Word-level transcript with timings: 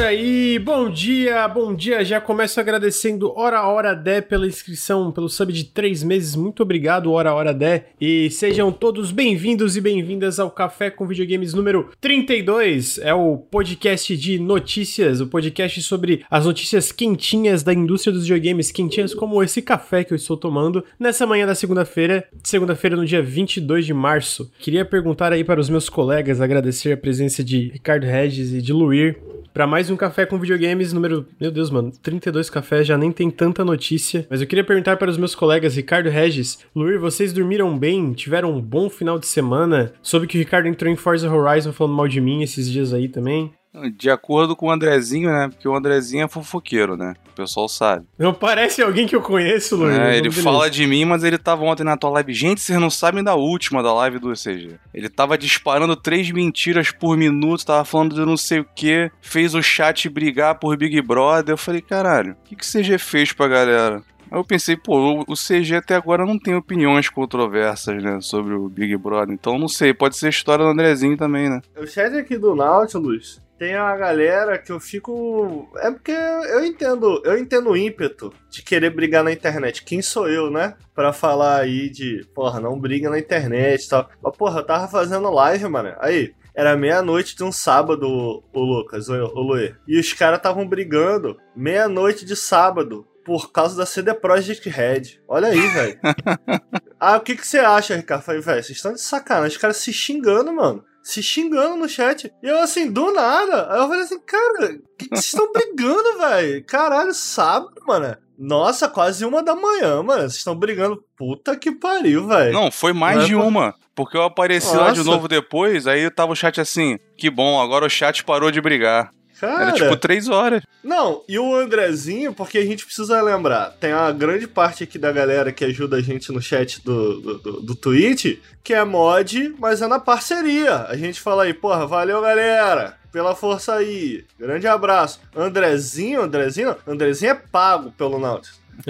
Olha 0.00 0.08
aí, 0.08 0.58
bom 0.58 0.88
dia, 0.88 1.46
bom 1.46 1.74
dia. 1.74 2.02
Já 2.02 2.22
começo 2.22 2.58
agradecendo 2.58 3.38
Hora 3.38 3.62
Hora 3.66 3.94
Dé 3.94 4.22
pela 4.22 4.46
inscrição, 4.46 5.12
pelo 5.12 5.28
sub 5.28 5.52
de 5.52 5.64
três 5.64 6.02
meses. 6.02 6.34
Muito 6.34 6.62
obrigado, 6.62 7.12
Hora 7.12 7.34
Hora 7.34 7.52
Dé. 7.52 7.88
E 8.00 8.30
sejam 8.30 8.72
todos 8.72 9.12
bem-vindos 9.12 9.76
e 9.76 9.80
bem-vindas 9.80 10.40
ao 10.40 10.50
Café 10.50 10.88
com 10.88 11.06
Videogames 11.06 11.52
número 11.52 11.90
32. 12.00 12.96
É 12.96 13.12
o 13.12 13.36
podcast 13.36 14.16
de 14.16 14.38
notícias, 14.38 15.20
o 15.20 15.26
podcast 15.26 15.82
sobre 15.82 16.24
as 16.30 16.46
notícias 16.46 16.90
quentinhas 16.90 17.62
da 17.62 17.74
indústria 17.74 18.10
dos 18.10 18.22
videogames, 18.22 18.72
quentinhas 18.72 19.12
como 19.12 19.42
esse 19.42 19.60
café 19.60 20.02
que 20.02 20.14
eu 20.14 20.16
estou 20.16 20.34
tomando 20.38 20.82
nessa 20.98 21.26
manhã 21.26 21.46
da 21.46 21.54
segunda-feira, 21.54 22.26
segunda-feira 22.42 22.96
no 22.96 23.04
dia 23.04 23.20
22 23.20 23.84
de 23.84 23.92
março. 23.92 24.50
Queria 24.60 24.82
perguntar 24.82 25.30
aí 25.30 25.44
para 25.44 25.60
os 25.60 25.68
meus 25.68 25.90
colegas, 25.90 26.40
agradecer 26.40 26.90
a 26.90 26.96
presença 26.96 27.44
de 27.44 27.68
Ricardo 27.68 28.06
Regis 28.06 28.54
e 28.54 28.62
de 28.62 28.72
Luir 28.72 29.18
para 29.52 29.66
mais 29.66 29.90
um 29.90 29.96
café 29.96 30.24
com 30.26 30.38
videogames 30.38 30.92
número, 30.92 31.26
meu 31.40 31.50
Deus, 31.50 31.70
mano, 31.70 31.92
32 32.02 32.48
cafés, 32.50 32.86
já 32.86 32.96
nem 32.96 33.12
tem 33.12 33.30
tanta 33.30 33.64
notícia. 33.64 34.26
Mas 34.30 34.40
eu 34.40 34.46
queria 34.46 34.64
perguntar 34.64 34.96
para 34.96 35.10
os 35.10 35.18
meus 35.18 35.34
colegas 35.34 35.76
Ricardo 35.76 36.08
Regis, 36.08 36.58
Luir, 36.74 36.98
vocês 36.98 37.32
dormiram 37.32 37.76
bem? 37.78 38.12
Tiveram 38.12 38.52
um 38.52 38.60
bom 38.60 38.88
final 38.88 39.18
de 39.18 39.26
semana? 39.26 39.92
Soube 40.02 40.26
que 40.26 40.38
o 40.38 40.40
Ricardo 40.40 40.68
entrou 40.68 40.90
em 40.90 40.96
Forza 40.96 41.32
Horizon 41.32 41.72
falando 41.72 41.96
mal 41.96 42.08
de 42.08 42.20
mim 42.20 42.42
esses 42.42 42.70
dias 42.70 42.92
aí 42.92 43.08
também. 43.08 43.52
De 43.92 44.10
acordo 44.10 44.56
com 44.56 44.66
o 44.66 44.70
Andrezinho, 44.70 45.30
né? 45.30 45.48
Porque 45.48 45.68
o 45.68 45.76
Andrezinho 45.76 46.24
é 46.24 46.28
fofoqueiro, 46.28 46.96
né? 46.96 47.14
O 47.30 47.34
pessoal 47.36 47.68
sabe. 47.68 48.04
Não 48.18 48.34
parece 48.34 48.82
alguém 48.82 49.06
que 49.06 49.14
eu 49.14 49.22
conheço, 49.22 49.76
Luiz. 49.76 49.96
É, 49.96 50.18
ele 50.18 50.30
fala 50.30 50.68
de 50.68 50.84
mim, 50.88 51.04
mas 51.04 51.22
ele 51.22 51.38
tava 51.38 51.62
ontem 51.62 51.84
na 51.84 51.96
tua 51.96 52.10
live. 52.10 52.34
Gente, 52.34 52.60
vocês 52.60 52.80
não 52.80 52.90
sabem 52.90 53.22
da 53.22 53.36
última 53.36 53.80
da 53.80 53.94
live 53.94 54.18
do 54.18 54.32
ECG. 54.32 54.76
Ele 54.92 55.08
tava 55.08 55.38
disparando 55.38 55.94
três 55.94 56.28
mentiras 56.32 56.90
por 56.90 57.16
minuto, 57.16 57.64
tava 57.64 57.84
falando 57.84 58.16
de 58.16 58.24
não 58.26 58.36
sei 58.36 58.58
o 58.58 58.66
que, 58.74 59.10
fez 59.20 59.54
o 59.54 59.62
chat 59.62 60.08
brigar 60.08 60.56
por 60.56 60.76
Big 60.76 61.00
Brother. 61.00 61.52
Eu 61.52 61.58
falei, 61.58 61.80
caralho, 61.80 62.32
o 62.32 62.48
que, 62.48 62.56
que 62.56 62.64
o 62.64 62.68
CG 62.68 62.98
fez 62.98 63.32
pra 63.32 63.46
galera? 63.46 64.02
Aí 64.30 64.38
eu 64.38 64.44
pensei, 64.44 64.76
pô, 64.76 65.24
o 65.26 65.34
CG 65.34 65.76
até 65.76 65.94
agora 65.94 66.26
não 66.26 66.38
tem 66.38 66.54
opiniões 66.54 67.08
controversas, 67.08 68.02
né, 68.02 68.20
sobre 68.20 68.54
o 68.54 68.68
Big 68.68 68.96
Brother. 68.96 69.32
Então 69.32 69.58
não 69.58 69.68
sei, 69.68 69.94
pode 69.94 70.16
ser 70.16 70.26
a 70.26 70.30
história 70.30 70.64
do 70.64 70.70
Andrezinho 70.70 71.16
também, 71.16 71.48
né? 71.48 71.60
O 71.76 71.86
chat 71.86 72.16
aqui 72.16 72.36
do 72.36 72.54
Nautilus 72.54 73.40
tem 73.60 73.76
uma 73.76 73.94
galera 73.94 74.56
que 74.56 74.72
eu 74.72 74.80
fico. 74.80 75.70
É 75.76 75.90
porque 75.90 76.10
eu 76.12 76.64
entendo, 76.64 77.20
eu 77.26 77.36
entendo 77.36 77.68
o 77.68 77.76
ímpeto 77.76 78.32
de 78.48 78.62
querer 78.62 78.88
brigar 78.88 79.22
na 79.22 79.30
internet. 79.30 79.84
Quem 79.84 80.00
sou 80.00 80.26
eu, 80.26 80.50
né? 80.50 80.76
Pra 80.94 81.12
falar 81.12 81.60
aí 81.60 81.90
de, 81.90 82.26
porra, 82.34 82.58
não 82.58 82.80
briga 82.80 83.10
na 83.10 83.18
internet 83.18 83.84
e 83.84 83.88
tal. 83.90 84.08
Mas, 84.22 84.34
porra, 84.34 84.60
eu 84.60 84.66
tava 84.66 84.88
fazendo 84.88 85.30
live, 85.30 85.68
mano. 85.68 85.94
Aí, 85.98 86.32
era 86.54 86.74
meia-noite 86.74 87.36
de 87.36 87.44
um 87.44 87.52
sábado, 87.52 88.08
o 88.50 88.60
Lucas, 88.62 89.10
o, 89.10 89.14
o 89.14 89.42
Luê. 89.42 89.74
E 89.86 90.00
os 90.00 90.10
caras 90.14 90.38
estavam 90.38 90.66
brigando 90.66 91.36
meia-noite 91.54 92.24
de 92.24 92.36
sábado 92.36 93.06
por 93.26 93.52
causa 93.52 93.76
da 93.76 93.84
CD 93.84 94.14
Projekt 94.14 94.70
Red. 94.70 95.20
Olha 95.28 95.48
aí, 95.48 95.60
velho. 95.60 96.00
ah, 96.98 97.18
o 97.18 97.20
que, 97.20 97.36
que 97.36 97.46
você 97.46 97.58
acha, 97.58 97.94
Ricardo? 97.94 98.22
Falei, 98.22 98.40
velho, 98.40 98.64
vocês 98.64 98.78
estão 98.78 98.94
de 98.94 99.02
sacanagem. 99.02 99.54
Os 99.54 99.60
caras 99.60 99.76
se 99.76 99.92
xingando, 99.92 100.50
mano 100.50 100.82
se 101.10 101.22
xingando 101.22 101.76
no 101.76 101.88
chat. 101.88 102.32
E 102.42 102.46
eu 102.46 102.58
assim, 102.58 102.90
do 102.90 103.12
nada. 103.12 103.70
Aí 103.70 103.80
eu 103.80 103.88
falei 103.88 104.02
assim, 104.02 104.20
cara, 104.20 104.74
o 104.74 104.96
que, 104.96 105.08
vocês 105.08 105.26
estão 105.26 105.50
brigando, 105.52 106.18
velho? 106.18 106.64
Caralho, 106.64 107.12
sábado, 107.12 107.74
mano. 107.86 108.16
Nossa, 108.38 108.88
quase 108.88 109.24
uma 109.24 109.42
da 109.42 109.54
manhã, 109.54 110.02
mano. 110.02 110.22
Vocês 110.22 110.36
estão 110.36 110.56
brigando. 110.56 111.02
Puta 111.16 111.56
que 111.56 111.72
pariu, 111.72 112.26
velho. 112.26 112.52
Não, 112.52 112.70
foi 112.70 112.92
mais 112.92 113.26
de 113.26 113.34
uma. 113.34 113.74
Porque 113.94 114.16
eu 114.16 114.22
apareci 114.22 114.68
Nossa. 114.68 114.80
lá 114.80 114.90
de 114.92 115.02
novo 115.02 115.28
depois, 115.28 115.86
aí 115.86 116.08
tava 116.10 116.32
o 116.32 116.36
chat 116.36 116.58
assim, 116.58 116.98
que 117.18 117.28
bom, 117.28 117.60
agora 117.60 117.84
o 117.84 117.90
chat 117.90 118.24
parou 118.24 118.50
de 118.50 118.60
brigar. 118.60 119.10
Cara, 119.40 119.62
Era 119.62 119.72
tipo 119.72 119.96
três 119.96 120.28
horas. 120.28 120.62
Não, 120.84 121.22
e 121.26 121.38
o 121.38 121.54
Andrezinho, 121.54 122.34
porque 122.34 122.58
a 122.58 122.64
gente 122.64 122.84
precisa 122.84 123.22
lembrar, 123.22 123.70
tem 123.80 123.94
uma 123.94 124.12
grande 124.12 124.46
parte 124.46 124.84
aqui 124.84 124.98
da 124.98 125.10
galera 125.10 125.50
que 125.50 125.64
ajuda 125.64 125.96
a 125.96 126.02
gente 126.02 126.30
no 126.30 126.42
chat 126.42 126.84
do, 126.84 127.20
do, 127.20 127.38
do, 127.38 127.60
do 127.62 127.74
Twitch, 127.74 128.38
que 128.62 128.74
é 128.74 128.84
mod, 128.84 129.54
mas 129.58 129.80
é 129.80 129.86
na 129.86 129.98
parceria. 129.98 130.84
A 130.88 130.96
gente 130.96 131.20
fala 131.20 131.44
aí, 131.44 131.54
porra, 131.54 131.86
valeu 131.86 132.20
galera, 132.20 132.98
pela 133.10 133.34
força 133.34 133.74
aí. 133.74 134.24
Grande 134.38 134.66
abraço. 134.66 135.20
Andrezinho, 135.34 136.20
Andrezinho, 136.20 136.76
Andrezinho 136.86 137.32
é 137.32 137.34
pago 137.34 137.92
pelo 137.92 138.18
Nautilus. 138.18 138.60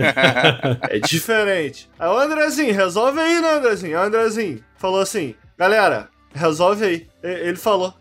é 0.89 0.99
diferente. 0.99 1.89
Aí 1.97 2.09
o 2.09 2.19
Andrezinho, 2.19 2.75
resolve 2.75 3.21
aí, 3.21 3.41
né, 3.41 3.55
Andrezinho? 3.55 3.99
O 3.99 4.03
Andrezinho 4.03 4.65
falou 4.77 5.01
assim, 5.01 5.35
galera, 5.57 6.09
resolve 6.35 6.85
aí. 6.85 7.07
Ele 7.23 7.57
falou, 7.57 7.95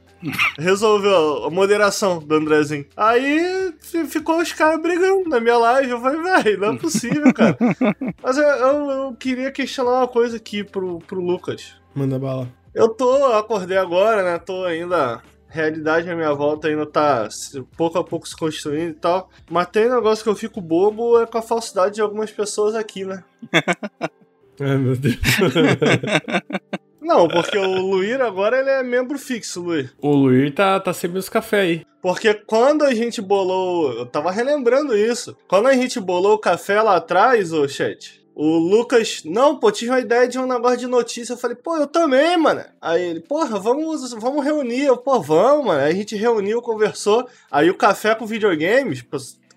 resolveu 0.57 1.46
a 1.46 1.50
moderação 1.50 2.19
do 2.19 2.35
Andrezinho. 2.35 2.85
Aí 2.96 3.74
ficou 4.07 4.41
os 4.41 4.53
caras 4.53 4.81
brigando 4.81 5.30
na 5.30 5.40
minha 5.40 5.57
live. 5.57 5.91
Eu 5.91 6.02
falei, 6.02 6.22
velho, 6.22 6.59
não 6.59 6.74
é 6.74 6.78
possível, 6.78 7.34
cara. 7.34 7.57
Mas 8.22 8.38
eu, 8.38 8.44
eu, 8.44 8.90
eu, 8.91 9.13
queria 9.13 9.52
questionar 9.52 9.91
uma 9.91 10.07
coisa 10.07 10.38
aqui 10.38 10.63
pro, 10.63 11.00
pro 11.00 11.22
Lucas. 11.22 11.75
Manda 11.94 12.19
bala. 12.19 12.50
Eu 12.74 12.90
tô, 12.90 13.25
acordei 13.34 13.78
agora, 13.78 14.24
né? 14.24 14.40
Tô 14.40 14.66
ainda. 14.66 15.22
Realidade 15.52 16.07
à 16.07 16.16
minha 16.16 16.31
volta 16.31 16.68
ainda 16.68 16.86
tá 16.86 17.28
pouco 17.75 17.97
a 17.97 18.03
pouco 18.03 18.28
se 18.28 18.38
construindo 18.38 18.91
e 18.91 18.94
tal. 18.94 19.31
Mas 19.50 19.68
tem 19.68 19.88
um 19.88 19.96
negócio 19.96 20.24
que 20.24 20.30
eu 20.30 20.36
fico 20.36 20.62
bobo 20.62 21.19
é 21.19 21.25
com 21.25 21.40
a 21.40 21.41
falsidade 21.41 21.96
de 21.96 22.01
algumas 22.01 22.30
pessoas 22.30 22.75
aqui, 22.75 23.03
né? 23.03 23.24
Ai, 24.62 24.78
meu 24.78 24.96
Deus. 24.96 25.18
Não, 27.02 27.28
porque 27.28 27.58
o 27.58 27.82
Luir 27.82 28.22
agora 28.22 28.60
ele 28.60 28.70
é 28.70 28.84
membro 28.84 29.18
fixo, 29.18 29.62
Luir. 29.62 29.94
O 30.02 30.12
Luir 30.12 30.54
tá, 30.54 30.80
tá 30.80 30.94
sempre 30.94 31.18
nos 31.18 31.30
cafés 31.30 31.64
aí. 31.64 31.86
Porque 32.02 32.34
quando 32.34 32.84
a 32.84 32.94
gente 32.94 33.22
bolou. 33.22 33.92
Eu 33.94 34.06
tava 34.06 34.32
relembrando 34.32 34.96
isso. 34.96 35.36
Quando 35.48 35.68
a 35.68 35.74
gente 35.74 36.00
bolou 36.00 36.34
o 36.34 36.40
café 36.40 36.82
lá 36.82 36.96
atrás, 36.96 37.52
ô 37.52 37.68
chat. 37.68 38.20
O 38.42 38.58
Lucas, 38.58 39.22
não, 39.26 39.60
pô, 39.60 39.70
tive 39.70 39.92
uma 39.92 40.00
ideia 40.00 40.26
de 40.26 40.40
um 40.40 40.46
negócio 40.46 40.78
de 40.78 40.88
notícia. 40.88 41.34
Eu 41.34 41.38
falei, 41.38 41.58
pô, 41.58 41.76
eu 41.76 41.86
também, 41.86 42.38
mano. 42.38 42.64
Aí 42.82 43.02
ele, 43.02 43.20
porra, 43.20 43.60
vamos, 43.60 44.14
vamos 44.14 44.46
reunir. 44.46 44.86
Eu, 44.86 44.96
pô, 44.96 45.20
vamos, 45.20 45.66
mano. 45.66 45.81
Aí 45.81 45.92
a 45.92 45.96
gente 45.96 46.16
reuniu, 46.16 46.62
conversou. 46.62 47.28
Aí 47.52 47.70
o 47.70 47.76
café 47.76 48.16
com 48.16 48.26
videogames, 48.26 49.02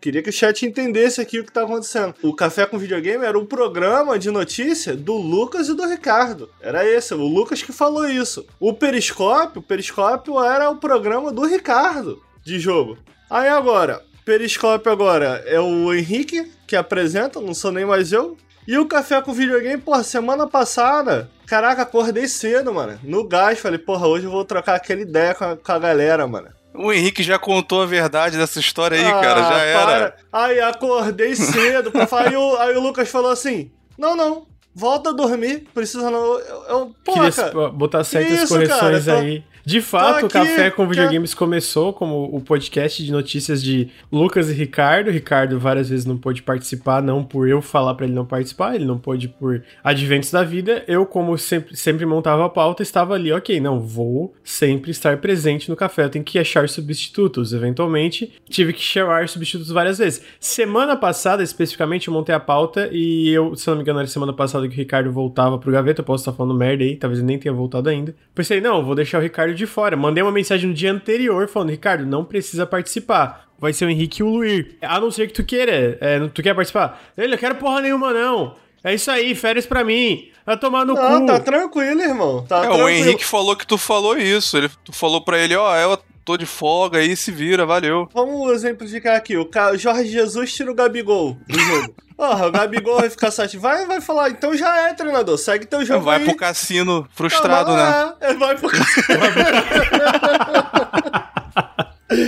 Queria 0.02 0.20
que 0.20 0.30
o 0.30 0.32
chat 0.32 0.66
entendesse 0.66 1.20
aqui 1.20 1.38
o 1.38 1.44
que 1.44 1.52
tá 1.52 1.62
acontecendo. 1.62 2.12
O 2.24 2.34
Café 2.34 2.66
com 2.66 2.76
Videogame 2.76 3.24
era 3.24 3.38
um 3.38 3.46
programa 3.46 4.18
de 4.18 4.32
notícia 4.32 4.96
do 4.96 5.14
Lucas 5.14 5.68
e 5.68 5.76
do 5.76 5.86
Ricardo. 5.86 6.50
Era 6.60 6.84
esse, 6.84 7.14
o 7.14 7.18
Lucas 7.18 7.62
que 7.62 7.70
falou 7.72 8.08
isso. 8.08 8.44
O 8.58 8.74
Periscópio, 8.74 9.60
o 9.60 9.62
Periscópio 9.62 10.42
era 10.42 10.68
o 10.68 10.78
programa 10.78 11.30
do 11.30 11.46
Ricardo 11.46 12.20
de 12.42 12.58
jogo. 12.58 12.98
Aí 13.30 13.48
agora, 13.48 14.02
Periscópio 14.24 14.90
agora 14.90 15.40
é 15.46 15.60
o 15.60 15.94
Henrique 15.94 16.50
que 16.66 16.74
apresenta, 16.74 17.40
não 17.40 17.54
sou 17.54 17.70
nem 17.70 17.84
mais 17.84 18.10
eu. 18.10 18.36
E 18.66 18.76
o 18.78 18.86
Café 18.86 19.22
com 19.22 19.32
Videogame, 19.32 19.80
porra, 19.80 20.02
semana 20.02 20.48
passada, 20.48 21.30
caraca, 21.46 21.82
acordei 21.82 22.26
cedo, 22.26 22.74
mano. 22.74 22.98
No 23.04 23.22
gás, 23.22 23.60
falei, 23.60 23.78
porra, 23.78 24.08
hoje 24.08 24.24
eu 24.24 24.32
vou 24.32 24.44
trocar 24.44 24.74
aquela 24.74 25.00
ideia 25.00 25.32
com 25.32 25.44
a, 25.44 25.56
com 25.56 25.72
a 25.72 25.78
galera, 25.78 26.26
mano. 26.26 26.48
O 26.74 26.92
Henrique 26.92 27.22
já 27.22 27.38
contou 27.38 27.82
a 27.82 27.86
verdade 27.86 28.36
dessa 28.36 28.58
história 28.58 28.96
aí, 28.96 29.04
ah, 29.04 29.20
cara. 29.20 29.42
Já 29.42 29.58
era. 29.58 30.16
Aí 30.32 30.60
acordei 30.60 31.34
cedo 31.34 31.90
pra 31.90 32.06
falar. 32.06 32.28
aí, 32.30 32.36
o, 32.36 32.56
aí 32.56 32.76
o 32.76 32.80
Lucas 32.80 33.08
falou 33.08 33.30
assim: 33.30 33.70
Não, 33.98 34.16
não, 34.16 34.46
volta 34.74 35.10
a 35.10 35.12
dormir, 35.12 35.66
precisa 35.74 36.10
não. 36.10 36.38
Eu, 36.38 36.64
eu, 36.64 36.96
Queria 37.04 37.32
cara, 37.32 37.68
botar 37.68 38.04
certas 38.04 38.42
isso, 38.42 38.48
correções 38.48 39.04
cara, 39.04 39.20
aí. 39.20 39.44
De 39.64 39.80
fato, 39.80 40.26
o 40.26 40.28
Café 40.28 40.70
com 40.70 40.88
Videogames 40.88 41.34
começou 41.34 41.92
como 41.92 42.24
o 42.34 42.40
podcast 42.40 43.02
de 43.02 43.12
notícias 43.12 43.62
de 43.62 43.88
Lucas 44.10 44.50
e 44.50 44.52
Ricardo. 44.52 45.10
Ricardo 45.10 45.58
várias 45.58 45.88
vezes 45.88 46.04
não 46.04 46.18
pôde 46.18 46.42
participar, 46.42 47.00
não 47.00 47.22
por 47.22 47.48
eu 47.48 47.62
falar 47.62 47.94
para 47.94 48.06
ele 48.06 48.14
não 48.14 48.26
participar, 48.26 48.74
ele 48.74 48.84
não 48.84 48.98
pôde 48.98 49.28
por 49.28 49.62
adventos 49.84 50.32
da 50.32 50.42
vida. 50.42 50.82
Eu, 50.88 51.06
como 51.06 51.38
sempre, 51.38 51.76
sempre 51.76 52.04
montava 52.04 52.44
a 52.44 52.48
pauta, 52.48 52.82
estava 52.82 53.14
ali, 53.14 53.32
ok, 53.32 53.60
não, 53.60 53.80
vou 53.80 54.34
sempre 54.42 54.90
estar 54.90 55.16
presente 55.18 55.68
no 55.68 55.76
café, 55.76 56.04
eu 56.04 56.10
tenho 56.10 56.24
que 56.24 56.38
achar 56.38 56.68
substitutos. 56.68 57.52
Eventualmente, 57.52 58.32
tive 58.48 58.72
que 58.72 58.82
chamar 58.82 59.28
substitutos 59.28 59.70
várias 59.70 59.98
vezes. 59.98 60.22
Semana 60.40 60.96
passada, 60.96 61.42
especificamente, 61.42 62.08
eu 62.08 62.14
montei 62.14 62.34
a 62.34 62.40
pauta 62.40 62.88
e 62.90 63.28
eu, 63.28 63.54
se 63.54 63.68
não 63.68 63.76
me 63.76 63.82
engano, 63.82 64.00
era 64.00 64.08
semana 64.08 64.32
passada 64.32 64.66
que 64.66 64.74
o 64.74 64.76
Ricardo 64.76 65.12
voltava 65.12 65.56
pro 65.56 65.70
gaveta, 65.70 66.00
eu 66.00 66.04
posso 66.04 66.22
estar 66.22 66.32
falando 66.32 66.58
merda 66.58 66.82
aí, 66.82 66.96
talvez 66.96 67.20
ele 67.20 67.28
nem 67.28 67.38
tenha 67.38 67.54
voltado 67.54 67.88
ainda. 67.88 68.14
Pensei, 68.34 68.60
não, 68.60 68.84
vou 68.84 68.96
deixar 68.96 69.18
o 69.18 69.22
Ricardo 69.22 69.51
Ricardo 69.52 69.54
de 69.54 69.66
fora. 69.66 69.96
Mandei 69.96 70.22
uma 70.22 70.32
mensagem 70.32 70.68
no 70.68 70.74
dia 70.74 70.92
anterior 70.92 71.48
falando: 71.48 71.70
Ricardo, 71.70 72.04
não 72.04 72.24
precisa 72.24 72.66
participar. 72.66 73.46
Vai 73.58 73.72
ser 73.72 73.84
o 73.84 73.90
Henrique 73.90 74.22
e 74.22 74.24
o 74.24 74.28
Luir. 74.28 74.76
A 74.82 74.98
não 74.98 75.10
ser 75.10 75.28
que 75.28 75.34
tu 75.34 75.44
queira. 75.44 75.96
É, 76.00 76.18
tu 76.28 76.42
quer 76.42 76.54
participar? 76.54 77.00
Ele, 77.16 77.34
eu 77.34 77.38
quero 77.38 77.54
porra 77.56 77.80
nenhuma, 77.80 78.12
não. 78.12 78.56
É 78.82 78.92
isso 78.92 79.08
aí, 79.10 79.34
férias 79.36 79.64
pra 79.64 79.84
mim. 79.84 80.28
Vai 80.44 80.58
tomar 80.58 80.84
no 80.84 80.94
não, 80.94 81.20
cu. 81.20 81.26
tá 81.26 81.38
tranquilo, 81.38 82.00
irmão. 82.00 82.44
Tá 82.44 82.58
é, 82.58 82.60
tranquilo. 82.62 82.84
o 82.84 82.88
Henrique 82.88 83.24
falou 83.24 83.54
que 83.54 83.64
tu 83.64 83.78
falou 83.78 84.18
isso. 84.18 84.56
Ele, 84.56 84.68
tu 84.84 84.92
falou 84.92 85.20
pra 85.20 85.38
ele, 85.38 85.54
ó, 85.54 85.70
oh, 85.70 85.76
eu 85.76 85.98
tô 86.24 86.36
de 86.36 86.46
folga 86.46 86.98
aí, 86.98 87.16
se 87.16 87.30
vira, 87.30 87.66
valeu. 87.66 88.08
Vamos 88.12 88.52
exemplificar 88.52 89.16
aqui. 89.16 89.36
O 89.36 89.48
Jorge 89.76 90.10
Jesus 90.10 90.52
tira 90.52 90.70
o 90.70 90.74
Gabigol 90.74 91.36
do 91.46 91.58
jogo. 91.58 91.94
Porra, 92.16 92.46
o 92.46 92.52
Gabigol 92.52 93.00
vai 93.00 93.10
ficar 93.10 93.30
sete. 93.30 93.56
Vai, 93.56 93.86
vai 93.86 94.00
falar, 94.00 94.30
então 94.30 94.56
já 94.56 94.88
é, 94.88 94.94
treinador. 94.94 95.36
Segue 95.36 95.66
teu 95.66 95.84
jogo. 95.84 96.04
Vai 96.04 96.18
aí. 96.18 96.24
pro 96.24 96.36
cassino 96.36 97.08
frustrado, 97.12 97.72
tá, 97.72 98.06
né? 98.06 98.14
É, 98.20 98.34
vai 98.34 98.56
pro 98.56 98.68
cassino. 98.70 99.18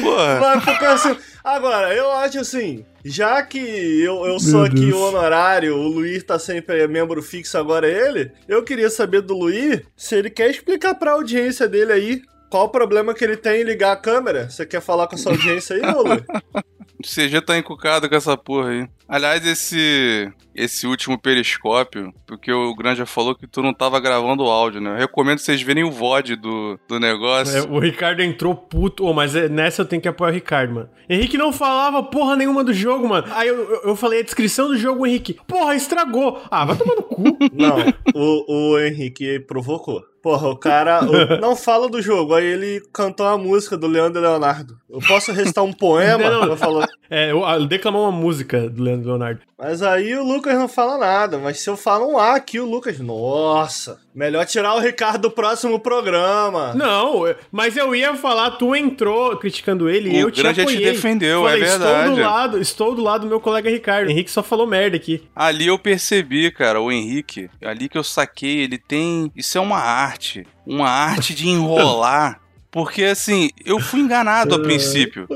Porra. 0.03 0.41
Mas 0.41 0.65
porque 0.65 0.85
assim. 0.85 1.17
Agora, 1.45 1.95
eu 1.95 2.11
acho 2.13 2.41
assim. 2.41 2.85
Já 3.05 3.43
que 3.43 3.59
eu, 3.59 4.25
eu 4.25 4.41
sou 4.41 4.63
Meu 4.63 4.65
aqui 4.65 4.87
Deus. 4.87 4.95
o 4.95 5.09
honorário, 5.09 5.77
o 5.77 5.89
Luiz 5.89 6.25
tá 6.25 6.39
sempre 6.39 6.89
membro 6.89 7.23
fixo, 7.23 7.59
agora 7.59 7.87
é 7.87 8.09
ele. 8.09 8.33
Eu 8.49 8.65
queria 8.65 8.89
saber 8.89 9.21
do 9.21 9.37
Luiz 9.37 9.83
se 9.95 10.17
ele 10.17 10.31
quer 10.31 10.51
explicar 10.51 10.95
pra 10.95 11.13
audiência 11.13 11.69
dele 11.69 11.93
aí 11.93 12.23
qual 12.55 12.67
o 12.67 12.69
problema 12.69 13.13
que 13.13 13.25
ele 13.25 13.37
tem 13.37 13.63
em 13.63 13.65
ligar 13.65 13.91
a 13.91 13.97
câmera. 13.97 14.49
Você 14.49 14.65
quer 14.65 14.81
falar 14.81 15.09
com 15.09 15.17
a 15.17 15.19
sua 15.19 15.33
audiência 15.33 15.75
aí, 15.75 15.83
Luiz? 15.83 16.23
O 16.97 17.07
CG 17.07 17.41
tá 17.43 17.59
encucado 17.59 18.09
com 18.09 18.15
essa 18.15 18.37
porra 18.37 18.71
aí. 18.71 18.89
Aliás, 19.07 19.45
esse 19.45 20.33
esse 20.55 20.87
último 20.87 21.19
periscópio, 21.19 22.15
porque 22.25 22.51
o 22.53 22.75
Granja 22.75 23.05
falou 23.05 23.35
que 23.35 23.47
tu 23.47 23.61
não 23.61 23.75
tava 23.75 23.99
gravando 24.01 24.45
o 24.45 24.49
áudio, 24.49 24.81
né? 24.81 24.93
Eu 24.93 24.99
recomendo 24.99 25.39
vocês 25.39 25.61
verem 25.61 25.83
o 25.83 25.91
VOD 25.91 26.37
do, 26.37 26.79
do 26.89 27.01
negócio. 27.01 27.59
É, 27.59 27.63
o 27.63 27.79
Ricardo 27.81 28.23
entrou 28.23 28.55
puto, 28.55 29.05
oh, 29.05 29.13
mas 29.13 29.35
é, 29.35 29.49
nessa 29.49 29.83
eu 29.83 29.87
tenho 29.87 30.01
que 30.01 30.09
apoiar 30.09 30.31
o 30.31 30.35
Ricardo, 30.35 30.75
mano. 30.75 30.89
Henrique 31.11 31.37
não 31.37 31.53
falava 31.53 32.03
porra 32.05 32.37
nenhuma 32.37 32.63
do 32.63 32.73
jogo, 32.73 33.09
mano. 33.09 33.27
Aí 33.33 33.49
eu, 33.49 33.57
eu, 33.57 33.83
eu 33.89 33.97
falei 33.97 34.21
a 34.21 34.25
descrição 34.25 34.69
do 34.69 34.79
jogo, 34.79 35.03
o 35.03 35.07
Henrique, 35.07 35.37
porra, 35.47 35.75
estragou. 35.75 36.41
Ah, 36.49 36.65
vai 36.65 36.77
tomar 36.77 36.95
no 36.95 37.03
cu. 37.03 37.25
Não, 37.53 37.77
o, 38.15 38.73
o 38.73 38.79
Henrique 38.79 39.41
provocou. 39.41 40.14
Porra, 40.25 40.49
o 40.49 40.57
cara 40.57 41.03
não 41.39 41.55
fala 41.55 41.87
do 41.87 42.01
jogo, 42.01 42.33
aí 42.33 42.47
ele 42.47 42.83
cantou 42.95 43.27
a 43.27 43.37
música 43.37 43.77
do 43.77 43.87
Leandro 43.87 44.23
Leonardo. 44.23 44.75
Eu 44.89 44.99
posso 45.01 45.31
recitar 45.33 45.63
um 45.63 45.71
poema? 45.71 46.31
Não, 46.31 46.47
não. 46.47 46.57
Falou... 46.57 46.83
É, 47.11 47.31
ele 47.31 47.67
declamou 47.67 48.05
uma 48.05 48.11
música 48.11 48.71
do 48.71 48.83
Leandro 48.83 49.09
Leonardo. 49.11 49.43
Mas 49.59 49.83
aí 49.83 50.15
o 50.17 50.25
Lucas 50.25 50.55
não 50.55 50.67
fala 50.69 50.99
nada. 50.99 51.39
Mas 51.39 51.61
se 51.61 51.71
eu 51.71 51.77
falo 51.77 52.13
um 52.13 52.19
A 52.19 52.35
aqui, 52.35 52.59
o 52.59 52.69
Lucas, 52.69 52.99
nossa, 52.99 54.01
melhor 54.15 54.45
tirar 54.47 54.75
o 54.75 54.81
Ricardo 54.81 55.23
do 55.23 55.31
próximo 55.31 55.79
programa. 55.79 56.75
Não, 56.75 57.23
mas 57.53 57.77
eu 57.77 57.95
ia 57.95 58.15
falar, 58.17 58.53
tu 58.53 58.75
entrou 58.75 59.37
criticando 59.37 59.89
ele 59.89 60.11
e 60.11 60.19
eu 60.19 60.31
te 60.31 60.47
apoiei. 60.47 60.79
te 60.79 60.85
defendeu, 60.85 61.47
é 61.47 61.51
Falei, 61.53 61.63
é 61.63 61.67
verdade. 61.67 62.01
Estou 62.03 62.15
do 62.17 62.23
lado, 62.23 62.61
estou 62.61 62.95
do 62.95 63.03
lado 63.03 63.21
do 63.23 63.27
meu 63.29 63.41
colega 63.41 63.71
Ricardo. 63.71 64.09
O 64.09 64.11
Henrique 64.11 64.31
só 64.31 64.43
falou 64.43 64.67
merda 64.67 64.97
aqui. 64.97 65.23
Ali 65.35 65.69
eu 65.69 65.79
percebi, 65.79 66.51
cara, 66.51 66.81
o 66.81 66.91
Henrique, 66.91 67.49
ali 67.63 67.89
que 67.89 67.97
eu 67.97 68.05
saquei, 68.05 68.61
ele 68.61 68.79
tem, 68.79 69.31
isso 69.37 69.57
é 69.57 69.61
uma 69.61 69.79
arte, 69.79 70.47
uma 70.67 70.89
arte 70.91 71.35
de 71.35 71.49
enrolar. 71.49 72.41
Porque 72.71 73.05
assim, 73.05 73.51
eu 73.65 73.79
fui 73.79 74.01
enganado 74.01 74.53
a 74.57 74.59
princípio. 74.63 75.29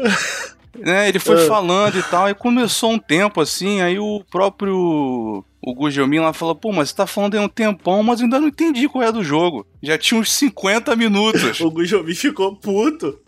Né? 0.76 1.08
Ele 1.08 1.18
foi 1.18 1.42
é. 1.42 1.46
falando 1.46 1.98
e 1.98 2.02
tal, 2.02 2.28
e 2.28 2.34
começou 2.34 2.92
um 2.92 2.98
tempo 2.98 3.40
assim, 3.40 3.80
aí 3.80 3.98
o 3.98 4.22
próprio 4.30 5.44
o 5.60 5.74
Gujelmin 5.74 6.20
lá 6.20 6.32
falou, 6.32 6.54
pô, 6.54 6.72
mas 6.72 6.88
você 6.88 6.96
tá 6.96 7.06
falando 7.06 7.34
aí 7.34 7.40
um 7.40 7.48
tempão, 7.48 8.02
mas 8.02 8.20
eu 8.20 8.24
ainda 8.24 8.40
não 8.40 8.48
entendi 8.48 8.88
qual 8.88 9.04
é 9.04 9.12
do 9.12 9.22
jogo. 9.22 9.66
Já 9.82 9.98
tinha 9.98 10.18
uns 10.18 10.32
50 10.32 10.94
minutos. 10.96 11.58
o 11.60 11.70
Gujelmin 11.70 12.14
ficou 12.14 12.54
puto. 12.56 13.18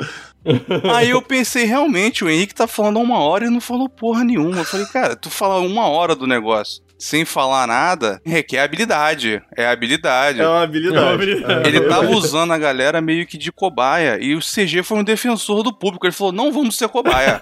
Aí 0.94 1.10
eu 1.10 1.20
pensei, 1.20 1.64
realmente, 1.64 2.24
o 2.24 2.30
Henrique 2.30 2.54
tá 2.54 2.66
falando 2.66 2.98
uma 2.98 3.18
hora 3.18 3.44
e 3.44 3.50
não 3.50 3.60
falou 3.60 3.90
porra 3.90 4.24
nenhuma. 4.24 4.56
Eu 4.56 4.64
falei, 4.64 4.86
cara, 4.86 5.14
tu 5.14 5.28
fala 5.28 5.60
uma 5.60 5.86
hora 5.86 6.16
do 6.16 6.26
negócio 6.26 6.82
sem 7.00 7.24
falar 7.24 7.66
nada, 7.66 8.20
requer 8.24 8.60
habilidade. 8.60 9.42
É 9.56 9.66
habilidade. 9.66 10.40
É 10.40 10.46
uma 10.46 10.62
habilidade. 10.62 10.96
É 10.98 11.00
uma 11.00 11.14
habilidade. 11.14 11.68
Ele 11.68 11.80
tava 11.80 12.10
usando 12.12 12.52
a 12.52 12.58
galera 12.58 13.00
meio 13.00 13.26
que 13.26 13.38
de 13.38 13.50
cobaia. 13.50 14.18
E 14.20 14.34
o 14.34 14.40
CG 14.40 14.82
foi 14.82 14.98
um 14.98 15.04
defensor 15.04 15.62
do 15.62 15.72
público. 15.72 16.06
Ele 16.06 16.12
falou: 16.12 16.32
não 16.32 16.52
vamos 16.52 16.76
ser 16.76 16.88
cobaia. 16.88 17.40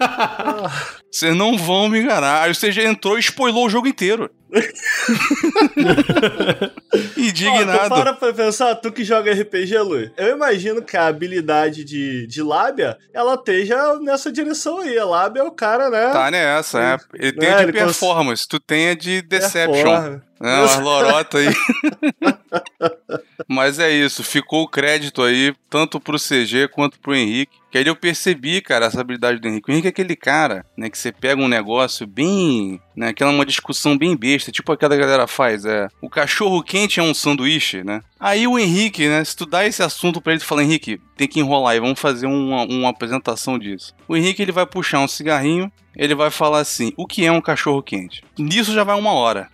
Vocês 1.11 1.35
não 1.35 1.59
vão 1.59 1.89
me 1.89 1.99
enganar. 2.01 2.43
Aí 2.43 2.53
o 2.53 2.55
CG 2.55 2.85
entrou 2.85 3.19
e 3.19 3.21
spoilou 3.21 3.67
o 3.67 3.71
jogo 3.71 3.89
inteiro. 3.89 4.31
Indignado. 7.17 7.95
Ó, 7.95 7.97
para 7.97 8.13
pra 8.15 8.33
pensar, 8.33 8.75
tu 8.77 8.91
que 8.91 9.05
joga 9.05 9.33
RPG, 9.33 9.79
Lu, 9.79 10.11
eu 10.17 10.35
imagino 10.35 10.83
que 10.83 10.97
a 10.97 11.07
habilidade 11.07 11.85
de, 11.85 12.27
de 12.27 12.43
lábia, 12.43 12.97
ela 13.13 13.35
esteja 13.35 13.99
nessa 14.01 14.33
direção 14.33 14.81
aí. 14.81 14.99
A 14.99 15.05
lábia 15.05 15.41
é 15.41 15.45
o 15.45 15.51
cara, 15.51 15.91
né? 15.91 16.11
Tá 16.11 16.31
nessa, 16.31 16.81
é. 16.81 16.97
Ele 17.15 17.33
tem 17.33 17.51
a 17.51 17.65
de 17.65 17.73
performance, 17.73 18.43
cons... 18.43 18.47
tu 18.47 18.61
tem 18.61 18.91
a 18.91 18.95
de 18.95 19.23
deception. 19.23 20.21
É, 20.41 20.61
uma 20.61 20.77
lorota 20.77 21.39
aí. 21.39 21.49
Mas 23.49 23.79
é 23.79 23.91
isso, 23.91 24.23
ficou 24.23 24.63
o 24.63 24.69
crédito 24.69 25.23
aí, 25.23 25.55
tanto 25.71 25.99
pro 25.99 26.19
CG 26.19 26.69
quanto 26.69 26.99
pro 26.99 27.15
Henrique. 27.15 27.59
Que 27.71 27.79
aí 27.79 27.87
eu 27.87 27.95
percebi, 27.97 28.63
cara, 28.63 28.87
essa 28.87 29.01
habilidade 29.01 29.39
do 29.39 29.47
Henrique. 29.47 29.71
O 29.71 29.73
Henrique 29.73 29.89
é 29.89 29.91
aquele 29.91 30.17
cara, 30.17 30.65
né, 30.77 30.89
que 30.89 30.97
você 30.97 31.13
pega 31.13 31.41
um 31.41 31.49
negócio 31.49 32.07
bem. 32.07 32.81
né, 32.97 33.09
aquela 33.09 33.31
uma 33.31 33.45
discussão 33.45 33.97
bem 33.97 34.17
besta, 34.17 34.51
tipo 34.51 34.73
aquela 34.73 34.97
galera 34.97 35.27
faz, 35.27 35.65
é. 35.65 35.89
O 36.01 36.09
cachorro 36.09 36.63
quente 36.63 36.99
é 36.99 37.03
um 37.03 37.13
sanduíche, 37.13 37.85
né? 37.85 38.01
Aí 38.19 38.47
o 38.47 38.59
Henrique, 38.59 39.07
né, 39.07 39.23
se 39.25 39.37
tu 39.37 39.45
dá 39.45 39.67
esse 39.67 39.83
assunto 39.83 40.21
pra 40.21 40.33
ele, 40.33 40.41
tu 40.41 40.47
fala, 40.47 40.63
Henrique, 40.63 41.01
tem 41.17 41.29
que 41.29 41.41
enrolar 41.41 41.73
aí, 41.75 41.81
vamos 41.81 42.01
fazer 42.01 42.27
uma, 42.27 42.63
uma 42.65 42.89
apresentação 42.89 43.59
disso. 43.59 43.95
O 44.09 44.17
Henrique, 44.17 44.41
ele 44.41 44.53
vai 44.53 44.65
puxar 44.67 45.01
um 45.01 45.09
cigarrinho, 45.09 45.71
ele 45.97 46.15
vai 46.15 46.31
falar 46.31 46.61
assim: 46.61 46.93
o 46.97 47.07
que 47.07 47.25
é 47.25 47.33
um 47.33 47.41
cachorro 47.41 47.83
quente? 47.83 48.23
Nisso 48.39 48.73
já 48.73 48.85
vai 48.85 48.99
uma 48.99 49.13
hora. 49.13 49.49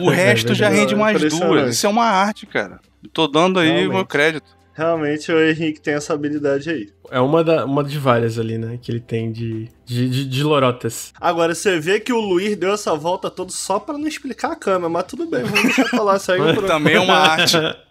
O 0.00 0.08
resto 0.10 0.54
já 0.54 0.68
rende 0.68 0.94
mais 0.94 1.20
duas. 1.22 1.74
Isso 1.74 1.86
é 1.86 1.90
uma 1.90 2.04
arte, 2.04 2.46
cara. 2.46 2.80
Tô 3.12 3.26
dando 3.26 3.58
aí 3.58 3.86
o 3.86 3.92
meu 3.92 4.06
crédito. 4.06 4.58
Realmente 4.78 5.32
o 5.32 5.42
Henrique 5.42 5.80
tem 5.80 5.94
essa 5.94 6.14
habilidade 6.14 6.70
aí. 6.70 6.88
É 7.10 7.18
uma, 7.18 7.42
da, 7.42 7.64
uma 7.64 7.82
de 7.82 7.98
várias 7.98 8.38
ali, 8.38 8.56
né? 8.58 8.78
Que 8.80 8.92
ele 8.92 9.00
tem 9.00 9.32
de, 9.32 9.68
de, 9.84 10.08
de, 10.08 10.24
de 10.24 10.42
lorotas. 10.44 11.12
Agora, 11.20 11.52
você 11.52 11.80
vê 11.80 11.98
que 11.98 12.12
o 12.12 12.20
Luiz 12.20 12.56
deu 12.56 12.72
essa 12.72 12.94
volta 12.94 13.28
toda 13.28 13.50
só 13.50 13.80
para 13.80 13.98
não 13.98 14.06
explicar 14.06 14.52
a 14.52 14.56
câmera, 14.56 14.88
mas 14.88 15.04
tudo 15.06 15.26
bem, 15.26 15.42
vamos 15.42 15.62
deixar 15.62 15.86
falar 15.86 16.16
isso 16.16 16.30
aí. 16.30 16.56
Também 16.64 16.94
é 16.94 17.00
uma 17.00 17.16
arte. 17.16 17.56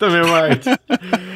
Também 0.00 0.22
uma 0.22 0.38
arte. 0.38 0.70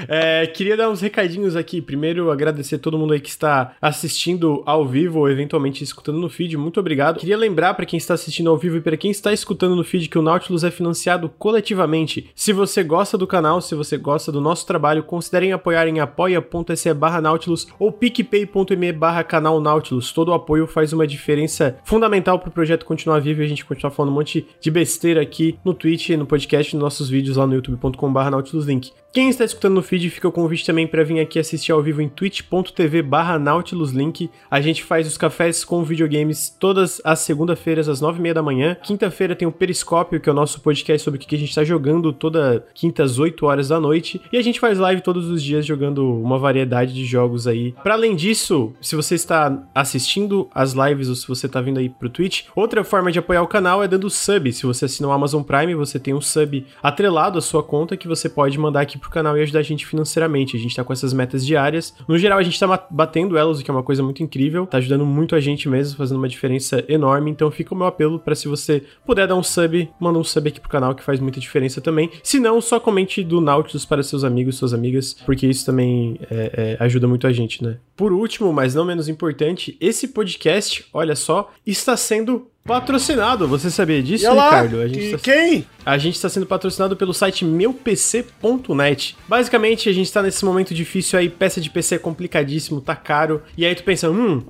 É, 0.09 0.47
queria 0.47 0.75
dar 0.75 0.89
uns 0.89 1.03
recadinhos 1.03 1.55
aqui. 1.55 1.83
Primeiro, 1.83 2.31
agradecer 2.31 2.79
todo 2.79 2.99
mundo 2.99 3.13
aí 3.13 3.21
que 3.21 3.29
está 3.29 3.75
assistindo 3.81 4.63
ao 4.65 4.87
vivo 4.87 5.19
ou 5.19 5.31
eventualmente 5.31 5.85
escutando 5.85 6.19
no 6.19 6.31
feed. 6.31 6.57
Muito 6.57 6.81
obrigado. 6.81 7.19
Queria 7.19 7.37
lembrar 7.37 7.75
para 7.75 7.85
quem 7.85 7.99
está 7.99 8.15
assistindo 8.15 8.49
ao 8.49 8.57
vivo 8.57 8.79
e 8.79 8.81
para 8.81 8.97
quem 8.97 9.11
está 9.11 9.35
escutando 9.35 9.77
no 9.77 9.85
feed 9.85 10.09
que 10.09 10.19
o 10.19 10.23
Nautilus 10.23 10.65
é 10.65 10.71
financiado 10.71 11.29
coletivamente. 11.29 12.31
Se 12.35 12.55
você 12.55 12.83
gosta 12.83 13.19
do 13.19 13.27
canal, 13.27 13.61
se 13.61 13.75
você 13.75 13.99
gosta 13.99 14.33
do 14.33 14.41
nosso 14.41 14.67
trabalho, 14.67 15.03
considerem 15.03 15.53
apoiar 15.53 15.87
em 15.87 16.01
apoia.se 16.01 16.95
barra 16.95 17.21
Nautilus 17.21 17.69
ou 17.79 17.93
picpay.me 17.93 18.93
barra 18.93 19.25
canal 19.25 19.61
Nautilus. 19.61 20.11
Todo 20.11 20.31
o 20.31 20.35
apoio 20.35 20.67
faz 20.67 20.93
uma 20.93 21.07
diferença 21.07 21.77
fundamental 21.85 22.39
para 22.39 22.49
o 22.49 22.53
projeto 22.53 22.87
continuar 22.87 23.21
vivo 23.21 23.43
e 23.43 23.45
a 23.45 23.49
gente 23.49 23.65
continuar 23.65 23.91
falando 23.91 24.13
um 24.13 24.15
monte 24.15 24.47
de 24.59 24.71
besteira 24.71 25.21
aqui 25.21 25.59
no 25.63 25.75
Twitch, 25.75 26.11
no 26.11 26.27
podcast, 26.27 26.75
nos 26.75 26.83
nossos 26.83 27.11
vídeos 27.11 27.37
lá 27.37 27.47
no 27.47 27.55
youtube.com 27.55 28.13
barra 28.13 28.31
Nautilus 28.31 28.54
Nautilus 28.55 28.67
Link. 28.67 28.93
Quem 29.15 29.29
está 29.29 29.45
escutando 29.45 29.75
no 29.75 29.83
feed, 29.83 30.11
fica 30.11 30.27
o 30.27 30.33
convite 30.33 30.67
também 30.67 30.89
para 30.89 31.05
vir 31.05 31.21
aqui 31.21 31.39
assistir 31.39 31.71
ao 31.71 31.81
vivo 31.81 32.03
em 32.03 32.09
twitch.tv 32.09 33.01
barra 33.01 33.39
Nautilus 33.39 33.93
Link. 33.93 34.29
A 34.51 34.61
gente 34.61 34.83
faz 34.83 35.07
os 35.07 35.17
cafés 35.17 35.65
com 35.65 35.85
videogames 35.85 36.51
todas 36.59 37.01
as 37.05 37.21
segunda-feiras 37.21 37.89
às 37.89 38.01
nove 38.01 38.19
e 38.19 38.23
meia 38.23 38.35
da 38.35 38.43
manhã. 38.43 38.77
Quinta-feira 38.83 39.37
tem 39.37 39.47
o 39.47 39.53
Periscópio, 39.53 40.21
que 40.21 40.29
é 40.29 40.33
o 40.33 40.35
nosso 40.35 40.61
podcast 40.61 41.05
sobre 41.05 41.21
o 41.21 41.23
que 41.23 41.33
a 41.33 41.39
gente 41.39 41.51
está 41.51 41.63
jogando 41.63 42.13
toda 42.13 42.67
quinta 42.75 43.05
às 43.05 43.17
8 43.17 43.47
horas 43.47 43.69
da 43.69 43.79
noite. 43.79 44.21
E 44.33 44.37
a 44.37 44.43
gente 44.43 44.59
faz 44.59 44.81
live 44.81 45.01
todos 45.01 45.29
os 45.29 45.41
dias 45.41 45.65
jogando 45.65 46.13
uma 46.13 46.37
variedade 46.37 46.93
de 46.93 47.05
jogos 47.05 47.47
aí. 47.47 47.73
Para 47.85 47.95
além 47.95 48.17
disso, 48.17 48.73
se 48.81 48.97
você 48.97 49.15
está 49.15 49.63
assistindo 49.73 50.49
as 50.53 50.73
lives 50.73 51.09
ou 51.09 51.15
se 51.15 51.29
você 51.29 51.47
está 51.47 51.61
vindo 51.61 51.79
aí 51.79 51.89
pro 51.89 52.11
Twitch, 52.11 52.47
outra 52.57 52.83
forma 52.83 53.13
de 53.13 53.21
apoiar 53.21 53.43
o 53.43 53.47
canal 53.47 53.81
é 53.81 53.87
dando 53.87 54.11
sub. 54.11 54.53
Se 54.53 54.67
você 54.67 54.87
assina 54.87 55.07
o 55.07 55.13
Amazon 55.13 55.45
Prime, 55.45 55.77
você 55.77 56.01
tem 56.01 56.13
um 56.13 56.21
sub 56.21 56.67
atrelado 56.83 57.39
à 57.39 57.41
sua 57.41 57.63
conta 57.63 57.97
que 57.97 58.09
você 58.09 58.29
pode 58.29 58.44
mandar 58.59 58.81
aqui 58.81 58.99
pro 58.99 59.11
canal 59.11 59.37
e 59.37 59.43
ajudar 59.43 59.61
a 59.61 59.63
gente 59.63 59.87
financeiramente. 59.87 60.57
A 60.57 60.61
gente 60.61 60.75
tá 60.75 60.85
com 60.85 60.93
essas 60.93 61.13
metas 61.13 61.45
diárias. 61.45 61.95
No 62.07 62.19
geral, 62.19 62.39
a 62.39 62.43
gente 62.43 62.59
tá 62.59 62.87
batendo 62.91 63.37
elas, 63.37 63.61
o 63.61 63.65
que 63.65 63.71
é 63.71 63.75
uma 63.75 63.83
coisa 63.83 64.03
muito 64.03 64.23
incrível. 64.23 64.67
Tá 64.67 64.79
ajudando 64.79 65.05
muito 65.05 65.35
a 65.35 65.41
gente 65.41 65.69
mesmo, 65.69 65.97
fazendo 65.97 66.19
uma 66.19 66.29
diferença 66.29 66.85
enorme. 66.89 67.31
Então 67.31 67.51
fica 67.51 67.75
o 67.75 67.77
meu 67.77 67.87
apelo 67.87 68.19
para 68.19 68.35
se 68.35 68.49
você 68.49 68.83
puder 69.07 69.27
dar 69.27 69.37
um 69.37 69.43
sub, 69.43 69.89
manda 69.99 70.19
um 70.19 70.25
sub 70.25 70.49
aqui 70.49 70.61
pro 70.61 70.71
canal 70.71 70.95
que 70.95 71.03
faz 71.03 71.21
muita 71.21 71.41
diferença 71.41 71.81
também. 71.81 72.11
Se 72.23 72.39
não, 72.39 72.61
só 72.61 72.79
comente 72.79 73.23
do 73.23 73.41
Nautilus 73.41 73.85
para 73.85 74.03
seus 74.03 74.25
amigos, 74.25 74.57
suas 74.57 74.75
amigas, 74.75 75.17
porque 75.25 75.47
isso 75.47 75.65
também 75.65 76.19
é, 76.31 76.77
é, 76.81 76.85
ajuda 76.85 77.07
muito 77.07 77.27
a 77.27 77.33
gente, 77.33 77.63
né? 77.63 77.79
Por 77.97 78.13
último, 78.13 78.53
mas 78.53 78.75
não 78.75 78.85
menos 78.85 79.09
importante, 79.09 79.77
esse 79.81 80.09
podcast, 80.09 80.85
olha 80.93 81.15
só, 81.15 81.53
está 81.65 81.97
sendo 81.97 82.49
patrocinado. 82.65 83.47
Você 83.47 83.71
sabia 83.71 84.03
disso, 84.03 84.29
Ricardo? 84.31 84.81
A 84.81 84.89
gente 84.89 85.09
e 85.09 85.13
tá... 85.13 85.19
quem? 85.19 85.67
A 85.85 85.99
gente 85.99 86.15
está 86.15 86.31
sendo 86.31 86.47
patrocinado 86.47 86.97
pelo 86.97 87.13
site 87.13 87.45
meupc.net. 87.45 89.17
Basicamente, 89.29 89.89
a 89.89 89.93
gente 89.93 90.07
está 90.07 90.23
nesse 90.23 90.45
momento 90.45 90.75
difícil 90.75 91.19
aí, 91.19 91.29
peça 91.29 91.61
de 91.61 91.69
PC 91.69 91.97
é 91.97 91.99
complicadíssimo, 91.99 92.81
tá 92.81 92.97
caro. 92.97 93.43
E 93.57 93.67
aí 93.67 93.75
tu 93.75 93.85
pensa, 93.85 94.11
hum, 94.11 94.43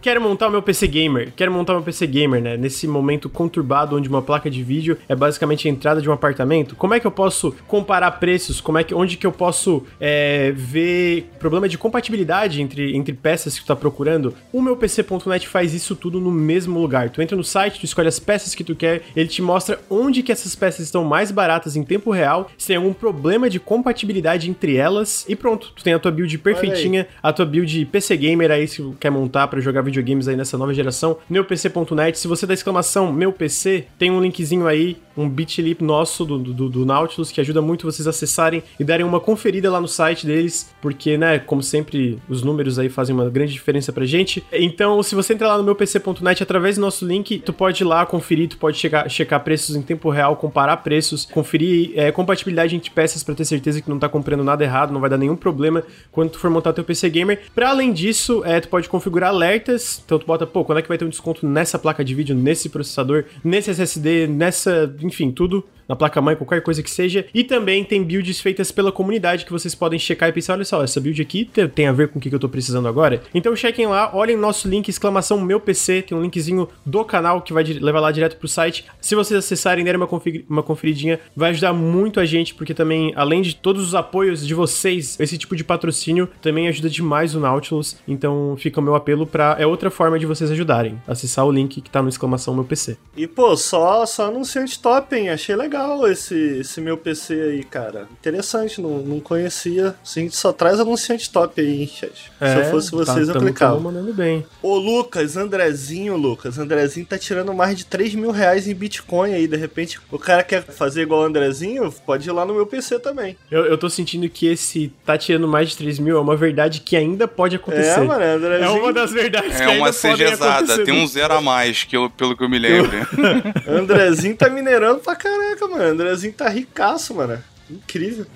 quero 0.00 0.20
montar 0.20 0.48
o 0.48 0.50
meu 0.50 0.62
PC 0.62 0.86
gamer, 0.86 1.32
quero 1.34 1.52
montar 1.52 1.74
meu 1.74 1.82
PC 1.82 2.06
gamer, 2.06 2.42
né? 2.42 2.56
Nesse 2.56 2.86
momento 2.86 3.28
conturbado 3.28 3.96
onde 3.96 4.08
uma 4.08 4.22
placa 4.22 4.50
de 4.50 4.62
vídeo 4.62 4.96
é 5.08 5.14
basicamente 5.14 5.68
a 5.68 5.70
entrada 5.70 6.00
de 6.00 6.08
um 6.08 6.12
apartamento. 6.12 6.76
Como 6.76 6.94
é 6.94 7.00
que 7.00 7.06
eu 7.06 7.10
posso 7.10 7.54
comparar 7.66 8.12
preços? 8.12 8.60
Como 8.60 8.78
é 8.78 8.84
que, 8.84 8.94
onde 8.94 9.16
que 9.16 9.26
eu 9.26 9.32
posso 9.32 9.84
é, 10.00 10.52
ver 10.54 11.30
problema 11.38 11.68
de 11.68 11.78
compatibilidade 11.78 12.62
entre, 12.62 12.96
entre 12.96 13.12
peças 13.14 13.58
que 13.58 13.64
tu 13.64 13.66
tá 13.66 13.76
procurando? 13.76 14.34
O 14.52 14.62
meu 14.62 14.76
PC.net 14.76 15.48
faz 15.48 15.74
isso 15.74 15.94
tudo 15.96 16.20
no 16.20 16.30
mesmo 16.30 16.80
lugar. 16.80 17.10
Tu 17.10 17.22
entra 17.22 17.36
no 17.36 17.44
site, 17.44 17.80
tu 17.80 17.84
escolhe 17.84 18.08
as 18.08 18.18
peças 18.18 18.54
que 18.54 18.64
tu 18.64 18.74
quer, 18.74 19.02
ele 19.14 19.28
te 19.28 19.42
mostra 19.42 19.80
onde 19.90 20.22
que 20.22 20.32
essas 20.32 20.54
peças 20.54 20.86
estão 20.86 21.04
mais 21.04 21.30
baratas 21.30 21.76
em 21.76 21.82
tempo 21.82 22.10
real, 22.10 22.50
se 22.56 22.68
tem 22.68 22.76
algum 22.76 22.92
problema 22.92 23.48
de 23.48 23.58
compatibilidade 23.58 24.50
entre 24.50 24.76
elas 24.76 25.24
e 25.28 25.34
pronto, 25.34 25.72
tu 25.74 25.82
tem 25.82 25.94
a 25.94 25.98
tua 25.98 26.10
build 26.10 26.36
perfeitinha, 26.38 27.06
a 27.22 27.32
tua 27.32 27.46
build 27.46 27.86
PC 27.86 28.16
gamer 28.16 28.50
aí 28.50 28.66
se 28.66 28.82
quer 29.00 29.10
montar 29.10 29.48
para 29.48 29.60
jogar 29.60 29.82
videogames 29.98 30.28
aí 30.28 30.36
nessa 30.36 30.56
nova 30.56 30.72
geração, 30.72 31.18
meupc.net. 31.28 32.18
Se 32.18 32.28
você 32.28 32.46
dá 32.46 32.54
exclamação 32.54 33.12
meu 33.12 33.32
PC, 33.32 33.86
tem 33.98 34.10
um 34.10 34.20
linkzinho 34.20 34.66
aí, 34.66 34.96
um 35.16 35.28
bit.ly 35.28 35.76
nosso 35.80 36.24
do, 36.24 36.38
do, 36.38 36.68
do, 36.68 36.86
Nautilus 36.86 37.32
que 37.32 37.40
ajuda 37.40 37.60
muito 37.60 37.84
vocês 37.84 38.06
acessarem 38.06 38.62
e 38.78 38.84
darem 38.84 39.04
uma 39.04 39.20
conferida 39.20 39.70
lá 39.70 39.80
no 39.80 39.88
site 39.88 40.26
deles, 40.26 40.72
porque, 40.80 41.18
né, 41.18 41.38
como 41.38 41.62
sempre, 41.62 42.18
os 42.28 42.42
números 42.42 42.78
aí 42.78 42.88
fazem 42.88 43.14
uma 43.14 43.28
grande 43.28 43.52
diferença 43.52 43.92
pra 43.92 44.06
gente. 44.06 44.44
Então, 44.52 45.02
se 45.02 45.14
você 45.14 45.34
entrar 45.34 45.48
lá 45.48 45.58
no 45.58 45.64
meupc.net 45.64 46.42
através 46.42 46.76
do 46.76 46.80
nosso 46.80 47.04
link, 47.04 47.40
tu 47.40 47.52
pode 47.52 47.82
ir 47.82 47.86
lá 47.86 48.06
conferir, 48.06 48.48
tu 48.48 48.58
pode 48.58 48.78
chegar, 48.78 49.08
checar 49.10 49.42
preços 49.42 49.74
em 49.74 49.82
tempo 49.82 50.08
real, 50.10 50.36
comparar 50.36 50.76
preços, 50.78 51.24
conferir 51.26 51.92
é, 51.96 52.12
compatibilidade 52.12 52.76
entre 52.76 52.90
peças 52.90 53.24
para 53.24 53.34
ter 53.34 53.44
certeza 53.44 53.80
que 53.80 53.90
não 53.90 53.98
tá 53.98 54.08
comprando 54.08 54.44
nada 54.44 54.62
errado, 54.62 54.92
não 54.92 55.00
vai 55.00 55.10
dar 55.10 55.18
nenhum 55.18 55.36
problema 55.36 55.82
quando 56.12 56.30
tu 56.30 56.38
for 56.38 56.50
montar 56.50 56.72
teu 56.72 56.84
PC 56.84 57.10
gamer. 57.10 57.40
Para 57.54 57.70
além 57.70 57.92
disso, 57.92 58.42
é, 58.44 58.60
tu 58.60 58.68
pode 58.68 58.88
configurar 58.88 59.30
alertas, 59.30 59.77
então 60.04 60.18
tu 60.18 60.26
bota, 60.26 60.46
pô, 60.46 60.64
quando 60.64 60.78
é 60.78 60.82
que 60.82 60.88
vai 60.88 60.98
ter 60.98 61.04
um 61.04 61.08
desconto 61.08 61.46
nessa 61.46 61.78
placa 61.78 62.04
de 62.04 62.14
vídeo, 62.14 62.34
nesse 62.34 62.68
processador, 62.68 63.24
nesse 63.42 63.70
SSD, 63.70 64.26
nessa, 64.26 64.94
enfim, 65.02 65.30
tudo 65.30 65.64
na 65.88 65.96
placa-mãe, 65.96 66.36
qualquer 66.36 66.60
coisa 66.60 66.82
que 66.82 66.90
seja. 66.90 67.24
E 67.32 67.42
também 67.42 67.82
tem 67.82 68.04
builds 68.04 68.40
feitas 68.40 68.70
pela 68.70 68.92
comunidade 68.92 69.44
que 69.44 69.52
vocês 69.52 69.74
podem 69.74 69.98
checar 69.98 70.28
e 70.28 70.32
pensar: 70.32 70.52
olha 70.52 70.64
só, 70.64 70.84
essa 70.84 71.00
build 71.00 71.20
aqui 71.22 71.50
tem 71.74 71.86
a 71.86 71.92
ver 71.92 72.08
com 72.08 72.18
o 72.18 72.22
que 72.22 72.32
eu 72.32 72.38
tô 72.38 72.48
precisando 72.48 72.86
agora. 72.86 73.22
Então 73.34 73.56
chequem 73.56 73.86
lá, 73.86 74.14
olhem 74.14 74.36
nosso 74.36 74.68
link, 74.68 74.88
exclamação 74.88 75.40
meu 75.40 75.58
PC, 75.58 76.02
tem 76.02 76.16
um 76.16 76.22
linkzinho 76.22 76.68
do 76.84 77.04
canal 77.04 77.40
que 77.40 77.52
vai 77.52 77.64
levar 77.64 78.00
lá 78.00 78.12
direto 78.12 78.36
pro 78.36 78.46
site. 78.46 78.84
Se 79.00 79.14
vocês 79.14 79.38
acessarem 79.38 79.84
derem 79.84 80.00
uma, 80.00 80.08
uma 80.48 80.62
conferidinha, 80.62 81.18
vai 81.34 81.50
ajudar 81.50 81.72
muito 81.72 82.20
a 82.20 82.26
gente, 82.26 82.54
porque 82.54 82.74
também, 82.74 83.12
além 83.16 83.40
de 83.40 83.56
todos 83.56 83.82
os 83.82 83.94
apoios 83.94 84.46
de 84.46 84.54
vocês, 84.54 85.18
esse 85.18 85.38
tipo 85.38 85.56
de 85.56 85.64
patrocínio 85.64 86.28
também 86.42 86.68
ajuda 86.68 86.90
demais 86.90 87.34
o 87.34 87.40
Nautilus. 87.40 87.96
Então 88.06 88.56
fica 88.58 88.80
o 88.80 88.82
meu 88.82 88.94
apelo 88.94 89.26
para 89.26 89.56
É 89.58 89.66
outra 89.68 89.90
forma 89.90 90.18
de 90.18 90.26
vocês 90.26 90.50
ajudarem. 90.50 91.00
Acessar 91.06 91.46
o 91.46 91.52
link 91.52 91.80
que 91.80 91.90
tá 91.90 92.02
no 92.02 92.08
exclamação 92.08 92.54
meu 92.54 92.64
PC. 92.64 92.96
E 93.16 93.26
pô, 93.26 93.56
só, 93.56 94.04
só 94.06 94.26
anunciante 94.26 94.80
top, 94.80 95.14
hein? 95.14 95.30
Achei 95.30 95.54
legal 95.54 96.06
esse, 96.08 96.34
esse 96.60 96.80
meu 96.80 96.96
PC 96.96 97.34
aí, 97.34 97.64
cara. 97.64 98.08
Interessante, 98.20 98.80
não, 98.80 98.98
não 98.98 99.20
conhecia. 99.20 99.94
A 100.04 100.20
gente 100.20 100.36
só 100.36 100.52
traz 100.52 100.80
anunciante 100.80 101.30
top 101.30 101.60
aí, 101.60 101.82
hein, 101.82 101.86
chat. 101.86 102.32
É, 102.40 102.52
Se 102.52 102.58
eu 102.60 102.64
fosse 102.70 102.90
vocês, 102.90 103.26
tá, 103.28 103.34
eu 103.34 103.40
clicava. 103.40 103.78
mandando 103.78 104.12
bem. 104.12 104.44
Ô, 104.62 104.76
Lucas, 104.76 105.36
Andrezinho, 105.36 106.16
Lucas. 106.16 106.58
Andrezinho 106.58 107.06
tá 107.06 107.18
tirando 107.18 107.52
mais 107.54 107.76
de 107.76 107.86
3 107.86 108.14
mil 108.14 108.30
reais 108.30 108.66
em 108.68 108.74
Bitcoin 108.74 109.32
aí. 109.34 109.46
De 109.46 109.56
repente, 109.56 110.00
o 110.10 110.18
cara 110.18 110.42
quer 110.42 110.62
fazer 110.62 111.02
igual 111.02 111.22
o 111.22 111.24
Andrezinho, 111.24 111.92
pode 112.06 112.28
ir 112.28 112.32
lá 112.32 112.44
no 112.44 112.54
meu 112.54 112.66
PC 112.66 112.98
também. 112.98 113.36
Eu, 113.50 113.64
eu 113.64 113.78
tô 113.78 113.88
sentindo 113.90 114.28
que 114.28 114.46
esse 114.46 114.92
tá 115.04 115.16
tirando 115.16 115.48
mais 115.48 115.70
de 115.70 115.76
3 115.76 115.98
mil 115.98 116.16
é 116.16 116.20
uma 116.20 116.36
verdade 116.36 116.80
que 116.80 116.96
ainda 116.96 117.26
pode 117.26 117.56
acontecer. 117.56 118.00
É, 118.00 118.04
mano, 118.04 118.24
Andrezinho... 118.24 118.68
É 118.68 118.70
uma 118.70 118.92
das 118.92 119.10
verdades 119.12 119.57
é 119.57 119.57
que 119.58 119.64
ainda 119.64 119.92
podem 119.92 120.26
acontecer. 120.26 120.84
Tem 120.84 120.94
um 120.94 121.06
zero 121.06 121.34
a 121.34 121.40
mais, 121.40 121.84
que 121.84 121.96
eu, 121.96 122.10
pelo 122.10 122.36
que 122.36 122.42
eu 122.42 122.48
me 122.48 122.58
lembro. 122.58 122.90
Andrezinho 123.68 124.36
tá 124.36 124.48
minerando 124.48 125.00
pra 125.00 125.14
caraca, 125.14 125.66
mano. 125.66 125.84
Andrezinho 125.84 126.32
tá 126.32 126.48
ricaço, 126.48 127.14
mano. 127.14 127.42
Incrível. 127.70 128.26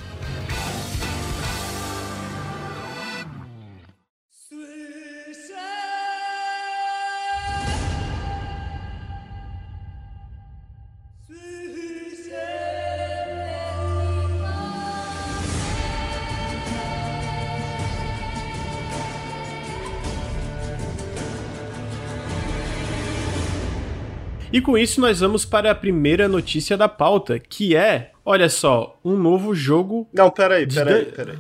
E 24.53 24.61
com 24.61 24.77
isso 24.77 25.01
nós 25.01 25.21
vamos 25.21 25.47
para 25.47 25.71
a 25.71 25.75
primeira 25.75 26.29
notícia 26.29 26.77
da 26.77 26.87
pauta, 26.87 27.39
que 27.39 27.75
é, 27.75 28.11
olha 28.23 28.51
só, 28.51 28.99
um 29.03 29.17
novo 29.17 29.55
jogo. 29.55 30.07
Não, 30.13 30.31
peraí, 30.31 30.67
peraí, 30.67 31.07
peraí. 31.07 31.39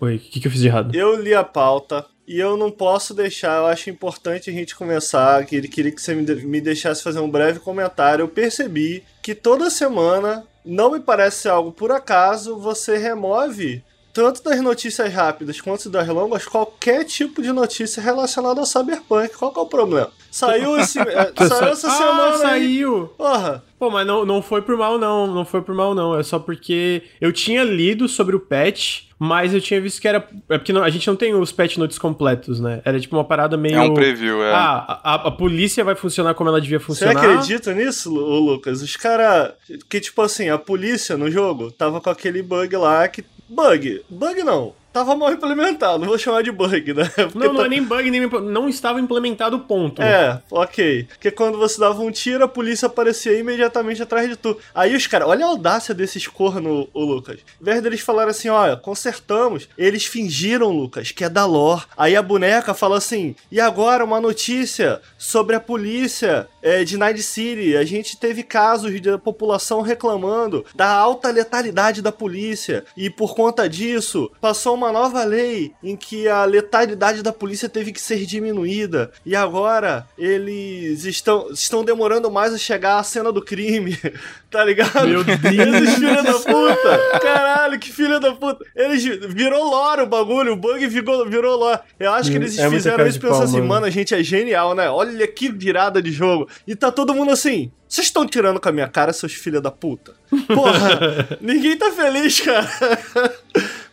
Oi, 0.00 0.16
o 0.16 0.18
que, 0.18 0.40
que 0.40 0.48
eu 0.48 0.50
fiz 0.50 0.60
de 0.60 0.66
errado? 0.66 0.92
Eu 0.92 1.22
li 1.22 1.32
a 1.32 1.44
pauta 1.44 2.04
e 2.26 2.40
eu 2.40 2.56
não 2.56 2.68
posso 2.68 3.14
deixar, 3.14 3.58
eu 3.58 3.66
acho 3.66 3.90
importante 3.90 4.50
a 4.50 4.52
gente 4.52 4.74
começar, 4.74 5.44
que 5.46 5.54
ele 5.54 5.68
queria 5.68 5.92
que 5.92 6.02
você 6.02 6.12
me 6.14 6.60
deixasse 6.60 7.00
fazer 7.00 7.20
um 7.20 7.30
breve 7.30 7.60
comentário. 7.60 8.24
Eu 8.24 8.28
percebi 8.28 9.04
que 9.22 9.32
toda 9.32 9.70
semana, 9.70 10.44
não 10.64 10.90
me 10.90 10.98
parece 10.98 11.48
algo 11.48 11.70
por 11.70 11.92
acaso, 11.92 12.58
você 12.58 12.98
remove 12.98 13.84
tanto 14.12 14.42
das 14.42 14.60
notícias 14.60 15.12
rápidas 15.12 15.60
quanto 15.60 15.88
das 15.88 16.08
longas, 16.08 16.44
qualquer 16.44 17.04
tipo 17.04 17.40
de 17.40 17.52
notícia 17.52 18.02
relacionada 18.02 18.58
ao 18.58 18.66
Cyberpunk. 18.66 19.36
Qual 19.36 19.52
que 19.52 19.60
é 19.60 19.62
o 19.62 19.66
problema? 19.66 20.10
Saiu, 20.30 20.78
esse, 20.78 20.98
é, 20.98 21.32
saiu 21.48 21.68
essa 21.68 21.88
ah, 21.88 21.90
semana. 21.90 22.38
Saiu! 22.38 23.02
Aí. 23.02 23.08
Porra! 23.16 23.64
Pô, 23.78 23.90
mas 23.90 24.06
não, 24.06 24.24
não 24.24 24.42
foi 24.42 24.62
por 24.62 24.76
mal, 24.76 24.98
não. 24.98 25.26
Não 25.26 25.44
foi 25.44 25.62
por 25.62 25.74
mal, 25.74 25.94
não. 25.94 26.18
É 26.18 26.22
só 26.22 26.38
porque 26.38 27.02
eu 27.20 27.32
tinha 27.32 27.64
lido 27.64 28.08
sobre 28.08 28.36
o 28.36 28.40
patch, 28.40 29.04
mas 29.18 29.54
eu 29.54 29.60
tinha 29.60 29.80
visto 29.80 30.00
que 30.00 30.06
era. 30.06 30.26
É 30.48 30.58
porque 30.58 30.72
não, 30.72 30.82
a 30.82 30.90
gente 30.90 31.06
não 31.06 31.16
tem 31.16 31.34
os 31.34 31.50
patch 31.50 31.78
notes 31.78 31.98
completos, 31.98 32.60
né? 32.60 32.80
Era 32.84 33.00
tipo 33.00 33.16
uma 33.16 33.24
parada 33.24 33.56
meio. 33.56 33.76
É 33.76 33.80
um 33.80 33.94
preview, 33.94 34.42
é. 34.42 34.52
Ah, 34.52 35.00
a, 35.02 35.14
a 35.28 35.30
polícia 35.30 35.82
vai 35.82 35.94
funcionar 35.94 36.34
como 36.34 36.50
ela 36.50 36.60
devia 36.60 36.78
funcionar. 36.78 37.14
Você 37.14 37.26
acredita 37.26 37.74
nisso, 37.74 38.10
Lucas? 38.10 38.82
Os 38.82 38.96
caras. 38.96 39.52
Que 39.88 40.00
tipo 40.00 40.20
assim, 40.22 40.48
a 40.48 40.58
polícia 40.58 41.16
no 41.16 41.30
jogo 41.30 41.70
tava 41.70 42.00
com 42.00 42.10
aquele 42.10 42.42
bug 42.42 42.76
lá 42.76 43.08
que 43.08 43.24
Bug. 43.50 44.02
Bug 44.08 44.44
não 44.44 44.79
tava 44.92 45.14
mal 45.16 45.32
implementado, 45.32 46.00
não 46.00 46.08
vou 46.08 46.18
chamar 46.18 46.42
de 46.42 46.50
bug, 46.50 46.94
né? 46.94 47.04
Porque 47.14 47.38
não, 47.38 47.52
não 47.52 47.60
tá... 47.60 47.66
é 47.66 47.68
nem 47.68 47.82
bug, 47.82 48.10
nem 48.10 48.26
não 48.28 48.68
estava 48.68 49.00
implementado 49.00 49.58
ponto. 49.60 50.02
É, 50.02 50.40
ok. 50.50 51.04
Porque 51.04 51.30
quando 51.30 51.58
você 51.58 51.80
dava 51.80 52.02
um 52.02 52.10
tiro, 52.10 52.44
a 52.44 52.48
polícia 52.48 52.86
aparecia 52.86 53.38
imediatamente 53.38 54.02
atrás 54.02 54.28
de 54.28 54.36
tu. 54.36 54.56
Aí 54.74 54.94
os 54.94 55.06
caras, 55.06 55.28
olha 55.28 55.44
a 55.44 55.48
audácia 55.48 55.94
desses 55.94 56.26
corno, 56.26 56.88
o 56.92 57.04
Lucas. 57.04 57.40
Em 57.60 57.64
vez 57.64 57.82
deles 57.82 58.00
falarem 58.00 58.30
assim, 58.30 58.48
olha, 58.48 58.76
consertamos, 58.76 59.68
eles 59.76 60.06
fingiram, 60.06 60.70
Lucas, 60.70 61.12
que 61.12 61.24
é 61.24 61.28
da 61.28 61.44
lore. 61.44 61.84
Aí 61.96 62.16
a 62.16 62.22
boneca 62.22 62.74
fala 62.74 62.96
assim, 62.96 63.34
e 63.50 63.60
agora 63.60 64.04
uma 64.04 64.20
notícia 64.20 65.00
sobre 65.18 65.54
a 65.56 65.60
polícia 65.60 66.48
é, 66.62 66.84
de 66.84 66.96
Night 66.96 67.22
City. 67.22 67.76
A 67.76 67.84
gente 67.84 68.16
teve 68.16 68.42
casos 68.42 69.00
da 69.00 69.18
população 69.18 69.80
reclamando 69.80 70.64
da 70.74 70.88
alta 70.88 71.30
letalidade 71.30 72.02
da 72.02 72.12
polícia. 72.12 72.84
E 72.96 73.08
por 73.08 73.34
conta 73.34 73.68
disso, 73.68 74.30
passou 74.40 74.76
uma 74.80 74.90
nova 74.90 75.22
lei 75.24 75.72
em 75.82 75.94
que 75.94 76.26
a 76.26 76.44
letalidade 76.46 77.22
da 77.22 77.32
polícia 77.32 77.68
teve 77.68 77.92
que 77.92 78.00
ser 78.00 78.24
diminuída. 78.24 79.12
E 79.24 79.36
agora 79.36 80.06
eles 80.16 81.04
estão, 81.04 81.50
estão 81.50 81.84
demorando 81.84 82.30
mais 82.30 82.54
a 82.54 82.58
chegar 82.58 82.98
à 82.98 83.02
cena 83.02 83.30
do 83.30 83.42
crime. 83.42 83.98
tá 84.50 84.64
ligado? 84.64 85.06
Meu 85.06 85.22
Deus, 85.22 85.94
filho 85.94 86.22
da 86.22 86.32
puta! 86.32 87.20
Caralho, 87.20 87.78
que 87.78 87.92
filho 87.92 88.18
da 88.18 88.32
puta! 88.32 88.64
Eles 88.74 89.04
virou 89.28 89.70
lore 89.70 90.02
o 90.02 90.06
bagulho, 90.06 90.54
o 90.54 90.56
bug 90.56 90.86
virou, 90.86 91.28
virou 91.28 91.56
lore. 91.56 91.80
Eu 91.98 92.12
acho 92.12 92.30
que 92.30 92.36
eles 92.36 92.58
é 92.58 92.68
fizeram 92.70 93.06
isso 93.06 93.20
pensando 93.20 93.44
assim, 93.44 93.60
mano, 93.60 93.84
a 93.84 93.90
gente 93.90 94.14
é 94.14 94.22
genial, 94.22 94.74
né? 94.74 94.88
Olha 94.88 95.26
que 95.28 95.50
virada 95.50 96.00
de 96.00 96.10
jogo. 96.10 96.48
E 96.66 96.74
tá 96.74 96.90
todo 96.90 97.14
mundo 97.14 97.30
assim. 97.30 97.70
Vocês 97.90 98.06
estão 98.06 98.24
tirando 98.24 98.60
com 98.60 98.68
a 98.68 98.72
minha 98.72 98.86
cara, 98.86 99.12
seus 99.12 99.34
filhos 99.34 99.60
da 99.60 99.72
puta? 99.72 100.14
Porra, 100.46 101.36
ninguém 101.42 101.76
tá 101.76 101.90
feliz, 101.90 102.38
cara. 102.38 102.70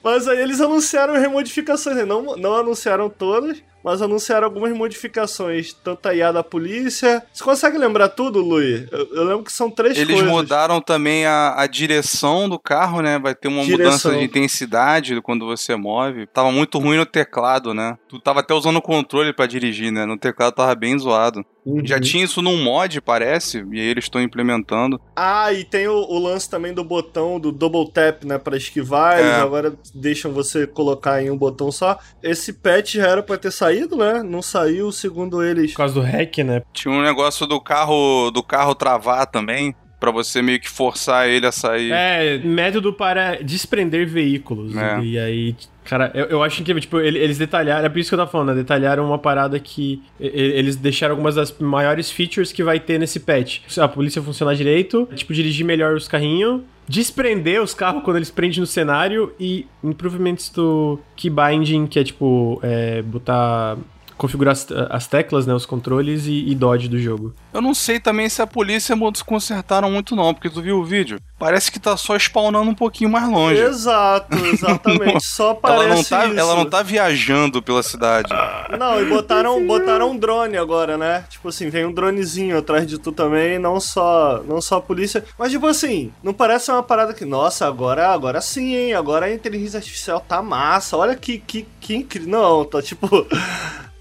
Mas 0.03 0.27
aí 0.27 0.39
eles 0.39 0.61
anunciaram 0.61 1.15
remodificações, 1.15 1.95
né? 1.95 2.05
não, 2.05 2.35
não 2.37 2.53
anunciaram 2.53 3.09
todas, 3.09 3.57
mas 3.83 3.99
anunciaram 3.99 4.45
algumas 4.45 4.71
modificações, 4.71 5.73
tanto 5.73 6.07
a 6.07 6.13
IA 6.13 6.31
da 6.31 6.43
polícia. 6.43 7.23
Você 7.33 7.43
consegue 7.43 7.77
lembrar 7.77 8.09
tudo, 8.09 8.39
Luiz? 8.39 8.85
Eu, 8.91 9.15
eu 9.15 9.23
lembro 9.23 9.43
que 9.43 9.51
são 9.51 9.71
três 9.71 9.97
Eles 9.97 10.07
coisas. 10.07 10.21
Eles 10.21 10.31
mudaram 10.31 10.79
também 10.79 11.25
a, 11.25 11.55
a, 11.57 11.65
direção 11.65 12.47
do 12.47 12.59
carro, 12.59 13.01
né? 13.01 13.17
Vai 13.17 13.33
ter 13.33 13.47
uma 13.47 13.63
direção. 13.63 14.11
mudança 14.11 14.11
de 14.11 14.23
intensidade 14.23 15.19
quando 15.21 15.45
você 15.45 15.75
move. 15.75 16.27
Tava 16.27 16.51
muito 16.51 16.77
ruim 16.77 16.97
no 16.97 17.05
teclado, 17.05 17.73
né? 17.73 17.97
Tu 18.07 18.19
tava 18.19 18.41
até 18.41 18.53
usando 18.53 18.77
o 18.77 18.81
controle 18.81 19.33
para 19.33 19.47
dirigir, 19.47 19.91
né? 19.91 20.05
No 20.05 20.17
teclado 20.17 20.53
tava 20.53 20.75
bem 20.75 20.99
zoado. 20.99 21.43
Uhum. 21.67 21.85
Já 21.85 21.99
tinha 21.99 22.23
isso 22.23 22.41
num 22.41 22.63
mod, 22.63 23.01
parece, 23.01 23.65
e 23.73 23.81
aí 23.81 23.87
eles 23.87 24.05
estão 24.05 24.21
implementando. 24.21 25.01
Ah, 25.13 25.51
e 25.51 25.65
tem 25.65 25.85
o, 25.89 25.95
o, 25.95 26.17
lance 26.17 26.49
também 26.49 26.73
do 26.73 26.81
botão 26.81 27.37
do 27.37 27.51
double 27.51 27.91
tap, 27.91 28.23
né, 28.23 28.37
para 28.37 28.55
esquivar, 28.55 29.19
é. 29.19 29.35
agora 29.35 29.73
deixam 29.93 30.31
você 30.31 30.65
colocar 30.65 31.21
em 31.21 31.29
um 31.29 31.37
botão 31.37 31.69
só. 31.69 31.99
Esse 32.23 32.53
patch 32.53 32.93
já 32.93 33.07
era 33.07 33.21
para 33.21 33.37
ter 33.37 33.51
saído, 33.51 33.97
né? 33.97 34.23
Não 34.23 34.41
saiu, 34.41 34.93
segundo 34.93 35.43
eles. 35.43 35.71
Por 35.71 35.77
causa 35.77 35.93
do 35.95 36.01
hack, 36.01 36.37
né? 36.37 36.63
Tinha 36.71 36.93
um 36.93 37.01
negócio 37.01 37.45
do 37.45 37.59
carro, 37.59 38.31
do 38.31 38.41
carro 38.41 38.73
travar 38.73 39.27
também 39.27 39.75
para 39.99 40.11
você 40.11 40.41
meio 40.41 40.59
que 40.59 40.69
forçar 40.69 41.27
ele 41.27 41.45
a 41.45 41.51
sair. 41.51 41.91
É, 41.91 42.37
método 42.37 42.93
para 42.93 43.41
desprender 43.43 44.07
veículos. 44.07 44.75
É. 44.75 44.99
E 45.01 45.19
aí 45.19 45.55
Cara, 45.87 46.11
eu, 46.13 46.25
eu 46.25 46.43
acho 46.43 46.61
incrível, 46.61 46.81
tipo, 46.81 46.99
eles 46.99 47.37
detalharam, 47.37 47.85
é 47.85 47.89
por 47.89 47.97
isso 47.97 48.09
que 48.09 48.13
eu 48.13 48.19
tava 48.19 48.29
falando, 48.29 48.49
né? 48.49 48.55
Detalharam 48.55 49.05
uma 49.05 49.17
parada 49.17 49.57
que 49.57 50.03
eles 50.19 50.75
deixaram 50.75 51.13
algumas 51.13 51.35
das 51.35 51.57
maiores 51.59 52.11
features 52.11 52.51
que 52.51 52.61
vai 52.61 52.77
ter 52.77 52.99
nesse 52.99 53.21
patch. 53.21 53.61
A 53.77 53.87
polícia 53.87 54.21
funcionar 54.21 54.53
direito, 54.53 55.07
tipo, 55.15 55.33
dirigir 55.33 55.65
melhor 55.65 55.95
os 55.95 56.05
carrinhos, 56.05 56.61
desprender 56.89 57.61
os 57.61 57.73
carros 57.73 58.03
quando 58.03 58.17
eles 58.17 58.29
prendem 58.29 58.59
no 58.59 58.65
cenário 58.65 59.33
e 59.39 59.65
improvements 59.81 60.49
do 60.49 60.99
keybinding, 61.15 61.87
que 61.87 61.99
é 61.99 62.03
tipo, 62.03 62.59
é, 62.61 63.01
botar 63.01 63.77
configurar 64.17 64.53
as, 64.53 64.67
as, 64.89 65.07
teclas, 65.07 65.45
né, 65.45 65.53
os 65.53 65.65
controles 65.65 66.25
e, 66.25 66.49
e 66.49 66.55
dodge 66.55 66.87
do 66.87 66.99
jogo. 66.99 67.33
Eu 67.53 67.61
não 67.61 67.73
sei 67.73 67.99
também 67.99 68.27
se 68.27 68.41
a 68.41 68.47
polícia 68.47 68.95
desconcertaram 69.11 69.91
muito 69.91 70.15
não, 70.15 70.33
porque 70.33 70.49
tu 70.49 70.61
viu 70.61 70.79
o 70.79 70.83
vídeo. 70.83 71.19
Parece 71.39 71.71
que 71.71 71.79
tá 71.79 71.95
só 71.95 72.15
spawnando 72.15 72.71
um 72.71 72.75
pouquinho 72.75 73.09
mais 73.09 73.29
longe. 73.29 73.61
Exato, 73.61 74.35
exatamente. 74.45 75.23
só 75.23 75.53
parece 75.53 75.83
ela 75.83 75.95
não 75.95 76.03
tá, 76.03 76.25
isso. 76.25 76.39
Ela 76.39 76.55
não 76.55 76.65
tá 76.65 76.81
viajando 76.81 77.61
pela 77.61 77.83
cidade. 77.83 78.33
Não, 78.77 78.99
e 78.99 79.05
botaram, 79.05 79.65
botaram 79.65 80.11
um 80.11 80.17
drone 80.17 80.57
agora, 80.57 80.97
né? 80.97 81.25
Tipo 81.29 81.49
assim, 81.49 81.69
vem 81.69 81.85
um 81.85 81.93
dronezinho 81.93 82.57
atrás 82.57 82.87
de 82.87 82.97
tu 82.97 83.11
também, 83.11 83.59
não 83.59 83.79
só, 83.79 84.41
não 84.47 84.59
só 84.59 84.77
a 84.77 84.81
polícia. 84.81 85.23
Mas 85.37 85.51
tipo 85.51 85.67
assim, 85.67 86.11
não 86.23 86.33
parece 86.33 86.71
uma 86.71 86.81
parada 86.81 87.13
que, 87.13 87.23
nossa, 87.23 87.67
agora, 87.67 88.07
agora 88.09 88.41
sim, 88.41 88.73
hein? 88.73 88.93
Agora 88.93 89.27
a 89.27 89.33
inteligência 89.33 89.77
artificial 89.77 90.19
tá 90.19 90.41
massa. 90.41 90.97
Olha 90.97 91.15
que, 91.15 91.37
que, 91.37 91.67
que 91.79 91.95
incrível. 91.95 92.29
Não, 92.29 92.65
tá 92.65 92.81
tipo 92.81 93.07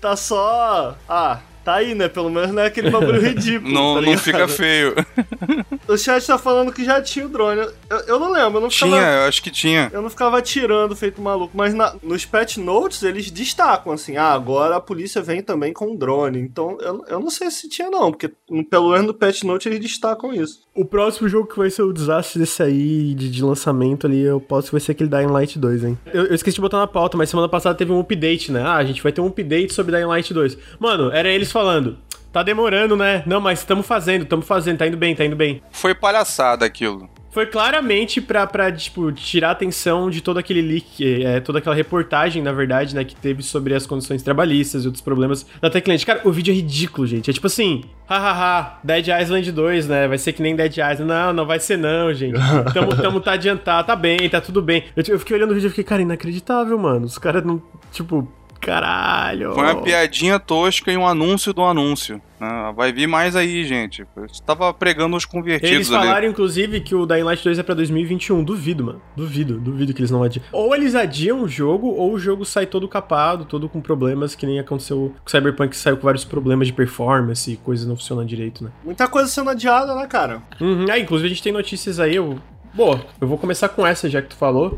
tá 0.07 0.15
só. 0.15 0.97
Ah, 1.09 1.41
tá 1.67 1.75
aí, 1.75 1.97
né? 1.97 2.09
Pelo 2.09 2.31
menos 2.31 2.53
não 2.53 2.63
é 2.63 2.67
aquele 2.67 2.91
bagulho 2.91 3.21
ridículo. 3.21 3.73
não, 3.73 3.97
tá 3.99 4.01
não 4.03 4.17
fica 4.17 4.47
feio. 4.47 4.95
o 5.89 5.99
chat 5.99 6.25
tá 6.25 6.39
falando 6.39 6.73
que 6.73 6.85
já 6.85 7.03
tinha 7.03 7.27
o 7.27 7.29
drone. 7.29 7.61
Eu, 7.91 7.99
eu 8.07 8.21
não 8.21 8.31
lembro, 8.31 8.59
eu 8.59 8.61
não 8.63 8.71
ficava. 8.71 8.93
Tinha, 8.93 9.03
eu 9.03 9.29
acho 9.29 9.43
que 9.43 9.51
tinha. 9.51 9.91
Eu 9.93 10.01
não 10.01 10.09
ficava 10.09 10.41
tirando 10.41 10.95
feito 10.95 11.21
maluco, 11.21 11.57
mas 11.57 11.75
na, 11.75 11.97
nos 12.05 12.25
patch 12.25 12.59
notes 12.59 13.03
eles 13.03 13.33
destacam 13.33 13.93
assim: 13.93 14.17
ah, 14.17 14.33
agora 14.33 14.77
a 14.77 14.81
polícia 14.81 15.21
vem 15.21 15.43
também 15.43 15.73
com 15.73 15.93
o 15.93 15.99
drone. 15.99 16.39
Então 16.39 16.79
eu, 16.81 17.05
eu 17.09 17.19
não 17.19 17.31
sei 17.31 17.51
se 17.51 17.69
tinha, 17.69 17.91
não, 17.91 18.13
porque 18.13 18.31
pelo 18.71 18.93
menos 18.93 19.09
no 19.09 19.15
patch 19.15 19.43
notes 19.43 19.67
eles 19.67 19.81
destacam 19.81 20.33
isso. 20.33 20.61
O 20.73 20.85
próximo 20.85 21.29
jogo 21.29 21.49
que 21.49 21.59
vai 21.59 21.71
ser 21.71 21.83
o 21.83 21.93
desastre 21.93 22.39
desse 22.39 22.63
aí 22.63 23.15
de, 23.15 23.29
de 23.29 23.43
lançamento 23.43 24.07
ali, 24.07 24.21
eu 24.21 24.41
posso 24.41 24.69
que 24.69 24.73
vai 24.73 24.81
ser 24.81 24.93
aquele 24.93 25.11
Dying 25.11 25.27
Light 25.27 25.59
2, 25.59 25.85
hein? 25.85 25.99
Eu, 26.13 26.27
eu, 26.27 26.35
esqueci 26.35 26.57
de 26.57 26.61
botar 26.61 26.79
na 26.79 26.87
pauta, 26.87 27.17
mas 27.17 27.31
semana 27.31 27.49
passada 27.49 27.75
teve 27.75 27.91
um 27.91 27.99
update, 27.99 28.53
né? 28.53 28.63
Ah, 28.63 28.77
a 28.77 28.85
gente 28.85 29.03
vai 29.03 29.11
ter 29.11 29.21
um 29.21 29.27
update 29.27 29.73
sobre 29.73 29.97
Dying 29.97 30.07
Light 30.07 30.33
2. 30.33 30.59
Mano, 30.79 31.11
era 31.11 31.29
eles 31.29 31.51
falando. 31.57 31.97
Tá 32.31 32.43
demorando, 32.43 32.95
né? 32.97 33.23
Não, 33.25 33.41
mas 33.41 33.61
estamos 33.61 33.87
fazendo, 33.87 34.25
estamos 34.25 34.47
fazendo, 34.47 34.77
tá 34.77 34.87
indo 34.87 34.97
bem, 34.97 35.15
tá 35.15 35.25
indo 35.25 35.35
bem. 35.35 35.63
Foi 35.71 35.95
palhaçada 35.95 36.67
aquilo 36.67 37.09
foi 37.37 37.45
claramente 37.45 38.19
pra, 38.19 38.47
pra 38.47 38.73
tipo, 38.73 39.13
tirar 39.13 39.49
a 39.49 39.51
atenção 39.51 40.09
de 40.09 40.23
todo 40.23 40.39
aquele 40.39 40.63
leak, 40.63 41.23
é, 41.23 41.39
toda 41.39 41.59
aquela 41.59 41.77
reportagem, 41.77 42.43
na 42.43 42.51
verdade, 42.51 42.95
né, 42.95 43.05
que 43.05 43.15
teve 43.15 43.43
sobre 43.43 43.75
as 43.75 43.87
condições 43.87 44.23
trabalhistas 44.23 44.85
e 44.85 44.87
outros 44.87 45.03
problemas 45.03 45.45
da 45.61 45.69
Techland. 45.69 46.07
Cara, 46.07 46.23
o 46.25 46.33
vídeo 46.33 46.51
é 46.51 46.55
ridículo, 46.55 47.07
gente. 47.07 47.29
É 47.29 47.35
tipo 47.35 47.47
assim, 47.47 47.85
hahaha, 48.09 48.79
Dead 48.83 49.09
Island 49.09 49.53
2, 49.53 49.87
né, 49.87 50.09
vai 50.09 50.17
ser 50.17 50.33
que 50.33 50.41
nem 50.41 50.57
Dead 50.57 50.79
Island. 50.79 51.05
Não, 51.05 51.33
não 51.35 51.45
vai 51.45 51.61
ser 51.61 51.77
não, 51.77 52.11
gente. 52.15 52.39
Tamo, 52.73 52.97
tamo 52.97 53.21
tá 53.21 53.33
adiantado, 53.33 53.87
tá 53.87 53.95
bem, 53.95 54.31
tá 54.31 54.41
tudo 54.41 54.63
bem. 54.63 54.85
Eu, 54.97 55.05
eu 55.07 55.19
fiquei 55.19 55.37
olhando 55.37 55.51
o 55.51 55.55
vídeo 55.55 55.67
e 55.67 55.71
fiquei, 55.71 55.85
cara, 55.85 56.01
inacreditável, 56.01 56.79
mano. 56.79 57.05
Os 57.05 57.19
caras 57.19 57.45
não, 57.45 57.63
tipo, 57.93 58.27
Caralho. 58.67 59.55
Foi 59.55 59.63
uma 59.63 59.81
piadinha 59.81 60.41
tosca 60.41 60.91
e 60.91 60.97
um 60.97 61.07
anúncio 61.07 61.55
do 61.55 61.63
anúncio. 61.63 62.21
Ah, 62.41 62.73
vai 62.73 62.93
vir 62.93 63.07
mais 63.07 63.37
aí, 63.37 63.65
gente. 63.65 64.05
Estava 64.29 64.75
pregando 64.75 65.17
os 65.17 65.25
convertidos 65.25 65.71
Eles 65.73 65.89
falaram, 65.89 66.17
ali. 66.17 66.27
inclusive, 66.27 66.81
que 66.81 66.93
o 66.93 67.07
Dying 67.07 67.23
Light 67.23 67.45
2 67.45 67.61
é 67.61 67.63
pra 67.63 67.77
2021. 67.77 68.43
Duvido, 68.43 68.83
mano. 68.83 69.01
Duvido, 69.15 69.61
duvido 69.61 69.95
que 69.95 70.01
eles 70.01 70.11
não 70.11 70.21
adiam. 70.21 70.45
Ou 70.51 70.75
eles 70.75 70.97
adiam 70.97 71.43
o 71.45 71.49
jogo, 71.49 71.87
ou 71.87 72.13
o 72.13 72.19
jogo 72.19 72.45
sai 72.45 72.67
todo 72.67 72.89
capado, 72.89 73.45
todo 73.45 73.69
com 73.69 73.81
problemas, 73.81 74.35
que 74.35 74.45
nem 74.45 74.59
aconteceu 74.59 75.15
com 75.15 75.29
o 75.29 75.31
Cyberpunk, 75.31 75.71
que 75.71 75.77
saiu 75.77 75.97
com 75.97 76.03
vários 76.03 76.25
problemas 76.25 76.67
de 76.67 76.73
performance 76.73 77.49
e 77.49 77.57
coisas 77.57 77.87
não 77.87 77.95
funcionando 77.95 78.27
direito, 78.27 78.65
né? 78.65 78.71
Muita 78.85 79.07
coisa 79.07 79.29
sendo 79.29 79.49
adiada, 79.49 79.95
né, 79.95 80.09
cara? 80.09 80.43
Uhum. 80.61 80.87
Ah, 80.91 80.99
inclusive 80.99 81.27
a 81.27 81.31
gente 81.31 81.43
tem 81.43 81.53
notícias 81.53 82.01
aí. 82.01 82.17
Eu... 82.17 82.37
Boa, 82.75 83.01
eu 83.21 83.29
vou 83.29 83.39
começar 83.39 83.69
com 83.69 83.87
essa, 83.87 84.11
já 84.11 84.21
que 84.21 84.31
tu 84.31 84.37
falou 84.37 84.77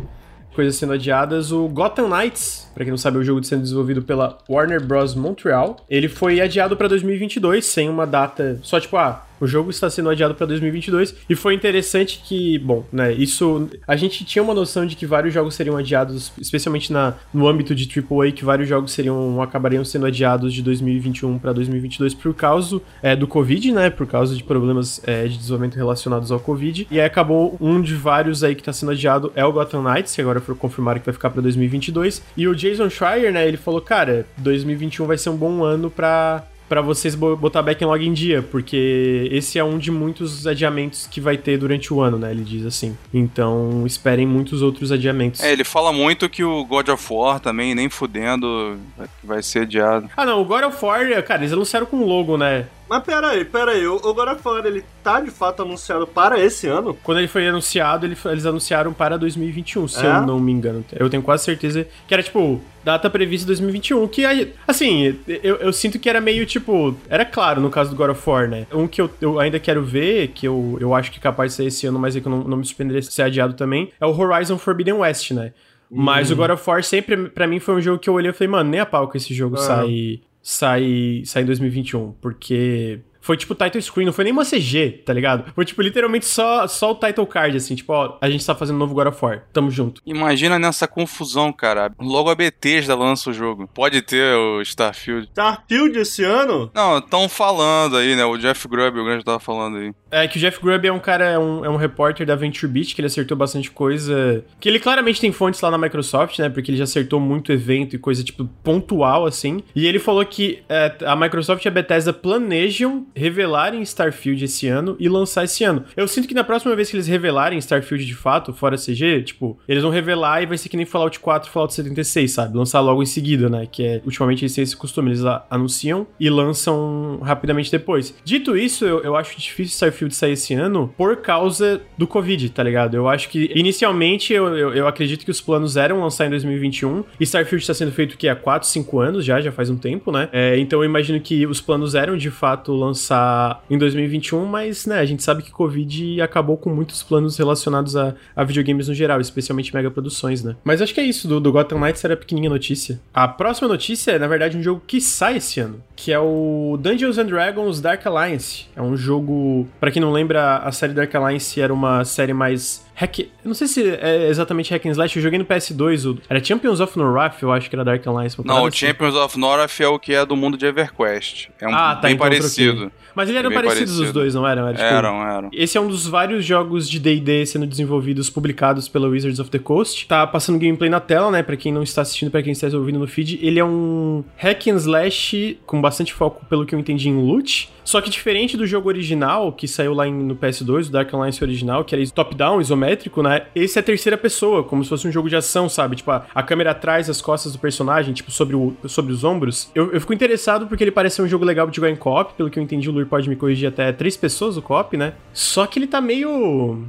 coisas 0.55 0.77
sendo 0.77 0.93
adiadas, 0.93 1.53
o 1.53 1.69
Gotham 1.69 2.09
Knights, 2.09 2.69
para 2.75 2.85
quem 2.85 2.91
não 2.91 2.99
sabe, 2.99 3.17
é 3.17 3.21
o 3.21 3.25
jogo 3.25 3.43
sendo 3.45 3.63
desenvolvido 3.63 4.03
pela 4.03 4.39
Warner 4.49 4.85
Bros. 4.85 5.15
Montreal, 5.15 5.77
ele 5.89 6.09
foi 6.09 6.41
adiado 6.41 6.77
para 6.77 6.89
2022 6.89 7.65
sem 7.65 7.89
uma 7.89 8.07
data, 8.07 8.59
só 8.63 8.81
tipo, 8.81 8.97
ah, 8.97 9.25
o 9.41 9.47
jogo 9.47 9.71
está 9.71 9.89
sendo 9.89 10.11
adiado 10.11 10.35
para 10.35 10.47
2022 10.47 11.15
e 11.29 11.35
foi 11.35 11.55
interessante 11.55 12.23
que, 12.25 12.59
bom, 12.59 12.85
né, 12.93 13.13
isso 13.13 13.69
a 13.87 13.97
gente 13.97 14.25
tinha 14.25 14.43
uma 14.43 14.55
noção 14.55 14.87
de 14.87 14.97
que 14.97 15.07
vários 15.07 15.35
jogos 15.35 15.55
seriam 15.55 15.77
adiados, 15.77 16.33
especialmente 16.39 16.93
na, 16.93 17.15
no 17.33 17.49
âmbito 17.49 17.75
de 17.75 17.89
AAA, 17.89 18.33
que 18.33 18.45
vários 18.45 18.69
jogos 18.69 18.93
seriam 18.93 19.41
acabariam 19.41 19.85
sendo 19.85 20.07
adiados 20.07 20.53
de 20.53 20.63
2021 20.63 21.39
para 21.39 21.53
2022 21.53 22.15
por 22.15 22.35
causa 22.35 22.81
é, 23.03 23.15
do 23.15 23.27
Covid, 23.27 23.73
né, 23.73 23.91
por 23.91 24.07
causa 24.07 24.35
de 24.35 24.43
problemas 24.43 25.01
é, 25.07 25.27
de 25.27 25.37
desenvolvimento 25.37 25.77
relacionados 25.77 26.31
ao 26.31 26.41
Covid. 26.41 26.87
E 26.91 27.01
aí 27.01 27.07
acabou 27.07 27.57
um 27.61 27.81
de 27.81 27.95
vários 27.95 28.45
aí 28.45 28.55
que 28.55 28.61
está 28.61 28.73
sendo 28.73 28.93
adiado 28.93 29.33
é 29.35 29.45
o 29.45 29.53
Gotham 29.53 29.83
Knights, 29.83 30.15
que 30.15 30.21
agora 30.21 30.41
foi 30.41 30.55
confirmado 30.55 31.01
que 31.01 31.07
vai 31.07 31.15
ficar 31.15 31.31
para 31.31 31.43
2022. 31.43 32.23
E 32.37 32.47
o 32.47 32.55
Jason 32.55 32.89
Schreier, 32.91 33.33
né, 33.33 33.47
ele 33.47 33.57
falou, 33.57 33.81
cara, 33.81 34.27
2021 34.39 35.07
vai 35.07 35.19
ser 35.19 35.31
um 35.31 35.37
bom 35.37 35.63
ano 35.63 35.91
para 35.91 36.45
para 36.69 36.81
vocês 36.81 37.15
botar 37.15 37.63
backlog 37.63 38.07
em 38.07 38.13
dia, 38.13 38.43
porque 38.43 39.29
esse 39.33 39.59
é 39.59 39.65
um 39.65 39.79
de 39.79 39.91
muitos 39.91 40.47
adiamentos 40.47 41.07
que 41.07 41.21
vai 41.21 41.37
ter 41.37 41.57
durante 41.59 41.93
o 41.93 42.01
ano, 42.01 42.19
né? 42.19 42.31
Ele 42.31 42.45
diz 42.45 42.67
assim. 42.67 42.97
Então, 43.13 43.85
esperem 43.87 44.27
muitos 44.27 44.63
outros 44.63 44.93
adiamentos. 44.93 45.43
É, 45.43 45.53
ele 45.53 45.65
fala 45.65 45.93
muito 45.93 46.29
que 46.29 46.45
o 46.45 46.65
God 46.65 46.89
of 46.89 47.13
War 47.13 47.41
também, 47.41 47.75
nem 47.75 47.89
fudendo, 47.89 48.77
vai 49.25 49.43
ser 49.43 49.61
adiado. 49.61 50.11
Ah, 50.17 50.27
não, 50.27 50.43
o 50.43 50.45
God 50.45 50.65
of 50.65 50.85
War, 50.85 51.23
cara, 51.23 51.41
eles 51.41 51.53
anunciaram 51.53 51.87
com 51.87 52.05
logo, 52.05 52.37
né? 52.37 52.67
Mas 52.89 53.03
pera 53.03 53.29
aí, 53.29 53.45
pera 53.45 53.73
aí, 53.73 53.87
o 53.87 53.99
God 53.99 54.29
of 54.29 54.41
War, 54.45 54.65
ele 54.65 54.83
tá 55.03 55.21
de 55.21 55.31
fato 55.31 55.63
anunciado 55.63 56.07
para 56.07 56.41
esse 56.41 56.67
ano? 56.67 56.97
Quando 57.03 57.19
ele 57.19 57.29
foi 57.29 57.47
anunciado, 57.47 58.07
ele, 58.07 58.17
eles 58.27 58.47
anunciaram 58.47 58.93
para 58.93 59.19
2021, 59.19 59.89
se 59.89 60.07
é? 60.07 60.09
eu 60.09 60.23
não 60.23 60.41
me 60.41 60.53
engano. 60.53 60.85
Eu 60.93 61.11
tenho 61.11 61.23
quase 61.23 61.45
certeza 61.45 61.87
que 62.07 62.15
era, 62.15 62.23
tipo, 62.23 62.61
data 62.83 63.11
prevista 63.11 63.47
2021, 63.47 64.09
que, 64.09 64.25
assim, 64.67 65.19
eu, 65.27 65.57
eu 65.57 65.73
sinto 65.73 65.99
que 65.99 66.09
era 66.09 66.21
meio, 66.21 66.47
tipo, 66.47 66.97
era 67.11 67.25
claro 67.25 67.61
no 67.61 67.69
caso 67.69 67.91
do 67.91 67.97
God 67.97 68.11
of 68.11 68.31
War, 68.31 68.49
né? 68.49 68.67
Um 68.73 68.89
que 68.89 69.01
eu, 69.01 69.11
eu 69.21 69.39
ainda 69.39 69.61
quero 69.61 69.83
ver, 69.83 70.29
que 70.29 70.47
eu, 70.49 70.79
eu 70.81 70.95
acho 70.95 71.11
que 71.11 71.19
é 71.19 71.21
capaz 71.21 71.53
de 71.53 71.57
ser 71.57 71.65
esse 71.67 71.87
ano, 71.87 71.99
mas 71.99 72.17
é 72.17 72.21
que 72.21 72.27
eu 72.27 72.33
não, 72.33 72.45
não 72.45 72.57
me 72.57 72.65
surpreenderia 72.65 73.03
ser 73.03 73.23
adiado 73.23 73.53
também, 73.53 73.93
é 74.01 74.07
o 74.07 74.19
Horizon 74.19 74.57
Forbidden 74.57 74.95
West, 74.95 75.33
né? 75.33 75.53
Mas 75.91 76.31
o 76.31 76.35
uhum. 76.35 76.41
God 76.41 76.51
of 76.51 76.71
War 76.71 76.83
sempre, 76.83 77.29
para 77.31 77.47
mim, 77.47 77.59
foi 77.59 77.75
um 77.75 77.81
jogo 77.81 77.99
que 77.99 78.11
eu 78.11 78.15
olhei 78.15 78.31
e 78.31 78.35
falei, 78.35 78.51
mano, 78.51 78.71
nem 78.71 78.81
a 78.81 78.87
pau 78.87 79.09
que 79.09 79.17
esse 79.17 79.33
jogo 79.33 79.57
uhum. 79.57 79.63
sai, 79.63 80.21
sai, 80.49 81.23
sai 81.27 81.43
em 81.43 81.47
2021, 81.47 82.13
porque 82.23 83.01
foi 83.21 83.37
tipo 83.37 83.55
title 83.55 83.83
screen, 83.83 84.07
não 84.07 84.13
foi 84.15 84.25
nem 84.25 84.33
uma 84.33 84.43
CG, 84.43 85.03
tá 85.05 85.13
ligado? 85.13 85.53
Foi 85.55 85.63
tipo 85.63 85.83
literalmente 85.83 86.25
só, 86.25 86.67
só 86.67 86.93
o 86.93 86.95
title 86.95 87.27
card, 87.27 87.55
assim, 87.59 87.75
tipo, 87.75 87.93
ó, 87.93 88.17
a 88.19 88.31
gente 88.31 88.47
tá 88.47 88.55
fazendo 88.55 88.77
um 88.77 88.79
novo 88.79 88.95
God 88.95 89.09
of 89.09 89.23
War, 89.23 89.45
tamo 89.53 89.71
junto. 89.71 90.01
Imagina 90.07 90.59
nessa 90.59 90.89
confusão, 90.89 91.53
cara. 91.53 91.93
Logo 92.01 92.31
a 92.31 92.35
Bethesda 92.35 92.95
lança 92.95 93.29
o 93.29 93.33
jogo. 93.35 93.69
Pode 93.69 94.01
ter 94.01 94.35
o 94.35 94.63
Starfield. 94.63 95.29
Starfield 95.29 95.99
esse 95.99 96.25
ano? 96.25 96.71
Não, 96.75 96.97
estão 96.97 97.29
falando 97.29 97.99
aí, 97.99 98.17
né? 98.17 98.25
O 98.25 98.39
Jeff 98.39 98.67
Grubb, 98.67 98.99
o 98.99 99.05
grande 99.05 99.25
tava 99.25 99.39
falando 99.39 99.77
aí. 99.77 99.93
É 100.11 100.27
que 100.27 100.39
o 100.39 100.41
Jeff 100.41 100.61
Grubb 100.61 100.87
é 100.87 100.93
um 100.93 100.99
cara, 100.99 101.25
é 101.25 101.39
um, 101.39 101.65
é 101.65 101.69
um 101.69 101.77
repórter 101.77 102.27
da 102.27 102.35
Venture 102.35 102.71
Beat, 102.71 102.95
que 102.95 103.01
ele 103.01 103.07
acertou 103.07 103.37
bastante 103.37 103.71
coisa. 103.71 104.45
Que 104.59 104.69
ele 104.69 104.79
claramente 104.79 105.21
tem 105.21 105.33
fontes 105.33 105.61
lá 105.61 105.71
na 105.71 105.79
Microsoft, 105.79 106.39
né? 106.39 106.49
Porque 106.49 106.71
ele 106.71 106.79
já 106.79 106.85
acertou 106.85 107.21
muito 107.21 107.53
evento 107.53 107.95
e 107.95 107.99
coisa, 107.99 108.25
tipo, 108.25 108.45
pontual, 108.63 109.27
assim. 109.27 109.63
E 109.75 109.87
ele 109.87 109.99
falou 109.99 110.25
que 110.25 110.63
é, 110.69 110.95
a 111.05 111.15
Microsoft 111.15 111.65
e 111.65 111.69
a 111.69 111.71
Bethesda 111.71 112.13
planejam 112.13 113.07
revelarem 113.15 113.83
Starfield 113.83 114.45
esse 114.45 114.67
ano 114.67 114.97
e 114.99 115.09
lançar 115.09 115.45
esse 115.45 115.63
ano. 115.65 115.85
Eu 115.97 116.09
sinto 116.09 116.27
que 116.27 116.35
na 116.35 116.45
próxima 116.45 116.75
vez 116.75 116.91
que 116.91 116.97
eles 116.97 117.07
revelarem 117.07 117.59
Starfield 117.59 118.05
de 118.05 118.15
fato, 118.15 118.53
fora 118.53 118.77
CG, 118.77 119.23
tipo, 119.23 119.59
eles 119.69 119.83
vão 119.83 119.93
revelar 119.93 120.43
e 120.43 120.47
vai 120.47 120.57
ser 120.57 120.69
que 120.69 120.77
nem 120.77 120.87
Fallout 120.87 121.21
4 121.21 121.51
Fallout 121.51 121.75
76, 121.75 122.31
sabe? 122.31 122.57
Lançar 122.57 122.81
logo 122.81 123.03
em 123.03 123.07
seguida, 123.07 123.49
né? 123.49 123.67
Que 123.71 123.85
é, 123.85 124.03
ultimamente 124.05 124.43
eles 124.43 124.55
têm 124.55 124.65
esse 124.65 124.77
costume, 124.77 125.11
eles 125.11 125.23
anunciam 125.51 126.07
e 126.19 126.31
lançam 126.31 127.21
rapidamente 127.23 127.71
depois. 127.71 128.15
Dito 128.25 128.57
isso, 128.57 128.85
eu, 128.85 129.03
eu 129.03 129.17
acho 129.17 129.39
difícil 129.39 129.73
Starfield 129.73 129.98
sair 130.15 130.33
esse 130.33 130.55
ano 130.55 130.93
por 130.97 131.17
causa 131.17 131.81
do 131.97 132.07
Covid, 132.07 132.51
tá 132.51 132.63
ligado? 132.63 132.95
Eu 132.95 133.09
acho 133.09 133.29
que, 133.29 133.51
inicialmente, 133.55 134.33
eu, 134.33 134.57
eu, 134.57 134.75
eu 134.75 134.87
acredito 134.87 135.25
que 135.25 135.31
os 135.31 135.41
planos 135.41 135.77
eram 135.77 136.01
lançar 136.01 136.27
em 136.27 136.31
2021 136.31 137.05
e 137.19 137.25
Starfield 137.25 137.63
está 137.63 137.75
sendo 137.75 137.93
feito 137.93 138.17
que 138.17 138.29
há 138.29 138.37
4, 138.37 138.69
5 138.69 138.99
anos 139.01 139.25
já, 139.25 139.41
já 139.41 139.53
faz 139.53 139.71
um 139.71 139.77
tempo, 139.77 140.11
né? 140.13 140.29
É, 140.33 140.59
então 140.59 140.81
eu 140.81 140.85
imagino 140.85 141.21
que 141.21 141.47
os 141.47 141.61
planos 141.61 141.95
eram 141.95 142.17
de 142.17 142.31
fato 142.31 142.73
lançar 142.73 143.65
em 143.71 143.79
2021, 143.79 144.45
mas, 144.45 144.87
né, 144.87 144.99
a 144.99 145.05
gente 145.05 145.23
sabe 145.23 145.43
que 145.43 145.51
Covid 145.51 146.21
acabou 146.21 146.57
com 146.57 146.71
muitos 146.71 147.03
planos 147.03 147.37
relacionados 147.37 147.97
a, 147.97 148.15
a 148.35 148.45
videogames 148.45 148.89
no 148.89 148.95
geral, 148.95 149.21
especialmente 149.21 149.75
mega 149.75 149.91
produções, 149.91 150.43
né? 150.43 150.57
Mas 150.65 150.83
acho 150.83 150.95
que 150.95 151.01
é 151.01 151.05
isso, 151.05 151.27
do, 151.29 151.41
do 151.41 151.53
Gotham 151.53 151.79
Knights 151.79 152.05
era 152.05 152.15
a 152.15 152.17
pequenininha 152.17 152.51
notícia. 152.51 153.01
A 153.13 153.27
próxima 153.27 153.69
notícia 153.69 154.13
é, 154.13 154.19
na 154.19 154.27
verdade, 154.27 154.57
um 154.57 154.63
jogo 154.63 154.83
que 154.87 155.01
sai 155.01 155.37
esse 155.37 155.61
ano, 155.61 155.83
que 155.97 156.13
é 156.13 156.19
o 156.19 156.79
Dungeons 156.81 157.19
and 157.19 157.27
Dragons 157.27 157.81
Dark 157.81 158.07
Alliance. 158.07 158.67
É 158.75 158.83
um 158.83 158.97
jogo, 158.97 159.67
para 159.89 159.93
quem 159.95 160.03
não 160.03 160.13
lembra, 160.13 160.59
a 160.59 160.71
série 160.71 160.93
Dark 160.93 161.15
Alliance 161.15 161.59
era 161.59 161.73
uma 161.73 162.05
série 162.05 162.35
mais 162.35 162.85
hack. 162.99 163.31
Não 163.45 163.55
sei 163.55 163.69
se 163.69 163.89
é 163.89 164.29
exatamente 164.29 164.71
hack 164.73 164.85
and 164.87 164.91
slash. 164.91 165.17
Eu 165.17 165.23
joguei 165.23 165.39
no 165.39 165.45
PS2. 165.45 166.11
O... 166.11 166.19
Era 166.29 166.43
Champions 166.43 166.81
of 166.81 166.99
Norrath, 166.99 167.41
eu 167.41 167.53
acho 167.53 167.71
que 167.71 167.77
era 167.77 167.85
Dark 167.85 168.05
Alliance. 168.07 168.37
Não, 168.45 168.65
o 168.65 168.67
assim. 168.67 168.79
Champions 168.79 169.15
of 169.15 169.39
Norrath 169.39 169.81
é 169.81 169.87
o 169.87 169.99
que 169.99 170.13
é 170.13 170.27
do 170.27 170.37
mundo 170.37 170.59
de 170.59 170.67
EverQuest. 170.67 171.51
É 171.61 171.69
um 171.69 171.75
ah, 171.75 171.95
tá, 171.95 172.03
bem 172.03 172.15
então 172.15 172.27
parecido. 172.27 172.91
Mas 173.15 173.29
eles 173.29 173.41
eram 173.41 173.51
parecidos 173.51 173.95
parecido. 173.95 174.07
os 174.07 174.13
dois, 174.13 174.35
não 174.35 174.47
eram? 174.47 174.69
Era, 174.69 174.77
tipo, 174.77 174.85
eram, 174.85 175.27
eram. 175.27 175.51
Esse 175.53 175.77
é 175.77 175.81
um 175.81 175.89
dos 175.89 176.07
vários 176.07 176.45
jogos 176.45 176.89
de 176.89 177.01
D&D 177.01 177.47
sendo 177.47 177.67
desenvolvidos, 177.67 178.31
publicados 178.31 178.87
pela 178.89 179.09
Wizards 179.09 179.41
of 179.41 179.51
the 179.51 179.59
Coast. 179.59 180.07
Tá 180.07 180.25
passando 180.25 180.57
gameplay 180.57 180.89
na 180.89 181.01
tela, 181.01 181.29
né? 181.31 181.43
Pra 181.43 181.57
quem 181.57 181.73
não 181.73 181.83
está 181.83 182.03
assistindo, 182.03 182.31
pra 182.31 182.43
quem 182.43 182.53
está 182.53 182.69
ouvindo 182.69 182.99
no 182.99 183.09
feed. 183.09 183.41
Ele 183.43 183.59
é 183.59 183.65
um 183.65 184.23
hack 184.37 184.69
and 184.69 184.77
slash 184.77 185.59
com 185.67 185.81
bastante 185.81 186.15
foco, 186.15 186.47
pelo 186.47 186.65
que 186.65 186.75
eu 186.75 186.79
entendi, 186.79 187.09
em 187.09 187.17
loot. 187.17 187.69
Só 187.89 188.03
que 188.03 188.11
diferente 188.11 188.55
do 188.55 188.67
jogo 188.67 188.89
original, 188.89 189.51
que 189.51 189.67
saiu 189.67 189.95
lá 189.95 190.05
no 190.05 190.37
PS2, 190.37 190.89
o 190.89 190.93
Dark 190.93 191.13
Alliance 191.13 191.43
original, 191.43 191.85
que 191.85 191.95
era 191.95 192.07
top-down, 192.11 192.61
isométrico, 192.61 192.88
né? 193.23 193.47
Esse 193.55 193.79
é 193.79 193.81
a 193.81 193.83
terceira 193.83 194.17
pessoa, 194.17 194.65
como 194.65 194.83
se 194.83 194.91
fosse 194.91 195.07
um 195.07 195.13
jogo 195.13 195.29
de 195.29 195.37
ação, 195.37 195.69
sabe? 195.69 195.97
Tipo, 195.97 196.11
a, 196.11 196.27
a 196.35 196.43
câmera 196.43 196.71
atrás, 196.71 197.09
as 197.11 197.21
costas 197.21 197.53
do 197.53 197.59
personagem, 197.59 198.15
tipo, 198.15 198.31
sobre, 198.31 198.57
o, 198.57 198.75
sobre 198.87 199.13
os 199.13 199.25
ombros. 199.25 199.71
Eu, 199.75 199.93
eu 199.93 200.01
fico 200.01 200.13
interessado 200.13 200.67
porque 200.67 200.85
ele 200.85 200.91
parece 200.91 201.17
ser 201.17 201.23
um 201.23 201.29
jogo 201.29 201.45
legal 201.45 201.69
de 201.69 201.77
jogar 201.77 201.91
em 201.91 201.97
co-op, 201.97 202.35
pelo 202.35 202.51
que 202.51 202.59
eu 202.59 202.63
entendi, 202.63 202.89
o 202.89 202.93
Lur 202.93 203.07
pode 203.07 203.29
me 203.29 203.37
corrigir 203.37 203.69
até 203.69 203.93
três 203.93 204.17
pessoas 204.17 204.57
o 204.57 204.63
co-op, 204.63 204.97
né? 204.97 205.15
Só 205.33 205.67
que 205.67 205.79
ele 205.79 205.87
tá 205.87 206.01
meio 206.01 206.87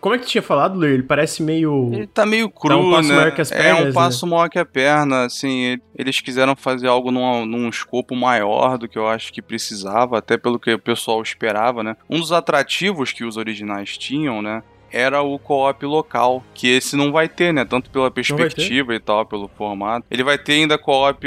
como 0.00 0.14
é 0.14 0.18
que 0.18 0.26
tinha 0.26 0.42
falado, 0.42 0.78
Ler? 0.78 0.94
Ele 0.94 1.02
parece 1.02 1.42
meio. 1.42 1.90
Ele 1.92 2.06
tá 2.06 2.24
meio 2.24 2.48
cru, 2.48 2.78
um 2.78 2.92
passo 2.92 3.08
né? 3.08 3.16
Maior 3.16 3.34
que 3.34 3.40
as 3.40 3.50
pernas, 3.50 3.66
é 3.66 3.82
um 3.82 3.84
né? 3.86 3.92
passo 3.92 4.26
né? 4.26 4.30
maior 4.30 4.48
que 4.48 4.58
a 4.58 4.64
perna, 4.64 5.24
assim. 5.24 5.78
Eles 5.96 6.20
quiseram 6.20 6.54
fazer 6.54 6.86
algo 6.86 7.10
num, 7.10 7.44
num 7.44 7.68
escopo 7.68 8.14
maior 8.14 8.78
do 8.78 8.88
que 8.88 8.96
eu 8.96 9.08
acho 9.08 9.32
que 9.32 9.42
precisava, 9.42 10.18
até 10.18 10.36
pelo 10.36 10.58
que 10.58 10.72
o 10.72 10.78
pessoal 10.78 11.20
esperava, 11.20 11.82
né? 11.82 11.96
Um 12.08 12.20
dos 12.20 12.30
atrativos 12.30 13.12
que 13.12 13.24
os 13.24 13.36
originais 13.36 13.98
tinham, 13.98 14.40
né? 14.40 14.62
Era 14.92 15.22
o 15.22 15.38
co-op 15.38 15.84
local, 15.84 16.42
que 16.54 16.68
esse 16.68 16.96
não 16.96 17.12
vai 17.12 17.28
ter, 17.28 17.52
né? 17.52 17.64
Tanto 17.64 17.90
pela 17.90 18.10
perspectiva 18.10 18.94
e 18.94 19.00
tal, 19.00 19.26
pelo 19.26 19.48
formato. 19.48 20.06
Ele 20.10 20.24
vai 20.24 20.38
ter 20.38 20.54
ainda 20.54 20.78
co-op. 20.78 21.26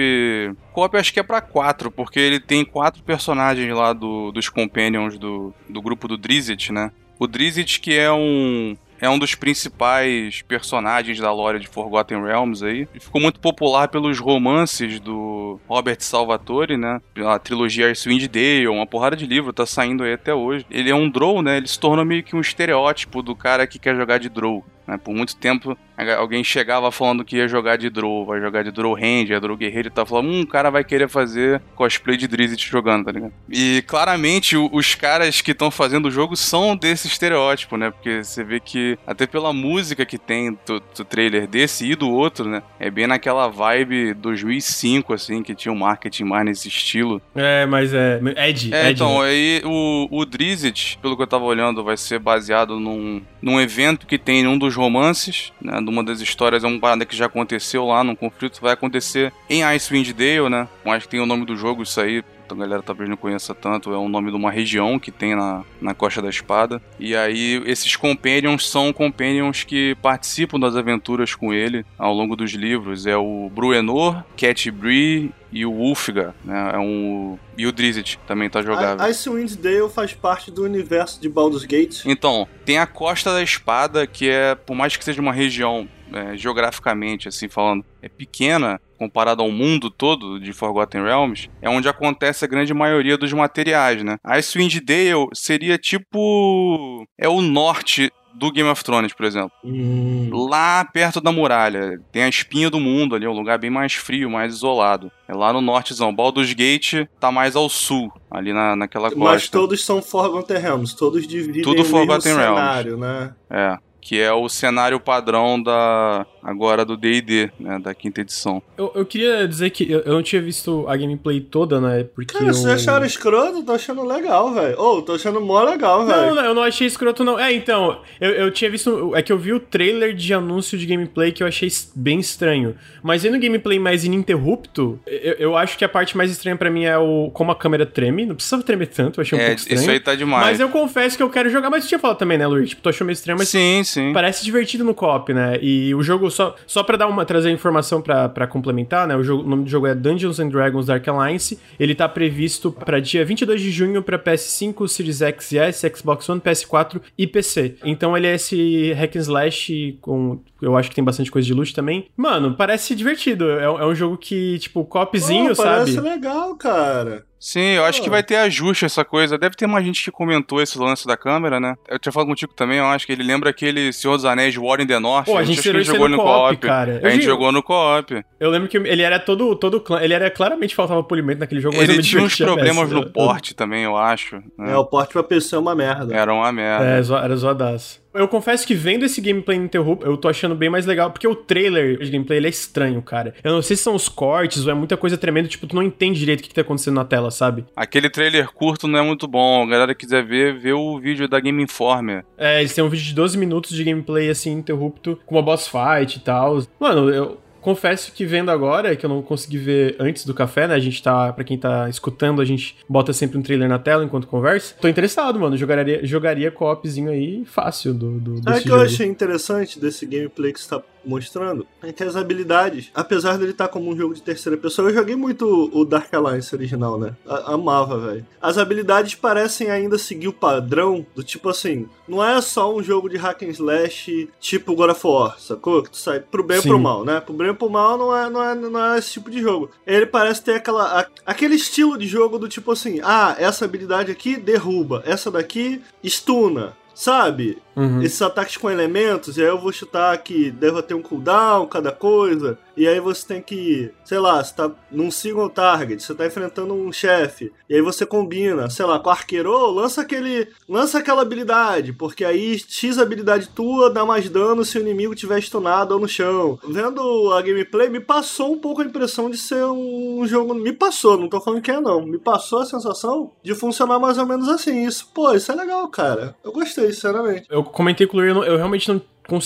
Co-op 0.73 0.97
acho 0.97 1.13
que 1.13 1.19
é 1.19 1.23
para 1.23 1.41
quatro, 1.41 1.91
porque 1.91 2.19
ele 2.19 2.39
tem 2.39 2.65
quatro 2.65 3.03
personagens 3.03 3.73
lá 3.73 3.93
do, 3.93 4.31
dos 4.31 4.49
companions 4.49 5.17
do, 5.17 5.53
do 5.69 5.81
grupo 5.81 6.07
do 6.07 6.17
Drizzt, 6.17 6.69
né? 6.71 6.91
O 7.19 7.27
Drizzt, 7.27 7.79
que 7.79 7.97
é 7.97 8.11
um 8.11 8.75
é 9.01 9.09
um 9.09 9.17
dos 9.17 9.33
principais 9.33 10.43
personagens 10.43 11.19
da 11.19 11.33
lore 11.33 11.59
de 11.59 11.67
Forgotten 11.67 12.23
Realms 12.23 12.63
aí. 12.63 12.87
Ele 12.93 12.99
ficou 12.99 13.19
muito 13.19 13.39
popular 13.39 13.87
pelos 13.87 14.19
romances 14.19 14.99
do 14.99 15.59
Robert 15.67 15.97
Salvatore, 15.99 16.77
né? 16.77 17.01
A 17.25 17.39
trilogia 17.39 17.89
Icewind 17.91 18.27
Dale, 18.27 18.67
uma 18.67 18.85
porrada 18.85 19.17
de 19.17 19.25
livro, 19.25 19.51
tá 19.51 19.65
saindo 19.65 20.03
aí 20.03 20.13
até 20.13 20.33
hoje. 20.33 20.65
Ele 20.69 20.91
é 20.91 20.95
um 20.95 21.09
Drow, 21.09 21.41
né? 21.41 21.57
Ele 21.57 21.67
se 21.67 21.79
tornou 21.79 22.05
meio 22.05 22.23
que 22.23 22.35
um 22.35 22.41
estereótipo 22.41 23.23
do 23.23 23.35
cara 23.35 23.65
que 23.65 23.79
quer 23.79 23.95
jogar 23.95 24.19
de 24.19 24.29
Drow. 24.29 24.63
Né? 24.85 24.97
Por 24.97 25.15
muito 25.15 25.35
tempo, 25.35 25.75
alguém 26.17 26.43
chegava 26.43 26.91
falando 26.91 27.23
que 27.23 27.37
ia 27.37 27.47
jogar 27.47 27.77
de 27.77 27.89
Drow, 27.89 28.25
vai 28.25 28.39
jogar 28.39 28.63
de 28.63 28.71
Drow 28.71 28.93
Ranger, 28.93 29.39
Drow 29.39 29.57
Guerreiro 29.57 29.87
e 29.87 29.91
tal. 29.91 30.05
Falando, 30.05 30.29
hum, 30.29 30.41
o 30.41 30.47
cara 30.47 30.69
vai 30.69 30.83
querer 30.83 31.07
fazer 31.09 31.61
cosplay 31.75 32.17
de 32.17 32.27
Drizzt 32.27 32.67
jogando, 32.69 33.05
tá 33.05 33.11
ligado? 33.11 33.33
E 33.49 33.83
claramente 33.87 34.55
os 34.55 34.95
caras 34.95 35.41
que 35.41 35.51
estão 35.51 35.69
fazendo 35.69 36.07
o 36.07 36.11
jogo 36.11 36.35
são 36.35 36.75
desse 36.75 37.07
estereótipo, 37.07 37.77
né? 37.77 37.91
Porque 37.91 38.23
você 38.23 38.43
vê 38.43 38.59
que, 38.59 38.97
até 39.05 39.27
pela 39.27 39.53
música 39.53 40.05
que 40.05 40.17
tem 40.17 40.57
do, 40.65 40.79
do 40.79 41.05
trailer 41.05 41.47
desse 41.47 41.85
e 41.89 41.95
do 41.95 42.09
outro, 42.09 42.49
né? 42.49 42.63
É 42.79 42.89
bem 42.89 43.07
naquela 43.07 43.47
vibe 43.47 44.13
2005, 44.15 45.13
assim, 45.13 45.43
que 45.43 45.55
tinha 45.55 45.71
um 45.71 45.77
marketing 45.77 46.23
mais 46.23 46.45
nesse 46.45 46.67
estilo. 46.67 47.21
É, 47.35 47.65
mas 47.65 47.93
é. 47.93 48.19
Ed. 48.47 48.73
É, 48.73 48.89
Ed, 48.89 48.93
então, 48.95 49.21
né? 49.21 49.29
aí 49.29 49.61
o, 49.65 50.07
o 50.11 50.25
Drizzt, 50.25 50.97
pelo 51.01 51.15
que 51.15 51.23
eu 51.23 51.27
tava 51.27 51.45
olhando, 51.45 51.83
vai 51.83 51.97
ser 51.97 52.19
baseado 52.19 52.79
num, 52.79 53.21
num 53.41 53.59
evento 53.59 54.07
que 54.07 54.17
tem 54.17 54.47
um 54.47 54.57
dos 54.57 54.75
romances, 54.75 55.51
né? 55.61 55.79
Uma 55.91 56.05
das 56.05 56.21
histórias 56.21 56.63
é 56.63 56.67
uma 56.67 56.79
parada 56.79 57.05
que 57.05 57.13
já 57.13 57.25
aconteceu 57.25 57.85
lá 57.85 58.01
num 58.01 58.15
conflito, 58.15 58.61
vai 58.61 58.71
acontecer 58.71 59.33
em 59.49 59.61
Icewind 59.61 60.13
Dale, 60.13 60.49
né? 60.49 60.65
Mas 60.85 61.05
tem 61.05 61.19
o 61.19 61.25
nome 61.25 61.45
do 61.45 61.57
jogo, 61.57 61.83
isso 61.83 61.99
aí, 61.99 62.23
a 62.53 62.57
galera 62.57 62.81
talvez 62.81 63.09
não 63.09 63.17
conheça 63.17 63.53
tanto, 63.53 63.93
é 63.93 63.97
o 63.97 64.09
nome 64.09 64.31
de 64.31 64.37
uma 64.37 64.51
região 64.51 64.99
que 64.99 65.11
tem 65.11 65.35
na, 65.35 65.63
na 65.81 65.93
Costa 65.93 66.21
da 66.21 66.29
Espada. 66.29 66.81
E 66.99 67.15
aí, 67.15 67.61
esses 67.65 67.95
companions 67.95 68.69
são 68.69 68.91
companions 68.91 69.63
que 69.63 69.95
participam 70.01 70.59
das 70.59 70.75
aventuras 70.75 71.35
com 71.35 71.53
ele 71.53 71.85
ao 71.97 72.13
longo 72.13 72.35
dos 72.35 72.51
livros. 72.51 73.05
É 73.05 73.17
o 73.17 73.49
Bruenor, 73.53 74.23
Cat 74.35 74.69
Bree 74.71 75.31
e 75.51 75.65
o 75.65 75.71
Ulfgar, 75.71 76.33
né? 76.43 76.71
É 76.73 76.79
um 76.79 77.37
e 77.57 77.67
o 77.67 77.71
Drizzt 77.71 78.17
também 78.25 78.49
tá 78.49 78.61
jogável. 78.61 79.05
Icewind 79.05 79.55
Dale 79.57 79.89
faz 79.89 80.13
parte 80.13 80.49
do 80.49 80.63
universo 80.63 81.21
de 81.21 81.29
Baldur's 81.29 81.65
Gate. 81.65 82.05
Então, 82.05 82.47
tem 82.65 82.79
a 82.79 82.87
Costa 82.87 83.33
da 83.33 83.43
Espada, 83.43 84.07
que 84.07 84.29
é, 84.29 84.55
por 84.55 84.75
mais 84.75 84.95
que 84.95 85.03
seja 85.03 85.21
uma 85.21 85.33
região 85.33 85.87
é, 86.13 86.37
geograficamente, 86.37 87.27
assim 87.27 87.47
falando, 87.47 87.85
é 88.01 88.09
pequena 88.09 88.79
comparado 88.97 89.41
ao 89.41 89.51
mundo 89.51 89.89
todo 89.89 90.39
de 90.39 90.53
Forgotten 90.53 91.03
Realms, 91.03 91.49
é 91.61 91.69
onde 91.69 91.89
acontece 91.89 92.45
a 92.45 92.47
grande 92.47 92.73
maioria 92.73 93.17
dos 93.17 93.33
materiais, 93.33 94.03
né? 94.03 94.17
Icewind 94.23 94.79
Dale 94.79 95.27
seria 95.33 95.77
tipo 95.77 97.07
é 97.17 97.27
o 97.27 97.41
norte 97.41 98.11
do 98.33 98.51
Game 98.51 98.69
of 98.69 98.83
Thrones, 98.83 99.13
por 99.13 99.25
exemplo. 99.25 99.51
Hum. 99.63 100.29
Lá 100.31 100.85
perto 100.85 101.19
da 101.19 101.31
muralha. 101.31 101.99
Tem 102.11 102.23
a 102.23 102.29
espinha 102.29 102.69
do 102.69 102.79
mundo 102.79 103.15
ali, 103.15 103.27
um 103.27 103.33
lugar 103.33 103.57
bem 103.57 103.69
mais 103.69 103.93
frio, 103.93 104.29
mais 104.29 104.53
isolado. 104.53 105.11
É 105.27 105.33
lá 105.33 105.51
no 105.51 105.61
nortezão. 105.61 106.13
Baldur's 106.13 106.53
Gate 106.53 107.07
tá 107.19 107.31
mais 107.31 107.55
ao 107.55 107.67
sul, 107.69 108.11
ali 108.29 108.53
na, 108.53 108.75
naquela 108.75 109.09
costa. 109.09 109.23
Mas 109.23 109.49
todos 109.49 109.83
são 109.83 110.01
Forgotten 110.01 110.57
Realms, 110.57 110.95
todos 110.95 111.27
dividem 111.27 111.61
Tudo 111.61 111.83
Forgotten 111.83 112.35
Realms. 112.35 112.59
cenário, 112.59 112.97
né? 112.97 113.33
É 113.49 113.77
que 114.01 114.19
é 114.19 114.33
o 114.33 114.49
cenário 114.49 114.99
padrão 114.99 115.61
da 115.61 116.25
agora 116.43 116.83
do 116.85 116.97
D&D, 116.97 117.51
né, 117.59 117.79
da 117.79 117.93
quinta 117.93 118.21
edição. 118.21 118.61
Eu, 118.77 118.91
eu 118.95 119.05
queria 119.05 119.47
dizer 119.47 119.69
que 119.69 119.89
eu, 119.89 119.99
eu, 120.01 120.13
não 120.13 120.23
tinha 120.23 120.41
visto 120.41 120.85
a 120.87 120.95
gameplay 120.95 121.39
toda, 121.39 121.79
né, 121.79 122.03
porque 122.15 122.33
Cara, 122.33 122.49
eu... 122.49 122.53
você 122.53 122.69
acharam 122.69 123.05
escroto? 123.05 123.63
Tô 123.63 123.73
achando 123.73 124.03
legal, 124.03 124.53
velho. 124.53 124.79
Ô, 124.79 124.97
oh, 124.97 125.01
tô 125.01 125.13
achando 125.13 125.41
mó 125.41 125.63
legal, 125.63 126.05
velho. 126.05 126.35
Não, 126.35 126.43
eu 126.43 126.53
não 126.53 126.63
achei 126.63 126.87
escroto, 126.87 127.23
não. 127.23 127.39
É, 127.39 127.53
então, 127.53 128.01
eu, 128.19 128.31
eu 128.31 128.51
tinha 128.51 128.69
visto... 128.69 129.15
É 129.15 129.21
que 129.21 129.31
eu 129.31 129.37
vi 129.37 129.53
o 129.53 129.59
trailer 129.59 130.13
de 130.13 130.33
anúncio 130.33 130.77
de 130.77 130.85
gameplay 130.85 131.31
que 131.31 131.43
eu 131.43 131.47
achei 131.47 131.69
bem 131.95 132.19
estranho. 132.19 132.75
Mas 133.03 133.23
vendo 133.23 133.39
gameplay 133.39 133.79
mais 133.79 134.03
ininterrupto, 134.03 134.99
eu, 135.05 135.33
eu 135.33 135.57
acho 135.57 135.77
que 135.77 135.85
a 135.85 135.89
parte 135.89 136.15
mais 136.15 136.31
estranha 136.31 136.55
para 136.55 136.69
mim 136.69 136.83
é 136.83 136.97
o 136.97 137.29
como 137.33 137.51
a 137.51 137.55
câmera 137.55 137.85
treme. 137.85 138.25
Não 138.25 138.35
precisa 138.35 138.61
tremer 138.63 138.87
tanto, 138.87 139.19
eu 139.19 139.21
achei 139.23 139.37
um 139.37 139.41
é, 139.41 139.45
pouco 139.47 139.61
estranho. 139.61 139.81
isso 139.81 139.91
aí 139.91 139.99
tá 139.99 140.15
demais. 140.15 140.45
Mas 140.45 140.59
eu 140.59 140.69
confesso 140.69 141.17
que 141.17 141.23
eu 141.23 141.29
quero 141.29 141.49
jogar. 141.49 141.69
Mas 141.69 141.85
tu 141.85 141.89
tinha 141.89 141.99
falado 141.99 142.17
também, 142.17 142.37
né, 142.37 142.47
Luiz? 142.47 142.69
Tipo, 142.69 142.81
tu 142.81 142.89
achou 142.89 143.05
meio 143.05 143.13
estranho, 143.13 143.37
mas... 143.37 143.49
Sim, 143.49 143.83
sim. 143.83 144.13
Parece 144.13 144.43
divertido 144.43 144.83
no 144.83 144.93
co-op, 144.93 145.33
né? 145.33 145.57
E 145.61 145.93
o 145.93 146.01
jogo, 146.01 146.30
só, 146.31 146.55
só 146.65 146.83
pra 146.83 146.97
dar 146.97 147.07
uma, 147.07 147.25
trazer 147.25 147.51
informação 147.51 148.01
pra, 148.01 148.47
complementar, 148.47 149.07
né? 149.07 149.15
O, 149.15 149.23
jogo, 149.23 149.43
o 149.43 149.47
nome 149.47 149.63
do 149.65 149.69
jogo 149.69 149.87
é 149.87 149.93
Dungeons 149.93 150.39
and 150.39 150.49
Dragons 150.49 150.87
Dark 150.87 151.07
Alliance. 151.07 151.59
Ele 151.79 151.93
tá 151.93 152.07
previsto 152.09 152.71
pra 152.71 152.99
dia 152.99 153.23
22 153.23 153.61
de 153.61 153.71
junho 153.71 154.01
pra 154.01 154.17
PS5, 154.17 154.87
Series 154.87 155.21
X 155.21 155.51
e 155.51 155.57
S, 155.59 155.91
Xbox 155.95 156.27
One, 156.27 156.41
PS4 156.41 157.01
e 157.17 157.27
PC. 157.27 157.75
Então 157.83 158.15
ele 158.17 158.27
é 158.27 158.35
esse 158.35 158.93
hack 158.93 159.15
and 159.15 159.19
slash 159.19 159.97
com... 160.01 160.39
Eu 160.61 160.77
acho 160.77 160.89
que 160.89 160.95
tem 160.95 161.03
bastante 161.03 161.31
coisa 161.31 161.45
de 161.45 161.53
loot 161.53 161.73
também. 161.73 162.07
Mano, 162.15 162.55
parece 162.55 162.95
divertido. 162.95 163.49
É, 163.49 163.63
é 163.63 163.85
um 163.85 163.95
jogo 163.95 164.17
que, 164.17 164.59
tipo, 164.59 164.85
copzinho, 164.85 165.49
Pô, 165.49 165.55
sabe? 165.55 165.95
Parece 165.95 166.01
legal, 166.01 166.55
cara. 166.55 167.25
Sim, 167.41 167.71
eu 167.71 167.85
acho 167.85 168.03
que 168.03 168.09
vai 168.09 168.21
ter 168.21 168.35
ajuste 168.35 168.85
essa 168.85 169.03
coisa. 169.03 169.35
Deve 169.35 169.55
ter 169.55 169.65
mais 169.65 169.83
gente 169.83 170.03
que 170.03 170.11
comentou 170.11 170.61
esse 170.61 170.77
lance 170.77 171.07
da 171.07 171.17
câmera, 171.17 171.59
né? 171.59 171.75
Eu 171.89 171.97
tinha 171.97 172.13
falado 172.13 172.27
contigo 172.27 172.53
também, 172.53 172.77
eu 172.77 172.85
acho 172.85 173.07
que 173.07 173.11
ele 173.11 173.23
lembra 173.23 173.49
aquele 173.49 173.91
Senhor 173.91 174.15
dos 174.15 174.25
Anéis 174.25 174.55
War 174.55 174.79
in 174.79 174.85
the 174.85 174.99
North. 174.99 175.25
Pô, 175.25 175.35
a 175.35 175.43
gente, 175.43 175.67
a 175.67 175.73
gente 175.73 175.85
jogou 175.85 176.07
no 176.07 176.17
co-op, 176.17 176.57
cara. 176.57 177.01
A 177.03 177.09
gente 177.09 177.25
jogou 177.25 177.51
no 177.51 177.63
co-op. 177.63 178.23
Eu 178.39 178.51
lembro 178.51 178.69
que 178.69 178.77
ele 178.77 179.01
era 179.01 179.19
todo, 179.19 179.55
todo 179.55 179.83
ele 179.99 180.13
era 180.13 180.29
claramente 180.29 180.75
faltava 180.75 181.03
polimento 181.03 181.39
naquele 181.39 181.61
jogo, 181.61 181.75
mas 181.75 181.89
ele 181.89 182.03
tinha 182.03 182.21
uns 182.21 182.35
problemas 182.35 182.91
no 182.91 183.11
porte 183.11 183.55
também, 183.55 183.85
eu 183.85 183.97
acho. 183.97 184.35
Né? 184.55 184.73
É, 184.73 184.77
o 184.77 184.85
porte 184.85 185.11
pra 185.11 185.23
PC 185.23 185.55
é 185.55 185.57
uma 185.57 185.73
merda. 185.73 186.15
Era 186.15 186.31
uma 186.31 186.51
merda. 186.51 186.85
É, 186.85 186.97
era 187.23 187.35
zoadaço. 187.35 188.00
Eu 188.13 188.27
confesso 188.27 188.67
que 188.67 188.75
vendo 188.75 189.05
esse 189.05 189.21
gameplay 189.21 189.57
ininterrupto, 189.57 190.05
eu 190.05 190.17
tô 190.17 190.27
achando 190.27 190.53
bem 190.53 190.69
mais 190.69 190.85
legal, 190.85 191.11
porque 191.11 191.27
o 191.27 191.35
trailer 191.35 191.97
de 191.97 192.11
gameplay 192.11 192.39
ele 192.39 192.47
é 192.47 192.49
estranho, 192.49 193.01
cara. 193.01 193.33
Eu 193.43 193.53
não 193.53 193.61
sei 193.61 193.77
se 193.77 193.83
são 193.83 193.95
os 193.95 194.09
cortes 194.09 194.65
ou 194.65 194.71
é 194.71 194.75
muita 194.75 194.97
coisa 194.97 195.17
tremenda, 195.17 195.47
tipo, 195.47 195.65
tu 195.65 195.75
não 195.75 195.83
entende 195.83 196.19
direito 196.19 196.39
o 196.39 196.43
que, 196.43 196.49
que 196.49 196.55
tá 196.55 196.61
acontecendo 196.61 196.95
na 196.95 197.05
tela, 197.05 197.31
sabe? 197.31 197.65
Aquele 197.75 198.09
trailer 198.09 198.49
curto 198.51 198.87
não 198.87 198.99
é 198.99 199.01
muito 199.01 199.27
bom. 199.27 199.63
A 199.63 199.67
galera 199.67 199.95
quiser 199.95 200.25
ver, 200.25 200.59
vê 200.59 200.73
o 200.73 200.99
vídeo 200.99 201.27
da 201.27 201.39
Game 201.39 201.63
Informer. 201.63 202.25
É, 202.37 202.59
eles 202.59 202.73
têm 202.73 202.83
um 202.83 202.89
vídeo 202.89 203.05
de 203.05 203.13
12 203.13 203.37
minutos 203.37 203.71
de 203.71 203.83
gameplay 203.83 204.29
assim, 204.29 204.51
interrupto, 204.51 205.17
com 205.25 205.35
uma 205.35 205.41
boss 205.41 205.67
fight 205.67 206.17
e 206.17 206.19
tal. 206.19 206.61
Mano, 206.79 207.09
eu 207.09 207.37
confesso 207.61 208.11
que 208.11 208.25
vendo 208.25 208.51
agora, 208.51 208.95
que 208.95 209.05
eu 209.05 209.09
não 209.09 209.21
consegui 209.21 209.57
ver 209.57 209.95
antes 209.99 210.25
do 210.25 210.33
café, 210.33 210.67
né? 210.67 210.73
A 210.75 210.79
gente 210.79 211.01
tá, 211.01 211.31
pra 211.31 211.43
quem 211.43 211.57
tá 211.57 211.87
escutando, 211.89 212.41
a 212.41 212.45
gente 212.45 212.75
bota 212.89 213.13
sempre 213.13 213.37
um 213.37 213.41
trailer 213.41 213.69
na 213.69 213.79
tela 213.79 214.03
enquanto 214.03 214.27
conversa. 214.27 214.75
Tô 214.81 214.87
interessado, 214.87 215.39
mano. 215.39 215.55
Jogaria, 215.55 216.05
jogaria 216.05 216.51
co-opzinho 216.51 217.09
aí 217.09 217.45
fácil 217.45 217.93
do, 217.93 218.19
do 218.19 218.43
Sabe 218.43 218.61
que 218.61 218.69
jogo. 218.69 218.81
eu 218.81 218.85
achei 218.85 219.07
interessante 219.07 219.79
desse 219.79 220.05
gameplay 220.05 220.51
que 220.51 220.59
você 220.59 220.69
tá 220.69 220.81
mostrando 221.05 221.65
que 221.95 222.03
as 222.03 222.15
habilidades, 222.15 222.91
apesar 222.93 223.37
dele 223.37 223.51
estar 223.51 223.67
tá 223.67 223.73
como 223.73 223.91
um 223.91 223.97
jogo 223.97 224.13
de 224.13 224.21
terceira 224.21 224.57
pessoa, 224.57 224.89
eu 224.89 224.93
joguei 224.93 225.15
muito 225.15 225.69
o 225.73 225.85
Dark 225.85 226.13
Alliance 226.13 226.53
original, 226.55 226.99
né? 226.99 227.15
A 227.25 227.53
amava, 227.53 227.97
velho. 227.97 228.25
As 228.41 228.57
habilidades 228.57 229.15
parecem 229.15 229.69
ainda 229.69 229.97
seguir 229.97 230.27
o 230.27 230.33
padrão 230.33 231.05
do 231.15 231.23
tipo 231.23 231.49
assim, 231.49 231.87
não 232.07 232.23
é 232.23 232.39
só 232.41 232.73
um 232.73 232.81
jogo 232.81 233.09
de 233.09 233.17
hack 233.17 233.43
and 233.43 233.49
slash 233.49 234.29
tipo 234.39 234.75
God 234.75 234.91
of 234.91 235.07
War, 235.07 235.39
sacou? 235.39 235.83
Que 235.83 235.91
tu 235.91 235.97
sai 235.97 236.19
pro 236.19 236.43
bem 236.43 236.61
Sim. 236.61 236.69
ou 236.69 236.75
pro 236.75 236.83
mal, 236.83 237.05
né? 237.05 237.19
Pro 237.19 237.33
bem 237.33 237.49
ou 237.49 237.55
pro 237.55 237.69
mal 237.69 237.97
não 237.97 238.15
é, 238.15 238.29
não 238.29 238.43
é, 238.43 238.55
não 238.55 238.93
é 238.93 238.97
esse 238.99 239.11
tipo 239.11 239.29
de 239.29 239.41
jogo. 239.41 239.69
Ele 239.85 240.05
parece 240.05 240.43
ter 240.43 240.55
aquela, 240.55 241.01
a, 241.01 241.07
aquele 241.25 241.55
estilo 241.55 241.97
de 241.97 242.07
jogo 242.07 242.37
do 242.37 242.47
tipo 242.47 242.71
assim, 242.71 242.99
ah, 243.03 243.35
essa 243.37 243.65
habilidade 243.65 244.11
aqui 244.11 244.37
derruba, 244.37 245.03
essa 245.05 245.29
daqui 245.29 245.81
estuna, 246.03 246.75
sabe? 247.01 247.57
Uhum. 247.75 248.03
Esses 248.03 248.21
ataques 248.21 248.57
com 248.57 248.69
elementos, 248.69 249.35
e 249.35 249.41
aí 249.41 249.47
eu 249.47 249.57
vou 249.57 249.71
chutar 249.71 250.15
que 250.19 250.51
deva 250.51 250.83
ter 250.83 250.93
um 250.93 251.01
cooldown, 251.01 251.65
cada 251.65 251.91
coisa, 251.91 252.59
e 252.75 252.87
aí 252.87 252.99
você 252.99 253.25
tem 253.25 253.41
que, 253.41 253.91
sei 254.03 254.19
lá, 254.19 254.43
você 254.43 254.53
tá 254.53 254.71
num 254.91 255.09
single 255.09 255.49
target, 255.49 256.03
você 256.03 256.13
tá 256.13 256.25
enfrentando 256.25 256.73
um 256.73 256.91
chefe, 256.91 257.51
e 257.69 257.75
aí 257.75 257.81
você 257.81 258.05
combina, 258.05 258.69
sei 258.69 258.85
lá, 258.85 258.99
com 258.99 259.09
o 259.09 259.11
arqueiro, 259.11 259.71
lança 259.71 260.01
aquele, 260.01 260.49
lança 260.67 260.99
aquela 260.99 261.21
habilidade, 261.21 261.93
porque 261.93 262.25
aí 262.25 262.59
X 262.59 262.97
habilidade 262.97 263.49
tua 263.49 263.89
dá 263.89 264.05
mais 264.05 264.29
dano 264.29 264.65
se 264.65 264.77
o 264.77 264.81
inimigo 264.81 265.15
tiver 265.15 265.41
stunado 265.41 265.93
ou 265.93 265.99
no 265.99 266.07
chão. 266.07 266.59
Vendo 266.67 267.31
a 267.31 267.41
gameplay, 267.41 267.89
me 267.89 267.99
passou 267.99 268.53
um 268.53 268.59
pouco 268.59 268.81
a 268.81 268.85
impressão 268.85 269.29
de 269.29 269.37
ser 269.37 269.63
um 269.65 270.25
jogo, 270.27 270.53
me 270.53 270.73
passou, 270.73 271.17
não 271.17 271.29
tô 271.29 271.39
falando 271.39 271.61
que 271.61 271.71
é 271.71 271.79
não, 271.79 272.05
me 272.05 272.19
passou 272.19 272.59
a 272.59 272.65
sensação 272.65 273.31
de 273.41 273.55
funcionar 273.55 273.99
mais 273.99 274.17
ou 274.17 274.25
menos 274.25 274.49
assim, 274.49 274.85
isso, 274.85 275.09
pô, 275.13 275.33
isso 275.33 275.51
é 275.51 275.55
legal, 275.55 275.87
cara. 275.87 276.35
Eu 276.43 276.51
gostei, 276.51 276.91
sinceramente. 276.91 277.47
Eu 277.49 277.61
eu 277.61 277.63
comentei 277.63 278.07
com 278.07 278.17
o 278.17 278.19
Luiz, 278.19 278.35
eu 278.35 278.57
realmente 278.57 278.91
não 278.91 279.01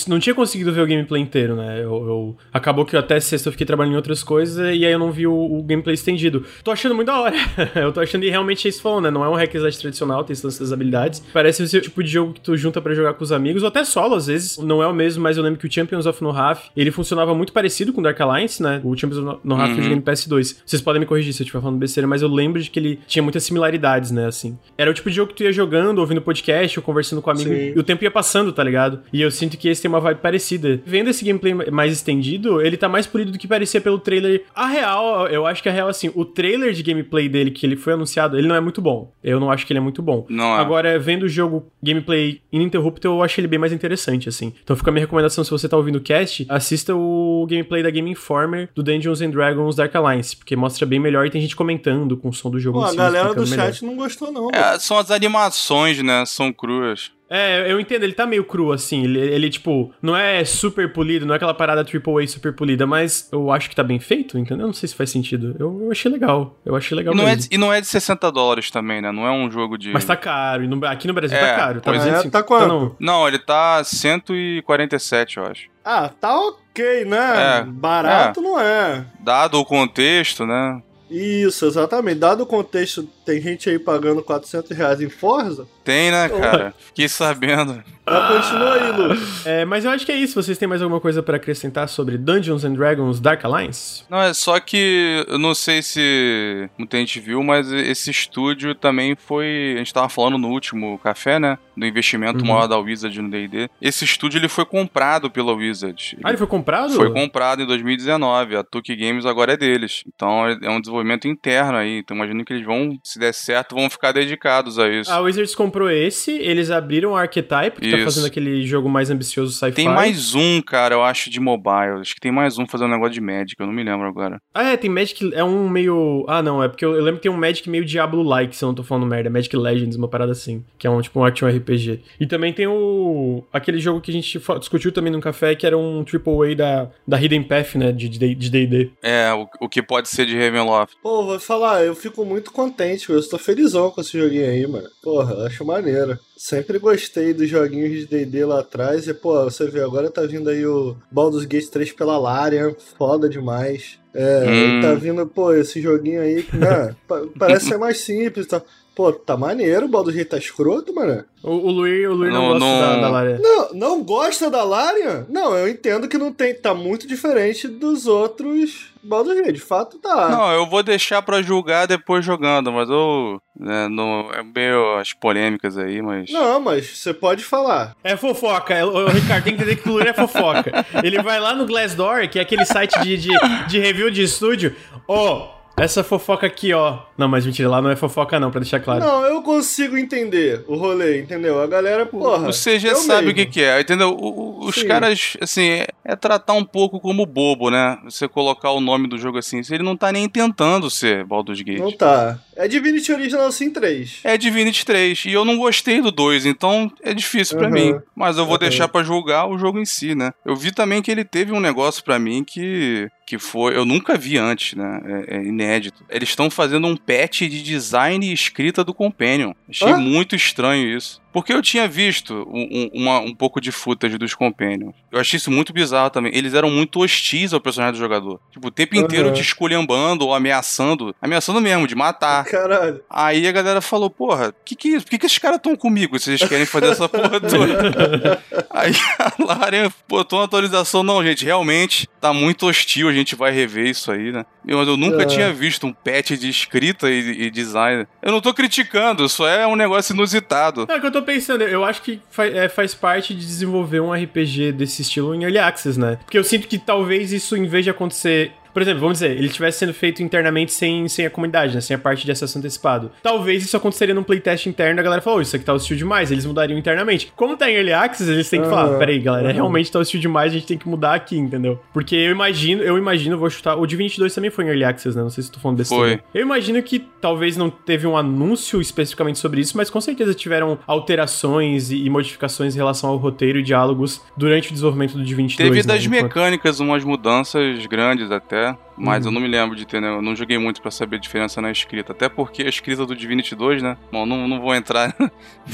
não 0.08 0.18
tinha 0.18 0.34
conseguido 0.34 0.72
ver 0.72 0.80
o 0.80 0.86
gameplay 0.86 1.22
inteiro, 1.22 1.54
né? 1.54 1.78
Eu, 1.78 2.06
eu, 2.06 2.36
acabou 2.52 2.84
que 2.84 2.96
até 2.96 3.20
sexta 3.20 3.48
eu 3.48 3.52
fiquei 3.52 3.66
trabalhando 3.66 3.92
em 3.94 3.96
outras 3.96 4.22
coisas 4.22 4.58
e 4.58 4.84
aí 4.84 4.92
eu 4.92 4.98
não 4.98 5.12
vi 5.12 5.26
o, 5.26 5.34
o 5.34 5.62
gameplay 5.62 5.94
estendido. 5.94 6.44
Tô 6.64 6.70
achando 6.70 6.94
muito 6.94 7.06
da 7.06 7.20
hora. 7.20 7.36
eu 7.74 7.92
tô 7.92 8.00
achando 8.00 8.24
e 8.24 8.30
realmente 8.30 8.66
é 8.66 8.68
isso 8.68 8.82
falando, 8.82 9.04
né? 9.04 9.10
Não 9.10 9.24
é 9.24 9.28
um 9.28 9.34
hack 9.34 9.54
slash 9.54 9.78
tradicional, 9.78 10.24
tem 10.24 10.32
essas 10.32 10.72
habilidades. 10.72 11.22
Parece 11.32 11.68
ser 11.68 11.78
o 11.78 11.80
tipo 11.80 12.02
de 12.02 12.10
jogo 12.10 12.32
que 12.32 12.40
tu 12.40 12.56
junta 12.56 12.80
para 12.80 12.94
jogar 12.94 13.14
com 13.14 13.22
os 13.22 13.32
amigos, 13.32 13.62
ou 13.62 13.68
até 13.68 13.84
solo, 13.84 14.14
às 14.14 14.26
vezes. 14.26 14.58
Não 14.58 14.82
é 14.82 14.86
o 14.86 14.94
mesmo, 14.94 15.22
mas 15.22 15.36
eu 15.36 15.42
lembro 15.42 15.58
que 15.58 15.66
o 15.66 15.72
Champions 15.72 16.06
of 16.06 16.22
Nohaf, 16.22 16.68
ele 16.76 16.90
funcionava 16.90 17.34
muito 17.34 17.52
parecido 17.52 17.92
com 17.92 18.00
o 18.00 18.04
Dark 18.04 18.20
Alliance, 18.20 18.62
né? 18.62 18.80
O 18.82 18.96
Champions 18.96 19.24
of 19.24 19.40
Nohaf 19.44 19.70
uhum. 19.70 19.76
eu 19.76 19.82
joguei 19.82 19.96
no 19.96 20.02
PS2. 20.02 20.56
Vocês 20.64 20.82
podem 20.82 21.00
me 21.00 21.06
corrigir 21.06 21.32
se 21.32 21.42
eu 21.42 21.44
estiver 21.44 21.60
falando 21.60 21.78
besteira, 21.78 22.06
mas 22.06 22.22
eu 22.22 22.28
lembro 22.28 22.60
de 22.60 22.70
que 22.70 22.78
ele 22.78 22.98
tinha 23.06 23.22
muitas 23.22 23.44
similaridades, 23.44 24.10
né? 24.10 24.26
Assim. 24.26 24.58
Era 24.76 24.90
o 24.90 24.94
tipo 24.94 25.08
de 25.08 25.16
jogo 25.16 25.30
que 25.30 25.36
tu 25.36 25.42
ia 25.44 25.52
jogando, 25.52 25.98
ouvindo 25.98 26.20
podcast, 26.20 26.78
ou 26.78 26.82
conversando 26.82 27.22
com 27.22 27.30
um 27.30 27.34
amigo, 27.34 27.50
Sim. 27.50 27.72
e 27.76 27.78
o 27.78 27.82
tempo 27.82 28.02
ia 28.02 28.10
passando, 28.10 28.52
tá 28.52 28.64
ligado? 28.64 29.00
E 29.12 29.20
eu 29.20 29.30
sinto 29.30 29.56
que 29.56 29.65
esse 29.68 29.82
tem 29.82 29.88
uma 29.88 30.00
vibe 30.00 30.18
parecida. 30.18 30.80
Vendo 30.84 31.10
esse 31.10 31.24
gameplay 31.24 31.54
mais 31.70 31.92
estendido, 31.92 32.60
ele 32.60 32.76
tá 32.76 32.88
mais 32.88 33.06
polido 33.06 33.32
do 33.32 33.38
que 33.38 33.48
parecia 33.48 33.80
pelo 33.80 33.98
trailer. 33.98 34.44
A 34.54 34.66
real, 34.66 35.26
eu 35.28 35.46
acho 35.46 35.62
que 35.62 35.68
a 35.68 35.72
real, 35.72 35.88
assim, 35.88 36.10
o 36.14 36.24
trailer 36.24 36.72
de 36.72 36.82
gameplay 36.82 37.28
dele 37.28 37.50
que 37.50 37.66
ele 37.66 37.76
foi 37.76 37.92
anunciado, 37.92 38.36
ele 38.36 38.46
não 38.46 38.54
é 38.54 38.60
muito 38.60 38.80
bom. 38.80 39.12
Eu 39.22 39.40
não 39.40 39.50
acho 39.50 39.66
que 39.66 39.72
ele 39.72 39.78
é 39.78 39.82
muito 39.82 40.02
bom. 40.02 40.26
Não 40.28 40.56
é. 40.56 40.60
Agora, 40.60 40.98
vendo 40.98 41.24
o 41.24 41.28
jogo 41.28 41.66
gameplay 41.82 42.40
ininterrupto, 42.52 43.06
eu 43.06 43.22
acho 43.22 43.40
ele 43.40 43.48
bem 43.48 43.58
mais 43.58 43.72
interessante, 43.72 44.28
assim. 44.28 44.52
Então 44.62 44.76
fica 44.76 44.90
a 44.90 44.92
minha 44.92 45.04
recomendação, 45.04 45.44
se 45.44 45.50
você 45.50 45.68
tá 45.68 45.76
ouvindo 45.76 45.96
o 45.96 46.00
cast, 46.00 46.46
assista 46.48 46.94
o 46.94 47.46
gameplay 47.48 47.82
da 47.82 47.90
Game 47.90 48.10
Informer 48.10 48.68
do 48.74 48.82
Dungeons 48.82 49.20
and 49.20 49.30
Dragons 49.30 49.76
Dark 49.76 49.94
Alliance, 49.94 50.36
porque 50.36 50.56
mostra 50.56 50.86
bem 50.86 50.98
melhor 50.98 51.26
e 51.26 51.30
tem 51.30 51.40
gente 51.40 51.56
comentando 51.56 52.16
com 52.16 52.28
o 52.28 52.32
som 52.32 52.50
do 52.50 52.58
jogo. 52.58 52.80
Pô, 52.80 52.84
a 52.84 52.94
galera 52.94 53.34
do 53.34 53.46
melhor. 53.46 53.72
chat 53.72 53.84
não 53.84 53.96
gostou, 53.96 54.32
não. 54.32 54.50
É, 54.50 54.78
são 54.78 54.98
as 54.98 55.10
animações, 55.10 56.02
né? 56.02 56.24
São 56.26 56.52
cruas. 56.52 57.10
É, 57.28 57.70
eu 57.70 57.80
entendo, 57.80 58.04
ele 58.04 58.12
tá 58.12 58.26
meio 58.26 58.44
cru, 58.44 58.72
assim. 58.72 59.04
Ele, 59.04 59.18
ele, 59.18 59.50
tipo, 59.50 59.92
não 60.00 60.16
é 60.16 60.44
super 60.44 60.92
polido, 60.92 61.26
não 61.26 61.34
é 61.34 61.36
aquela 61.36 61.54
parada 61.54 61.82
AAA 61.82 62.26
super 62.28 62.52
polida, 62.54 62.86
mas 62.86 63.28
eu 63.32 63.50
acho 63.50 63.68
que 63.68 63.76
tá 63.76 63.82
bem 63.82 63.98
feito, 63.98 64.38
entendeu? 64.38 64.66
Não 64.66 64.72
sei 64.72 64.88
se 64.88 64.94
faz 64.94 65.10
sentido. 65.10 65.56
Eu, 65.58 65.82
eu 65.82 65.90
achei 65.90 66.10
legal. 66.10 66.56
Eu 66.64 66.76
achei 66.76 66.96
legal 66.96 67.14
e 67.14 67.16
não, 67.16 67.28
é 67.28 67.36
de, 67.36 67.48
e 67.50 67.58
não 67.58 67.72
é 67.72 67.80
de 67.80 67.86
60 67.86 68.30
dólares 68.30 68.70
também, 68.70 69.02
né? 69.02 69.10
Não 69.10 69.26
é 69.26 69.30
um 69.30 69.50
jogo 69.50 69.76
de. 69.76 69.92
Mas 69.92 70.04
tá 70.04 70.16
caro. 70.16 70.64
E 70.64 70.68
no, 70.68 70.84
aqui 70.86 71.06
no 71.06 71.14
Brasil 71.14 71.36
tá 71.38 71.44
é, 71.44 71.50
tá 71.50 71.56
caro. 71.56 71.80
Tá, 71.80 71.94
é, 71.94 72.30
tá 72.30 72.42
quanto? 72.42 72.68
Não. 72.68 72.96
não, 73.00 73.28
ele 73.28 73.38
tá 73.38 73.82
147, 73.82 75.38
eu 75.38 75.46
acho. 75.46 75.68
Ah, 75.84 76.08
tá 76.08 76.38
ok, 76.40 77.04
né? 77.04 77.60
É, 77.60 77.64
Barato 77.64 78.40
é. 78.40 78.42
não 78.42 78.60
é. 78.60 79.04
Dado 79.20 79.58
o 79.58 79.64
contexto, 79.64 80.46
né? 80.46 80.82
Isso, 81.10 81.66
exatamente. 81.66 82.18
Dado 82.18 82.42
o 82.42 82.46
contexto, 82.46 83.08
tem 83.26 83.40
gente 83.40 83.68
aí 83.68 83.78
pagando 83.78 84.22
400 84.22 84.70
reais 84.70 85.00
em 85.00 85.10
Forza. 85.10 85.66
Tem, 85.82 86.12
né, 86.12 86.28
cara? 86.28 86.72
Fiquei 86.78 87.08
sabendo. 87.08 87.82
Mas 88.06 88.42
continua 88.42 88.74
aí, 88.74 88.92
Lu. 88.92 89.16
É, 89.44 89.64
mas 89.64 89.84
eu 89.84 89.90
acho 89.90 90.06
que 90.06 90.12
é 90.12 90.16
isso. 90.16 90.40
Vocês 90.40 90.56
têm 90.56 90.68
mais 90.68 90.80
alguma 90.80 91.00
coisa 91.00 91.24
para 91.24 91.36
acrescentar 91.36 91.88
sobre 91.88 92.16
Dungeons 92.16 92.64
and 92.64 92.74
Dragons 92.74 93.18
Dark 93.18 93.44
Alliance? 93.44 94.04
Não, 94.08 94.22
é 94.22 94.32
só 94.32 94.60
que 94.60 95.24
eu 95.26 95.38
não 95.38 95.54
sei 95.54 95.82
se 95.82 96.70
muita 96.78 96.98
gente 96.98 97.18
viu, 97.18 97.42
mas 97.42 97.70
esse 97.72 98.10
estúdio 98.10 98.76
também 98.76 99.16
foi. 99.16 99.74
A 99.74 99.78
gente 99.78 99.92
tava 99.92 100.08
falando 100.08 100.38
no 100.38 100.48
último 100.48 100.98
café, 100.98 101.40
né? 101.40 101.58
Do 101.76 101.84
investimento 101.84 102.40
uhum. 102.40 102.46
maior 102.46 102.68
da 102.68 102.78
Wizard 102.78 103.20
no 103.20 103.28
DD. 103.28 103.68
Esse 103.82 104.04
estúdio 104.04 104.38
ele 104.38 104.48
foi 104.48 104.64
comprado 104.64 105.28
pela 105.28 105.52
Wizard. 105.52 106.16
Ah, 106.22 106.28
ele 106.28 106.38
foi 106.38 106.46
comprado? 106.46 106.94
Foi 106.94 107.12
comprado 107.12 107.62
em 107.62 107.66
2019. 107.66 108.56
A 108.56 108.62
Tuki 108.62 108.94
Games 108.94 109.26
agora 109.26 109.54
é 109.54 109.56
deles. 109.56 110.04
Então 110.14 110.46
é 110.46 110.70
um 110.70 110.80
desenvolvimento 110.80 111.26
interno 111.26 111.76
aí. 111.76 111.98
Então 111.98 112.16
imagino 112.16 112.44
que 112.44 112.52
eles 112.52 112.64
vão, 112.64 112.96
se 113.02 113.15
der 113.18 113.32
certo, 113.32 113.74
vão 113.74 113.88
ficar 113.88 114.12
dedicados 114.12 114.78
a 114.78 114.88
isso. 114.88 115.10
A 115.10 115.20
Wizards 115.20 115.54
comprou 115.54 115.90
esse, 115.90 116.32
eles 116.32 116.70
abriram 116.70 117.12
o 117.12 117.16
Archetype, 117.16 117.80
que 117.80 117.90
tá 117.90 117.96
Isso. 117.96 117.98
tá 117.98 118.04
fazendo 118.04 118.26
aquele 118.26 118.66
jogo 118.66 118.88
mais 118.88 119.10
ambicioso 119.10 119.52
sci-fi. 119.52 119.72
Tem 119.72 119.88
mais 119.88 120.34
um, 120.34 120.60
cara, 120.60 120.94
eu 120.94 121.02
acho, 121.02 121.30
de 121.30 121.40
mobile. 121.40 122.00
Acho 122.00 122.14
que 122.14 122.20
tem 122.20 122.32
mais 122.32 122.58
um 122.58 122.66
fazendo 122.66 122.88
um 122.88 122.92
negócio 122.92 123.14
de 123.14 123.20
Magic, 123.20 123.54
eu 123.58 123.66
não 123.66 123.72
me 123.72 123.82
lembro 123.82 124.06
agora. 124.06 124.38
Ah, 124.54 124.70
é, 124.70 124.76
tem 124.76 124.90
Magic, 124.90 125.34
é 125.34 125.44
um 125.44 125.68
meio... 125.68 126.24
Ah, 126.28 126.42
não, 126.42 126.62
é 126.62 126.68
porque 126.68 126.84
eu, 126.84 126.94
eu 126.94 127.02
lembro 127.02 127.16
que 127.16 127.22
tem 127.22 127.32
um 127.32 127.36
Magic 127.36 127.68
meio 127.68 127.84
Diablo-like, 127.84 128.54
se 128.54 128.64
eu 128.64 128.68
não 128.68 128.74
tô 128.74 128.82
falando 128.82 129.06
merda. 129.06 129.30
Magic 129.30 129.56
Legends, 129.56 129.96
uma 129.96 130.08
parada 130.08 130.32
assim, 130.32 130.64
que 130.78 130.86
é 130.86 130.90
um 130.90 131.00
tipo 131.00 131.20
um 131.20 131.24
action 131.24 131.48
RPG. 131.48 132.02
E 132.20 132.26
também 132.26 132.52
tem 132.52 132.66
o... 132.66 133.44
aquele 133.52 133.78
jogo 133.78 134.00
que 134.00 134.10
a 134.10 134.14
gente 134.14 134.40
discutiu 134.58 134.92
também 134.92 135.12
no 135.12 135.20
café, 135.20 135.54
que 135.54 135.66
era 135.66 135.76
um 135.76 136.04
AAA 136.04 136.54
da, 136.54 136.90
da 137.06 137.20
Hidden 137.20 137.42
Path, 137.42 137.74
né, 137.76 137.92
de 137.92 138.08
D&D. 138.08 138.90
É, 139.02 139.32
o, 139.32 139.48
o 139.60 139.68
que 139.68 139.82
pode 139.82 140.08
ser 140.08 140.26
de 140.26 140.36
Ravenloft. 140.38 140.96
Pô, 141.02 141.24
vou 141.24 141.40
falar, 141.40 141.84
eu 141.84 141.94
fico 141.94 142.24
muito 142.24 142.52
contente, 142.52 143.05
eu 143.12 143.18
estou 143.18 143.38
felizão 143.38 143.90
com 143.90 144.00
esse 144.00 144.18
joguinho 144.18 144.48
aí, 144.48 144.66
mano. 144.66 144.88
Porra, 145.02 145.46
acho 145.46 145.64
maneiro. 145.64 146.18
Sempre 146.36 146.78
gostei 146.78 147.32
dos 147.32 147.48
joguinhos 147.48 147.90
de 147.90 148.06
D&D 148.06 148.44
lá 148.44 148.60
atrás. 148.60 149.06
E, 149.06 149.14
pô, 149.14 149.44
você 149.44 149.66
vê, 149.66 149.82
agora 149.82 150.10
tá 150.10 150.22
vindo 150.22 150.48
aí 150.48 150.66
o 150.66 150.96
Baldur's 151.10 151.44
Gate 151.44 151.68
3 151.68 151.92
pela 151.92 152.18
Larian. 152.18 152.74
Foda 152.96 153.28
demais. 153.28 153.98
É, 154.14 154.44
hum. 154.48 154.80
tá 154.80 154.94
vindo, 154.94 155.26
pô, 155.26 155.52
esse 155.52 155.80
joguinho 155.80 156.22
aí, 156.22 156.46
né? 156.52 156.96
parece 157.38 157.66
ser 157.66 157.78
mais 157.78 158.00
simples 158.00 158.46
e 158.46 158.48
tá? 158.48 158.60
tal. 158.60 158.68
Pô, 158.96 159.12
tá 159.12 159.36
maneiro, 159.36 159.84
o 159.84 159.88
Baldur's 159.90 160.16
Gate 160.16 160.30
tá 160.30 160.38
escroto, 160.38 160.94
mano. 160.94 161.22
O, 161.42 161.50
o 161.50 161.70
Luiz, 161.70 162.08
o 162.08 162.14
Luiz 162.14 162.32
não, 162.32 162.58
não, 162.58 162.58
gosta 162.58 162.64
não... 162.64 162.80
Da, 162.80 163.00
da 163.02 163.08
Larian. 163.10 163.38
Não, 163.42 163.74
não 163.74 164.02
gosta 164.02 164.50
da 164.50 164.64
Larian? 164.64 165.26
Não, 165.28 165.54
eu 165.54 165.68
entendo 165.68 166.08
que 166.08 166.16
não 166.16 166.32
tem, 166.32 166.54
tá 166.54 166.72
muito 166.72 167.06
diferente 167.06 167.68
dos 167.68 168.06
outros 168.06 168.86
Baldur's 169.02 169.36
Gate, 169.36 169.52
de 169.52 169.60
fato 169.60 169.98
tá. 169.98 170.30
Não, 170.30 170.50
eu 170.50 170.66
vou 170.66 170.82
deixar 170.82 171.20
pra 171.20 171.42
julgar 171.42 171.86
depois 171.86 172.24
jogando, 172.24 172.72
mas 172.72 172.88
eu... 172.88 173.38
Né, 173.54 173.86
não, 173.88 174.30
é 174.32 174.42
meio 174.42 174.96
as 174.96 175.12
polêmicas 175.12 175.76
aí, 175.76 176.00
mas... 176.00 176.32
Não, 176.32 176.58
mas 176.58 176.98
você 176.98 177.12
pode 177.12 177.44
falar. 177.44 177.94
É 178.02 178.16
fofoca, 178.16 178.82
o, 178.86 179.04
o 179.04 179.08
Ricardo 179.10 179.44
tem 179.44 179.54
que 179.54 179.62
entender 179.62 179.76
que 179.76 179.90
o 179.90 179.92
Luiz 179.92 180.06
é 180.06 180.14
fofoca. 180.14 180.72
Ele 181.04 181.20
vai 181.20 181.38
lá 181.38 181.54
no 181.54 181.66
Glassdoor, 181.66 182.30
que 182.30 182.38
é 182.38 182.42
aquele 182.42 182.64
site 182.64 182.98
de, 183.02 183.18
de, 183.18 183.28
de 183.68 183.78
review 183.78 184.10
de 184.10 184.22
estúdio, 184.22 184.74
ó... 185.06 185.52
Oh, 185.52 185.55
Essa 185.76 186.02
fofoca 186.02 186.46
aqui, 186.46 186.72
ó. 186.72 187.00
Não, 187.18 187.28
mas 187.28 187.44
mentira, 187.44 187.68
lá 187.68 187.82
não 187.82 187.90
é 187.90 187.96
fofoca 187.96 188.40
não, 188.40 188.50
pra 188.50 188.60
deixar 188.60 188.80
claro. 188.80 189.00
Não, 189.00 189.24
eu 189.26 189.42
consigo 189.42 189.96
entender 189.98 190.64
o 190.66 190.74
rolê, 190.74 191.20
entendeu? 191.20 191.60
A 191.60 191.66
galera, 191.66 192.06
porra... 192.06 192.48
O 192.48 192.52
CG 192.52 192.94
sabe 192.94 193.26
mesmo. 193.26 193.30
o 193.30 193.34
que 193.34 193.46
que 193.46 193.62
é, 193.62 193.80
entendeu? 193.80 194.08
O, 194.08 194.64
o, 194.64 194.66
os 194.66 194.74
Sim. 194.74 194.88
caras, 194.88 195.36
assim, 195.38 195.68
é, 195.68 195.86
é, 196.02 196.16
tratar 196.16 196.54
um 196.54 196.64
pouco 196.64 196.98
como 196.98 197.26
bobo, 197.26 197.70
né? 197.70 197.98
Você 198.04 198.26
colocar 198.26 198.70
o 198.70 198.80
nome 198.80 199.06
do 199.06 199.18
jogo 199.18 199.36
assim. 199.36 199.60
Ele 199.70 199.82
não 199.82 199.96
tá 199.96 200.10
nem 200.10 200.26
tentando 200.28 200.88
ser 200.88 201.24
Baldur's 201.24 201.60
Gate. 201.60 201.78
Não 201.78 201.92
tá. 201.92 202.38
É 202.56 202.66
Divinity 202.66 203.12
Original 203.12 203.52
Sin 203.52 203.70
3. 203.70 204.20
É 204.24 204.36
Divinity 204.38 204.84
3. 204.84 205.26
E 205.26 205.32
eu 205.32 205.44
não 205.44 205.58
gostei 205.58 206.00
do 206.00 206.10
2, 206.10 206.46
então 206.46 206.90
é 207.02 207.12
difícil 207.12 207.58
para 207.58 207.70
mim. 207.70 207.94
Mas 208.14 208.38
eu 208.38 208.44
vou 208.44 208.54
uhum. 208.54 208.60
deixar 208.60 208.88
para 208.88 209.04
julgar 209.04 209.46
o 209.46 209.58
jogo 209.58 209.78
em 209.78 209.84
si, 209.84 210.14
né? 210.14 210.32
Eu 210.44 210.56
vi 210.56 210.72
também 210.72 211.02
que 211.02 211.10
ele 211.10 211.24
teve 211.24 211.52
um 211.52 211.60
negócio 211.60 212.02
para 212.02 212.18
mim 212.18 212.42
que 212.42 213.08
que 213.26 213.38
foi. 213.38 213.76
Eu 213.76 213.84
nunca 213.84 214.16
vi 214.16 214.38
antes, 214.38 214.74
né? 214.74 215.00
É, 215.28 215.36
é 215.36 215.42
inédito. 215.42 216.04
Eles 216.08 216.28
estão 216.28 216.48
fazendo 216.48 216.86
um 216.86 216.96
patch 216.96 217.40
de 217.40 217.60
design 217.60 218.24
e 218.24 218.32
escrita 218.32 218.84
do 218.84 218.94
Companion. 218.94 219.52
Achei 219.68 219.92
muito 219.94 220.36
estranho 220.36 220.96
isso. 220.96 221.20
Porque 221.36 221.52
eu 221.52 221.60
tinha 221.60 221.86
visto 221.86 222.48
um, 222.50 222.90
uma, 222.94 223.20
um 223.20 223.34
pouco 223.34 223.60
de 223.60 223.70
footage 223.70 224.16
dos 224.16 224.32
Companions. 224.32 224.94
Eu 225.12 225.20
achei 225.20 225.36
isso 225.36 225.50
muito 225.50 225.70
bizarro 225.70 226.08
também. 226.08 226.34
Eles 226.34 226.54
eram 226.54 226.70
muito 226.70 227.00
hostis 227.00 227.52
ao 227.52 227.60
personagem 227.60 227.92
do 227.92 227.98
jogador. 227.98 228.40
Tipo, 228.50 228.68
o 228.68 228.70
tempo 228.70 228.96
inteiro 228.96 229.30
te 229.34 229.42
esculhambando 229.42 230.24
ou 230.24 230.34
ameaçando. 230.34 231.14
Ameaçando 231.20 231.60
mesmo, 231.60 231.86
de 231.86 231.94
matar. 231.94 232.46
Caralho. 232.46 233.02
Aí 233.10 233.46
a 233.46 233.52
galera 233.52 233.82
falou, 233.82 234.08
porra, 234.08 234.54
que 234.64 234.74
que 234.74 234.88
é 234.88 234.96
isso? 234.96 235.04
Por 235.04 235.10
que, 235.10 235.18
que 235.18 235.26
esses 235.26 235.36
caras 235.36 235.58
estão 235.58 235.76
comigo 235.76 236.18
se 236.18 236.30
eles 236.30 236.48
querem 236.48 236.64
fazer 236.64 236.92
essa 236.92 237.06
porra 237.06 237.38
toda? 237.38 238.42
Aí 238.72 238.92
a 239.18 239.32
Larian 239.38 239.92
botou 240.08 240.38
uma 240.38 240.46
atualização. 240.46 241.02
Não, 241.02 241.22
gente, 241.22 241.44
realmente 241.44 242.08
tá 242.18 242.32
muito 242.32 242.66
hostil. 242.66 243.10
A 243.10 243.12
gente 243.12 243.34
vai 243.34 243.52
rever 243.52 243.88
isso 243.88 244.10
aí, 244.10 244.32
né? 244.32 244.46
Mas 244.64 244.88
eu 244.88 244.96
nunca 244.96 245.22
é. 245.22 245.26
tinha 245.26 245.52
visto 245.52 245.86
um 245.86 245.92
patch 245.92 246.32
de 246.32 246.48
escrita 246.48 247.08
e, 247.08 247.42
e, 247.42 247.50
design. 247.50 248.06
Eu 248.20 248.32
não 248.32 248.40
tô 248.40 248.52
criticando, 248.52 249.28
só 249.28 249.46
é 249.46 249.66
um 249.66 249.76
negócio 249.76 250.12
inusitado. 250.12 250.86
É 250.88 250.98
que 250.98 251.06
eu 251.06 251.12
tô 251.12 251.22
pensando, 251.26 251.62
eu 251.62 251.84
acho 251.84 252.00
que 252.00 252.20
faz, 252.30 252.54
é, 252.54 252.68
faz 252.68 252.94
parte 252.94 253.34
de 253.34 253.44
desenvolver 253.44 254.00
um 254.00 254.12
RPG 254.12 254.72
desse 254.72 255.02
estilo 255.02 255.34
em 255.34 255.42
Early 255.42 255.58
Access, 255.58 255.98
né? 255.98 256.18
Porque 256.24 256.38
eu 256.38 256.44
sinto 256.44 256.66
que 256.68 256.78
talvez 256.78 257.32
isso, 257.32 257.56
em 257.56 257.66
vez 257.66 257.84
de 257.84 257.90
acontecer 257.90 258.52
por 258.76 258.82
exemplo, 258.82 259.00
vamos 259.00 259.20
dizer, 259.20 259.30
ele 259.30 259.46
estivesse 259.46 259.78
sendo 259.78 259.94
feito 259.94 260.22
internamente 260.22 260.70
sem, 260.70 261.08
sem 261.08 261.24
a 261.24 261.30
comunidade, 261.30 261.74
né? 261.74 261.80
Sem 261.80 261.96
a 261.96 261.98
parte 261.98 262.26
de 262.26 262.30
acesso 262.30 262.58
antecipado. 262.58 263.10
Talvez 263.22 263.64
isso 263.64 263.74
aconteceria 263.74 264.14
num 264.14 264.22
playtest 264.22 264.66
interno, 264.66 265.00
a 265.00 265.02
galera 265.02 265.22
falou, 265.22 265.38
oh, 265.38 265.42
isso 265.42 265.56
aqui 265.56 265.64
tá 265.64 265.72
hostil 265.72 265.96
demais, 265.96 266.30
eles 266.30 266.44
mudariam 266.44 266.78
internamente. 266.78 267.32
Como 267.34 267.56
tá 267.56 267.70
em 267.70 267.74
Early 267.74 267.94
Access, 267.94 268.30
eles 268.30 268.50
têm 268.50 268.60
que 268.60 268.68
falar, 268.68 268.98
peraí, 268.98 269.18
galera, 269.18 269.50
realmente 269.50 269.90
tá 269.90 269.98
hostil 269.98 270.20
demais, 270.20 270.52
a 270.52 270.56
gente 270.56 270.66
tem 270.66 270.76
que 270.76 270.86
mudar 270.86 271.14
aqui, 271.14 271.38
entendeu? 271.38 271.80
Porque 271.90 272.14
eu 272.14 272.30
imagino, 272.30 272.82
eu 272.82 272.98
imagino, 272.98 273.38
vou 273.38 273.48
chutar, 273.48 273.76
o 273.78 273.86
Divinity 273.86 274.18
2 274.18 274.34
também 274.34 274.50
foi 274.50 274.66
em 274.66 274.68
Early 274.68 274.84
Access, 274.84 275.16
né? 275.16 275.22
Não 275.22 275.30
sei 275.30 275.44
se 275.44 275.50
tô 275.50 275.58
falando 275.58 275.78
desse 275.78 275.88
Foi. 275.88 276.20
Eu 276.34 276.42
imagino 276.42 276.82
que 276.82 276.98
talvez 276.98 277.56
não 277.56 277.70
teve 277.70 278.06
um 278.06 278.14
anúncio 278.14 278.78
especificamente 278.78 279.38
sobre 279.38 279.62
isso, 279.62 279.74
mas 279.74 279.88
com 279.88 280.02
certeza 280.02 280.34
tiveram 280.34 280.78
alterações 280.86 281.90
e, 281.90 282.04
e 282.04 282.10
modificações 282.10 282.74
em 282.74 282.76
relação 282.76 283.08
ao 283.08 283.16
roteiro 283.16 283.58
e 283.58 283.62
diálogos 283.62 284.20
durante 284.36 284.68
o 284.68 284.72
desenvolvimento 284.72 285.16
do 285.16 285.24
Divinity 285.24 285.56
teve 285.56 285.70
2. 285.70 285.86
Teve 285.86 285.98
das 285.98 286.06
né? 286.06 286.22
mecânicas 286.22 286.78
umas 286.78 287.02
mudanças 287.02 287.86
grandes 287.86 288.30
até. 288.30 288.65
Mas 288.96 289.24
uhum. 289.24 289.30
eu 289.30 289.34
não 289.34 289.40
me 289.40 289.48
lembro 289.48 289.76
de 289.76 289.86
ter, 289.86 290.00
né? 290.00 290.08
Eu 290.08 290.22
não 290.22 290.34
joguei 290.34 290.56
muito 290.56 290.80
para 290.80 290.90
saber 290.90 291.16
a 291.16 291.18
diferença 291.20 291.60
na 291.60 291.70
escrita. 291.70 292.12
Até 292.12 292.28
porque 292.28 292.62
a 292.62 292.68
escrita 292.68 293.04
do 293.04 293.14
Divinity 293.14 293.54
2, 293.54 293.82
né? 293.82 293.96
Bom, 294.10 294.24
não, 294.24 294.48
não 294.48 294.60
vou 294.60 294.74
entrar. 294.74 295.14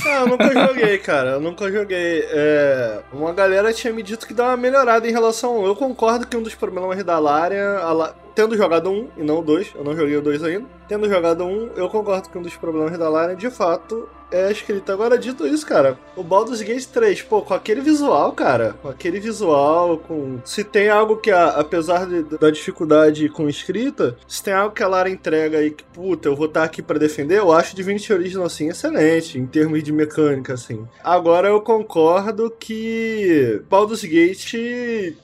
não, 0.05 0.13
eu 0.13 0.27
nunca 0.27 0.53
joguei, 0.53 0.99
cara. 0.99 1.31
Eu 1.31 1.41
nunca 1.41 1.71
joguei. 1.71 2.25
É... 2.29 3.03
Uma 3.13 3.33
galera 3.33 3.73
tinha 3.73 3.93
me 3.93 4.03
dito 4.03 4.27
que 4.27 4.35
dá 4.35 4.49
uma 4.49 4.57
melhorada 4.57 5.09
em 5.09 5.13
relação. 5.13 5.65
Eu 5.65 5.77
concordo 5.77 6.27
que 6.27 6.37
um 6.37 6.43
dos 6.43 6.55
problemas 6.55 7.03
da 7.05 7.19
Larian. 7.19 7.79
La... 7.93 8.15
Tendo 8.35 8.57
jogado 8.57 8.91
um 8.91 9.09
e 9.17 9.23
não 9.23 9.41
o 9.41 9.43
dois, 9.43 9.71
eu 9.75 9.85
não 9.85 9.95
joguei 9.95 10.17
o 10.17 10.23
dois 10.23 10.43
ainda. 10.43 10.67
Tendo 10.89 11.09
jogado 11.09 11.45
um, 11.45 11.71
eu 11.77 11.89
concordo 11.89 12.31
que 12.31 12.39
um 12.39 12.43
dos 12.43 12.57
problemas 12.57 12.99
da 12.99 13.09
Larian, 13.09 13.37
de 13.37 13.51
fato, 13.51 14.09
é 14.33 14.51
escrita. 14.51 14.93
Agora, 14.93 15.19
dito 15.19 15.47
isso, 15.47 15.67
cara, 15.67 15.99
o 16.17 16.23
Baldur's 16.23 16.63
Gate 16.63 16.87
3, 16.87 17.23
pô, 17.23 17.43
com 17.43 17.55
aquele 17.55 17.81
visual, 17.81 18.33
cara, 18.33 18.75
com 18.83 18.89
aquele 18.89 19.21
visual, 19.21 19.99
com. 19.99 20.41
Se 20.45 20.65
tem 20.65 20.89
algo 20.89 21.17
que, 21.17 21.31
a, 21.31 21.49
apesar 21.49 22.07
de, 22.07 22.23
da 22.39 22.51
dificuldade 22.51 23.29
com 23.29 23.49
escrita, 23.49 24.17
se 24.27 24.43
tem 24.43 24.55
algo 24.55 24.75
que 24.75 24.83
a 24.83 24.89
Lara 24.89 25.11
entrega 25.11 25.59
aí 25.59 25.71
que, 25.71 25.85
puta, 25.85 26.29
eu 26.29 26.37
vou 26.37 26.47
estar 26.47 26.65
aqui 26.65 26.83
para 26.83 26.99
defender, 26.99 27.39
eu 27.39 27.53
acho 27.53 27.77
Divinity 27.77 28.13
Original, 28.13 28.47
assim, 28.47 28.69
excelente, 28.69 29.39
em 29.39 29.47
termos 29.47 29.83
de 29.83 29.93
mecânica, 29.93 30.55
assim. 30.55 30.87
Agora, 31.05 31.49
eu 31.49 31.61
concordo 31.61 32.51
que 32.51 33.63
Baldur's 33.69 34.05
Gate, 34.05 34.55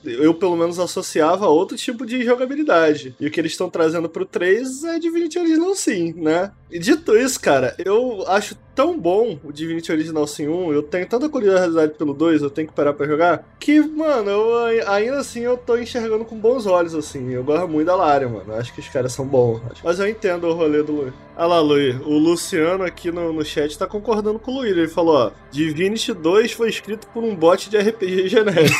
eu 0.05 0.33
pelo 0.33 0.55
menos 0.55 0.79
associava 0.79 1.45
a 1.45 1.49
outro 1.49 1.77
tipo 1.77 2.05
de 2.05 2.23
jogabilidade. 2.23 3.15
E 3.19 3.27
o 3.27 3.31
que 3.31 3.39
eles 3.39 3.51
estão 3.51 3.69
trazendo 3.69 4.09
pro 4.09 4.25
3 4.25 4.83
é 4.83 4.99
Divinity 4.99 5.39
Original, 5.39 5.75
sim, 5.75 6.13
né? 6.13 6.51
E 6.71 6.77
dito 6.77 7.17
isso, 7.17 7.39
cara, 7.39 7.75
eu 7.83 8.23
acho 8.27 8.55
tão 8.75 8.97
bom 8.99 9.39
o 9.43 9.51
Divinity 9.51 9.91
Original 9.91 10.27
Sin 10.27 10.47
1, 10.47 10.73
eu 10.73 10.83
tenho 10.83 11.07
tanta 11.07 11.29
curiosidade 11.29 11.93
pelo 11.93 12.13
2, 12.13 12.41
eu 12.41 12.49
tenho 12.49 12.67
que 12.67 12.73
parar 12.73 12.93
pra 12.93 13.07
jogar, 13.07 13.45
que, 13.59 13.79
mano, 13.79 14.29
eu 14.29 14.89
ainda 14.89 15.19
assim 15.19 15.41
eu 15.41 15.57
tô 15.57 15.77
enxergando 15.77 16.25
com 16.25 16.35
bons 16.37 16.65
olhos, 16.65 16.95
assim. 16.95 17.31
Eu 17.31 17.43
gosto 17.43 17.67
muito 17.67 17.87
da 17.87 17.95
Lara, 17.95 18.27
mano. 18.27 18.55
Acho 18.55 18.73
que 18.73 18.79
os 18.79 18.87
caras 18.87 19.13
são 19.13 19.25
bons. 19.25 19.61
Mas 19.83 19.99
eu 19.99 20.07
entendo 20.07 20.47
o 20.47 20.53
rolê 20.53 20.81
do 20.83 20.91
Luiz. 20.91 21.13
Olha 21.35 21.47
lá, 21.47 21.59
Luiz, 21.61 21.95
o 22.01 22.17
Luciano 22.17 22.83
aqui 22.83 23.11
no, 23.11 23.31
no 23.31 23.45
chat 23.45 23.77
tá 23.77 23.87
concordando 23.87 24.39
com 24.39 24.51
o 24.51 24.55
Luiz. 24.55 24.75
Ele 24.75 24.87
falou, 24.89 25.15
ó, 25.15 25.31
Divinity 25.51 26.13
2 26.13 26.51
foi 26.51 26.69
escrito 26.69 27.07
por 27.07 27.23
um 27.23 27.33
bot 27.33 27.69
de 27.69 27.77
RPG 27.77 28.27
genérico. 28.29 28.75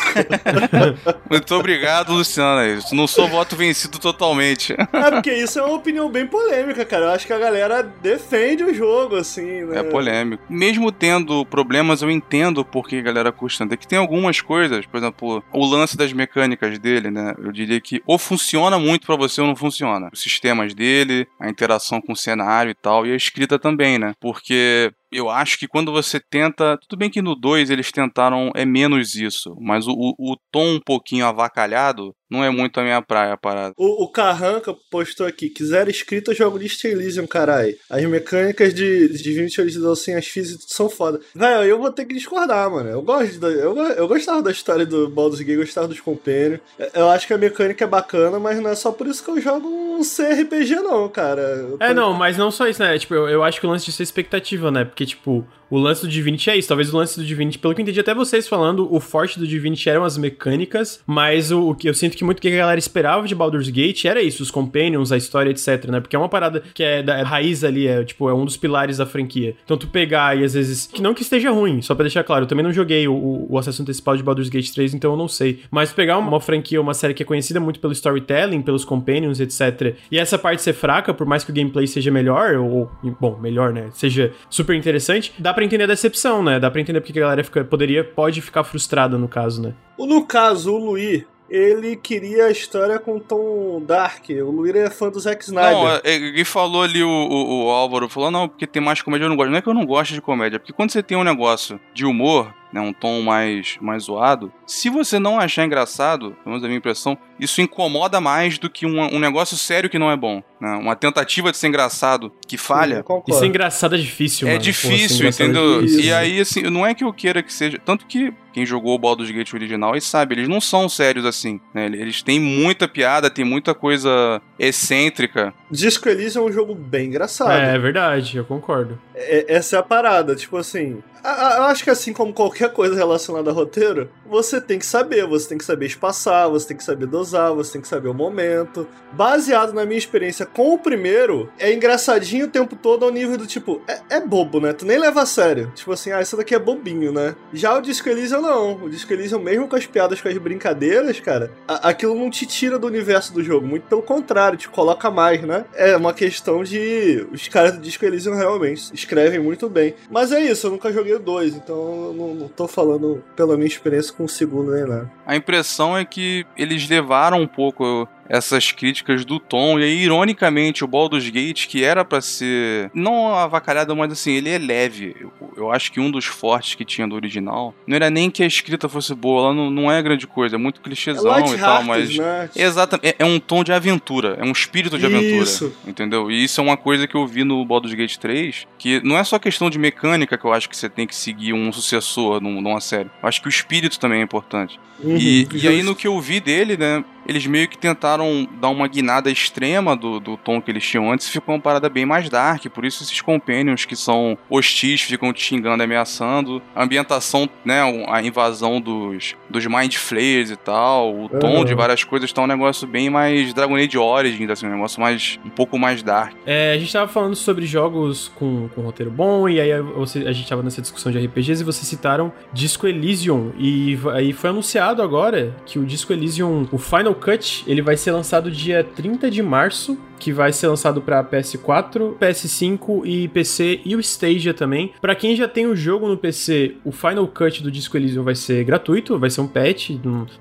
muito 1.30 1.56
obrigado, 1.56 2.12
Luciano. 2.14 2.82
Não 2.92 3.08
sou 3.08 3.28
voto 3.30 3.56
vencido 3.56 3.98
totalmente. 3.98 4.74
é, 4.74 5.12
porque 5.12 5.34
isso 5.34 5.58
é 5.58 5.64
uma 5.64 5.76
opinião 5.76 6.10
bem 6.10 6.28
polêmica, 6.28 6.84
cara. 6.84 7.06
Eu 7.06 7.10
acho 7.12 7.26
que 7.26 7.34
a 7.34 7.40
galera 7.40 7.82
defende 8.02 8.64
o 8.64 8.74
jogo, 8.74 9.16
assim, 9.16 9.64
né? 9.64 9.80
É 9.80 9.84
polêmico. 10.10 10.44
Mesmo 10.50 10.92
tendo 10.92 11.46
problemas, 11.46 12.02
eu 12.02 12.10
entendo 12.10 12.66
porque 12.66 12.98
a 12.98 13.02
galera 13.02 13.32
custa. 13.32 13.68
É 13.70 13.78
que 13.78 13.88
tem 13.88 14.00
algumas 14.00 14.42
coisas, 14.42 14.86
por 14.86 14.98
exemplo, 14.98 15.44
o 15.54 15.66
lance 15.66 15.96
das 15.96 16.12
mecânicas 16.14 16.80
dele, 16.80 17.12
né? 17.12 17.36
Eu 17.38 17.52
diria 17.52 17.80
que 17.80 18.02
ou 18.06 18.18
funciona 18.18 18.80
muito 18.80 19.06
para 19.06 19.16
você 19.16 19.42
ou 19.42 19.48
não 19.48 19.56
funciona. 19.56 20.10
Os 20.12 20.22
sistemas 20.22 20.74
dele, 20.74 21.28
a 21.40 21.50
interação 21.50 22.02
com 22.02 22.14
o 22.14 22.16
cenário 22.16 22.72
e 22.72 22.76
tal, 22.76 23.06
e 23.06 23.12
a 23.12 23.16
escrita 23.16 23.60
também, 23.60 24.00
né? 24.00 24.14
Porque 24.20 24.92
eu 25.12 25.30
acho 25.30 25.58
que 25.58 25.68
quando 25.68 25.92
você 25.92 26.20
tenta. 26.20 26.78
Tudo 26.78 27.00
bem 27.00 27.10
que 27.10 27.22
no 27.22 27.36
2 27.36 27.70
eles 27.70 27.92
tentaram. 27.92 28.52
É 28.56 28.66
menos 28.66 29.16
isso. 29.16 29.56
Mas 29.60 29.88
o, 29.88 29.92
o, 29.92 30.34
o, 30.34 30.38
tom 30.52 30.76
um 30.76 30.80
pouquinho 30.80 31.26
avacalhado 31.26 32.14
não 32.30 32.44
é 32.44 32.50
muito 32.50 32.80
a 32.80 32.84
minha 32.84 33.02
praia 33.02 33.34
a 33.34 33.38
parada. 33.38 33.74
O, 33.78 34.04
o 34.04 34.12
Carranca 34.12 34.76
postou 34.92 35.26
aqui: 35.26 35.50
quiser 35.50 35.88
escrita, 35.90 36.34
jogo 36.34 36.60
de 36.60 36.70
Elysium, 36.88 37.26
carai. 37.26 37.76
As 37.90 38.04
mecânicas 38.06 38.74
de, 38.74 39.10
de 39.10 39.24
Divinity 39.24 39.62
Original, 39.62 39.94
assim, 39.94 40.14
as 40.14 40.28
físicas 40.28 40.66
são 40.70 40.90
foda. 40.90 41.20
Velho, 41.34 41.64
eu 41.64 41.80
vou 41.80 41.92
ter 41.92 42.06
que 42.06 42.14
discordar, 42.14 42.70
mano. 42.70 42.90
Eu 42.90 43.02
gosto. 43.02 43.40
De, 43.40 43.46
eu, 43.46 43.76
eu 43.78 44.08
gostava 44.08 44.42
da 44.42 44.52
história 44.52 44.86
do 44.86 45.10
Baldur's 45.10 45.42
Gate, 45.42 45.58
gostava 45.58 45.88
dos 45.88 46.00
Companions. 46.00 46.60
Eu 46.94 47.10
acho 47.10 47.26
que 47.26 47.34
a 47.34 47.38
mecânica 47.38 47.84
é 47.84 47.88
bacana, 47.88 48.40
mas 48.40 48.60
não 48.62 48.70
é 48.70 48.76
só 48.76 48.92
por 48.92 49.08
isso 49.08 49.24
que 49.24 49.32
eu 49.32 49.42
jogo 49.42 49.68
um 49.68 50.02
CRPG, 50.02 50.76
não, 50.76 51.10
cara. 51.10 51.68
Tô... 51.78 51.84
É, 51.84 51.94
não, 51.94 52.14
mas 52.14 52.38
não 52.38 52.52
só 52.52 52.68
isso, 52.68 52.82
né? 52.82 52.98
Tipo, 52.98 53.16
eu, 53.16 53.30
eu 53.30 53.44
acho 53.44 53.60
que 53.60 53.68
o 53.68 53.70
lance 53.70 53.86
disso 53.86 54.02
é 54.02 54.04
expectativa, 54.04 54.72
né? 54.72 54.86
Porque, 54.86 54.99
tipo, 55.06 55.46
o 55.70 55.78
lance 55.78 56.02
do 56.02 56.08
Divinity 56.08 56.50
é 56.50 56.58
isso. 56.58 56.68
Talvez 56.68 56.92
o 56.94 56.98
lance 56.98 57.20
do 57.20 57.26
Divinity, 57.26 57.60
pelo 57.60 57.74
que 57.74 57.82
eu 57.82 57.84
entendi 57.84 58.00
até 58.00 58.14
vocês 58.14 58.48
falando, 58.48 58.94
o 58.94 59.00
forte 59.00 59.38
do 59.38 59.48
Divinity 59.48 59.90
eram 59.90 60.04
as 60.04 60.18
mecânicas, 60.18 61.02
mas 61.06 61.52
o, 61.52 61.70
o 61.70 61.76
que 61.76 61.88
eu 61.88 61.94
sinto 61.94 62.18
que 62.18 62.24
muito 62.24 62.42
que 62.42 62.48
a 62.48 62.58
galera 62.58 62.80
esperava 62.80 63.28
de 63.28 63.36
Baldur's 63.36 63.70
Gate 63.70 64.06
era 64.06 64.22
isso, 64.22 64.42
os 64.42 64.50
companions, 64.52 65.12
a 65.12 65.18
história, 65.18 65.52
etc, 65.52 65.86
né? 65.86 66.00
Porque 66.00 66.16
é 66.16 66.20
uma 66.20 66.30
parada 66.30 66.64
que 66.74 66.84
é 66.84 67.04
da 67.04 67.18
é 67.18 67.22
raiz 67.22 67.64
ali, 67.64 67.88
é 67.88 68.04
tipo, 68.04 68.30
é 68.30 68.34
um 68.34 68.46
dos 68.46 68.58
pilares 68.58 68.98
da 68.98 69.06
franquia. 69.06 69.56
Então 69.64 69.78
tu 69.78 69.88
pegar 69.88 70.38
e 70.38 70.44
às 70.44 70.54
vezes, 70.54 70.88
que 70.88 71.02
não 71.02 71.14
que 71.14 71.22
esteja 71.22 71.52
ruim, 71.52 71.82
só 71.82 71.94
pra 71.94 72.04
deixar 72.04 72.24
claro, 72.24 72.44
eu 72.46 72.48
também 72.48 72.64
não 72.64 72.74
joguei 72.74 73.08
o, 73.08 73.48
o 73.50 73.58
acesso 73.58 73.82
antecipado 73.82 74.18
de 74.18 74.24
Baldur's 74.24 74.50
Gate 74.50 74.72
3, 74.72 74.94
então 74.94 75.12
eu 75.12 75.18
não 75.18 75.28
sei. 75.28 75.60
Mas 75.70 75.92
pegar 75.92 76.18
uma, 76.18 76.30
uma 76.30 76.42
franquia, 76.42 76.82
uma 76.82 76.94
série 76.94 77.14
que 77.14 77.24
é 77.24 77.26
conhecida 77.26 77.60
muito 77.60 77.80
pelo 77.80 77.94
storytelling, 77.94 78.62
pelos 78.62 78.84
companions, 78.84 79.40
etc, 79.40 79.96
e 80.12 80.18
essa 80.18 80.38
parte 80.38 80.62
ser 80.62 80.74
fraca, 80.74 81.14
por 81.14 81.28
mais 81.28 81.44
que 81.44 81.52
o 81.52 81.54
gameplay 81.54 81.86
seja 81.86 82.12
melhor, 82.12 82.56
ou, 82.56 82.90
bom, 83.20 83.38
melhor, 83.40 83.72
né? 83.72 83.90
Seja 83.94 84.32
super 84.50 84.76
interessante, 84.76 84.89
dá 85.38 85.54
pra 85.54 85.64
entender 85.64 85.84
a 85.84 85.88
decepção, 85.88 86.44
né? 86.44 86.60
Dá 86.60 86.70
pra 86.72 86.82
entender 86.82 87.02
porque 87.02 87.18
a 87.18 87.22
galera 87.22 87.44
fica, 87.44 87.64
poderia, 87.64 88.04
pode 88.04 88.42
ficar 88.42 88.64
frustrada 88.64 89.18
no 89.18 89.28
caso, 89.28 89.62
né? 89.62 89.74
No 89.98 90.26
caso, 90.26 90.74
o 90.74 90.78
Luí, 90.78 91.26
ele 91.50 91.96
queria 91.96 92.46
a 92.46 92.52
história 92.52 93.00
com 93.00 93.20
tom 93.20 93.82
dark. 93.86 94.30
O 94.30 94.52
Luir 94.52 94.76
é 94.76 94.90
fã 94.90 95.10
do 95.10 95.20
Zack 95.20 95.44
Snyder. 95.44 95.74
Não, 95.74 95.90
é, 95.90 96.02
ele 96.04 96.46
falou 96.46 96.84
ali, 96.84 97.04
o, 97.04 97.10
o, 97.10 97.66
o, 97.66 97.70
Álvaro 97.70 98.08
falou, 98.08 98.30
não, 98.30 98.48
porque 98.48 98.68
tem 98.68 98.82
mais 98.82 99.02
comédia, 99.02 99.26
eu 99.26 99.30
não 99.30 99.36
gosto. 99.36 99.50
Não 99.50 99.58
é 99.58 99.62
que 99.62 99.70
eu 99.70 99.74
não 99.74 99.86
gosto 99.86 100.14
de 100.14 100.22
comédia, 100.22 100.60
porque 100.60 100.74
quando 100.74 100.92
você 100.92 101.02
tem 101.02 101.18
um 101.18 101.24
negócio 101.24 101.80
de 101.94 102.06
humor, 102.06 102.54
né, 102.72 102.80
um 102.82 102.94
tom 102.94 103.22
mais, 103.22 103.78
mais 103.82 104.04
zoado, 104.04 104.52
se 104.66 104.90
você 104.90 105.18
não 105.20 105.40
achar 105.40 105.66
engraçado, 105.66 106.32
pelo 106.44 106.50
menos 106.52 106.64
a 106.64 106.68
minha 106.68 106.78
impressão, 106.78 107.18
isso 107.40 107.62
incomoda 107.62 108.20
mais 108.22 108.58
do 108.58 108.70
que 108.70 108.86
um, 108.86 109.00
um 109.16 109.20
negócio 109.20 109.58
sério 109.58 109.90
que 109.90 109.98
não 109.98 110.12
é 110.12 110.16
bom. 110.16 110.44
né? 110.60 110.74
Uma 110.76 110.96
tentativa 110.96 111.52
de 111.52 111.58
ser 111.58 111.68
engraçado 111.68 112.32
que 112.48 112.58
falha. 112.58 113.04
Sim, 113.08 113.22
e 113.28 113.34
ser 113.34 113.46
engraçado 113.48 113.96
é 113.96 113.98
difícil, 113.98 114.48
É 114.48 114.52
mano. 114.52 114.62
difícil, 114.64 115.24
Pô, 115.24 115.30
entendeu? 115.30 115.78
É 115.78 115.82
difícil. 115.82 116.02
E 116.04 116.14
aí, 116.14 116.40
assim, 116.42 116.62
não 116.64 116.86
é 116.86 116.94
que 116.94 117.04
eu 117.04 117.14
queira 117.14 117.42
que 117.42 117.52
seja. 117.54 117.80
Tanto 117.84 118.06
que 118.06 118.34
quem 118.54 118.66
jogou 118.66 118.94
o 118.94 119.00
Baldur's 119.00 119.32
Gate 119.32 119.54
original 119.54 119.96
e 119.96 120.02
sabe, 120.02 120.36
eles 120.36 120.48
não 120.50 120.60
são 120.60 120.90
sérios 120.90 121.26
assim, 121.26 121.60
né? 121.74 121.86
Eles 121.86 122.22
têm 122.22 122.40
muita 122.40 122.88
piada, 122.88 123.30
tem 123.30 123.46
muita 123.46 123.74
coisa 123.74 124.42
excêntrica. 124.84 125.54
Disco 125.72 126.10
Elysium 126.10 126.44
é 126.44 126.50
um 126.50 126.52
jogo 126.52 126.74
bem 126.76 127.08
engraçado. 127.08 127.52
É, 127.52 127.76
é 127.76 127.80
verdade, 127.80 128.38
eu 128.38 128.46
concordo. 128.46 129.00
É, 129.16 129.46
essa 129.48 129.76
é 129.76 129.80
a 129.80 129.84
parada, 129.84 130.36
tipo 130.36 130.58
assim, 130.58 131.02
eu 131.24 131.64
acho 131.64 131.84
que 131.84 131.90
assim 131.90 132.14
como 132.14 132.34
qualquer 132.34 132.72
coisa 132.72 132.96
relacionada 132.96 133.50
a 133.50 133.54
roteiro, 133.54 134.10
você 134.26 134.62
tem 134.62 134.80
que 134.80 134.86
saber, 134.86 135.26
você 135.26 135.50
tem 135.50 135.58
que 135.58 135.66
saber 135.66 135.86
espaçar, 135.88 136.50
você 136.50 136.68
tem 136.68 136.78
que 136.78 136.84
saber 136.84 137.06
dosar, 137.08 137.54
você 137.54 137.74
tem 137.74 137.82
que 137.82 137.88
saber 137.88 138.10
o 138.10 138.14
momento. 138.14 138.88
Baseado 139.12 139.74
na 139.74 139.86
minha 139.86 139.98
experiência 139.98 140.46
com 140.46 140.74
o 140.74 140.78
primeiro, 140.78 141.52
é 141.58 141.74
engraçadinho 141.74 142.46
o 142.46 142.50
tempo 142.50 142.76
todo 142.76 143.06
ao 143.06 143.12
nível 143.12 143.38
do 143.38 143.48
tipo, 143.48 143.82
é, 143.88 144.18
é 144.18 144.20
bobo, 144.20 144.60
né? 144.60 144.74
Tu 144.74 144.86
nem 144.86 144.98
leva 144.98 145.22
a 145.22 145.26
sério. 145.26 145.72
Tipo 145.76 145.92
assim, 145.92 146.12
ah, 146.12 146.22
isso 146.22 146.38
daqui 146.38 146.54
é 146.54 146.60
bobinho, 146.60 147.12
né? 147.12 147.36
Já 147.54 147.78
o 147.78 147.82
Disco 147.82 148.08
Elysium 148.08 148.42
não. 148.42 148.76
O 148.84 148.90
Disco 148.90 149.12
Elysium, 149.12 149.40
mesmo 149.40 149.68
com 149.68 149.76
as 149.76 149.86
piadas, 149.86 150.22
com 150.22 150.30
as 150.30 150.38
brincadeiras, 150.38 151.20
cara, 151.20 151.52
aquilo 151.68 152.16
não 152.16 152.30
te 152.30 152.46
tira 152.46 152.78
do 152.78 152.88
universo 152.88 153.34
do 153.34 153.44
jogo. 153.44 153.66
Muito 153.66 153.88
pelo 153.88 154.04
contrário, 154.04 154.58
te 154.58 154.70
coloca 154.70 155.10
mais, 155.10 155.42
né? 155.42 155.66
É 155.74 155.96
uma 155.96 156.14
questão 156.14 156.64
de. 156.64 157.28
Os 157.32 157.48
caras 157.48 157.74
do 157.74 157.82
Disco 157.82 158.06
Elysium 158.06 158.36
realmente 158.36 158.94
escrevem 158.94 159.40
muito 159.40 159.70
bem. 159.70 159.96
Mas 160.10 160.32
é 160.32 160.40
isso, 160.40 160.68
eu 160.68 160.72
nunca 160.72 160.92
joguei 160.92 161.09
o 161.14 161.20
2, 161.20 161.56
então 161.56 161.76
eu 161.76 162.14
não, 162.14 162.36
não 162.36 162.48
tô 162.48 162.68
falando 162.68 163.24
pela 163.36 163.56
minha 163.56 163.68
experiência 163.68 164.14
com 164.14 164.26
o 164.26 164.30
segundo 164.30 164.72
nada. 164.72 165.10
A 165.26 165.36
impressão 165.36 165.98
é 165.98 166.06
que 166.06 166.46
eles 166.58 166.88
levaram 166.88 167.42
um 167.42 167.48
pouco 167.48 168.08
essas 168.30 168.72
críticas 168.72 169.26
do 169.26 169.40
Tom. 169.40 169.80
E 169.80 169.84
aí, 169.84 170.04
ironicamente, 170.04 170.84
o 170.84 170.88
Baldur's 170.88 171.28
Gate, 171.30 171.68
que 171.68 171.84
era 171.84 172.06
para 172.06 172.22
ser 172.22 172.92
não 172.94 173.34
avacalhado, 173.34 173.96
mas 173.96 174.12
assim, 174.12 174.32
ele 174.32 174.50
é 174.50 174.58
leve. 174.58 175.16
Eu, 175.20 175.34
eu, 175.58 175.72
acho 175.72 175.92
que 175.92 176.00
um 176.00 176.12
dos 176.12 176.26
fortes 176.26 176.76
que 176.76 176.86
tinha 176.86 177.08
do 177.08 177.16
original 177.16 177.74
não 177.88 177.96
era 177.96 178.10
nem 178.10 178.30
que 178.30 178.44
a 178.44 178.46
escrita 178.46 178.88
fosse 178.88 179.14
boa, 179.16 179.46
ela 179.46 179.54
não, 179.54 179.70
não 179.72 179.92
é 179.92 180.02
grande 180.02 180.28
coisa, 180.28 180.56
é 180.56 180.60
muito 180.60 180.82
clichêzão 180.82 181.36
é 181.36 181.56
e 181.56 181.58
tal, 181.58 181.84
mas. 181.84 182.16
Né? 182.16 182.50
Exatamente, 182.56 183.08
é, 183.08 183.16
é, 183.20 183.26
um 183.26 183.40
tom 183.40 183.64
de 183.64 183.74
aventura, 183.74 184.38
é 184.40 184.44
um 184.44 184.52
espírito 184.52 184.98
de 184.98 185.06
aventura. 185.06 185.44
Isso. 185.44 185.74
Entendeu? 185.86 186.30
E 186.30 186.44
isso 186.44 186.62
é 186.62 186.64
uma 186.64 186.78
coisa 186.78 187.08
que 187.08 187.16
eu 187.16 187.26
vi 187.26 187.44
no 187.44 187.66
Baldur's 187.66 187.94
Gate 187.94 188.18
3, 188.18 188.68
que 188.78 189.02
não 189.04 189.18
é 189.18 189.24
só 189.24 189.40
questão 189.40 189.70
de 189.70 189.80
mecânica 189.80 190.38
que 190.38 190.46
eu 190.46 190.54
acho 190.54 190.70
que 190.70 190.78
você 190.78 190.90
tem 190.90 191.08
que 191.08 191.16
seguir 191.16 191.54
um 191.54 191.72
sucessor 191.72 192.42
numa 192.42 192.80
série. 192.80 193.10
Eu 193.22 193.28
acho 193.28 193.42
que 193.42 193.48
o 193.48 193.50
espírito 193.50 194.00
também 194.00 194.20
é 194.20 194.24
importante. 194.24 194.80
Uhum, 195.02 195.18
e, 195.18 195.48
e 195.54 195.68
aí, 195.68 195.82
no 195.82 195.96
que 195.96 196.08
eu 196.08 196.20
vi 196.20 196.40
dele, 196.40 196.76
né, 196.76 197.04
eles 197.30 197.46
meio 197.46 197.68
que 197.68 197.78
tentaram 197.78 198.48
dar 198.60 198.70
uma 198.70 198.88
guinada 198.88 199.30
extrema 199.30 199.96
do, 199.96 200.20
do 200.20 200.36
tom 200.36 200.60
que 200.60 200.72
eles 200.72 200.84
tinham 200.84 201.12
antes 201.12 201.28
e 201.28 201.32
ficou 201.32 201.54
uma 201.54 201.62
parada 201.62 201.88
bem 201.88 202.04
mais 202.04 202.28
dark. 202.28 202.66
Por 202.66 202.84
isso 202.84 203.04
esses 203.04 203.22
companions 203.22 203.86
que 203.86 203.96
são 203.96 204.36
hostis 204.50 205.02
ficam 205.02 205.32
te 205.32 205.44
xingando, 205.44 205.84
ameaçando. 205.84 206.60
A 206.76 206.84
ambientação, 206.84 207.48
né, 207.64 207.82
a 208.08 208.24
invasão 208.24 208.82
dos, 208.82 209.36
dos 209.48 209.66
Mind 209.68 209.94
Flayers 209.96 210.50
e 210.50 210.56
tal, 210.56 211.26
o 211.26 211.30
tom 211.30 211.64
de 211.64 211.76
várias 211.76 212.04
coisas 212.04 212.34
tá 212.34 212.42
um 212.42 212.48
negócio 212.48 212.88
bem 212.88 213.12
mais 213.12 213.54
Dragon 213.54 213.76
Age 213.76 213.98
Origins, 213.98 214.50
assim, 214.50 214.66
um 214.66 214.72
negócio 214.72 215.00
mais, 215.00 215.40
um 215.46 215.50
pouco 215.50 215.78
mais 215.78 216.02
dark. 216.02 216.34
É, 216.48 216.74
a 216.74 216.80
gente 216.80 216.92
tava 216.92 217.08
falando 217.08 217.36
sobre 217.36 217.68
jogos 217.68 218.32
com, 218.36 218.70
com 218.70 218.82
roteiro 218.82 219.12
bom 219.12 219.48
e 219.48 219.62
aí 219.62 219.80
você, 219.82 220.28
a 220.28 220.32
gente 220.32 220.50
tava 220.50 220.64
nessa 220.64 220.82
discussão 220.82 221.12
de 221.12 221.20
RPGs 221.20 221.62
e 221.62 221.66
vocês 221.66 221.88
citaram 221.88 222.34
Disco 222.52 222.88
Elysium 222.88 223.52
e 223.56 224.00
aí 224.14 224.34
foi 224.34 224.50
anunciado 224.50 225.04
agora 225.04 225.56
que 225.68 225.78
o 225.78 225.86
Disco 225.86 226.12
Elysium, 226.12 226.68
o 226.72 226.80
Final 226.80 227.19
Cut, 227.20 227.64
ele 227.68 227.82
vai 227.82 227.98
ser 227.98 228.12
lançado 228.12 228.50
dia 228.50 228.84
30 228.84 229.30
de 229.30 229.44
março 229.44 229.98
que 230.20 230.34
vai 230.34 230.52
ser 230.52 230.68
lançado 230.68 231.02
para 231.02 231.24
PS4, 231.24 232.18
PS5 232.20 233.06
e 233.06 233.28
PC 233.30 233.80
e 233.86 233.96
o 233.96 234.00
Stadia 234.00 234.54
também. 234.54 234.92
Para 235.02 235.16
quem 235.16 235.36
já 235.36 235.48
tem 235.48 235.66
o 235.66 235.76
jogo 235.76 236.08
no 236.08 236.18
PC, 236.18 236.76
o 236.84 236.92
Final 236.92 237.26
Cut 237.28 237.64
do 237.64 237.72
Disco 237.72 237.96
Elysium 237.96 238.24
vai 238.24 238.36
ser 238.36 238.64
gratuito, 238.64 239.18
vai 239.18 239.30
ser 239.30 239.42
um 239.42 239.48
patch, 239.48 239.92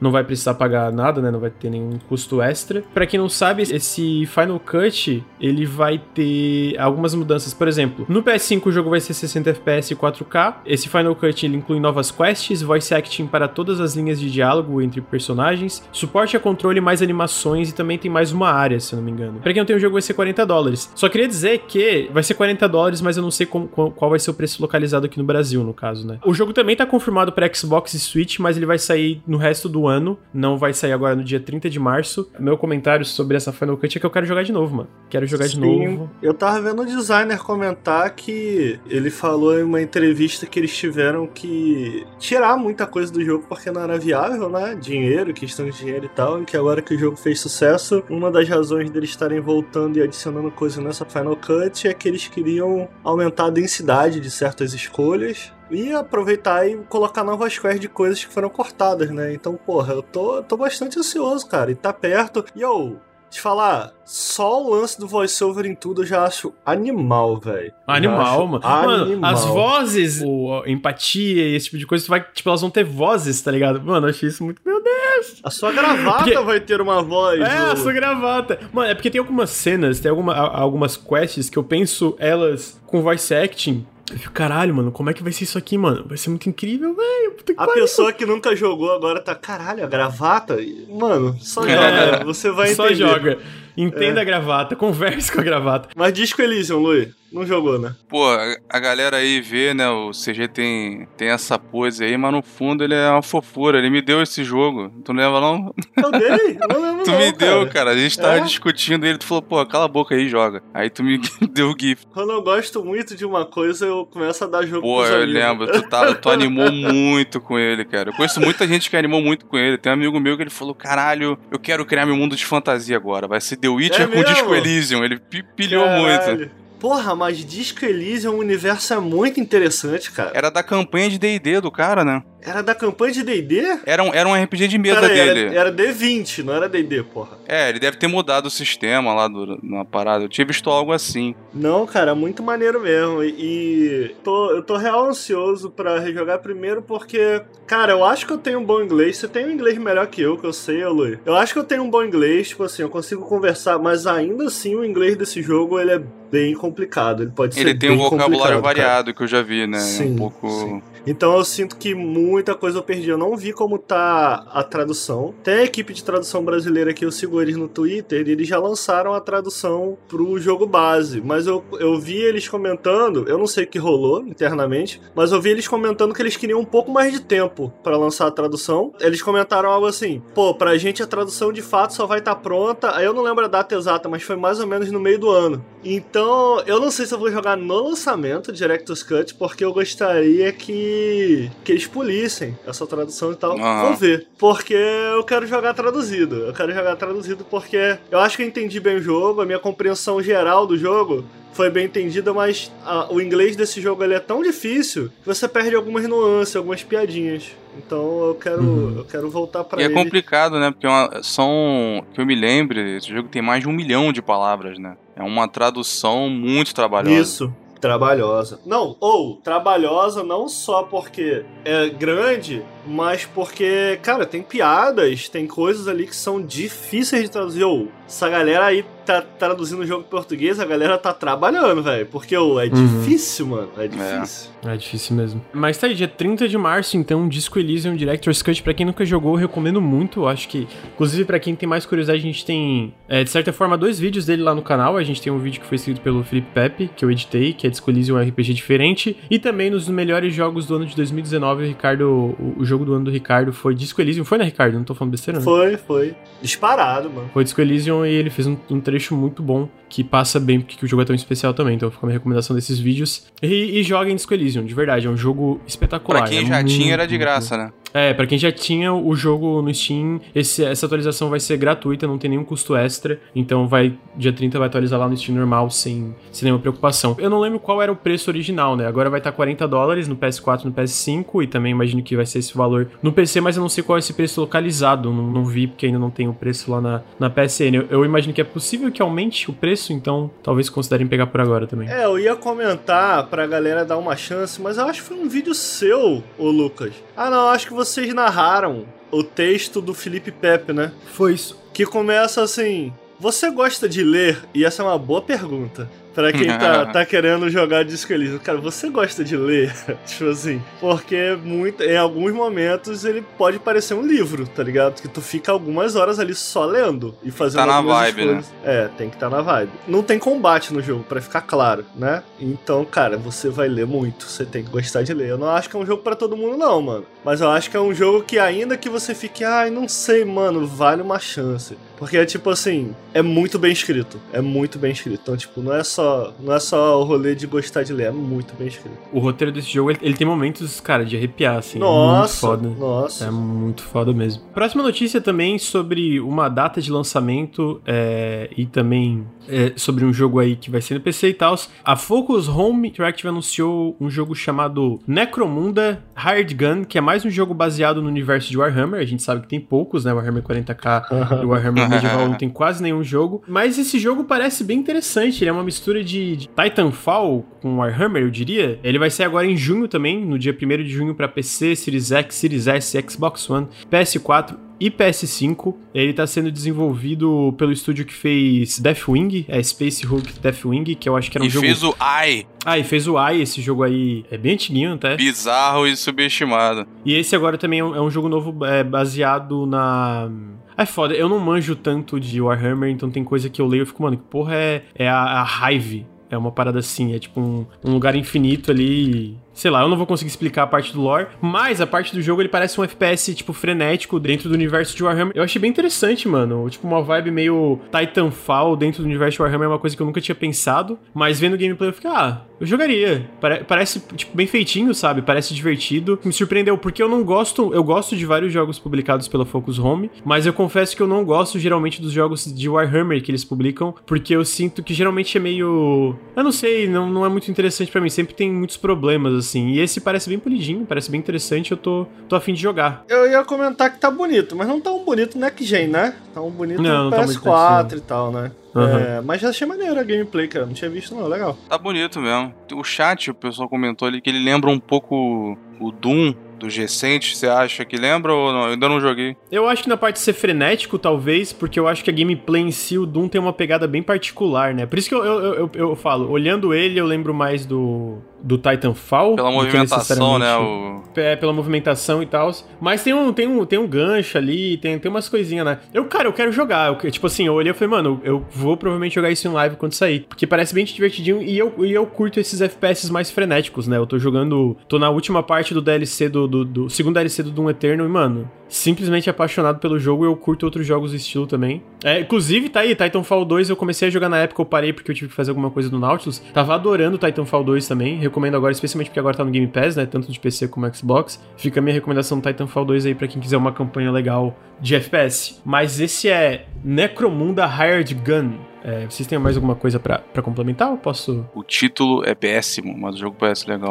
não, 0.01 0.11
vai 0.11 0.25
precisar 0.25 0.55
pagar 0.55 0.93
nada, 0.93 1.23
né? 1.23 1.31
Não 1.31 1.39
vai 1.39 1.51
ter 1.51 1.71
nenhum 1.71 1.99
custo 2.09 2.43
extra. 2.43 2.83
Para 2.93 3.07
quem 3.07 3.21
não 3.21 3.29
sabe, 3.29 3.63
esse 3.63 4.27
Final 4.27 4.59
Cut, 4.59 5.25
ele 5.41 5.65
vai 5.65 5.99
ter 6.13 6.77
algumas 6.79 7.15
mudanças. 7.15 7.55
Por 7.55 7.69
exemplo, 7.69 8.05
no 8.09 8.23
PS5 8.23 8.67
o 8.67 8.73
jogo 8.73 8.91
vai 8.91 9.01
ser 9.01 9.15
60 9.15 9.51
FPS 9.51 9.93
e 9.93 9.97
4K. 9.97 10.57
Esse 10.67 10.89
Final 10.89 11.15
Cut 11.15 11.47
ele 11.47 11.57
inclui 11.57 11.79
novas 11.79 12.11
quests, 12.11 12.63
voice 12.63 12.93
acting 12.93 13.27
para 13.27 13.47
todas 13.47 13.81
as 13.81 13.95
linhas 13.95 14.19
de 14.19 14.31
diálogo 14.31 14.83
entre 14.83 15.01
personagens, 15.01 15.83
suporte 15.93 16.37
a 16.37 16.41
controle 16.59 16.81
mais 16.81 17.01
animações 17.01 17.71
e 17.71 17.75
também 17.75 17.97
tem 17.97 18.11
mais 18.11 18.33
uma 18.33 18.51
área, 18.51 18.81
se 18.81 18.93
eu 18.93 18.97
não 18.97 19.05
me 19.05 19.13
engano. 19.13 19.39
Pra 19.41 19.55
quem 19.55 19.65
tem 19.65 19.77
o 19.77 19.79
jogo 19.79 19.93
vai 19.93 20.03
ser 20.03 20.13
40 20.15 20.45
dólares. 20.45 20.91
Só 20.93 21.09
queria 21.09 21.29
dizer 21.29 21.61
que 21.69 22.11
vai 22.13 22.25
ser 22.25 22.35
40 22.35 22.69
dólares, 22.69 23.01
mas 23.01 23.17
eu 23.17 23.23
não 23.23 23.31
sei 23.31 23.47
com, 23.47 23.69
com, 23.69 23.93
qual 23.93 24.11
vai 24.11 24.19
ser 24.19 24.31
o 24.31 24.35
preço 24.35 24.61
localizado 24.61 25.07
aqui 25.07 25.19
no 25.19 25.25
Brasil, 25.25 25.63
no 25.63 25.73
caso, 25.73 26.05
né? 26.05 26.19
O 26.27 26.35
jogo 26.35 26.53
também 26.53 26.75
tá 26.75 26.85
confirmado 26.85 27.31
para 27.31 27.49
Xbox 27.55 27.95
e 27.95 28.01
Switch, 28.01 28.41
mas 28.41 28.57
ele 28.57 28.67
vai 28.67 28.79
sair 28.79 29.23
no 29.25 29.37
resto 29.37 29.69
do 29.69 29.87
ano, 29.87 30.19
não 30.35 30.59
vai 30.59 30.73
sair 30.73 30.93
agora 30.93 31.15
no 31.15 31.23
dia 31.23 31.39
30 31.39 31.71
de 31.71 31.79
março. 31.79 32.29
Meu 32.41 32.59
comentário 32.59 33.05
sobre 33.05 33.37
essa 33.37 33.53
Final 33.53 33.77
Cut 33.77 33.97
é 33.97 34.01
que 34.01 34.07
eu 34.07 34.11
quero 34.11 34.27
jogar 34.27 34.43
de 34.43 34.53
novo, 34.53 34.75
mano. 34.75 34.89
Quero 35.09 35.27
jogar 35.27 35.45
Sim, 35.45 35.61
de 35.61 35.87
novo. 35.87 36.11
Eu 36.21 36.35
tava 36.35 36.61
vendo 36.61 36.83
o 36.83 36.87
designer 36.87 37.39
comentar 37.39 38.11
que 38.11 38.81
ele 38.89 39.11
falou 39.11 39.59
em 39.59 39.63
uma 39.63 39.81
entrevista 39.81 40.45
que 40.45 40.59
eles 40.59 40.77
tiveram 40.77 41.27
que 41.27 42.05
tirar 42.19 42.57
muita 42.57 42.85
coisa 42.85 43.13
do 43.13 43.25
jogo 43.25 43.45
porque 43.49 43.71
não 43.71 43.83
era 43.83 43.97
viável, 43.97 44.49
né? 44.49 44.77
Dinheiro, 44.81 45.33
questão 45.33 45.67
de 45.67 45.79
dinheiro 45.79 46.07
e 46.07 46.09
tal, 46.09 46.41
que 46.49 46.57
agora 46.57 46.83
que 46.83 46.95
o 46.95 46.99
jogo 46.99 47.17
fez 47.17 47.41
sucesso, 47.41 48.03
uma 48.09 48.31
das 48.31 48.49
razões 48.49 48.91
deles 48.91 49.11
estarem 49.11 49.41
voltando 49.41 49.99
e 49.99 50.03
adicionando 50.03 50.51
coisas 50.51 50.83
nessa 50.83 51.05
Final 51.05 51.37
Cut 51.37 51.87
é 51.87 51.95
que 51.95 52.09
eles 52.09 52.27
queriam 52.27 52.89
aumentar 53.05 53.47
a 53.47 53.51
densidade 53.51 54.21
de 54.21 54.31
certas 54.31 54.73
escolhas 54.73 55.53
e 55.71 55.93
aproveitar 55.93 56.67
e 56.67 56.77
colocar 56.89 57.23
novas 57.23 57.59
quests 57.59 57.81
de 57.81 57.89
coisas 57.89 58.25
que 58.25 58.33
foram 58.33 58.49
cortadas, 58.49 59.11
né? 59.11 59.33
Então, 59.35 59.55
porra, 59.55 59.93
eu 59.93 60.03
tô, 60.03 60.43
tô 60.43 60.57
bastante 60.57 60.99
ansioso, 60.99 61.47
cara, 61.47 61.71
e 61.71 61.75
tá 61.75 61.93
perto. 61.93 62.45
E 62.57 62.63
eu, 62.63 62.99
te 63.31 63.41
falar, 63.41 63.93
só 64.05 64.63
o 64.63 64.71
lance 64.71 64.99
do 64.99 65.07
voiceover 65.07 65.67
em 65.67 65.75
tudo 65.75 66.03
eu 66.03 66.07
já 66.07 66.25
acho 66.25 66.53
animal, 66.65 67.39
velho. 67.39 67.73
Animal, 67.87 68.47
mano. 68.47 68.65
Mano, 68.65 69.27
as 69.27 69.45
vozes, 69.45 70.23
o, 70.25 70.63
a 70.65 70.71
empatia 70.71 71.49
e 71.49 71.55
esse 71.55 71.67
tipo 71.67 71.79
de 71.79 71.87
coisa, 71.87 72.07
vai, 72.09 72.25
tipo, 72.33 72.49
elas 72.49 72.61
vão 72.61 72.71
ter 72.71 72.85
vozes, 72.85 73.41
tá 73.43 73.51
ligado? 73.51 73.83
Mano, 73.83 74.07
eu 74.07 74.11
achei 74.11 74.29
isso 74.29 74.43
muito. 74.43 74.63
Meu 74.65 74.83
Deus! 74.83 75.41
A 75.43 75.51
sua 75.51 75.73
gravata 75.73 76.25
porque... 76.25 76.39
vai 76.39 76.61
ter 76.61 76.81
uma 76.81 77.03
voz. 77.03 77.41
É, 77.41 77.45
a 77.45 77.77
sua 77.77 77.93
gravata. 77.93 78.59
Mano, 78.73 78.91
é 78.91 78.95
porque 78.95 79.11
tem 79.11 79.19
algumas 79.19 79.51
cenas, 79.51 80.01
tem 80.01 80.11
alguma, 80.11 80.35
algumas 80.35 80.97
quests 80.97 81.51
que 81.51 81.59
eu 81.59 81.65
penso 81.65 82.17
elas 82.19 82.81
com 82.87 83.03
voice 83.03 83.35
acting 83.35 83.87
eu 84.11 84.19
fico, 84.19 84.33
caralho, 84.33 84.75
mano, 84.75 84.91
como 84.91 85.11
é 85.11 85.15
que 85.15 85.23
vai 85.23 85.33
ser 85.33 85.45
isso 85.45 85.59
aqui, 85.59 85.77
mano? 85.77 86.05
Vai 86.09 86.17
ser 86.17 86.31
muito 86.31 86.49
incrível, 86.49 86.95
velho. 86.95 87.37
A 87.57 87.67
pariu. 87.67 87.83
pessoa 87.83 88.13
que 88.13 88.25
nunca 88.25 88.55
jogou 88.57 88.93
agora 88.93 89.21
tá, 89.21 89.35
caralho, 89.35 89.85
a 89.85 89.87
gravata? 89.87 90.57
Mano, 90.89 91.37
só 91.41 91.63
joga, 91.69 92.25
você 92.25 92.51
vai 92.51 92.75
só 92.75 92.87
entender. 92.87 93.05
Só 93.05 93.15
joga. 93.15 93.39
Entenda 93.79 94.21
é. 94.21 94.23
a 94.23 94.25
gravata, 94.25 94.75
converse 94.75 95.31
com 95.31 95.41
a 95.41 95.45
gravata. 95.45 95.89
Mas 95.95 96.13
Disco 96.13 96.43
Elysium, 96.43 96.79
Luiz. 96.81 97.19
Não 97.31 97.45
jogou, 97.45 97.79
né? 97.79 97.95
Pô, 98.09 98.25
a 98.71 98.79
galera 98.79 99.19
aí 99.19 99.41
vê, 99.41 99.75
né? 99.75 99.89
O 99.91 100.13
CG 100.13 100.49
tem, 100.49 101.07
tem 101.17 101.29
essa 101.29 101.59
pose 101.59 102.03
aí, 102.03 102.17
mas 102.17 102.33
no 102.33 102.43
fundo 102.43 102.83
ele 102.83 102.95
é 102.95 103.11
uma 103.11 103.23
fofura. 103.23 103.79
Ele 103.79 103.91
me 103.91 104.01
deu 104.01 104.23
esse 104.23 104.43
jogo. 104.43 104.91
Tu 105.05 105.13
não 105.13 105.23
lembra, 105.23 105.41
não? 105.41 105.75
Eu 105.97 106.11
dei? 106.11 106.59
Não 106.69 106.81
lembro, 106.81 107.05
Tu 107.05 107.11
não, 107.11 107.19
me 107.19 107.33
cara. 107.33 107.37
deu, 107.37 107.69
cara. 107.69 107.91
A 107.91 107.97
gente 107.97 108.19
tava 108.19 108.39
é? 108.39 108.41
discutindo 108.41 109.07
ele, 109.07 109.19
tu 109.19 109.27
falou, 109.27 109.43
pô, 109.43 109.65
cala 109.67 109.85
a 109.85 109.89
boca 109.89 110.15
aí 110.15 110.23
e 110.23 110.29
joga. 110.29 110.63
Aí 110.73 110.89
tu 110.89 111.03
me 111.03 111.21
deu 111.53 111.71
o 111.71 111.75
GIF. 111.79 112.07
Quando 112.07 112.33
eu 112.33 112.43
gosto 112.43 112.83
muito 112.83 113.15
de 113.15 113.27
uma 113.27 113.45
coisa, 113.45 113.85
eu 113.85 114.07
começo 114.07 114.43
a 114.45 114.47
dar 114.47 114.65
jogo 114.65 114.81
Pô, 114.81 115.05
eu 115.05 115.23
amigos. 115.23 115.35
lembro. 115.35 115.67
Tu, 115.71 115.83
tá, 115.89 116.15
tu 116.15 116.31
animou 116.31 116.73
muito 116.73 117.43
com 117.43 117.59
ele, 117.59 117.85
cara. 117.85 118.09
Eu 118.09 118.15
conheço 118.15 118.41
muita 118.41 118.67
gente 118.67 118.89
que 118.89 118.97
animou 118.97 119.21
muito 119.21 119.45
com 119.45 119.59
ele. 119.59 119.77
Tem 119.77 119.93
um 119.93 119.95
amigo 119.95 120.19
meu 120.19 120.35
que 120.37 120.45
ele 120.45 120.51
falou, 120.51 120.75
caralho, 120.75 121.39
eu 121.51 121.59
quero 121.59 121.85
criar 121.85 122.07
meu 122.07 122.17
mundo 122.17 122.35
de 122.35 122.47
fantasia 122.47 122.97
agora. 122.97 123.29
Vai 123.29 123.41
ser 123.41 123.57
The 123.69 123.75
Witcher 123.75 124.03
é 124.03 124.07
com 124.07 124.17
mesmo? 124.17 124.35
Disco 124.35 124.55
Elysium. 124.55 125.05
Ele 125.05 125.21
pilhou 125.55 125.85
Caralho. 125.85 126.37
muito. 126.39 126.51
Porra, 126.81 127.15
mas 127.17 127.45
Disco 127.45 127.85
Elysium, 127.85 128.35
o 128.35 128.39
universo 128.39 128.95
é 128.95 129.01
muito 129.01 129.41
interessante, 129.41 130.13
cara. 130.13 130.31
Era 130.33 130.49
da 130.49 130.63
campanha 130.63 131.11
de 131.11 131.19
D&D 131.19 131.61
do 131.61 131.73
cara, 131.73 132.05
né? 132.05 132.23
Era 132.41 132.63
da 132.63 132.75
campanha 132.75 133.13
de 133.13 133.23
D&D? 133.23 133.81
Era 133.85 134.03
um, 134.03 134.15
era 134.15 134.29
um 134.29 134.35
RPG 134.35 134.69
de 134.69 134.79
mesa 134.79 135.01
dele. 135.03 135.47
Era, 135.55 135.71
era 135.71 135.73
D20, 135.73 136.45
não 136.45 136.55
era 136.55 136.69
D&D, 136.69 137.03
porra. 137.03 137.37
É, 137.47 137.69
ele 137.69 137.79
deve 137.79 137.97
ter 137.97 138.07
mudado 138.07 138.47
o 138.47 138.51
sistema 138.51 139.13
lá 139.13 139.29
do, 139.29 139.59
na 139.63 139.85
parada. 139.85 140.25
Eu 140.25 140.29
tinha 140.29 140.47
visto 140.47 140.71
algo 140.71 140.93
assim. 140.93 141.35
Não, 141.53 141.87
cara, 141.87 142.15
muito 142.15 142.43
maneiro 142.43 142.81
mesmo. 142.81 143.23
E, 143.23 143.35
e 143.39 144.15
tô, 144.23 144.51
eu 144.51 144.63
tô 144.63 144.77
real 144.77 145.07
ansioso 145.07 145.71
pra 145.71 145.99
rejogar 145.99 146.39
primeiro 146.39 146.81
porque, 146.81 147.43
cara, 147.67 147.93
eu 147.93 148.05
acho 148.05 148.27
que 148.27 148.33
eu 148.33 148.39
tenho 148.39 148.61
um 148.61 148.65
bom 148.65 148.81
inglês. 148.81 149.17
Você 149.17 149.29
tem 149.29 149.47
um 149.47 149.51
inglês 149.51 149.77
melhor 149.77 150.07
que 150.07 150.23
eu, 150.23 150.39
que 150.39 150.47
eu 150.47 150.53
sei, 150.53 150.85
Luiz. 150.87 151.19
Eu 151.27 151.37
acho 151.37 151.53
que 151.53 151.59
eu 151.59 151.65
tenho 151.65 151.83
um 151.83 151.91
bom 151.91 152.05
inglês, 152.05 152.49
tipo 152.49 152.63
assim, 152.63 152.83
eu 152.83 152.89
consigo 152.89 153.23
conversar, 153.23 153.79
mas 153.79 154.07
ainda 154.07 154.47
assim 154.47 154.75
o 154.75 154.85
inglês 154.85 155.17
desse 155.17 155.43
jogo, 155.43 155.79
ele 155.79 155.93
é 155.93 156.03
bem 156.31 156.55
complicado. 156.55 157.23
Ele 157.23 157.33
pode 157.33 157.59
ele 157.59 157.71
ser 157.71 157.79
tem 157.79 157.91
um 157.91 157.97
vocabulário 157.97 158.61
variado 158.61 159.07
cara. 159.07 159.17
que 159.17 159.23
eu 159.23 159.27
já 159.27 159.43
vi, 159.43 159.67
né? 159.67 159.79
Sim, 159.81 160.13
um 160.13 160.17
pouco. 160.17 160.49
Sim. 160.49 160.83
Então 161.09 161.35
eu 161.35 161.43
sinto 161.43 161.79
que 161.79 161.95
muita 161.95 162.55
coisa 162.55 162.79
eu 162.79 162.83
perdi. 162.83 163.09
Eu 163.09 163.17
não 163.17 163.35
vi 163.35 163.51
como 163.51 163.79
tá 163.79 164.47
a 164.53 164.63
tradução. 164.63 165.35
Tem 165.43 165.55
a 165.55 165.65
equipe 165.65 165.95
de 165.95 166.05
tradução 166.05 166.45
brasileira 166.45 166.93
que 166.93 167.03
eu 167.03 167.11
sigo 167.11 167.41
eles 167.41 167.57
no 167.57 167.67
Twitter 167.67 168.29
e 168.29 168.33
eles 168.33 168.47
já 168.47 168.59
lançaram 168.59 169.15
a 169.15 169.21
tradução 169.21 169.97
pro 170.07 170.39
jogo 170.39 170.67
base. 170.67 171.23
Mas 171.23 171.47
eu, 171.47 171.65
eu 171.81 171.99
vi 171.99 172.19
eles 172.19 172.47
comentando, 172.47 173.27
eu 173.27 173.39
não 173.39 173.47
sei 173.47 173.65
o 173.65 173.67
que 173.67 173.79
rolou 173.79 174.21
internamente, 174.21 175.01
mas 175.15 175.33
eu 175.33 175.41
vi 175.41 175.49
eles 175.49 175.67
comentando 175.67 176.13
que 176.13 176.21
eles 176.21 176.37
queriam 176.37 176.61
um 176.61 176.65
pouco 176.65 176.91
mais 176.91 177.11
de 177.11 177.21
tempo 177.21 177.73
para 177.83 177.97
lançar 177.97 178.27
a 178.27 178.31
tradução. 178.31 178.93
Eles 179.01 179.23
comentaram 179.23 179.71
algo 179.71 179.87
assim: 179.87 180.23
pô, 180.35 180.55
pra 180.55 180.77
gente 180.77 181.03
a 181.03 181.07
tradução 181.07 181.51
de 181.51 181.63
fato 181.63 181.95
só 181.95 182.05
vai 182.05 182.19
estar 182.19 182.35
tá 182.35 182.41
pronta. 182.41 182.95
Aí 182.95 183.07
eu 183.07 183.15
não 183.15 183.23
lembro 183.23 183.47
a 183.47 183.49
data 183.49 183.75
exata, 183.75 184.11
mas 184.11 184.23
foi 184.23 184.37
mais 184.37 184.61
ou 184.61 184.67
menos 184.67 184.93
no 184.93 185.01
meio 185.01 185.19
do 185.19 185.31
ano. 185.31 185.65
Então 185.85 186.61
eu 186.67 186.81
não 186.81 186.91
sei 186.91 187.07
se 187.07 187.15
eu 187.15 187.19
vou 187.19 187.31
jogar 187.31 187.57
no 187.57 187.89
lançamento 187.89 188.53
Director's 188.53 189.03
Cut, 189.03 189.35
porque 189.35 189.65
eu 189.65 189.73
gostaria 189.73 190.53
que 190.53 191.51
que 191.65 191.73
eles 191.73 191.87
polissem 191.87 192.57
essa 192.67 192.87
tradução 192.87 193.33
e 193.33 193.37
tal. 193.37 193.53
Uhum. 193.53 193.59
Vamos 193.59 194.01
ver. 194.01 194.27
Porque 194.39 194.75
eu 194.75 195.25
quero 195.25 195.47
jogar 195.47 195.75
traduzido. 195.75 196.37
Eu 196.37 196.53
quero 196.53 196.73
jogar 196.73 196.97
traduzido 196.97 197.45
porque 197.45 197.99
eu 198.11 198.19
acho 198.19 198.37
que 198.37 198.43
eu 198.43 198.47
entendi 198.47 198.81
bem 198.81 198.97
o 198.97 199.03
jogo, 199.03 199.41
a 199.41 199.47
minha 199.47 199.59
compreensão 199.59 200.23
geral 200.23 200.67
do 200.67 200.77
jogo 200.77 201.25
foi 201.59 201.71
bem 201.71 201.87
entendida, 201.87 202.33
mas 202.33 202.71
a, 202.85 203.13
o 203.13 203.21
inglês 203.21 203.57
desse 203.57 203.81
jogo 203.81 204.05
ele 204.05 204.15
é 204.15 204.21
tão 204.21 204.45
difícil 204.45 205.09
que 205.09 205.27
você 205.27 205.49
perde 205.49 205.75
algumas 205.75 206.07
nuances, 206.07 206.55
algumas 206.55 206.85
piadinhas. 206.85 207.51
Então 207.77 208.29
eu 208.29 208.35
quero, 208.37 208.63
uhum. 208.63 208.99
eu 208.99 209.05
quero 209.05 209.29
voltar 209.29 209.65
para 209.65 209.83
ele. 209.83 209.93
E 209.93 209.93
é 209.93 210.05
complicado, 210.05 210.61
né? 210.61 210.71
Porque 210.71 210.87
é 210.87 210.89
uma, 210.89 211.21
são, 211.21 212.07
que 212.15 212.21
eu 212.21 212.25
me 212.25 212.37
lembre, 212.37 212.99
esse 212.99 213.09
jogo 213.09 213.29
tem 213.29 213.43
mais 213.43 213.61
de 213.61 213.69
um 213.69 213.73
milhão 213.73 214.13
de 214.13 214.23
palavras, 214.23 214.79
né? 214.79 214.97
É 215.17 215.23
uma 215.25 215.49
tradução 215.49 216.31
muito 216.31 216.73
trabalhosa. 216.73 217.21
Isso. 217.21 217.53
Trabalhosa. 217.81 218.61
Não, 218.65 218.97
ou 219.01 219.37
trabalhosa 219.43 220.23
não 220.23 220.49
só 220.49 220.85
porque 220.85 221.45
é 221.65 221.89
grande, 221.89 222.63
mas 222.89 223.27
porque, 223.27 223.99
cara, 224.03 224.25
tem 224.25 224.43
piadas, 224.43 225.29
tem 225.29 225.47
coisas 225.47 225.87
ali 225.87 226.07
que 226.07 226.17
são 226.17 226.41
difíceis 226.41 227.25
de 227.25 227.31
traduzir. 227.31 227.65
Ou, 227.65 227.89
essa 228.09 228.29
galera 228.31 228.65
aí 228.65 228.85
tá 229.05 229.23
traduzindo 229.23 229.81
o 229.81 229.87
jogo 229.87 230.03
em 230.07 230.11
português, 230.11 230.61
a 230.61 230.65
galera 230.65 230.97
tá 230.99 231.13
trabalhando, 231.13 231.83
velho. 231.83 232.07
Porque 232.07 232.37
oh, 232.37 232.59
é 232.61 232.67
uhum. 232.67 233.01
difícil, 233.01 233.47
mano. 233.47 233.69
É 233.77 233.87
difícil. 233.89 234.51
É. 234.65 234.75
é. 234.75 234.77
difícil 234.77 235.17
mesmo. 235.17 235.45
Mas 235.53 235.77
tá 235.77 235.87
aí, 235.87 235.95
dia 235.95 236.09
30 236.09 236.49
de 236.49 236.57
março, 236.57 236.97
então, 236.97 237.29
Disco 237.29 237.59
Elysium 237.59 237.97
Director's 237.97 238.43
Cut. 238.43 238.63
Pra 238.63 238.73
quem 238.73 238.87
nunca 238.87 239.05
jogou, 239.05 239.35
eu 239.35 239.39
recomendo 239.39 239.81
muito. 239.81 240.21
Eu 240.21 240.29
acho 240.29 240.49
que, 240.49 240.67
inclusive, 240.95 241.25
pra 241.25 241.39
quem 241.39 241.55
tem 241.55 241.69
mais 241.69 241.85
curiosidade, 241.85 242.19
a 242.19 242.23
gente 242.23 242.45
tem, 242.45 242.95
é, 243.09 243.23
de 243.23 243.31
certa 243.31 243.53
forma, 243.53 243.77
dois 243.77 243.99
vídeos 243.99 244.25
dele 244.25 244.43
lá 244.43 244.55
no 244.55 244.63
canal. 244.63 244.97
A 244.97 245.03
gente 245.03 245.21
tem 245.21 245.33
um 245.33 245.39
vídeo 245.39 245.61
que 245.61 245.67
foi 245.67 245.77
escrito 245.77 246.01
pelo 246.01 246.23
Felipe 246.25 246.49
Pepe, 246.53 246.91
que 246.97 247.05
eu 247.05 247.11
editei, 247.11 247.53
que 247.53 247.67
é 247.67 247.71
Disco 247.71 247.91
Elysium 247.91 248.19
RPG 248.19 248.55
diferente. 248.55 249.17
E 249.31 249.39
também 249.39 249.71
nos 249.71 249.89
melhores 249.89 250.35
jogos 250.35 250.67
do 250.67 250.77
ano 250.77 250.87
de 250.87 250.95
2019, 250.97 251.65
o 251.65 251.67
Ricardo, 251.67 252.37
o, 252.39 252.55
o 252.59 252.65
jogo 252.65 252.78
do 252.85 252.95
ano 252.95 253.07
do 253.07 253.11
Ricardo 253.11 253.53
foi 253.53 253.75
Disco 253.75 254.01
Elysium. 254.01 254.25
Foi, 254.25 254.39
né, 254.39 254.45
Ricardo? 254.45 254.75
Não 254.75 254.85
tô 254.85 254.95
falando 254.95 255.13
besteira, 255.13 255.39
não. 255.39 255.45
Foi, 255.45 255.77
foi. 255.77 256.15
Disparado, 256.43 257.11
mano. 257.11 257.31
Foi 257.33 257.45
Disco 257.45 257.61
Elysium 257.61 258.05
e 258.05 258.11
ele 258.11 258.31
fez 258.31 258.47
um, 258.47 258.57
um 258.71 258.81
trecho 258.81 259.15
muito 259.15 259.43
bom 259.43 259.69
que 259.89 260.05
passa 260.05 260.39
bem 260.39 260.61
porque 260.61 260.85
o 260.85 260.89
jogo 260.89 261.03
é 261.03 261.05
tão 261.05 261.17
especial 261.17 261.55
também. 261.55 261.75
Então 261.75 261.91
fica 261.91 262.05
a 262.05 262.07
minha 262.07 262.19
recomendação 262.19 262.55
desses 262.55 262.79
vídeos. 262.79 263.27
E, 263.43 263.81
e 263.81 263.83
joguem 263.83 264.15
Disco 264.15 264.33
Elysium, 264.35 264.65
de 264.65 264.75
verdade. 264.75 265.07
É 265.07 265.11
um 265.11 265.17
jogo 265.17 265.61
espetacular. 265.67 266.23
Pra 266.23 266.29
quem 266.29 266.41
é 266.41 266.45
já 266.45 266.65
tinha, 266.65 266.93
era 266.93 267.07
de 267.07 267.17
graça, 267.17 267.57
né? 267.57 267.73
É, 267.93 268.13
pra 268.13 268.27
quem 268.27 268.39
já 268.39 268.53
tinha 268.53 268.93
o 268.93 269.15
jogo 269.15 269.63
no 269.63 269.73
Steam, 269.75 270.21
esse, 270.35 270.65
essa 270.65 270.87
atualização 270.87 271.31
vai 271.31 271.41
ser 271.41 271.57
gratuita, 271.57 272.07
não 272.07 272.19
tem 272.19 272.31
nenhum 272.31 272.45
custo 272.45 272.77
extra. 272.77 273.21
Então 273.35 273.67
vai, 273.67 273.95
dia 274.17 274.33
30 274.33 274.59
vai 274.59 274.69
atualizar 274.69 274.99
lá 274.99 275.09
no 275.09 275.17
Steam 275.17 275.37
normal, 275.37 275.71
sem, 275.71 276.15
sem 276.33 276.47
nenhuma 276.47 276.61
preocupação. 276.61 277.17
Eu 277.19 277.31
não 277.31 277.41
lembro 277.41 277.59
qual 277.59 277.83
era 277.83 277.91
o 277.91 277.97
preço 277.97 278.31
original, 278.31 278.77
né? 278.77 278.87
Agora 278.87 279.11
vai 279.11 279.21
estar 279.21 279.31
tá 279.31 279.37
40 279.37 279.67
dólares 279.67 280.09
no 280.09 280.17
PS4 280.17 280.65
no 280.65 280.73
PS5 280.73 281.45
e 281.45 281.47
também 281.47 281.73
imagino 281.73 282.03
que 282.03 282.17
vai 282.17 282.27
ser 282.27 282.39
esse 282.41 282.57
valor 282.57 282.91
no 283.03 283.13
PC, 283.13 283.41
mas 283.41 283.57
eu 283.57 283.63
não 283.63 283.69
sei 283.69 283.83
qual 283.83 283.97
é 283.97 284.01
esse 284.01 284.13
preço 284.13 284.41
localizado. 284.41 285.13
Não, 285.13 285.31
não 285.31 285.45
vi 285.45 285.67
porque 285.67 285.87
ainda 285.87 285.99
não 285.99 286.11
tem 286.11 286.29
o 286.29 286.35
preço 286.35 286.71
lá 286.71 286.81
na, 286.81 287.03
na 287.19 287.31
PSN. 287.31 287.75
Eu, 287.75 287.87
eu 287.91 288.05
imagino 288.05 288.35
que 288.35 288.41
é 288.41 288.45
possível 288.45 288.91
que 288.91 289.03
aumente 289.03 289.51
o 289.51 289.53
preço, 289.53 289.93
então 289.93 290.31
talvez 290.43 290.69
considerem 290.69 291.07
pegar 291.07 291.27
por 291.27 291.41
agora 291.41 291.67
também. 291.67 291.89
É, 291.89 292.05
eu 292.05 292.19
ia 292.19 292.37
comentar 292.37 293.27
pra 293.27 293.47
galera 293.47 293.85
dar 293.85 293.97
uma 293.97 294.17
chance, 294.17 294.61
mas 294.61 294.79
eu 294.79 294.85
acho 294.85 295.03
que 295.03 295.09
foi 295.09 295.17
um 295.17 295.29
vídeo 295.29 295.55
seu, 295.55 296.23
ô 296.39 296.51
Lucas. 296.51 296.93
Ah, 297.17 297.31
não, 297.31 297.49
acho 297.49 297.67
que 297.67 297.75
vocês 297.79 298.13
narraram 298.13 298.87
o 299.09 299.23
texto 299.23 299.81
do 299.81 299.95
Felipe 299.95 300.33
Pepe, 300.33 300.73
né? 300.73 300.91
Foi 301.13 301.35
isso. 301.35 301.57
Que 301.73 301.87
começa 301.87 302.43
assim: 302.43 302.93
Você 303.21 303.53
gosta 303.53 303.89
de 303.89 304.03
ler? 304.03 304.43
E 304.53 304.65
essa 304.65 304.83
é 304.83 304.85
uma 304.85 304.99
boa 304.99 305.23
pergunta. 305.23 305.89
Pra 306.19 306.33
quem 306.33 306.49
tá, 306.49 306.87
tá 306.91 307.07
querendo 307.07 307.49
jogar 307.49 307.85
Disco 307.85 308.13
Elysium. 308.13 308.41
Cara, 308.41 308.59
você 308.59 308.91
gosta 308.91 309.23
de 309.23 309.37
ler? 309.37 309.73
tipo 310.05 310.29
assim, 310.29 310.61
porque 310.81 311.39
muito, 311.45 311.81
em 311.85 311.97
alguns 311.97 312.33
momentos 312.33 313.05
ele 313.05 313.25
pode 313.37 313.61
parecer 313.61 313.95
um 313.95 314.05
livro, 314.05 314.45
tá 314.49 314.65
ligado? 314.65 315.01
Que 315.01 315.07
tu 315.07 315.21
fica 315.21 315.53
algumas 315.53 315.95
horas 315.95 316.19
ali 316.19 316.35
só 316.35 316.65
lendo 316.65 317.15
e 317.23 317.31
fazendo 317.31 317.61
Tá 317.61 317.67
na 317.67 317.81
vibe, 317.81 318.25
né? 318.25 318.43
É, 318.65 318.89
tem 318.99 319.09
que 319.09 319.15
estar 319.15 319.31
tá 319.31 319.37
na 319.37 319.43
vibe. 319.43 319.71
Não 319.87 320.03
tem 320.03 320.19
combate 320.19 320.75
no 320.75 320.83
jogo, 320.83 321.05
para 321.05 321.21
ficar 321.21 321.43
claro, 321.43 321.87
né? 321.95 322.25
Então, 322.41 322.85
cara, 322.85 323.17
você 323.17 323.49
vai 323.49 323.69
ler 323.69 323.87
muito, 323.87 324.25
você 324.25 324.45
tem 324.45 324.65
que 324.65 324.71
gostar 324.71 325.03
de 325.03 325.15
ler. 325.15 325.29
Eu 325.29 325.39
não 325.39 325.49
acho 325.49 325.71
que 325.71 325.77
é 325.77 325.79
um 325.79 325.87
jogo 325.87 326.03
para 326.03 326.17
todo 326.17 326.37
mundo 326.37 326.57
não, 326.57 326.83
mano. 326.83 327.07
Mas 327.29 327.43
eu 327.43 327.51
acho 327.51 327.71
que 327.71 327.77
é 327.77 327.81
um 327.81 327.93
jogo 327.93 328.23
que 328.23 328.39
ainda 328.39 328.75
que 328.75 328.89
você 328.89 329.15
fique, 329.15 329.45
ai, 329.45 329.69
não 329.69 329.87
sei, 329.87 330.25
mano, 330.25 330.67
vale 330.67 331.03
uma 331.03 331.19
chance. 331.19 331.77
Porque 331.99 332.17
é 332.17 332.25
tipo 332.25 332.49
assim, 332.49 332.95
é 333.13 333.21
muito 333.21 333.59
bem 333.59 333.73
escrito. 333.73 334.21
É 334.33 334.41
muito 334.41 334.79
bem 334.79 334.93
escrito. 334.93 335.21
Então, 335.21 335.37
tipo, 335.37 335.61
não 335.61 335.75
é 335.75 335.83
só, 335.83 336.33
não 336.41 336.55
é 336.55 336.61
só 336.61 336.99
o 336.99 337.05
rolê 337.05 337.35
de 337.35 337.47
gostar 337.47 337.83
de 337.83 337.93
ler, 337.93 338.07
é 338.07 338.11
muito 338.13 338.55
bem 338.55 338.69
escrito. 338.69 338.97
O 339.13 339.19
roteiro 339.19 339.53
desse 339.53 339.71
jogo, 339.71 339.91
ele, 339.91 339.99
ele 340.01 340.15
tem 340.15 340.27
momentos, 340.27 340.81
cara, 340.81 341.05
de 341.05 341.17
arrepiar, 341.17 341.59
assim. 341.59 341.81
Nossa, 341.81 342.47
é 342.47 342.51
muito 342.51 342.63
foda. 342.63 342.79
Nossa. 342.79 343.25
É 343.25 343.31
muito 343.31 343.83
foda 343.83 344.13
mesmo. 344.15 344.43
Próxima 344.55 344.83
notícia 344.83 345.21
também 345.21 345.59
sobre 345.59 346.21
uma 346.21 346.49
data 346.49 346.81
de 346.81 346.91
lançamento 346.91 347.83
é, 347.85 348.49
e 348.57 348.65
também 348.65 349.27
é, 349.49 349.73
sobre 349.75 350.05
um 350.05 350.13
jogo 350.13 350.39
aí 350.39 350.55
que 350.55 350.71
vai 350.71 350.81
ser 350.81 350.95
no 350.95 351.01
PC 351.01 351.31
e 351.31 351.35
tal. 351.35 351.59
A 351.85 351.97
Focus 351.97 352.49
Home 352.49 352.89
Interactive 352.89 353.29
anunciou 353.29 353.97
um 354.01 354.09
jogo 354.09 354.35
chamado 354.35 355.01
Necromunda 355.07 356.05
Hard 356.15 356.55
Gun, 356.55 356.85
que 356.85 356.97
é 356.97 357.01
mais 357.01 357.18
um 357.25 357.31
jogo 357.31 357.55
baseado 357.55 358.03
no 358.03 358.09
universo 358.09 358.51
de 358.51 358.59
Warhammer. 358.59 359.01
A 359.01 359.05
gente 359.05 359.23
sabe 359.23 359.43
que 359.43 359.49
tem 359.49 359.61
poucos, 359.61 360.05
né? 360.05 360.13
Warhammer 360.13 360.43
40k 360.43 361.43
e 361.43 361.47
Warhammer 361.47 361.89
Medieval 361.89 362.29
não 362.29 362.35
tem 362.35 362.49
quase 362.49 362.83
nenhum 362.83 363.03
jogo. 363.03 363.43
Mas 363.47 363.79
esse 363.79 363.99
jogo 363.99 364.25
parece 364.25 364.65
bem 364.65 364.79
interessante. 364.79 365.43
Ele 365.43 365.51
é 365.51 365.53
uma 365.53 365.65
mistura 365.65 366.03
de, 366.03 366.37
de 366.37 366.49
Titanfall 366.49 367.45
com 367.61 367.79
Warhammer, 367.79 368.23
eu 368.23 368.31
diria. 368.31 368.79
Ele 368.83 368.99
vai 368.99 369.11
sair 369.11 369.27
agora 369.27 369.47
em 369.47 369.57
junho 369.57 369.89
também, 369.89 370.25
no 370.25 370.39
dia 370.39 370.53
1 370.53 370.69
de 370.83 370.89
junho 370.89 371.15
para 371.15 371.29
PC, 371.29 371.75
Series 371.77 372.13
X, 372.13 372.35
Series 372.35 372.67
S, 372.67 373.05
Xbox 373.09 373.49
One, 373.49 373.69
PS4 373.91 374.68
e 374.81 374.91
PS5. 374.91 375.75
Ele 375.95 376.11
está 376.11 376.27
sendo 376.27 376.51
desenvolvido 376.51 377.55
pelo 377.57 377.73
estúdio 377.73 378.05
que 378.05 378.15
fez 378.15 378.79
Deathwing, 378.79 379.45
é 379.49 379.63
Space 379.63 380.05
Hulk 380.05 380.41
Deathwing, 380.41 380.85
que 380.95 381.09
eu 381.09 381.17
acho 381.17 381.31
que 381.31 381.39
era 381.39 381.45
um 381.45 381.47
e 381.47 381.51
jogo... 381.51 381.67
E 381.67 381.69
fez 381.69 381.83
o 381.83 381.95
Ai. 381.99 382.47
Ah, 382.65 382.79
e 382.79 382.85
fez 382.85 383.07
o 383.07 383.17
Ai, 383.17 383.41
esse 383.41 383.61
jogo 383.61 383.83
aí 383.83 384.25
é 384.31 384.37
bem 384.37 384.55
antiguinho 384.55 384.95
até. 384.95 385.17
Bizarro 385.17 385.87
e 385.87 385.97
subestimado. 385.97 386.87
E 387.05 387.15
esse 387.15 387.35
agora 387.35 387.59
também 387.59 387.81
é 387.81 387.85
um, 387.85 387.95
é 387.95 388.01
um 388.01 388.11
jogo 388.11 388.29
novo 388.29 388.65
é, 388.65 388.85
baseado 388.85 389.67
na... 389.67 390.31
É 390.77 390.87
foda, 390.87 391.13
eu 391.15 391.29
não 391.29 391.41
manjo 391.41 391.75
tanto 391.75 392.21
de 392.21 392.41
Warhammer, 392.41 392.89
então 392.89 393.11
tem 393.11 393.25
coisa 393.25 393.51
que 393.51 393.61
eu 393.61 393.67
leio 393.67 393.83
e 393.83 393.87
fico, 393.87 394.01
mano, 394.01 394.17
que 394.17 394.23
porra 394.23 394.55
é, 394.55 394.85
é 394.95 395.09
a, 395.09 395.43
a 395.43 395.73
Hive? 395.73 396.07
É 396.31 396.39
uma 396.39 396.53
parada 396.53 396.79
assim, 396.79 397.15
é 397.15 397.19
tipo 397.19 397.41
um, 397.41 397.67
um 397.85 397.93
lugar 397.93 398.15
infinito 398.15 398.71
ali 398.71 399.37
sei 399.59 399.73
lá, 399.73 399.83
eu 399.83 399.89
não 399.89 399.97
vou 399.97 400.07
conseguir 400.07 400.31
explicar 400.31 400.63
a 400.63 400.67
parte 400.69 400.93
do 400.93 401.01
lore, 401.01 401.27
mas 401.41 401.81
a 401.81 401.87
parte 401.87 402.15
do 402.15 402.23
jogo 402.23 402.41
ele 402.41 402.49
parece 402.49 402.81
um 402.81 402.85
FPS, 402.85 403.35
tipo, 403.35 403.53
frenético 403.53 404.21
dentro 404.21 404.49
do 404.49 404.55
universo 404.55 404.97
de 404.97 405.03
Warhammer. 405.03 405.33
Eu 405.35 405.43
achei 405.43 405.61
bem 405.61 405.69
interessante, 405.69 406.29
mano. 406.29 406.71
Tipo, 406.71 406.87
uma 406.87 407.03
vibe 407.03 407.33
meio 407.33 407.81
Titanfall 407.91 408.77
dentro 408.77 409.03
do 409.03 409.07
universo 409.07 409.37
de 409.37 409.43
Warhammer 409.43 409.67
é 409.67 409.69
uma 409.69 409.79
coisa 409.79 409.97
que 409.97 410.01
eu 410.01 410.07
nunca 410.07 410.21
tinha 410.21 410.35
pensado, 410.35 410.97
mas 411.13 411.41
vendo 411.41 411.55
o 411.55 411.59
gameplay 411.59 411.91
eu 411.91 411.93
fiquei, 411.93 412.09
ah, 412.09 412.43
eu 412.61 412.67
jogaria. 412.67 413.29
Parece, 413.67 414.01
tipo, 414.17 414.37
bem 414.37 414.47
feitinho, 414.47 414.95
sabe? 414.95 415.23
Parece 415.23 415.55
divertido. 415.55 416.19
Me 416.25 416.33
surpreendeu, 416.33 416.77
porque 416.77 417.03
eu 417.03 417.09
não 417.09 417.23
gosto, 417.23 417.73
eu 417.73 417.83
gosto 417.83 418.17
de 418.17 418.27
vários 418.27 418.53
jogos 418.53 418.79
publicados 418.79 419.29
pela 419.29 419.45
Focus 419.45 419.79
Home, 419.79 420.11
mas 420.25 420.47
eu 420.47 420.53
confesso 420.53 420.97
que 420.97 421.03
eu 421.03 421.07
não 421.07 421.25
gosto 421.25 421.59
geralmente 421.59 422.01
dos 422.01 422.13
jogos 422.13 422.45
de 422.53 422.69
Warhammer 422.69 423.23
que 423.23 423.31
eles 423.31 423.45
publicam, 423.45 423.95
porque 424.07 424.35
eu 424.35 424.45
sinto 424.45 424.83
que 424.83 424.93
geralmente 424.93 425.37
é 425.37 425.41
meio. 425.41 426.17
Eu 426.35 426.45
não 426.45 426.53
sei, 426.53 426.89
não, 426.89 427.09
não 427.09 427.25
é 427.25 427.29
muito 427.29 427.51
interessante 427.51 427.91
para 427.91 428.01
mim. 428.01 428.11
Sempre 428.11 428.35
tem 428.35 428.51
muitos 428.51 428.77
problemas, 428.77 429.35
assim. 429.35 429.69
E 429.69 429.81
esse 429.81 430.01
parece 430.01 430.29
bem 430.29 430.39
polidinho, 430.39 430.85
parece 430.87 431.11
bem 431.11 431.21
interessante, 431.21 431.73
eu 431.73 431.77
tô, 431.77 432.07
tô 432.29 432.37
afim 432.37 432.55
de 432.55 432.61
jogar. 432.61 433.05
Eu 433.09 433.31
ia 433.31 433.45
comentar 433.45 433.93
que 433.93 433.99
tá 433.99 434.11
bonito, 434.11 434.57
mas 434.57 434.67
não 434.67 434.81
tão 434.81 435.05
bonito 435.05 435.39
next 435.39 435.65
gen, 435.65 435.89
né? 435.89 436.15
Tá 436.35 436.41
um 436.41 436.51
bonito 436.51 436.83
não, 436.83 437.11
no 437.11 437.17
PS4 437.17 437.89
tá 437.89 437.97
e 437.97 438.01
tal, 438.01 438.33
né? 438.33 438.51
Uhum. 438.75 438.99
É, 438.99 439.21
mas 439.21 439.41
já 439.41 439.49
achei 439.49 439.67
maneiro 439.67 439.99
a 439.99 440.03
gameplay, 440.03 440.47
cara. 440.47 440.67
Não 440.67 440.75
tinha 440.75 440.91
visto, 440.91 441.15
não. 441.15 441.27
Legal. 441.27 441.57
Tá 441.69 441.79
bonito 441.79 442.21
mesmo. 442.21 442.55
O 442.75 442.85
chat, 442.85 443.31
o 443.31 443.35
pessoal 443.35 443.69
comentou 443.69 444.07
ali 444.07 444.21
que 444.21 444.31
ele 444.31 444.43
lembra 444.43 444.71
um 444.71 444.79
pouco 444.79 445.57
o 445.81 445.93
Doom 445.93 446.35
dos 446.59 446.77
recentes, 446.77 447.39
você 447.39 447.47
acha 447.47 447.85
que 447.85 447.97
lembra 447.97 448.35
ou 448.35 448.53
não? 448.53 448.65
Eu 448.65 448.73
ainda 448.73 448.89
não 448.89 449.01
joguei. 449.01 449.37
Eu 449.51 449.69
acho 449.69 449.85
que 449.85 449.89
na 449.89 449.97
parte 449.97 450.17
de 450.17 450.23
ser 450.23 450.33
frenético, 450.33 450.99
talvez, 450.99 451.53
porque 451.53 451.79
eu 451.79 451.87
acho 451.87 452.03
que 452.03 452.11
a 452.11 452.13
gameplay 452.13 452.63
em 452.63 452.73
si, 452.73 452.99
o 452.99 453.07
Doom 453.07 453.29
tem 453.29 453.41
uma 453.41 453.53
pegada 453.53 453.87
bem 453.87 454.03
particular, 454.03 454.75
né? 454.75 454.85
Por 454.85 454.99
isso 454.99 455.09
que 455.09 455.15
eu, 455.15 455.25
eu, 455.25 455.55
eu, 455.55 455.71
eu 455.75 455.97
falo, 455.97 456.29
olhando 456.29 456.75
ele, 456.75 456.99
eu 456.99 457.07
lembro 457.07 457.33
mais 457.33 457.65
do, 457.65 458.19
do 458.43 458.57
Titanfall. 458.59 459.37
Pela 459.37 459.51
movimentação, 459.51 460.39
né? 460.39 460.57
O... 460.57 461.03
É, 461.17 461.37
pela 461.37 461.53
movimentação 461.53 462.23
e 462.23 462.27
tal. 462.27 462.53
Mas 462.81 463.03
tem 463.03 463.13
um, 463.13 463.33
tem, 463.33 463.47
um, 463.47 463.65
tem 463.65 463.79
um 463.79 463.87
gancho 463.87 464.39
ali, 464.39 464.77
tem, 464.77 464.99
tem 464.99 465.11
umas 465.11 465.29
coisinhas, 465.29 465.65
né? 465.65 465.79
Eu, 465.93 466.05
cara, 466.05 466.29
eu 466.29 466.33
quero 466.33 466.53
jogar. 466.53 466.89
Eu, 466.89 467.11
tipo 467.11 467.27
assim, 467.27 467.47
eu 467.47 467.55
olhei 467.55 467.73
e 467.73 467.75
falei, 467.75 467.91
mano, 467.91 468.21
eu 468.23 468.45
vou 468.51 468.77
provavelmente 468.77 469.15
jogar 469.15 469.31
isso 469.31 469.47
em 469.49 469.51
live 469.51 469.77
quando 469.77 469.93
sair. 469.93 470.27
Porque 470.29 470.47
parece 470.47 470.75
bem 470.75 470.85
divertidinho 470.85 471.43
e 471.43 471.59
eu, 471.59 471.75
e 471.85 471.93
eu 471.93 472.07
curto 472.07 472.39
esses 472.39 472.61
FPS 472.61 473.11
mais 473.11 473.31
frenéticos, 473.31 473.89
né? 473.89 473.97
Eu 473.97 474.07
tô 474.07 474.19
jogando. 474.19 474.77
Tô 474.89 474.99
na 474.99 475.11
última 475.11 475.43
parte 475.43 475.75
do 475.75 475.83
DLC 475.83 476.29
do, 476.29 476.47
do, 476.47 476.65
do 476.65 476.91
segundo 476.91 477.15
DLC 477.15 477.43
do 477.43 477.51
Doom 477.51 477.71
Eternal 477.71 478.07
e, 478.07 478.11
mano, 478.11 478.51
simplesmente 478.69 479.29
apaixonado 479.31 479.79
pelo 479.79 479.99
jogo 479.99 480.25
eu 480.25 480.37
curto 480.37 480.65
outros 480.65 480.87
jogos 480.87 481.11
do 481.11 481.17
estilo 481.17 481.47
também. 481.47 481.83
É, 482.05 482.21
inclusive, 482.21 482.69
tá 482.69 482.81
aí, 482.81 482.95
Titanfall 482.95 483.45
2 483.45 483.71
eu 483.71 483.77
comecei 483.77 484.09
a 484.09 484.11
jogar 484.11 484.29
na 484.29 484.39
época, 484.39 484.61
eu 484.61 484.67
parei 484.67 484.93
porque 484.93 485.11
eu 485.11 485.15
tive 485.15 485.29
que 485.29 485.35
fazer 485.35 485.51
alguma 485.51 485.71
coisa 485.71 485.89
do 485.89 485.99
Nautilus. 485.99 486.39
Tava 486.53 486.75
adorando 486.75 487.19
Titanfall 487.19 487.65
2 487.65 487.89
também, 487.89 488.19
recomendo 488.19 488.57
agora, 488.57 488.73
especialmente 488.73 489.09
porque 489.09 489.21
agora 489.21 489.37
tá 489.37 489.45
no 489.45 489.51
Game 489.51 489.67
Pass, 489.67 489.97
né, 489.97 490.07
tanto 490.07 490.31
de 490.31 490.39
PC 490.39 490.69
como 490.69 490.93
Xbox. 490.95 491.43
Fica 491.57 491.81
a 491.81 491.83
minha 491.83 491.95
recomendação 491.95 492.39
do 492.39 492.47
Titanfall 492.47 492.85
2 492.85 493.07
aí 493.07 493.15
para 493.15 493.27
quem 493.27 493.41
quiser 493.41 493.57
uma 493.57 493.73
campanha 493.73 494.11
legal 494.11 494.57
de 494.81 494.95
FPS. 494.95 495.61
Mas 495.65 496.01
esse 496.01 496.29
é 496.29 496.67
Necromunda 496.85 497.67
Hired 497.67 498.15
Gun. 498.15 498.68
É, 498.85 499.07
vocês 499.07 499.27
têm 499.27 499.39
mais 499.39 499.57
alguma 499.57 499.75
coisa 499.75 499.99
para 499.99 500.43
complementar 500.43 500.91
ou 500.91 500.97
posso? 500.97 501.47
O 501.55 501.63
título 501.63 502.25
é 502.25 502.35
péssimo, 502.35 502.97
mas 502.97 503.17
o 503.17 503.19
jogo 503.19 503.37
parece 503.39 503.69
legal. 503.69 503.91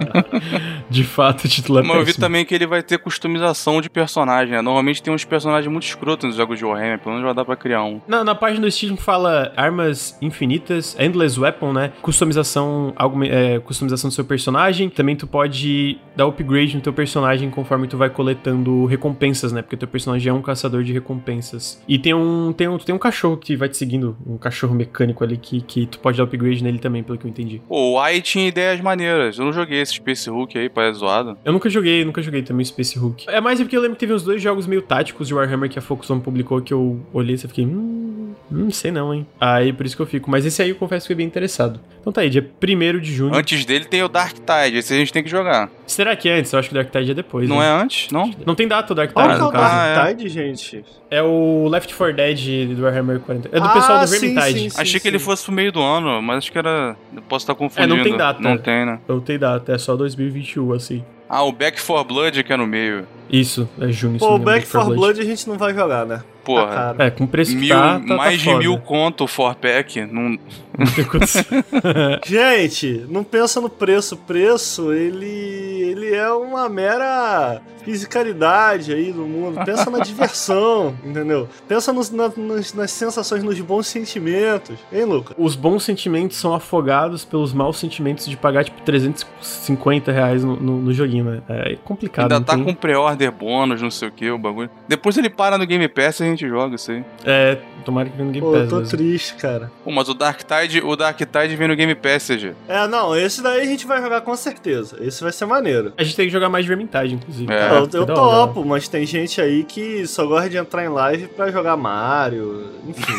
de 0.88 1.04
fato, 1.04 1.44
o 1.44 1.48
título 1.48 1.78
é 1.78 1.82
mas 1.82 1.90
péssimo. 1.90 2.02
eu 2.02 2.06
vi 2.06 2.20
também 2.20 2.44
que 2.44 2.54
ele 2.54 2.66
vai 2.66 2.82
ter 2.82 2.98
customização 2.98 3.80
de 3.80 3.88
personagem. 3.90 4.54
Né? 4.54 4.62
Normalmente 4.62 5.02
tem 5.02 5.12
uns 5.12 5.24
personagens 5.24 5.70
muito 5.70 5.84
escrotos 5.84 6.28
nos 6.28 6.36
jogos 6.36 6.58
de 6.58 6.64
Warhammer, 6.64 6.98
pelo 6.98 7.14
menos 7.14 7.24
vai 7.24 7.34
dar 7.34 7.44
pra 7.44 7.56
criar 7.56 7.84
um. 7.84 8.00
Na, 8.06 8.24
na 8.24 8.34
página 8.34 8.66
do 8.66 8.70
Steam 8.70 8.96
fala 8.96 9.52
armas 9.56 10.16
infinitas, 10.20 10.96
endless 10.98 11.38
weapon, 11.38 11.72
né? 11.72 11.92
Customização, 12.02 12.92
algo, 12.96 13.22
é, 13.24 13.58
customização 13.60 14.08
do 14.08 14.14
seu 14.14 14.24
personagem. 14.24 14.88
Também 14.88 15.16
tu 15.16 15.26
pode 15.26 15.98
dar 16.14 16.26
upgrade 16.26 16.74
no 16.74 16.82
teu 16.82 16.92
personagem 16.92 17.50
conforme 17.50 17.86
tu 17.86 17.96
vai 17.96 18.10
coletando 18.10 18.84
recompensas, 18.86 19.52
né? 19.52 19.62
Porque 19.62 19.76
teu 19.76 19.88
personagem 19.88 20.30
é 20.30 20.32
um 20.32 20.42
caçador 20.42 20.82
de 20.82 20.92
recompensas. 20.92 21.82
E 21.86 21.98
tem 21.98 22.14
um, 22.14 22.52
tem 22.52 22.68
um, 22.68 22.78
tem 22.78 22.94
um 22.94 22.98
cachorro 22.98 23.36
que 23.36 23.56
vai 23.56 23.68
te 23.68 23.76
seguindo, 23.76 23.95
um 24.04 24.36
cachorro 24.36 24.74
mecânico 24.74 25.22
ali 25.24 25.36
que, 25.36 25.60
que 25.60 25.86
tu 25.86 25.98
pode 25.98 26.18
dar 26.18 26.24
upgrade 26.24 26.62
nele 26.62 26.78
também, 26.78 27.02
pelo 27.02 27.18
que 27.18 27.26
eu 27.26 27.30
entendi. 27.30 27.60
Pô, 27.68 27.92
o 27.92 27.98
AI 27.98 28.20
tinha 28.20 28.46
ideias 28.48 28.80
maneiras. 28.80 29.38
Eu 29.38 29.44
não 29.44 29.52
joguei 29.52 29.80
esse 29.80 29.94
Space 29.94 30.28
Hulk 30.28 30.58
aí, 30.58 30.68
parece 30.68 30.98
zoado. 30.98 31.36
Eu 31.44 31.52
nunca 31.52 31.68
joguei, 31.68 32.04
nunca 32.04 32.22
joguei 32.22 32.42
também 32.42 32.64
Space 32.64 32.98
Hulk. 32.98 33.26
É 33.28 33.40
mais 33.40 33.60
porque 33.60 33.76
eu 33.76 33.80
lembro 33.80 33.96
que 33.96 34.00
teve 34.00 34.12
uns 34.12 34.22
dois 34.22 34.42
jogos 34.42 34.66
meio 34.66 34.82
táticos 34.82 35.28
de 35.28 35.34
Warhammer 35.34 35.70
que 35.70 35.78
a 35.78 35.82
Focus 35.82 36.10
Home 36.10 36.20
publicou 36.20 36.60
que 36.60 36.72
eu 36.72 37.00
olhei 37.12 37.34
e 37.34 37.38
fiquei, 37.38 37.64
hum, 37.64 38.25
não 38.50 38.70
sei 38.70 38.90
não, 38.90 39.12
hein. 39.12 39.26
Aí 39.40 39.72
por 39.72 39.84
isso 39.84 39.96
que 39.96 40.02
eu 40.02 40.06
fico. 40.06 40.30
Mas 40.30 40.46
esse 40.46 40.62
aí 40.62 40.70
eu 40.70 40.76
confesso 40.76 41.04
que 41.04 41.08
fui 41.08 41.16
bem 41.16 41.26
interessado. 41.26 41.80
Então 42.00 42.12
tá 42.12 42.20
aí, 42.20 42.30
dia 42.30 42.48
1 42.62 43.00
de 43.00 43.12
junho. 43.12 43.34
Antes 43.34 43.64
dele 43.64 43.84
tem 43.84 44.02
o 44.02 44.08
Dark 44.08 44.36
Tide, 44.36 44.78
esse 44.78 44.94
a 44.94 44.96
gente 44.96 45.12
tem 45.12 45.22
que 45.24 45.28
jogar. 45.28 45.68
Será 45.86 46.14
que 46.14 46.28
é 46.28 46.38
antes? 46.38 46.52
Eu 46.52 46.58
acho 46.60 46.68
que 46.68 46.74
o 46.74 46.78
Dark 46.78 46.90
Tide 46.92 47.10
é 47.10 47.14
depois. 47.14 47.48
Não 47.48 47.58
né? 47.58 47.66
é 47.66 47.70
antes? 47.70 48.10
Não? 48.10 48.32
Não 48.46 48.54
tem 48.54 48.68
data 48.68 48.92
o 48.92 48.96
Dark 48.96 49.08
Tide, 49.10 49.14
Qual 49.14 49.30
é 49.30 49.38
no 49.38 49.48
o 49.48 49.52
caso. 49.52 49.94
Dark 49.94 50.10
é. 50.10 50.14
Tide, 50.14 50.28
gente? 50.28 50.84
É 51.10 51.20
o 51.20 51.66
Left 51.68 51.92
4 51.92 52.14
Dead 52.14 52.76
do 52.76 52.82
Warhammer 52.84 53.18
40. 53.20 53.48
É 53.52 53.60
do 53.60 53.66
Ah, 53.66 53.72
pessoal 53.72 54.00
do 54.00 54.06
Vermintide. 54.06 54.60
sim, 54.60 54.70
sim. 54.70 54.80
Achei 54.80 55.00
que 55.00 55.08
ele 55.08 55.18
fosse 55.18 55.44
pro 55.44 55.52
meio 55.52 55.72
do 55.72 55.82
ano, 55.82 56.22
mas 56.22 56.38
acho 56.38 56.52
que 56.52 56.58
era. 56.58 56.96
Eu 57.14 57.22
posso 57.22 57.42
estar 57.42 57.54
confundindo. 57.56 57.94
É, 57.94 57.96
não 57.96 58.04
tem 58.04 58.16
data. 58.16 58.40
Não 58.40 58.58
tem, 58.58 58.86
né? 58.86 59.00
Não 59.08 59.20
tem 59.20 59.38
data, 59.38 59.72
é 59.72 59.78
só 59.78 59.96
2021, 59.96 60.72
assim. 60.72 61.04
Ah, 61.28 61.42
o 61.42 61.50
Back 61.50 61.80
4 61.84 62.04
Blood 62.04 62.44
que 62.44 62.52
é 62.52 62.56
no 62.56 62.66
meio. 62.68 63.04
Isso, 63.28 63.68
é 63.80 63.88
junho. 63.88 64.18
Pô, 64.20 64.36
o 64.36 64.38
Back 64.38 64.66
4 64.70 64.94
Blood 64.94 65.20
a 65.20 65.24
gente 65.24 65.48
não 65.48 65.58
vai 65.58 65.74
jogar, 65.74 66.06
né? 66.06 66.22
Porra. 66.46 66.66
Tá 66.66 66.74
caro. 66.74 67.02
É, 67.02 67.10
com 67.10 67.26
preço 67.26 67.50
que 67.50 67.56
Mil, 67.58 67.68
tá, 67.76 68.00
tá, 68.00 68.16
mais 68.16 68.30
tá 68.32 68.36
de 68.38 68.44
foda. 68.44 68.58
mil 68.60 68.78
conto 68.78 69.24
o 69.24 69.28
4 69.28 69.60
pack. 69.60 70.00
Não, 70.06 70.22
Não 70.30 70.86
tem. 70.94 71.04
Gente, 72.24 73.04
não 73.08 73.24
pensa 73.24 73.60
no 73.60 73.68
preço. 73.68 74.14
O 74.14 74.18
preço, 74.18 74.92
ele, 74.92 75.26
ele 75.26 76.14
é 76.14 76.30
uma 76.30 76.68
mera 76.68 77.60
fisicalidade 77.84 78.92
aí 78.92 79.12
do 79.12 79.22
mundo. 79.22 79.64
Pensa 79.64 79.88
na 79.90 80.00
diversão, 80.00 80.96
entendeu? 81.04 81.48
Pensa 81.68 81.92
nos- 81.92 82.10
na- 82.10 82.32
nas, 82.36 82.74
nas 82.74 82.90
sensações, 82.90 83.42
nos 83.44 83.58
bons 83.60 83.86
sentimentos. 83.86 84.76
Hein, 84.92 85.04
Luca? 85.04 85.34
Os 85.38 85.54
bons 85.54 85.84
sentimentos 85.84 86.36
são 86.36 86.52
afogados 86.52 87.24
pelos 87.24 87.52
maus 87.52 87.78
sentimentos 87.78 88.26
de 88.26 88.36
pagar, 88.36 88.64
tipo, 88.64 88.82
350 88.82 90.10
reais 90.10 90.42
no, 90.42 90.56
no, 90.56 90.78
no 90.82 90.92
joguinho, 90.92 91.24
né? 91.26 91.42
É 91.48 91.76
complicado. 91.84 92.32
ainda 92.32 92.44
tá 92.44 92.54
tem- 92.54 92.64
com 92.64 92.74
pré-order 92.74 93.30
bônus, 93.30 93.80
não 93.80 93.90
sei 93.90 94.08
o 94.08 94.12
que, 94.12 94.30
o 94.30 94.38
bagulho. 94.38 94.68
Depois 94.88 95.16
ele 95.16 95.30
para 95.30 95.56
no 95.56 95.64
Game 95.66 95.86
Pass 95.88 96.18
e 96.20 96.24
a 96.24 96.26
gente 96.26 96.35
joga 96.36 96.74
isso 96.76 96.90
aí. 96.90 97.04
É, 97.24 97.58
tomara 97.84 98.08
que 98.08 98.16
venha 98.16 98.26
no 98.26 98.32
Game 98.32 98.46
Pô, 98.46 98.52
Pass 98.52 98.62
eu 98.62 98.68
tô 98.68 98.76
mesmo. 98.76 98.96
triste, 98.96 99.34
cara. 99.36 99.70
Pô, 99.84 99.90
mas 99.90 100.08
o 100.08 100.14
Dark 100.14 100.40
Tide, 100.42 100.80
o 100.80 100.96
Dark 100.96 101.18
Tide 101.18 101.56
vem 101.56 101.68
no 101.68 101.76
Game 101.76 101.94
Pass, 101.94 102.26
CG. 102.26 102.52
É, 102.68 102.86
não, 102.86 103.16
esse 103.16 103.42
daí 103.42 103.62
a 103.62 103.64
gente 103.64 103.86
vai 103.86 104.00
jogar 104.02 104.20
com 104.22 104.34
certeza. 104.36 104.96
Esse 105.00 105.22
vai 105.22 105.32
ser 105.32 105.46
maneiro. 105.46 105.92
A 105.96 106.02
gente 106.02 106.16
tem 106.16 106.26
que 106.26 106.32
jogar 106.32 106.48
mais 106.48 106.64
de 106.64 106.68
Vermintide, 106.68 107.14
inclusive. 107.14 107.52
É. 107.52 107.70
eu 107.70 107.88
eu 107.92 108.02
hora. 108.02 108.14
topo, 108.14 108.64
mas 108.64 108.88
tem 108.88 109.06
gente 109.06 109.40
aí 109.40 109.64
que 109.64 110.06
só 110.06 110.26
gosta 110.26 110.50
de 110.50 110.56
entrar 110.56 110.84
em 110.84 110.88
live 110.88 111.28
pra 111.28 111.50
jogar 111.50 111.76
Mario, 111.76 112.66
enfim. 112.86 113.12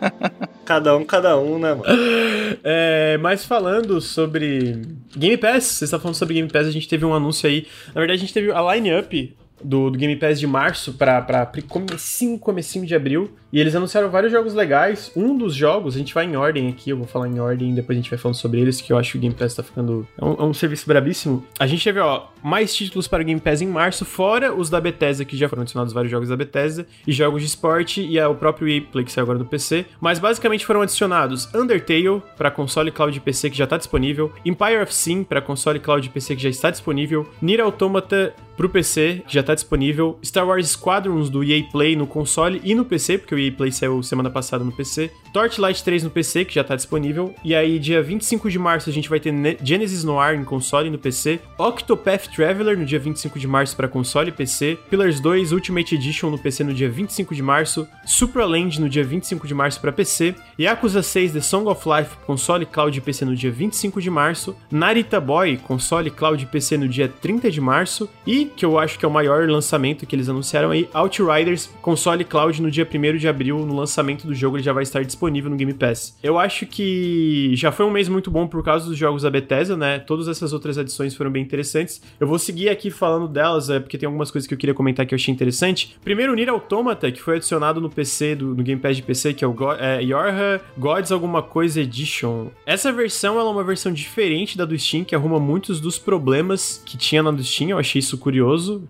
cada 0.64 0.96
um, 0.96 1.04
cada 1.04 1.38
um, 1.38 1.58
né, 1.58 1.74
mano? 1.74 1.84
É, 2.66 3.18
mas 3.18 3.44
falando 3.44 4.00
sobre 4.00 4.80
Game 5.16 5.36
Pass, 5.36 5.64
você 5.64 5.84
está 5.84 5.98
falando 5.98 6.14
sobre 6.14 6.34
Game 6.34 6.48
Pass, 6.50 6.66
a 6.66 6.70
gente 6.70 6.88
teve 6.88 7.04
um 7.04 7.12
anúncio 7.12 7.48
aí. 7.48 7.66
Na 7.94 8.00
verdade, 8.00 8.18
a 8.18 8.20
gente 8.20 8.32
teve 8.32 8.50
a 8.50 8.74
line-up 8.74 9.36
do, 9.64 9.90
do 9.90 9.98
Game 9.98 10.14
Pass 10.16 10.38
de 10.38 10.46
março 10.46 10.92
pra, 10.92 11.20
pra 11.22 11.48
comecinho, 11.66 12.38
comecinho 12.38 12.86
de 12.86 12.94
abril. 12.94 13.30
E 13.52 13.60
eles 13.60 13.74
anunciaram 13.74 14.10
vários 14.10 14.32
jogos 14.32 14.52
legais. 14.52 15.12
Um 15.14 15.38
dos 15.38 15.54
jogos, 15.54 15.94
a 15.94 15.98
gente 15.98 16.12
vai 16.12 16.24
em 16.26 16.34
ordem 16.34 16.68
aqui, 16.68 16.90
eu 16.90 16.96
vou 16.96 17.06
falar 17.06 17.28
em 17.28 17.38
ordem, 17.38 17.72
depois 17.72 17.96
a 17.96 18.00
gente 18.00 18.10
vai 18.10 18.18
falando 18.18 18.34
sobre 18.34 18.60
eles, 18.60 18.80
que 18.80 18.92
eu 18.92 18.98
acho 18.98 19.12
que 19.12 19.18
o 19.18 19.20
Game 19.20 19.34
Pass 19.34 19.54
tá 19.54 19.62
ficando. 19.62 20.06
É 20.20 20.24
um, 20.24 20.32
é 20.32 20.42
um 20.42 20.52
serviço 20.52 20.86
brabíssimo. 20.86 21.44
A 21.58 21.66
gente 21.66 21.84
teve, 21.84 22.00
ó, 22.00 22.24
mais 22.42 22.74
títulos 22.74 23.06
para 23.06 23.22
o 23.22 23.24
Game 23.24 23.40
Pass 23.40 23.62
em 23.62 23.68
março, 23.68 24.04
fora 24.04 24.52
os 24.52 24.68
da 24.68 24.80
Bethesda, 24.80 25.24
que 25.24 25.36
já 25.36 25.48
foram 25.48 25.62
adicionados 25.62 25.92
vários 25.92 26.10
jogos 26.10 26.28
da 26.28 26.36
Bethesda, 26.36 26.84
e 27.06 27.12
jogos 27.12 27.42
de 27.42 27.46
esporte, 27.46 28.02
e 28.02 28.18
é 28.18 28.26
o 28.26 28.34
próprio 28.34 28.68
EA 28.68 28.82
Play 28.82 29.04
que 29.04 29.12
saiu 29.12 29.22
agora 29.22 29.38
no 29.38 29.44
PC. 29.44 29.86
Mas 30.00 30.18
basicamente 30.18 30.66
foram 30.66 30.82
adicionados 30.82 31.48
Undertale 31.54 32.20
para 32.36 32.50
console 32.50 32.90
cloud 32.90 33.16
e 33.16 33.20
PC 33.20 33.50
que 33.50 33.56
já 33.56 33.68
tá 33.68 33.76
disponível, 33.76 34.32
Empire 34.44 34.82
of 34.82 34.92
Sin 34.92 35.22
para 35.22 35.40
console 35.40 35.78
cloud 35.78 36.04
e 36.04 36.10
PC 36.10 36.34
que 36.34 36.42
já 36.42 36.48
está 36.48 36.70
disponível, 36.70 37.24
Nier 37.40 37.60
Automata 37.60 38.34
pro 38.56 38.68
PC, 38.68 39.22
já 39.26 39.42
tá 39.42 39.54
disponível, 39.54 40.18
Star 40.24 40.46
Wars 40.46 40.68
Squadrons 40.70 41.28
do 41.28 41.42
EA 41.42 41.62
Play 41.72 41.96
no 41.96 42.06
console 42.06 42.60
e 42.64 42.74
no 42.74 42.84
PC, 42.84 43.18
porque 43.18 43.34
o 43.34 43.38
EA 43.38 43.50
Play 43.52 43.72
saiu 43.72 44.02
semana 44.02 44.30
passada 44.30 44.64
no 44.64 44.72
PC, 44.72 45.10
Torchlight 45.32 45.82
3 45.82 46.04
no 46.04 46.10
PC, 46.10 46.44
que 46.44 46.54
já 46.54 46.62
tá 46.64 46.76
disponível, 46.76 47.34
e 47.44 47.54
aí 47.54 47.78
dia 47.78 48.02
25 48.02 48.48
de 48.50 48.58
março 48.58 48.88
a 48.88 48.92
gente 48.92 49.08
vai 49.08 49.18
ter 49.18 49.32
Ne- 49.32 49.56
Genesis 49.62 50.04
Noir 50.04 50.38
em 50.38 50.44
console 50.44 50.88
e 50.88 50.90
no 50.90 50.98
PC, 50.98 51.40
Octopath 51.58 52.28
Traveler 52.34 52.78
no 52.78 52.84
dia 52.84 52.98
25 52.98 53.38
de 53.38 53.46
março 53.48 53.76
para 53.76 53.88
console 53.88 54.28
e 54.28 54.32
PC, 54.32 54.78
Pillars 54.88 55.18
2 55.20 55.52
Ultimate 55.52 55.94
Edition 55.94 56.30
no 56.30 56.38
PC 56.38 56.62
no 56.64 56.72
dia 56.72 56.88
25 56.88 57.34
de 57.34 57.42
março, 57.42 57.86
Supraland 58.06 58.80
no 58.80 58.88
dia 58.88 59.02
25 59.02 59.46
de 59.46 59.54
março 59.54 59.80
para 59.80 59.90
PC, 59.92 60.34
Yakuza 60.58 61.02
6 61.02 61.32
The 61.32 61.40
Song 61.40 61.68
of 61.68 61.82
Life 61.88 62.16
console 62.26 62.64
cloud 62.66 62.96
e 62.96 63.00
PC 63.00 63.24
no 63.24 63.34
dia 63.34 63.50
25 63.50 64.00
de 64.00 64.10
março, 64.10 64.54
Narita 64.70 65.20
Boy 65.20 65.56
console 65.56 66.10
cloud 66.10 66.42
e 66.42 66.46
PC 66.46 66.76
no 66.76 66.88
dia 66.88 67.08
30 67.08 67.50
de 67.50 67.60
março 67.60 68.08
e 68.26 68.43
que 68.48 68.64
eu 68.64 68.78
acho 68.78 68.98
que 68.98 69.04
é 69.04 69.08
o 69.08 69.10
maior 69.10 69.48
lançamento 69.48 70.06
que 70.06 70.14
eles 70.14 70.28
anunciaram 70.28 70.70
aí, 70.70 70.88
Outriders 70.92 71.70
console 71.80 72.24
cloud 72.24 72.60
no 72.60 72.70
dia 72.70 72.88
1 72.92 73.16
de 73.16 73.28
abril, 73.28 73.58
no 73.58 73.74
lançamento 73.74 74.26
do 74.26 74.34
jogo 74.34 74.56
ele 74.56 74.64
já 74.64 74.72
vai 74.72 74.82
estar 74.82 75.04
disponível 75.04 75.50
no 75.50 75.56
Game 75.56 75.72
Pass. 75.74 76.16
Eu 76.22 76.38
acho 76.38 76.66
que 76.66 77.52
já 77.54 77.70
foi 77.70 77.86
um 77.86 77.90
mês 77.90 78.08
muito 78.08 78.30
bom 78.30 78.46
por 78.46 78.62
causa 78.62 78.86
dos 78.86 78.96
jogos 78.96 79.22
da 79.22 79.30
Bethesda, 79.30 79.76
né? 79.76 79.98
Todas 79.98 80.28
essas 80.28 80.52
outras 80.52 80.78
adições 80.78 81.14
foram 81.14 81.30
bem 81.30 81.42
interessantes. 81.42 82.00
Eu 82.18 82.26
vou 82.26 82.38
seguir 82.38 82.68
aqui 82.68 82.90
falando 82.90 83.28
delas, 83.28 83.70
é, 83.70 83.80
porque 83.80 83.98
tem 83.98 84.06
algumas 84.06 84.30
coisas 84.30 84.46
que 84.46 84.54
eu 84.54 84.58
queria 84.58 84.74
comentar 84.74 85.06
que 85.06 85.14
eu 85.14 85.16
achei 85.16 85.32
interessante. 85.32 85.96
Primeiro, 86.02 86.34
Nier 86.34 86.48
Automata, 86.48 87.10
que 87.10 87.20
foi 87.20 87.36
adicionado 87.36 87.80
no 87.80 87.90
PC, 87.90 88.36
do, 88.36 88.54
no 88.54 88.62
Game 88.62 88.80
Pass 88.80 88.96
de 88.96 89.02
PC, 89.02 89.34
que 89.34 89.44
é 89.44 89.46
o 89.46 89.52
Go 89.52 89.72
é, 89.72 90.02
Yorha 90.02 90.60
Gods 90.76 91.12
alguma 91.12 91.42
coisa 91.42 91.80
Edition. 91.80 92.48
Essa 92.66 92.92
versão 92.92 93.38
ela 93.38 93.48
é 93.48 93.52
uma 93.52 93.64
versão 93.64 93.92
diferente 93.92 94.56
da 94.56 94.64
do 94.64 94.78
Steam, 94.78 95.04
que 95.04 95.14
arruma 95.14 95.38
muitos 95.38 95.80
dos 95.80 95.98
problemas 95.98 96.82
que 96.84 96.96
tinha 96.96 97.22
na 97.22 97.30
do 97.30 97.42
Steam. 97.42 97.70
Eu 97.70 97.78
achei 97.78 97.98
isso 97.98 98.18
curioso, 98.18 98.33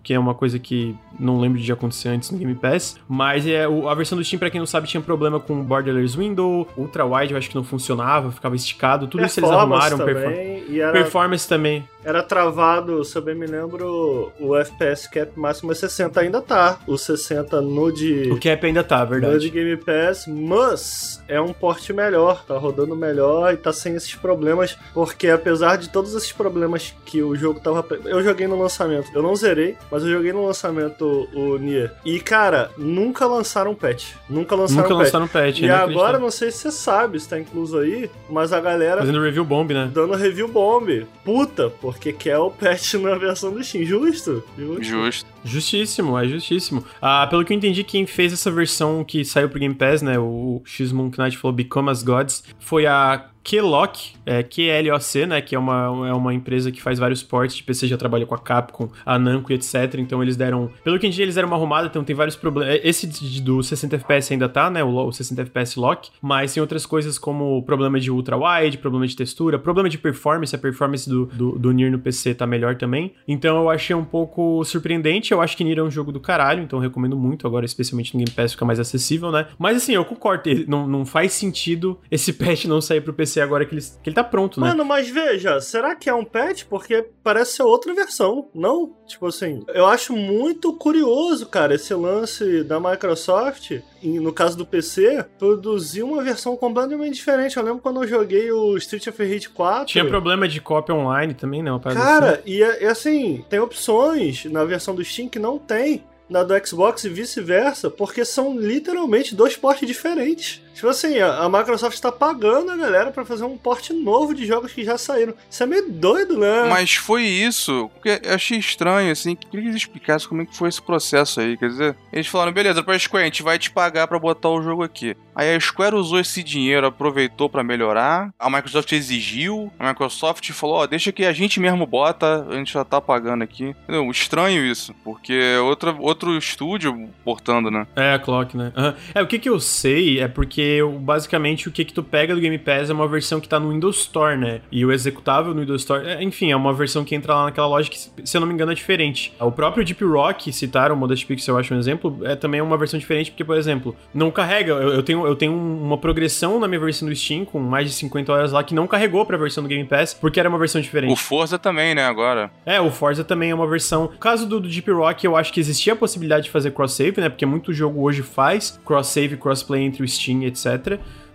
que 0.03 0.13
é 0.13 0.19
uma 0.19 0.33
coisa 0.33 0.59
que 0.59 0.95
não 1.19 1.39
lembro 1.39 1.59
de 1.59 1.71
acontecer 1.71 2.09
antes 2.09 2.31
no 2.31 2.37
Game 2.37 2.55
Pass. 2.55 2.97
Mas 3.07 3.47
é, 3.47 3.63
a 3.63 3.93
versão 3.93 4.17
do 4.17 4.23
Steam, 4.23 4.39
pra 4.39 4.49
quem 4.49 4.59
não 4.59 4.65
sabe, 4.65 4.87
tinha 4.87 5.01
problema 5.01 5.39
com 5.39 5.63
borderless 5.63 6.17
window, 6.17 6.67
ultra 6.77 7.05
wide, 7.05 7.33
eu 7.33 7.37
acho 7.37 7.49
que 7.49 7.55
não 7.55 7.63
funcionava, 7.63 8.31
ficava 8.31 8.55
esticado. 8.55 9.07
Tudo 9.07 9.25
isso 9.25 9.39
eles 9.39 9.49
arrumaram. 9.49 9.97
Também, 9.97 10.63
era, 10.79 10.91
performance 10.91 11.47
também. 11.47 11.87
Era 12.03 12.21
travado, 12.21 13.03
se 13.03 13.17
eu 13.17 13.21
bem 13.21 13.33
me 13.33 13.47
lembro, 13.47 14.31
o 14.39 14.55
FPS 14.55 15.09
cap 15.09 15.31
máximo 15.35 15.71
é 15.71 15.75
60, 15.75 16.19
ainda 16.19 16.41
tá. 16.41 16.79
O 16.85 16.97
60 16.97 17.61
no 17.61 17.91
de. 17.91 18.31
O 18.31 18.39
cap 18.39 18.65
ainda 18.65 18.83
tá, 18.83 19.03
verdade. 19.03 19.33
No 19.33 19.39
de 19.39 19.49
Game 19.49 19.77
Pass, 19.77 20.27
mas 20.27 21.23
é 21.27 21.41
um 21.41 21.51
porte 21.51 21.91
melhor, 21.93 22.45
tá 22.45 22.57
rodando 22.57 22.95
melhor 22.95 23.53
e 23.53 23.57
tá 23.57 23.73
sem 23.73 23.95
esses 23.95 24.13
problemas, 24.13 24.77
porque 24.93 25.29
apesar 25.29 25.77
de 25.77 25.89
todos 25.89 26.13
esses 26.13 26.31
problemas 26.31 26.93
que 27.05 27.21
o 27.21 27.35
jogo 27.35 27.59
tava. 27.59 27.85
Eu 28.05 28.23
joguei 28.23 28.47
no 28.47 28.59
lançamento, 28.59 29.09
eu 29.13 29.23
não 29.23 29.34
zerei, 29.35 29.77
mas 29.91 30.03
eu 30.03 30.09
joguei 30.09 30.33
no 30.33 30.45
lançamento 30.45 31.27
o 31.33 31.57
Nier. 31.57 31.93
E 32.03 32.19
cara, 32.19 32.71
nunca 32.77 33.25
lançaram 33.25 33.75
patch. 33.75 34.13
Nunca 34.29 34.55
lançaram 34.55 34.83
nunca 34.83 34.95
patch. 34.95 35.05
lançaram 35.05 35.27
patch. 35.27 35.59
E 35.59 35.69
agora, 35.69 36.19
não 36.19 36.31
sei 36.31 36.51
se 36.51 36.59
você 36.59 36.71
sabe, 36.71 37.19
se 37.19 37.29
tá 37.29 37.39
incluso 37.39 37.77
aí, 37.77 38.09
mas 38.29 38.53
a 38.53 38.59
galera. 38.59 39.01
Fazendo 39.01 39.21
review 39.21 39.45
bomb, 39.45 39.71
né? 39.73 39.89
Dando 39.93 40.13
review 40.13 40.47
bomb. 40.47 41.05
Puta, 41.23 41.69
porque 41.81 42.13
quer 42.13 42.37
o 42.37 42.49
patch 42.49 42.95
na 42.95 43.15
versão 43.15 43.51
do 43.51 43.63
Steam. 43.63 43.85
Justo? 43.85 44.43
Justo. 44.57 44.83
Justo. 44.83 45.34
Justíssimo, 45.45 46.17
é 46.17 46.27
justíssimo. 46.27 46.83
Ah, 47.01 47.27
pelo 47.27 47.45
que 47.45 47.53
eu 47.53 47.57
entendi, 47.57 47.83
quem 47.83 48.05
fez 48.05 48.33
essa 48.33 48.49
versão 48.51 49.03
que 49.03 49.23
saiu 49.23 49.47
pro 49.47 49.59
Game 49.59 49.75
Pass, 49.75 50.01
né? 50.01 50.17
O 50.17 50.61
X-Moon 50.65 51.11
Knight 51.17 51.37
falou 51.37 51.55
Become 51.55 51.91
as 51.91 52.03
Gods, 52.03 52.43
foi 52.59 52.87
a 52.87 53.29
Kloc, 53.45 53.97
é, 54.25 54.41
QLOC, 54.41 55.27
né, 55.27 55.39
que 55.39 55.53
é 55.53 55.59
uma, 55.59 56.07
é 56.09 56.13
uma 56.13 56.33
empresa 56.33 56.71
que 56.71 56.81
faz 56.81 56.97
vários 56.97 57.21
ports 57.21 57.55
de 57.55 57.61
PC, 57.61 57.87
já 57.87 57.95
trabalha 57.95 58.25
com 58.25 58.33
a 58.33 58.39
Capcom, 58.39 58.89
a 59.05 59.19
Namco 59.19 59.51
e 59.51 59.55
etc. 59.55 59.95
Então 59.99 60.23
eles 60.23 60.35
deram, 60.35 60.71
pelo 60.83 60.97
que 60.97 61.05
entendi, 61.05 61.21
eles 61.21 61.35
deram 61.35 61.47
uma 61.47 61.55
arrumada, 61.55 61.87
então 61.87 62.03
tem 62.03 62.15
vários 62.15 62.35
problemas. 62.35 62.75
É, 62.75 62.87
esse 62.87 63.05
do 63.41 63.61
60 63.61 63.97
FPS 63.97 64.33
ainda 64.33 64.49
tá, 64.49 64.71
né, 64.71 64.83
o, 64.83 64.89
o 64.89 65.11
60 65.11 65.43
FPS 65.43 65.79
lock, 65.79 66.09
mas 66.19 66.55
tem 66.55 66.59
outras 66.59 66.87
coisas 66.87 67.19
como 67.19 67.61
problema 67.63 67.99
de 67.99 68.09
ultra 68.09 68.35
wide, 68.35 68.79
problema 68.79 69.05
de 69.05 69.15
textura, 69.15 69.59
problema 69.59 69.89
de 69.89 69.99
performance, 69.99 70.55
a 70.55 70.57
performance 70.57 71.07
do, 71.07 71.27
do, 71.27 71.59
do 71.59 71.71
Nier 71.71 71.91
no 71.91 71.99
PC 71.99 72.33
tá 72.33 72.47
melhor 72.47 72.75
também. 72.75 73.13
Então 73.27 73.57
eu 73.57 73.69
achei 73.69 73.95
um 73.95 74.05
pouco 74.05 74.63
surpreendente, 74.63 75.34
eu 75.35 75.41
acho 75.41 75.55
que 75.55 75.63
Nier 75.63 75.79
é 75.79 75.83
um 75.83 75.91
jogo 75.91 76.11
do 76.11 76.19
caralho, 76.19 76.63
então 76.63 76.79
recomendo 76.79 77.15
muito 77.15 77.45
agora, 77.45 77.65
especialmente 77.65 78.13
no 78.13 78.19
Game 78.19 78.31
Pass 78.35 78.53
fica 78.53 78.65
mais 78.65 78.79
acessível, 78.79 79.31
né? 79.31 79.47
Mas 79.57 79.77
assim, 79.77 79.93
eu 79.93 80.05
concordo, 80.05 80.43
não, 80.67 80.87
não 80.87 81.05
faz 81.05 81.33
sentido 81.33 81.99
esse 82.09 82.33
patch 82.33 82.65
não 82.65 82.81
sair 82.81 83.01
pro 83.01 83.13
PC 83.13 83.41
agora 83.41 83.65
que 83.65 83.73
ele, 83.73 83.81
que 83.81 84.09
ele 84.09 84.15
tá 84.15 84.23
pronto, 84.23 84.59
né? 84.59 84.69
Mano, 84.69 84.85
mas 84.85 85.09
veja, 85.09 85.59
será 85.61 85.95
que 85.95 86.09
é 86.09 86.13
um 86.13 86.25
patch? 86.25 86.63
Porque 86.65 87.07
parece 87.23 87.57
ser 87.57 87.63
outra 87.63 87.93
versão, 87.93 88.49
não? 88.53 88.95
Tipo 89.07 89.27
assim, 89.27 89.63
eu 89.73 89.85
acho 89.85 90.13
muito 90.13 90.73
curioso, 90.73 91.45
cara, 91.47 91.75
esse 91.75 91.93
lance 91.93 92.63
da 92.63 92.79
Microsoft, 92.79 93.79
no 94.07 94.31
caso 94.33 94.57
do 94.57 94.65
PC, 94.65 95.25
produzir 95.37 96.03
uma 96.03 96.23
versão 96.23 96.55
completamente 96.55 97.15
diferente. 97.15 97.57
Eu 97.57 97.63
lembro 97.63 97.79
quando 97.79 98.03
eu 98.03 98.07
joguei 98.07 98.51
o 98.51 98.77
Street 98.77 99.07
of 99.07 99.23
Rage 99.23 99.49
4. 99.49 99.85
Tinha 99.85 100.05
problema 100.05 100.47
de 100.47 100.59
cópia 100.61 100.95
online 100.95 101.33
também, 101.33 101.61
não? 101.61 101.79
Cara, 101.79 102.33
assim. 102.33 102.41
e, 102.45 102.59
e 102.59 102.85
assim, 102.85 103.45
tem 103.49 103.59
opções 103.59 104.45
na 104.45 104.63
versão 104.63 104.95
do 104.95 105.03
Steam 105.03 105.29
que 105.29 105.39
não 105.39 105.57
tem 105.57 106.03
na 106.29 106.43
do 106.43 106.67
Xbox 106.67 107.03
e 107.03 107.09
vice-versa, 107.09 107.89
porque 107.89 108.25
são 108.25 108.57
literalmente 108.57 109.35
dois 109.35 109.55
portes 109.55 109.87
diferentes. 109.87 110.61
Tipo 110.75 110.89
assim, 110.89 111.19
a 111.19 111.47
Microsoft 111.47 111.95
está 111.95 112.11
pagando 112.11 112.69
a 112.69 112.75
galera 112.75 113.09
para 113.09 113.23
fazer 113.23 113.45
um 113.45 113.57
porte 113.57 113.93
novo 113.93 114.35
de 114.35 114.45
jogos 114.45 114.73
que 114.73 114.83
já 114.83 114.97
saíram. 114.97 115.33
Isso 115.49 115.63
é 115.63 115.65
meio 115.65 115.89
doido, 115.89 116.37
né? 116.37 116.65
Mas 116.69 116.93
foi 116.93 117.23
isso. 117.23 117.89
Porque 117.93 118.19
eu 118.21 118.35
achei 118.35 118.57
estranho, 118.57 119.09
assim. 119.09 119.35
Queria 119.35 119.61
que 119.61 119.67
eles 119.69 119.75
explicassem 119.77 120.27
como 120.27 120.41
é 120.41 120.45
que 120.45 120.55
foi 120.55 120.67
esse 120.67 120.81
processo 120.81 121.39
aí. 121.39 121.55
Quer 121.55 121.69
dizer, 121.69 121.95
eles 122.11 122.27
falaram, 122.27 122.51
beleza, 122.51 122.83
pra 122.83 122.99
Square, 122.99 123.23
a 123.23 123.27
gente 123.27 123.41
vai 123.41 123.57
te 123.57 123.71
pagar 123.71 124.05
para 124.07 124.19
botar 124.19 124.49
o 124.49 124.61
jogo 124.61 124.83
aqui. 124.83 125.15
Aí 125.33 125.55
a 125.55 125.59
Square 125.59 125.95
usou 125.95 126.19
esse 126.19 126.43
dinheiro, 126.43 126.87
aproveitou 126.87 127.49
para 127.49 127.63
melhorar. 127.63 128.33
A 128.37 128.49
Microsoft 128.49 128.91
exigiu. 128.91 129.71
A 129.79 129.87
Microsoft 129.87 130.51
falou, 130.51 130.75
ó, 130.75 130.83
oh, 130.83 130.87
deixa 130.87 131.11
que 131.13 131.23
a 131.23 131.31
gente 131.31 131.57
mesmo 131.57 131.85
bota, 131.85 132.45
a 132.49 132.55
gente 132.55 132.73
já 132.73 132.83
tá 132.83 132.99
pagando 132.99 133.43
aqui. 133.43 133.75
Entendeu? 133.83 134.11
Estranho 134.11 134.65
isso. 134.65 134.93
Porque 135.05 135.57
outra, 135.57 135.95
outro 135.97 136.37
estúdio 136.37 137.09
portando, 137.23 137.71
né? 137.71 137.87
É, 137.95 138.13
a 138.13 138.19
Clock, 138.19 138.57
né? 138.57 138.73
Uhum. 138.75 138.93
É, 139.13 139.21
o 139.21 139.27
que 139.27 139.39
que 139.39 139.49
eu 139.49 139.59
sei 139.59 140.19
é 140.19 140.27
porque 140.27 140.64
basicamente 140.99 141.67
o 141.67 141.71
que 141.71 141.85
que 141.85 141.93
tu 141.93 142.03
pega 142.03 142.33
do 142.33 142.41
Game 142.41 142.57
Pass 142.57 142.89
é 142.89 142.93
uma 142.93 143.07
versão 143.07 143.39
que 143.39 143.47
tá 143.47 143.59
no 143.59 143.71
Windows 143.71 143.97
Store, 143.97 144.37
né? 144.37 144.61
E 144.71 144.85
o 144.85 144.91
executável 144.91 145.53
no 145.53 145.61
Windows 145.61 145.81
Store, 145.81 146.05
é, 146.07 146.23
enfim, 146.23 146.51
é 146.51 146.55
uma 146.55 146.73
versão 146.73 147.03
que 147.03 147.15
entra 147.15 147.33
lá 147.33 147.45
naquela 147.45 147.67
loja 147.67 147.89
que, 147.89 147.97
se 147.97 148.37
eu 148.37 148.41
não 148.41 148.47
me 148.47 148.53
engano, 148.53 148.71
é 148.71 148.75
diferente. 148.75 149.33
O 149.39 149.51
próprio 149.51 149.83
Deep 149.83 150.03
Rock, 150.03 150.51
citaram 150.51 150.95
o 150.95 150.97
Modest 150.97 151.25
Pixel, 151.25 151.55
eu 151.55 151.59
acho 151.59 151.73
um 151.73 151.79
exemplo, 151.79 152.19
é 152.23 152.35
também 152.35 152.61
uma 152.61 152.77
versão 152.77 152.99
diferente, 152.99 153.31
porque, 153.31 153.43
por 153.43 153.57
exemplo, 153.57 153.95
não 154.13 154.31
carrega. 154.31 154.73
Eu, 154.73 154.93
eu, 154.93 155.03
tenho, 155.03 155.25
eu 155.25 155.35
tenho 155.35 155.53
uma 155.53 155.97
progressão 155.97 156.59
na 156.59 156.67
minha 156.67 156.79
versão 156.79 157.07
do 157.07 157.15
Steam 157.15 157.45
com 157.45 157.59
mais 157.59 157.89
de 157.89 157.95
50 157.95 158.31
horas 158.31 158.51
lá 158.51 158.63
que 158.63 158.73
não 158.73 158.87
carregou 158.87 159.25
pra 159.25 159.37
versão 159.37 159.63
do 159.63 159.69
Game 159.69 159.85
Pass, 159.85 160.13
porque 160.13 160.39
era 160.39 160.49
uma 160.49 160.57
versão 160.57 160.81
diferente. 160.81 161.11
O 161.11 161.15
Forza 161.15 161.57
também, 161.57 161.95
né, 161.95 162.05
agora? 162.05 162.51
É, 162.65 162.79
o 162.79 162.91
Forza 162.91 163.23
também 163.23 163.51
é 163.51 163.55
uma 163.55 163.67
versão. 163.67 164.03
No 164.03 164.19
caso 164.19 164.47
do, 164.47 164.59
do 164.59 164.67
Deep 164.67 164.89
Rock, 164.91 165.25
eu 165.25 165.35
acho 165.35 165.51
que 165.51 165.59
existia 165.59 165.93
a 165.93 165.95
possibilidade 165.95 166.45
de 166.45 166.51
fazer 166.51 166.71
cross-save, 166.71 167.19
né? 167.19 167.29
Porque 167.29 167.45
muito 167.45 167.73
jogo 167.73 168.01
hoje 168.01 168.21
faz 168.21 168.79
cross-save, 168.85 169.37
crossplay 169.37 169.83
entre 169.83 170.03
o 170.03 170.07
Steam, 170.07 170.43
etc. 170.43 170.54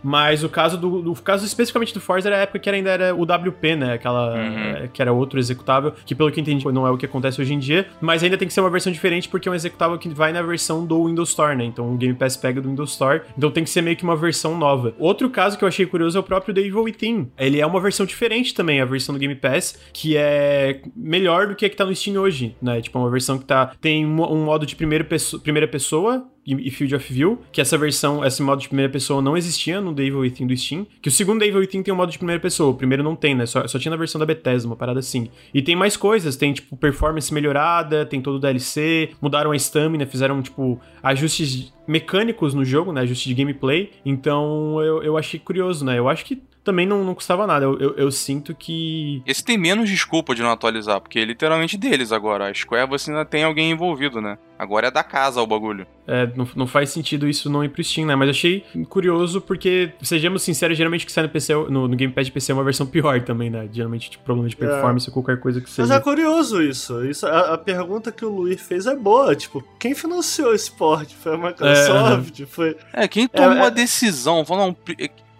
Mas 0.02 0.42
o 0.42 0.48
caso 0.48 0.76
do, 0.76 1.02
do 1.02 1.14
caso 1.14 1.44
especificamente 1.44 1.92
do 1.94 2.00
Forza 2.00 2.28
era 2.28 2.36
a 2.36 2.40
época 2.40 2.58
que 2.58 2.70
ainda 2.70 2.90
era 2.90 3.14
o 3.14 3.22
WP, 3.22 3.76
né? 3.76 3.94
Aquela 3.94 4.34
uhum. 4.34 4.60
É, 4.60 4.88
que 4.92 5.00
era 5.00 5.12
outro 5.12 5.38
executável, 5.38 5.92
que 6.04 6.14
pelo 6.14 6.30
que 6.30 6.40
eu 6.40 6.42
entendi 6.42 6.64
não 6.70 6.86
é 6.86 6.90
o 6.90 6.96
que 6.96 7.06
acontece 7.06 7.40
hoje 7.40 7.54
em 7.54 7.58
dia, 7.58 7.86
mas 8.00 8.22
ainda 8.22 8.36
tem 8.36 8.46
que 8.46 8.54
ser 8.54 8.60
uma 8.60 8.70
versão 8.70 8.92
diferente 8.92 9.28
porque 9.28 9.48
é 9.48 9.52
um 9.52 9.54
executável 9.54 9.98
que 9.98 10.08
vai 10.08 10.32
na 10.32 10.42
versão 10.42 10.84
do 10.84 11.06
Windows 11.06 11.30
Store, 11.30 11.56
né? 11.56 11.64
Então 11.64 11.92
o 11.92 11.96
Game 11.96 12.14
Pass 12.14 12.36
pega 12.36 12.60
do 12.60 12.68
Windows 12.68 12.92
Store, 12.92 13.22
então 13.36 13.50
tem 13.50 13.64
que 13.64 13.70
ser 13.70 13.82
meio 13.82 13.96
que 13.96 14.04
uma 14.04 14.16
versão 14.16 14.56
nova. 14.56 14.94
Outro 14.98 15.28
caso 15.30 15.58
que 15.58 15.64
eu 15.64 15.68
achei 15.68 15.86
curioso 15.86 16.16
é 16.16 16.20
o 16.20 16.24
próprio 16.24 16.54
The 16.54 16.60
Evil 16.60 16.82
Within. 16.82 17.30
Ele 17.38 17.60
é 17.60 17.66
uma 17.66 17.80
versão 17.80 18.06
diferente 18.06 18.54
também, 18.54 18.80
a 18.80 18.84
versão 18.84 19.14
do 19.14 19.18
Game 19.18 19.34
Pass, 19.34 19.78
que 19.92 20.16
é 20.16 20.80
melhor 20.96 21.48
do 21.48 21.54
que 21.54 21.66
a 21.66 21.70
que 21.70 21.76
tá 21.76 21.84
no 21.84 21.94
Steam 21.94 22.20
hoje, 22.20 22.56
né? 22.60 22.80
Tipo, 22.80 22.98
uma 22.98 23.10
versão 23.10 23.38
que 23.38 23.44
tá 23.44 23.72
tem 23.80 24.06
um 24.06 24.44
modo 24.44 24.64
de 24.64 24.76
primeira 24.76 25.04
pessoa, 25.04 25.42
primeira 25.42 25.68
pessoa 25.68 26.26
e 26.46 26.70
Field 26.70 26.94
of 26.94 27.12
View, 27.12 27.40
que 27.52 27.60
essa 27.60 27.76
versão, 27.76 28.24
esse 28.24 28.42
modo 28.42 28.60
de 28.60 28.68
primeira 28.68 28.90
pessoa 28.90 29.20
não 29.20 29.36
existia 29.36 29.80
no 29.80 29.94
The 29.94 30.02
Evil 30.02 30.20
Within 30.20 30.46
do 30.46 30.56
Steam, 30.56 30.86
que 31.00 31.08
o 31.08 31.12
segundo 31.12 31.40
The 31.40 31.46
Evil 31.46 31.60
Within 31.60 31.82
tem 31.82 31.92
um 31.92 31.96
modo 31.96 32.10
de 32.10 32.18
primeira 32.18 32.40
pessoa, 32.40 32.70
o 32.70 32.74
primeiro 32.74 33.02
não 33.02 33.14
tem, 33.14 33.34
né? 33.34 33.46
Só, 33.46 33.66
só 33.66 33.78
tinha 33.78 33.90
na 33.90 33.96
versão 33.96 34.18
da 34.18 34.26
Bethesda, 34.26 34.66
uma 34.66 34.76
parada 34.76 35.00
assim. 35.00 35.28
E 35.52 35.62
tem 35.62 35.76
mais 35.76 35.96
coisas, 35.96 36.36
tem, 36.36 36.52
tipo, 36.52 36.76
performance 36.76 37.32
melhorada, 37.32 38.06
tem 38.06 38.20
todo 38.20 38.36
o 38.36 38.40
DLC, 38.40 39.10
mudaram 39.20 39.52
a 39.52 39.56
stamina, 39.56 40.06
fizeram, 40.06 40.40
tipo, 40.42 40.80
ajustes 41.02 41.72
mecânicos 41.86 42.54
no 42.54 42.64
jogo, 42.64 42.92
né? 42.92 43.02
Ajustes 43.02 43.26
de 43.26 43.34
gameplay. 43.34 43.90
Então, 44.04 44.80
eu, 44.82 45.02
eu 45.02 45.16
achei 45.18 45.38
curioso, 45.38 45.84
né? 45.84 45.98
Eu 45.98 46.08
acho 46.08 46.24
que 46.24 46.42
também 46.70 46.86
não, 46.86 47.04
não 47.04 47.14
custava 47.14 47.46
nada. 47.46 47.64
Eu, 47.64 47.78
eu, 47.78 47.94
eu, 47.96 48.10
sinto 48.12 48.54
que. 48.54 49.22
Esse 49.26 49.44
tem 49.44 49.58
menos 49.58 49.90
desculpa 49.90 50.34
de 50.34 50.42
não 50.42 50.52
atualizar, 50.52 51.00
porque 51.00 51.18
é 51.18 51.24
literalmente 51.24 51.76
deles 51.76 52.12
agora. 52.12 52.48
A 52.48 52.54
Square 52.54 52.88
você 52.88 53.10
ainda 53.10 53.24
tem 53.24 53.42
alguém 53.42 53.72
envolvido, 53.72 54.20
né? 54.20 54.38
Agora 54.56 54.86
é 54.88 54.90
da 54.90 55.02
casa 55.02 55.40
o 55.40 55.46
bagulho. 55.46 55.86
É, 56.06 56.28
não, 56.36 56.46
não 56.54 56.66
faz 56.66 56.90
sentido 56.90 57.26
isso 57.26 57.50
não 57.50 57.64
ir 57.64 57.70
pro 57.70 57.82
Steam, 57.82 58.06
né? 58.06 58.14
Mas 58.14 58.30
achei 58.30 58.64
curioso 58.88 59.40
porque, 59.40 59.92
sejamos 60.02 60.42
sinceros, 60.42 60.76
geralmente 60.76 61.04
o 61.04 61.06
que 61.06 61.12
sai 61.12 61.24
no 61.24 61.30
PC, 61.30 61.54
no, 61.54 61.88
no 61.88 61.96
Gamepad 61.96 62.26
de 62.26 62.32
PC 62.32 62.52
é 62.52 62.54
uma 62.54 62.62
versão 62.62 62.86
pior 62.86 63.20
também, 63.22 63.50
né? 63.50 63.68
Geralmente, 63.72 64.10
tipo, 64.10 64.22
problema 64.22 64.48
de 64.48 64.54
é. 64.54 64.58
performance 64.58 65.08
é. 65.08 65.10
ou 65.10 65.14
qualquer 65.14 65.40
coisa 65.40 65.60
que 65.60 65.68
seja. 65.68 65.88
Mas 65.88 65.96
é 65.96 66.00
curioso 66.00 66.62
isso. 66.62 67.04
isso 67.04 67.26
a, 67.26 67.54
a, 67.54 67.58
pergunta 67.58 68.12
que 68.12 68.24
o 68.24 68.28
Luiz 68.28 68.60
fez 68.60 68.86
é 68.86 68.94
boa. 68.94 69.34
Tipo, 69.34 69.64
quem 69.78 69.94
financiou 69.94 70.54
esse 70.54 70.70
port? 70.70 71.10
Foi 71.14 71.34
a 71.34 71.38
Microsoft? 71.38 72.40
É, 72.40 72.46
foi... 72.46 72.76
é 72.92 73.08
quem 73.08 73.26
tomou 73.26 73.64
é, 73.64 73.66
a 73.66 73.70
decisão? 73.70 74.44
Falou, 74.44 74.66
não 74.66 74.76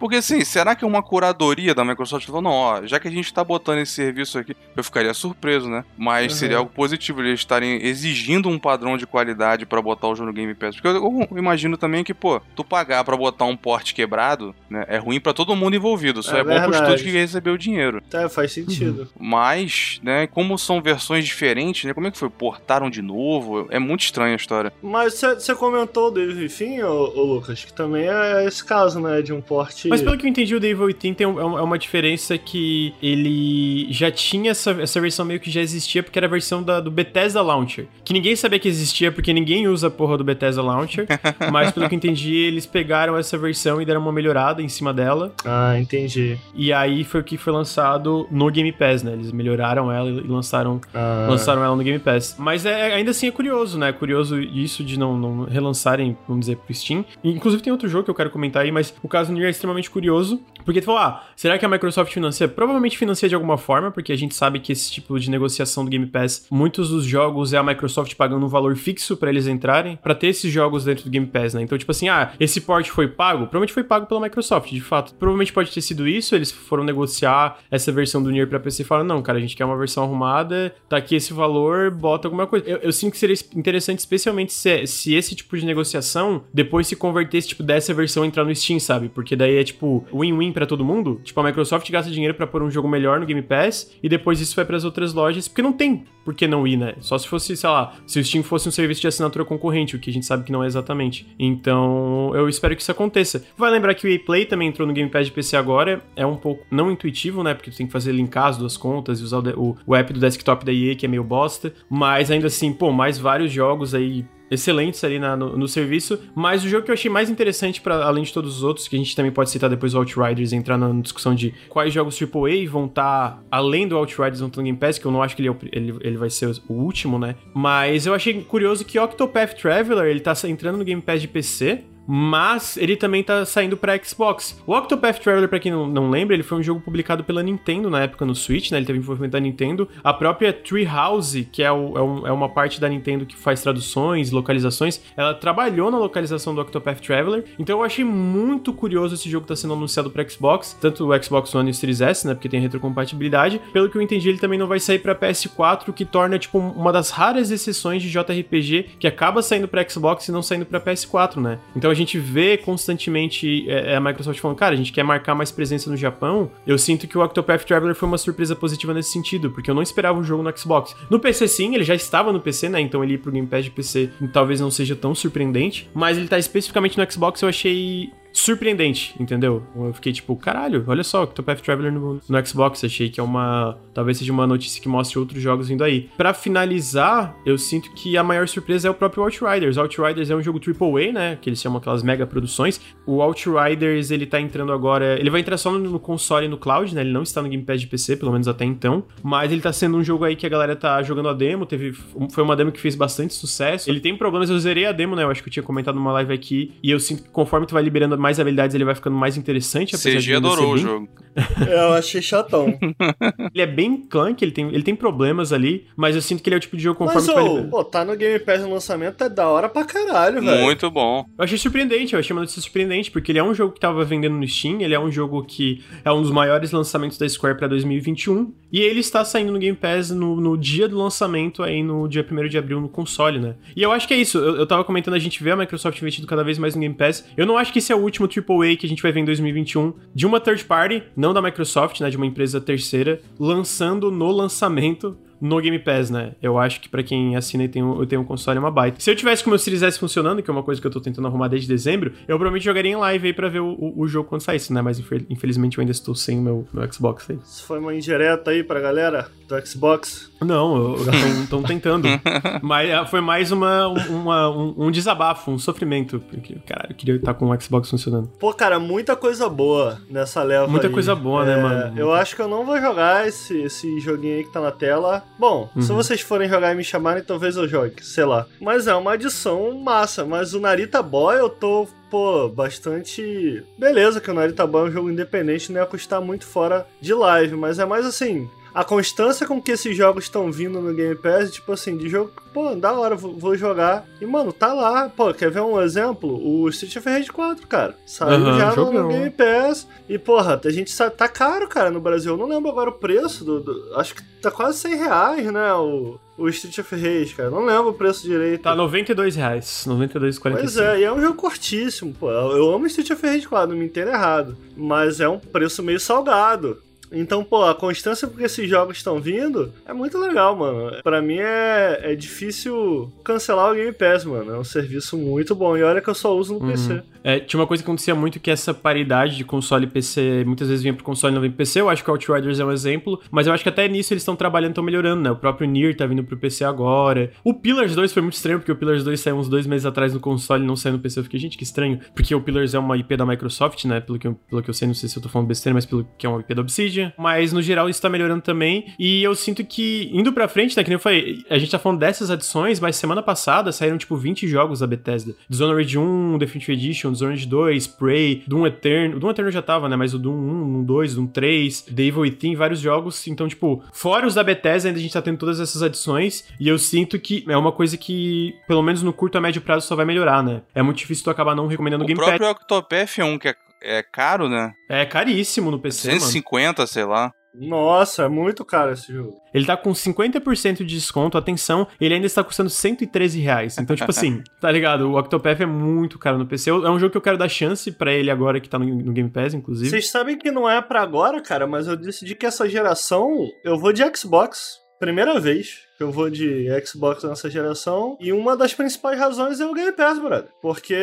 porque 0.01 0.15
assim, 0.15 0.43
será 0.43 0.73
que 0.75 0.83
uma 0.83 1.03
curadoria 1.03 1.75
da 1.75 1.85
Microsoft 1.85 2.25
falou, 2.25 2.41
não, 2.41 2.49
ó, 2.49 2.87
já 2.87 2.99
que 2.99 3.07
a 3.07 3.11
gente 3.11 3.31
tá 3.31 3.43
botando 3.43 3.77
esse 3.77 3.91
serviço 3.91 4.39
aqui, 4.39 4.57
eu 4.75 4.83
ficaria 4.83 5.13
surpreso, 5.13 5.69
né? 5.69 5.85
Mas 5.95 6.31
uhum. 6.33 6.39
seria 6.39 6.57
algo 6.57 6.71
positivo 6.71 7.21
eles 7.21 7.39
estarem 7.39 7.85
exigindo 7.85 8.49
um 8.49 8.57
padrão 8.57 8.97
de 8.97 9.05
qualidade 9.05 9.63
para 9.63 9.79
botar 9.79 10.07
o 10.07 10.15
jogo 10.15 10.31
no 10.31 10.33
Game 10.33 10.55
Pass. 10.55 10.73
Porque 10.73 10.87
eu, 10.87 11.27
eu, 11.29 11.37
imagino 11.37 11.77
também 11.77 12.03
que, 12.03 12.15
pô, 12.15 12.41
tu 12.55 12.63
pagar 12.63 13.03
para 13.03 13.15
botar 13.15 13.45
um 13.45 13.55
porte 13.55 13.93
quebrado, 13.93 14.55
né, 14.67 14.85
é 14.87 14.97
ruim 14.97 15.19
para 15.19 15.35
todo 15.35 15.55
mundo 15.55 15.75
envolvido. 15.75 16.23
Só 16.23 16.35
é, 16.35 16.39
é 16.39 16.43
bom 16.43 16.59
pro 16.59 16.73
estúdio 16.73 17.05
que 17.05 17.11
recebeu 17.11 17.53
o 17.53 17.57
dinheiro. 17.59 18.01
É, 18.11 18.27
faz 18.27 18.53
sentido. 18.53 19.01
Uhum. 19.01 19.07
Mas, 19.19 19.99
né, 20.01 20.25
como 20.25 20.57
são 20.57 20.81
versões 20.81 21.25
diferentes, 21.25 21.83
né, 21.83 21.93
como 21.93 22.07
é 22.07 22.11
que 22.11 22.17
foi? 22.17 22.31
Portaram 22.31 22.89
de 22.89 23.03
novo? 23.03 23.67
É 23.69 23.77
muito 23.77 24.01
estranha 24.01 24.33
a 24.33 24.35
história. 24.35 24.73
Mas 24.81 25.13
você 25.13 25.53
comentou 25.53 26.09
dele, 26.09 26.43
enfim, 26.43 26.81
ô, 26.81 27.03
ô, 27.15 27.23
Lucas, 27.23 27.63
que 27.63 27.71
também 27.71 28.09
é 28.09 28.47
esse 28.47 28.65
caso, 28.65 28.99
né, 28.99 29.21
de 29.21 29.31
um 29.31 29.41
porte 29.41 29.90
Mas 29.91 30.01
pelo 30.01 30.17
que 30.17 30.25
eu 30.25 30.29
entendi, 30.29 30.55
o 30.55 30.59
Devil 30.59 30.85
Within 30.85 31.13
tem 31.13 31.25
é 31.25 31.29
uma 31.29 31.77
diferença 31.77 32.37
que 32.37 32.93
ele 33.01 33.87
já 33.91 34.09
tinha 34.09 34.51
essa, 34.51 34.71
essa 34.71 34.99
versão 34.99 35.25
meio 35.25 35.39
que 35.39 35.51
já 35.51 35.61
existia, 35.61 36.01
porque 36.01 36.17
era 36.17 36.27
a 36.27 36.29
versão 36.29 36.63
da, 36.63 36.79
do 36.79 36.89
Bethesda 36.89 37.41
Launcher. 37.41 37.87
Que 38.03 38.13
ninguém 38.13 38.35
sabia 38.35 38.59
que 38.59 38.67
existia, 38.67 39.11
porque 39.11 39.33
ninguém 39.33 39.67
usa 39.67 39.87
a 39.87 39.91
porra 39.91 40.17
do 40.17 40.23
Bethesda 40.23 40.61
Launcher. 40.61 41.07
mas 41.51 41.71
pelo 41.71 41.87
que 41.87 41.95
eu 41.95 41.97
entendi, 41.97 42.35
eles 42.35 42.65
pegaram 42.65 43.17
essa 43.17 43.37
versão 43.37 43.81
e 43.81 43.85
deram 43.85 44.01
uma 44.01 44.11
melhorada 44.11 44.61
em 44.61 44.69
cima 44.69 44.93
dela. 44.93 45.33
Ah, 45.45 45.77
entendi. 45.77 46.37
E 46.55 46.71
aí 46.71 47.03
foi 47.03 47.21
o 47.21 47.23
que 47.23 47.37
foi 47.37 47.53
lançado 47.53 48.27
no 48.31 48.49
Game 48.49 48.71
Pass, 48.71 49.03
né? 49.03 49.13
Eles 49.13 49.31
melhoraram 49.31 49.91
ela 49.91 50.09
e 50.09 50.27
lançaram, 50.27 50.79
ah. 50.93 51.27
lançaram 51.29 51.63
ela 51.63 51.75
no 51.75 51.83
Game 51.83 51.99
Pass. 51.99 52.35
Mas 52.37 52.65
é, 52.65 52.93
ainda 52.93 53.11
assim 53.11 53.27
é 53.27 53.31
curioso, 53.31 53.77
né? 53.77 53.91
Curioso 53.91 54.39
isso 54.39 54.83
de 54.83 54.97
não, 54.97 55.17
não 55.17 55.43
relançarem, 55.45 56.17
vamos 56.27 56.45
dizer, 56.45 56.57
pro 56.57 56.73
Steam. 56.73 57.05
Inclusive 57.23 57.61
tem 57.61 57.71
outro 57.71 57.87
jogo 57.87 58.05
que 58.05 58.11
eu 58.11 58.15
quero 58.15 58.29
comentar 58.29 58.63
aí, 58.63 58.71
mas 58.71 58.93
o 59.01 59.07
caso 59.07 59.31
do 59.31 59.33
Nier 59.33 59.47
é 59.47 59.49
extremamente 59.49 59.80
curioso. 59.89 60.41
Porque 60.63 60.79
tu 60.79 60.85
falou, 60.85 61.01
ah, 61.01 61.23
será 61.35 61.57
que 61.57 61.65
a 61.65 61.69
Microsoft 61.69 62.13
financia? 62.13 62.47
Provavelmente 62.47 62.97
financia 62.97 63.27
de 63.27 63.35
alguma 63.35 63.57
forma, 63.57 63.91
porque 63.91 64.11
a 64.11 64.15
gente 64.15 64.35
sabe 64.35 64.59
que 64.59 64.71
esse 64.71 64.91
tipo 64.91 65.19
de 65.19 65.29
negociação 65.29 65.83
do 65.83 65.89
Game 65.89 66.05
Pass, 66.05 66.45
muitos 66.51 66.89
dos 66.89 67.05
jogos 67.05 67.53
é 67.53 67.57
a 67.57 67.63
Microsoft 67.63 68.15
pagando 68.15 68.45
um 68.45 68.49
valor 68.49 68.75
fixo 68.75 69.17
para 69.17 69.29
eles 69.29 69.47
entrarem, 69.47 69.97
para 69.97 70.13
ter 70.13 70.27
esses 70.27 70.51
jogos 70.51 70.85
dentro 70.85 71.05
do 71.05 71.09
Game 71.09 71.25
Pass, 71.25 71.53
né? 71.53 71.61
Então, 71.61 71.77
tipo 71.77 71.91
assim, 71.91 72.09
ah, 72.09 72.33
esse 72.39 72.61
port 72.61 72.87
foi 72.89 73.07
pago? 73.07 73.39
Provavelmente 73.39 73.73
foi 73.73 73.83
pago 73.83 74.05
pela 74.05 74.21
Microsoft, 74.21 74.71
de 74.71 74.81
fato. 74.81 75.13
Provavelmente 75.15 75.53
pode 75.53 75.71
ter 75.71 75.81
sido 75.81 76.07
isso, 76.07 76.35
eles 76.35 76.51
foram 76.51 76.83
negociar 76.83 77.57
essa 77.69 77.91
versão 77.91 78.21
do 78.21 78.29
Nier 78.29 78.47
pra 78.47 78.59
PC 78.59 78.83
e 78.83 78.85
falaram, 78.85 79.07
não, 79.07 79.21
cara, 79.21 79.37
a 79.37 79.41
gente 79.41 79.55
quer 79.55 79.65
uma 79.65 79.77
versão 79.77 80.03
arrumada, 80.03 80.73
tá 80.87 80.97
aqui 80.97 81.15
esse 81.15 81.33
valor, 81.33 81.89
bota 81.91 82.27
alguma 82.27 82.45
coisa. 82.45 82.65
Eu, 82.67 82.77
eu 82.77 82.91
sinto 82.91 83.13
que 83.13 83.17
seria 83.17 83.35
interessante, 83.55 83.99
especialmente 83.99 84.53
se, 84.53 84.85
se 84.85 85.13
esse 85.15 85.35
tipo 85.35 85.57
de 85.57 85.65
negociação 85.65 86.43
depois 86.53 86.87
se 86.87 86.95
convertesse, 86.95 87.49
tipo, 87.49 87.63
dessa 87.63 87.93
versão 87.93 88.25
entrar 88.25 88.43
no 88.43 88.55
Steam, 88.55 88.79
sabe? 88.79 89.09
Porque 89.09 89.35
daí 89.35 89.57
é, 89.57 89.63
tipo, 89.63 89.70
win-win 90.13 90.51
para 90.51 90.65
todo 90.65 90.83
mundo. 90.83 91.21
Tipo, 91.23 91.39
a 91.39 91.43
Microsoft 91.43 91.89
gasta 91.91 92.11
dinheiro 92.11 92.33
para 92.33 92.47
pôr 92.47 92.63
um 92.63 92.71
jogo 92.71 92.87
melhor 92.87 93.19
no 93.19 93.25
Game 93.25 93.41
Pass 93.41 93.91
e 94.01 94.09
depois 94.09 94.39
isso 94.39 94.55
vai 94.55 94.65
para 94.65 94.77
as 94.77 94.83
outras 94.83 95.13
lojas, 95.13 95.47
porque 95.47 95.61
não 95.61 95.73
tem 95.73 96.03
por 96.23 96.35
que 96.35 96.47
não 96.47 96.67
ir, 96.67 96.77
né? 96.77 96.95
Só 96.99 97.17
se 97.17 97.27
fosse, 97.27 97.57
sei 97.57 97.69
lá, 97.69 97.95
se 98.05 98.19
o 98.19 98.23
Steam 98.23 98.43
fosse 98.43 98.67
um 98.67 98.71
serviço 98.71 99.01
de 99.01 99.07
assinatura 99.07 99.43
concorrente, 99.43 99.95
o 99.95 99.99
que 99.99 100.09
a 100.09 100.13
gente 100.13 100.25
sabe 100.25 100.43
que 100.43 100.51
não 100.51 100.63
é 100.63 100.67
exatamente. 100.67 101.27
Então, 101.39 102.31
eu 102.35 102.47
espero 102.47 102.75
que 102.75 102.81
isso 102.81 102.91
aconteça. 102.91 103.43
Vai 103.57 103.71
lembrar 103.71 103.95
que 103.95 104.05
o 104.05 104.09
EA 104.09 104.19
Play 104.19 104.45
também 104.45 104.67
entrou 104.67 104.87
no 104.87 104.93
Game 104.93 105.09
Pass 105.09 105.25
de 105.25 105.31
PC 105.31 105.57
agora, 105.57 106.01
é 106.15 106.25
um 106.25 106.37
pouco 106.37 106.65
não 106.69 106.91
intuitivo, 106.91 107.43
né? 107.43 107.53
Porque 107.53 107.71
tu 107.71 107.77
tem 107.77 107.87
que 107.87 107.91
fazer 107.91 108.11
linkar 108.11 108.47
as 108.47 108.57
duas 108.57 108.77
contas 108.77 109.19
e 109.19 109.23
usar 109.23 109.39
o, 109.57 109.77
o 109.85 109.95
app 109.95 110.13
do 110.13 110.19
desktop 110.19 110.65
da 110.65 110.71
EA, 110.71 110.95
que 110.95 111.05
é 111.05 111.09
meio 111.09 111.23
bosta, 111.23 111.73
mas 111.89 112.29
ainda 112.29 112.47
assim, 112.47 112.71
pô, 112.71 112.91
mais 112.91 113.17
vários 113.17 113.51
jogos 113.51 113.95
aí 113.95 114.25
excelentes 114.51 115.01
ali 115.03 115.17
na, 115.17 115.35
no, 115.35 115.57
no, 115.57 115.67
serviço. 115.67 116.19
Mas 116.35 116.63
o 116.63 116.67
jogo 116.67 116.83
que 116.83 116.91
eu 116.91 116.93
achei 116.93 117.09
mais 117.09 117.29
interessante, 117.29 117.79
para 117.79 118.03
além 118.05 118.23
de 118.23 118.33
todos 118.33 118.57
os 118.57 118.63
outros, 118.63 118.87
que 118.87 118.95
a 118.97 118.99
gente 118.99 119.15
também 119.15 119.31
pode 119.31 119.49
citar 119.49 119.69
depois 119.69 119.95
o 119.95 119.97
Outriders, 119.97 120.51
entrar 120.51 120.77
na 120.77 121.01
discussão 121.01 121.33
de 121.33 121.53
quais 121.69 121.93
jogos 121.93 122.21
AAA 122.21 122.69
vão 122.69 122.85
estar, 122.85 123.31
tá, 123.31 123.39
além 123.49 123.87
do 123.87 123.97
Outriders, 123.97 124.41
no 124.41 124.49
Game 124.49 124.77
Pass, 124.77 124.97
que 124.97 125.05
eu 125.05 125.11
não 125.11 125.23
acho 125.23 125.35
que 125.35 125.41
ele, 125.41 125.47
é 125.47 125.51
o, 125.51 125.57
ele, 125.71 125.95
ele 126.01 126.17
vai 126.17 126.29
ser 126.29 126.51
o 126.67 126.73
último, 126.73 127.17
né? 127.17 127.35
Mas 127.53 128.05
eu 128.05 128.13
achei 128.13 128.33
curioso 128.43 128.83
que 128.83 128.99
Octopath 128.99 129.53
Traveler, 129.53 130.05
ele 130.05 130.19
tá 130.19 130.33
entrando 130.47 130.77
no 130.77 130.83
Game 130.83 131.01
Pass 131.01 131.21
de 131.21 131.27
PC, 131.29 131.83
mas 132.13 132.75
ele 132.75 132.97
também 132.97 133.23
tá 133.23 133.45
saindo 133.45 133.77
para 133.77 133.97
Xbox. 134.03 134.61
O 134.67 134.75
Octopath 134.75 135.19
Traveler, 135.19 135.47
para 135.47 135.61
quem 135.61 135.71
não, 135.71 135.87
não, 135.87 136.09
lembra, 136.09 136.35
ele 136.35 136.43
foi 136.43 136.57
um 136.57 136.61
jogo 136.61 136.81
publicado 136.81 137.23
pela 137.23 137.41
Nintendo 137.41 137.89
na 137.89 138.01
época 138.01 138.25
no 138.25 138.35
Switch, 138.35 138.69
né? 138.69 138.79
Ele 138.79 138.85
teve 138.85 138.99
envolvimento 138.99 139.31
da 139.31 139.39
Nintendo. 139.39 139.87
A 140.03 140.13
própria 140.13 140.51
Treehouse, 140.51 141.47
que 141.49 141.63
é, 141.63 141.71
o, 141.71 141.97
é, 141.97 142.01
um, 142.01 142.27
é, 142.27 142.31
uma 142.33 142.49
parte 142.49 142.81
da 142.81 142.89
Nintendo 142.89 143.25
que 143.25 143.33
faz 143.33 143.61
traduções, 143.61 144.29
localizações, 144.29 144.99
ela 145.15 145.33
trabalhou 145.33 145.89
na 145.89 145.97
localização 145.97 146.53
do 146.53 146.59
Octopath 146.59 146.99
Traveler. 146.99 147.45
Então 147.57 147.79
eu 147.79 147.83
achei 147.85 148.03
muito 148.03 148.73
curioso 148.73 149.15
esse 149.15 149.29
jogo 149.29 149.47
tá 149.47 149.55
sendo 149.55 149.73
anunciado 149.73 150.11
para 150.11 150.27
Xbox, 150.27 150.77
tanto 150.81 151.09
o 151.09 151.23
Xbox 151.23 151.55
One 151.55 151.69
e 151.69 151.71
o 151.71 151.73
Series 151.73 152.01
S, 152.01 152.27
né? 152.27 152.33
Porque 152.33 152.49
tem 152.49 152.59
retrocompatibilidade. 152.59 153.61
Pelo 153.71 153.89
que 153.89 153.97
eu 153.97 154.01
entendi, 154.01 154.27
ele 154.27 154.37
também 154.37 154.59
não 154.59 154.67
vai 154.67 154.81
sair 154.81 154.99
para 154.99 155.15
PS4, 155.15 155.87
o 155.87 155.93
que 155.93 156.03
torna 156.03 156.37
tipo 156.37 156.59
uma 156.59 156.91
das 156.91 157.09
raras 157.09 157.51
exceções 157.51 158.03
de 158.03 158.11
JRPG 158.11 158.97
que 158.99 159.07
acaba 159.07 159.41
saindo 159.41 159.69
para 159.69 159.87
Xbox 159.87 160.27
e 160.27 160.31
não 160.33 160.43
saindo 160.43 160.65
para 160.65 160.81
PS4, 160.81 161.41
né? 161.41 161.57
Então 161.73 161.89
a 161.89 162.00
gente 162.00 162.00
vê 162.19 162.57
constantemente 162.57 163.69
é, 163.69 163.93
é, 163.93 163.95
a 163.95 163.99
Microsoft 163.99 164.39
falando, 164.39 164.57
cara, 164.57 164.73
a 164.73 164.77
gente 164.77 164.91
quer 164.91 165.03
marcar 165.03 165.35
mais 165.35 165.51
presença 165.51 165.89
no 165.89 165.97
Japão, 165.97 166.51
eu 166.65 166.77
sinto 166.77 167.07
que 167.07 167.17
o 167.17 167.23
Octopath 167.23 167.63
Traveler 167.63 167.95
foi 167.95 168.07
uma 168.07 168.17
surpresa 168.17 168.55
positiva 168.55 168.93
nesse 168.93 169.11
sentido, 169.11 169.51
porque 169.51 169.69
eu 169.69 169.75
não 169.75 169.81
esperava 169.81 170.19
um 170.19 170.23
jogo 170.23 170.43
no 170.43 170.57
Xbox. 170.57 170.95
No 171.09 171.19
PC 171.19 171.47
sim, 171.47 171.75
ele 171.75 171.83
já 171.83 171.95
estava 171.95 172.31
no 172.31 172.39
PC, 172.39 172.69
né? 172.69 172.79
Então 172.81 173.03
ele 173.03 173.15
ir 173.15 173.17
pro 173.17 173.31
Game 173.31 173.47
Pass 173.47 173.65
de 173.65 173.71
PC 173.71 174.09
talvez 174.33 174.59
não 174.59 174.71
seja 174.71 174.95
tão 174.95 175.13
surpreendente, 175.13 175.89
mas 175.93 176.17
ele 176.17 176.27
tá 176.27 176.37
especificamente 176.37 176.97
no 176.97 177.11
Xbox, 177.11 177.41
eu 177.41 177.49
achei 177.49 178.11
surpreendente, 178.33 179.15
entendeu? 179.19 179.63
Eu 179.75 179.93
fiquei 179.93 180.13
tipo, 180.13 180.35
caralho, 180.35 180.83
olha 180.87 181.03
só, 181.03 181.23
Octopath 181.23 181.61
Traveler 181.61 181.91
no, 181.91 182.19
no 182.27 182.47
Xbox, 182.47 182.83
achei 182.83 183.09
que 183.09 183.19
é 183.19 183.23
uma, 183.23 183.77
talvez 183.93 184.17
seja 184.17 184.31
uma 184.31 184.47
notícia 184.47 184.81
que 184.81 184.87
mostre 184.87 185.19
outros 185.19 185.41
jogos 185.41 185.67
vindo 185.67 185.83
aí. 185.83 186.09
Para 186.17 186.33
finalizar, 186.33 187.35
eu 187.45 187.57
sinto 187.57 187.91
que 187.93 188.17
a 188.17 188.23
maior 188.23 188.47
surpresa 188.47 188.87
é 188.87 188.91
o 188.91 188.93
próprio 188.93 189.23
Outriders. 189.23 189.77
Outriders 189.77 190.29
é 190.29 190.35
um 190.35 190.41
jogo 190.41 190.59
AAA, 190.59 191.11
né, 191.11 191.37
que 191.41 191.49
eles 191.49 191.61
chamam 191.61 191.77
aquelas 191.77 192.03
mega 192.03 192.25
produções. 192.25 192.81
O 193.05 193.21
Outriders, 193.21 194.11
ele 194.11 194.25
tá 194.25 194.39
entrando 194.39 194.71
agora, 194.71 195.19
ele 195.19 195.29
vai 195.29 195.41
entrar 195.41 195.57
só 195.57 195.71
no, 195.71 195.99
console 195.99 196.45
e 196.45 196.49
no 196.49 196.57
cloud, 196.57 196.93
né? 196.95 197.01
Ele 197.01 197.11
não 197.11 197.23
está 197.23 197.41
no 197.41 197.49
Game 197.49 197.63
Pass 197.63 197.81
de 197.81 197.87
PC, 197.87 198.17
pelo 198.17 198.31
menos 198.31 198.47
até 198.47 198.65
então, 198.65 199.03
mas 199.21 199.51
ele 199.51 199.61
tá 199.61 199.71
sendo 199.71 199.97
um 199.97 200.03
jogo 200.03 200.23
aí 200.23 200.35
que 200.35 200.45
a 200.45 200.49
galera 200.49 200.75
tá 200.75 201.01
jogando 201.03 201.29
a 201.29 201.33
demo, 201.33 201.65
teve 201.65 201.91
foi 202.29 202.43
uma 202.43 202.55
demo 202.55 202.71
que 202.71 202.79
fez 202.79 202.95
bastante 202.95 203.33
sucesso. 203.33 203.89
Ele 203.89 203.99
tem 203.99 204.15
problemas, 204.15 204.49
eu 204.49 204.59
zerei 204.59 204.85
a 204.85 204.91
demo, 204.91 205.15
né? 205.15 205.23
Eu 205.23 205.29
acho 205.29 205.41
que 205.41 205.49
eu 205.49 205.53
tinha 205.53 205.63
comentado 205.63 205.95
numa 205.95 206.11
live 206.13 206.33
aqui, 206.33 206.73
e 206.81 206.91
eu 206.91 206.99
sinto 206.99 207.23
que 207.23 207.29
conforme 207.29 207.65
tu 207.65 207.73
vai 207.73 207.83
liberando 207.83 208.15
mais 208.21 208.39
habilidades, 208.39 208.75
ele 208.75 208.85
vai 208.85 208.95
ficando 208.95 209.15
mais 209.15 209.35
interessante. 209.35 209.97
CG 209.97 210.35
adorou 210.35 210.73
o 210.73 210.77
jogo. 210.77 211.09
eu 211.67 211.93
achei 211.93 212.21
chatão. 212.21 212.77
ele 213.53 213.61
é 213.61 213.65
bem 213.65 213.97
clunk, 213.97 214.43
ele 214.43 214.51
tem, 214.51 214.67
ele 214.67 214.83
tem 214.83 214.95
problemas 214.95 215.51
ali, 215.51 215.87
mas 215.95 216.15
eu 216.15 216.21
sinto 216.21 216.43
que 216.43 216.49
ele 216.49 216.55
é 216.55 216.57
o 216.57 216.59
tipo 216.59 216.77
de 216.77 216.83
jogo 216.83 216.97
conforme 216.97 217.27
mas, 217.27 217.35
tu 217.35 217.55
vai 217.61 217.63
Pô, 217.69 217.83
tá 217.83 218.03
no 218.03 218.15
Game 218.15 218.37
Pass 218.39 218.61
no 218.61 218.71
lançamento, 218.71 219.23
é 219.23 219.29
da 219.29 219.47
hora 219.47 219.69
pra 219.69 219.83
caralho, 219.83 220.41
velho. 220.41 220.61
Muito 220.63 220.91
bom. 220.91 221.25
Eu 221.37 221.43
achei 221.43 221.57
surpreendente, 221.57 222.13
eu 222.13 222.19
achei 222.19 222.33
uma 222.33 222.41
notícia 222.41 222.61
surpreendente, 222.61 223.09
porque 223.09 223.31
ele 223.31 223.39
é 223.39 223.43
um 223.43 223.53
jogo 223.53 223.73
que 223.73 223.79
tava 223.79 224.03
vendendo 224.03 224.35
no 224.35 224.47
Steam, 224.47 224.81
ele 224.81 224.93
é 224.93 224.99
um 224.99 225.11
jogo 225.11 225.43
que 225.43 225.83
é 226.03 226.11
um 226.11 226.21
dos 226.21 226.31
maiores 226.31 226.71
lançamentos 226.71 227.17
da 227.17 227.27
Square 227.27 227.57
pra 227.57 227.67
2021, 227.67 228.53
e 228.71 228.79
ele 228.79 228.99
está 228.99 229.23
saindo 229.23 229.51
no 229.51 229.59
Game 229.59 229.77
Pass 229.77 230.11
no, 230.11 230.39
no 230.39 230.57
dia 230.57 230.87
do 230.87 230.97
lançamento, 230.97 231.63
aí 231.63 231.81
no 231.81 232.07
dia 232.07 232.25
1 232.29 232.47
de 232.47 232.57
abril 232.57 232.81
no 232.81 232.89
console, 232.89 233.39
né? 233.39 233.55
E 233.75 233.81
eu 233.81 233.91
acho 233.91 234.07
que 234.07 234.13
é 234.13 234.17
isso, 234.17 234.37
eu, 234.37 234.57
eu 234.57 234.67
tava 234.67 234.83
comentando, 234.83 235.13
a 235.13 235.19
gente 235.19 235.41
vê 235.43 235.51
a 235.51 235.55
Microsoft 235.55 235.99
investindo 235.99 236.27
cada 236.27 236.43
vez 236.43 236.57
mais 236.57 236.75
no 236.75 236.81
Game 236.81 236.95
Pass, 236.95 237.25
eu 237.37 237.45
não 237.45 237.57
acho 237.57 237.71
que 237.71 237.79
esse 237.79 237.91
é 237.91 237.95
o 237.95 238.03
último 238.11 238.27
AAA 238.27 238.75
que 238.75 238.85
a 238.85 238.89
gente 238.89 239.01
vai 239.01 239.11
ver 239.11 239.21
em 239.21 239.25
2021 239.25 239.93
de 240.13 240.25
uma 240.25 240.39
third 240.39 240.65
party, 240.65 241.03
não 241.15 241.33
da 241.33 241.41
Microsoft, 241.41 242.01
né, 242.01 242.09
de 242.09 242.17
uma 242.17 242.25
empresa 242.25 242.59
terceira, 242.59 243.21
lançando 243.39 244.11
no 244.11 244.31
lançamento 244.31 245.17
no 245.41 245.59
Game 245.59 245.79
Pass, 245.79 246.09
né? 246.09 246.33
Eu 246.41 246.57
acho 246.57 246.79
que 246.79 246.87
para 246.87 247.01
quem 247.01 247.35
assina 247.35 247.63
e 247.63 247.67
tem 247.67 247.83
um, 247.83 247.99
eu 247.99 248.05
tenho 248.05 248.21
um 248.21 248.25
console 248.25 248.57
é 248.57 248.59
uma 248.59 248.71
baita. 248.71 248.99
Se 248.99 249.09
eu 249.09 249.15
tivesse 249.15 249.43
com 249.43 249.49
o 249.49 249.51
meu 249.51 249.59
Series 249.59 249.81
S 249.81 249.97
funcionando, 249.97 250.43
que 250.43 250.49
é 250.49 250.53
uma 250.53 250.63
coisa 250.63 250.79
que 250.79 250.85
eu 250.85 250.91
tô 250.91 251.01
tentando 251.01 251.27
arrumar 251.27 251.47
desde 251.47 251.67
dezembro, 251.67 252.11
eu 252.27 252.37
provavelmente 252.37 252.63
jogaria 252.63 252.91
em 252.91 252.95
live 252.95 253.27
aí 253.27 253.33
pra 253.33 253.49
ver 253.49 253.59
o, 253.59 253.71
o, 253.71 254.01
o 254.01 254.07
jogo 254.07 254.29
quando 254.29 254.41
saísse, 254.41 254.71
né? 254.71 254.81
Mas 254.81 255.01
infelizmente 255.29 255.77
eu 255.77 255.81
ainda 255.81 255.91
estou 255.91 256.13
sem 256.13 256.39
o 256.39 256.41
meu, 256.41 256.67
meu 256.71 256.91
Xbox 256.93 257.29
aí. 257.29 257.39
Isso 257.43 257.63
foi 257.65 257.79
uma 257.79 257.93
indireta 257.93 258.51
aí 258.51 258.63
pra 258.63 258.79
galera 258.79 259.27
do 259.47 259.67
Xbox? 259.67 260.31
Não, 260.39 260.95
estão 261.43 261.61
tentando. 261.61 262.07
Mas 262.61 262.89
ah, 262.91 263.05
foi 263.05 263.21
mais 263.21 263.51
uma, 263.51 263.87
uma 263.87 264.49
um, 264.49 264.73
um, 264.77 264.91
desabafo, 264.91 265.51
um 265.51 265.59
sofrimento. 265.59 266.19
Porque, 266.19 266.55
caralho, 266.65 266.91
eu 266.91 266.95
queria 266.95 267.15
estar 267.15 267.33
com 267.33 267.49
o 267.49 267.61
Xbox 267.61 267.89
funcionando. 267.89 268.27
Pô, 268.39 268.53
cara, 268.53 268.79
muita 268.79 269.15
coisa 269.15 269.49
boa 269.49 269.99
nessa 270.09 270.41
leva 270.41 270.67
Muita 270.67 270.87
aí. 270.87 270.93
coisa 270.93 271.13
boa, 271.13 271.45
né, 271.45 271.53
é, 271.53 271.55
né, 271.57 271.61
mano? 271.61 271.99
Eu 271.99 272.13
acho 272.13 272.35
que 272.35 272.41
eu 272.41 272.47
não 272.47 272.65
vou 272.65 272.79
jogar 272.79 273.27
esse, 273.27 273.61
esse 273.61 273.99
joguinho 273.99 274.37
aí 274.37 274.43
que 274.43 274.53
tá 274.53 274.61
na 274.61 274.71
tela. 274.71 275.23
Bom, 275.37 275.69
uhum. 275.75 275.81
se 275.81 275.91
vocês 275.91 276.21
forem 276.21 276.47
jogar 276.47 276.71
e 276.71 276.75
me 276.75 276.83
chamarem, 276.83 277.23
talvez 277.23 277.55
eu 277.55 277.67
jogue, 277.67 278.03
sei 278.03 278.25
lá. 278.25 278.45
Mas 278.59 278.87
é 278.87 278.93
uma 278.93 279.13
adição 279.13 279.71
massa. 279.79 280.25
Mas 280.25 280.53
o 280.53 280.59
Narita 280.59 281.01
Boy 281.01 281.39
eu 281.39 281.49
tô 281.49 281.87
pô, 282.09 282.49
bastante. 282.49 283.63
Beleza, 283.77 284.19
que 284.19 284.29
o 284.29 284.33
Narita 284.33 284.67
Boy 284.67 284.85
é 284.85 284.89
um 284.89 284.91
jogo 284.91 285.09
independente, 285.09 285.71
não 285.71 285.79
ia 285.79 285.87
custar 285.87 286.21
muito 286.21 286.45
fora 286.45 286.85
de 286.99 287.13
live, 287.13 287.55
mas 287.55 287.79
é 287.79 287.85
mais 287.85 288.05
assim 288.05 288.49
a 288.73 288.83
constância 288.83 289.45
com 289.45 289.61
que 289.61 289.71
esses 289.71 289.95
jogos 289.95 290.25
estão 290.25 290.51
vindo 290.51 290.79
no 290.79 290.93
Game 290.93 291.15
Pass, 291.15 291.51
tipo 291.51 291.71
assim, 291.73 291.97
de 291.97 292.07
jogo, 292.07 292.31
pô, 292.53 292.73
da 292.73 292.93
hora, 292.93 293.15
vou 293.15 293.55
jogar. 293.55 294.05
E, 294.19 294.25
mano, 294.25 294.53
tá 294.53 294.73
lá. 294.73 295.09
Pô, 295.09 295.33
quer 295.33 295.51
ver 295.51 295.61
um 295.61 295.79
exemplo? 295.81 296.29
O 296.41 296.69
Street 296.69 296.95
of 296.95 297.09
Rage 297.09 297.31
4, 297.31 297.67
cara. 297.67 297.95
Saiu 298.05 298.39
uhum, 298.39 298.57
já 298.57 298.75
no, 298.75 298.91
no, 298.91 299.07
Game 299.09 299.29
Pass. 299.29 299.87
E, 300.07 300.17
porra, 300.17 300.59
a 300.63 300.69
gente 300.69 300.91
sabe, 300.91 301.15
tá 301.15 301.27
caro, 301.27 301.67
cara, 301.67 301.91
no 301.91 301.99
Brasil. 301.99 302.33
Eu 302.33 302.37
não 302.37 302.47
lembro 302.47 302.69
agora 302.69 302.89
o 302.89 302.93
preço 302.93 303.43
do. 303.43 303.59
do 303.59 303.95
acho 303.95 304.15
que 304.15 304.23
tá 304.41 304.49
quase 304.49 304.79
100 304.79 304.95
reais, 304.95 305.51
né? 305.51 305.73
O, 305.73 306.17
o 306.37 306.47
Street 306.49 306.77
of 306.79 306.95
Rage, 306.95 307.35
cara. 307.35 307.49
Não 307.49 307.65
lembro 307.65 307.89
o 307.89 307.93
preço 307.93 308.23
direito. 308.23 308.63
Tá 308.63 308.75
92 308.75 309.35
reais. 309.35 309.85
92,45. 309.87 310.51
Pois 310.51 310.77
é, 310.77 310.99
e 310.99 311.03
é 311.03 311.11
um 311.11 311.19
jogo 311.19 311.35
curtíssimo, 311.35 312.13
pô. 312.13 312.31
Eu 312.31 312.73
amo 312.73 312.87
Street 312.87 313.11
of 313.11 313.25
Rage 313.25 313.47
4, 313.47 313.69
não 313.69 313.77
me 313.77 313.85
entendo 313.85 314.09
errado. 314.09 314.57
Mas 314.77 315.19
é 315.19 315.27
um 315.27 315.39
preço 315.39 315.83
meio 315.83 315.99
salgado. 315.99 316.81
Então, 317.11 317.43
pô, 317.43 317.63
a 317.63 317.75
constância 317.75 318.27
porque 318.27 318.45
esses 318.45 318.69
jogos 318.69 318.97
estão 318.97 319.19
vindo 319.19 319.73
é 319.85 319.93
muito 319.93 320.17
legal, 320.17 320.55
mano. 320.55 321.01
Para 321.03 321.21
mim 321.21 321.39
é, 321.39 321.99
é 322.03 322.15
difícil 322.15 323.11
cancelar 323.23 323.71
o 323.71 323.75
Game 323.75 323.91
Pass, 323.91 324.23
mano. 324.23 324.53
É 324.53 324.57
um 324.57 324.63
serviço 324.63 325.17
muito 325.17 325.53
bom. 325.53 325.77
E 325.77 325.83
olha 325.83 326.01
que 326.01 326.09
eu 326.09 326.15
só 326.15 326.35
uso 326.35 326.53
no 326.53 326.61
uhum. 326.61 326.71
PC. 326.71 327.03
É, 327.23 327.39
tinha 327.39 327.59
uma 327.59 327.67
coisa 327.67 327.83
que 327.83 327.89
acontecia 327.89 328.15
muito 328.15 328.39
que 328.39 328.49
essa 328.49 328.73
paridade 328.73 329.35
de 329.37 329.43
console 329.43 329.85
e 329.85 329.87
PC 329.87 330.43
muitas 330.45 330.67
vezes 330.67 330.81
vinha 330.81 330.93
pro 330.93 331.03
console 331.03 331.33
e 331.33 331.35
não 331.35 331.41
vem 331.41 331.49
pro 331.49 331.57
PC. 331.57 331.81
Eu 331.81 331.89
acho 331.89 332.03
que 332.03 332.09
o 332.09 332.13
Outriders 332.13 332.59
é 332.59 332.65
um 332.65 332.71
exemplo, 332.71 333.21
mas 333.29 333.47
eu 333.47 333.53
acho 333.53 333.63
que 333.63 333.69
até 333.69 333.87
nisso 333.87 334.13
eles 334.13 334.21
estão 334.21 334.35
trabalhando, 334.35 334.71
estão 334.71 334.83
melhorando, 334.83 335.21
né? 335.21 335.31
O 335.31 335.35
próprio 335.35 335.67
Nier 335.67 335.95
tá 335.95 336.05
vindo 336.05 336.23
pro 336.23 336.37
PC 336.37 336.63
agora. 336.63 337.31
O 337.43 337.53
Pillars 337.53 337.95
2 337.95 338.13
foi 338.13 338.21
muito 338.21 338.35
estranho, 338.35 338.59
porque 338.59 338.71
o 338.71 338.75
Pillars 338.75 339.03
2 339.03 339.19
saiu 339.19 339.37
uns 339.37 339.49
dois 339.49 339.67
meses 339.67 339.85
atrás 339.85 340.13
no 340.13 340.19
console 340.19 340.63
e 340.63 340.67
não 340.67 340.75
saiu 340.75 340.93
no 340.93 340.99
PC. 340.99 341.19
Eu 341.19 341.23
fiquei, 341.23 341.39
gente, 341.39 341.57
que 341.57 341.63
estranho. 341.63 341.99
Porque 342.15 342.33
o 342.33 342.41
Pillars 342.41 342.73
é 342.73 342.79
uma 342.79 342.97
IP 342.97 343.15
da 343.15 343.25
Microsoft, 343.25 343.85
né? 343.85 343.99
Pelo 343.99 344.17
que 344.17 344.27
eu, 344.27 344.35
pelo 344.49 344.61
que 344.61 344.69
eu 344.69 344.73
sei, 344.73 344.87
não 344.87 344.95
sei 344.95 345.09
se 345.09 345.17
eu 345.17 345.21
tô 345.23 345.29
falando 345.29 345.47
besteira, 345.47 345.73
mas 345.73 345.85
pelo 345.85 346.07
que 346.17 346.25
é 346.25 346.29
uma 346.29 346.39
IP 346.39 346.53
da 346.53 346.61
Obsidian. 346.61 347.13
Mas 347.17 347.53
no 347.53 347.61
geral 347.61 347.89
isso 347.89 348.01
tá 348.01 348.09
melhorando 348.09 348.41
também. 348.41 348.85
E 348.97 349.23
eu 349.23 349.35
sinto 349.35 349.63
que, 349.63 350.09
indo 350.13 350.33
pra 350.33 350.47
frente, 350.47 350.75
né? 350.75 350.83
Que 350.83 350.89
nem 350.89 350.95
eu 350.95 350.99
falei, 350.99 351.43
a 351.49 351.57
gente 351.57 351.71
tá 351.71 351.79
falando 351.79 351.99
dessas 351.99 352.29
adições, 352.29 352.79
mas 352.79 352.95
semana 352.95 353.21
passada 353.21 353.71
saíram 353.71 353.97
tipo 353.97 354.15
20 354.15 354.47
jogos 354.47 354.79
da 354.79 354.87
Bethesda: 354.87 355.35
Dishonored 355.49 355.97
1, 355.97 356.37
Definitive 356.37 356.73
Edition, 356.73 357.10
Dishonored 357.11 357.45
2, 357.45 357.87
Prey, 357.87 358.43
Doom 358.47 358.67
Eterno. 358.67 359.19
Doom 359.19 359.29
Eterno 359.29 359.51
já 359.51 359.61
tava, 359.61 359.87
né? 359.89 359.95
Mas 359.95 360.13
o 360.13 360.19
Doom 360.19 360.33
1, 360.33 360.71
Doom 360.71 360.83
2, 360.83 361.15
Doom 361.15 361.27
3, 361.27 361.81
The 361.81 362.03
Evil 362.03 362.21
Within, 362.21 362.55
vários 362.55 362.79
jogos. 362.79 363.27
Então, 363.27 363.47
tipo, 363.47 363.83
fora 363.93 364.25
os 364.25 364.35
da 364.35 364.43
Bethesda, 364.43 364.89
ainda 364.89 364.99
a 364.99 365.01
gente 365.01 365.13
tá 365.13 365.21
tendo 365.21 365.37
todas 365.37 365.59
essas 365.59 365.81
adições. 365.81 366.45
E 366.59 366.67
eu 366.67 366.77
sinto 366.77 367.19
que 367.19 367.45
é 367.47 367.57
uma 367.57 367.71
coisa 367.71 367.97
que, 367.97 368.55
pelo 368.67 368.81
menos 368.81 369.03
no 369.03 369.13
curto 369.13 369.37
a 369.37 369.41
médio 369.41 369.61
prazo, 369.61 369.87
só 369.87 369.95
vai 369.95 370.05
melhorar, 370.05 370.43
né? 370.43 370.61
É 370.73 370.81
muito 370.81 370.97
difícil 370.97 371.23
tu 371.23 371.29
acabar 371.29 371.55
não 371.55 371.67
recomendando 371.67 372.03
o 372.03 372.07
Game 372.07 372.19
Pass. 372.19 372.35
O 372.35 372.37
próprio 372.37 372.51
Octopath 372.51 373.19
1, 373.19 373.39
que 373.39 373.47
é, 373.49 373.55
é 373.83 374.03
caro, 374.03 374.47
né? 374.47 374.73
É 374.89 375.05
caríssimo 375.05 375.71
no 375.71 375.79
PC, 375.79 376.11
150, 376.11 376.81
mano. 376.81 376.87
sei 376.87 377.05
lá. 377.05 377.31
Nossa, 377.53 378.23
é 378.23 378.29
muito 378.29 378.63
caro 378.63 378.91
esse 378.91 379.11
jogo. 379.11 379.41
Ele 379.53 379.65
tá 379.65 379.75
com 379.75 379.91
50% 379.91 380.77
de 380.77 380.85
desconto, 380.85 381.37
atenção, 381.37 381.87
ele 381.99 382.13
ainda 382.13 382.25
está 382.25 382.43
custando 382.43 382.69
113 382.69 383.39
reais. 383.39 383.77
Então, 383.77 383.95
tipo 383.95 384.09
assim, 384.09 384.41
tá 384.61 384.71
ligado? 384.71 385.09
O 385.09 385.17
Octopath 385.17 385.59
é 385.59 385.65
muito 385.65 386.17
caro 386.17 386.37
no 386.37 386.45
PC. 386.45 386.69
É 386.69 386.89
um 386.89 386.99
jogo 386.99 387.11
que 387.11 387.17
eu 387.17 387.21
quero 387.21 387.37
dar 387.37 387.49
chance 387.49 387.91
para 387.91 388.13
ele 388.13 388.31
agora 388.31 388.59
que 388.59 388.69
tá 388.69 388.79
no, 388.79 388.85
no, 388.85 389.11
Game 389.11 389.29
Pass, 389.29 389.53
inclusive. 389.53 389.89
Vocês 389.89 390.09
sabem 390.09 390.37
que 390.37 390.51
não 390.51 390.69
é 390.69 390.81
para 390.81 391.01
agora, 391.01 391.41
cara, 391.41 391.67
mas 391.67 391.87
eu 391.87 391.97
decidi 391.97 392.35
que 392.35 392.45
essa 392.45 392.69
geração 392.69 393.47
eu 393.63 393.77
vou 393.77 393.91
de 393.91 394.01
Xbox. 394.15 394.80
Primeira 395.01 395.39
vez 395.39 395.79
que 395.97 396.03
eu 396.03 396.11
vou 396.11 396.29
de 396.29 396.67
Xbox 396.85 397.23
nessa 397.23 397.49
geração. 397.49 398.15
E 398.19 398.31
uma 398.31 398.55
das 398.55 398.71
principais 398.71 399.17
razões 399.17 399.59
é 399.59 399.65
o 399.65 399.73
Game 399.73 399.91
Pass, 399.91 400.19
brother. 400.19 400.49
Porque 400.61 400.95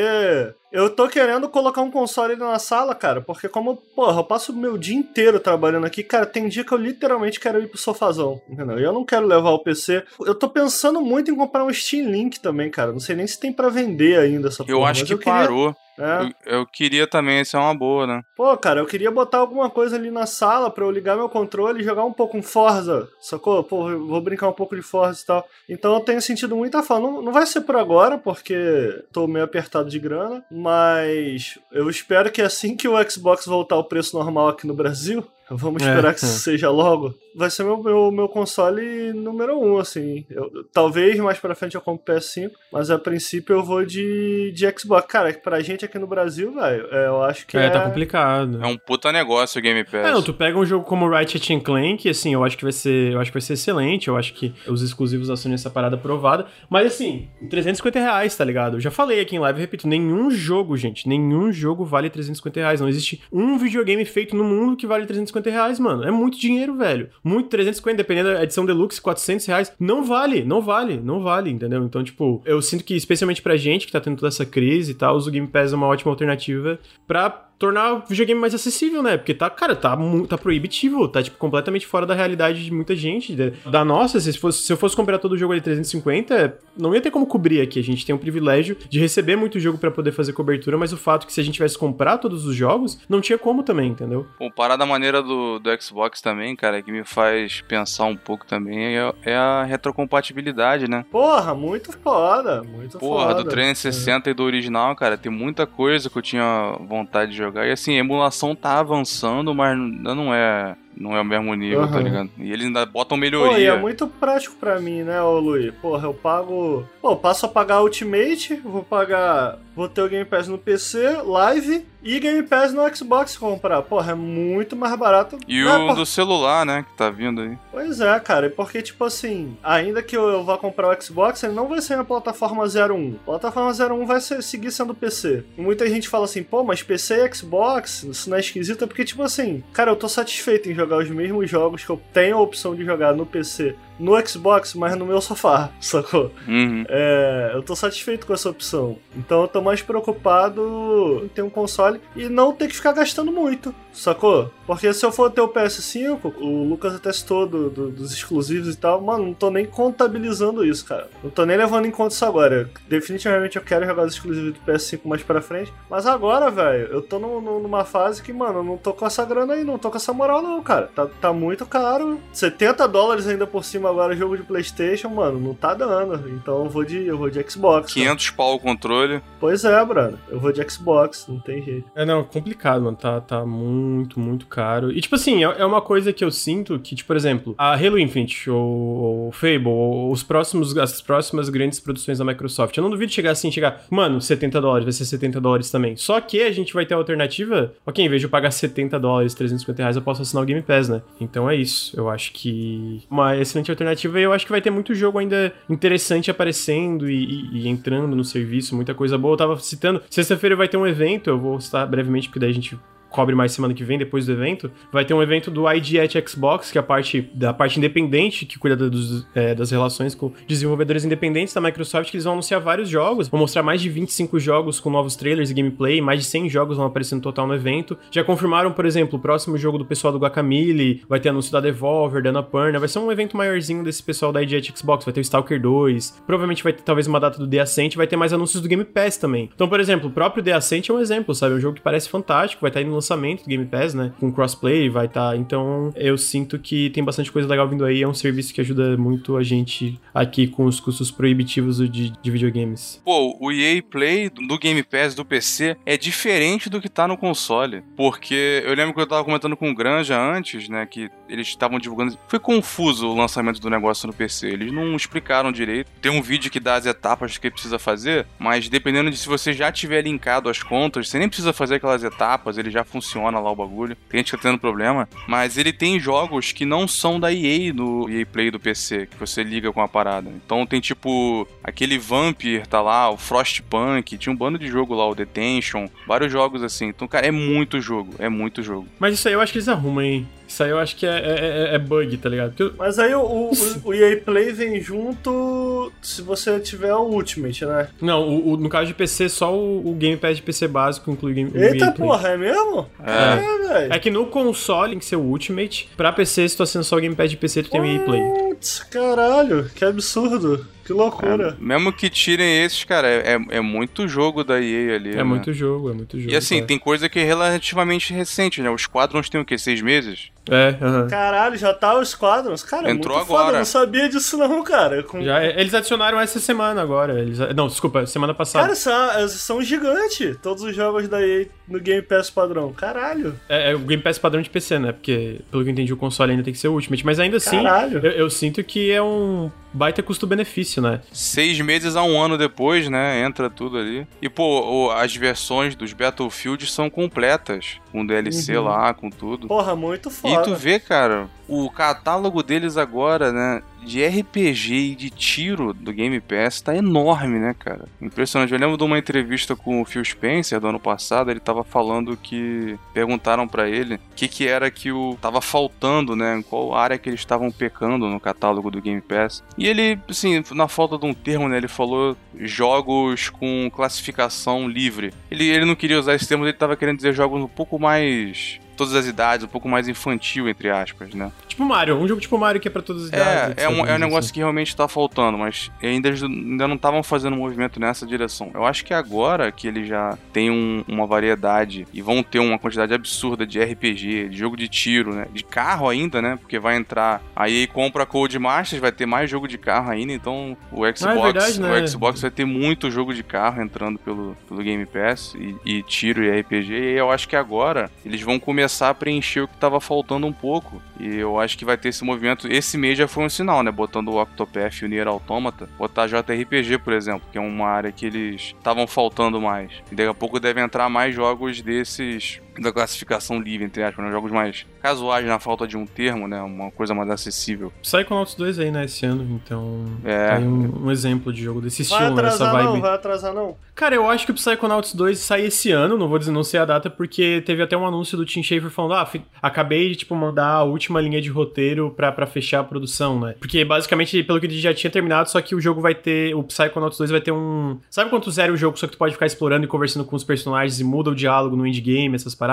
eu 0.70 0.88
tô 0.88 1.08
querendo 1.08 1.48
colocar 1.48 1.82
um 1.82 1.90
console 1.90 2.36
na 2.36 2.60
sala, 2.60 2.94
cara, 2.94 3.20
porque 3.20 3.48
como, 3.48 3.76
porra, 3.76 4.20
eu 4.20 4.24
passo 4.24 4.52
o 4.52 4.56
meu 4.56 4.78
dia 4.78 4.96
inteiro 4.96 5.40
trabalhando 5.40 5.84
aqui, 5.84 6.04
cara, 6.04 6.26
tem 6.26 6.48
dia 6.48 6.62
que 6.62 6.70
eu 6.70 6.78
literalmente 6.78 7.40
quero 7.40 7.60
ir 7.60 7.66
pro 7.66 7.76
sofazão, 7.76 8.40
entendeu? 8.48 8.78
E 8.78 8.84
eu 8.84 8.92
não 8.92 9.04
quero 9.04 9.26
levar 9.26 9.50
o 9.50 9.58
PC. 9.58 10.04
Eu 10.20 10.34
tô 10.34 10.48
pensando 10.48 11.00
muito 11.00 11.32
em 11.32 11.36
comprar 11.36 11.64
um 11.64 11.72
Steam 11.72 12.08
Link 12.08 12.38
também, 12.38 12.70
cara. 12.70 12.92
Não 12.92 13.00
sei 13.00 13.16
nem 13.16 13.26
se 13.26 13.40
tem 13.40 13.52
para 13.52 13.68
vender 13.68 14.16
ainda 14.16 14.46
essa 14.46 14.62
Eu 14.62 14.78
porra, 14.78 14.92
acho 14.92 15.04
que 15.04 15.12
eu 15.12 15.18
parou. 15.18 15.74
É. 15.98 16.32
Eu, 16.46 16.58
eu, 16.58 16.66
queria 16.66 17.06
também, 17.06 17.40
isso 17.40 17.56
é 17.56 17.60
uma 17.60 17.74
boa, 17.74 18.06
né? 18.06 18.22
Pô, 18.36 18.56
cara, 18.56 18.80
eu 18.80 18.86
queria 18.86 19.10
botar 19.10 19.38
alguma 19.38 19.68
coisa 19.68 19.96
ali 19.96 20.10
na 20.10 20.26
sala 20.26 20.70
para 20.70 20.84
eu 20.84 20.90
ligar 20.90 21.16
meu 21.16 21.28
controle 21.28 21.80
e 21.80 21.84
jogar 21.84 22.04
um 22.04 22.12
pouco 22.12 22.36
um 22.36 22.42
Forza, 22.42 23.08
sacou? 23.20 23.62
Pô, 23.64 23.88
vou 23.98 24.20
brincar 24.20 24.48
um 24.48 24.52
pouco 24.52 24.76
de 24.76 24.82
Forza 24.82 25.20
e 25.22 25.26
tal. 25.26 25.48
Então 25.68 25.94
eu 25.94 26.00
tenho 26.00 26.22
sentido 26.22 26.56
muita 26.56 26.82
falta. 26.82 27.02
Não, 27.02 27.22
não 27.22 27.32
vai 27.32 27.46
ser 27.46 27.62
por 27.62 27.76
agora, 27.76 28.16
porque 28.16 29.02
tô 29.12 29.26
meio 29.26 29.44
apertado 29.44 29.90
de 29.90 29.98
grana, 29.98 30.44
mas 30.50 31.58
eu 31.72 31.90
espero 31.90 32.30
que 32.30 32.42
assim 32.42 32.76
que 32.76 32.88
o 32.88 33.10
Xbox 33.10 33.46
voltar 33.46 33.74
ao 33.74 33.84
preço 33.84 34.16
normal 34.16 34.48
aqui 34.48 34.66
no 34.66 34.74
Brasil, 34.74 35.26
Vamos 35.50 35.82
esperar 35.82 36.10
é, 36.10 36.14
que 36.14 36.24
isso 36.24 36.38
seja 36.40 36.70
logo. 36.70 37.14
Vai 37.38 37.50
ser 37.50 37.64
meu, 37.64 37.82
meu, 37.82 38.10
meu 38.10 38.28
console 38.28 39.12
número 39.12 39.58
um, 39.58 39.78
assim. 39.78 40.26
Eu, 40.28 40.64
talvez 40.72 41.16
mais 41.18 41.38
pra 41.38 41.54
frente 41.54 41.74
eu 41.74 41.80
compre 41.80 42.14
PS5, 42.14 42.50
mas 42.72 42.90
a 42.90 42.98
princípio 42.98 43.54
eu 43.54 43.62
vou 43.62 43.84
de, 43.84 44.52
de 44.52 44.74
Xbox. 44.76 45.06
Cara, 45.06 45.32
pra 45.32 45.60
gente 45.60 45.84
aqui 45.84 45.98
no 45.98 46.06
Brasil, 46.06 46.52
velho, 46.52 46.86
é, 46.90 47.06
eu 47.06 47.22
acho 47.22 47.46
que 47.46 47.56
é... 47.56 47.66
É, 47.66 47.70
tá 47.70 47.80
complicado. 47.84 48.62
É 48.62 48.66
um 48.66 48.76
puta 48.76 49.12
negócio 49.12 49.58
o 49.58 49.62
Game 49.62 49.84
Pass. 49.84 49.94
É, 49.94 50.10
não, 50.10 50.22
tu 50.22 50.34
pega 50.34 50.58
um 50.58 50.66
jogo 50.66 50.84
como 50.84 51.08
Ratchet 51.08 51.60
Clank, 51.60 52.08
assim, 52.08 52.34
eu 52.34 52.44
acho 52.44 52.56
que 52.56 52.64
vai 52.64 52.72
ser, 52.72 53.12
eu 53.12 53.20
acho 53.20 53.30
que 53.30 53.36
vai 53.38 53.42
ser 53.42 53.52
excelente, 53.54 54.08
eu 54.08 54.16
acho 54.16 54.34
que 54.34 54.52
os 54.66 54.82
exclusivos 54.82 55.28
da 55.28 55.36
Sony 55.36 55.54
essa 55.54 55.70
parada 55.70 55.96
aprovada, 55.96 56.46
mas 56.68 56.86
assim, 56.86 57.28
350 57.48 57.98
reais, 57.98 58.36
tá 58.36 58.44
ligado? 58.44 58.76
Eu 58.76 58.80
já 58.80 58.90
falei 58.90 59.20
aqui 59.20 59.36
em 59.36 59.38
live, 59.38 59.60
repito, 59.60 59.88
nenhum 59.88 60.30
jogo, 60.30 60.76
gente, 60.76 61.08
nenhum 61.08 61.52
jogo 61.52 61.84
vale 61.84 62.10
350 62.10 62.60
reais, 62.60 62.80
não 62.80 62.88
existe 62.88 63.22
um 63.32 63.56
videogame 63.56 64.04
feito 64.04 64.36
no 64.36 64.44
mundo 64.44 64.76
que 64.76 64.86
vale 64.86 65.06
350 65.06 65.28
350 65.38 65.50
reais, 65.50 65.78
mano. 65.78 66.04
É 66.04 66.10
muito 66.10 66.38
dinheiro, 66.38 66.76
velho. 66.76 67.10
Muito 67.28 67.50
350, 67.50 67.96
dependendo 67.96 68.32
da 68.32 68.42
edição 68.42 68.64
deluxe, 68.64 69.00
400 69.00 69.44
reais. 69.46 69.72
Não 69.78 70.02
vale, 70.02 70.42
não 70.44 70.62
vale, 70.62 70.98
não 70.98 71.22
vale, 71.22 71.50
entendeu? 71.50 71.84
Então, 71.84 72.02
tipo, 72.02 72.40
eu 72.44 72.62
sinto 72.62 72.82
que, 72.82 72.94
especialmente 72.94 73.42
pra 73.42 73.56
gente 73.56 73.86
que 73.86 73.92
tá 73.92 74.00
tendo 74.00 74.16
toda 74.16 74.28
essa 74.28 74.46
crise 74.46 74.92
e 74.92 74.94
tal, 74.94 75.18
o 75.18 75.30
Game 75.30 75.46
Pass 75.46 75.72
é 75.72 75.76
uma 75.76 75.86
ótima 75.86 76.10
alternativa 76.10 76.78
pra 77.06 77.47
tornar 77.58 77.94
o 77.94 78.02
videogame 78.06 78.40
mais 78.40 78.54
acessível, 78.54 79.02
né? 79.02 79.16
Porque 79.16 79.34
tá, 79.34 79.50
cara, 79.50 79.74
tá, 79.74 79.98
tá 80.28 80.38
proibitivo, 80.38 81.08
tá, 81.08 81.22
tipo, 81.22 81.36
completamente 81.36 81.86
fora 81.86 82.06
da 82.06 82.14
realidade 82.14 82.64
de 82.64 82.72
muita 82.72 82.94
gente. 82.94 83.34
Da 83.66 83.84
nossa, 83.84 84.20
se, 84.20 84.32
fosse, 84.38 84.62
se 84.62 84.72
eu 84.72 84.76
fosse 84.76 84.94
comprar 84.94 85.18
todo 85.18 85.32
o 85.32 85.36
jogo 85.36 85.52
ali 85.52 85.60
350, 85.60 86.58
não 86.76 86.94
ia 86.94 87.00
ter 87.00 87.10
como 87.10 87.26
cobrir 87.26 87.60
aqui. 87.60 87.80
A 87.80 87.82
gente 87.82 88.06
tem 88.06 88.14
o 88.14 88.18
privilégio 88.18 88.76
de 88.88 89.00
receber 89.00 89.36
muito 89.36 89.58
jogo 89.58 89.76
para 89.76 89.90
poder 89.90 90.12
fazer 90.12 90.32
cobertura, 90.32 90.78
mas 90.78 90.92
o 90.92 90.96
fato 90.96 91.24
é 91.24 91.26
que 91.26 91.32
se 91.32 91.40
a 91.40 91.44
gente 91.44 91.54
tivesse 91.54 91.76
comprar 91.76 92.18
todos 92.18 92.46
os 92.46 92.54
jogos, 92.54 93.00
não 93.08 93.20
tinha 93.20 93.38
como 93.38 93.62
também, 93.62 93.90
entendeu? 93.90 94.26
Bom, 94.38 94.50
parada 94.50 94.86
maneira 94.86 95.20
do, 95.20 95.58
do 95.58 95.82
Xbox 95.82 96.20
também, 96.20 96.54
cara, 96.54 96.80
que 96.80 96.92
me 96.92 97.04
faz 97.04 97.60
pensar 97.62 98.04
um 98.04 98.16
pouco 98.16 98.46
também 98.46 98.96
é, 98.96 99.12
é 99.24 99.34
a 99.34 99.64
retrocompatibilidade, 99.64 100.88
né? 100.88 101.04
Porra, 101.10 101.54
muito 101.54 101.92
foda, 101.92 102.62
muito 102.62 102.98
Porra, 102.98 103.22
foda. 103.22 103.34
Porra, 103.34 103.44
do 103.44 103.50
360 103.50 104.28
é. 104.28 104.30
e 104.30 104.34
do 104.34 104.44
original, 104.44 104.94
cara, 104.94 105.18
tem 105.18 105.32
muita 105.32 105.66
coisa 105.66 106.08
que 106.08 106.16
eu 106.16 106.22
tinha 106.22 106.76
vontade 106.86 107.32
de 107.32 107.36
jogar 107.36 107.47
jogar. 107.48 107.66
E 107.66 107.72
assim, 107.72 107.96
a 107.96 108.00
emulação 108.00 108.54
tá 108.54 108.78
avançando, 108.78 109.54
mas 109.54 109.76
não 109.76 110.32
é 110.32 110.76
não 110.98 111.16
é 111.16 111.20
o 111.20 111.24
mesmo 111.24 111.54
nível, 111.54 111.82
uhum. 111.82 111.90
tá 111.90 112.00
ligado? 112.00 112.30
E 112.38 112.52
eles 112.52 112.66
ainda 112.66 112.84
botam 112.84 113.16
melhoria. 113.16 113.54
Pô, 113.54 113.58
e 113.58 113.66
é 113.66 113.78
muito 113.78 114.06
prático 114.06 114.56
pra 114.56 114.80
mim, 114.80 115.02
né, 115.02 115.22
ô 115.22 115.38
Luiz? 115.38 115.72
Porra, 115.80 116.06
eu 116.06 116.14
pago. 116.14 116.84
Pô, 117.00 117.12
eu 117.12 117.16
passo 117.16 117.46
a 117.46 117.48
pagar 117.48 117.82
Ultimate, 117.82 118.56
vou 118.56 118.82
pagar. 118.82 119.58
Vou 119.74 119.88
ter 119.88 120.02
o 120.02 120.08
Game 120.08 120.24
Pass 120.24 120.48
no 120.48 120.58
PC, 120.58 121.22
Live 121.24 121.86
e 122.02 122.18
Game 122.18 122.42
Pass 122.42 122.72
no 122.72 122.96
Xbox 122.96 123.36
comprar. 123.36 123.82
Porra, 123.82 124.10
é 124.10 124.14
muito 124.14 124.74
mais 124.74 124.96
barato. 124.96 125.38
E 125.46 125.62
o 125.62 125.86
por... 125.86 125.94
do 125.94 126.06
celular, 126.06 126.66
né, 126.66 126.84
que 126.88 126.96
tá 126.96 127.10
vindo 127.10 127.42
aí. 127.42 127.56
Pois 127.70 128.00
é, 128.00 128.18
cara, 128.18 128.50
porque, 128.50 128.82
tipo 128.82 129.04
assim, 129.04 129.56
ainda 129.62 130.02
que 130.02 130.16
eu, 130.16 130.42
vá 130.42 130.58
comprar 130.58 130.88
o 130.88 131.00
Xbox, 131.00 131.44
ele 131.44 131.52
não 131.52 131.68
vai 131.68 131.80
ser 131.80 131.96
na 131.96 132.02
plataforma 132.02 132.64
01. 132.64 133.16
A 133.22 133.24
plataforma 133.24 133.70
01 133.70 134.04
vai 134.04 134.20
ser, 134.20 134.42
seguir 134.42 134.72
sendo 134.72 134.94
PC. 134.94 135.44
E 135.56 135.60
muita 135.60 135.88
gente 135.88 136.08
fala 136.08 136.24
assim, 136.24 136.42
pô, 136.42 136.64
mas 136.64 136.82
PC 136.82 137.24
e 137.24 137.34
Xbox, 137.34 138.02
isso 138.02 138.28
não 138.28 138.36
é 138.36 138.40
esquisito, 138.40 138.88
porque, 138.88 139.04
tipo 139.04 139.22
assim, 139.22 139.62
cara, 139.72 139.92
eu 139.92 139.96
tô 139.96 140.08
satisfeito 140.08 140.68
em 140.68 140.74
jogar 140.74 140.87
os 140.96 141.10
mesmos 141.10 141.50
jogos 141.50 141.84
que 141.84 141.90
eu 141.90 142.00
tenho 142.12 142.36
a 142.36 142.40
opção 142.40 142.74
de 142.74 142.84
jogar 142.84 143.14
no 143.14 143.26
PC 143.26 143.76
no 143.98 144.14
Xbox, 144.26 144.74
mas 144.74 144.96
no 144.96 145.06
meu 145.06 145.20
sofá, 145.20 145.70
sacou? 145.80 146.30
Uhum. 146.46 146.84
É, 146.88 147.52
eu 147.54 147.62
tô 147.62 147.74
satisfeito 147.74 148.26
com 148.26 148.34
essa 148.34 148.48
opção. 148.48 148.96
Então 149.16 149.42
eu 149.42 149.48
tô 149.48 149.60
mais 149.60 149.82
preocupado 149.82 151.22
em 151.24 151.28
ter 151.28 151.42
um 151.42 151.50
console 151.50 152.00
e 152.14 152.28
não 152.28 152.52
ter 152.52 152.68
que 152.68 152.74
ficar 152.74 152.92
gastando 152.92 153.32
muito, 153.32 153.74
sacou? 153.92 154.50
Porque 154.66 154.92
se 154.92 155.04
eu 155.04 155.10
for 155.10 155.30
ter 155.30 155.40
o 155.40 155.48
PS5, 155.48 156.34
o 156.40 156.64
Lucas 156.64 156.94
até 156.94 157.12
citou 157.12 157.46
do, 157.46 157.70
do, 157.70 157.90
dos 157.90 158.12
exclusivos 158.12 158.74
e 158.74 158.76
tal, 158.76 159.00
mano, 159.00 159.26
não 159.26 159.34
tô 159.34 159.50
nem 159.50 159.64
contabilizando 159.64 160.64
isso, 160.64 160.84
cara. 160.84 161.08
Não 161.22 161.30
tô 161.30 161.44
nem 161.44 161.56
levando 161.56 161.86
em 161.86 161.90
conta 161.90 162.14
isso 162.14 162.24
agora. 162.24 162.70
Definitivamente 162.88 163.56
eu 163.56 163.62
quero 163.62 163.86
jogar 163.86 164.04
os 164.04 164.14
exclusivos 164.14 164.52
do 164.52 164.60
PS5 164.60 165.00
mais 165.04 165.22
pra 165.22 165.40
frente. 165.40 165.72
Mas 165.88 166.06
agora, 166.06 166.50
velho, 166.50 166.88
eu 166.92 167.02
tô 167.02 167.18
no, 167.18 167.40
no, 167.40 167.60
numa 167.60 167.84
fase 167.84 168.22
que, 168.22 168.32
mano, 168.32 168.58
eu 168.58 168.64
não 168.64 168.76
tô 168.76 168.92
com 168.92 169.06
essa 169.06 169.24
grana 169.24 169.54
aí, 169.54 169.64
não 169.64 169.78
tô 169.78 169.90
com 169.90 169.96
essa 169.96 170.12
moral, 170.12 170.42
não, 170.42 170.62
cara. 170.62 170.90
Tá, 170.94 171.06
tá 171.06 171.32
muito 171.32 171.64
caro. 171.66 172.20
70 172.32 172.86
dólares 172.88 173.26
ainda 173.26 173.46
por 173.46 173.64
cima 173.64 173.87
agora 173.88 174.16
jogo 174.16 174.36
de 174.36 174.42
PlayStation, 174.42 175.08
mano, 175.08 175.38
não 175.38 175.54
tá 175.54 175.74
dando. 175.74 176.28
Então 176.30 176.64
eu 176.64 176.70
vou 176.70 176.84
de, 176.84 177.06
eu 177.06 177.18
vou 177.18 177.30
de 177.30 177.42
Xbox. 177.48 177.92
500 177.92 178.30
pau 178.30 178.54
o 178.54 178.58
controle. 178.58 179.20
Pois 179.40 179.64
é, 179.64 179.84
Bruno. 179.84 180.18
Eu 180.28 180.40
vou 180.40 180.52
de 180.52 180.68
Xbox, 180.68 181.26
não 181.28 181.38
tem 181.38 181.62
jeito. 181.62 181.90
É, 181.94 182.04
não, 182.04 182.24
complicado, 182.24 182.82
mano. 182.82 182.96
Tá, 182.96 183.20
tá 183.20 183.44
muito, 183.44 184.18
muito 184.18 184.46
caro. 184.46 184.90
E, 184.92 185.00
tipo 185.00 185.14
assim, 185.14 185.44
é, 185.44 185.60
é 185.60 185.64
uma 185.64 185.80
coisa 185.80 186.12
que 186.12 186.24
eu 186.24 186.30
sinto 186.30 186.78
que, 186.78 186.94
tipo, 186.94 187.08
por 187.08 187.16
exemplo, 187.16 187.54
a 187.56 187.74
Halo 187.74 187.98
Infinite, 187.98 188.50
ou, 188.50 189.32
Fable, 189.32 189.68
ou 189.68 190.12
os 190.12 190.22
próximos, 190.22 190.76
as 190.76 191.00
próximas 191.00 191.48
grandes 191.48 191.80
produções 191.80 192.18
da 192.18 192.24
Microsoft. 192.24 192.76
Eu 192.76 192.82
não 192.82 192.90
duvido 192.90 193.12
chegar 193.12 193.30
assim, 193.30 193.50
chegar, 193.50 193.84
mano, 193.90 194.20
70 194.20 194.60
dólares, 194.60 194.84
vai 194.84 194.92
ser 194.92 195.04
70 195.04 195.40
dólares 195.40 195.70
também. 195.70 195.96
Só 195.96 196.20
que 196.20 196.42
a 196.42 196.52
gente 196.52 196.74
vai 196.74 196.84
ter 196.84 196.94
a 196.94 196.96
alternativa, 196.96 197.72
ok, 197.86 198.04
em 198.04 198.08
vez 198.08 198.20
de 198.20 198.26
eu 198.26 198.30
pagar 198.30 198.50
70 198.50 198.98
dólares, 198.98 199.34
350 199.34 199.82
reais, 199.82 199.96
eu 199.96 200.02
posso 200.02 200.22
assinar 200.22 200.42
o 200.42 200.46
Game 200.46 200.62
Pass, 200.62 200.88
né? 200.88 201.02
Então 201.20 201.48
é 201.48 201.56
isso. 201.56 201.98
Eu 201.98 202.08
acho 202.08 202.32
que 202.32 203.02
uma 203.10 203.36
excelente 203.36 203.70
alternativa 203.78 204.18
e 204.18 204.22
eu 204.22 204.32
acho 204.32 204.44
que 204.44 204.50
vai 204.50 204.60
ter 204.60 204.70
muito 204.70 204.94
jogo 204.94 205.18
ainda 205.18 205.52
interessante 205.68 206.30
aparecendo 206.30 207.08
e, 207.08 207.24
e, 207.24 207.62
e 207.62 207.68
entrando 207.68 208.16
no 208.16 208.24
serviço, 208.24 208.74
muita 208.74 208.94
coisa 208.94 209.16
boa. 209.16 209.34
Eu 209.34 209.38
tava 209.38 209.58
citando, 209.58 210.02
sexta-feira 210.10 210.56
vai 210.56 210.68
ter 210.68 210.76
um 210.76 210.86
evento, 210.86 211.30
eu 211.30 211.38
vou 211.38 211.60
citar 211.60 211.86
brevemente, 211.86 212.28
porque 212.28 212.40
daí 212.40 212.50
a 212.50 212.54
gente 212.54 212.78
cobre 213.10 213.34
mais 213.34 213.52
semana 213.52 213.74
que 213.74 213.84
vem, 213.84 213.98
depois 213.98 214.26
do 214.26 214.32
evento, 214.32 214.70
vai 214.92 215.04
ter 215.04 215.14
um 215.14 215.22
evento 215.22 215.50
do 215.50 215.70
ID 215.70 215.96
at 215.96 216.28
Xbox, 216.28 216.70
que 216.70 216.78
é 216.78 216.80
a 216.80 216.84
parte 216.84 217.30
da 217.34 217.52
parte 217.52 217.78
independente 217.78 218.46
que 218.46 218.58
cuida 218.58 218.76
dos, 218.76 219.26
é, 219.34 219.54
das 219.54 219.70
relações 219.70 220.14
com 220.14 220.32
desenvolvedores 220.46 221.04
independentes 221.04 221.54
da 221.54 221.60
Microsoft, 221.60 222.10
que 222.10 222.16
eles 222.16 222.24
vão 222.24 222.34
anunciar 222.34 222.60
vários 222.60 222.88
jogos, 222.88 223.28
vão 223.28 223.40
mostrar 223.40 223.62
mais 223.62 223.80
de 223.80 223.88
25 223.88 224.38
jogos 224.38 224.80
com 224.80 224.90
novos 224.90 225.16
trailers 225.16 225.50
e 225.50 225.54
gameplay, 225.54 226.00
mais 226.00 226.20
de 226.20 226.26
100 226.26 226.48
jogos 226.48 226.76
vão 226.76 226.86
aparecer 226.86 227.14
no 227.14 227.20
total 227.20 227.46
no 227.46 227.54
evento. 227.54 227.96
Já 228.10 228.22
confirmaram, 228.22 228.72
por 228.72 228.84
exemplo, 228.84 229.18
o 229.18 229.22
próximo 229.22 229.56
jogo 229.56 229.78
do 229.78 229.84
pessoal 229.84 230.12
do 230.12 230.18
Guacamole, 230.18 231.02
vai 231.08 231.20
ter 231.20 231.30
anúncio 231.30 231.52
da 231.52 231.60
Devolver, 231.60 232.22
da 232.22 232.30
Annapurna, 232.30 232.78
vai 232.78 232.88
ser 232.88 232.98
um 232.98 233.10
evento 233.10 233.36
maiorzinho 233.36 233.82
desse 233.82 234.02
pessoal 234.02 234.32
da 234.32 234.42
ID 234.42 234.54
at 234.54 234.76
Xbox, 234.76 235.04
vai 235.04 235.14
ter 235.14 235.20
o 235.20 235.22
Stalker 235.22 235.60
2, 235.60 236.22
provavelmente 236.26 236.62
vai 236.62 236.72
ter 236.72 236.82
talvez 236.82 237.06
uma 237.06 237.18
data 237.18 237.38
do 237.38 237.48
The 237.48 237.60
Ascent, 237.60 237.96
vai 237.96 238.06
ter 238.06 238.16
mais 238.16 238.32
anúncios 238.32 238.62
do 238.62 238.68
Game 238.68 238.84
Pass 238.84 239.16
também. 239.16 239.48
Então, 239.54 239.68
por 239.68 239.80
exemplo, 239.80 240.08
o 240.08 240.12
próprio 240.12 240.42
The 240.42 240.52
Ascent 240.52 240.88
é 240.88 240.92
um 240.92 241.00
exemplo, 241.00 241.34
sabe? 241.34 241.54
É 241.54 241.56
um 241.56 241.60
jogo 241.60 241.76
que 241.76 241.82
parece 241.82 242.08
fantástico, 242.08 242.60
vai 242.60 242.70
estar 242.70 242.80
aí 242.80 242.86
no 242.86 242.97
lançamento 242.98 243.42
do 243.42 243.48
Game 243.48 243.64
Pass, 243.66 243.94
né? 243.94 244.12
Com 244.20 244.32
crossplay, 244.32 244.88
vai 244.88 245.06
estar. 245.06 245.36
Então, 245.36 245.92
eu 245.96 246.18
sinto 246.18 246.58
que 246.58 246.90
tem 246.90 247.02
bastante 247.02 247.32
coisa 247.32 247.48
legal 247.48 247.68
vindo 247.68 247.84
aí. 247.84 248.02
É 248.02 248.08
um 248.08 248.14
serviço 248.14 248.52
que 248.52 248.60
ajuda 248.60 248.96
muito 248.96 249.36
a 249.36 249.42
gente 249.42 249.98
aqui 250.12 250.46
com 250.46 250.64
os 250.64 250.80
custos 250.80 251.10
proibitivos 251.10 251.78
de, 251.90 252.10
de 252.10 252.30
videogames. 252.30 253.00
Pô, 253.04 253.36
o 253.40 253.52
EA 253.52 253.82
Play 253.82 254.30
do 254.30 254.58
Game 254.58 254.82
Pass 254.82 255.14
do 255.14 255.24
PC 255.24 255.76
é 255.86 255.96
diferente 255.96 256.68
do 256.68 256.80
que 256.80 256.88
tá 256.88 257.06
no 257.06 257.16
console. 257.16 257.82
Porque 257.96 258.62
eu 258.64 258.74
lembro 258.74 258.94
que 258.94 259.00
eu 259.00 259.06
tava 259.06 259.24
comentando 259.24 259.56
com 259.56 259.70
o 259.70 259.74
Granja 259.74 260.20
antes, 260.20 260.68
né? 260.68 260.86
Que 260.86 261.10
eles 261.28 261.48
estavam 261.48 261.78
divulgando. 261.78 262.18
Foi 262.26 262.38
confuso 262.38 263.08
o 263.08 263.16
lançamento 263.16 263.60
do 263.60 263.70
negócio 263.70 264.06
no 264.06 264.12
PC. 264.12 264.48
Eles 264.48 264.72
não 264.72 264.94
explicaram 264.96 265.52
direito. 265.52 265.90
Tem 266.00 266.10
um 266.10 266.22
vídeo 266.22 266.50
que 266.50 266.60
dá 266.60 266.74
as 266.74 266.86
etapas 266.86 267.38
que 267.38 267.50
precisa 267.50 267.78
fazer, 267.78 268.26
mas 268.38 268.68
dependendo 268.68 269.10
de 269.10 269.16
se 269.16 269.28
você 269.28 269.52
já 269.52 269.70
tiver 269.70 270.02
linkado 270.02 270.48
as 270.48 270.62
contas, 270.62 271.08
você 271.08 271.18
nem 271.18 271.28
precisa 271.28 271.52
fazer 271.52 271.76
aquelas 271.76 272.02
etapas, 272.02 272.58
ele 272.58 272.70
já 272.70 272.84
funciona 272.88 273.38
lá 273.38 273.50
o 273.50 273.56
bagulho. 273.56 273.96
Tem 274.08 274.18
gente 274.18 274.30
que 274.30 274.36
tá 274.36 274.48
tendo 274.48 274.58
problema. 274.58 275.08
Mas 275.26 275.56
ele 275.56 275.72
tem 275.72 276.00
jogos 276.00 276.52
que 276.52 276.64
não 276.64 276.88
são 276.88 277.20
da 277.20 277.32
EA 277.32 277.72
no 277.72 278.08
EA 278.08 278.26
Play 278.26 278.50
do 278.50 278.58
PC, 278.58 279.06
que 279.06 279.16
você 279.16 279.42
liga 279.42 279.72
com 279.72 279.80
a 279.80 279.88
parada. 279.88 280.30
Então 280.30 280.66
tem 280.66 280.80
tipo 280.80 281.46
aquele 281.62 281.98
Vampire 281.98 282.66
tá 282.66 282.80
lá, 282.80 283.10
o 283.10 283.16
Frostpunk, 283.16 284.16
tinha 284.16 284.32
um 284.32 284.36
bando 284.36 284.58
de 284.58 284.68
jogo 284.68 284.94
lá, 284.94 285.06
o 285.06 285.14
Detention, 285.14 285.88
vários 286.06 286.32
jogos 286.32 286.62
assim. 286.62 286.86
Então, 286.86 287.06
cara, 287.06 287.26
é 287.26 287.30
muito 287.30 287.80
jogo, 287.80 288.14
é 288.18 288.28
muito 288.28 288.62
jogo. 288.62 288.86
Mas 288.98 289.14
isso 289.14 289.28
aí 289.28 289.34
eu 289.34 289.40
acho 289.40 289.52
que 289.52 289.58
eles 289.58 289.68
arrumam, 289.68 290.02
hein? 290.02 290.28
Isso 290.48 290.64
aí 290.64 290.70
eu 290.70 290.78
acho 290.78 290.96
que 290.96 291.06
é, 291.06 291.10
é, 291.10 291.74
é 291.74 291.78
bug, 291.78 292.16
tá 292.16 292.28
ligado? 292.28 292.54
Porque... 292.54 292.74
Mas 292.78 292.98
aí 292.98 293.14
o, 293.14 293.20
o, 293.20 293.50
o, 293.84 293.94
EA 293.94 294.16
Play 294.16 294.50
vem 294.50 294.80
junto 294.80 295.92
se 296.00 296.22
você 296.22 296.58
tiver 296.58 296.94
o 296.94 297.02
Ultimate, 297.02 297.66
né? 297.66 297.88
Não, 298.00 298.26
o, 298.26 298.54
o 298.54 298.56
no 298.56 298.68
caso 298.70 298.86
de 298.86 298.94
PC, 298.94 299.28
só 299.28 299.54
o, 299.54 299.94
Game 299.98 300.16
Pass 300.16 300.36
de 300.36 300.42
PC 300.42 300.66
básico 300.66 301.10
inclui 301.10 301.32
o 301.32 301.34
Game 301.34 301.52
Eita 301.54 301.92
porra, 301.92 302.30
é 302.30 302.36
mesmo? 302.36 302.88
É, 303.04 303.84
é, 303.84 303.96
é, 303.96 303.98
que 303.98 304.10
no 304.10 304.26
console 304.26 304.90
tem 304.90 304.98
que 304.98 305.04
ser 305.04 305.16
o 305.16 305.22
Ultimate. 305.22 305.90
Pra 305.96 306.12
PC, 306.12 306.48
se 306.48 306.56
tu 306.56 306.62
assina 306.62 306.82
só 306.82 306.96
o 306.96 307.00
Game 307.00 307.14
Pass 307.14 307.30
de 307.30 307.36
PC, 307.36 307.64
tu 307.64 307.70
tem 307.70 307.80
o 307.80 307.84
EA 307.84 308.00
Play. 308.00 308.20
Putz, 308.20 308.80
caralho, 308.84 309.70
que 309.74 309.84
absurdo. 309.84 310.66
Que 310.88 310.94
loucura. 310.94 311.54
É, 311.60 311.62
mesmo 311.62 311.92
que 311.92 312.08
tirem 312.08 312.64
esses, 312.64 312.82
cara, 312.82 313.06
é, 313.06 313.38
é 313.50 313.60
muito 313.60 314.08
jogo 314.08 314.42
da 314.42 314.58
EA 314.58 314.96
ali. 314.96 315.10
É 315.10 315.16
né? 315.16 315.22
muito 315.22 315.52
jogo, 315.52 315.90
é 315.90 315.92
muito 315.92 316.18
jogo. 316.18 316.32
E 316.32 316.34
assim, 316.34 316.54
cara. 316.56 316.66
tem 316.66 316.78
coisa 316.78 317.10
que 317.10 317.18
é 317.18 317.24
relativamente 317.24 318.14
recente, 318.14 318.62
né? 318.62 318.70
Os 318.70 318.84
Squadrons 318.84 319.28
tem 319.28 319.38
o 319.38 319.44
quê? 319.44 319.58
Seis 319.58 319.82
meses? 319.82 320.30
É, 320.50 320.78
aham. 320.80 321.00
Uh 321.00 321.04
-huh. 321.04 321.10
Caralho, 321.10 321.58
já 321.58 321.74
tá 321.74 321.98
os 321.98 322.08
Squadrons? 322.08 322.62
Cara, 322.62 322.90
Entrou 322.90 323.18
agora. 323.18 323.44
Foda, 323.44 323.52
eu 323.52 323.58
não 323.58 323.64
sabia 323.66 324.08
disso 324.08 324.38
não, 324.38 324.64
cara. 324.64 325.02
Com... 325.02 325.22
Já, 325.22 325.44
eles 325.44 325.74
adicionaram 325.74 326.18
essa 326.18 326.40
semana 326.40 326.80
agora. 326.80 327.20
Eles, 327.20 327.38
não, 327.54 327.68
desculpa, 327.68 328.06
semana 328.06 328.32
passada. 328.32 328.64
Cara, 328.64 328.74
são, 328.74 329.28
são 329.28 329.62
gigantes. 329.62 330.38
Todos 330.42 330.62
os 330.62 330.74
jogos 330.74 331.06
da 331.06 331.20
EA 331.20 331.48
no 331.68 331.80
Game 331.80 332.02
Pass 332.02 332.30
padrão. 332.30 332.72
Caralho. 332.72 333.34
É, 333.48 333.72
é, 333.72 333.74
o 333.74 333.80
Game 333.80 334.02
Pass 334.02 334.18
padrão 334.18 334.40
de 334.42 334.50
PC, 334.50 334.78
né? 334.78 334.92
Porque, 334.92 335.40
pelo 335.50 335.62
que 335.62 335.68
eu 335.68 335.72
entendi, 335.72 335.92
o 335.92 335.96
console 335.96 336.32
ainda 336.32 336.42
tem 336.42 336.52
que 336.52 336.58
ser 336.58 336.68
o 336.68 336.74
Ultimate. 336.74 337.04
Mas 337.04 337.20
ainda 337.20 337.36
assim, 337.36 337.58
eu, 337.92 338.00
eu 338.00 338.30
sinto 338.30 338.62
que 338.64 338.90
é 338.90 339.02
um 339.02 339.50
baita 339.72 340.02
custo-benefício, 340.02 340.80
né? 340.82 341.00
Seis 341.12 341.60
meses 341.60 341.96
a 341.96 342.02
um 342.02 342.20
ano 342.20 342.38
depois, 342.38 342.88
né? 342.88 343.22
Entra 343.24 343.50
tudo 343.50 343.78
ali. 343.78 344.06
E, 344.20 344.28
pô, 344.28 344.90
as 344.90 345.14
versões 345.14 345.74
dos 345.74 345.92
Battlefield 345.92 346.66
são 346.66 346.88
completas. 346.88 347.76
Com 347.98 348.06
DLC 348.06 348.56
uhum. 348.56 348.64
lá, 348.64 348.94
com 348.94 349.10
tudo. 349.10 349.48
Porra, 349.48 349.74
muito 349.74 350.08
foda. 350.08 350.40
E 350.40 350.44
tu 350.44 350.54
vê, 350.54 350.78
cara, 350.78 351.28
o 351.48 351.68
catálogo 351.68 352.42
deles 352.42 352.76
agora, 352.76 353.32
né? 353.32 353.62
De 353.82 354.04
RPG 354.04 354.74
e 354.74 354.94
de 354.94 355.08
tiro 355.08 355.72
do 355.72 355.92
Game 355.92 356.20
Pass 356.20 356.60
tá 356.60 356.76
enorme, 356.76 357.38
né, 357.38 357.54
cara? 357.58 357.86
Impressionante. 358.02 358.52
Eu 358.52 358.58
lembro 358.58 358.76
de 358.76 358.84
uma 358.84 358.98
entrevista 358.98 359.56
com 359.56 359.80
o 359.80 359.84
Phil 359.84 360.04
Spencer 360.04 360.60
do 360.60 360.68
ano 360.68 360.78
passado, 360.78 361.30
ele 361.30 361.40
tava 361.40 361.64
falando 361.64 362.16
que 362.16 362.78
perguntaram 362.92 363.48
para 363.48 363.68
ele 363.68 363.94
o 363.94 364.00
que 364.14 364.28
que 364.28 364.46
era 364.46 364.70
que 364.70 364.92
o 364.92 365.16
tava 365.20 365.40
faltando, 365.40 366.14
né? 366.14 366.44
Qual 366.50 366.74
área 366.74 366.98
que 366.98 367.08
eles 367.08 367.20
estavam 367.20 367.50
pecando 367.50 368.06
no 368.08 368.20
catálogo 368.20 368.70
do 368.70 368.82
Game 368.82 369.00
Pass. 369.00 369.42
E 369.56 369.66
ele, 369.66 369.98
assim, 370.08 370.42
na 370.52 370.68
falta 370.68 370.98
de 370.98 371.06
um 371.06 371.14
termo, 371.14 371.48
né, 371.48 371.56
ele 371.56 371.68
falou 371.68 372.16
jogos 372.40 373.30
com 373.30 373.70
classificação 373.74 374.68
livre. 374.68 375.14
Ele, 375.30 375.48
ele 375.48 375.64
não 375.64 375.74
queria 375.74 375.98
usar 375.98 376.14
esse 376.14 376.28
termo, 376.28 376.44
ele 376.44 376.52
tava 376.52 376.76
querendo 376.76 376.96
dizer 376.96 377.14
jogos 377.14 377.42
um 377.42 377.48
pouco 377.48 377.78
mais 377.78 377.87
mais 377.88 378.60
todas 378.78 378.94
as 378.94 379.06
idades, 379.06 379.44
um 379.44 379.48
pouco 379.48 379.68
mais 379.68 379.88
infantil, 379.88 380.48
entre 380.48 380.70
aspas, 380.70 381.12
né? 381.12 381.32
Tipo 381.48 381.64
Mario, 381.64 381.96
um 381.96 382.06
jogo 382.06 382.20
tipo 382.20 382.38
Mario 382.38 382.60
que 382.60 382.68
é 382.68 382.70
pra 382.70 382.80
todas 382.80 383.02
as 383.02 383.08
idades. 383.08 383.58
É, 383.58 383.64
é 383.64 383.68
um, 383.68 383.84
é 383.84 383.96
um 383.96 383.98
negócio 383.98 384.18
assim. 384.20 384.34
que 384.34 384.38
realmente 384.38 384.74
tá 384.76 384.86
faltando, 384.86 385.36
mas 385.36 385.70
ainda, 385.82 386.08
ainda 386.08 386.68
não 386.68 386.76
estavam 386.76 387.02
fazendo 387.02 387.34
um 387.34 387.40
movimento 387.40 387.80
nessa 387.80 388.06
direção. 388.06 388.50
Eu 388.54 388.64
acho 388.64 388.84
que 388.84 388.94
agora 388.94 389.50
que 389.50 389.66
eles 389.66 389.88
já 389.88 390.16
têm 390.32 390.50
um, 390.50 390.84
uma 390.86 391.06
variedade 391.06 391.86
e 391.92 392.00
vão 392.00 392.22
ter 392.22 392.38
uma 392.38 392.58
quantidade 392.58 392.94
absurda 392.94 393.44
de 393.44 393.60
RPG, 393.60 394.28
de 394.28 394.36
jogo 394.36 394.56
de 394.56 394.68
tiro, 394.68 395.12
né? 395.12 395.26
De 395.32 395.42
carro 395.42 395.88
ainda, 395.88 396.22
né? 396.22 396.36
Porque 396.36 396.58
vai 396.60 396.76
entrar. 396.76 397.20
Aí 397.34 397.66
compra 397.66 398.04
a 398.04 398.06
Code 398.06 398.38
Masters, 398.38 398.80
vai 398.80 398.92
ter 398.92 399.06
mais 399.06 399.28
jogo 399.28 399.48
de 399.48 399.58
carro 399.58 399.90
ainda, 399.90 400.12
então 400.12 400.56
o 400.70 400.86
Xbox, 400.86 401.04
ah, 401.04 401.12
é 401.12 401.22
verdade, 401.22 401.60
né? 401.60 401.80
o 401.80 401.88
Xbox 401.88 402.20
vai 402.20 402.30
ter 402.30 402.44
muito 402.44 402.90
jogo 402.90 403.12
de 403.12 403.24
carro 403.24 403.60
entrando 403.60 403.98
pelo, 403.98 404.36
pelo 404.48 404.62
Game 404.62 404.86
Pass 404.86 405.34
e, 405.34 405.56
e 405.64 405.82
tiro 405.82 406.22
e 406.22 406.40
RPG. 406.40 406.72
E 406.72 406.98
eu 406.98 407.10
acho 407.10 407.28
que 407.28 407.34
agora 407.34 407.90
eles 408.04 408.22
vão 408.22 408.38
começar 408.38 408.67
começar 408.68 408.90
a 408.90 408.94
preencher 408.94 409.40
o 409.40 409.48
que 409.48 409.54
estava 409.54 409.80
faltando 409.80 410.26
um 410.26 410.32
pouco. 410.32 410.82
E 411.00 411.16
eu 411.16 411.40
acho 411.40 411.56
que 411.56 411.64
vai 411.64 411.78
ter 411.78 411.88
esse 411.88 412.04
movimento. 412.04 412.46
Esse 412.52 412.76
mês 412.76 412.98
já 412.98 413.08
foi 413.08 413.24
um 413.24 413.28
sinal, 413.30 413.62
né? 413.62 413.70
Botando 413.70 414.08
o 414.08 414.20
Octopath 414.20 414.82
e 414.82 414.84
o 414.84 414.88
Nier 414.88 415.08
Automata. 415.08 415.66
Botar 415.78 416.06
JRPG, 416.06 416.76
por 416.84 416.92
exemplo, 416.92 417.26
que 417.32 417.38
é 417.38 417.40
uma 417.40 417.66
área 417.66 417.90
que 417.90 418.04
eles 418.04 418.54
estavam 418.58 418.86
faltando 418.86 419.40
mais. 419.40 419.72
E 419.90 419.94
daqui 419.94 420.10
a 420.10 420.14
pouco 420.14 420.38
devem 420.38 420.62
entrar 420.62 420.90
mais 420.90 421.14
jogos 421.14 421.62
desses 421.62 422.42
da 422.60 422.72
classificação 422.72 423.40
livre, 423.40 423.64
entre 423.64 423.82
aspas, 423.82 424.04
né? 424.04 424.10
jogos 424.10 424.32
mais 424.32 424.66
casuais 424.82 425.26
na 425.26 425.38
falta 425.38 425.66
de 425.66 425.76
um 425.76 425.86
termo, 425.86 426.26
né? 426.26 426.40
Uma 426.42 426.70
coisa 426.70 426.94
mais 426.94 427.08
acessível. 427.10 427.72
Psychonauts 427.82 428.34
2 428.34 428.58
aí, 428.58 428.70
né, 428.70 428.84
esse 428.84 429.06
ano, 429.06 429.40
então 429.44 429.84
é. 430.04 430.36
tem 430.36 430.46
um, 430.46 430.86
um, 430.86 430.90
exemplo 430.90 431.32
de 431.32 431.42
jogo 431.42 431.60
desse 431.60 431.82
estilo, 431.82 432.00
vai 432.00 432.12
atrasar 432.12 432.48
essa 432.48 432.52
vibe. 432.52 432.66
Não, 432.66 432.80
vai 432.80 432.94
atrasar 432.94 433.34
não. 433.34 433.56
Cara, 433.74 433.94
eu 433.94 434.08
acho 434.08 434.26
que 434.26 434.32
o 434.32 434.34
Psychonauts 434.34 434.94
2 434.94 435.18
sai 435.18 435.46
esse 435.46 435.70
ano, 435.70 435.96
não 435.96 436.08
vou 436.08 436.18
sei 436.42 436.58
a 436.58 436.64
data, 436.64 436.90
porque 436.90 437.42
teve 437.44 437.62
até 437.62 437.76
um 437.76 437.86
anúncio 437.86 438.16
do 438.16 438.24
Tim 438.24 438.42
Schafer 438.42 438.70
falando, 438.70 438.94
ah, 438.94 439.08
acabei 439.40 439.90
de, 439.90 439.96
tipo, 439.96 440.14
mandar 440.14 440.48
a 440.48 440.64
última 440.64 441.00
linha 441.00 441.20
de 441.20 441.28
roteiro 441.28 441.90
pra, 441.90 442.10
pra 442.10 442.26
fechar 442.26 442.60
a 442.60 442.64
produção, 442.64 443.20
né? 443.20 443.34
Porque, 443.38 443.64
basicamente, 443.64 444.22
pelo 444.24 444.40
que 444.40 444.46
ele 444.46 444.58
já 444.58 444.74
tinha 444.74 444.90
terminado, 444.90 445.30
só 445.30 445.40
que 445.40 445.54
o 445.54 445.60
jogo 445.60 445.80
vai 445.80 445.94
ter, 445.94 446.34
o 446.34 446.42
Psychonauts 446.42 446.98
2 446.98 447.10
vai 447.10 447.20
ter 447.20 447.32
um... 447.32 447.78
Sabe 447.90 448.10
quando 448.10 448.24
tu 448.24 448.30
zera 448.30 448.52
o 448.52 448.56
jogo, 448.56 448.76
só 448.76 448.86
que 448.86 448.92
tu 448.92 448.98
pode 448.98 449.14
ficar 449.14 449.26
explorando 449.26 449.64
e 449.64 449.68
conversando 449.68 450.04
com 450.04 450.16
os 450.16 450.24
personagens 450.24 450.80
e 450.80 450.84
muda 450.84 451.10
o 451.10 451.14
diálogo 451.14 451.54
no 451.54 451.66
endgame, 451.66 452.14
essas 452.14 452.34
paradas? 452.34 452.47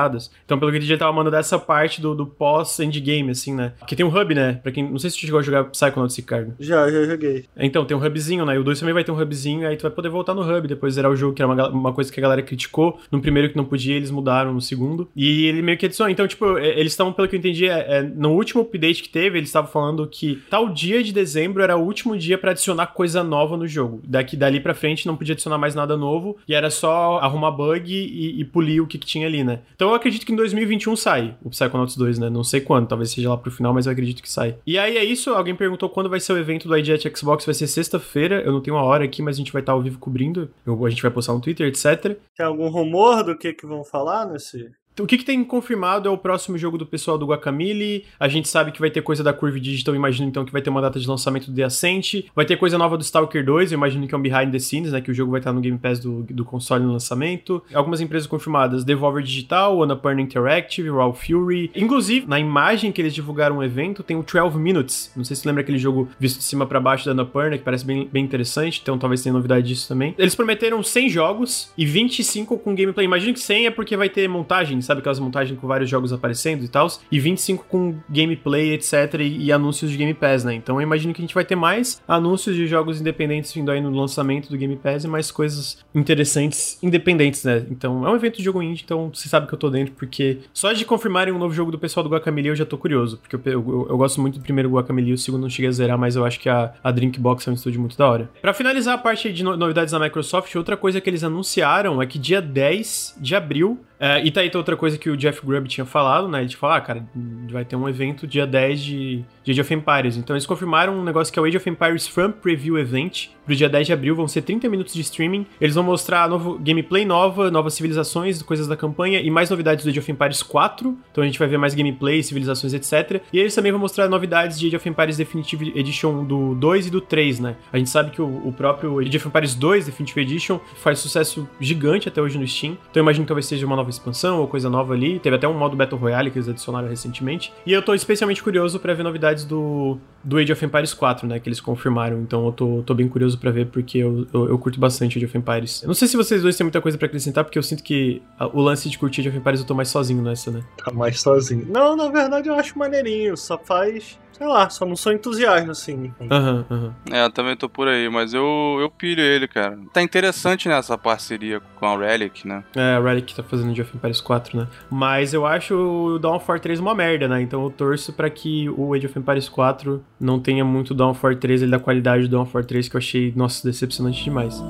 Então, 0.46 0.60
pelo 0.60 0.72
que 0.72 0.78
ele 0.78 0.86
já 0.86 0.98
tava 0.98 1.12
mandando 1.14 1.36
dessa 1.36 1.58
parte 1.58 2.02
do, 2.02 2.14
do 2.14 2.26
pós-endgame, 2.26 3.32
assim, 3.32 3.54
né? 3.54 3.74
Que 3.88 3.96
tem 3.96 4.06
um 4.06 4.16
hub, 4.16 4.36
né? 4.36 4.60
Pra 4.62 4.72
quem... 4.72 4.90
Não 4.90 5.00
sei 5.00 5.10
se 5.10 5.18
tu 5.18 5.22
chegou 5.22 5.40
a 5.40 5.44
jogar 5.44 5.66
Psychonauts, 5.66 6.16
Ricardo. 6.16 6.54
Já, 6.60 6.90
já 6.90 7.04
joguei. 7.04 7.46
Então, 7.58 7.86
tem 7.86 7.96
um 7.96 8.06
hubzinho, 8.06 8.46
né? 8.46 8.56
E 8.56 8.60
o 8.60 8.64
2 8.64 8.80
também 8.80 8.94
vai 8.94 9.04
ter 9.04 9.12
um 9.12 9.20
hubzinho, 9.20 9.68
aí 9.68 9.76
tu 9.78 9.84
vai 9.84 9.92
poder 9.92 10.10
voltar 10.10 10.34
no 10.34 10.42
hub, 10.42 10.68
depois 10.68 10.94
zerar 10.94 11.12
o 11.12 11.16
jogo, 11.16 11.34
que 11.34 11.42
era 11.42 11.52
uma, 11.52 11.70
uma 11.70 11.94
coisa 11.94 12.12
que 12.12 12.20
a 12.20 12.24
galera 12.24 12.42
criticou. 12.42 13.00
No 13.12 13.22
primeiro 13.22 13.50
que 13.50 13.58
não 13.58 13.66
podia, 13.66 13.96
eles 13.96 14.12
mudaram 14.12 14.54
no 14.54 14.62
segundo. 14.62 15.08
E 15.16 15.46
ele 15.46 15.62
meio 15.62 15.78
que 15.78 15.86
adicionou. 15.86 16.12
Então, 16.12 16.28
tipo, 16.28 16.58
eles 16.58 16.92
estão, 16.94 17.12
pelo 17.12 17.28
que 17.28 17.36
eu 17.36 17.40
entendi, 17.40 17.68
é, 17.68 17.98
é, 17.98 18.02
no 18.02 18.32
último 18.32 18.62
update 18.62 19.04
que 19.04 19.10
teve, 19.10 19.38
eles 19.38 19.50
estavam 19.50 19.70
falando 19.70 20.08
que 20.08 20.42
tal 20.50 20.70
dia 20.70 21.04
de 21.04 21.14
dezembro 21.14 21.62
era 21.62 21.78
o 21.78 21.84
último 21.84 22.18
dia 22.18 22.38
para 22.38 22.52
adicionar 22.52 22.88
coisa 22.88 23.24
nova 23.24 23.58
no 23.58 23.68
jogo. 23.68 24.02
Daqui 24.04 24.36
dali 24.36 24.60
pra 24.60 24.74
frente 24.74 25.08
não 25.08 25.16
podia 25.16 25.34
adicionar 25.34 25.58
mais 25.58 25.76
nada 25.76 25.96
novo. 25.98 26.38
E 26.48 26.54
era 26.54 26.70
só 26.70 27.20
arrumar 27.20 27.52
bug 27.52 27.92
e, 27.92 28.40
e 28.40 28.46
polir 28.46 28.82
o 28.82 28.88
que, 28.88 28.98
que 28.98 29.06
tinha 29.06 29.28
ali, 29.28 29.44
né? 29.44 29.60
Então 29.76 29.85
eu 29.90 29.96
acredito 29.96 30.26
que 30.26 30.32
em 30.32 30.36
2021 30.36 30.96
sai 30.96 31.36
o 31.44 31.50
Psychonauts 31.50 31.96
2, 31.96 32.20
né? 32.20 32.30
Não 32.30 32.44
sei 32.44 32.62
quando, 32.62 32.88
talvez 32.88 33.12
seja 33.12 33.30
lá 33.30 33.38
pro 33.38 33.52
final, 33.52 33.74
mas 33.74 33.86
eu 33.86 33.92
acredito 33.92 34.22
que 34.22 34.30
sai. 34.30 34.58
E 34.66 34.78
aí 34.78 34.98
é 34.98 35.04
isso, 35.04 35.32
alguém 35.32 35.56
perguntou 35.56 35.90
quando 35.90 36.10
vai 36.10 36.20
ser 36.20 36.34
o 36.34 36.38
evento 36.38 36.68
do 36.68 36.78
ID 36.78 36.90
Xbox, 37.16 37.46
vai 37.46 37.54
ser 37.54 37.68
sexta-feira, 37.68 38.42
eu 38.42 38.52
não 38.52 38.62
tenho 38.62 38.76
uma 38.76 38.84
hora 38.84 39.04
aqui, 39.04 39.22
mas 39.22 39.36
a 39.36 39.40
gente 39.40 39.52
vai 39.52 39.62
estar 39.62 39.74
ao 39.74 39.82
vivo 39.82 40.00
cobrindo, 40.00 40.50
eu, 40.66 40.86
a 40.86 40.90
gente 40.90 41.02
vai 41.02 41.12
postar 41.12 41.34
no 41.34 41.42
Twitter, 41.42 41.68
etc. 41.68 42.18
Tem 42.36 42.46
algum 42.46 42.70
rumor 42.70 43.24
do 43.24 43.38
que 43.38 43.54
que 43.54 43.66
vão 43.66 43.84
falar 43.84 44.26
nesse 44.26 44.70
o 45.00 45.06
que, 45.06 45.18
que 45.18 45.26
tem 45.26 45.44
confirmado 45.44 46.08
é 46.08 46.12
o 46.12 46.18
próximo 46.18 46.58
jogo 46.58 46.78
do 46.78 46.86
pessoal 46.86 47.18
do 47.18 47.26
Guacamole. 47.26 48.06
A 48.20 48.28
gente 48.28 48.48
sabe 48.48 48.72
que 48.72 48.80
vai 48.80 48.90
ter 48.90 49.02
coisa 49.02 49.24
da 49.24 49.34
Curve 49.34 49.60
Digital, 49.60 49.96
imagino 49.96 50.28
então 50.28 50.46
que 50.46 50.52
vai 50.52 50.62
ter 50.62 50.70
uma 50.70 50.82
data 50.82 51.00
de 51.00 51.08
lançamento 51.08 51.52
do 51.52 51.56
The 51.56 51.64
Ascent. 51.64 52.26
Vai 52.36 52.46
ter 52.46 52.58
coisa 52.58 52.78
nova 52.78 52.98
do 52.98 53.04
Stalker 53.04 53.44
2, 53.44 53.72
eu 53.72 53.78
imagino 53.78 54.08
que 54.08 54.16
é 54.16 54.18
um 54.18 54.22
behind 54.22 54.52
the 54.52 54.60
scenes, 54.60 54.92
né? 54.92 55.02
Que 55.02 55.12
o 55.12 55.14
jogo 55.14 55.32
vai 55.32 55.40
estar 55.40 55.52
no 55.52 55.60
Game 55.60 55.78
Pass 55.78 56.00
do, 56.00 56.24
do 56.24 56.46
console 56.46 56.84
no 56.84 56.94
lançamento. 56.94 57.62
Algumas 57.74 58.00
empresas 58.02 58.28
confirmadas: 58.28 58.84
Devolver 58.84 59.24
Digital, 59.24 59.84
Annapurna 59.84 60.22
Interactive, 60.22 60.90
Raw 60.90 61.14
Fury. 61.14 61.72
Inclusive, 61.76 62.26
na 62.28 62.40
imagem 62.40 62.92
que 62.92 63.02
eles 63.02 63.14
divulgaram 63.14 63.58
o 63.58 63.64
evento, 63.64 64.04
tem 64.04 64.16
o 64.16 64.24
12 64.24 64.58
Minutes. 64.58 65.12
Não 65.16 65.24
sei 65.24 65.36
se 65.36 65.48
lembra 65.48 65.62
aquele 65.62 65.78
jogo 65.78 66.08
visto 66.20 66.38
de 66.38 66.44
cima 66.44 66.66
para 66.66 66.80
baixo 66.80 67.06
da 67.06 67.12
Annapurna, 67.12 67.58
que 67.58 67.64
parece 67.64 67.86
bem, 67.86 68.08
bem 68.12 68.24
interessante, 68.24 68.80
então 68.82 68.98
talvez 68.98 69.22
tenha 69.22 69.34
novidade 69.34 69.68
disso 69.68 69.88
também. 69.88 70.16
Eles 70.18 70.36
prometeram 70.36 70.82
100 70.82 71.10
jogos 71.10 71.72
e 71.78 71.86
25 71.86 72.58
com 72.60 72.76
gameplay. 72.76 73.06
Imagino 73.06 73.34
que 73.34 73.40
100 73.40 73.68
é 73.68 73.72
porque 73.72 73.98
vai 73.98 74.10
ter 74.10 74.28
montagem, 74.28 74.82
sabe? 74.86 75.00
Aquelas 75.00 75.20
montagens 75.20 75.60
com 75.60 75.68
vários 75.68 75.90
jogos 75.90 76.14
aparecendo 76.14 76.64
e 76.64 76.68
tal. 76.68 76.88
E 77.12 77.20
25 77.20 77.66
com 77.66 77.96
gameplay, 78.10 78.74
etc. 78.74 79.16
E, 79.20 79.46
e, 79.46 79.52
anúncios 79.52 79.92
de 79.92 79.98
Game 79.98 80.14
Pass, 80.14 80.44
né? 80.44 80.54
Então 80.54 80.76
eu 80.76 80.82
imagino 80.82 81.14
que 81.14 81.22
a 81.22 81.24
gente 81.24 81.34
vai 81.34 81.44
ter 81.44 81.56
mais 81.56 82.02
anúncios 82.08 82.56
de 82.56 82.68
jogos 82.68 83.02
independentes 83.02 83.54
vindo 83.54 83.72
aí 83.72 83.82
no 83.82 83.90
lançamento 83.90 84.50
do 84.50 84.58
Game 84.58 84.76
Pass 84.76 85.04
e 85.04 85.08
mais 85.08 85.32
coisas 85.32 85.84
interessantes 85.94 86.78
independentes, 86.84 87.44
né? 87.44 87.66
Então 87.70 88.06
é 88.06 88.12
um 88.12 88.16
evento 88.16 88.38
de 88.38 88.44
jogo 88.44 88.62
indie, 88.62 88.84
então 88.84 89.12
você 89.14 89.28
sabe 89.28 89.48
que 89.48 89.54
eu 89.54 89.58
tô 89.58 89.70
dentro, 89.70 89.94
porque 89.96 90.40
só 90.54 90.72
de 90.74 90.86
confirmarem 90.86 91.34
um 91.34 91.40
novo 91.40 91.54
jogo 91.54 91.72
do 91.72 91.80
pessoal 91.80 92.04
do 92.04 92.10
Guacamelee 92.10 92.50
eu 92.50 92.56
já 92.56 92.66
tô 92.66 92.78
curioso. 92.78 93.18
Porque 93.18 93.36
eu, 93.36 93.42
eu, 93.52 93.88
eu 93.90 93.98
gosto 93.98 94.22
muito 94.22 94.40
do 94.40 94.44
primeiro 94.44 94.70
Guacamelee, 94.70 95.14
o 95.14 95.18
segundo 95.18 95.42
não 95.42 95.50
cheguei 95.50 95.70
a 95.70 95.72
zerar, 95.72 95.98
mas 95.98 96.16
eu 96.16 96.26
acho 96.26 96.40
que 96.40 96.50
a, 96.50 96.74
a 96.84 96.92
Drinkbox 96.92 97.48
é 97.48 97.52
um 97.52 97.54
estúdio 97.54 97.80
muito 97.80 97.98
da 97.98 98.08
hora. 98.08 98.30
Para 98.42 98.54
finalizar 98.54 98.96
a 98.96 98.98
parte 98.98 99.32
de 99.32 99.44
novidades 99.44 99.92
da 99.92 100.00
Microsoft, 100.00 100.54
outra 100.56 100.78
coisa 100.78 101.02
que 101.02 101.10
eles 101.10 101.24
anunciaram 101.24 102.02
é 102.02 102.06
que 102.06 102.20
dia 102.20 102.42
10 102.42 103.18
de 103.20 103.36
abril 103.36 103.80
é, 104.00 104.24
e 104.26 104.32
tá 104.32 104.42
aí 104.42 104.52
outra 104.56 104.75
coisa 104.76 104.98
que 104.98 105.10
o 105.10 105.18
Jeff 105.18 105.46
Grubb 105.46 105.68
tinha 105.68 105.86
falado, 105.86 106.28
né? 106.28 106.44
De 106.46 106.56
falar, 106.56 106.78
ah, 106.78 106.82
cara, 106.82 107.06
vai 107.50 107.66
ter 107.66 107.76
um 107.76 107.88
evento 107.88 108.28
dia 108.28 108.46
10 108.46 108.82
de, 108.82 109.26
de 109.44 109.52
Age 109.52 109.62
of 109.62 109.74
Empires. 109.74 110.18
Então 110.18 110.36
eles 110.36 110.46
confirmaram 110.46 110.98
um 110.98 111.04
negócio 111.04 111.32
que 111.32 111.40
é 111.40 111.42
o 111.42 111.46
Age 111.46 111.58
of 111.58 111.70
Empires 111.70 112.08
Fan 112.08 112.32
Preview 112.32 112.78
Event. 112.78 113.30
Pro 113.46 113.56
dia 113.56 113.70
10 113.70 113.88
de 113.88 113.94
abril 113.94 114.16
vão 114.16 114.28
ser 114.28 114.42
30 114.42 114.68
minutos 114.70 114.94
de 114.94 115.02
streaming. 115.02 115.46
Eles 115.62 115.76
vão 115.76 115.84
mostrar 115.84 116.28
novo 116.28 116.58
gameplay 116.60 117.06
nova, 117.06 117.52
novas 117.52 117.74
civilizações, 117.76 118.42
coisas 118.42 118.68
da 118.68 118.76
campanha 118.76 119.20
e 119.22 119.30
mais 119.30 119.50
novidades 119.50 119.86
do 119.86 119.90
Age 119.90 120.00
of 120.00 120.12
Empires 120.12 120.42
4. 120.42 120.98
Então 121.12 121.24
a 121.24 121.28
gente 121.28 121.38
vai 121.38 121.48
ver 121.48 121.58
mais 121.58 121.76
gameplay, 121.76 122.24
civilizações, 122.24 122.74
etc. 122.74 123.22
E 123.32 123.40
eles 123.40 123.54
também 123.54 123.72
vão 123.72 123.80
mostrar 123.80 124.08
novidades 124.10 124.60
de 124.60 124.68
Age 124.68 124.76
of 124.76 124.90
Empires 124.90 125.18
Definitive 125.18 125.74
Edition 125.76 126.24
do 126.24 126.56
2 126.56 126.88
e 126.88 126.90
do 126.90 127.02
3, 127.02 127.40
né? 127.40 127.56
A 127.72 127.78
gente 127.78 127.90
sabe 127.90 128.12
que 128.12 128.22
o, 128.22 128.48
o 128.48 128.52
próprio 128.52 129.00
Age 129.00 129.18
of 129.18 129.28
Empires 129.28 129.56
2 129.56 129.86
Definitive 129.86 130.22
Edition 130.22 130.60
faz 130.76 131.00
sucesso 131.00 131.48
gigante 131.60 132.08
até 132.08 132.22
hoje 132.22 132.38
no 132.38 132.48
Steam. 132.48 132.74
Então 132.90 133.02
eu 133.02 133.04
imagino 133.04 133.26
que 133.26 133.28
talvez 133.28 133.46
seja 133.46 133.66
uma 133.66 133.76
nova 133.76 133.90
expansão 133.90 134.40
ou 134.40 134.48
coisa 134.48 134.65
nova 134.70 134.94
ali. 134.94 135.20
Teve 135.20 135.36
até 135.36 135.48
um 135.48 135.58
modo 135.58 135.76
Battle 135.76 136.00
Royale 136.00 136.32
que 136.32 136.38
eles 136.38 136.48
adicionaram 136.50 136.88
recentemente. 136.88 137.54
E 137.66 137.74
eu 137.74 137.82
tô 137.82 137.94
especialmente 137.94 138.42
curioso 138.42 138.80
para 138.80 138.94
ver 138.94 139.04
novidades 139.04 139.46
do, 139.46 139.98
do 140.24 140.38
Age 140.38 140.52
of 140.52 140.66
Empires 140.66 140.94
4, 140.94 141.28
né? 141.28 141.40
Que 141.40 141.50
eles 141.50 141.60
confirmaram. 141.60 142.22
Então 142.22 142.46
eu 142.46 142.52
tô, 142.52 142.84
tô 142.84 142.94
bem 142.94 143.08
curioso 143.08 143.38
para 143.38 143.52
ver 143.52 143.68
porque 143.68 144.00
eu, 144.00 144.28
eu, 144.34 144.50
eu, 144.50 144.60
curto 144.60 144.80
bastante 144.80 145.18
Age 145.18 145.26
of 145.26 145.38
Empires. 145.38 145.84
Eu 145.84 145.88
não 145.88 145.94
sei 145.94 146.08
se 146.08 146.18
vocês 146.18 146.42
dois 146.42 146.56
têm 146.56 146.66
muita 146.66 146.82
coisa 146.82 146.98
para 146.98 147.08
acrescentar, 147.08 147.44
porque 147.44 147.58
eu 147.58 147.64
sinto 147.64 147.84
que 147.84 148.22
a, 148.38 148.48
o 148.48 148.62
lance 148.62 148.90
de 148.90 148.98
curtir 148.98 149.22
Age 149.22 149.30
of 149.30 149.38
Empires 149.38 149.60
eu 149.60 149.66
tô 149.66 149.74
mais 149.74 149.90
sozinho 149.90 150.22
nessa, 150.22 150.52
né? 150.52 150.64
Tá 150.84 150.92
mais 150.92 151.22
sozinho. 151.22 151.66
Não, 151.70 151.96
na 151.96 152.10
verdade 152.10 152.50
eu 152.50 152.56
acho 152.56 152.78
maneirinho. 152.78 153.36
Só 153.38 153.58
faz 153.58 154.20
sei 154.38 154.48
lá, 154.48 154.70
só 154.70 154.86
não 154.86 154.96
sou 154.96 155.14
entusiasta, 155.14 155.72
assim. 155.72 156.14
Aham, 156.30 156.66
uhum, 156.70 156.78
uhum. 156.78 156.92
É, 157.12 157.24
eu 157.24 157.30
também 157.30 157.56
tô 157.56 157.70
por 157.70 157.88
aí, 157.88 158.10
mas 158.10 158.34
eu, 158.34 158.78
eu 158.82 158.90
pilho 158.90 159.22
ele, 159.22 159.48
cara. 159.48 159.78
Tá 159.94 160.02
interessante 160.02 160.68
nessa 160.68 160.98
parceria 160.98 161.62
com 161.80 161.86
a 161.86 161.98
Relic, 161.98 162.48
né? 162.48 162.64
É, 162.76 162.96
a 162.96 163.00
Relic 163.00 163.34
tá 163.34 163.44
fazendo 163.44 163.72
Age 163.72 163.82
of 163.82 163.96
Empires 163.96 164.22
4, 164.22 164.58
né? 164.58 164.68
Mas 164.90 165.34
eu 165.34 165.46
acho 165.46 165.76
o 165.76 166.20
Dawn 166.20 166.36
of 166.36 166.46
War 166.48 166.60
3 166.60 166.80
uma 166.80 166.94
merda, 166.94 167.28
né? 167.28 167.42
Então 167.42 167.64
eu 167.64 167.70
torço 167.70 168.12
pra 168.12 168.30
que 168.30 168.70
o 168.70 168.94
Age 168.94 169.06
of 169.06 169.18
Empires 169.18 169.48
4 169.48 170.04
não 170.20 170.40
tenha 170.40 170.66
muito 170.66 170.94
Dawn 170.94 171.12
of 171.12 171.26
War 171.26 171.36
3, 171.36 171.62
ele 171.62 171.72
da 171.72 171.80
qualidade 171.80 172.24
do 172.24 172.30
Dawn 172.30 172.44
of 172.44 172.52
War 172.54 172.66
3, 172.66 172.90
que 172.90 172.96
eu 172.96 173.00
achei, 173.00 173.34
nossa, 173.36 173.66
decepcionante 173.66 174.24
demais. 174.24 174.62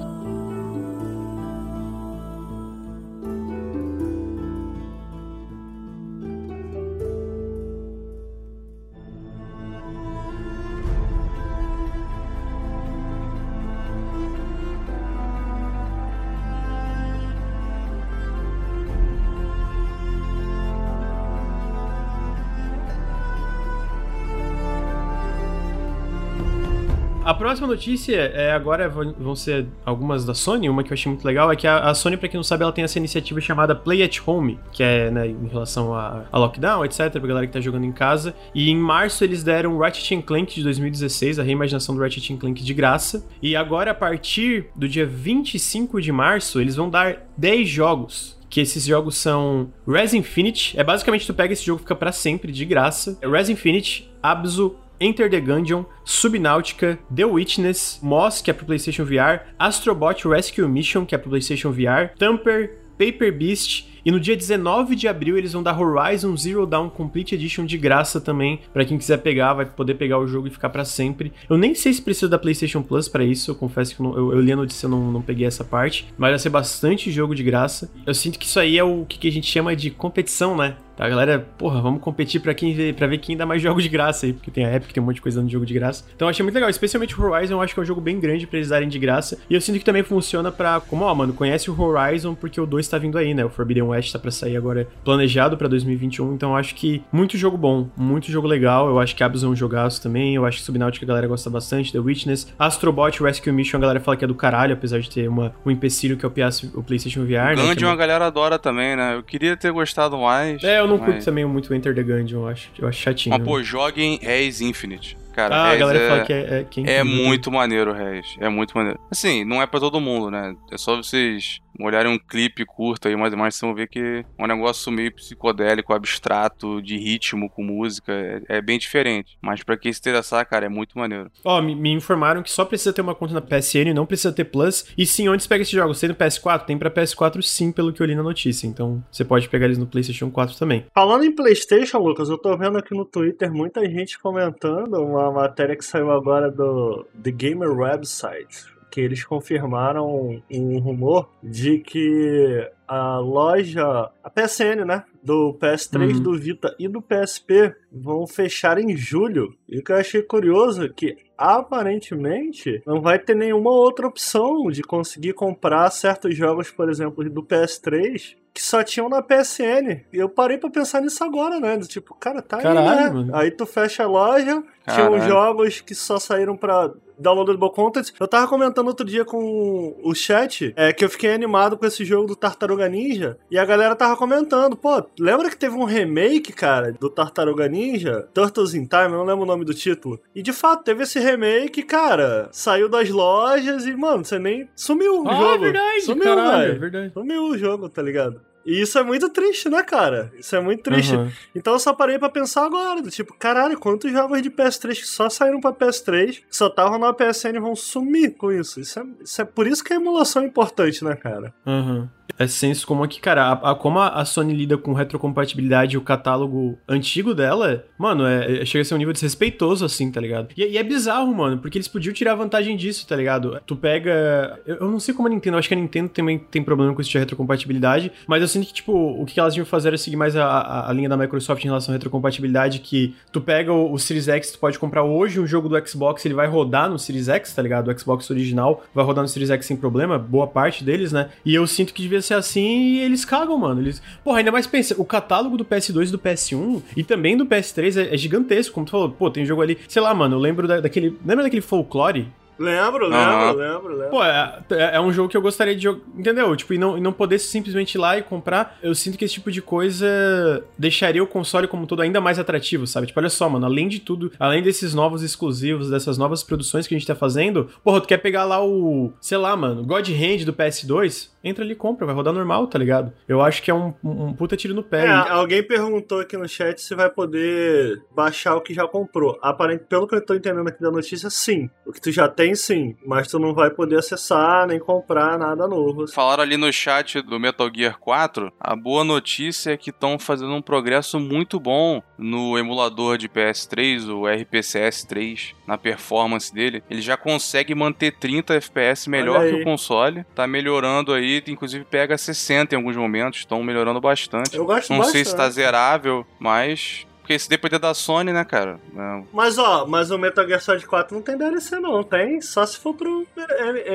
Próxima 27.56 27.68
notícia 27.68 28.15
é 28.18 28.52
agora 28.52 28.90
vão 28.90 29.34
ser 29.34 29.65
algumas 29.86 30.26
da 30.26 30.34
Sony. 30.34 30.69
Uma 30.69 30.84
que 30.84 30.91
eu 30.91 30.94
achei 30.94 31.10
muito 31.10 31.23
legal 31.23 31.49
é 31.49 31.56
que 31.56 31.65
a, 31.65 31.90
a 31.90 31.94
Sony, 31.94 32.18
para 32.18 32.27
quem 32.27 32.38
não 32.38 32.44
sabe, 32.44 32.64
ela 32.64 32.72
tem 32.72 32.84
essa 32.84 32.99
iniciativa 32.99 33.40
chamada 33.40 33.73
Play 33.73 34.03
at 34.03 34.19
Home, 34.26 34.60
que 34.73 34.84
é 34.84 35.10
né, 35.10 35.27
em 35.27 35.48
relação 35.48 35.94
a, 35.94 36.26
a, 36.30 36.38
lockdown, 36.38 36.84
etc, 36.84 37.11
pra 37.11 37.22
galera 37.22 37.48
que 37.48 37.53
tá 37.53 37.61
jogando 37.61 37.86
em 37.86 37.94
casa. 37.94 38.36
E 38.53 38.69
em 38.69 38.76
março 38.76 39.23
eles 39.23 39.41
deram 39.41 39.77
Ratchet 39.77 40.22
Clank 40.22 40.53
de 40.53 40.64
2016, 40.64 41.40
a 41.40 41.44
reimaginação 41.44 41.95
do 41.95 42.02
Ratchet 42.02 42.36
Clank 42.36 42.61
de 42.61 42.73
graça. 42.73 43.26
E 43.41 43.56
agora, 43.56 43.91
a 43.91 43.95
partir 43.95 44.68
do 44.76 44.88
dia 44.88 45.06
25 45.06 46.02
de 46.02 46.11
março, 46.11 46.60
eles 46.60 46.76
vão 46.76 46.90
dar 46.90 47.26
10 47.38 47.69
jogos 47.69 48.36
que 48.49 48.61
esses 48.61 48.86
jogos 48.86 49.18
são 49.18 49.73
Res 49.86 50.14
Infinite, 50.14 50.80
é 50.80 50.84
basicamente 50.84 51.27
tu 51.27 51.34
pega 51.34 51.52
esse 51.52 51.65
jogo 51.65 51.82
fica 51.82 51.95
para 51.95 52.14
sempre 52.14 52.53
de 52.53 52.64
graça. 52.64 53.18
Res 53.22 53.49
Infinite, 53.49 54.10
Abzu, 54.23 54.77
Enter 55.00 55.30
the 55.30 55.40
Gungeon, 55.40 55.86
Subnautica, 56.04 56.98
The 57.14 57.26
Witness, 57.26 58.00
Moss, 58.02 58.42
que 58.42 58.50
é 58.50 58.54
pro 58.54 58.66
PlayStation 58.66 59.06
VR, 59.06 59.46
Astrobot 59.58 60.28
Rescue 60.28 60.68
Mission, 60.68 61.06
que 61.06 61.16
é 61.16 61.18
pro 61.18 61.30
PlayStation 61.30 61.72
VR, 61.72 62.16
Tamper, 62.18 62.86
Paper 62.98 63.38
Beast 63.38 63.88
e 64.06 64.12
no 64.12 64.20
dia 64.20 64.38
19 64.38 64.96
de 64.96 65.08
abril 65.08 65.38
eles 65.38 65.54
vão 65.54 65.64
dar 65.64 65.80
Horizon 65.80 66.38
Zero 66.38 66.66
Dawn 66.66 66.90
Complete 66.90 67.34
Edition 67.34 67.66
de 67.66 67.78
graça 67.78 68.22
também, 68.22 68.60
para 68.72 68.86
quem 68.86 68.98
quiser 68.98 69.18
pegar, 69.18 69.54
vai 69.54 69.66
poder 69.66 69.96
pegar 69.96 70.20
o 70.20 70.28
jogo 70.28 70.48
e 70.48 70.52
ficar 70.52 70.70
para 70.70 70.86
sempre. 70.86 71.34
Eu 71.50 71.58
nem 71.58 71.74
sei 71.74 71.92
se 71.92 72.02
precisa 72.02 72.30
da 72.30 72.38
PlayStation 72.38 72.84
Plus 72.84 73.08
para 73.08 73.24
isso, 73.24 73.52
eu 73.52 73.56
confesso 73.56 73.96
que 73.96 74.02
eu, 74.02 74.16
eu, 74.16 74.34
eu, 74.34 74.40
li 74.40 74.52
a 74.52 74.56
notícia, 74.56 74.86
eu 74.86 74.92
não, 74.92 75.12
não 75.12 75.22
peguei 75.22 75.48
essa 75.48 75.64
parte, 75.64 76.08
mas 76.18 76.30
vai 76.30 76.40
ser 76.40 76.50
bastante 76.50 77.12
jogo 77.12 77.34
de 77.34 77.44
graça. 77.44 77.92
Eu 78.06 78.14
sinto 78.14 78.38
que 78.38 78.46
isso 78.46 78.60
aí 78.60 78.78
é 78.78 78.84
o 78.84 79.06
que 79.06 79.28
a 79.28 79.32
gente 79.32 79.48
chama 79.48 79.76
de 79.76 79.90
competição, 79.90 80.56
né? 80.56 80.78
A 80.98 81.10
galera, 81.10 81.46
porra, 81.58 81.82
vamos 81.82 82.02
competir 82.02 82.42
para 82.42 82.54
quem 82.54 82.74
vê, 82.74 82.94
para 82.94 83.08
ver 83.08 83.18
quem 83.18 83.36
dá 83.36 83.46
mais 83.46 83.62
jogos 83.62 83.84
de 83.84 83.90
graça 83.90 84.26
aí, 84.26 84.34
porque 84.34 84.50
tem 84.50 84.66
a 84.66 84.76
Epic, 84.76 84.92
tem 84.92 85.02
um 85.02 85.06
monte 85.06 85.16
de 85.16 85.22
coisa 85.22 85.40
dando 85.40 85.52
jogo 85.52 85.66
de 85.66 85.74
graça. 85.74 86.04
Então 86.16 86.28
eu 86.28 86.30
achei 86.30 86.44
muito 86.44 86.56
legal, 86.56 86.70
especialmente 86.70 87.20
o 87.20 87.24
Horizon, 87.24 87.56
eu 87.56 87.62
acho 87.62 87.74
que 87.74 87.80
é 87.80 87.84
um 87.84 87.86
jogo 87.86 88.02
bem 88.02 88.20
grande 88.20 88.48
para 88.48 88.58
eles 88.58 88.70
darem 88.70 88.88
de 88.88 88.98
graça. 89.00 89.38
E 89.50 89.54
eu 89.54 89.62
sinto 89.62 89.80
que 89.80 89.86
também 89.86 90.04
funciona 90.04 90.52
para, 90.52 90.80
como 90.80 91.04
ó, 91.04 91.14
mano, 91.14 91.34
conhece 91.34 91.70
o 91.70 91.82
Horizon 91.82 92.34
porque 92.34 92.60
o 92.60 92.66
2 92.66 92.88
tá 92.88 92.98
vindo 92.98 93.18
aí, 93.18 93.34
né? 93.34 93.44
O 93.44 93.50
Forbidden 93.50 93.84
West 93.84 94.12
tá 94.12 94.20
para 94.20 94.32
sair 94.32 94.56
agora 94.56 94.88
planejado 95.04 95.58
para 95.58 95.68
2021, 95.68 96.34
então 96.34 96.52
eu 96.52 96.56
acho 96.56 96.76
que 96.76 97.04
muito 97.12 97.38
jogo 97.38 97.58
bom, 97.58 97.88
muito 97.98 98.32
jogo 98.32 98.48
legal. 98.48 98.88
Eu 98.88 99.00
acho 99.00 99.16
que 99.16 99.24
Abus 99.24 99.44
é 99.44 99.48
um 99.48 99.56
jogaço 99.56 100.02
também, 100.02 100.36
eu 100.36 100.46
acho 100.46 100.60
que 100.60 100.64
Subnautica 100.64 101.06
a 101.06 101.08
galera 101.08 101.28
gosta 101.28 101.50
bastante, 101.50 101.92
The 101.92 102.00
Witness, 102.00 102.54
Astrobot 102.58 103.22
Rescue 103.22 103.52
Mission 103.52 103.78
a 103.78 103.82
galera 103.82 104.00
fala 104.00 104.16
que 104.18 104.24
é 104.24 104.28
do 104.28 104.36
caralho, 104.36 104.74
apesar 104.74 105.00
de 105.00 105.10
ter 105.10 105.28
uma, 105.28 105.54
um 105.66 105.72
empecilho 105.72 106.18
que 106.18 106.26
é 106.26 106.28
o, 106.28 106.32
PS, 106.32 106.64
o 106.74 106.82
PlayStation 106.82 107.26
VR, 107.26 107.54
o 107.54 107.56
né? 107.58 107.74
Gungeon 107.74 107.90
a 107.90 107.96
galera 107.96 108.28
adora 108.28 108.58
também, 108.58 108.96
né? 108.96 109.16
Eu 109.16 109.24
queria 109.24 109.58
ter 109.58 109.72
gostado 109.72 110.18
mais. 110.18 110.64
É, 110.64 110.85
eu 110.86 110.90
não 110.90 110.98
mas... 110.98 111.06
curto 111.06 111.26
também 111.26 111.45
muito 111.45 111.66
muito 111.66 111.74
Enter 111.74 111.95
the 111.95 112.03
Gungeon, 112.03 112.41
eu 112.41 112.48
acho. 112.48 112.70
Eu 112.78 112.88
acho 112.88 113.02
chatinho. 113.02 113.36
Mas, 113.38 113.45
pô, 113.45 113.62
joguem 113.64 114.20
Haze 114.24 114.64
Infinite. 114.64 115.18
Cara, 115.34 115.53
ah, 115.53 115.72
a 115.72 115.76
galera 115.76 115.99
é, 115.99 116.07
fala 116.07 116.24
que 116.24 116.32
é, 116.32 116.66
é, 116.86 116.94
é 116.99 117.03
muito 117.03 117.52
maneiro 117.52 117.91
o 117.91 117.94
Haze. 117.94 118.38
É 118.40 118.48
muito 118.48 118.74
maneiro. 118.76 118.99
Assim, 119.12 119.44
não 119.44 119.62
é 119.62 119.68
pra 119.68 119.80
todo 119.80 119.99
mundo, 119.99 120.32
né? 120.32 120.56
É 120.72 120.78
só 120.78 120.95
vocês 120.95 121.60
olharem 121.80 122.12
um 122.12 122.20
clipe 122.20 122.66
curto 122.66 123.08
aí, 123.08 123.16
mais 123.16 123.34
ou 123.34 123.38
menos, 123.38 123.56
vocês 123.56 123.68
vão 123.68 123.76
ver 123.76 123.88
que 123.88 124.24
é 124.38 124.44
um 124.44 124.48
negócio 124.48 124.92
meio 124.92 125.14
psicodélico, 125.14 125.94
abstrato, 125.94 126.82
de 126.82 126.98
ritmo 126.98 127.50
com 127.50 127.64
música, 127.64 128.14
é, 128.14 128.58
é 128.58 128.62
bem 128.62 128.78
diferente. 128.78 129.38
Mas 129.42 129.64
para 129.64 129.78
quem 129.78 129.92
se 129.92 130.00
interessar, 130.00 130.46
cara, 130.46 130.66
é 130.66 130.70
muito 130.70 130.98
maneiro. 130.98 131.32
Ó, 131.44 131.58
oh, 131.58 131.62
me, 131.62 131.76
me, 131.76 131.92
informaram 131.92 132.44
que 132.44 132.52
só 132.52 132.66
precisa 132.66 132.94
ter 132.94 133.02
uma 133.02 133.16
conta 133.16 133.34
na 133.34 133.42
PSN, 133.42 133.94
não 133.94 134.06
precisa 134.06 134.32
ter 134.32 134.46
Plus. 134.46 134.86
E 134.98 135.06
sim, 135.06 135.28
onde 135.28 135.44
você 135.44 135.50
pega 135.50 135.64
esses 135.64 135.74
jogos? 135.74 136.00
Tem 136.00 136.10
no 136.10 136.16
PS4? 136.16 136.66
Tem 136.66 136.78
pra 136.78 136.92
PS4 136.92 137.42
sim, 137.42 137.72
pelo 137.72 137.92
que 137.92 138.02
eu 138.02 138.06
li 138.06 138.16
na 138.16 138.24
notícia. 138.24 138.68
Então 138.68 139.04
você 139.12 139.26
pode 139.26 139.50
pegar 139.50 139.66
eles 139.66 139.78
no 139.78 139.88
PlayStation 139.88 140.30
4 140.30 140.58
também. 140.58 140.86
Falando 140.94 141.24
em 141.24 141.32
PlayStation, 141.32 141.98
Lucas, 141.98 142.30
eu 142.30 142.38
tô 142.38 142.56
vendo 142.58 142.78
aqui 142.78 142.96
no 142.96 143.06
Twitter 143.06 143.52
muita 143.52 143.84
gente 143.90 144.20
comentando 144.20 144.96
uma 144.96 145.32
matéria 145.32 145.76
que 145.76 145.84
saiu 145.84 146.12
agora 146.12 146.52
do 146.52 147.06
The 147.22 147.32
Gamer 147.32 147.72
Website 147.72 148.75
que 148.96 149.02
eles 149.02 149.26
confirmaram 149.26 150.42
um 150.50 150.80
rumor 150.80 151.30
de 151.44 151.80
que 151.80 152.66
a 152.88 153.18
loja, 153.18 154.10
a 154.24 154.30
PSN, 154.30 154.86
né? 154.86 155.04
Do 155.22 155.54
PS3, 155.56 156.14
uhum. 156.14 156.20
do 156.22 156.40
Vita 156.40 156.74
e 156.80 156.88
do 156.88 157.02
PSP 157.02 157.76
vão 157.92 158.26
fechar 158.26 158.78
em 158.78 158.96
julho. 158.96 159.54
E 159.68 159.80
o 159.80 159.84
que 159.84 159.92
eu 159.92 159.98
achei 159.98 160.22
curioso 160.22 160.86
é 160.86 160.88
que 160.88 161.18
aparentemente 161.38 162.82
não 162.88 163.02
vai 163.02 163.20
ter 163.20 163.36
nenhuma 163.36 163.72
outra 163.72 164.08
opção 164.08 164.72
de 164.72 164.82
conseguir 164.82 165.34
comprar 165.34 165.92
certos 165.92 166.34
jogos, 166.34 166.72
por 166.72 166.90
exemplo, 166.90 167.30
do 167.30 167.44
PS3 167.44 168.38
que 168.54 168.64
só 168.64 168.82
tinham 168.82 169.10
na 169.10 169.22
PSN. 169.22 170.06
E 170.14 170.18
eu 170.18 170.30
parei 170.30 170.58
para 170.58 170.70
pensar 170.70 171.02
nisso 171.02 171.22
agora, 171.22 171.60
né? 171.60 171.78
Tipo, 171.80 172.16
cara, 172.16 172.42
tá 172.42 172.60
Caralho, 172.60 172.88
aí, 172.88 173.04
né? 173.04 173.10
Mano. 173.10 173.36
Aí 173.36 173.52
tu 173.52 173.66
fecha 173.66 174.04
a 174.04 174.08
loja, 174.08 174.64
Caralho. 174.86 175.20
tinham 175.20 175.28
jogos 175.28 175.82
que 175.82 175.94
só 175.94 176.18
saíram 176.18 176.56
pra 176.56 176.94
downloadable 177.18 177.72
content. 177.72 178.12
Eu 178.20 178.28
tava 178.28 178.48
comentando 178.48 178.88
outro 178.88 179.06
dia 179.06 179.26
com 179.26 179.96
o 180.04 180.14
chat 180.14 180.74
é, 180.76 180.94
que 180.94 181.04
eu 181.04 181.10
fiquei 181.10 181.34
animado 181.34 181.78
com 181.78 181.86
esse 181.86 182.04
jogo 182.06 182.28
do 182.28 182.36
Tartaruga 182.36 182.88
Ninja 182.88 183.38
e 183.50 183.58
a 183.58 183.66
galera 183.66 183.96
tava 183.96 184.16
comentando, 184.16 184.76
pô, 184.76 185.04
lembra 185.20 185.50
que 185.50 185.58
teve 185.58 185.76
um 185.76 185.84
remake, 185.84 186.54
cara, 186.54 186.92
do 186.92 187.10
Tartaruga 187.10 187.68
Ninja? 187.68 188.28
Turtles 188.34 188.74
in 188.74 188.86
Time, 188.86 189.12
eu 189.12 189.18
não 189.18 189.26
lembro 189.26 189.44
o 189.44 189.48
nome 189.48 189.66
do 189.66 189.74
título. 189.74 190.20
E 190.34 190.42
de 190.42 190.54
fato, 190.54 190.84
teve 190.84 191.04
esse 191.04 191.20
remake, 191.20 191.84
cara, 191.84 192.50
saiu 192.52 192.90
das 192.90 193.10
lojas 193.10 193.86
e, 193.86 193.96
mano, 193.96 194.24
você 194.24 194.40
nem 194.40 194.70
sumiu 194.76 195.24
o 195.24 195.30
ah, 195.30 195.36
jogo. 195.36 195.54
É 195.54 195.58
verdade, 195.58 196.02
sumiu, 196.02 196.24
caralho, 196.24 196.72
é 196.72 196.76
verdade. 196.76 197.14
Sumiu 197.14 197.44
o 197.44 197.58
jogo, 197.58 197.90
tá 197.90 198.02
ligado? 198.02 198.42
E 198.66 198.82
isso 198.82 198.98
é 198.98 199.04
muito 199.04 199.30
triste, 199.30 199.70
né, 199.70 199.84
cara? 199.84 200.34
Isso 200.40 200.56
é 200.56 200.60
muito 200.60 200.82
triste. 200.82 201.16
Uhum. 201.16 201.32
Então 201.54 201.74
eu 201.74 201.80
só 201.80 201.94
parei 201.94 202.18
pra 202.18 202.30
pensar 202.30 202.66
agora, 202.66 203.02
do 203.02 203.12
tipo, 203.12 203.34
caralho, 203.36 203.80
quantos 203.80 204.12
jogos 204.12 204.42
de 204.42 204.50
PS3 204.50 204.96
que 204.96 205.08
só 205.08 205.30
saíram 205.30 205.62
pra 205.62 205.72
PS3, 205.72 206.42
que 206.42 206.46
só 206.50 206.68
estavam 206.68 206.98
na 206.98 207.14
PSN 207.14 207.60
vão 207.60 207.76
sumir 207.76 208.36
com 208.36 208.52
isso. 208.52 208.80
Isso 208.80 209.00
é, 209.00 209.06
isso 209.24 209.42
é 209.42 209.46
por 209.46 209.68
isso 209.68 209.84
que 209.84 209.94
a 209.94 209.98
emulação 209.98 210.42
é 210.42 210.46
importante, 210.46 211.04
né, 211.04 211.16
cara? 211.16 211.54
Uhum 211.66 212.08
é 212.38 212.48
senso 212.48 212.86
como 212.86 213.07
que, 213.07 213.20
cara, 213.20 213.44
a, 213.44 213.72
a, 213.72 213.76
como 213.76 213.99
a 213.99 214.24
Sony 214.26 214.53
lida 214.53 214.78
com 214.78 214.94
retrocompatibilidade 214.94 215.95
e 215.95 215.98
o 215.98 216.02
catálogo 216.02 216.78
antigo 216.88 217.34
dela, 217.34 217.86
mano, 217.98 218.26
é, 218.26 218.62
é, 218.62 218.66
chega 218.66 218.82
a 218.82 218.86
ser 218.86 218.95
um 218.95 218.98
nível 218.98 219.14
desrespeitoso, 219.14 219.86
assim, 219.86 220.12
tá 220.12 220.20
ligado? 220.20 220.49
E, 220.56 220.64
e, 220.64 220.78
é 220.78 220.84
bizarro, 220.84 221.34
mano, 221.34 221.57
porque 221.60 221.78
eles 221.78 221.88
podiam 221.88 222.14
tirar 222.14 222.36
vantagem 222.36 222.76
disso, 222.76 223.07
tá 223.07 223.16
ligado? 223.16 223.62
Tu 223.66 223.76
pega. 223.76 224.60
Eu, 224.66 224.76
eu, 224.78 224.91
não 224.91 224.99
sei 224.99 225.14
como 225.14 225.28
a 225.28 225.32
Nintendo, 225.32 225.57
acho 225.57 225.68
que 225.68 225.74
a 225.74 225.78
Nintendo 225.78 226.10
também 226.10 226.38
tem 226.38 226.64
problema 226.64 226.94
com 226.94 227.02
isso 227.02 227.10
de 227.10 227.18
retrocompatibilidade, 227.18 228.12
mas 228.28 228.41
eu 228.41 228.48
sinto 228.48 228.68
que, 228.68 228.74
tipo, 228.74 228.94
o 228.94 229.26
que 229.26 229.40
elas 229.40 229.53
deviam 229.53 229.66
fazer 229.66 229.90
era 229.90 229.98
seguir 229.98 230.18
mais 230.18 230.36
a, 230.36 230.45
a, 230.45 230.90
a, 230.90 230.94
linha 230.94 231.10
da 231.10 231.18
Microsoft 231.18 231.64
em 231.64 231.68
relação 231.68 231.94
à 231.94 231.95
retrocompatibilidade, 231.95 232.80
que 232.80 233.16
tu 233.32 233.40
pega 233.40 233.72
o, 233.72 233.94
o 233.94 233.99
Series 233.99 234.28
X, 234.28 234.52
tu 234.52 234.60
pode 234.60 234.78
comprar 234.78 235.03
hoje 235.03 235.40
um 235.40 235.48
jogo 235.48 235.70
do 235.70 235.88
Xbox, 235.88 236.26
ele 236.26 236.34
vai 236.34 236.48
rodar 236.48 236.90
no 236.90 236.99
Series 236.99 237.30
X, 237.30 237.53
tá 237.53 237.62
ligado? 237.62 237.90
O 237.90 237.99
Xbox 237.99 238.30
original 238.30 238.84
vai 238.94 239.06
rodar 239.06 239.22
no 239.22 239.28
Series 239.28 239.49
X 239.49 239.66
sem 239.66 239.78
problema, 239.78 240.20
boa 240.20 240.48
parte 240.48 240.84
deles, 240.84 241.12
né? 241.12 241.30
E 241.45 241.56
eu 241.56 241.66
sinto 241.66 241.94
que 241.94 242.02
devia 242.02 242.22
ser 242.26 242.34
assim 242.36 242.96
e 242.96 243.00
eles 243.00 243.26
cagam, 243.26 243.58
mano. 243.58 243.82
Eles... 243.82 244.02
Porra, 244.24 244.40
ainda 244.40 244.52
mais 244.52 244.68
pensa, 244.68 244.96
o 244.98 245.06
catálogo 245.06 245.58
do 245.58 245.66
PS2 245.66 246.10
e 246.10 246.12
do 246.12 246.20
PS1 246.20 246.82
e 246.96 247.04
também 247.04 247.38
do 247.38 247.46
PS3 247.46 248.02
é, 248.02 248.14
é 248.14 248.18
gigantesco, 248.18 248.74
como 248.74 248.86
tu 248.86 248.92
falou. 248.92 249.10
Pô, 249.10 249.30
tem 249.30 249.46
jogo 249.46 249.62
ali, 249.62 249.78
sei 249.88 250.02
lá, 250.02 250.14
mano, 250.14 250.36
eu 250.36 250.40
lembro 250.40 250.68
da, 250.68 250.80
daquele. 250.80 251.18
Lembra 251.26 251.44
daquele 251.44 251.62
folklore? 251.62 252.28
Lembro, 252.58 253.08
lembro, 253.08 253.36
uhum. 253.36 253.54
lembro, 253.54 253.90
lembro. 253.96 254.10
Pô, 254.10 254.24
é, 254.24 254.64
é, 254.70 255.02
um 255.02 255.12
jogo 255.12 255.30
que 255.30 255.36
eu 255.36 255.42
gostaria 255.42 255.76
de 255.76 255.84
jogar. 255.84 256.02
Entendeu? 256.18 256.56
Tipo, 256.56 256.74
e 256.74 256.78
não, 256.78 256.98
e 256.98 257.02
não 257.02 257.12
poder 257.12 257.38
simplesmente 257.40 257.96
ir 257.96 257.98
lá 257.98 258.18
e 258.18 258.24
comprar. 258.24 258.78
Eu 258.82 258.96
sinto 258.96 259.18
que 259.18 259.26
esse 259.26 259.34
tipo 259.34 259.52
de 259.52 259.62
coisa 259.62 260.64
deixaria 260.78 261.22
o 261.22 261.28
console 261.28 261.68
como 261.68 261.86
todo 261.86 262.02
ainda 262.02 262.22
mais 262.22 262.40
atrativo, 262.40 262.88
sabe? 262.88 263.08
Tipo, 263.08 263.20
olha 263.20 263.30
só, 263.30 263.50
mano, 263.50 263.66
além 263.66 263.88
de 263.88 264.00
tudo, 264.00 264.32
além 264.40 264.64
desses 264.64 264.94
novos 264.94 265.22
exclusivos, 265.22 265.90
dessas 265.90 266.18
novas 266.18 266.44
produções 266.44 266.88
que 266.88 266.96
a 266.96 266.98
gente 266.98 267.08
tá 267.08 267.16
fazendo, 267.16 267.70
porra, 267.84 268.00
tu 268.00 268.08
quer 268.08 268.18
pegar 268.18 268.46
lá 268.46 268.64
o, 268.64 269.12
sei 269.20 269.38
lá, 269.38 269.56
mano, 269.56 269.84
God 269.84 270.08
Hand 270.10 270.46
do 270.46 270.54
PS2? 270.54 271.30
Entra 271.46 271.64
ali 271.64 271.74
e 271.74 271.76
compra, 271.76 272.06
vai 272.06 272.16
rodar 272.16 272.34
normal, 272.34 272.68
tá 272.68 272.80
ligado? 272.80 273.14
Eu 273.28 273.42
acho 273.42 273.62
que 273.62 273.70
é 273.70 273.74
um, 273.74 273.94
um 274.04 274.34
puta 274.34 274.58
tiro 274.58 274.74
no 274.74 274.84
pé. 274.84 275.06
É, 275.06 275.12
alguém 275.12 275.62
perguntou 275.62 276.22
aqui 276.22 276.38
no 276.38 276.48
chat 276.48 276.82
se 276.82 276.96
vai 276.96 277.10
poder 277.10 278.02
baixar 278.16 278.56
o 278.56 278.62
que 278.62 278.74
já 278.74 278.88
comprou. 278.88 279.38
Aparentemente, 279.42 279.90
pelo 279.90 280.08
que 280.08 280.16
eu 280.16 280.26
tô 280.26 280.34
entendendo 280.34 280.68
aqui 280.68 280.82
da 280.82 280.90
notícia, 280.90 281.30
sim. 281.30 281.70
O 281.86 281.92
que 281.92 282.02
tu 282.02 282.12
já 282.12 282.28
tem 282.28 282.46
tem 282.46 282.54
sim, 282.54 282.96
mas 283.04 283.28
tu 283.28 283.40
não 283.40 283.56
vai 283.56 283.72
poder 283.72 283.98
acessar 283.98 284.68
nem 284.68 284.78
comprar 284.78 285.40
nada 285.40 285.68
novo. 285.68 286.08
Falaram 286.08 286.44
ali 286.44 286.58
no 286.58 286.72
chat 286.72 287.20
do 287.24 287.40
Metal 287.40 287.68
Gear 287.74 287.98
4, 287.98 288.54
a 288.60 288.76
boa 288.76 289.04
notícia 289.04 289.72
é 289.72 289.78
que 289.78 289.90
estão 289.90 290.20
fazendo 290.20 290.54
um 290.54 290.62
progresso 290.62 291.20
muito 291.20 291.60
bom 291.60 292.04
no 292.20 292.56
emulador 292.56 293.18
de 293.18 293.28
PS3, 293.28 294.10
o 294.10 294.28
RPCS 294.28 295.06
3, 295.06 295.56
na 295.66 295.76
performance 295.76 296.54
dele. 296.54 296.84
Ele 296.88 297.02
já 297.02 297.18
consegue 297.18 297.74
manter 297.74 298.12
30 298.12 298.54
FPS 298.56 299.10
melhor 299.10 299.48
que 299.48 299.56
o 299.56 299.64
console, 299.64 300.24
tá 300.36 300.46
melhorando 300.46 301.12
aí, 301.12 301.35
inclusive 301.48 301.86
pega 301.86 302.18
60 302.18 302.76
em 302.76 302.78
alguns 302.78 302.95
momentos, 302.95 303.40
estão 303.40 303.64
melhorando 303.64 304.02
bastante. 304.02 304.56
Eu 304.56 304.66
gosto 304.66 304.90
Não 304.90 304.99
bastante. 304.99 305.14
sei 305.14 305.26
se 305.26 305.36
tá 305.36 305.49
zerável, 305.49 306.26
mas 306.40 307.06
porque 307.26 307.40
se 307.40 307.49
depender 307.49 307.80
da 307.80 307.91
Sony, 307.95 308.32
né, 308.32 308.45
cara? 308.45 308.80
É. 308.95 309.24
Mas 309.34 309.57
ó, 309.57 309.88
mas 309.88 310.12
o 310.12 310.18
Metal 310.18 310.45
Gear 310.45 310.62
Solid 310.62 310.86
4 310.86 311.16
não 311.16 311.24
tem 311.24 311.36
DLC 311.36 311.80
não, 311.80 312.03
tem? 312.03 312.40
Só 312.40 312.64
se 312.64 312.78
for 312.78 312.94
pro 312.94 313.26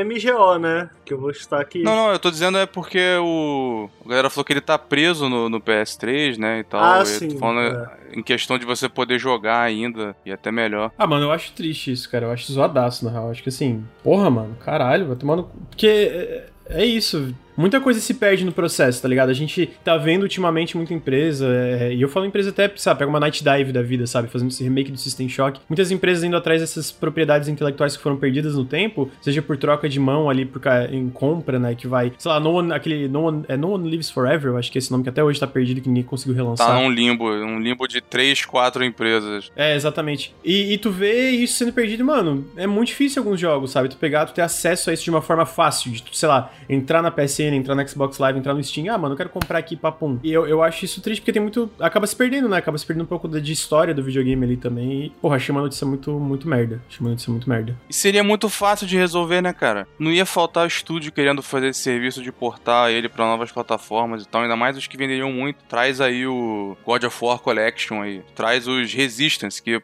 MGO, 0.04 0.58
né? 0.58 0.90
Que 1.04 1.14
eu 1.14 1.20
vou 1.20 1.30
estar 1.30 1.60
aqui. 1.60 1.84
Não, 1.84 1.94
não, 1.94 2.12
eu 2.12 2.18
tô 2.18 2.28
dizendo 2.28 2.58
é 2.58 2.66
porque 2.66 2.98
o. 3.20 3.88
A 4.04 4.08
galera 4.08 4.30
falou 4.30 4.44
que 4.44 4.52
ele 4.52 4.60
tá 4.60 4.76
preso 4.76 5.28
no, 5.28 5.48
no 5.48 5.60
PS3, 5.60 6.38
né? 6.38 6.58
E 6.58 6.64
tal. 6.64 6.82
Ah, 6.82 7.04
sim. 7.04 7.38
falando 7.38 7.76
é. 7.76 8.18
em 8.18 8.22
questão 8.22 8.58
de 8.58 8.66
você 8.66 8.88
poder 8.88 9.16
jogar 9.16 9.62
ainda 9.62 10.16
e 10.26 10.32
até 10.32 10.50
melhor. 10.50 10.90
Ah, 10.98 11.06
mano, 11.06 11.26
eu 11.26 11.32
acho 11.32 11.52
triste 11.52 11.92
isso, 11.92 12.10
cara. 12.10 12.26
Eu 12.26 12.32
acho 12.32 12.52
zoadaço, 12.52 13.04
na 13.04 13.12
real. 13.12 13.30
Acho 13.30 13.44
que 13.44 13.48
assim, 13.48 13.86
porra, 14.02 14.28
mano, 14.28 14.56
caralho, 14.56 15.06
vai 15.06 15.14
tomando. 15.14 15.48
Porque 15.70 16.42
é, 16.70 16.84
isso 16.84 17.34
muita 17.60 17.80
coisa 17.80 18.00
se 18.00 18.14
perde 18.14 18.44
no 18.44 18.52
processo, 18.52 19.02
tá 19.02 19.08
ligado? 19.08 19.28
A 19.28 19.34
gente 19.34 19.70
tá 19.84 19.96
vendo 19.96 20.22
ultimamente 20.22 20.76
muita 20.76 20.94
empresa, 20.94 21.46
é, 21.46 21.92
e 21.92 22.00
eu 22.00 22.08
falo 22.08 22.26
empresa 22.26 22.50
até, 22.50 22.70
sabe, 22.76 22.98
pega 22.98 23.10
uma 23.10 23.20
Night 23.20 23.44
Dive 23.44 23.72
da 23.72 23.82
vida, 23.82 24.06
sabe? 24.06 24.28
Fazendo 24.28 24.50
esse 24.50 24.64
remake 24.64 24.90
do 24.90 24.98
System 24.98 25.28
Shock. 25.28 25.60
Muitas 25.68 25.90
empresas 25.90 26.24
indo 26.24 26.36
atrás 26.36 26.60
dessas 26.60 26.90
propriedades 26.90 27.48
intelectuais 27.48 27.96
que 27.96 28.02
foram 28.02 28.16
perdidas 28.16 28.54
no 28.54 28.64
tempo, 28.64 29.10
seja 29.20 29.42
por 29.42 29.56
troca 29.56 29.88
de 29.88 30.00
mão 30.00 30.30
ali 30.30 30.44
por, 30.44 30.60
em 30.90 31.08
compra, 31.10 31.58
né? 31.58 31.74
Que 31.74 31.86
vai, 31.86 32.12
sei 32.18 32.30
lá, 32.30 32.40
no 32.40 32.52
one, 32.52 32.72
aquele 32.72 33.08
No 33.08 33.24
One, 33.24 33.44
é 33.48 33.56
no 33.56 33.72
one 33.72 33.88
Lives 33.88 34.10
Forever, 34.10 34.52
eu 34.52 34.56
acho 34.56 34.72
que 34.72 34.78
é 34.78 34.80
esse 34.80 34.90
nome 34.90 35.02
que 35.02 35.10
até 35.10 35.22
hoje 35.22 35.38
tá 35.38 35.46
perdido, 35.46 35.80
que 35.80 35.88
ninguém 35.88 36.04
conseguiu 36.04 36.34
relançar. 36.34 36.66
Tá 36.66 36.74
num 36.74 36.90
limbo, 36.90 37.30
um 37.30 37.58
limbo 37.58 37.86
de 37.86 38.00
três, 38.00 38.44
quatro 38.44 38.84
empresas. 38.84 39.50
É, 39.54 39.74
exatamente. 39.74 40.34
E, 40.44 40.72
e 40.72 40.78
tu 40.78 40.90
vê 40.90 41.30
isso 41.30 41.58
sendo 41.58 41.72
perdido, 41.72 42.04
mano, 42.04 42.46
é 42.56 42.66
muito 42.66 42.88
difícil 42.88 43.22
alguns 43.22 43.38
jogos, 43.38 43.70
sabe? 43.70 43.88
Tu 43.88 43.96
pegar, 43.96 44.26
tu 44.26 44.32
ter 44.32 44.42
acesso 44.42 44.90
a 44.90 44.92
isso 44.92 45.04
de 45.04 45.10
uma 45.10 45.22
forma 45.22 45.44
fácil, 45.44 45.90
de 45.90 46.02
tu, 46.02 46.16
sei 46.16 46.28
lá, 46.28 46.52
entrar 46.68 47.02
na 47.02 47.10
PSN, 47.10 47.49
entrar 47.56 47.74
na 47.74 47.86
Xbox 47.86 48.18
Live, 48.18 48.39
entrar 48.39 48.55
no 48.55 48.62
Steam, 48.62 48.93
ah, 48.93 48.98
mano, 48.98 49.14
eu 49.14 49.16
quero 49.16 49.28
comprar 49.28 49.59
aqui, 49.59 49.77
papum. 49.77 50.18
E 50.22 50.32
eu, 50.32 50.47
eu 50.47 50.62
acho 50.62 50.85
isso 50.85 51.01
triste 51.01 51.20
porque 51.20 51.32
tem 51.32 51.43
muito. 51.43 51.70
Acaba 51.78 52.06
se 52.06 52.16
perdendo, 52.16 52.48
né? 52.48 52.56
Acaba 52.56 52.77
se 52.78 52.86
perdendo 52.86 53.05
um 53.05 53.09
pouco 53.09 53.28
de 53.28 53.52
história 53.52 53.94
do 53.94 54.02
videogame 54.02 54.44
ali 54.44 54.56
também. 54.56 55.06
E, 55.06 55.10
porra, 55.20 55.36
achei 55.36 55.52
uma 55.52 55.62
notícia 55.62 55.86
muito, 55.86 56.12
muito 56.12 56.48
merda. 56.48 56.82
Achei 56.89 57.01
uma 57.01 57.10
notícia 57.10 57.31
muito 57.31 57.48
merda. 57.48 57.77
E 57.89 57.94
seria 57.94 58.22
muito 58.22 58.48
fácil 58.48 58.86
de 58.86 58.97
resolver, 58.97 59.40
né, 59.40 59.52
cara? 59.52 59.86
Não 59.98 60.10
ia 60.10 60.27
faltar 60.27 60.66
estúdio 60.66 61.12
querendo 61.12 61.43
fazer 61.43 61.68
esse 61.68 61.81
serviço 61.81 62.22
de 62.22 62.32
portar 62.32 62.90
ele 62.90 63.09
para 63.09 63.24
novas 63.24 63.51
plataformas 63.52 64.22
e 64.22 64.28
tal. 64.28 64.43
Ainda 64.43 64.56
mais 64.56 64.77
os 64.77 64.86
que 64.86 64.97
venderiam 64.97 65.32
muito. 65.32 65.59
Traz 65.68 66.01
aí 66.01 66.27
o 66.27 66.77
God 66.85 67.05
of 67.05 67.24
War 67.24 67.39
Collection 67.39 68.02
aí. 68.02 68.22
Traz 68.35 68.66
os 68.66 68.93
Resistance, 68.93 69.62
que 69.62 69.81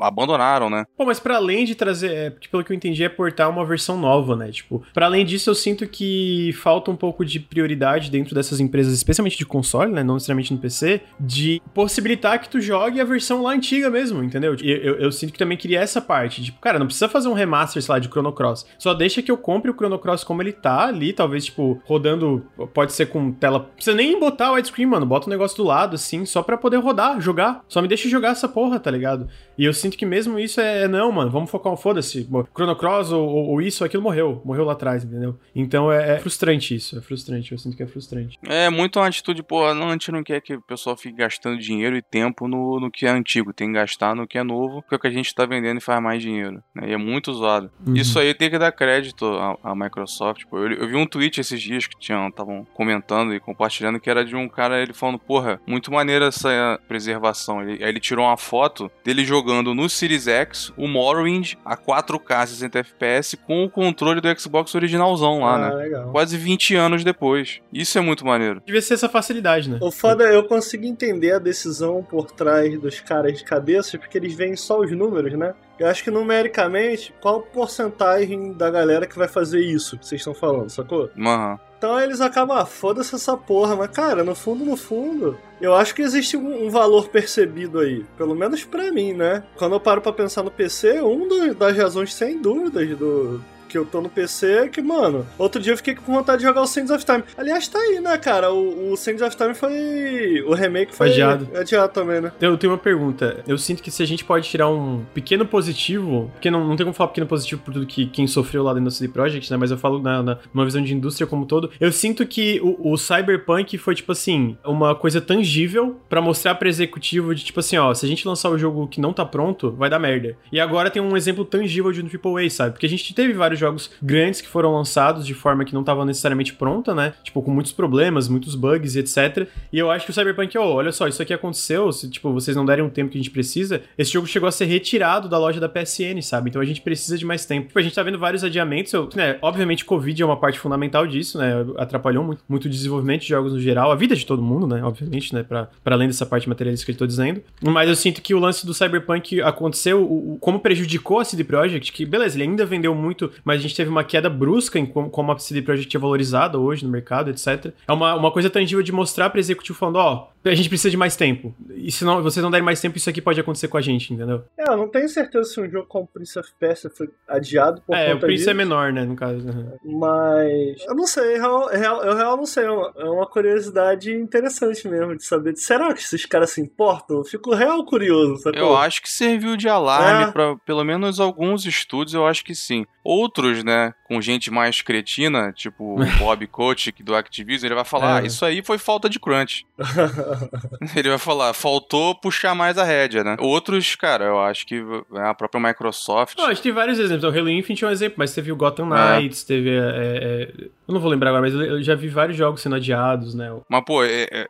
abandonaram, 0.00 0.68
né? 0.68 0.84
Pô, 0.96 1.04
mas 1.04 1.20
para 1.20 1.36
além 1.36 1.64
de 1.64 1.74
trazer. 1.74 2.12
É, 2.12 2.30
pelo 2.30 2.64
que 2.64 2.72
eu 2.72 2.76
entendi, 2.76 3.04
é 3.04 3.08
portar 3.08 3.48
uma 3.48 3.64
versão 3.64 3.96
nova, 3.98 4.36
né? 4.36 4.50
Tipo, 4.50 4.82
para 4.92 5.06
além 5.06 5.24
disso, 5.24 5.50
eu 5.50 5.54
sinto 5.54 5.86
que 5.86 6.52
falta 6.54 6.90
um 6.90 6.96
pouco 7.02 7.24
de 7.24 7.40
prioridade 7.40 8.08
dentro 8.12 8.32
dessas 8.32 8.60
empresas, 8.60 8.94
especialmente 8.94 9.36
de 9.36 9.44
console, 9.44 9.90
né? 9.90 10.04
Não 10.04 10.14
necessariamente 10.14 10.54
no 10.54 10.60
PC, 10.60 11.00
de 11.18 11.60
possibilitar 11.74 12.40
que 12.40 12.48
tu 12.48 12.60
jogue 12.60 13.00
a 13.00 13.04
versão 13.04 13.42
lá 13.42 13.50
antiga 13.50 13.90
mesmo, 13.90 14.22
entendeu? 14.22 14.54
Eu, 14.62 14.76
eu, 14.76 14.94
eu, 15.00 15.10
sinto 15.10 15.32
que 15.32 15.38
também 15.38 15.58
queria 15.58 15.80
essa 15.80 16.00
parte. 16.00 16.44
Tipo, 16.44 16.60
cara, 16.60 16.78
não 16.78 16.86
precisa 16.86 17.08
fazer 17.08 17.26
um 17.26 17.32
remaster, 17.32 17.82
sei 17.82 17.92
lá, 17.92 17.98
de 17.98 18.06
Chrono 18.06 18.32
Cross. 18.32 18.64
Só 18.78 18.94
deixa 18.94 19.20
que 19.20 19.32
eu 19.32 19.36
compre 19.36 19.68
o 19.68 19.74
Chrono 19.74 19.98
Cross 19.98 20.22
como 20.22 20.40
ele 20.42 20.52
tá 20.52 20.86
ali, 20.86 21.12
talvez, 21.12 21.46
tipo, 21.46 21.82
rodando. 21.84 22.46
Pode 22.72 22.92
ser 22.92 23.06
com 23.06 23.32
tela. 23.32 23.58
Não 23.58 23.64
precisa 23.74 23.96
nem 23.96 24.20
botar 24.20 24.52
widescreen, 24.52 24.86
mano. 24.86 25.04
Bota 25.04 25.26
o 25.26 25.28
um 25.28 25.32
negócio 25.32 25.56
do 25.56 25.64
lado, 25.64 25.96
assim, 25.96 26.24
só 26.24 26.40
pra 26.40 26.56
poder 26.56 26.76
rodar, 26.76 27.20
jogar. 27.20 27.64
Só 27.66 27.82
me 27.82 27.88
deixa 27.88 28.08
jogar 28.08 28.30
essa 28.30 28.48
porra, 28.48 28.78
tá 28.78 28.92
ligado? 28.92 29.26
E 29.58 29.64
eu 29.64 29.74
sinto 29.74 29.96
que 29.96 30.06
mesmo 30.06 30.38
isso 30.38 30.60
é. 30.60 30.86
Não, 30.86 31.10
mano, 31.10 31.32
vamos 31.32 31.50
focar. 31.50 31.76
Foda-se. 31.76 32.28
Chrono 32.54 32.76
Cross 32.76 33.10
ou, 33.10 33.28
ou, 33.28 33.48
ou, 33.50 33.62
isso 33.62 33.82
ou 33.82 33.86
aquilo 33.86 34.02
morreu. 34.02 34.40
Morreu 34.44 34.64
lá 34.64 34.72
atrás, 34.72 35.02
entendeu? 35.02 35.36
Então 35.54 35.90
é, 35.90 36.16
é 36.16 36.18
frustrante 36.18 36.74
isso. 36.74 36.81
Isso, 36.82 36.98
é 36.98 37.00
frustrante, 37.00 37.52
eu 37.52 37.58
sinto 37.58 37.76
que 37.76 37.82
é 37.82 37.86
frustrante. 37.86 38.38
É 38.44 38.68
muito 38.68 38.98
uma 38.98 39.06
atitude, 39.06 39.42
pô, 39.42 39.72
não, 39.72 39.88
a 39.88 39.92
gente 39.92 40.10
não 40.10 40.22
quer 40.22 40.40
que 40.40 40.54
o 40.54 40.60
pessoal 40.60 40.96
fique 40.96 41.16
gastando 41.16 41.58
dinheiro 41.58 41.96
e 41.96 42.02
tempo 42.02 42.48
no, 42.48 42.80
no 42.80 42.90
que 42.90 43.06
é 43.06 43.10
antigo, 43.10 43.52
tem 43.52 43.68
que 43.68 43.74
gastar 43.74 44.14
no 44.14 44.26
que 44.26 44.36
é 44.36 44.42
novo, 44.42 44.82
porque 44.82 44.94
é 44.94 44.96
o 44.96 45.00
que 45.00 45.06
a 45.06 45.10
gente 45.10 45.34
tá 45.34 45.46
vendendo 45.46 45.78
e 45.78 45.80
faz 45.80 46.02
mais 46.02 46.20
dinheiro, 46.20 46.62
né? 46.74 46.88
E 46.90 46.92
é 46.92 46.96
muito 46.96 47.30
usado. 47.30 47.70
Uhum. 47.86 47.94
Isso 47.94 48.18
aí 48.18 48.34
tem 48.34 48.50
que 48.50 48.58
dar 48.58 48.72
crédito 48.72 49.26
à, 49.26 49.56
à 49.62 49.74
Microsoft, 49.74 50.44
pô. 50.50 50.58
Eu, 50.58 50.72
eu, 50.72 50.88
vi 50.88 50.96
um 50.96 51.06
tweet 51.06 51.40
esses 51.40 51.60
dias 51.62 51.86
que 51.86 51.96
estavam 52.00 52.66
comentando 52.74 53.34
e 53.34 53.40
compartilhando 53.40 54.00
que 54.00 54.10
era 54.10 54.24
de 54.24 54.34
um 54.34 54.48
cara, 54.48 54.82
ele 54.82 54.92
falando, 54.92 55.18
porra, 55.18 55.60
muito 55.66 55.92
maneira 55.92 56.26
essa 56.26 56.78
preservação. 56.88 57.62
Ele, 57.62 57.82
aí 57.82 57.90
ele 57.90 58.00
tirou 58.00 58.26
uma 58.26 58.36
foto 58.36 58.90
dele 59.04 59.24
jogando 59.24 59.74
no 59.74 59.88
Series 59.88 60.26
X 60.26 60.72
o 60.76 60.88
Morrowind 60.88 61.54
a 61.64 61.76
4K 61.76 62.46
60 62.46 62.78
FPS 62.80 63.36
com 63.36 63.64
o 63.64 63.70
controle 63.70 64.20
do 64.20 64.40
Xbox 64.40 64.74
originalzão 64.74 65.40
lá, 65.40 65.54
ah, 65.54 65.58
né? 65.58 65.74
Legal. 65.74 66.10
Quase 66.10 66.36
20 66.36 66.71
anos 66.74 67.04
depois. 67.04 67.60
Isso 67.72 67.98
é 67.98 68.00
muito 68.00 68.24
maneiro. 68.24 68.62
Devia 68.64 68.82
ser 68.82 68.94
essa 68.94 69.08
facilidade, 69.08 69.70
né? 69.70 69.78
O 69.80 69.90
foda 69.90 70.24
é 70.24 70.34
eu 70.34 70.44
consigo 70.44 70.84
entender 70.84 71.32
a 71.32 71.38
decisão 71.38 72.02
por 72.02 72.30
trás 72.30 72.78
dos 72.80 73.00
caras 73.00 73.38
de 73.38 73.44
cabeça, 73.44 73.98
porque 73.98 74.18
eles 74.18 74.34
veem 74.34 74.56
só 74.56 74.80
os 74.80 74.90
números, 74.90 75.32
né? 75.34 75.54
Eu 75.78 75.88
acho 75.88 76.04
que 76.04 76.10
numericamente, 76.10 77.14
qual 77.20 77.42
porcentagem 77.42 78.52
da 78.52 78.70
galera 78.70 79.06
que 79.06 79.18
vai 79.18 79.28
fazer 79.28 79.60
isso 79.60 79.98
que 79.98 80.06
vocês 80.06 80.20
estão 80.20 80.34
falando, 80.34 80.70
sacou? 80.70 81.10
Aham. 81.18 81.52
Uhum. 81.52 81.72
Então 81.82 81.98
eles 81.98 82.20
acabam, 82.20 82.56
ah, 82.56 82.64
foda-se 82.64 83.12
essa 83.12 83.36
porra, 83.36 83.74
mas 83.74 83.90
cara, 83.90 84.22
no 84.22 84.36
fundo, 84.36 84.64
no 84.64 84.76
fundo, 84.76 85.36
eu 85.60 85.74
acho 85.74 85.92
que 85.92 86.00
existe 86.00 86.36
um, 86.36 86.66
um 86.66 86.70
valor 86.70 87.08
percebido 87.08 87.80
aí, 87.80 88.06
pelo 88.16 88.36
menos 88.36 88.62
para 88.62 88.92
mim, 88.92 89.12
né? 89.12 89.42
Quando 89.56 89.72
eu 89.72 89.80
paro 89.80 90.00
para 90.00 90.12
pensar 90.12 90.44
no 90.44 90.50
PC, 90.52 91.02
um 91.02 91.26
do, 91.26 91.52
das 91.56 91.76
razões 91.76 92.14
sem 92.14 92.40
dúvidas 92.40 92.96
do, 92.96 93.42
que 93.72 93.78
eu 93.78 93.86
tô 93.86 94.02
no 94.02 94.10
PC, 94.10 94.68
que, 94.68 94.82
mano, 94.82 95.26
outro 95.38 95.60
dia 95.60 95.72
eu 95.72 95.76
fiquei 95.78 95.94
com 95.94 96.12
vontade 96.12 96.42
de 96.42 96.46
jogar 96.46 96.60
o 96.60 96.66
Sands 96.66 96.90
of 96.90 97.04
Time. 97.06 97.24
Aliás, 97.38 97.66
tá 97.66 97.78
aí, 97.78 98.00
né, 98.00 98.18
cara? 98.18 98.52
O, 98.52 98.92
o 98.92 98.96
Sands 98.98 99.22
of 99.22 99.34
Time 99.34 99.54
foi. 99.54 100.44
O 100.46 100.52
remake 100.52 100.94
foi 100.94 101.08
adiado. 101.08 101.48
adiado 101.56 101.90
também, 101.90 102.20
né? 102.20 102.32
Eu 102.38 102.58
tenho 102.58 102.72
uma 102.72 102.78
pergunta. 102.78 103.42
Eu 103.48 103.56
sinto 103.56 103.82
que 103.82 103.90
se 103.90 104.02
a 104.02 104.06
gente 104.06 104.26
pode 104.26 104.46
tirar 104.46 104.68
um 104.68 105.02
pequeno 105.14 105.46
positivo, 105.46 106.30
porque 106.34 106.50
não, 106.50 106.68
não 106.68 106.76
tem 106.76 106.84
como 106.84 106.92
falar 106.94 107.08
pequeno 107.08 107.26
positivo 107.26 107.62
por 107.62 107.72
tudo 107.72 107.86
que 107.86 108.04
quem 108.06 108.26
sofreu 108.26 108.62
lá 108.62 108.74
dentro 108.74 108.90
do 108.90 108.90
CD 108.90 109.10
Projekt, 109.10 109.50
né? 109.50 109.56
Mas 109.56 109.70
eu 109.70 109.78
falo 109.78 110.02
na, 110.02 110.22
na, 110.22 110.38
numa 110.52 110.66
visão 110.66 110.82
de 110.82 110.94
indústria 110.94 111.26
como 111.26 111.46
todo. 111.46 111.70
Eu 111.80 111.90
sinto 111.90 112.26
que 112.26 112.60
o, 112.60 112.92
o 112.92 112.98
Cyberpunk 112.98 113.78
foi, 113.78 113.94
tipo 113.94 114.12
assim, 114.12 114.58
uma 114.66 114.94
coisa 114.94 115.18
tangível 115.18 115.96
para 116.10 116.20
mostrar 116.20 116.56
pra 116.56 116.68
executivo 116.68 117.34
de, 117.34 117.42
tipo 117.42 117.60
assim, 117.60 117.78
ó, 117.78 117.94
se 117.94 118.04
a 118.04 118.08
gente 118.08 118.28
lançar 118.28 118.50
o 118.50 118.58
jogo 118.58 118.86
que 118.86 119.00
não 119.00 119.14
tá 119.14 119.24
pronto, 119.24 119.70
vai 119.70 119.88
dar 119.88 119.98
merda. 119.98 120.36
E 120.52 120.60
agora 120.60 120.90
tem 120.90 121.00
um 121.00 121.16
exemplo 121.16 121.42
tangível 121.42 121.90
de 121.90 122.02
um 122.02 122.06
AAA, 122.06 122.50
sabe? 122.50 122.72
Porque 122.72 122.86
a 122.86 122.88
gente 122.88 123.14
teve 123.14 123.32
vários 123.32 123.61
jogos 123.62 123.90
grandes 124.02 124.40
que 124.40 124.48
foram 124.48 124.74
lançados 124.74 125.26
de 125.26 125.34
forma 125.34 125.64
que 125.64 125.72
não 125.72 125.80
estavam 125.80 126.04
necessariamente 126.04 126.52
pronta, 126.52 126.94
né? 126.94 127.14
Tipo, 127.22 127.42
com 127.42 127.50
muitos 127.50 127.72
problemas, 127.72 128.28
muitos 128.28 128.54
bugs 128.54 128.94
e 128.94 128.98
etc. 128.98 129.48
E 129.72 129.78
eu 129.78 129.90
acho 129.90 130.04
que 130.04 130.10
o 130.10 130.14
Cyberpunk, 130.14 130.56
oh, 130.58 130.74
olha 130.74 130.92
só, 130.92 131.08
isso 131.08 131.22
aqui 131.22 131.32
aconteceu, 131.32 131.90
se, 131.92 132.10
tipo, 132.10 132.32
vocês 132.32 132.56
não 132.56 132.64
derem 132.64 132.84
o 132.84 132.90
tempo 132.90 133.10
que 133.10 133.18
a 133.18 133.20
gente 133.20 133.30
precisa, 133.30 133.82
esse 133.96 134.12
jogo 134.12 134.26
chegou 134.26 134.48
a 134.48 134.52
ser 134.52 134.66
retirado 134.66 135.28
da 135.28 135.38
loja 135.38 135.60
da 135.60 135.68
PSN, 135.68 136.20
sabe? 136.22 136.50
Então 136.50 136.60
a 136.60 136.64
gente 136.64 136.80
precisa 136.80 137.16
de 137.16 137.24
mais 137.24 137.44
tempo. 137.46 137.68
Tipo, 137.68 137.78
a 137.78 137.82
gente 137.82 137.94
tá 137.94 138.02
vendo 138.02 138.18
vários 138.18 138.44
adiamentos, 138.44 138.92
eu, 138.92 139.08
né? 139.14 139.38
Obviamente, 139.40 139.84
Covid 139.84 140.22
é 140.22 140.26
uma 140.26 140.36
parte 140.36 140.58
fundamental 140.58 141.06
disso, 141.06 141.38
né? 141.38 141.64
Atrapalhou 141.76 142.24
muito, 142.24 142.42
muito 142.48 142.64
o 142.66 142.68
desenvolvimento 142.68 143.22
de 143.22 143.28
jogos 143.28 143.52
no 143.52 143.60
geral, 143.60 143.90
a 143.90 143.94
vida 143.94 144.16
de 144.16 144.26
todo 144.26 144.42
mundo, 144.42 144.66
né? 144.66 144.82
Obviamente, 144.82 145.34
né? 145.34 145.42
Pra 145.42 145.68
além 145.84 146.08
dessa 146.08 146.26
parte 146.26 146.48
materialista 146.48 146.84
que 146.86 146.92
eu 146.92 146.96
tô 146.96 147.06
dizendo. 147.06 147.42
Mas 147.62 147.88
eu 147.88 147.96
sinto 147.96 148.22
que 148.22 148.34
o 148.34 148.38
lance 148.38 148.66
do 148.66 148.74
Cyberpunk 148.74 149.40
aconteceu, 149.42 150.02
o, 150.02 150.38
como 150.40 150.58
prejudicou 150.60 151.20
a 151.20 151.24
CD 151.24 151.44
Projekt, 151.44 151.92
que 151.92 152.06
beleza, 152.06 152.36
ele 152.36 152.44
ainda 152.44 152.64
vendeu 152.64 152.94
muito, 152.94 153.30
mas 153.44 153.51
a 153.60 153.62
gente 153.62 153.74
teve 153.74 153.90
uma 153.90 154.04
queda 154.04 154.30
brusca 154.30 154.78
em 154.78 154.86
como, 154.86 155.10
como 155.10 155.32
a 155.32 155.38
CD 155.38 155.62
Projekt 155.62 155.96
é 155.96 156.00
valorizada 156.00 156.58
hoje 156.58 156.84
no 156.84 156.90
mercado, 156.90 157.30
etc. 157.30 157.72
É 157.86 157.92
uma, 157.92 158.14
uma 158.14 158.30
coisa 158.30 158.50
tangível 158.50 158.82
de 158.82 158.92
mostrar 158.92 159.30
para 159.30 159.40
executivo 159.40 159.78
falando, 159.78 159.96
ó, 159.96 160.28
a 160.44 160.54
gente 160.54 160.68
precisa 160.68 160.90
de 160.90 160.96
mais 160.96 161.16
tempo. 161.16 161.54
E 161.74 161.90
se 161.92 162.04
não, 162.04 162.22
vocês 162.22 162.42
não 162.42 162.50
derem 162.50 162.64
mais 162.64 162.80
tempo, 162.80 162.96
isso 162.96 163.08
aqui 163.08 163.20
pode 163.20 163.40
acontecer 163.40 163.68
com 163.68 163.76
a 163.76 163.80
gente, 163.80 164.12
entendeu? 164.12 164.44
É, 164.58 164.68
eu 164.68 164.76
não 164.76 164.88
tenho 164.88 165.08
certeza 165.08 165.44
se 165.44 165.60
um 165.60 165.70
jogo 165.70 165.86
como 165.86 166.06
Prince 166.06 166.38
of 166.38 166.48
Persia 166.58 166.90
foi 166.90 167.08
adiado 167.28 167.82
por 167.82 167.96
é, 167.96 168.06
conta 168.06 168.16
o 168.16 168.20
Prince 168.20 168.38
disso. 168.38 168.50
é 168.50 168.54
menor, 168.54 168.92
né, 168.92 169.04
no 169.04 169.14
caso. 169.14 169.46
Uhum. 169.46 169.98
Mas 169.98 170.84
eu 170.86 170.94
não 170.94 171.06
sei, 171.06 171.36
eu, 171.36 171.66
real, 171.66 172.02
eu 172.02 172.16
real 172.16 172.36
não 172.36 172.46
sei, 172.46 172.64
é 172.64 172.70
uma, 172.70 172.92
é 172.96 173.04
uma 173.04 173.26
curiosidade 173.26 174.12
interessante 174.12 174.88
mesmo 174.88 175.16
de 175.16 175.24
saber. 175.24 175.56
Será 175.56 175.92
que 175.94 176.00
esses 176.00 176.26
caras 176.26 176.50
se 176.50 176.60
importam? 176.60 177.18
Eu 177.18 177.24
fico 177.24 177.54
real 177.54 177.84
curioso, 177.84 178.38
sacou? 178.38 178.58
Eu 178.58 178.76
acho 178.76 179.02
que 179.02 179.10
serviu 179.10 179.56
de 179.56 179.68
alarme 179.68 180.24
é. 180.24 180.32
para 180.32 180.56
pelo 180.64 180.84
menos 180.84 181.20
alguns 181.20 181.66
estudos, 181.66 182.14
eu 182.14 182.26
acho 182.26 182.44
que 182.44 182.54
sim. 182.54 182.84
Outros, 183.04 183.64
né, 183.64 183.94
com 184.12 184.20
gente 184.20 184.50
mais 184.50 184.82
cretina, 184.82 185.52
tipo 185.52 185.98
o 185.98 186.04
Bob 186.18 186.46
Kotick 186.46 187.02
do 187.02 187.14
Activision, 187.14 187.66
ele 187.66 187.74
vai 187.74 187.84
falar, 187.84 188.20
é. 188.20 188.22
ah, 188.22 188.26
isso 188.26 188.44
aí 188.44 188.62
foi 188.62 188.76
falta 188.76 189.08
de 189.08 189.18
crunch. 189.18 189.64
ele 190.94 191.08
vai 191.08 191.18
falar, 191.18 191.54
faltou 191.54 192.14
puxar 192.14 192.54
mais 192.54 192.76
a 192.76 192.84
rédea, 192.84 193.24
né? 193.24 193.36
Outros, 193.38 193.94
cara, 193.96 194.26
eu 194.26 194.38
acho 194.38 194.66
que 194.66 194.84
é 195.14 195.22
a 195.26 195.32
própria 195.32 195.60
Microsoft... 195.60 196.36
Não, 196.36 196.46
a 196.46 196.52
gente 196.52 196.62
tem 196.62 196.72
vários 196.72 196.98
exemplos. 196.98 197.24
O 197.24 197.38
Halo 197.38 197.48
Infinite 197.48 197.84
é 197.84 197.88
um 197.88 197.90
exemplo, 197.90 198.16
mas 198.18 198.34
teve 198.34 198.52
o 198.52 198.56
Gotham 198.56 198.94
é. 198.94 199.20
Knights, 199.20 199.44
teve... 199.44 199.70
É, 199.70 199.72
é, 199.78 200.68
eu 200.92 200.94
não 200.94 201.00
vou 201.00 201.10
lembrar 201.10 201.30
agora, 201.30 201.42
mas 201.42 201.54
eu 201.54 201.82
já 201.82 201.94
vi 201.94 202.08
vários 202.08 202.36
jogos 202.36 202.60
sendo 202.60 202.76
adiados, 202.76 203.34
né? 203.34 203.50
Mas, 203.68 203.84
pô, 203.84 204.00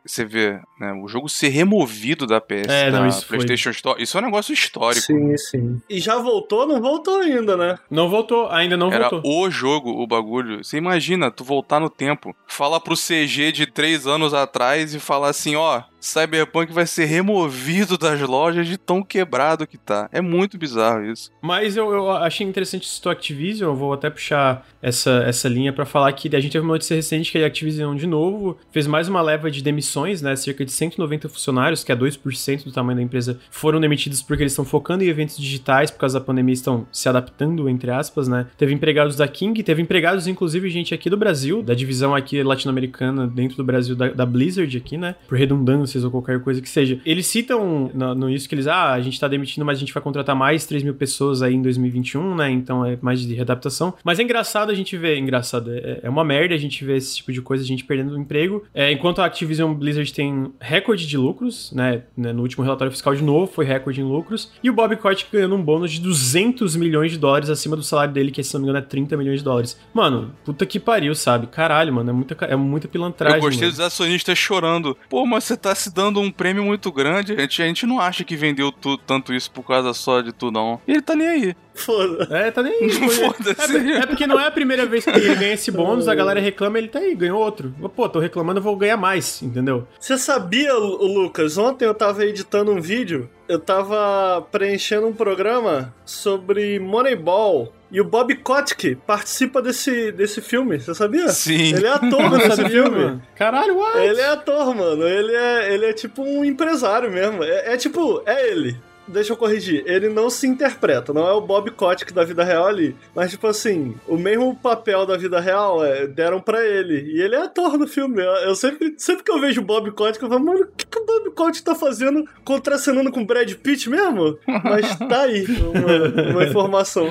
você 0.04 0.24
vê, 0.24 0.60
né, 0.78 0.92
o 1.02 1.08
jogo 1.08 1.28
ser 1.28 1.48
removido 1.48 2.26
da 2.26 2.40
PS, 2.40 2.68
é, 2.68 2.90
da 2.90 3.00
não, 3.00 3.10
PlayStation 3.10 3.70
foi... 3.70 3.72
Store, 3.72 4.02
isso 4.02 4.18
é 4.18 4.20
um 4.20 4.24
negócio 4.24 4.52
histórico. 4.52 5.06
Sim, 5.06 5.36
sim. 5.36 5.80
E 5.88 6.00
já 6.00 6.18
voltou? 6.18 6.66
Não 6.66 6.80
voltou 6.80 7.20
ainda, 7.20 7.56
né? 7.56 7.78
Não 7.90 8.08
voltou, 8.08 8.48
ainda 8.50 8.76
não 8.76 8.92
Era 8.92 9.08
voltou. 9.08 9.22
o 9.24 9.50
jogo, 9.50 9.90
o 9.90 10.06
bagulho. 10.06 10.64
Você 10.64 10.76
imagina, 10.76 11.30
tu 11.30 11.44
voltar 11.44 11.78
no 11.78 11.88
tempo, 11.88 12.34
falar 12.46 12.80
pro 12.80 12.96
CG 12.96 13.52
de 13.52 13.66
três 13.66 14.06
anos 14.06 14.34
atrás 14.34 14.94
e 14.94 14.98
falar 14.98 15.28
assim, 15.28 15.54
ó, 15.54 15.82
Cyberpunk 16.02 16.72
vai 16.72 16.86
ser 16.86 17.04
removido 17.04 17.96
das 17.96 18.20
lojas 18.20 18.66
de 18.66 18.76
tão 18.76 19.02
quebrado 19.02 19.66
que 19.66 19.78
tá. 19.78 20.08
É 20.12 20.20
muito 20.20 20.58
bizarro 20.58 21.04
isso. 21.04 21.30
Mas 21.40 21.76
eu, 21.76 21.92
eu 21.92 22.10
achei 22.10 22.46
interessante 22.46 22.82
isso 22.82 23.02
do 23.02 23.08
Activision, 23.08 23.70
eu 23.70 23.76
vou 23.76 23.92
até 23.92 24.10
puxar 24.10 24.66
essa, 24.82 25.22
essa 25.26 25.48
linha 25.48 25.72
para 25.72 25.86
falar 25.86 26.12
que 26.12 26.34
a 26.34 26.40
gente 26.40 26.52
teve 26.52 26.64
uma 26.64 26.74
notícia 26.74 26.96
recente 26.96 27.30
que 27.30 27.38
a 27.38 27.46
Activision, 27.46 27.94
de 27.94 28.06
novo, 28.06 28.58
fez 28.72 28.86
mais 28.86 29.08
uma 29.08 29.22
leva 29.22 29.50
de 29.50 29.62
demissões, 29.62 30.20
né? 30.20 30.34
Cerca 30.34 30.64
de 30.64 30.72
190 30.72 31.28
funcionários, 31.28 31.84
que 31.84 31.92
é 31.92 31.96
2% 31.96 32.64
do 32.64 32.72
tamanho 32.72 32.96
da 32.96 33.02
empresa, 33.02 33.38
foram 33.50 33.80
demitidos 33.80 34.22
porque 34.22 34.42
eles 34.42 34.52
estão 34.52 34.64
focando 34.64 35.04
em 35.04 35.08
eventos 35.08 35.36
digitais, 35.36 35.90
por 35.90 35.98
causa 35.98 36.18
da 36.18 36.24
pandemia, 36.24 36.54
estão 36.54 36.86
se 36.90 37.08
adaptando, 37.08 37.68
entre 37.68 37.90
aspas, 37.92 38.26
né? 38.26 38.46
Teve 38.58 38.74
empregados 38.74 39.14
da 39.14 39.28
King, 39.28 39.62
teve 39.62 39.80
empregados, 39.80 40.26
inclusive, 40.26 40.68
gente 40.68 40.92
aqui 40.92 41.08
do 41.08 41.16
Brasil, 41.16 41.62
da 41.62 41.74
divisão 41.74 42.14
aqui 42.14 42.42
latino-americana 42.42 43.26
dentro 43.28 43.56
do 43.56 43.64
Brasil 43.64 43.94
da, 43.94 44.08
da 44.08 44.26
Blizzard 44.26 44.76
aqui, 44.76 44.98
né? 44.98 45.14
Por 45.28 45.38
redundância 45.38 45.91
ou 46.04 46.10
qualquer 46.10 46.40
coisa 46.40 46.60
que 46.60 46.68
seja. 46.68 47.00
Eles 47.04 47.26
citam 47.26 47.90
no, 47.92 48.14
no, 48.14 48.30
isso 48.30 48.48
que 48.48 48.54
eles, 48.54 48.66
ah, 48.66 48.92
a 48.92 49.00
gente 49.00 49.18
tá 49.18 49.28
demitindo, 49.28 49.64
mas 49.64 49.78
a 49.78 49.80
gente 49.80 49.92
vai 49.92 50.02
contratar 50.02 50.34
mais 50.34 50.64
3 50.66 50.82
mil 50.82 50.94
pessoas 50.94 51.42
aí 51.42 51.54
em 51.54 51.62
2021, 51.62 52.34
né? 52.34 52.50
Então 52.50 52.84
é 52.84 52.98
mais 53.00 53.20
de 53.20 53.34
readaptação. 53.34 53.94
Mas 54.04 54.18
é 54.18 54.22
engraçado 54.22 54.70
a 54.70 54.74
gente 54.74 54.96
ver, 54.96 55.18
engraçado, 55.18 55.72
é, 55.72 56.00
é 56.02 56.10
uma 56.10 56.24
merda 56.24 56.54
a 56.54 56.58
gente 56.58 56.84
ver 56.84 56.96
esse 56.96 57.16
tipo 57.16 57.32
de 57.32 57.40
coisa, 57.40 57.62
a 57.62 57.66
gente 57.66 57.84
perdendo 57.84 58.14
o 58.14 58.18
emprego. 58.18 58.64
É, 58.74 58.90
enquanto 58.90 59.20
a 59.20 59.26
Activision 59.26 59.72
Blizzard 59.74 60.12
tem 60.12 60.52
recorde 60.60 61.06
de 61.06 61.16
lucros, 61.16 61.72
né? 61.72 62.02
No 62.16 62.42
último 62.42 62.64
relatório 62.64 62.90
fiscal 62.90 63.14
de 63.14 63.22
novo 63.22 63.52
foi 63.52 63.64
recorde 63.64 64.00
em 64.00 64.04
lucros. 64.04 64.50
E 64.62 64.70
o 64.70 64.72
Bob 64.72 64.96
Kotick 64.96 65.30
ganhando 65.32 65.54
um 65.54 65.62
bônus 65.62 65.92
de 65.92 66.00
200 66.00 66.76
milhões 66.76 67.12
de 67.12 67.18
dólares 67.18 67.50
acima 67.50 67.76
do 67.76 67.82
salário 67.82 68.12
dele, 68.12 68.30
que 68.30 68.42
se 68.42 68.54
não 68.54 68.60
me 68.60 68.66
engano 68.66 68.78
é 68.78 68.86
30 68.86 69.16
milhões 69.16 69.38
de 69.38 69.44
dólares. 69.44 69.78
Mano, 69.92 70.34
puta 70.44 70.66
que 70.66 70.78
pariu, 70.78 71.14
sabe? 71.14 71.46
Caralho, 71.46 71.92
mano, 71.92 72.10
é 72.10 72.12
muita, 72.12 72.44
é 72.44 72.56
muita 72.56 72.88
pilantragem. 72.88 73.38
Eu 73.38 73.42
gostei 73.42 73.68
mano. 73.68 73.72
dos 73.72 73.80
acionistas 73.80 74.38
chorando. 74.38 74.96
Pô, 75.08 75.24
mas 75.26 75.44
você 75.44 75.56
tá 75.56 75.74
se 75.82 75.92
dando 75.92 76.20
um 76.20 76.30
prêmio 76.30 76.64
muito 76.64 76.90
grande. 76.92 77.34
A 77.34 77.40
gente, 77.40 77.62
a 77.62 77.66
gente 77.66 77.86
não 77.86 78.00
acha 78.00 78.24
que 78.24 78.36
vendeu 78.36 78.70
tu, 78.70 78.96
tanto 78.96 79.34
isso 79.34 79.50
por 79.50 79.66
causa 79.66 79.92
só 79.92 80.20
de 80.20 80.32
tu, 80.32 80.50
não. 80.50 80.80
E 80.86 80.92
ele 80.92 81.02
tá 81.02 81.14
nem 81.14 81.28
aí. 81.28 81.56
Foda. 81.74 82.28
É, 82.30 82.50
tá 82.50 82.62
nem 82.62 82.72
aí. 82.72 82.90
Foda-se. 83.10 83.76
É, 83.76 83.98
é, 83.98 84.06
porque 84.06 84.26
não 84.26 84.38
é 84.38 84.46
a 84.46 84.50
primeira 84.50 84.86
vez 84.86 85.04
que 85.04 85.10
ele 85.10 85.34
ganha 85.34 85.54
esse 85.54 85.70
bônus, 85.70 86.08
a 86.08 86.14
galera 86.14 86.40
reclama 86.40 86.78
ele 86.78 86.88
tá 86.88 86.98
aí, 86.98 87.14
ganhou 87.14 87.40
outro. 87.40 87.74
Pô, 87.94 88.08
tô 88.08 88.18
reclamando, 88.18 88.58
eu 88.58 88.62
vou 88.62 88.76
ganhar 88.76 88.96
mais, 88.96 89.42
entendeu? 89.42 89.86
Você 89.98 90.18
sabia, 90.18 90.74
Lucas? 90.74 91.56
Ontem 91.58 91.84
eu 91.84 91.94
tava 91.94 92.24
editando 92.24 92.72
um 92.72 92.80
vídeo, 92.80 93.28
eu 93.48 93.58
tava 93.58 94.46
preenchendo 94.50 95.06
um 95.06 95.12
programa 95.12 95.94
sobre 96.04 96.78
Moneyball. 96.78 97.72
E 97.90 98.00
o 98.00 98.04
Bob 98.04 98.34
Kotick 98.36 98.96
participa 99.06 99.60
desse, 99.60 100.10
desse 100.12 100.40
filme, 100.40 100.80
você 100.80 100.94
sabia? 100.94 101.28
Sim. 101.28 101.74
Ele 101.74 101.86
é 101.86 101.90
ator 101.90 102.30
nesse 102.32 102.64
filme. 102.70 103.20
Caralho, 103.34 103.76
what? 103.76 103.98
Ele 103.98 104.20
é 104.20 104.28
ator, 104.28 104.74
mano. 104.74 105.06
Ele 105.06 105.34
é, 105.34 105.74
ele 105.74 105.84
é 105.84 105.92
tipo 105.92 106.22
um 106.22 106.42
empresário 106.42 107.10
mesmo. 107.10 107.44
É, 107.44 107.74
é 107.74 107.76
tipo, 107.76 108.22
é 108.24 108.50
ele. 108.50 108.78
Deixa 109.06 109.32
eu 109.32 109.36
corrigir, 109.36 109.82
ele 109.86 110.08
não 110.08 110.30
se 110.30 110.46
interpreta, 110.46 111.12
não 111.12 111.26
é 111.26 111.32
o 111.32 111.40
Bob 111.40 111.70
Kotick 111.72 112.12
da 112.12 112.24
vida 112.24 112.44
real 112.44 112.66
ali. 112.66 112.96
Mas, 113.14 113.30
tipo 113.30 113.46
assim, 113.46 113.94
o 114.06 114.16
mesmo 114.16 114.54
papel 114.56 115.04
da 115.06 115.16
vida 115.16 115.40
real 115.40 115.84
é, 115.84 116.06
deram 116.06 116.40
para 116.40 116.64
ele. 116.64 117.12
E 117.12 117.20
ele 117.20 117.34
é 117.34 117.42
ator 117.42 117.78
no 117.78 117.86
filme. 117.86 118.22
Eu 118.22 118.54
sempre, 118.54 118.94
sempre 118.98 119.24
que 119.24 119.32
eu 119.32 119.40
vejo 119.40 119.60
o 119.60 119.64
Bob 119.64 119.90
Kotick, 119.92 120.22
eu 120.22 120.28
falo, 120.28 120.44
mano, 120.44 120.62
o 120.62 120.66
que, 120.76 120.86
que 120.86 120.98
o 120.98 121.06
Bob 121.06 121.30
Kotick 121.30 121.64
tá 121.64 121.74
fazendo 121.74 122.24
contracenando 122.44 123.10
com 123.10 123.20
o 123.20 123.26
Brad 123.26 123.52
Pitt 123.54 123.88
mesmo? 123.88 124.38
Mas 124.64 124.96
tá 124.96 125.22
aí 125.22 125.44
uma, 125.44 126.30
uma 126.32 126.44
informação. 126.44 127.10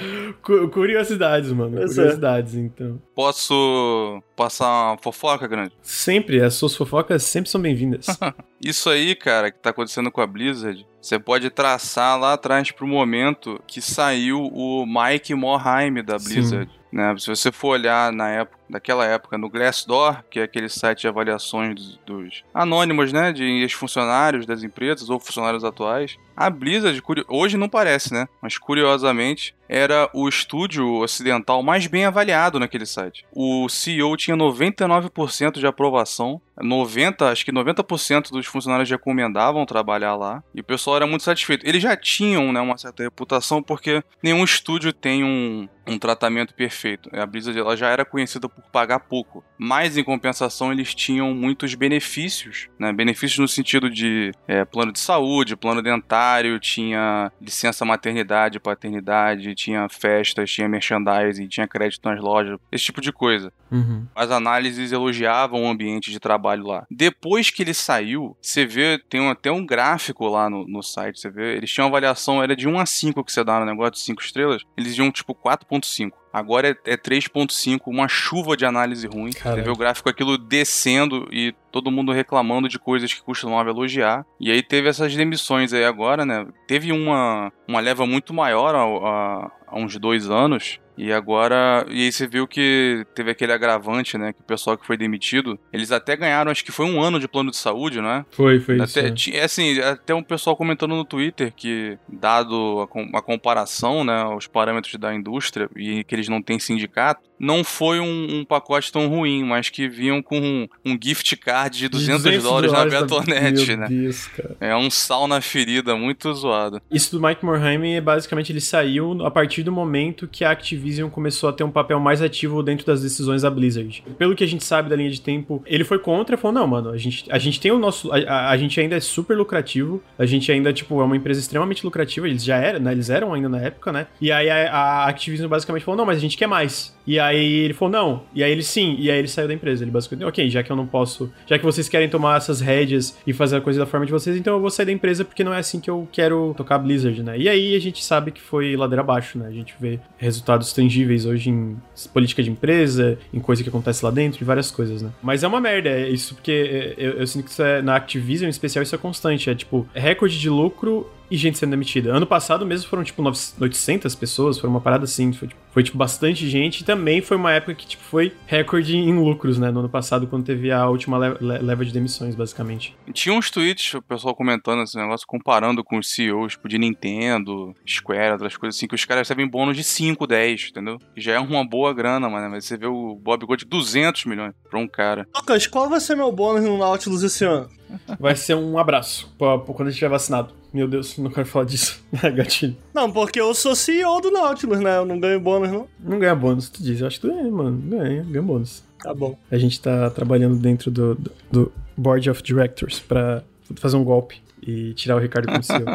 Curiosidades, 0.72 1.52
mano. 1.52 1.78
Pois 1.78 1.92
é. 1.92 1.96
curiosidades, 1.96 2.56
é. 2.56 2.60
então. 2.60 3.02
Posso 3.16 4.22
passar 4.36 4.92
uma 4.92 4.98
fofoca, 4.98 5.48
grande? 5.48 5.74
Sempre, 5.82 6.42
as 6.42 6.54
suas 6.56 6.76
fofocas 6.76 7.24
sempre 7.24 7.50
são 7.50 7.62
bem-vindas. 7.62 8.06
Isso 8.64 8.90
aí, 8.90 9.16
cara, 9.16 9.52
que 9.52 9.60
tá 9.60 9.72
acontecendo 9.72 10.12
com 10.12 10.22
a 10.22 10.28
Blizzard, 10.28 10.86
você 11.02 11.18
pode 11.18 11.50
traçar 11.50 12.20
lá 12.20 12.34
atrás 12.34 12.72
pro 12.72 12.88
momento 12.88 13.62
que 13.66 13.82
saiu 13.82 14.40
o 14.54 14.86
Mike 14.86 15.34
Morheim 15.34 16.04
da 16.04 16.18
Blizzard. 16.18 16.70
Né? 16.92 17.16
Se 17.18 17.28
você 17.28 17.52
for 17.52 17.70
olhar 17.70 18.12
na 18.14 18.30
época, 18.30 18.61
daquela 18.72 19.06
época 19.06 19.38
no 19.38 19.50
Glassdoor, 19.50 20.24
que 20.30 20.40
é 20.40 20.44
aquele 20.44 20.70
site 20.70 21.02
de 21.02 21.08
avaliações 21.08 21.76
dos, 21.76 22.00
dos 22.06 22.44
anônimos, 22.54 23.12
né, 23.12 23.32
de 23.32 23.44
ex-funcionários 23.44 24.46
das 24.46 24.64
empresas 24.64 25.10
ou 25.10 25.20
funcionários 25.20 25.64
atuais, 25.64 26.18
a 26.36 26.50
Blizzard, 26.50 27.00
hoje 27.28 27.58
não 27.58 27.70
parece, 27.70 28.14
né, 28.14 28.28
mas 28.42 28.58
curiosamente, 28.58 29.54
era 29.70 30.10
o 30.14 30.28
estúdio 30.28 30.96
ocidental 30.96 31.64
mais 31.64 31.88
bem 31.88 32.04
avaliado 32.04 32.60
naquele 32.60 32.86
site. 32.86 33.26
O 33.32 33.70
CEO 33.70 34.18
tinha 34.18 34.36
99% 34.36 35.60
de 35.60 35.68
aprovação, 35.68 36.42
90, 36.60 37.30
acho 37.30 37.46
que 37.46 37.52
90% 37.52 38.32
dos 38.32 38.46
funcionários 38.46 38.90
recomendavam 38.90 39.66
trabalhar 39.66 40.16
lá, 40.16 40.44
e 40.54 40.62
o 40.62 40.64
pessoal 40.64 40.98
era 40.98 41.08
muito 41.08 41.24
satisfeito. 41.24 41.66
Eles 41.66 41.82
já 41.82 41.96
tinham, 41.96 42.52
né, 42.52 42.60
uma 42.60 42.78
certa 42.78 43.04
reputação 43.04 43.62
porque 43.62 44.04
nenhum 44.22 44.44
estúdio 44.44 44.92
tem 44.92 45.24
um, 45.24 45.70
um 45.88 45.98
tratamento 45.98 46.54
perfeito. 46.54 47.10
A 47.14 47.26
Blizzard 47.26 47.58
ela 47.58 47.78
já 47.78 47.88
era 47.88 48.04
conhecida 48.04 48.50
por 48.50 48.61
pagar 48.72 49.00
pouco, 49.00 49.44
mas 49.58 49.98
em 49.98 50.04
compensação 50.04 50.72
eles 50.72 50.94
tinham 50.94 51.34
muitos 51.34 51.76
benefícios, 51.76 52.68
né? 52.80 52.92
Benefícios 52.92 53.40
no 53.40 53.48
sentido 53.48 53.90
de 53.90 54.32
é, 54.48 54.66
plano 54.66 54.92
de 54.92 55.00
saúde, 55.00 55.56
plano 55.56 55.82
dentário, 55.82 56.60
tinha 56.60 57.32
licença 57.40 57.86
maternidade, 57.86 58.60
paternidade, 58.60 59.56
tinha 59.56 59.88
festas, 59.90 60.52
tinha 60.52 60.68
merchandising, 60.68 61.48
tinha 61.48 61.68
crédito 61.68 62.08
nas 62.08 62.20
lojas, 62.20 62.58
esse 62.72 62.86
tipo 62.86 63.02
de 63.02 63.12
coisa. 63.12 63.52
Uhum. 63.72 64.06
As 64.16 64.32
análises 64.32 64.92
elogiavam 64.92 65.64
o 65.64 65.70
ambiente 65.70 66.12
de 66.12 66.20
trabalho 66.20 66.66
lá. 66.66 66.86
Depois 66.90 67.50
que 67.50 67.64
ele 67.64 67.74
saiu, 67.74 68.36
você 68.42 68.66
vê, 68.66 68.98
tem 68.98 69.30
até 69.30 69.52
um 69.52 69.66
gráfico 69.66 70.28
lá 70.28 70.50
no, 70.50 70.68
no 70.68 70.82
site, 70.82 71.20
você 71.20 71.30
vê, 71.30 71.56
eles 71.56 71.72
tinham 71.72 71.88
avaliação, 71.88 72.44
era 72.44 72.56
de 72.56 72.68
1 72.68 72.80
a 72.80 72.86
5 72.86 73.24
que 73.24 73.32
você 73.32 73.44
dá 73.44 73.60
no 73.60 73.66
negócio 73.66 73.94
de 73.94 74.00
5 74.00 74.22
estrelas, 74.22 74.64
eles 74.78 74.98
iam 74.98 75.12
tipo 75.12 75.34
4.5. 75.34 76.21
Agora 76.34 76.70
é, 76.86 76.94
é 76.94 76.98
3.5, 76.98 77.82
uma 77.88 78.08
chuva 78.08 78.56
de 78.56 78.66
análise 78.66 79.06
ruim. 79.08 79.32
Caramba. 79.32 79.64
Vê 79.64 79.70
o 79.70 79.76
gráfico 79.76 80.10
aquilo 80.10 80.38
descendo 80.38 81.28
e 81.32 81.54
todo 81.72 81.92
mundo 81.92 82.12
reclamando 82.12 82.70
de 82.70 82.80
coisas 82.80 83.14
que 83.14 83.22
costumava 83.22 83.70
elogiar. 83.70 84.26
E 84.40 84.52
aí 84.52 84.64
teve 84.64 84.90
essas 84.90 85.16
demissões 85.16 85.74
aí 85.74 85.84
agora, 85.84 86.26
né? 86.26 86.48
Teve 86.68 86.92
uma, 86.92 87.52
uma 87.68 87.80
leva 87.80 88.06
muito 88.06 88.34
maior 88.34 88.76
há, 88.76 89.52
há 89.68 89.80
uns 89.80 89.98
dois 89.98 90.30
anos 90.30 90.80
e 91.02 91.12
agora, 91.12 91.84
e 91.90 92.04
aí 92.04 92.12
você 92.12 92.28
viu 92.28 92.48
que 92.48 93.04
teve 93.16 93.32
aquele 93.32 93.52
agravante, 93.52 94.20
né? 94.20 94.32
Que 94.32 94.42
o 94.42 94.44
pessoal 94.44 94.78
que 94.78 94.86
foi 94.86 94.96
demitido, 94.96 95.60
eles 95.74 95.92
até 95.92 96.16
ganharam, 96.16 96.52
acho 96.52 96.64
que 96.64 96.72
foi 96.72 96.86
um 96.86 97.02
ano 97.02 97.20
de 97.20 97.28
plano 97.28 97.50
de 97.50 97.58
saúde, 97.58 98.00
né? 98.00 98.24
Foi, 98.30 98.60
foi 98.60 98.80
até, 98.80 99.10
isso. 99.10 99.32
É 99.34 99.44
assim, 99.44 99.80
até 99.80 100.14
um 100.14 100.22
pessoal 100.22 100.56
comentando 100.56 100.96
no 100.96 101.04
Twitter 101.04 101.52
que, 101.56 101.98
dado 102.08 102.88
a, 102.88 103.18
a 103.18 103.22
comparação, 103.24 104.04
né? 104.04 104.24
Os 104.26 104.46
parâmetros 104.46 104.94
da 105.00 105.12
indústria 105.12 105.68
e 105.76 106.04
que 106.04 106.14
eles 106.14 106.30
não 106.30 106.40
têm 106.40 106.60
sindicato, 106.60 107.31
não 107.42 107.64
foi 107.64 108.00
um, 108.00 108.40
um, 108.40 108.46
pacote 108.46 108.92
tão 108.92 109.08
ruim, 109.08 109.44
mas 109.44 109.68
que 109.68 109.90
vinham 109.90 110.22
com 110.22 110.40
um, 110.40 110.68
um 110.86 110.98
gift 111.02 111.36
card 111.38 111.76
de 111.76 111.90
200, 111.90 112.22
200 112.22 112.44
dólares, 112.44 112.72
dólares 112.72 112.94
na 112.94 113.02
Betonet, 113.02 113.76
né? 113.76 113.88
Deus. 113.90 114.30
É 114.60 114.76
um 114.76 114.92
sal 114.92 115.28
na 115.28 115.42
ferida, 115.42 115.96
muito 115.96 116.32
zoado. 116.36 116.80
Isso 116.92 117.18
do 117.18 117.26
Mike 117.26 117.44
Morhaime, 117.44 118.00
basicamente, 118.00 118.52
ele 118.52 118.62
saiu 118.62 119.26
a 119.26 119.32
partir 119.32 119.64
do 119.64 119.72
momento 119.72 120.28
que 120.28 120.46
a 120.46 120.52
Activision 120.52 121.10
começou 121.10 121.50
a 121.50 121.54
ter 121.54 121.64
um 121.64 121.72
papel 121.72 122.00
mais 122.00 122.22
ativo 122.22 122.62
dentro 122.62 122.86
das 122.86 123.02
decisões 123.02 123.42
da 123.42 123.50
Blizzard. 123.50 124.04
Pelo 124.20 124.36
que 124.36 124.44
a 124.44 124.48
gente 124.48 124.64
sabe 124.64 124.88
da 124.88 124.96
linha 124.96 125.10
de 125.10 125.20
tempo, 125.20 125.64
ele 125.66 125.84
foi 125.84 125.98
contra 125.98 126.36
e 126.36 126.38
falou, 126.38 126.54
não, 126.54 126.68
mano, 126.68 126.92
a 126.92 126.98
gente, 126.98 127.26
a 127.32 127.40
gente 127.40 127.60
tem 127.60 127.72
o 127.72 127.80
nosso... 127.80 128.12
A, 128.12 128.52
a, 128.52 128.58
gente 128.58 128.80
ainda 128.80 128.96
é 128.96 129.00
super 129.00 129.36
lucrativo, 129.36 130.04
a 130.18 130.28
gente 130.28 130.52
ainda, 130.52 130.72
tipo, 130.72 131.02
é 131.02 131.04
uma 131.04 131.18
empresa 131.18 131.40
extremamente 131.40 131.84
lucrativa, 131.84 132.28
eles 132.28 132.44
já 132.44 132.58
eram, 132.58 132.80
né? 132.82 132.92
Eles 132.92 133.10
eram 133.10 133.34
ainda 133.34 133.50
na 133.50 133.60
época, 133.60 133.92
né? 133.92 134.06
E 134.22 134.32
aí 134.32 134.48
a, 134.48 134.72
a 134.72 135.06
Activision 135.08 135.50
basicamente 135.50 135.84
falou, 135.84 135.98
não, 135.98 136.06
mas 136.06 136.18
a 136.18 136.22
gente 136.22 136.38
quer 136.38 136.48
mais. 136.48 136.96
E 137.08 137.20
aí 137.20 137.31
ele 137.38 137.74
falou, 137.74 137.92
não. 137.92 138.24
E 138.34 138.44
aí 138.44 138.52
ele 138.52 138.64
sim. 138.64 138.96
E 138.98 139.10
aí 139.10 139.20
ele 139.20 139.28
saiu 139.28 139.48
da 139.48 139.54
empresa. 139.54 139.84
Ele 139.84 139.92
basicamente, 139.92 140.26
ok, 140.26 140.50
já 140.50 140.64
que 140.64 140.72
eu 140.72 140.76
não 140.76 140.88
posso. 140.88 141.32
Já 141.46 141.58
que 141.58 141.66
vocês 141.66 141.88
querem 141.88 142.10
tomar 142.10 142.38
essas 142.38 142.62
rédeas 142.62 143.18
e 143.26 143.34
fazer 143.34 143.58
a 143.58 143.62
coisa 143.62 143.80
da 143.80 143.86
forma 143.86 144.06
de 144.06 144.12
vocês, 144.12 144.36
então 144.38 144.56
eu 144.56 144.62
vou 144.62 144.70
sair 144.70 144.86
da 144.86 144.92
empresa 144.92 145.24
porque 145.24 145.44
não 145.44 145.54
é 145.54 145.60
assim 145.60 145.80
que 145.80 145.90
eu 145.90 146.08
quero 146.12 146.54
tocar 146.56 146.78
Blizzard, 146.78 147.22
né? 147.24 147.38
E 147.38 147.50
aí 147.50 147.76
a 147.76 147.80
gente 147.80 148.04
sabe 148.04 148.32
que 148.32 148.42
foi 148.42 148.76
ladeira 148.76 149.02
abaixo, 149.02 149.38
né? 149.38 149.48
A 149.48 149.52
gente 149.52 149.74
vê 149.80 150.00
resultados 150.18 150.74
tangíveis 150.74 151.26
hoje 151.26 151.50
em 151.50 151.78
política 152.14 152.44
de 152.44 152.52
empresa, 152.52 153.18
em 153.34 153.40
coisa 153.40 153.64
que 153.64 153.70
acontece 153.70 154.04
lá 154.04 154.12
dentro 154.12 154.42
e 154.42 154.46
várias 154.46 154.72
coisas, 154.72 155.02
né? 155.02 155.12
Mas 155.22 155.44
é 155.44 155.48
uma 155.48 155.62
merda, 155.62 155.90
é 155.90 156.10
isso 156.10 156.36
porque 156.36 156.52
é, 156.52 156.96
eu, 156.98 157.12
eu 157.14 157.28
sinto 157.28 157.50
que 157.50 157.62
é, 157.62 157.82
na 157.82 157.96
Activision 157.96 158.48
em 158.48 158.50
especial 158.50 158.84
isso 158.84 158.96
é 158.96 158.98
constante. 158.98 159.50
É 159.50 159.56
tipo, 159.56 159.88
recorde 159.94 160.40
de 160.40 160.50
lucro 160.50 161.10
e 161.32 161.38
gente 161.38 161.58
sendo 161.58 161.72
demitida. 161.72 162.14
Ano 162.14 162.28
passado 162.28 162.66
mesmo 162.66 162.90
foram, 162.90 163.04
tipo, 163.04 163.24
800 163.60 164.14
pessoas, 164.16 164.60
foi 164.60 164.70
uma 164.70 164.82
parada 164.82 165.06
assim, 165.06 165.32
foi, 165.32 165.48
tipo, 165.48 165.62
foi, 165.72 165.84
tipo, 165.84 165.98
bastante 165.98 166.50
gente. 166.50 166.82
E 166.82 166.84
também 166.84 167.22
foi 167.22 167.38
uma 167.38 167.54
época 167.54 167.74
que, 167.74 167.88
tipo, 167.88 168.04
foi 168.04 168.34
recorde 168.46 168.98
em 168.98 169.14
lucros, 169.18 169.58
né, 169.58 169.72
no 169.72 169.80
ano 169.80 169.90
passado, 169.90 170.28
quando 170.28 170.44
teve 170.44 170.72
a 170.72 170.88
última 170.90 171.18
leva 171.18 171.86
de 171.86 171.94
demissões, 171.94 172.36
basicamente. 172.36 172.94
Tinha 173.14 173.34
uns 173.34 173.50
tweets, 173.50 173.94
o 173.94 174.02
pessoal 174.02 174.36
comentando 174.36 174.84
esse 174.84 174.98
negócio, 174.98 175.26
comparando 175.26 175.84
com 175.84 175.98
os 175.98 176.10
CEOs, 176.10 176.54
tipo, 176.54 176.68
de 176.68 176.78
Nintendo, 176.78 177.74
Square, 177.88 178.34
outras 178.34 178.58
coisas 178.58 178.78
assim, 178.78 178.88
que 178.88 178.96
os 178.96 179.06
caras 179.06 179.28
recebem 179.28 179.48
bônus 179.48 179.78
de 179.78 179.84
5, 179.84 180.28
10, 180.28 180.68
entendeu? 180.72 180.98
Que 181.16 181.22
já 181.22 181.34
é 181.34 181.40
uma 181.40 181.66
boa 181.66 181.94
grana, 181.94 182.30
mano, 182.30 182.50
mas 182.50 182.66
você 182.66 182.76
vê 182.76 182.88
o 182.88 183.16
Bob 183.16 183.46
Gold 183.46 183.64
200 183.64 184.26
milhões 184.26 184.54
pra 184.70 184.80
um 184.80 184.88
cara. 184.88 185.26
Lucas, 185.34 185.66
qual 185.68 185.90
vai 185.90 186.02
ser 186.02 186.16
meu 186.16 186.32
bônus 186.32 186.66
no 186.66 186.78
Nautilus 186.78 187.24
esse 187.24 187.46
ano? 187.46 187.70
Vai 188.20 188.36
ser 188.36 188.56
um 188.56 188.78
abraço 188.78 189.34
pra, 189.38 189.58
pra 189.58 189.74
quando 189.74 189.88
a 189.88 189.92
gente 189.92 189.96
estiver 189.96 190.10
vacinado. 190.10 190.54
Meu 190.74 190.88
Deus, 190.88 191.18
não 191.18 191.30
quero 191.30 191.48
falar 191.48 191.66
disso. 191.66 192.04
Gatilho. 192.36 192.76
Não, 192.94 193.12
porque 193.12 193.40
eu 193.40 193.54
sou 193.54 193.76
CEO 193.76 194.22
do 194.22 194.32
Nautilus, 194.32 194.80
né? 194.80 194.98
Eu 194.98 195.06
não 195.06 195.20
ganho 195.20 195.40
bônus, 195.40 195.72
não. 195.72 195.88
Não 196.00 196.20
ganha 196.20 196.36
bônus, 196.36 196.70
tu 196.70 196.82
diz. 196.82 197.02
Eu 197.02 197.08
acho 197.08 197.20
que 197.20 197.28
tu 197.28 197.34
ganha, 197.34 197.52
mano. 197.52 197.78
Ganha, 197.78 198.24
ganha 198.24 198.42
bônus. 198.42 198.84
Tá 199.02 199.14
bom. 199.14 199.38
A 199.50 199.58
gente 199.58 199.82
tá 199.82 200.10
trabalhando 200.10 200.56
dentro 200.56 200.92
do, 200.92 201.16
do, 201.16 201.32
do 201.52 201.72
Board 201.98 202.30
of 202.30 202.42
Directors 202.42 203.00
pra 203.00 203.44
fazer 203.76 203.98
um 203.98 204.04
golpe 204.04 204.42
e 204.62 204.94
tirar 204.94 205.16
o 205.16 205.20
Ricardo 205.20 205.48
como 205.48 205.64
CEO. 205.64 205.86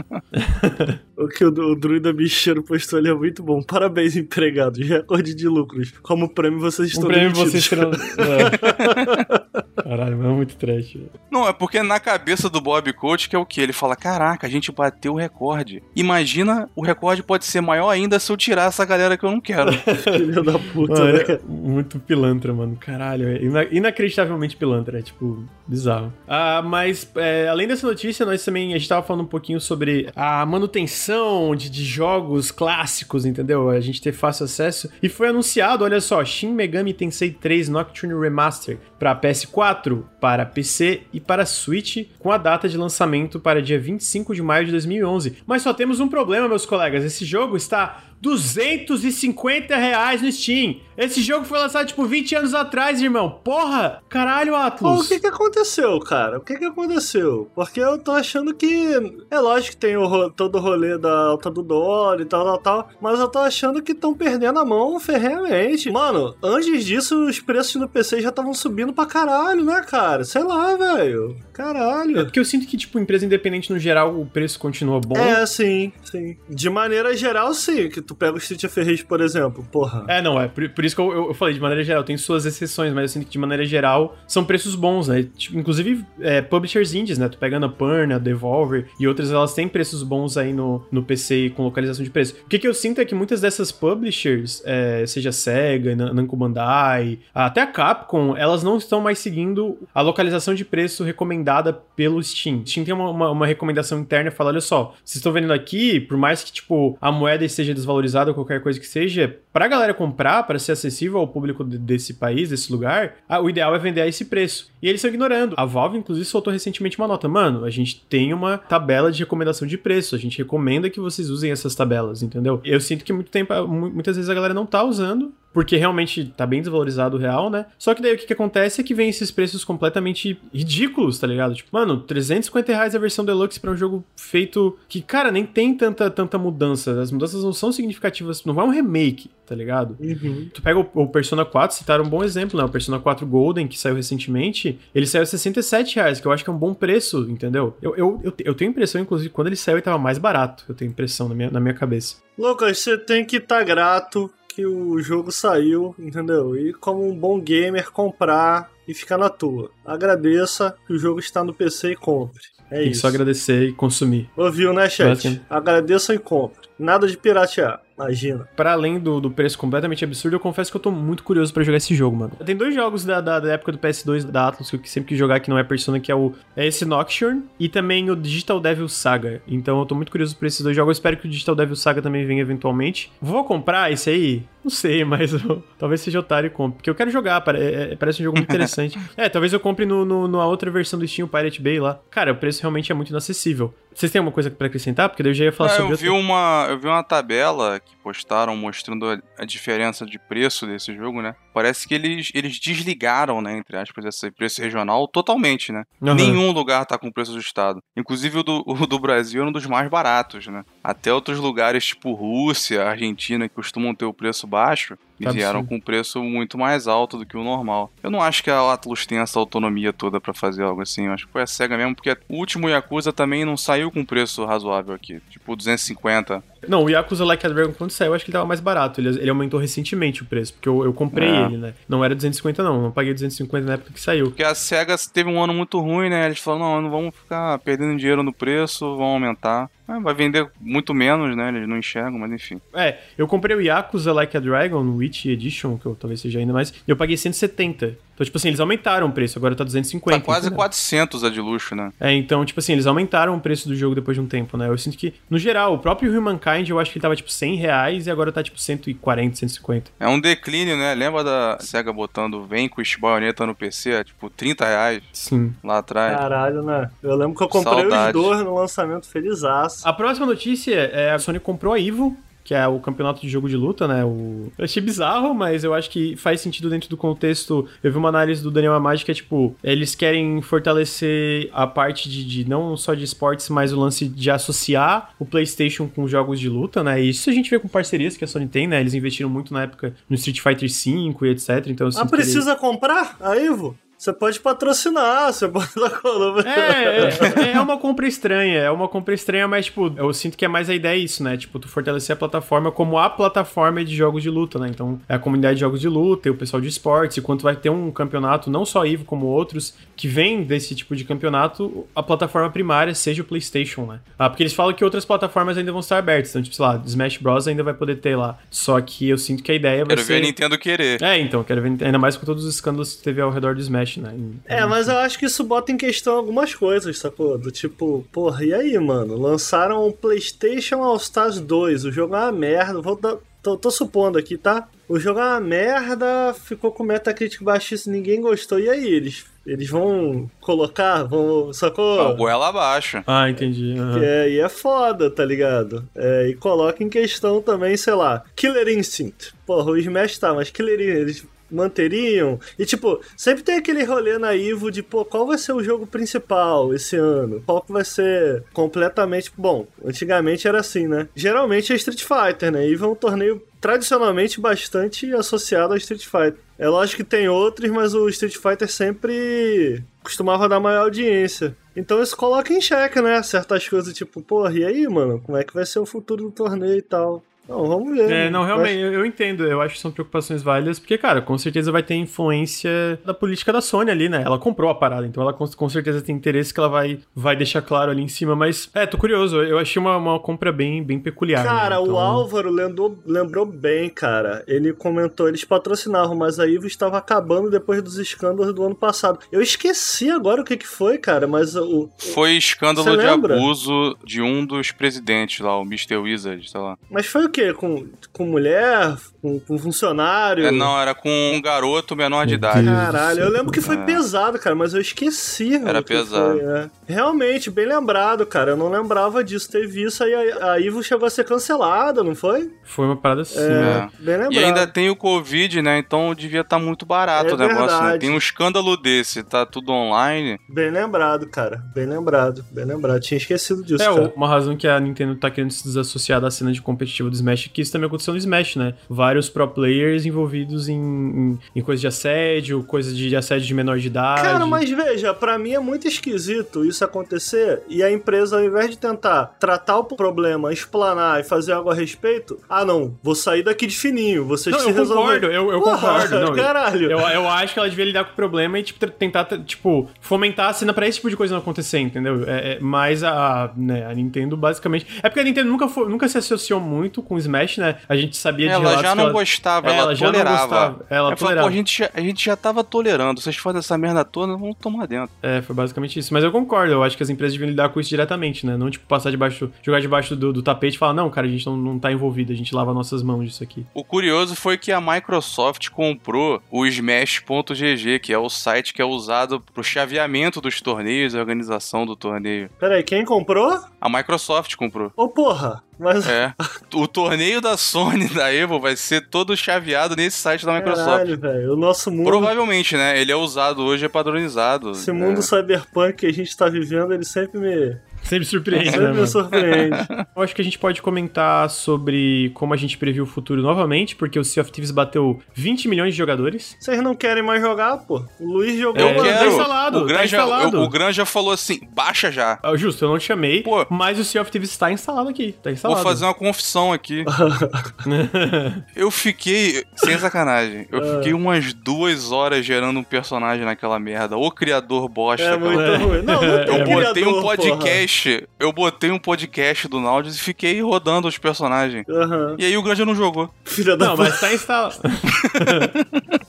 o 1.16 1.28
que 1.28 1.44
o, 1.44 1.48
o 1.48 1.76
Druida 1.76 2.12
Bicheiro 2.12 2.62
postou 2.62 2.98
ali 2.98 3.08
é 3.08 3.14
muito 3.14 3.42
bom. 3.42 3.62
Parabéns, 3.62 4.16
empregado. 4.16 4.82
Recorde 4.82 5.34
de 5.34 5.48
lucros. 5.48 5.92
Como 6.02 6.28
prêmio, 6.28 6.58
vocês 6.58 6.88
estão 6.88 7.04
um 7.04 7.06
prêmio 7.06 7.34
vocês 7.34 7.64
serão... 7.64 7.90
é. 8.18 9.45
Caralho, 9.82 10.16
mas 10.18 10.26
é 10.26 10.30
muito 10.30 10.56
trash. 10.56 10.98
Não, 11.30 11.48
é 11.48 11.52
porque 11.52 11.82
na 11.82 12.00
cabeça 12.00 12.50
do 12.50 12.60
Bob 12.60 12.92
Coach 12.92 13.28
que 13.28 13.36
é 13.36 13.38
o 13.38 13.46
que? 13.46 13.60
Ele 13.60 13.72
fala, 13.72 13.94
caraca, 13.96 14.46
a 14.46 14.50
gente 14.50 14.72
bateu 14.72 15.14
o 15.14 15.16
recorde. 15.16 15.82
Imagina, 15.94 16.68
o 16.74 16.82
recorde 16.82 17.22
pode 17.22 17.44
ser 17.44 17.60
maior 17.60 17.90
ainda 17.90 18.18
se 18.18 18.30
eu 18.30 18.36
tirar 18.36 18.68
essa 18.68 18.84
galera 18.84 19.16
que 19.16 19.24
eu 19.24 19.30
não 19.30 19.40
quero. 19.40 19.72
Filho 20.02 20.42
da 20.42 20.58
puta, 20.58 20.92
mano, 20.92 21.12
né? 21.12 21.24
É 21.28 21.40
muito 21.46 21.98
pilantra, 22.00 22.52
mano. 22.52 22.76
Caralho, 22.76 23.28
é 23.28 23.68
inacreditavelmente 23.70 24.56
pilantra. 24.56 24.98
É, 24.98 25.02
tipo, 25.02 25.44
bizarro. 25.66 26.12
Ah, 26.26 26.62
mas, 26.62 27.10
é, 27.16 27.48
além 27.48 27.68
dessa 27.68 27.86
notícia, 27.86 28.24
nós 28.24 28.44
também 28.44 28.56
também, 28.56 28.74
a 28.74 28.78
gente 28.78 28.88
tava 28.88 29.06
falando 29.06 29.22
um 29.22 29.28
pouquinho 29.28 29.60
sobre 29.60 30.08
a 30.16 30.44
manutenção 30.46 31.54
de, 31.54 31.68
de 31.68 31.84
jogos 31.84 32.50
clássicos, 32.50 33.26
entendeu? 33.26 33.68
A 33.68 33.80
gente 33.80 34.00
ter 34.00 34.12
fácil 34.12 34.44
acesso. 34.44 34.90
E 35.02 35.08
foi 35.08 35.28
anunciado, 35.28 35.84
olha 35.84 36.00
só, 36.00 36.24
Shin 36.24 36.52
Megami 36.52 36.94
Tensei 36.94 37.30
3 37.30 37.68
Nocturne 37.68 38.18
Remaster 38.18 38.78
para 38.98 39.20
PS4, 39.20 40.04
para 40.26 40.44
PC 40.44 41.02
e 41.12 41.20
para 41.20 41.46
Switch, 41.46 42.08
com 42.18 42.32
a 42.32 42.36
data 42.36 42.68
de 42.68 42.76
lançamento 42.76 43.38
para 43.38 43.62
dia 43.62 43.78
25 43.78 44.34
de 44.34 44.42
maio 44.42 44.66
de 44.66 44.72
2011. 44.72 45.36
Mas 45.46 45.62
só 45.62 45.72
temos 45.72 46.00
um 46.00 46.08
problema, 46.08 46.48
meus 46.48 46.66
colegas. 46.66 47.04
Esse 47.04 47.24
jogo 47.24 47.56
está 47.56 48.02
250 48.20 49.76
reais 49.76 50.22
no 50.22 50.32
Steam. 50.32 50.80
Esse 50.96 51.22
jogo 51.22 51.44
foi 51.44 51.58
lançado, 51.58 51.86
tipo, 51.86 52.04
20 52.04 52.34
anos 52.36 52.54
atrás, 52.54 53.02
irmão. 53.02 53.40
Porra! 53.44 54.02
Caralho, 54.08 54.56
Atlas. 54.56 54.96
Pô, 54.96 55.02
o 55.02 55.06
que 55.06 55.20
que 55.20 55.26
aconteceu, 55.26 56.00
cara? 56.00 56.38
O 56.38 56.40
que 56.40 56.56
que 56.56 56.64
aconteceu? 56.64 57.50
Porque 57.54 57.78
eu 57.78 57.98
tô 57.98 58.12
achando 58.12 58.54
que... 58.54 59.24
É 59.30 59.38
lógico 59.38 59.72
que 59.72 59.76
tem 59.76 59.96
o, 59.96 60.30
todo 60.30 60.56
o 60.56 60.60
rolê 60.60 60.96
da 60.96 61.26
alta 61.26 61.50
do 61.50 61.62
dólar 61.62 62.20
e 62.20 62.24
tal, 62.24 62.44
tal, 62.44 62.58
tal. 62.58 62.88
Mas 63.00 63.20
eu 63.20 63.28
tô 63.28 63.38
achando 63.40 63.82
que 63.82 63.92
estão 63.92 64.14
perdendo 64.14 64.58
a 64.58 64.64
mão 64.64 64.98
ferrenhamente. 64.98 65.90
Mano, 65.90 66.34
antes 66.42 66.84
disso, 66.84 67.26
os 67.26 67.38
preços 67.38 67.76
no 67.76 67.88
PC 67.88 68.22
já 68.22 68.30
estavam 68.30 68.54
subindo 68.54 68.92
pra 68.92 69.04
caralho, 69.04 69.64
né, 69.64 69.82
cara? 69.82 70.15
Cara? 70.16 70.24
Sei 70.24 70.42
lá, 70.42 70.76
velho. 70.76 71.36
Caralho. 71.52 72.20
É 72.20 72.24
porque 72.24 72.38
eu 72.38 72.44
sinto 72.44 72.66
que, 72.66 72.76
tipo, 72.76 72.98
empresa 72.98 73.24
independente 73.24 73.72
no 73.72 73.78
geral, 73.78 74.18
o 74.18 74.26
preço 74.26 74.58
continua 74.58 75.00
bom. 75.00 75.16
É, 75.16 75.44
sim, 75.46 75.92
sim. 76.04 76.36
De 76.48 76.70
maneira 76.70 77.16
geral, 77.16 77.52
sim. 77.54 77.88
Que 77.88 78.00
tu 78.00 78.14
pega 78.14 78.34
o 78.34 78.38
Street 78.38 78.64
of 78.64 78.82
Rage, 78.82 79.04
por 79.04 79.20
exemplo, 79.20 79.66
porra. 79.70 80.04
É, 80.08 80.22
não, 80.22 80.40
é. 80.40 80.48
Por, 80.48 80.68
por 80.70 80.84
isso 80.84 80.94
que 80.94 81.00
eu, 81.00 81.28
eu, 81.28 81.34
falei, 81.34 81.54
de 81.54 81.60
maneira 81.60 81.82
geral, 81.82 82.04
tem 82.04 82.16
suas 82.16 82.46
exceções, 82.46 82.92
mas 82.92 83.02
eu 83.02 83.08
sinto 83.08 83.26
que 83.26 83.32
de 83.32 83.38
maneira 83.38 83.64
geral 83.64 84.16
são 84.26 84.44
preços 84.44 84.74
bons, 84.74 85.08
né? 85.08 85.26
Tipo, 85.36 85.58
inclusive, 85.58 86.04
é, 86.20 86.40
publishers 86.42 86.94
indies, 86.94 87.18
né? 87.18 87.28
Tu 87.28 87.38
pegando 87.38 87.66
a 87.66 87.68
Purn, 87.68 88.12
a 88.12 88.18
Devolver 88.18 88.88
e 88.98 89.06
outras, 89.06 89.30
elas 89.30 89.54
têm 89.54 89.68
preços 89.68 90.02
bons 90.02 90.36
aí 90.36 90.52
no, 90.52 90.84
no 90.90 91.02
PC 91.02 91.52
com 91.56 91.64
localização 91.64 92.04
de 92.04 92.10
preço. 92.10 92.34
O 92.44 92.48
que, 92.48 92.58
que 92.58 92.68
eu 92.68 92.74
sinto 92.74 93.00
é 93.00 93.04
que 93.04 93.14
muitas 93.14 93.40
dessas 93.40 93.72
publishers, 93.72 94.62
é, 94.64 95.04
seja 95.06 95.32
Sega, 95.32 95.94
Namco 95.96 96.36
Bandai, 96.36 97.18
até 97.34 97.62
a 97.62 97.66
Capcom, 97.66 98.36
elas 98.36 98.62
não 98.62 98.76
estão 98.76 99.00
mais 99.00 99.18
seguindo 99.18 99.78
a 99.96 100.02
localização 100.02 100.54
de 100.54 100.62
preço 100.62 101.02
recomendada 101.02 101.72
pelo 101.72 102.22
Steam. 102.22 102.66
Steam 102.66 102.84
tem 102.84 102.92
uma, 102.92 103.08
uma, 103.08 103.30
uma 103.30 103.46
recomendação 103.46 103.98
interna 103.98 104.30
fala: 104.30 104.50
olha 104.50 104.60
só, 104.60 104.94
vocês 105.02 105.16
estão 105.16 105.32
vendo 105.32 105.50
aqui, 105.50 105.98
por 105.98 106.18
mais 106.18 106.44
que 106.44 106.52
tipo 106.52 106.98
a 107.00 107.10
moeda 107.10 107.46
esteja 107.46 107.72
desvalorizada 107.72 108.30
ou 108.30 108.34
qualquer 108.34 108.62
coisa 108.62 108.78
que 108.78 108.86
seja, 108.86 109.38
pra 109.54 109.66
galera 109.66 109.94
comprar, 109.94 110.42
para 110.42 110.58
ser 110.58 110.72
acessível 110.72 111.18
ao 111.18 111.26
público 111.26 111.64
desse 111.64 112.12
país, 112.12 112.50
desse 112.50 112.70
lugar, 112.70 113.14
o 113.42 113.48
ideal 113.48 113.74
é 113.74 113.78
vender 113.78 114.02
a 114.02 114.06
esse 114.06 114.26
preço. 114.26 114.70
E 114.82 114.86
eles 114.86 114.98
estão 114.98 115.08
ignorando. 115.08 115.54
A 115.56 115.64
Valve, 115.64 115.96
inclusive, 115.96 116.26
soltou 116.26 116.52
recentemente 116.52 116.98
uma 116.98 117.08
nota. 117.08 117.26
Mano, 117.26 117.64
a 117.64 117.70
gente 117.70 118.04
tem 118.06 118.34
uma 118.34 118.58
tabela 118.58 119.10
de 119.10 119.20
recomendação 119.20 119.66
de 119.66 119.78
preço. 119.78 120.14
A 120.14 120.18
gente 120.18 120.36
recomenda 120.36 120.90
que 120.90 121.00
vocês 121.00 121.30
usem 121.30 121.50
essas 121.50 121.74
tabelas, 121.74 122.22
entendeu? 122.22 122.60
Eu 122.62 122.82
sinto 122.82 123.02
que 123.02 123.14
muito 123.14 123.30
tempo, 123.30 123.66
muitas 123.66 124.16
vezes 124.16 124.28
a 124.28 124.34
galera 124.34 124.52
não 124.52 124.66
tá 124.66 124.84
usando 124.84 125.32
porque 125.56 125.74
realmente 125.78 126.34
tá 126.36 126.44
bem 126.44 126.60
desvalorizado 126.60 127.16
o 127.16 127.18
real, 127.18 127.48
né? 127.48 127.64
Só 127.78 127.94
que 127.94 128.02
daí 128.02 128.12
o 128.12 128.18
que, 128.18 128.26
que 128.26 128.32
acontece 128.34 128.78
é 128.78 128.84
que 128.84 128.92
vem 128.92 129.08
esses 129.08 129.30
preços 129.30 129.64
completamente 129.64 130.38
ridículos, 130.52 131.18
tá 131.18 131.26
ligado? 131.26 131.54
Tipo, 131.54 131.70
mano, 131.72 132.02
350 132.02 132.72
reais 132.74 132.94
a 132.94 132.98
versão 132.98 133.24
deluxe 133.24 133.58
para 133.58 133.70
um 133.70 133.76
jogo 133.76 134.04
feito 134.14 134.76
que, 134.86 135.00
cara, 135.00 135.32
nem 135.32 135.46
tem 135.46 135.74
tanta, 135.74 136.10
tanta 136.10 136.36
mudança. 136.36 137.00
As 137.00 137.10
mudanças 137.10 137.42
não 137.42 137.54
são 137.54 137.72
significativas, 137.72 138.44
não 138.44 138.60
é 138.60 138.64
um 138.64 138.68
remake, 138.68 139.30
tá 139.46 139.54
ligado? 139.54 139.96
Uhum. 139.98 140.50
Tu 140.52 140.60
pega 140.60 140.78
o, 140.78 140.86
o, 140.92 141.08
Persona 141.08 141.42
4, 141.42 141.74
citaram 141.74 142.04
um 142.04 142.08
bom 142.10 142.22
exemplo, 142.22 142.58
né? 142.60 142.66
O 142.66 142.68
Persona 142.68 142.98
4 142.98 143.26
Golden, 143.26 143.66
que 143.66 143.78
saiu 143.78 143.94
recentemente, 143.94 144.78
ele 144.94 145.06
saiu 145.06 145.22
a 145.22 145.26
67 145.26 145.96
reais, 145.96 146.20
que 146.20 146.26
eu 146.26 146.32
acho 146.32 146.44
que 146.44 146.50
é 146.50 146.52
um 146.52 146.58
bom 146.58 146.74
preço, 146.74 147.26
entendeu? 147.30 147.74
Eu, 147.80 147.96
eu, 147.96 148.20
eu, 148.22 148.34
eu 148.44 148.54
tenho 148.54 148.72
impressão, 148.72 149.00
inclusive, 149.00 149.30
quando 149.30 149.46
ele 149.46 149.56
saiu 149.56 149.76
ele 149.76 149.82
tava 149.82 149.96
mais 149.96 150.18
barato, 150.18 150.66
eu 150.68 150.74
tenho 150.74 150.90
impressão 150.90 151.30
na 151.30 151.34
minha, 151.34 151.50
na 151.50 151.60
minha 151.60 151.72
cabeça. 151.72 152.16
Lucas, 152.36 152.78
você 152.78 152.98
tem 152.98 153.24
que 153.24 153.36
estar 153.36 153.60
tá 153.60 153.64
grato 153.64 154.30
que 154.56 154.64
o 154.64 154.98
jogo 155.02 155.30
saiu, 155.30 155.94
entendeu? 155.98 156.56
E 156.56 156.72
como 156.72 157.06
um 157.06 157.14
bom 157.14 157.38
gamer, 157.38 157.90
comprar 157.92 158.70
e 158.88 158.94
ficar 158.94 159.18
na 159.18 159.28
tua. 159.28 159.70
Agradeça 159.84 160.74
que 160.86 160.94
o 160.94 160.98
jogo 160.98 161.20
está 161.20 161.44
no 161.44 161.52
PC 161.52 161.92
e 161.92 161.96
compre. 161.96 162.40
É 162.70 162.78
Tem 162.78 162.90
isso. 162.90 163.02
só 163.02 163.08
agradecer 163.08 163.64
e 163.64 163.72
consumir. 163.74 164.30
Ouviu, 164.34 164.72
né, 164.72 164.88
chat? 164.88 165.42
Agradeça 165.50 166.14
e 166.14 166.18
compre. 166.18 166.66
Nada 166.78 167.06
de 167.06 167.18
piratear. 167.18 167.82
Imagina. 167.98 168.48
Para 168.54 168.72
além 168.72 168.98
do, 168.98 169.20
do 169.20 169.30
preço 169.30 169.58
completamente 169.58 170.04
absurdo, 170.04 170.34
eu 170.34 170.40
confesso 170.40 170.70
que 170.70 170.76
eu 170.76 170.80
tô 170.80 170.90
muito 170.90 171.22
curioso 171.22 171.52
para 171.52 171.62
jogar 171.62 171.78
esse 171.78 171.94
jogo, 171.94 172.16
mano. 172.16 172.32
Tem 172.44 172.54
dois 172.54 172.74
jogos 172.74 173.04
da, 173.04 173.20
da, 173.20 173.40
da, 173.40 173.52
época 173.52 173.72
do 173.72 173.78
PS2 173.78 174.24
da 174.24 174.48
Atlas 174.48 174.70
que 174.70 174.76
eu 174.76 174.84
sempre 174.84 175.08
quis 175.08 175.18
jogar 175.18 175.40
que 175.40 175.48
não 175.48 175.58
é 175.58 175.64
Persona, 175.64 175.98
que 175.98 176.12
é 176.12 176.14
o 176.14 176.32
é 176.54 176.66
esse 176.66 176.84
Nocturne 176.84 177.44
e 177.58 177.68
também 177.68 178.10
o 178.10 178.16
Digital 178.16 178.60
Devil 178.60 178.88
Saga. 178.88 179.42
Então 179.48 179.78
eu 179.78 179.86
tô 179.86 179.94
muito 179.94 180.12
curioso 180.12 180.36
por 180.36 180.46
esses 180.46 180.60
dois 180.60 180.76
jogos. 180.76 180.90
Eu 180.90 180.92
espero 180.92 181.16
que 181.16 181.26
o 181.26 181.30
Digital 181.30 181.54
Devil 181.54 181.76
Saga 181.76 182.02
também 182.02 182.26
venha 182.26 182.42
eventualmente. 182.42 183.10
Vou 183.20 183.44
comprar 183.44 183.90
esse 183.90 184.10
aí? 184.10 184.44
Não 184.62 184.70
sei, 184.70 185.02
mas 185.06 185.32
eu, 185.32 185.62
talvez 185.78 186.00
seja 186.00 186.20
otário 186.20 186.48
e 186.48 186.50
compre. 186.50 186.78
Porque 186.78 186.90
eu 186.90 186.94
quero 186.94 187.10
jogar, 187.10 187.42
é, 187.54 187.92
é, 187.92 187.96
parece 187.96 188.20
um 188.20 188.24
jogo 188.24 188.36
muito 188.36 188.48
interessante. 188.48 188.98
é, 189.16 189.28
talvez 189.28 189.52
eu 189.52 189.60
compre 189.60 189.86
no, 189.86 190.04
no, 190.04 190.28
numa 190.28 190.46
outra 190.46 190.70
versão 190.70 190.98
do 190.98 191.06
Steam, 191.06 191.26
o 191.26 191.28
Pirate 191.28 191.62
Bay 191.62 191.80
lá. 191.80 192.00
Cara, 192.10 192.32
o 192.32 192.36
preço 192.36 192.60
realmente 192.60 192.90
é 192.90 192.94
muito 192.94 193.10
inacessível. 193.10 193.72
Vocês 193.94 194.12
têm 194.12 194.18
alguma 194.18 194.32
coisa 194.32 194.50
para 194.50 194.66
acrescentar? 194.66 195.08
Porque 195.08 195.22
daí 195.22 195.30
eu 195.30 195.34
já 195.34 195.44
ia 195.44 195.52
falar 195.52 195.70
ah, 195.70 195.76
sobre. 195.76 195.92
Eu 195.94 195.96
vi, 195.96 196.08
outra... 196.10 196.22
uma, 196.22 196.66
eu 196.68 196.78
vi 196.78 196.86
uma 196.86 197.02
tabela 197.02 197.80
que 197.86 197.96
postaram 197.96 198.56
mostrando 198.56 199.08
a, 199.08 199.18
a, 199.38 199.44
diferença 199.44 200.04
de 200.04 200.18
preço 200.18 200.66
desse 200.66 200.94
jogo, 200.94 201.22
né? 201.22 201.34
Parece 201.54 201.86
que 201.86 201.94
eles, 201.94 202.30
eles 202.34 202.58
desligaram, 202.58 203.40
né, 203.40 203.56
entre 203.56 203.76
aspas, 203.76 204.04
esse 204.04 204.30
preço 204.30 204.60
regional 204.60 205.08
totalmente, 205.08 205.72
né? 205.72 205.84
Uhum. 206.00 206.14
Nenhum 206.14 206.50
lugar 206.50 206.84
tá 206.84 206.98
com 206.98 207.10
preço 207.10 207.32
ajustado. 207.32 207.82
Inclusive 207.96 208.38
o 208.38 208.42
do, 208.42 208.64
o 208.66 208.86
do 208.86 208.98
Brasil 208.98 209.42
é 209.42 209.46
um 209.46 209.52
dos 209.52 209.66
mais 209.66 209.88
baratos, 209.88 210.46
né? 210.46 210.64
Até 210.86 211.12
outros 211.12 211.40
lugares 211.40 211.84
tipo 211.84 212.12
Rússia, 212.12 212.84
Argentina, 212.84 213.48
que 213.48 213.54
costumam 213.56 213.92
ter 213.92 214.04
o 214.04 214.14
preço 214.14 214.46
baixo, 214.46 214.96
e 215.18 215.28
vieram 215.28 215.66
com 215.66 215.74
um 215.76 215.80
preço 215.80 216.22
muito 216.22 216.56
mais 216.56 216.86
alto 216.86 217.18
do 217.18 217.26
que 217.26 217.36
o 217.36 217.42
normal. 217.42 217.90
Eu 218.04 218.08
não 218.10 218.22
acho 218.22 218.40
que 218.40 218.50
a 218.50 218.72
Atlus 218.72 219.04
tenha 219.04 219.22
essa 219.22 219.36
autonomia 219.36 219.92
toda 219.92 220.20
para 220.20 220.32
fazer 220.32 220.62
algo 220.62 220.82
assim. 220.82 221.06
Eu 221.06 221.12
acho 221.12 221.26
que 221.26 221.32
foi 221.32 221.42
a 221.42 221.46
SEGA 221.46 221.76
mesmo, 221.76 221.96
porque 221.96 222.16
o 222.28 222.36
último 222.36 222.68
Yakuza 222.68 223.12
também 223.12 223.44
não 223.44 223.56
saiu 223.56 223.90
com 223.90 224.04
preço 224.04 224.44
razoável 224.44 224.94
aqui. 224.94 225.20
Tipo, 225.28 225.56
250. 225.56 226.40
Não, 226.68 226.84
o 226.84 226.90
Yakuza 226.90 227.24
Like 227.24 227.44
a 227.44 227.48
Dragon, 227.48 227.72
quando 227.72 227.90
saiu, 227.90 228.14
acho 228.14 228.24
que 228.24 228.30
ele 228.30 228.36
tava 228.36 228.46
mais 228.46 228.60
barato. 228.60 229.00
Ele, 229.00 229.08
ele 229.08 229.30
aumentou 229.30 229.58
recentemente 229.58 230.22
o 230.22 230.26
preço, 230.26 230.52
porque 230.52 230.68
eu, 230.68 230.84
eu 230.84 230.92
comprei 230.92 231.28
é. 231.28 231.46
ele, 231.46 231.56
né? 231.56 231.74
Não 231.88 232.04
era 232.04 232.14
250, 232.14 232.62
não. 232.62 232.82
Não 232.82 232.92
paguei 232.92 233.12
250 233.12 233.66
na 233.66 233.74
época 233.74 233.92
que 233.92 234.00
saiu. 234.00 234.26
Porque 234.26 234.44
a 234.44 234.54
SEGA 234.54 234.94
teve 235.12 235.28
um 235.28 235.42
ano 235.42 235.52
muito 235.52 235.80
ruim, 235.80 236.10
né? 236.10 236.26
Eles 236.26 236.38
falaram, 236.38 236.64
não, 236.64 236.82
não 236.82 236.90
vamos 236.90 237.14
ficar 237.14 237.58
perdendo 237.60 237.96
dinheiro 237.96 238.22
no 238.22 238.32
preço, 238.32 238.96
vão 238.96 239.06
aumentar. 239.06 239.68
É, 239.88 240.00
vai 240.00 240.14
vender 240.14 240.48
muito 240.60 240.92
menos, 240.92 241.36
né? 241.36 241.48
Eles 241.48 241.68
não 241.68 241.78
enxergam, 241.78 242.18
mas 242.18 242.32
enfim. 242.32 242.60
É, 242.74 242.98
eu 243.16 243.26
comprei 243.28 243.56
o 243.56 243.60
Yakuza 243.60 244.12
Like 244.12 244.36
a 244.36 244.40
Dragon, 244.40 244.82
Witch 244.96 245.26
Edition, 245.26 245.78
que 245.78 245.86
eu 245.86 245.94
talvez 245.94 246.20
seja 246.20 246.38
ainda 246.38 246.52
mais, 246.52 246.70
e 246.70 246.90
eu 246.90 246.96
paguei 246.96 247.16
170. 247.16 248.05
Então, 248.16 248.24
tipo 248.24 248.38
assim, 248.38 248.48
eles 248.48 248.60
aumentaram 248.60 249.06
o 249.06 249.12
preço, 249.12 249.38
agora 249.38 249.54
tá 249.54 249.62
250. 249.62 250.18
Tá 250.18 250.24
quase 250.24 250.46
entendeu? 250.46 250.56
400 250.56 251.22
a 251.22 251.28
de 251.28 251.38
luxo, 251.38 251.74
né? 251.74 251.92
É, 252.00 252.14
então, 252.14 252.42
tipo 252.46 252.58
assim, 252.58 252.72
eles 252.72 252.86
aumentaram 252.86 253.36
o 253.36 253.40
preço 253.40 253.68
do 253.68 253.76
jogo 253.76 253.94
depois 253.94 254.16
de 254.16 254.22
um 254.22 254.26
tempo, 254.26 254.56
né? 254.56 254.68
Eu 254.68 254.78
sinto 254.78 254.96
que, 254.96 255.12
no 255.28 255.38
geral, 255.38 255.74
o 255.74 255.78
próprio 255.78 256.10
Humankind, 256.18 256.66
eu 256.70 256.80
acho 256.80 256.90
que 256.90 256.96
ele 256.96 257.02
tava, 257.02 257.14
tipo, 257.14 257.30
100 257.30 257.56
reais 257.56 258.06
e 258.06 258.10
agora 258.10 258.32
tá, 258.32 258.42
tipo, 258.42 258.58
140, 258.58 259.36
150. 259.36 259.90
É 260.00 260.08
um 260.08 260.18
declínio, 260.18 260.78
né? 260.78 260.94
Lembra 260.94 261.22
da 261.22 261.58
SEGA 261.60 261.92
botando 261.92 262.46
Vem 262.46 262.70
com 262.70 262.80
o 262.80 262.84
Bayonetta 262.98 263.46
no 263.46 263.54
PC, 263.54 263.90
é, 263.90 264.04
tipo, 264.04 264.30
30 264.30 264.64
reais? 264.64 265.02
Sim. 265.12 265.54
Lá 265.62 265.78
atrás. 265.78 266.16
Caralho, 266.16 266.62
né? 266.62 266.90
Eu 267.02 267.16
lembro 267.16 267.36
que 267.36 267.42
eu 267.42 267.48
comprei 267.48 267.82
Saudade. 267.82 268.16
os 268.16 268.24
dois 268.24 268.40
no 268.42 268.54
lançamento, 268.54 269.06
felizaço. 269.06 269.86
A 269.86 269.92
próxima 269.92 270.24
notícia 270.24 270.74
é 270.74 271.12
a 271.12 271.18
Sony 271.18 271.38
comprou 271.38 271.74
a 271.74 271.78
Ivo, 271.78 272.16
que 272.46 272.54
é 272.54 272.66
o 272.68 272.78
campeonato 272.78 273.20
de 273.20 273.28
jogo 273.28 273.48
de 273.48 273.56
luta, 273.56 273.88
né? 273.88 274.04
O... 274.04 274.52
Eu 274.56 274.64
achei 274.64 274.80
bizarro, 274.80 275.34
mas 275.34 275.64
eu 275.64 275.74
acho 275.74 275.90
que 275.90 276.14
faz 276.14 276.40
sentido 276.40 276.70
dentro 276.70 276.88
do 276.88 276.96
contexto. 276.96 277.66
Eu 277.82 277.90
vi 277.90 277.98
uma 277.98 278.08
análise 278.08 278.40
do 278.40 278.52
Daniel 278.52 278.74
Amadi 278.74 279.04
que 279.04 279.10
é 279.10 279.14
tipo, 279.14 279.56
eles 279.64 279.96
querem 279.96 280.40
fortalecer 280.40 281.50
a 281.52 281.66
parte 281.66 282.08
de, 282.08 282.24
de, 282.24 282.48
não 282.48 282.76
só 282.76 282.94
de 282.94 283.02
esportes, 283.02 283.48
mas 283.48 283.72
o 283.72 283.80
lance 283.80 284.06
de 284.06 284.30
associar 284.30 285.10
o 285.18 285.26
PlayStation 285.26 285.88
com 285.88 286.06
jogos 286.06 286.38
de 286.38 286.48
luta, 286.48 286.84
né? 286.84 287.02
E 287.02 287.08
isso 287.08 287.28
a 287.28 287.32
gente 287.32 287.50
vê 287.50 287.58
com 287.58 287.66
parcerias 287.66 288.16
que 288.16 288.22
a 288.22 288.28
Sony 288.28 288.46
tem, 288.46 288.68
né? 288.68 288.80
Eles 288.80 288.94
investiram 288.94 289.28
muito 289.28 289.52
na 289.52 289.64
época 289.64 289.92
no 290.08 290.14
Street 290.14 290.40
Fighter 290.40 290.68
V 290.68 291.26
e 291.26 291.30
etc. 291.30 291.66
Então, 291.66 291.88
ah, 291.96 292.06
precisa 292.06 292.54
comprar 292.54 293.16
a 293.20 293.36
Evo? 293.36 293.76
Você 293.98 294.12
pode 294.12 294.38
patrocinar, 294.40 295.32
você 295.32 295.48
pode 295.48 295.70
dar 295.74 295.90
coluna. 296.00 296.42
É, 296.46 297.48
é, 297.48 297.52
é, 297.52 297.60
uma 297.60 297.78
compra 297.78 298.06
estranha, 298.06 298.60
é 298.60 298.70
uma 298.70 298.88
compra 298.88 299.14
estranha, 299.14 299.48
mas, 299.48 299.66
tipo, 299.66 299.92
eu 299.96 300.12
sinto 300.12 300.36
que 300.36 300.44
é 300.44 300.48
mais 300.48 300.68
a 300.68 300.74
ideia 300.74 300.96
isso, 300.96 301.22
né? 301.22 301.36
Tipo, 301.36 301.58
tu 301.58 301.68
fortalecer 301.68 302.14
a 302.14 302.18
plataforma 302.18 302.70
como 302.70 302.98
a 302.98 303.08
plataforma 303.08 303.84
de 303.84 303.96
jogos 303.96 304.22
de 304.22 304.28
luta, 304.28 304.58
né? 304.58 304.68
Então, 304.68 305.00
é 305.08 305.14
a 305.14 305.18
comunidade 305.18 305.54
de 305.54 305.60
jogos 305.60 305.80
de 305.80 305.88
luta 305.88 306.28
e 306.28 306.30
o 306.30 306.36
pessoal 306.36 306.60
de 306.60 306.68
esportes, 306.68 307.16
e 307.16 307.22
quando 307.22 307.42
vai 307.42 307.56
ter 307.56 307.70
um 307.70 307.90
campeonato, 307.90 308.50
não 308.50 308.66
só 308.66 308.84
Ivo 308.84 309.04
como 309.04 309.26
outros, 309.26 309.74
que 309.96 310.06
vem 310.06 310.42
desse 310.42 310.74
tipo 310.74 310.94
de 310.94 311.04
campeonato, 311.04 311.86
a 311.94 312.02
plataforma 312.02 312.50
primária 312.50 312.94
seja 312.94 313.22
o 313.22 313.24
PlayStation, 313.24 313.86
né? 313.86 314.00
Ah, 314.18 314.28
porque 314.28 314.42
eles 314.42 314.52
falam 314.52 314.74
que 314.74 314.84
outras 314.84 315.04
plataformas 315.04 315.56
ainda 315.56 315.72
vão 315.72 315.80
estar 315.80 315.96
abertas, 315.98 316.30
então, 316.30 316.42
tipo, 316.42 316.54
sei 316.54 316.64
lá, 316.64 316.82
Smash 316.84 317.16
Bros. 317.16 317.48
ainda 317.48 317.62
vai 317.62 317.72
poder 317.72 317.96
ter 317.96 318.14
lá. 318.14 318.38
Só 318.50 318.80
que 318.80 319.08
eu 319.08 319.16
sinto 319.16 319.42
que 319.42 319.50
a 319.50 319.54
ideia 319.54 319.78
vai 319.78 319.96
quero 319.96 320.00
ser... 320.02 320.06
Quero 320.06 320.20
ver 320.20 320.24
a 320.24 320.28
Nintendo 320.28 320.58
querer. 320.58 321.02
É, 321.02 321.18
então, 321.18 321.42
quero 321.42 321.62
ver, 321.62 321.68
ainda 321.82 321.98
mais 321.98 322.16
com 322.16 322.26
todos 322.26 322.44
os 322.44 322.54
escândalos 322.54 322.94
que 322.94 323.02
teve 323.02 323.20
ao 323.20 323.30
redor 323.30 323.54
do 323.54 323.60
Smash 323.60 323.96
né? 323.96 324.14
é, 324.46 324.66
mas 324.66 324.88
eu 324.88 324.96
acho 324.98 325.18
que 325.18 325.26
isso 325.26 325.42
bota 325.44 325.72
em 325.72 325.76
questão 325.76 326.16
algumas 326.16 326.54
coisas, 326.54 326.98
sacou? 326.98 327.38
Do 327.38 327.50
tipo, 327.50 328.06
porra, 328.12 328.44
e 328.44 328.52
aí, 328.52 328.78
mano? 328.78 329.16
Lançaram 329.16 329.86
o 329.86 329.92
PlayStation 329.92 330.82
All 330.82 330.96
Stars 330.96 331.40
2, 331.40 331.84
o 331.84 331.92
jogo 331.92 332.14
é 332.14 332.18
uma 332.18 332.32
merda, 332.32 332.80
vou 332.80 332.96
dar. 332.96 333.16
Tô, 333.42 333.56
tô, 333.56 333.70
supondo 333.70 334.18
aqui, 334.18 334.36
tá? 334.36 334.66
O 334.88 334.98
jogo 334.98 335.20
é 335.20 335.22
uma 335.22 335.40
merda, 335.40 336.34
ficou 336.34 336.72
com 336.72 336.82
Metacritic 336.82 337.40
baixíssimo, 337.42 337.94
ninguém 337.94 338.20
gostou. 338.20 338.58
E 338.58 338.68
aí, 338.68 338.84
eles, 338.84 339.24
eles 339.46 339.70
vão 339.70 340.28
colocar, 340.40 341.04
vão. 341.04 341.52
Sacou? 341.52 342.00
Ah, 342.00 342.12
goela 342.12 342.48
abaixo. 342.48 343.02
Ah, 343.06 343.30
entendi. 343.30 343.74
Uhum. 343.78 344.02
É, 344.02 344.28
e 344.28 344.40
é 344.40 344.48
foda, 344.48 345.10
tá 345.10 345.24
ligado? 345.24 345.88
É, 345.94 346.28
e 346.28 346.34
coloca 346.34 346.82
em 346.82 346.88
questão 346.88 347.40
também, 347.40 347.76
sei 347.76 347.94
lá, 347.94 348.24
Killer 348.34 348.68
Instinct. 348.68 349.32
Porra, 349.46 349.70
o 349.70 349.76
Smash 349.76 350.18
tá, 350.18 350.34
mas 350.34 350.50
Killer 350.50 350.80
Instinct, 350.80 351.00
eles 351.00 351.26
manteriam. 351.50 352.38
E 352.58 352.64
tipo, 352.64 353.00
sempre 353.16 353.42
tem 353.42 353.56
aquele 353.56 353.84
rolê 353.84 354.18
naivo 354.18 354.70
de, 354.70 354.82
pô, 354.82 355.04
qual 355.04 355.26
vai 355.26 355.38
ser 355.38 355.52
o 355.52 355.62
jogo 355.62 355.86
principal 355.86 356.74
esse 356.74 356.96
ano? 356.96 357.42
Qual 357.46 357.62
que 357.62 357.72
vai 357.72 357.84
ser 357.84 358.44
completamente. 358.52 359.32
Bom, 359.36 359.66
antigamente 359.84 360.48
era 360.48 360.60
assim, 360.60 360.86
né? 360.86 361.08
Geralmente 361.14 361.72
é 361.72 361.76
Street 361.76 362.02
Fighter, 362.02 362.50
né? 362.50 362.68
E 362.68 362.74
é 362.74 362.86
um 362.86 362.94
torneio 362.94 363.42
tradicionalmente 363.60 364.40
bastante 364.40 365.12
associado 365.14 365.74
a 365.74 365.76
Street 365.76 366.04
Fighter. 366.04 366.45
É 366.58 366.68
lógico 366.68 367.02
que 367.02 367.08
tem 367.08 367.28
outros, 367.28 367.70
mas 367.70 367.94
o 367.94 368.08
Street 368.08 368.36
Fighter 368.36 368.70
sempre 368.70 369.84
costumava 370.02 370.48
dar 370.48 370.60
maior 370.60 370.84
audiência. 370.84 371.56
Então 371.74 372.02
isso 372.02 372.16
coloca 372.16 372.52
em 372.52 372.60
xeque, 372.60 373.00
né? 373.00 373.22
Certas 373.22 373.68
coisas, 373.68 373.92
tipo, 373.92 374.22
porra, 374.22 374.52
e 374.52 374.64
aí, 374.64 374.88
mano? 374.88 375.20
Como 375.20 375.36
é 375.36 375.44
que 375.44 375.52
vai 375.52 375.66
ser 375.66 375.78
o 375.80 375.86
futuro 375.86 376.24
do 376.24 376.30
torneio 376.30 376.78
e 376.78 376.82
tal? 376.82 377.22
Não, 377.48 377.64
vamos 377.66 377.96
ver. 377.96 378.10
É, 378.10 378.30
não, 378.30 378.44
realmente, 378.44 378.78
eu, 378.78 378.92
eu, 378.92 379.06
entendo. 379.06 379.44
Eu 379.44 379.60
acho 379.60 379.74
que 379.74 379.80
são 379.80 379.90
preocupações 379.90 380.42
válidas, 380.42 380.78
porque, 380.78 380.98
cara, 380.98 381.22
com 381.22 381.38
certeza 381.38 381.70
vai 381.70 381.82
ter 381.82 381.94
influência 381.94 382.98
da 383.04 383.14
política 383.14 383.52
da 383.52 383.60
Sony 383.60 383.90
ali, 383.90 384.08
né? 384.08 384.22
Ela 384.24 384.38
comprou 384.38 384.70
a 384.70 384.74
parada, 384.74 385.06
então 385.06 385.22
ela 385.22 385.32
com, 385.32 385.46
com 385.46 385.68
certeza 385.68 386.02
tem 386.02 386.16
interesse 386.16 386.52
que 386.52 386.58
ela 386.58 386.68
vai, 386.68 386.98
vai 387.14 387.36
deixar 387.36 387.62
claro 387.62 387.90
ali 387.90 388.02
em 388.02 388.08
cima. 388.08 388.34
Mas, 388.34 388.68
é, 388.74 388.86
tô 388.86 388.98
curioso. 388.98 389.40
Eu 389.42 389.58
achei 389.58 389.80
uma, 389.80 389.96
uma 389.96 390.18
compra 390.18 390.50
bem, 390.50 390.82
bem 390.82 390.98
peculiar. 390.98 391.44
Né? 391.44 391.48
Cara, 391.48 391.76
né? 391.76 391.82
então... 391.82 391.94
o 391.94 391.98
Álvaro 391.98 392.50
lembrou, 392.50 392.98
lembrou 393.06 393.46
bem, 393.46 393.88
cara. 393.88 394.42
Ele 394.46 394.72
comentou, 394.72 395.28
eles 395.28 395.44
patrocinavam, 395.44 396.16
mas 396.16 396.40
a 396.40 396.46
Ivo 396.46 396.66
estava 396.66 396.98
acabando 396.98 397.50
depois 397.50 397.82
dos 397.82 397.98
escândalos 397.98 398.54
do 398.54 398.64
ano 398.64 398.74
passado. 398.74 399.20
Eu 399.30 399.40
esqueci 399.40 400.10
agora 400.10 400.42
o 400.42 400.44
que, 400.44 400.56
que 400.56 400.66
foi, 400.66 400.98
cara, 400.98 401.26
mas 401.26 401.54
o. 401.54 401.88
Foi 402.12 402.32
escândalo 402.32 402.96
de 402.96 403.06
abuso 403.06 403.96
de 404.04 404.20
um 404.20 404.44
dos 404.44 404.72
presidentes 404.72 405.40
lá, 405.40 405.58
o 405.58 405.62
Mr. 405.62 405.96
Wizard, 405.96 406.50
sei 406.50 406.60
lá. 406.60 406.76
Mas 406.90 407.06
foi 407.06 407.24
o 407.24 407.30
quê? 407.36 407.52
Com, 407.52 407.86
com 408.12 408.24
mulher? 408.24 408.96
Com, 409.20 409.38
com 409.38 409.58
funcionário? 409.58 410.46
É, 410.46 410.50
não, 410.50 410.80
era 410.80 410.94
com 410.94 411.32
um 411.34 411.40
garoto 411.40 411.94
menor 411.94 412.26
de 412.26 412.34
idade. 412.34 412.64
Caralho, 412.64 413.20
eu 413.20 413.30
lembro 413.30 413.52
que 413.52 413.60
foi 413.60 413.76
é. 413.76 413.84
pesado, 413.84 414.38
cara, 414.38 414.56
mas 414.56 414.72
eu 414.72 414.80
esqueci. 414.80 415.54
Era 415.54 415.82
pesado. 415.82 416.38
Foi, 416.38 416.48
é. 416.48 416.70
Realmente, 416.86 417.50
bem 417.50 417.66
lembrado, 417.66 418.24
cara. 418.24 418.52
Eu 418.52 418.56
não 418.56 418.70
lembrava 418.70 419.22
disso. 419.22 419.50
Teve 419.50 419.82
isso 419.82 420.02
aí, 420.02 420.14
a, 420.14 420.52
a 420.52 420.60
Ivo 420.60 420.82
chegou 420.82 421.06
a 421.06 421.10
ser 421.10 421.24
cancelada, 421.24 422.02
não 422.02 422.14
foi? 422.14 422.50
Foi 422.64 422.86
uma 422.86 422.96
parada 422.96 423.22
assim, 423.22 423.38
é, 423.38 423.48
né? 423.48 423.90
Bem 423.98 424.16
lembrado. 424.16 424.32
E 424.32 424.44
ainda 424.44 424.66
tem 424.66 424.88
o 424.88 424.96
Covid, 424.96 425.60
né? 425.60 425.78
Então 425.78 426.14
devia 426.14 426.40
estar 426.40 426.58
tá 426.58 426.64
muito 426.64 426.86
barato 426.86 427.30
é 427.30 427.34
o 427.34 427.36
negócio, 427.36 427.82
né? 427.82 427.98
Tem 427.98 428.10
um 428.10 428.16
escândalo 428.16 428.76
desse, 428.76 429.22
tá 429.22 429.44
tudo 429.44 429.72
online. 429.72 430.38
Bem 430.48 430.70
lembrado, 430.70 431.28
cara. 431.28 431.62
Bem 431.74 431.86
lembrado, 431.86 432.44
bem 432.50 432.64
lembrado. 432.64 433.00
Tinha 433.00 433.18
esquecido 433.18 433.62
disso, 433.62 433.82
é, 433.82 433.86
cara. 433.86 434.12
uma 434.16 434.28
razão 434.28 434.56
que 434.56 434.66
a 434.66 434.80
Nintendo 434.80 435.16
tá 435.16 435.30
querendo 435.30 435.50
se 435.50 435.64
desassociar 435.64 436.20
da 436.20 436.30
cena 436.30 436.52
de 436.52 436.62
competitivo 436.62 437.10
do 437.10 437.16
Smash, 437.26 437.50
que 437.52 437.60
isso 437.60 437.72
também 437.72 437.86
aconteceu 437.86 438.12
no 438.14 438.18
Smash, 438.18 438.56
né? 438.56 438.74
Vários 438.88 439.28
pro 439.28 439.48
players 439.48 440.06
envolvidos 440.06 440.68
em, 440.68 440.76
em, 440.76 441.38
em 441.56 441.60
coisas 441.60 441.80
de 441.80 441.86
assédio, 441.86 442.62
coisas 442.62 442.96
de, 442.96 443.08
de, 443.08 443.16
assédio 443.16 443.46
de 443.46 443.54
menor 443.54 443.78
de 443.78 443.88
idade. 443.88 444.22
Cara, 444.22 444.46
mas 444.46 444.70
veja, 444.70 445.12
para 445.12 445.38
mim 445.38 445.52
é 445.52 445.58
muito 445.58 445.88
esquisito 445.88 446.64
isso 446.64 446.84
acontecer 446.84 447.62
e 447.68 447.82
a 447.82 447.90
empresa, 447.90 448.36
ao 448.36 448.44
invés 448.44 448.70
de 448.70 448.78
tentar 448.78 449.36
tratar 449.40 449.78
o 449.78 449.84
problema, 449.84 450.52
explanar 450.52 451.20
e 451.20 451.24
fazer 451.24 451.52
algo 451.52 451.70
a 451.70 451.74
respeito, 451.74 452.38
ah 452.48 452.64
não, 452.64 452.96
vou 453.02 453.14
sair 453.14 453.42
daqui 453.42 453.66
de 453.66 453.76
fininho, 453.76 454.24
vocês 454.24 454.54
não, 454.54 454.62
se 454.62 454.70
eu. 454.70 454.86
Concordo, 454.86 455.26
eu, 455.26 455.52
eu 455.52 455.60
Porra, 455.60 455.76
concordo, 455.76 456.20
não, 456.20 456.34
caralho. 456.34 456.90
Eu, 456.90 456.98
eu 456.98 457.28
acho 457.28 457.52
que 457.52 457.58
ela 457.58 457.68
devia 457.68 457.84
lidar 457.84 458.04
com 458.04 458.12
o 458.12 458.14
problema 458.14 458.58
e 458.58 458.62
tipo, 458.62 458.86
tentar, 458.86 459.24
tipo, 459.44 459.88
fomentar 460.00 460.50
a 460.50 460.52
cena 460.52 460.72
pra 460.72 460.86
esse 460.86 460.96
tipo 460.96 461.10
de 461.10 461.16
coisa 461.16 461.34
não 461.34 461.40
acontecer, 461.40 461.78
entendeu? 461.78 462.24
É, 462.26 462.52
é, 462.52 462.58
mas 462.60 463.02
a, 463.02 463.52
né, 463.56 463.86
a 463.86 463.94
Nintendo 463.94 464.36
basicamente... 464.36 464.86
É 465.02 465.08
porque 465.08 465.20
a 465.20 465.24
Nintendo 465.24 465.50
nunca, 465.50 465.68
foi, 465.68 465.88
nunca 465.88 466.08
se 466.08 466.18
associou 466.18 466.60
muito 466.60 467.02
com 467.02 467.15
o 467.16 467.18
Smash, 467.18 467.58
né? 467.58 467.76
A 467.88 467.96
gente 467.96 468.16
sabia 468.16 468.48
de 468.48 468.52
ela 468.52 468.82
já 468.82 468.94
não 468.94 469.04
ela... 469.04 469.12
gostava, 469.12 469.68
ela, 469.68 469.78
ela 469.78 469.94
já 469.94 470.06
tolerava. 470.06 470.36
Não 470.36 470.48
gostava. 470.48 470.86
Ela, 470.88 471.08
ela 471.08 471.16
falou, 471.16 471.36
pô, 471.42 471.48
a 471.48 471.50
gente, 471.50 471.78
já, 471.78 471.90
a 471.92 472.00
gente 472.00 472.24
já 472.24 472.36
tava 472.36 472.62
tolerando, 472.62 473.20
vocês 473.20 473.36
fazem 473.36 473.58
essa 473.58 473.76
merda 473.76 474.04
toda, 474.04 474.36
vamos 474.36 474.56
tomar 474.56 474.86
dentro. 474.86 475.10
É, 475.22 475.42
foi 475.42 475.54
basicamente 475.54 475.98
isso. 475.98 476.12
Mas 476.12 476.24
eu 476.24 476.30
concordo, 476.30 476.72
eu 476.72 476.82
acho 476.82 476.96
que 476.96 477.02
as 477.02 477.10
empresas 477.10 477.34
deviam 477.34 477.50
lidar 477.50 477.68
com 477.70 477.80
isso 477.80 477.90
diretamente, 477.90 478.46
né? 478.46 478.56
Não, 478.56 478.70
tipo, 478.70 478.86
passar 478.86 479.10
debaixo, 479.10 479.50
jogar 479.62 479.80
debaixo 479.80 480.14
do, 480.14 480.32
do 480.32 480.42
tapete 480.42 480.76
e 480.76 480.78
falar, 480.78 480.94
não, 480.94 481.10
cara, 481.10 481.26
a 481.26 481.30
gente 481.30 481.46
não, 481.46 481.56
não 481.56 481.78
tá 481.78 481.90
envolvido, 481.92 482.32
a 482.32 482.36
gente 482.36 482.54
lava 482.54 482.72
nossas 482.72 483.02
mãos 483.02 483.24
disso 483.24 483.42
aqui. 483.42 483.66
O 483.74 483.84
curioso 483.84 484.34
foi 484.36 484.56
que 484.56 484.72
a 484.72 484.80
Microsoft 484.80 485.68
comprou 485.70 486.42
o 486.50 486.66
Smash.gg, 486.66 487.98
que 488.00 488.12
é 488.12 488.18
o 488.18 488.28
site 488.28 488.72
que 488.72 488.82
é 488.82 488.84
usado 488.84 489.40
pro 489.40 489.62
chaveamento 489.62 490.40
dos 490.40 490.60
torneios 490.60 491.14
e 491.14 491.18
organização 491.18 491.86
do 491.86 491.96
torneio. 491.96 492.50
Peraí, 492.58 492.82
quem 492.82 493.04
comprou? 493.04 493.58
A 493.80 493.88
Microsoft 493.88 494.54
comprou. 494.56 494.92
Ô, 494.96 495.08
porra! 495.08 495.62
Mas... 495.78 496.06
É. 496.06 496.34
O 496.74 496.88
torneio 496.88 497.40
da 497.40 497.56
Sony 497.56 498.08
da 498.08 498.32
Evo 498.32 498.58
vai 498.58 498.76
ser 498.76 499.08
todo 499.08 499.36
chaveado 499.36 499.94
nesse 499.94 500.16
site 500.16 500.44
da 500.44 500.54
Microsoft. 500.54 500.86
Caralho, 500.86 501.18
velho. 501.18 501.52
O 501.52 501.56
nosso 501.56 501.90
mundo. 501.90 502.06
Provavelmente, 502.06 502.76
né? 502.76 503.00
Ele 503.00 503.12
é 503.12 503.16
usado 503.16 503.62
hoje, 503.62 503.84
é 503.84 503.88
padronizado. 503.88 504.72
Esse 504.72 504.92
né? 504.92 504.98
mundo 504.98 505.22
cyberpunk 505.22 505.94
que 505.98 506.06
a 506.06 506.12
gente 506.12 506.36
tá 506.36 506.48
vivendo, 506.48 506.92
ele 506.92 507.04
sempre 507.04 507.38
me, 507.38 507.76
Sempre 508.06 508.24
surpreende, 508.24 508.70
Sempre 508.70 508.86
né, 508.86 508.92
me 508.92 509.06
surpreende. 509.06 509.76
Eu 510.16 510.22
acho 510.22 510.34
que 510.34 510.40
a 510.40 510.44
gente 510.44 510.58
pode 510.58 510.80
comentar 510.80 511.50
sobre 511.50 512.30
como 512.34 512.54
a 512.54 512.56
gente 512.56 512.78
previu 512.78 513.04
o 513.04 513.06
futuro 513.06 513.42
novamente, 513.42 513.96
porque 513.96 514.18
o 514.18 514.24
Sea 514.24 514.42
of 514.42 514.52
Thieves 514.52 514.70
bateu 514.70 515.20
20 515.34 515.68
milhões 515.68 515.92
de 515.92 515.98
jogadores. 515.98 516.56
Vocês 516.60 516.80
não 516.80 516.94
querem 516.94 517.22
mais 517.22 517.40
jogar, 517.42 517.78
pô? 517.78 518.02
O 518.20 518.32
Luiz 518.32 518.58
jogou, 518.58 518.80
eu 518.80 518.94
mano. 518.94 519.02
Quero. 519.02 519.18
Tá 519.18 519.26
instalado, 519.26 519.78
o 519.78 519.84
Granja, 519.84 519.98
tá 519.98 520.04
instalado. 520.04 520.56
Eu, 520.56 520.62
o 520.62 520.68
Granja 520.68 521.04
falou 521.04 521.32
assim, 521.32 521.60
baixa 521.74 522.10
já. 522.10 522.38
Ah, 522.42 522.56
justo, 522.56 522.84
eu 522.84 522.88
não 522.88 522.98
te 522.98 523.04
chamei, 523.04 523.42
pô, 523.42 523.66
mas 523.68 523.98
o 523.98 524.04
Sea 524.04 524.22
of 524.22 524.30
Thieves 524.30 524.50
está 524.50 524.70
instalado 524.70 525.08
aqui, 525.08 525.34
tá 525.42 525.50
instalado. 525.50 525.82
Vou 525.82 525.90
fazer 525.90 526.04
uma 526.04 526.14
confissão 526.14 526.72
aqui. 526.72 527.04
eu 528.74 528.90
fiquei, 528.90 529.64
sem 529.74 529.98
sacanagem, 529.98 530.66
eu 530.70 530.96
fiquei 530.96 531.12
umas 531.12 531.52
duas 531.52 532.12
horas 532.12 532.44
gerando 532.44 532.78
um 532.78 532.84
personagem 532.84 533.44
naquela 533.44 533.78
merda. 533.78 534.16
O 534.16 534.30
criador 534.30 534.88
bosta. 534.88 535.24
É 535.24 535.36
muito 535.36 535.84
ruim. 535.84 536.02
Não, 536.02 536.22
não 536.22 536.22
eu 536.22 536.64
botei 536.64 537.02
criador, 537.02 537.18
um 537.18 537.22
podcast, 537.22 537.56
porra. 537.56 537.95
Eu 538.38 538.52
botei 538.52 538.90
um 538.90 538.98
podcast 538.98 539.68
do 539.68 539.80
Nautilus 539.80 540.16
e 540.16 540.20
fiquei 540.20 540.60
rodando 540.60 541.08
os 541.08 541.18
personagens. 541.18 541.84
Uhum. 541.88 542.36
E 542.38 542.44
aí 542.44 542.56
o 542.56 542.62
Granja 542.62 542.84
não 542.84 542.94
jogou. 542.94 543.30
Filha 543.44 543.76
da 543.76 543.88
Não, 543.88 543.96
mas 543.96 544.20
tá 544.20 544.32
instalado. 544.32 544.76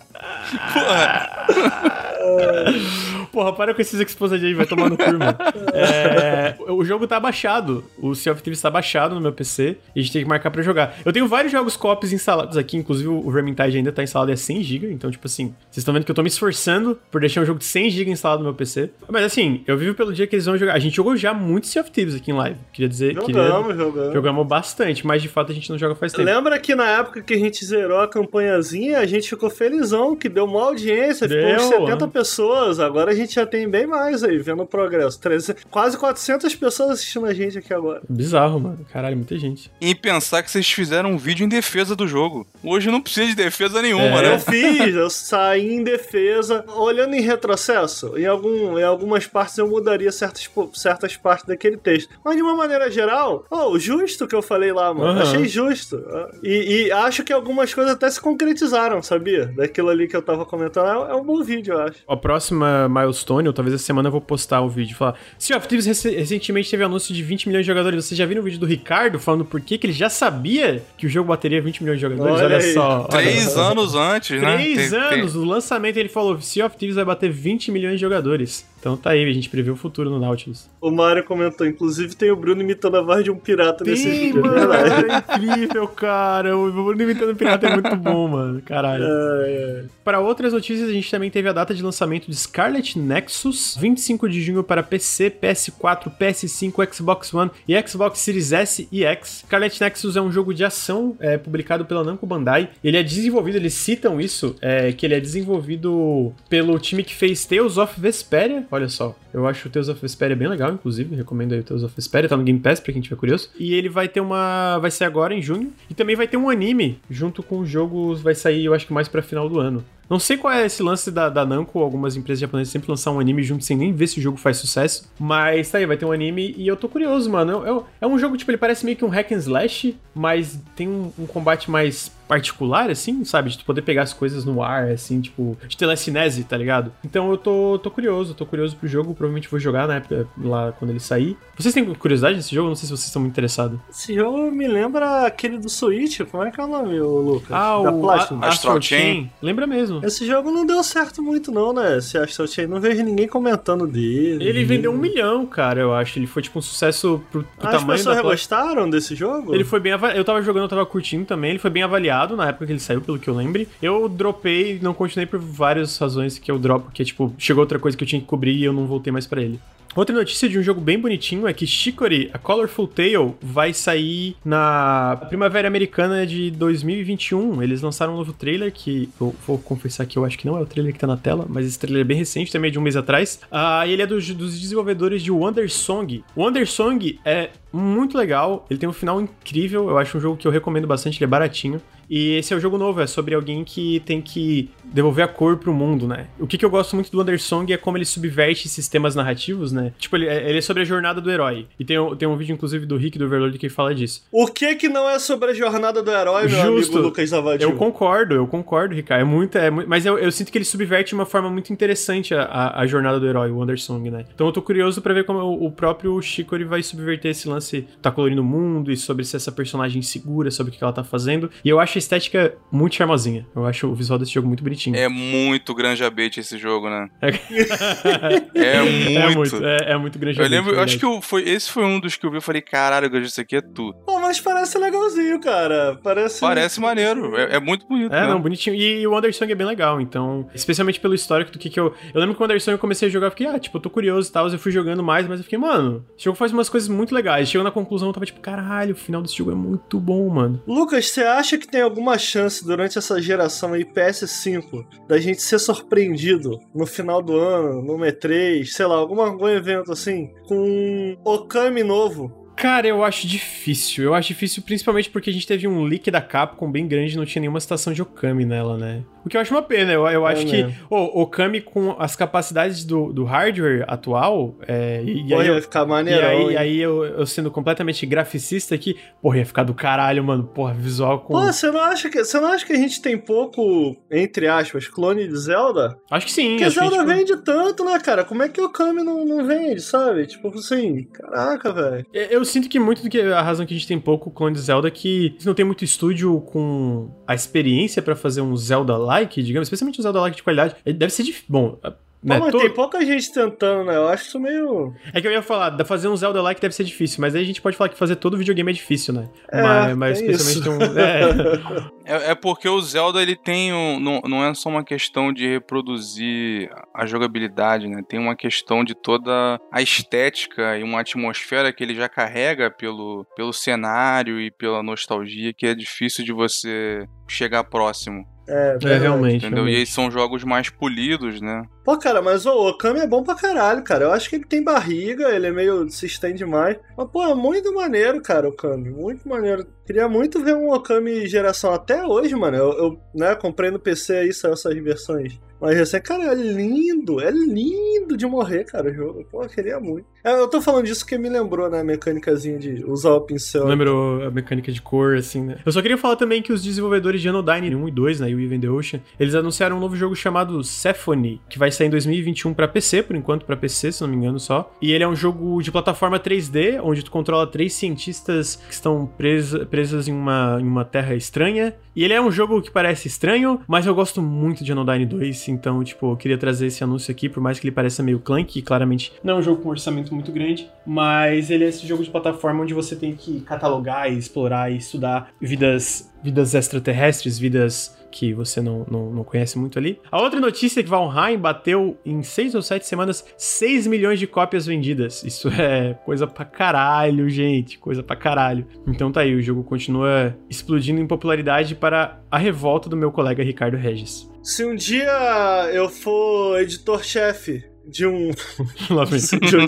Porra, 3.32 3.54
para 3.54 3.74
com 3.74 3.82
esses 3.82 4.00
exposed 4.00 4.44
aí, 4.44 4.54
vai 4.54 4.66
tomar 4.66 4.90
no 4.90 4.98
cu, 4.98 5.04
mano. 5.04 5.38
É, 5.74 6.56
o 6.68 6.84
jogo 6.84 7.08
tá 7.08 7.20
baixado. 7.20 7.84
O 8.02 8.16
Sea 8.16 8.34
of 8.34 8.42
Thieves 8.42 8.62
tá 8.62 8.70
baixado 8.70 9.14
no 9.16 9.22
meu 9.22 9.32
PC 9.32 9.78
e 9.96 10.00
a 10.00 10.02
gente 10.02 10.12
tem 10.12 10.24
que 10.24 10.28
marcar 10.28 10.50
pra 10.50 10.62
jogar. 10.62 10.96
Eu 11.06 11.14
tenho 11.14 11.28
vários 11.28 11.52
jogos 11.52 11.78
copies 11.78 12.12
instalados 12.12 12.58
aqui, 12.58 12.78
inclusive 12.78 13.08
o 13.08 13.30
Vermintide 13.30 13.78
ainda 13.78 13.92
tá 13.92 14.04
instalado 14.04 14.32
é 14.32 14.36
100 14.36 14.64
GB, 14.64 14.92
então, 14.92 15.12
tipo 15.12 15.28
assim, 15.28 15.54
vocês 15.70 15.78
estão 15.78 15.94
vendo 15.94 16.04
que 16.04 16.12
eu 16.12 16.16
tô 16.16 16.24
me 16.24 16.30
esforçando 16.30 17.00
por 17.12 17.22
deixar 17.22 17.42
um 17.42 17.46
jogo 17.46 17.60
de 17.60 17.66
100 17.66 17.90
GB 17.92 18.12
instalado 18.12 18.40
no 18.40 18.46
meu 18.46 18.56
PC. 18.56 18.90
Mas 19.08 19.24
assim, 19.24 19.64
eu 19.68 19.78
vivo 19.78 19.94
pelo 19.94 20.14
dia 20.14 20.26
que 20.26 20.36
eles 20.36 20.46
vão 20.46 20.58
jogar. 20.58 20.74
A 20.74 20.80
gente 20.80 20.96
jogou 20.96 21.16
já 21.16 21.34
muito 21.34 21.68
Sea 21.68 21.82
of 21.82 21.92
Thieves 21.92 22.16
aqui 22.16 22.32
em 22.32 22.34
live. 22.34 22.60
Queria 22.74 22.90
dizer. 22.90 23.14
Jogamos, 23.14 23.68
queria... 23.68 23.86
jogamos. 23.86 24.14
Jogamos 24.14 24.48
bastante, 24.48 25.06
mas 25.06 25.22
de 25.22 25.30
fato 25.30 25.52
a 25.52 25.56
gente 25.56 25.70
não 25.70 25.78
joga 25.78 25.96
faz 25.96 26.12
tempo. 26.12 26.24
Lembra 26.24 26.58
que 26.60 26.74
na 26.76 26.88
época 26.88 27.22
que 27.22 27.34
a 27.34 27.38
gente 27.38 27.64
zerou 27.64 28.00
a 28.00 28.08
campanhazinha, 28.08 29.00
a 29.00 29.06
gente 29.06 29.30
ficou 29.30 29.50
felizão, 29.50 30.16
que 30.16 30.28
deu 30.38 30.46
uma 30.46 30.62
audiência, 30.62 31.28
deu, 31.28 31.60
ficou 31.60 31.66
uns 31.66 31.88
70 31.88 32.08
pessoas. 32.10 32.80
Agora 32.80 33.12
a 33.12 33.16
gente 33.16 33.34
já 33.34 33.46
tem 33.46 33.68
bem 33.68 33.88
mais 33.88 34.24
aí, 34.24 34.38
vendo 34.38 34.62
o 34.62 34.68
progresso. 34.68 35.20
300, 35.20 35.64
quase 35.72 35.98
400 35.98 36.54
pessoas 36.56 36.92
assistindo 36.92 37.26
a 37.26 37.34
gente 37.34 37.58
aqui 37.58 37.74
agora. 37.74 38.02
Bizarro, 38.08 38.60
mano. 38.60 38.86
Caralho, 38.94 39.16
muita 39.16 39.38
gente. 39.38 39.72
E 39.82 39.96
pensar 39.96 40.44
que 40.44 40.52
vocês 40.52 40.70
fizeram 40.70 41.12
um 41.12 41.18
vídeo 41.18 41.44
em 41.44 41.50
defesa 41.50 41.96
do 41.96 42.08
jogo. 42.08 42.46
Hoje 42.64 42.92
não 42.92 43.02
precisa 43.02 43.28
de 43.28 43.36
defesa 43.36 43.82
nenhuma, 43.82 44.04
é. 44.04 44.22
né? 44.22 44.36
Eu 44.36 44.40
fiz, 44.40 44.94
eu 44.94 45.10
saí 45.10 45.74
em 45.74 45.84
defesa. 45.84 46.64
Olhando 46.76 47.16
em 47.16 47.22
retrocesso, 47.22 48.16
em, 48.16 48.26
algum, 48.28 48.78
em 48.78 48.84
algumas 48.84 49.26
partes 49.26 49.58
eu 49.58 49.68
mudaria 49.68 50.12
certas, 50.12 50.48
certas 50.74 51.18
partes 51.18 51.48
daquele 51.48 51.78
texto. 51.78 52.10
Mas 52.24 52.36
de 52.36 52.44
uma 52.44 52.56
maneira 52.56 52.92
geral, 52.92 53.44
oh, 53.50 53.80
justo 53.80 54.28
que 54.28 54.36
eu 54.36 54.42
falei 54.44 54.72
lá, 54.72 54.94
mano. 54.94 55.14
Uhum. 55.14 55.22
Achei 55.22 55.48
justo. 55.48 56.00
E, 56.44 56.86
e, 56.86 56.92
acho 56.92 57.24
que 57.24 57.34
algumas 57.34 57.74
coisas 57.74 57.94
até 57.94 58.08
se 58.10 58.22
concretizaram, 58.22 59.02
sabia? 59.02 59.48
Daquilo 59.48 59.90
ali 59.90 60.08
que 60.08 60.16
eu 60.18 60.22
tava 60.22 60.46
comentando. 60.46 60.88
É, 60.88 61.12
é 61.12 61.16
um 61.16 61.24
bom 61.24 61.44
vídeo, 61.44 61.74
eu 61.74 61.82
acho. 61.82 61.98
A 62.08 62.18
próxima 62.18 62.88
milestone, 62.90 63.48
ou 63.48 63.54
talvez 63.54 63.76
essa 63.76 63.84
semana 63.84 64.08
eu 64.08 64.12
vou 64.12 64.22
postar 64.22 64.62
o 64.62 64.70
vídeo. 64.70 64.96
Falar, 64.96 65.16
Sea 65.38 65.58
of 65.58 65.68
Thieves 65.68 65.86
recentemente 66.04 66.70
teve 66.70 66.84
anúncio 66.84 67.14
de 67.14 67.24
20 67.24 67.48
milhões 67.48 67.66
de 67.66 67.68
jogadores. 67.68 68.06
Você 68.06 68.16
já 68.16 68.26
viu 68.26 68.40
o 68.40 68.44
vídeo 68.44 68.60
do 68.60 68.66
Ricardo 68.66 69.20
falando 69.20 69.46
por 69.46 69.62
que 69.62 69.80
ele 69.82 69.94
já 69.94 70.10
sabia 70.10 70.84
que 70.98 71.06
o 71.06 71.10
jogo 71.10 71.30
bateria 71.30 71.62
20 71.62 71.84
milhões 71.84 72.00
de 72.00 72.02
jogadores? 72.02 72.36
Olha, 72.36 72.46
olha 72.46 72.74
só. 72.74 73.00
Olha 73.02 73.08
Três 73.08 73.44
só. 73.44 73.72
anos 73.72 73.96
antes, 73.96 74.42
né? 74.42 74.56
Três 74.56 74.94
anos. 74.94 75.36
No 75.36 75.46
lançamento 75.46 75.98
ele 75.98 76.10
falou: 76.10 76.40
Sea 76.42 76.66
of 76.66 76.76
Thieves 76.78 76.96
vai 76.96 77.06
bater 77.06 77.32
20 77.32 77.72
milhões 77.72 77.96
de 77.96 78.02
jogadores. 78.02 78.66
Então 78.88 78.96
tá 78.96 79.10
aí, 79.10 79.26
a 79.26 79.34
gente 79.34 79.50
previu 79.50 79.74
o 79.74 79.76
futuro 79.76 80.10
no 80.10 80.18
Nautilus. 80.18 80.70
O 80.80 80.90
Mario 80.90 81.22
comentou, 81.26 81.68
inclusive 81.68 82.16
tem 82.16 82.32
o 82.32 82.38
Bruno 82.38 82.62
imitando 82.62 82.96
a 82.96 83.02
voz 83.02 83.22
de 83.22 83.30
um 83.30 83.36
pirata 83.36 83.84
Tem, 83.84 83.94
nesse 83.94 84.10
vídeo. 84.10 84.42
Mano, 84.42 84.72
é 84.72 85.18
incrível, 85.18 85.88
cara. 85.90 86.58
O 86.58 86.72
Bruno 86.72 87.02
imitando 87.02 87.32
o 87.32 87.36
pirata 87.36 87.68
é 87.68 87.74
muito 87.74 87.94
bom, 87.98 88.30
mano. 88.30 88.62
Caralho. 88.62 89.04
É, 89.04 89.50
é. 89.50 89.84
Para 90.06 90.22
outras 90.22 90.54
notícias, 90.54 90.90
a 90.90 90.94
gente 90.94 91.12
também 91.12 91.30
teve 91.30 91.50
a 91.50 91.52
data 91.52 91.74
de 91.74 91.84
lançamento 91.84 92.28
de 92.28 92.36
Scarlet 92.38 92.98
Nexus, 92.98 93.76
25 93.78 94.30
de 94.30 94.42
junho 94.42 94.64
para 94.64 94.82
PC, 94.82 95.32
PS4, 95.32 96.10
PS5, 96.18 96.96
Xbox 96.96 97.34
One 97.34 97.52
e 97.68 97.78
Xbox 97.86 98.20
Series 98.20 98.54
S 98.54 98.88
e 98.90 99.04
X. 99.04 99.44
Scarlet 99.46 99.82
Nexus 99.82 100.16
é 100.16 100.22
um 100.22 100.32
jogo 100.32 100.54
de 100.54 100.64
ação 100.64 101.18
é, 101.20 101.38
publicado 101.38 101.84
pela 101.84 102.06
Namco 102.06 102.26
Bandai. 102.26 102.70
Ele 102.82 102.96
é 102.96 103.04
desenvolvido, 103.04 103.58
eles 103.58 103.74
citam 103.74 104.22
isso, 104.22 104.56
é, 104.62 104.94
que 104.94 105.06
ele 105.06 105.16
é 105.16 105.20
desenvolvido 105.20 106.34
pelo 106.48 106.80
time 106.80 107.04
que 107.04 107.14
fez 107.14 107.44
Tales 107.46 107.78
of 107.78 108.00
Vesperia. 108.00 108.66
Olha 108.78 108.90
só, 108.90 109.16
eu 109.34 109.48
acho 109.48 109.68
o 109.68 109.72
Tales 109.72 109.90
of 109.90 110.00
Vesperia 110.00 110.36
bem 110.36 110.48
legal, 110.48 110.72
inclusive, 110.72 111.16
recomendo 111.16 111.54
aí 111.54 111.62
o 111.62 111.64
Tales 111.64 111.82
of 111.82 111.96
Vesperia, 111.96 112.30
tá 112.30 112.38
no 112.38 112.44
Game 112.44 112.60
Pass 112.60 112.80
pra 112.80 112.94
quem 112.94 113.02
tiver 113.02 113.16
curioso. 113.16 113.50
E 113.58 113.74
ele 113.74 113.90
vai 113.90 114.08
ter 114.08 114.22
uma, 114.22 114.78
vai 114.78 114.92
ser 114.92 115.06
agora 115.06 115.34
em 115.34 115.42
junho, 115.42 115.74
e 115.90 115.96
também 115.96 116.16
vai 116.16 116.28
ter 116.28 116.38
um 116.38 116.48
anime 116.48 117.00
junto 117.10 117.42
com 117.42 117.58
o 117.58 117.66
jogo, 117.66 118.14
vai 118.18 118.36
sair, 118.36 118.66
eu 118.66 118.76
acho 118.76 118.86
que 118.86 118.94
mais 118.94 119.08
para 119.08 119.24
final 119.24 119.50
do 119.50 119.60
ano. 119.60 119.84
Não 120.10 120.20
sei 120.20 120.38
qual 120.38 120.54
é 120.54 120.66
esse 120.66 120.82
lance 120.82 121.12
da, 121.12 121.30
da 121.30 121.46
Namco, 121.46 121.80
algumas 121.80 122.16
empresas 122.16 122.40
japonesas 122.40 122.72
sempre 122.72 122.90
lançam 122.90 123.18
um 123.18 123.20
anime 123.20 123.44
junto 123.44 123.64
sem 123.64 123.76
nem 123.76 123.94
ver 123.94 124.08
se 124.08 124.20
o 124.20 124.22
jogo 124.22 124.38
faz 124.38 124.58
sucesso. 124.58 125.10
Mas 125.20 125.70
tá 125.70 125.78
aí, 125.78 125.86
vai 125.86 125.98
ter 125.98 126.06
um 126.06 126.12
anime 126.12 126.54
e 126.58 126.68
eu 126.68 126.78
tô 126.78 126.88
curioso, 126.88 127.30
mano. 127.30 127.66
É, 127.66 127.70
é, 127.70 127.84
é 128.02 128.08
um 128.08 128.18
jogo, 128.18 128.38
tipo, 128.38 128.50
ele 128.52 128.58
parece 128.58 128.86
meio 128.86 128.98
que 128.98 129.06
um 129.06 129.10
hack 129.10 129.32
and 129.32 129.38
slash, 129.38 129.98
mas 130.16 130.60
tem 130.76 130.88
um, 130.88 131.12
um 131.20 131.26
combate 131.26 131.70
mais 131.70 132.12
particular, 132.28 132.90
assim, 132.90 133.24
sabe? 133.24 133.50
De 133.50 133.58
tu 133.58 133.66
poder 133.66 133.82
pegar 133.82 134.04
as 134.04 134.14
coisas 134.14 134.44
no 134.44 134.62
ar, 134.62 134.90
assim, 134.90 135.22
tipo, 135.22 135.58
de 135.68 135.78
telecinese, 135.78 136.44
tá 136.44 136.58
ligado? 136.58 136.92
Então 137.04 137.32
eu 137.32 137.38
tô, 137.38 137.80
tô 137.82 137.90
curioso, 137.90 138.34
tô 138.34 138.46
curioso 138.46 138.76
pro 138.76 138.88
jogo, 138.88 139.14
provavelmente 139.14 139.48
vou 139.48 139.60
jogar 139.60 139.88
na 139.88 139.96
época 139.96 140.28
lá 140.38 140.74
quando 140.74 140.92
ele 140.92 141.00
sair. 141.00 141.38
Vocês 141.58 141.74
têm 141.74 141.86
curiosidade 141.96 142.36
desse 142.36 142.54
jogo? 142.54 142.68
Não 142.68 142.76
sei 142.76 142.88
se 142.88 142.92
vocês 142.92 143.08
estão 143.08 143.22
muito 143.22 143.34
interessados. 143.34 143.80
Esse 143.90 144.14
jogo 144.14 144.52
me 144.52 144.68
lembra 144.68 145.26
aquele 145.26 145.58
do 145.58 145.70
Switch, 145.70 146.22
como 146.30 146.44
é 146.44 146.52
que 146.52 146.60
é 146.60 146.64
o 146.64 146.68
nome, 146.68 147.00
Lucas? 147.00 147.52
Ah, 147.52 147.82
da 147.82 147.92
o 147.92 148.02
Platinum. 148.02 148.44
Astral 148.44 148.82
Chain. 148.82 149.32
Lembra 149.42 149.66
mesmo. 149.66 149.97
Esse 150.04 150.26
jogo 150.26 150.52
não 150.52 150.66
deu 150.66 150.84
certo 150.84 151.22
muito 151.22 151.52
não, 151.52 151.74
né? 151.74 151.98
Esse 151.98 152.18
Astral 152.18 152.48
Chain, 152.48 152.68
não 152.68 152.80
vejo 152.80 153.04
ninguém 153.04 153.28
comentando 153.28 153.88
dele. 153.88 154.44
Ele 154.44 154.64
vendeu 154.64 154.92
um 154.92 154.98
milhão, 154.98 155.46
cara, 155.46 155.82
eu 155.82 155.94
acho. 155.94 156.20
Ele 156.20 156.28
foi 156.28 156.42
tipo 156.42 156.60
um 156.60 156.62
sucesso 156.62 157.22
pro, 157.32 157.44
pro 157.44 157.68
As 157.68 157.80
tamanho 157.80 157.98
pessoas 157.98 158.18
da... 158.18 158.22
gostaram 158.22 158.90
desse 158.90 159.16
jogo? 159.16 159.54
Ele 159.54 159.64
foi 159.64 159.80
bem 159.80 159.94
avaliado. 159.94 160.20
Eu 160.20 160.26
tava 160.26 160.42
jogando, 160.42 160.64
eu 160.64 160.70
tava 160.70 160.86
curtindo 160.86 161.26
também. 161.26 161.52
Ele 161.52 161.60
foi 161.60 161.70
bem 161.70 161.84
avaliado 161.84 162.36
na 162.36 162.50
época 162.50 162.66
que 162.66 162.72
ele 162.72 162.80
saiu, 162.80 163.02
pelo 163.02 163.20
que 163.20 163.30
eu 163.30 163.36
lembre. 163.36 163.68
Eu 163.82 164.08
dropei, 164.08 164.80
não 164.82 164.94
continuei 164.94 165.26
por 165.26 165.40
várias 165.40 165.98
razões 165.98 166.38
que 166.40 166.52
eu 166.52 166.58
dropo, 166.58 166.86
porque, 166.86 167.04
tipo, 167.04 167.34
chegou 167.38 167.62
outra 167.62 167.80
coisa 167.80 167.98
que 167.98 168.04
eu 168.04 168.08
tinha 168.08 168.22
que 168.22 168.28
cobrir 168.28 168.56
e 168.56 168.64
eu 168.64 168.74
não 168.74 168.86
voltei 168.86 169.12
mais 169.12 169.28
para 169.28 169.42
ele. 169.42 169.60
Outra 169.98 170.16
notícia 170.16 170.48
de 170.48 170.60
um 170.60 170.62
jogo 170.62 170.80
bem 170.80 171.00
bonitinho 171.00 171.48
é 171.48 171.54
que 171.54 171.66
Chicory, 171.66 172.30
a 172.32 172.38
Colorful 172.38 172.88
Tale, 172.88 173.34
vai 173.42 173.74
sair 173.74 174.36
na 174.46 175.20
Primavera 175.28 175.68
Americana 175.68 176.24
de 176.24 176.52
2021. 176.52 177.64
Eles 177.64 177.82
lançaram 177.82 178.14
um 178.14 178.18
novo 178.18 178.32
trailer 178.32 178.72
que 178.72 179.10
eu 179.20 179.36
vou 179.48 179.58
confessar 179.58 180.06
que 180.06 180.16
eu 180.16 180.24
acho 180.24 180.38
que 180.38 180.46
não 180.46 180.56
é 180.56 180.62
o 180.62 180.68
trailer 180.68 180.94
que 180.94 181.00
tá 181.00 181.08
na 181.08 181.18
tela, 181.18 181.48
mas 181.50 181.66
esse 181.66 181.80
trailer 181.80 182.02
é 182.02 182.04
bem 182.04 182.16
recente, 182.16 182.52
também 182.52 182.70
é 182.70 182.72
de 182.72 182.78
um 182.78 182.82
mês 182.84 182.96
atrás. 182.96 183.40
Ah, 183.52 183.88
ele 183.88 184.04
é 184.04 184.06
dos, 184.06 184.30
dos 184.36 184.62
desenvolvedores 184.62 185.24
de 185.24 185.32
Wonder 185.32 185.68
Song. 185.68 186.24
Song 186.68 187.20
é 187.26 187.50
muito 187.74 188.16
legal, 188.20 188.68
ele 188.70 188.80
tem 188.80 188.88
um 188.88 188.94
final 188.94 189.20
incrível, 189.20 189.90
eu 189.90 189.98
acho 189.98 190.16
um 190.16 190.22
jogo 190.22 190.38
que 190.38 190.48
eu 190.48 190.52
recomendo 190.52 190.86
bastante, 190.86 191.18
ele 191.18 191.26
é 191.26 191.28
baratinho. 191.28 191.82
E 192.10 192.36
esse 192.36 192.54
é 192.54 192.58
o 192.58 192.60
jogo 192.60 192.78
novo, 192.78 193.02
é 193.02 193.08
sobre 193.08 193.36
alguém 193.36 193.64
que 193.64 194.00
tem 194.02 194.22
que 194.22 194.70
devolver 194.84 195.26
a 195.26 195.28
cor 195.28 195.58
pro 195.58 195.74
mundo, 195.74 196.08
né? 196.08 196.28
O 196.40 196.48
que, 196.48 196.58
que 196.58 196.66
eu 196.66 196.70
gosto 196.70 196.96
muito 196.96 197.12
do 197.12 197.22
Undersong 197.22 197.72
é 197.72 197.78
como 197.78 197.98
ele 197.98 198.06
subverte 198.06 198.70
sistemas 198.70 199.16
narrativos, 199.16 199.72
né? 199.72 199.94
Tipo, 199.98 200.16
ele, 200.16 200.28
é, 200.28 200.50
ele 200.50 200.60
é 200.60 200.62
sobre 200.62 200.84
a 200.84 200.86
jornada 200.86 201.20
do 201.20 201.30
herói. 201.30 201.68
E 201.80 201.84
tem, 201.84 201.98
tem 202.16 202.28
um 202.28 202.38
vídeo, 202.38 202.54
inclusive, 202.54 202.86
do 202.86 202.96
Rick 202.96 203.18
do 203.18 203.26
Overlord 203.26 203.58
que 203.58 203.70
fala 203.70 203.94
disso. 203.94 204.24
O 204.32 204.48
que 204.48 204.76
que 204.76 204.88
não 204.88 205.10
é 205.10 205.20
sobre 205.20 205.52
a 205.52 205.54
jornada 205.54 206.02
do 206.02 206.12
herói, 206.12 206.48
meu 206.48 206.50
Justo. 206.50 206.94
amigo 206.94 206.98
Lucas 207.00 207.30
Zavadil? 207.30 207.70
Eu 207.70 207.76
concordo, 207.76 208.36
eu 208.36 208.48
concordo, 208.48 208.96
Ricardo. 208.96 209.22
É 209.22 209.26
muito, 209.26 209.58
é 209.58 209.70
muito, 209.70 209.90
mas 209.90 210.06
eu, 210.06 210.18
eu 210.18 210.32
sinto 210.32 210.52
que 210.52 210.58
ele 210.58 210.66
subverte 210.66 211.10
de 211.10 211.16
uma 211.16 211.26
forma 211.26 211.50
muito 211.50 211.72
interessante 211.74 212.34
a, 212.34 212.44
a, 212.44 212.82
a 212.82 212.88
jornada 212.88 213.20
do 213.20 213.28
herói, 213.28 213.52
o 213.52 213.62
Undersong, 213.62 214.10
né? 214.10 214.26
Então 214.34 214.48
eu 214.48 214.54
tô 214.54 214.62
curioso 214.62 215.02
para 215.02 215.14
ver 215.14 215.26
como 215.26 215.40
o, 215.40 215.66
o 215.66 215.72
próprio 215.72 216.22
Chico 216.22 216.56
ele 216.56 216.66
vai 216.66 216.82
subverter 216.82 217.32
esse 217.32 217.48
lance, 217.48 217.88
tá 218.02 218.12
colorindo 218.12 218.42
o 218.42 218.46
mundo 218.46 218.92
e 218.92 218.98
sobre 218.98 219.26
se 219.26 219.36
essa 219.36 219.52
personagem 219.52 220.02
segura, 220.02 220.52
sobre 220.52 220.74
o 220.74 220.76
que 220.76 220.84
ela 220.84 220.94
tá 220.94 221.04
fazendo. 221.04 221.50
E 221.64 221.70
eu 221.70 221.80
acho 221.80 221.97
a 221.98 222.00
estética 222.00 222.56
muito 222.72 222.96
charmosinha. 222.96 223.46
Eu 223.56 223.66
acho 223.66 223.88
o 223.88 223.96
visual 223.96 224.20
desse 224.20 224.34
jogo 224.34 224.48
muito 224.48 224.64
bonitinho. 224.64 224.96
É 224.96 225.08
muito 225.08 225.74
Granja 225.74 226.10
Bait 226.10 226.38
esse 226.38 226.58
jogo, 226.58 226.90
né? 226.90 227.10
É, 227.22 227.28
É 228.56 228.82
muito. 228.82 229.20
é 229.20 229.36
muito, 229.36 229.66
é, 229.66 229.78
é 229.92 229.98
muito 229.98 230.20
grande. 230.20 230.40
Eu 230.40 230.48
lembro, 230.48 230.76
eu 230.76 230.82
acho 230.82 230.98
que 230.98 231.06
eu, 231.06 231.22
foi, 231.22 231.48
esse 231.48 231.72
foi 231.72 231.84
um 231.84 232.00
dos 232.00 232.16
que 232.16 232.26
eu 232.26 232.32
vi. 232.32 232.38
Eu 232.38 232.42
falei, 232.42 232.62
caralho, 232.62 233.10
Granja, 233.10 233.28
isso 233.28 233.42
aqui 233.42 233.56
é 233.56 233.62
tu. 233.62 233.94
Pô, 234.06 234.20
mas 234.20 234.40
parece 234.40 234.78
legalzinho, 234.78 235.40
cara. 235.40 236.00
Parece... 236.04 236.40
Parece 236.40 236.80
maneiro. 236.80 237.36
É, 237.38 237.56
é 237.56 237.60
muito 237.60 237.88
bonito. 237.88 238.14
É, 238.14 238.22
né? 238.22 238.28
não, 238.28 238.42
bonitinho. 238.42 238.76
E, 238.76 239.06
o 239.08 239.18
Undersong 239.18 239.52
é 239.52 239.56
bem 239.56 239.68
legal, 239.68 240.00
então. 240.02 240.48
Especialmente 240.54 241.00
pelo 241.00 241.14
histórico 241.14 241.52
do 241.52 241.60
que, 241.60 241.70
que 241.70 241.80
eu. 241.80 241.94
Eu 242.14 242.20
lembro 242.20 242.36
que 242.36 242.42
o 242.42 242.46
Undersong 242.46 242.74
eu 242.74 242.80
comecei 242.80 243.08
a 243.08 243.12
jogar, 243.12 243.28
eu 243.28 243.32
fiquei, 243.32 243.48
ah, 243.48 243.60
tipo, 243.60 243.78
eu 243.78 243.82
tô 243.82 243.90
curioso 243.90 244.30
e 244.30 244.32
tal. 244.32 244.48
Eu 244.48 244.60
fui 244.60 244.72
jogando 244.72 245.04
mais, 245.04 245.28
mas 245.28 245.40
eu 245.40 245.44
fiquei, 245.44 245.58
mano, 245.58 246.06
esse 246.16 246.26
jogo 246.26 246.38
faz 246.38 246.52
umas 246.52 246.70
coisas 246.70 246.90
muito 246.90 247.14
legais. 247.14 247.50
Chegou 247.50 247.64
na 247.64 247.72
conclusão, 247.72 248.10
eu 248.10 248.14
tava 248.14 248.26
tipo, 248.26 248.40
caralho, 248.40 248.94
o 248.94 248.98
final 248.98 249.22
desse 249.22 249.38
jogo 249.38 249.52
é 249.52 249.56
muito 249.56 250.00
bom, 250.00 250.28
mano. 250.30 250.62
Lucas, 250.68 251.10
você 251.10 251.22
acha 251.24 251.58
que 251.58 251.68
tem 251.68 251.82
alguma 251.88 252.18
chance 252.18 252.64
durante 252.64 252.98
essa 252.98 253.22
geração 253.22 253.74
aí 253.74 253.84
PS5 253.84 254.86
da 255.08 255.20
gente 255.20 255.42
ser 255.42 255.60
surpreendido 255.60 256.60
no 256.74 256.86
final 256.86 257.22
do 257.22 257.36
ano, 257.38 257.82
no 257.82 257.98
E3, 258.06 258.66
sei 258.66 258.86
lá, 258.86 258.96
algum, 258.96 259.22
algum 259.22 259.48
evento 259.48 259.92
assim, 259.92 260.32
com 260.48 260.56
um 260.56 261.18
Okami 261.24 261.84
novo? 261.84 262.47
Cara, 262.58 262.88
eu 262.88 263.04
acho 263.04 263.28
difícil. 263.28 264.04
Eu 264.04 264.16
acho 264.16 264.30
difícil 264.30 264.64
principalmente 264.64 265.12
porque 265.12 265.30
a 265.30 265.34
gente 265.34 265.46
teve 265.46 265.68
um 265.68 265.84
leak 265.84 266.10
da 266.10 266.20
Capcom 266.20 266.72
bem 266.72 266.88
grande 266.88 267.14
e 267.14 267.16
não 267.18 267.24
tinha 267.24 267.40
nenhuma 267.40 267.60
citação 267.60 267.94
de 267.94 268.02
Okami 268.02 268.46
nela, 268.46 268.76
né? 268.78 269.04
O 269.24 269.30
que 269.30 269.36
eu 269.36 269.42
acho 269.42 269.54
uma 269.54 269.62
pena. 269.62 269.92
Eu, 269.92 270.08
eu 270.08 270.26
acho 270.26 270.46
que 270.46 270.66
o 270.90 271.22
Okami 271.22 271.62
com 271.62 271.96
as 272.00 272.16
capacidades 272.16 272.84
do, 272.84 273.14
do 273.14 273.26
hardware 273.26 273.84
atual. 273.88 274.56
É, 274.66 275.04
e, 275.04 275.26
e 275.26 275.30
Pô, 275.30 275.40
aí 275.40 275.48
ia 275.48 275.62
ficar 275.62 275.84
e 275.84 275.88
maneirão. 275.88 276.28
aí, 276.30 276.42
hein? 276.42 276.58
aí 276.58 276.78
eu, 276.80 277.04
eu 277.04 277.26
sendo 277.26 277.52
completamente 277.52 278.06
graficista 278.06 278.74
aqui, 278.74 278.98
porra, 279.22 279.40
ia 279.40 279.46
ficar 279.46 279.64
do 279.64 279.74
caralho, 279.74 280.24
mano. 280.24 280.46
Porra, 280.46 280.74
visual 280.74 281.20
com. 281.20 281.34
Pô, 281.34 281.42
você 281.42 281.70
não, 281.70 281.82
acha 281.82 282.10
que, 282.10 282.24
você 282.24 282.40
não 282.40 282.48
acha 282.48 282.66
que 282.66 282.74
a 282.74 282.78
gente 282.78 283.02
tem 283.02 283.18
pouco, 283.18 283.96
entre 284.10 284.48
aspas, 284.48 284.88
clone 284.88 285.28
de 285.28 285.38
Zelda? 285.38 286.00
acho 286.10 286.26
que 286.26 286.32
sim. 286.32 286.52
Porque 286.52 286.64
acho 286.64 286.76
que, 286.76 286.80
Zelda 286.80 286.98
tipo, 286.98 287.08
vende 287.08 287.38
tanto, 287.44 287.84
né, 287.84 288.00
cara? 288.00 288.24
Como 288.24 288.42
é 288.42 288.50
que 288.50 288.62
o 288.62 288.70
Kami 288.70 289.04
não, 289.04 289.26
não 289.26 289.46
vende, 289.46 289.82
sabe? 289.82 290.26
Tipo 290.26 290.48
assim, 290.58 291.04
caraca, 291.04 291.72
velho. 291.72 292.06
Eu 292.14 292.46
sinto 292.48 292.70
que 292.70 292.80
muito 292.80 293.04
do 293.04 293.10
que 293.10 293.20
a 293.22 293.42
razão 293.42 293.66
que 293.66 293.74
a 293.74 293.78
gente 293.78 293.88
tem 293.88 294.00
pouco 294.00 294.32
clone 294.32 294.56
de 294.56 294.62
Zelda 294.62 294.88
é 294.88 294.92
que 294.92 295.36
não 295.46 295.54
tem 295.54 295.66
muito 295.66 295.84
estúdio 295.84 296.40
com 296.42 297.10
a 297.28 297.36
experiência 297.36 298.02
pra 298.02 298.16
fazer 298.16 298.42
um 298.42 298.56
Zelda-like, 298.56 299.44
digamos, 299.44 299.68
especialmente 299.68 300.00
um 300.00 300.04
Zelda-like 300.04 300.38
de 300.38 300.44
qualidade. 300.44 300.76
Ele 300.86 300.98
Deve 300.98 301.14
ser 301.14 301.24
difícil. 301.24 301.46
Bom, 301.50 301.80
Pô, 302.22 302.34
né, 302.34 302.40
mas 302.40 302.52
tem 302.54 302.70
pouca 302.74 303.06
gente 303.06 303.32
tentando, 303.32 303.86
né? 303.86 303.96
Eu 303.96 304.08
acho 304.08 304.28
isso 304.28 304.40
meio. 304.40 304.94
É 305.14 305.22
que 305.22 305.28
eu 305.28 305.32
ia 305.32 305.42
falar, 305.42 305.78
fazer 305.86 306.08
um 306.08 306.16
Zelda-like 306.16 306.60
deve 306.60 306.74
ser 306.74 306.84
difícil, 306.84 307.22
mas 307.22 307.36
aí 307.36 307.42
a 307.42 307.46
gente 307.46 307.62
pode 307.62 307.78
falar 307.78 307.90
que 307.90 307.98
fazer 307.98 308.16
todo 308.16 308.38
videogame 308.38 308.72
é 308.72 308.74
difícil, 308.74 309.14
né? 309.14 309.30
É, 309.50 309.62
mas, 309.62 309.98
mas 309.98 310.22
especialmente 310.22 310.60
isso. 310.60 310.72
um. 310.72 311.00
É, 311.00 311.98
É, 312.08 312.32
é 312.32 312.36
porque 312.36 312.70
o 312.70 312.82
Zelda 312.82 313.22
ele 313.22 313.36
tem 313.36 313.74
um, 313.74 314.00
não, 314.00 314.22
não 314.22 314.46
é 314.46 314.54
só 314.54 314.70
uma 314.70 314.84
questão 314.84 315.34
de 315.34 315.46
reproduzir 315.46 316.72
a 316.94 317.06
jogabilidade, 317.06 317.90
né? 317.90 318.02
Tem 318.08 318.18
uma 318.18 318.36
questão 318.36 318.82
de 318.82 318.96
toda 318.96 319.60
a 319.70 319.82
estética 319.82 320.78
e 320.78 320.84
uma 320.84 321.02
atmosfera 321.02 321.74
que 321.74 321.84
ele 321.84 321.94
já 321.94 322.08
carrega 322.08 322.72
pelo, 322.72 323.26
pelo 323.36 323.52
cenário 323.52 324.40
e 324.40 324.50
pela 324.50 324.82
nostalgia 324.82 325.54
que 325.54 325.68
é 325.68 325.76
difícil 325.76 326.24
de 326.24 326.32
você 326.32 327.06
chegar 327.28 327.66
próximo, 327.66 328.26
É, 328.48 328.78
é, 328.82 328.98
realmente. 328.98 329.46
entendeu? 329.46 329.68
E 329.68 329.72
realmente. 329.72 329.78
aí 329.78 329.86
são 329.86 330.10
jogos 330.10 330.44
mais 330.44 330.70
polidos, 330.70 331.42
né? 331.42 331.64
Pô, 331.84 331.98
cara, 331.98 332.22
mas 332.22 332.46
o 332.46 332.70
Okami 332.70 333.00
é 333.00 333.08
bom 333.08 333.24
pra 333.24 333.36
caralho, 333.36 333.84
cara. 333.84 334.06
Eu 334.06 334.12
acho 334.12 334.30
que 334.30 334.38
ele 334.38 334.46
tem 334.46 334.64
barriga, 334.64 335.30
ele 335.30 335.48
é 335.48 335.52
meio. 335.52 335.90
se 335.90 336.06
estende 336.06 336.46
mais. 336.46 336.78
Mas, 336.98 337.08
pô, 337.10 337.24
é 337.24 337.36
muito 337.36 337.74
maneiro, 337.74 338.22
cara, 338.22 338.48
o 338.48 338.50
Okami. 338.50 338.90
Muito 338.90 339.28
maneiro. 339.28 339.66
Queria 339.86 340.08
muito 340.08 340.44
ver 340.44 340.56
um 340.56 340.72
Okami 340.72 341.28
geração 341.28 341.74
até 341.74 342.06
hoje, 342.06 342.36
mano. 342.36 342.58
Eu, 342.58 342.72
eu 342.74 343.00
né, 343.14 343.36
comprei 343.36 343.72
no 343.72 343.80
PC 343.80 344.18
aí, 344.18 344.34
saiu 344.34 344.54
essas 344.54 344.76
versões. 344.76 345.40
Mas 345.60 345.76
recém, 345.76 346.02
cara, 346.02 346.24
é 346.32 346.36
lindo, 346.36 347.20
é 347.20 347.32
lindo 347.32 348.16
de 348.16 348.26
morrer, 348.26 348.64
cara, 348.66 348.90
o 348.90 348.94
jogo. 348.94 349.26
Pô, 349.32 349.44
eu 349.44 349.50
queria 349.50 349.80
muito. 349.80 350.06
É, 350.24 350.32
Eu 350.32 350.48
tô 350.48 350.62
falando 350.62 350.86
disso 350.86 351.02
porque 351.02 351.18
me 351.18 351.30
lembrou, 351.30 351.70
né, 351.70 351.80
a 351.80 351.84
mecânicazinha 351.84 352.60
de 352.60 352.84
usar 352.86 353.12
o 353.14 353.22
pincel. 353.22 353.66
Lembrou 353.66 354.24
a 354.24 354.32
mecânica 354.32 354.72
de 354.72 354.82
cor, 354.82 355.16
assim, 355.16 355.42
né? 355.44 355.58
Eu 355.66 355.72
só 355.72 355.82
queria 355.82 355.98
falar 355.98 356.16
também 356.16 356.42
que 356.42 356.52
os 356.54 356.64
desenvolvedores 356.64 357.22
de 357.22 357.30
Anodyne 357.30 357.76
1 357.76 357.88
e 357.88 357.92
2, 357.92 358.20
né, 358.20 358.30
e 358.30 358.36
o 358.36 358.40
Even 358.40 358.60
the 358.60 358.70
Ocean, 358.70 359.00
eles 359.20 359.34
anunciaram 359.36 359.78
um 359.78 359.80
novo 359.80 359.96
jogo 359.96 360.16
chamado 360.16 360.64
Symphony, 360.64 361.42
que 361.50 361.58
vai 361.58 361.72
sair 361.72 361.88
em 361.88 361.92
2021 361.92 362.54
pra 362.54 362.68
PC, 362.68 363.04
por 363.04 363.16
enquanto 363.16 363.46
pra 363.46 363.56
PC, 363.58 363.92
se 363.92 364.02
não 364.02 364.10
me 364.10 364.16
engano 364.16 364.40
só. 364.40 364.72
E 364.82 364.92
ele 364.92 365.04
é 365.04 365.08
um 365.08 365.16
jogo 365.16 365.62
de 365.62 365.72
plataforma 365.72 366.20
3D, 366.20 366.80
onde 366.84 367.04
tu 367.04 367.12
controla 367.12 367.48
três 367.48 367.74
cientistas 367.74 368.56
que 368.68 368.74
estão 368.74 369.06
presa, 369.18 369.66
presas 369.66 370.08
em 370.08 370.14
uma, 370.14 370.58
em 370.62 370.66
uma 370.66 370.86
terra 370.86 371.16
estranha. 371.16 371.74
E 371.96 372.04
ele 372.04 372.14
é 372.14 372.22
um 372.22 372.32
jogo 372.32 372.62
que 372.62 372.70
parece 372.70 373.08
estranho, 373.08 373.60
mas 373.68 373.88
eu 373.88 373.96
gosto 373.96 374.22
muito 374.22 374.64
de 374.64 374.72
Anodyne 374.72 375.06
2, 375.06 375.38
então, 375.52 375.84
tipo, 375.84 376.12
eu 376.12 376.18
queria 376.18 376.38
trazer 376.38 376.68
esse 376.68 376.84
anúncio 376.84 377.12
aqui, 377.12 377.30
por 377.30 377.42
mais 377.42 377.60
que 377.60 377.68
ele 377.68 377.76
pareça 377.76 378.04
meio 378.04 378.20
clunky, 378.20 378.62
claramente 378.62 379.12
não 379.24 379.36
é 379.36 379.38
um 379.38 379.42
jogo 379.42 379.62
com 379.62 379.70
orçamento 379.70 380.14
muito 380.14 380.32
grande, 380.32 380.70
mas 380.86 381.50
ele 381.50 381.64
é 381.64 381.68
esse 381.68 381.86
jogo 381.88 382.04
de 382.04 382.10
plataforma 382.10 382.64
onde 382.64 382.74
você 382.74 382.96
tem 382.96 383.16
que 383.16 383.42
catalogar 383.42 384.12
explorar 384.18 384.72
e 384.72 384.78
estudar 384.78 385.30
vidas, 385.42 386.12
vidas 386.24 386.54
extraterrestres, 386.54 387.38
vidas 387.38 387.97
que 388.12 388.34
você 388.34 388.62
não, 388.62 388.86
não, 388.90 389.12
não 389.12 389.24
conhece 389.24 389.58
muito 389.58 389.78
ali. 389.78 390.00
A 390.12 390.22
outra 390.22 390.40
notícia 390.40 390.80
é 390.80 390.84
que 390.84 390.90
Valheim 390.90 391.38
bateu 391.38 391.98
em 392.06 392.24
seis 392.24 392.56
ou 392.56 392.62
sete 392.62 392.86
semanas 392.86 393.26
6 393.38 393.88
milhões 393.88 394.20
de 394.20 394.28
cópias 394.28 394.66
vendidas. 394.66 395.24
Isso 395.24 395.50
é 395.50 395.94
coisa 396.06 396.28
pra 396.28 396.46
caralho, 396.46 397.30
gente. 397.30 397.78
Coisa 397.78 398.04
pra 398.04 398.16
caralho. 398.16 398.66
Então 398.88 399.12
tá 399.12 399.22
aí, 399.22 399.36
o 399.36 399.42
jogo 399.42 399.64
continua 399.64 400.36
explodindo 400.50 401.02
em 401.02 401.08
popularidade 401.08 401.76
para 401.76 402.22
a 402.30 402.38
revolta 402.38 402.90
do 402.90 402.98
meu 402.98 403.12
colega 403.12 403.44
Ricardo 403.44 403.78
Regis. 403.78 404.30
Se 404.44 404.64
um 404.64 404.76
dia 404.76 405.70
eu 405.74 405.90
for 405.90 406.60
editor-chefe 406.62 407.66
de 407.88 408.06
um. 408.06 408.32
de 409.42 409.56
um 409.58 409.64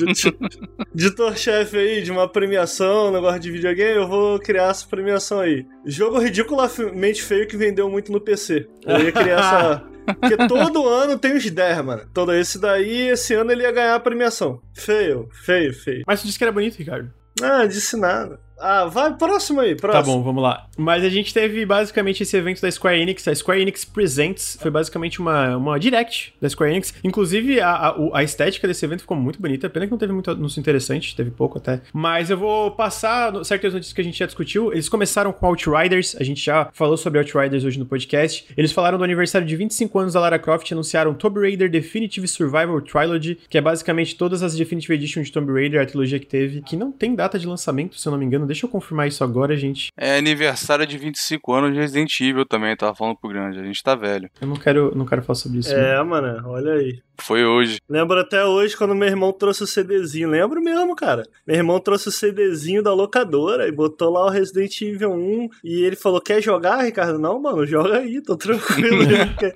editor-chefe 0.93 1.77
aí, 1.77 2.01
de 2.01 2.11
uma 2.11 2.27
premiação, 2.27 3.11
negócio 3.11 3.39
de 3.39 3.51
videogame, 3.51 3.97
eu 3.97 4.07
vou 4.07 4.39
criar 4.39 4.69
essa 4.69 4.85
premiação 4.87 5.39
aí. 5.39 5.65
Jogo 5.85 6.19
ridiculamente 6.19 7.23
feio 7.23 7.47
que 7.47 7.57
vendeu 7.57 7.89
muito 7.89 8.11
no 8.11 8.19
PC. 8.19 8.67
Eu 8.85 8.99
ia 8.99 9.11
criar 9.11 9.39
essa. 9.39 9.89
Porque 10.19 10.47
todo 10.47 10.87
ano 10.87 11.19
tem 11.19 11.37
os 11.37 11.47
10, 11.47 11.85
mano. 11.85 12.01
Todo 12.11 12.33
esse 12.33 12.59
daí, 12.59 13.09
esse 13.09 13.35
ano 13.35 13.51
ele 13.51 13.61
ia 13.61 13.71
ganhar 13.71 13.93
a 13.93 13.99
premiação. 13.99 14.59
Feio, 14.73 15.29
feio, 15.31 15.71
feio. 15.71 16.03
Mas 16.07 16.21
tu 16.21 16.25
disse 16.25 16.37
que 16.37 16.43
era 16.43 16.51
bonito, 16.51 16.77
Ricardo. 16.77 17.13
Ah, 17.41 17.65
disse 17.65 17.95
nada. 17.95 18.39
Ah, 18.60 18.86
vai, 18.86 19.14
próximo 19.15 19.61
aí, 19.61 19.76
próximo. 19.76 20.03
Tá 20.03 20.10
bom, 20.10 20.22
vamos 20.22 20.44
lá. 20.44 20.68
Mas 20.77 21.03
a 21.03 21.10
gente 21.10 21.34
teve 21.34 21.65
basicamente 21.65 22.23
esse 22.23 22.36
evento 22.36 22.61
da 22.61 22.72
Square 22.72 22.99
Enix, 23.02 23.27
a 23.27 23.36
Square 23.36 23.61
Enix 23.61 23.86
Presents, 23.86 24.57
foi 24.61 24.72
basicamente 24.72 25.19
uma, 25.19 25.57
uma 25.57 25.80
direct 25.80 26.34
da 26.41 26.49
Square 26.49 26.72
Enix. 26.72 26.94
Inclusive, 27.03 27.60
a, 27.61 27.72
a, 27.72 27.95
a 28.14 28.23
estética 28.23 28.68
desse 28.68 28.86
evento 28.86 29.02
ficou 29.02 29.18
muito 29.18 29.41
bonita, 29.41 29.69
pena 29.69 29.86
que 29.86 29.91
não 29.91 29.98
teve 29.98 30.14
muito 30.14 30.31
anúncio 30.31 30.60
interessante, 30.60 31.15
teve 31.15 31.31
pouco 31.31 31.57
até. 31.57 31.81
Mas 31.94 32.30
eu 32.30 32.38
vou 32.38 32.72
passar 32.72 33.34
certas 33.45 33.73
notícias 33.73 33.94
que 33.94 34.02
a 34.02 34.03
gente 34.03 34.18
já 34.18 34.26
discutiu. 34.26 34.72
Eles 34.72 34.90
começaram 34.90 35.31
com 35.31 35.45
Outriders, 35.45 36.15
a 36.19 36.23
gente 36.23 36.44
já 36.44 36.69
falou 36.73 36.98
sobre 36.98 37.19
Outriders 37.19 37.64
hoje 37.64 37.80
no 37.80 37.86
podcast. 37.86 38.45
Eles 38.57 38.72
falaram 38.72 38.98
do 38.98 39.03
aniversário 39.03 39.48
de 39.48 39.56
25 39.56 39.99
anos 39.99 40.14
da 40.14 40.19
Lara 40.19 40.40
Croft, 40.40 40.72
anunciaram 40.72 41.14
Tomb 41.14 41.40
Raider 41.40 41.69
Definitive 41.69 42.27
Survival 42.27 42.81
Trilogy, 42.81 43.38
que 43.49 43.57
é 43.57 43.61
basicamente 43.61 44.15
todas 44.15 44.44
as 44.44 44.56
Definitive 44.56 44.94
Edition 44.94 45.22
de 45.22 45.31
Tomb 45.31 45.52
Raider, 45.52 45.81
a 45.81 45.86
trilogia 45.86 46.19
que 46.19 46.26
teve, 46.26 46.61
que 46.61 46.76
não 46.76 46.91
tem 46.91 47.15
data 47.15 47.38
de 47.40 47.48
lançamento, 47.48 47.99
se 47.99 48.07
eu 48.07 48.11
não 48.11 48.18
me 48.18 48.26
engano. 48.26 48.48
Deixa 48.49 48.65
eu 48.65 48.69
confirmar 48.71 49.07
isso 49.07 49.23
agora, 49.23 49.55
gente. 49.55 49.89
É 49.95 50.17
aniversário 50.17 50.88
de 50.88 50.97
25 50.97 51.53
anos 51.53 51.71
de 51.71 51.80
Resident 51.80 52.19
Evil 52.19 52.47
também, 52.47 52.76
tava 52.76 52.95
falando 52.95 53.15
pro 53.15 53.30
grande. 53.30 53.59
A 53.59 53.63
gente 53.63 53.84
tá 53.84 53.93
velho. 53.93 54.27
Eu 54.41 54.47
não 54.47 54.55
quero, 54.55 54.91
não 54.95 55.05
quero 55.05 55.21
falar 55.21 55.35
sobre 55.35 55.59
isso. 55.59 55.71
É, 55.71 56.03
mano, 56.03 56.49
olha 56.49 56.73
aí. 56.73 56.99
Foi 57.19 57.45
hoje. 57.45 57.79
Lembro 57.87 58.19
até 58.19 58.45
hoje 58.45 58.75
quando 58.75 58.95
meu 58.95 59.07
irmão 59.07 59.31
trouxe 59.31 59.63
o 59.63 59.67
CDzinho. 59.67 60.29
Lembro 60.29 60.61
mesmo, 60.61 60.95
cara. 60.95 61.23
Meu 61.45 61.57
irmão 61.57 61.79
trouxe 61.79 62.07
o 62.07 62.11
CDzinho 62.11 62.81
da 62.81 62.93
locadora 62.93 63.67
e 63.67 63.71
botou 63.71 64.09
lá 64.09 64.25
o 64.25 64.29
Resident 64.29 64.81
Evil 64.81 65.11
1 65.11 65.49
e 65.63 65.83
ele 65.83 65.95
falou: 65.95 66.21
Quer 66.21 66.41
jogar, 66.41 66.83
Ricardo? 66.83 67.19
Não, 67.19 67.39
mano, 67.39 67.65
joga 67.65 67.97
aí, 67.97 68.21
tô 68.21 68.35
tranquilo. 68.35 69.03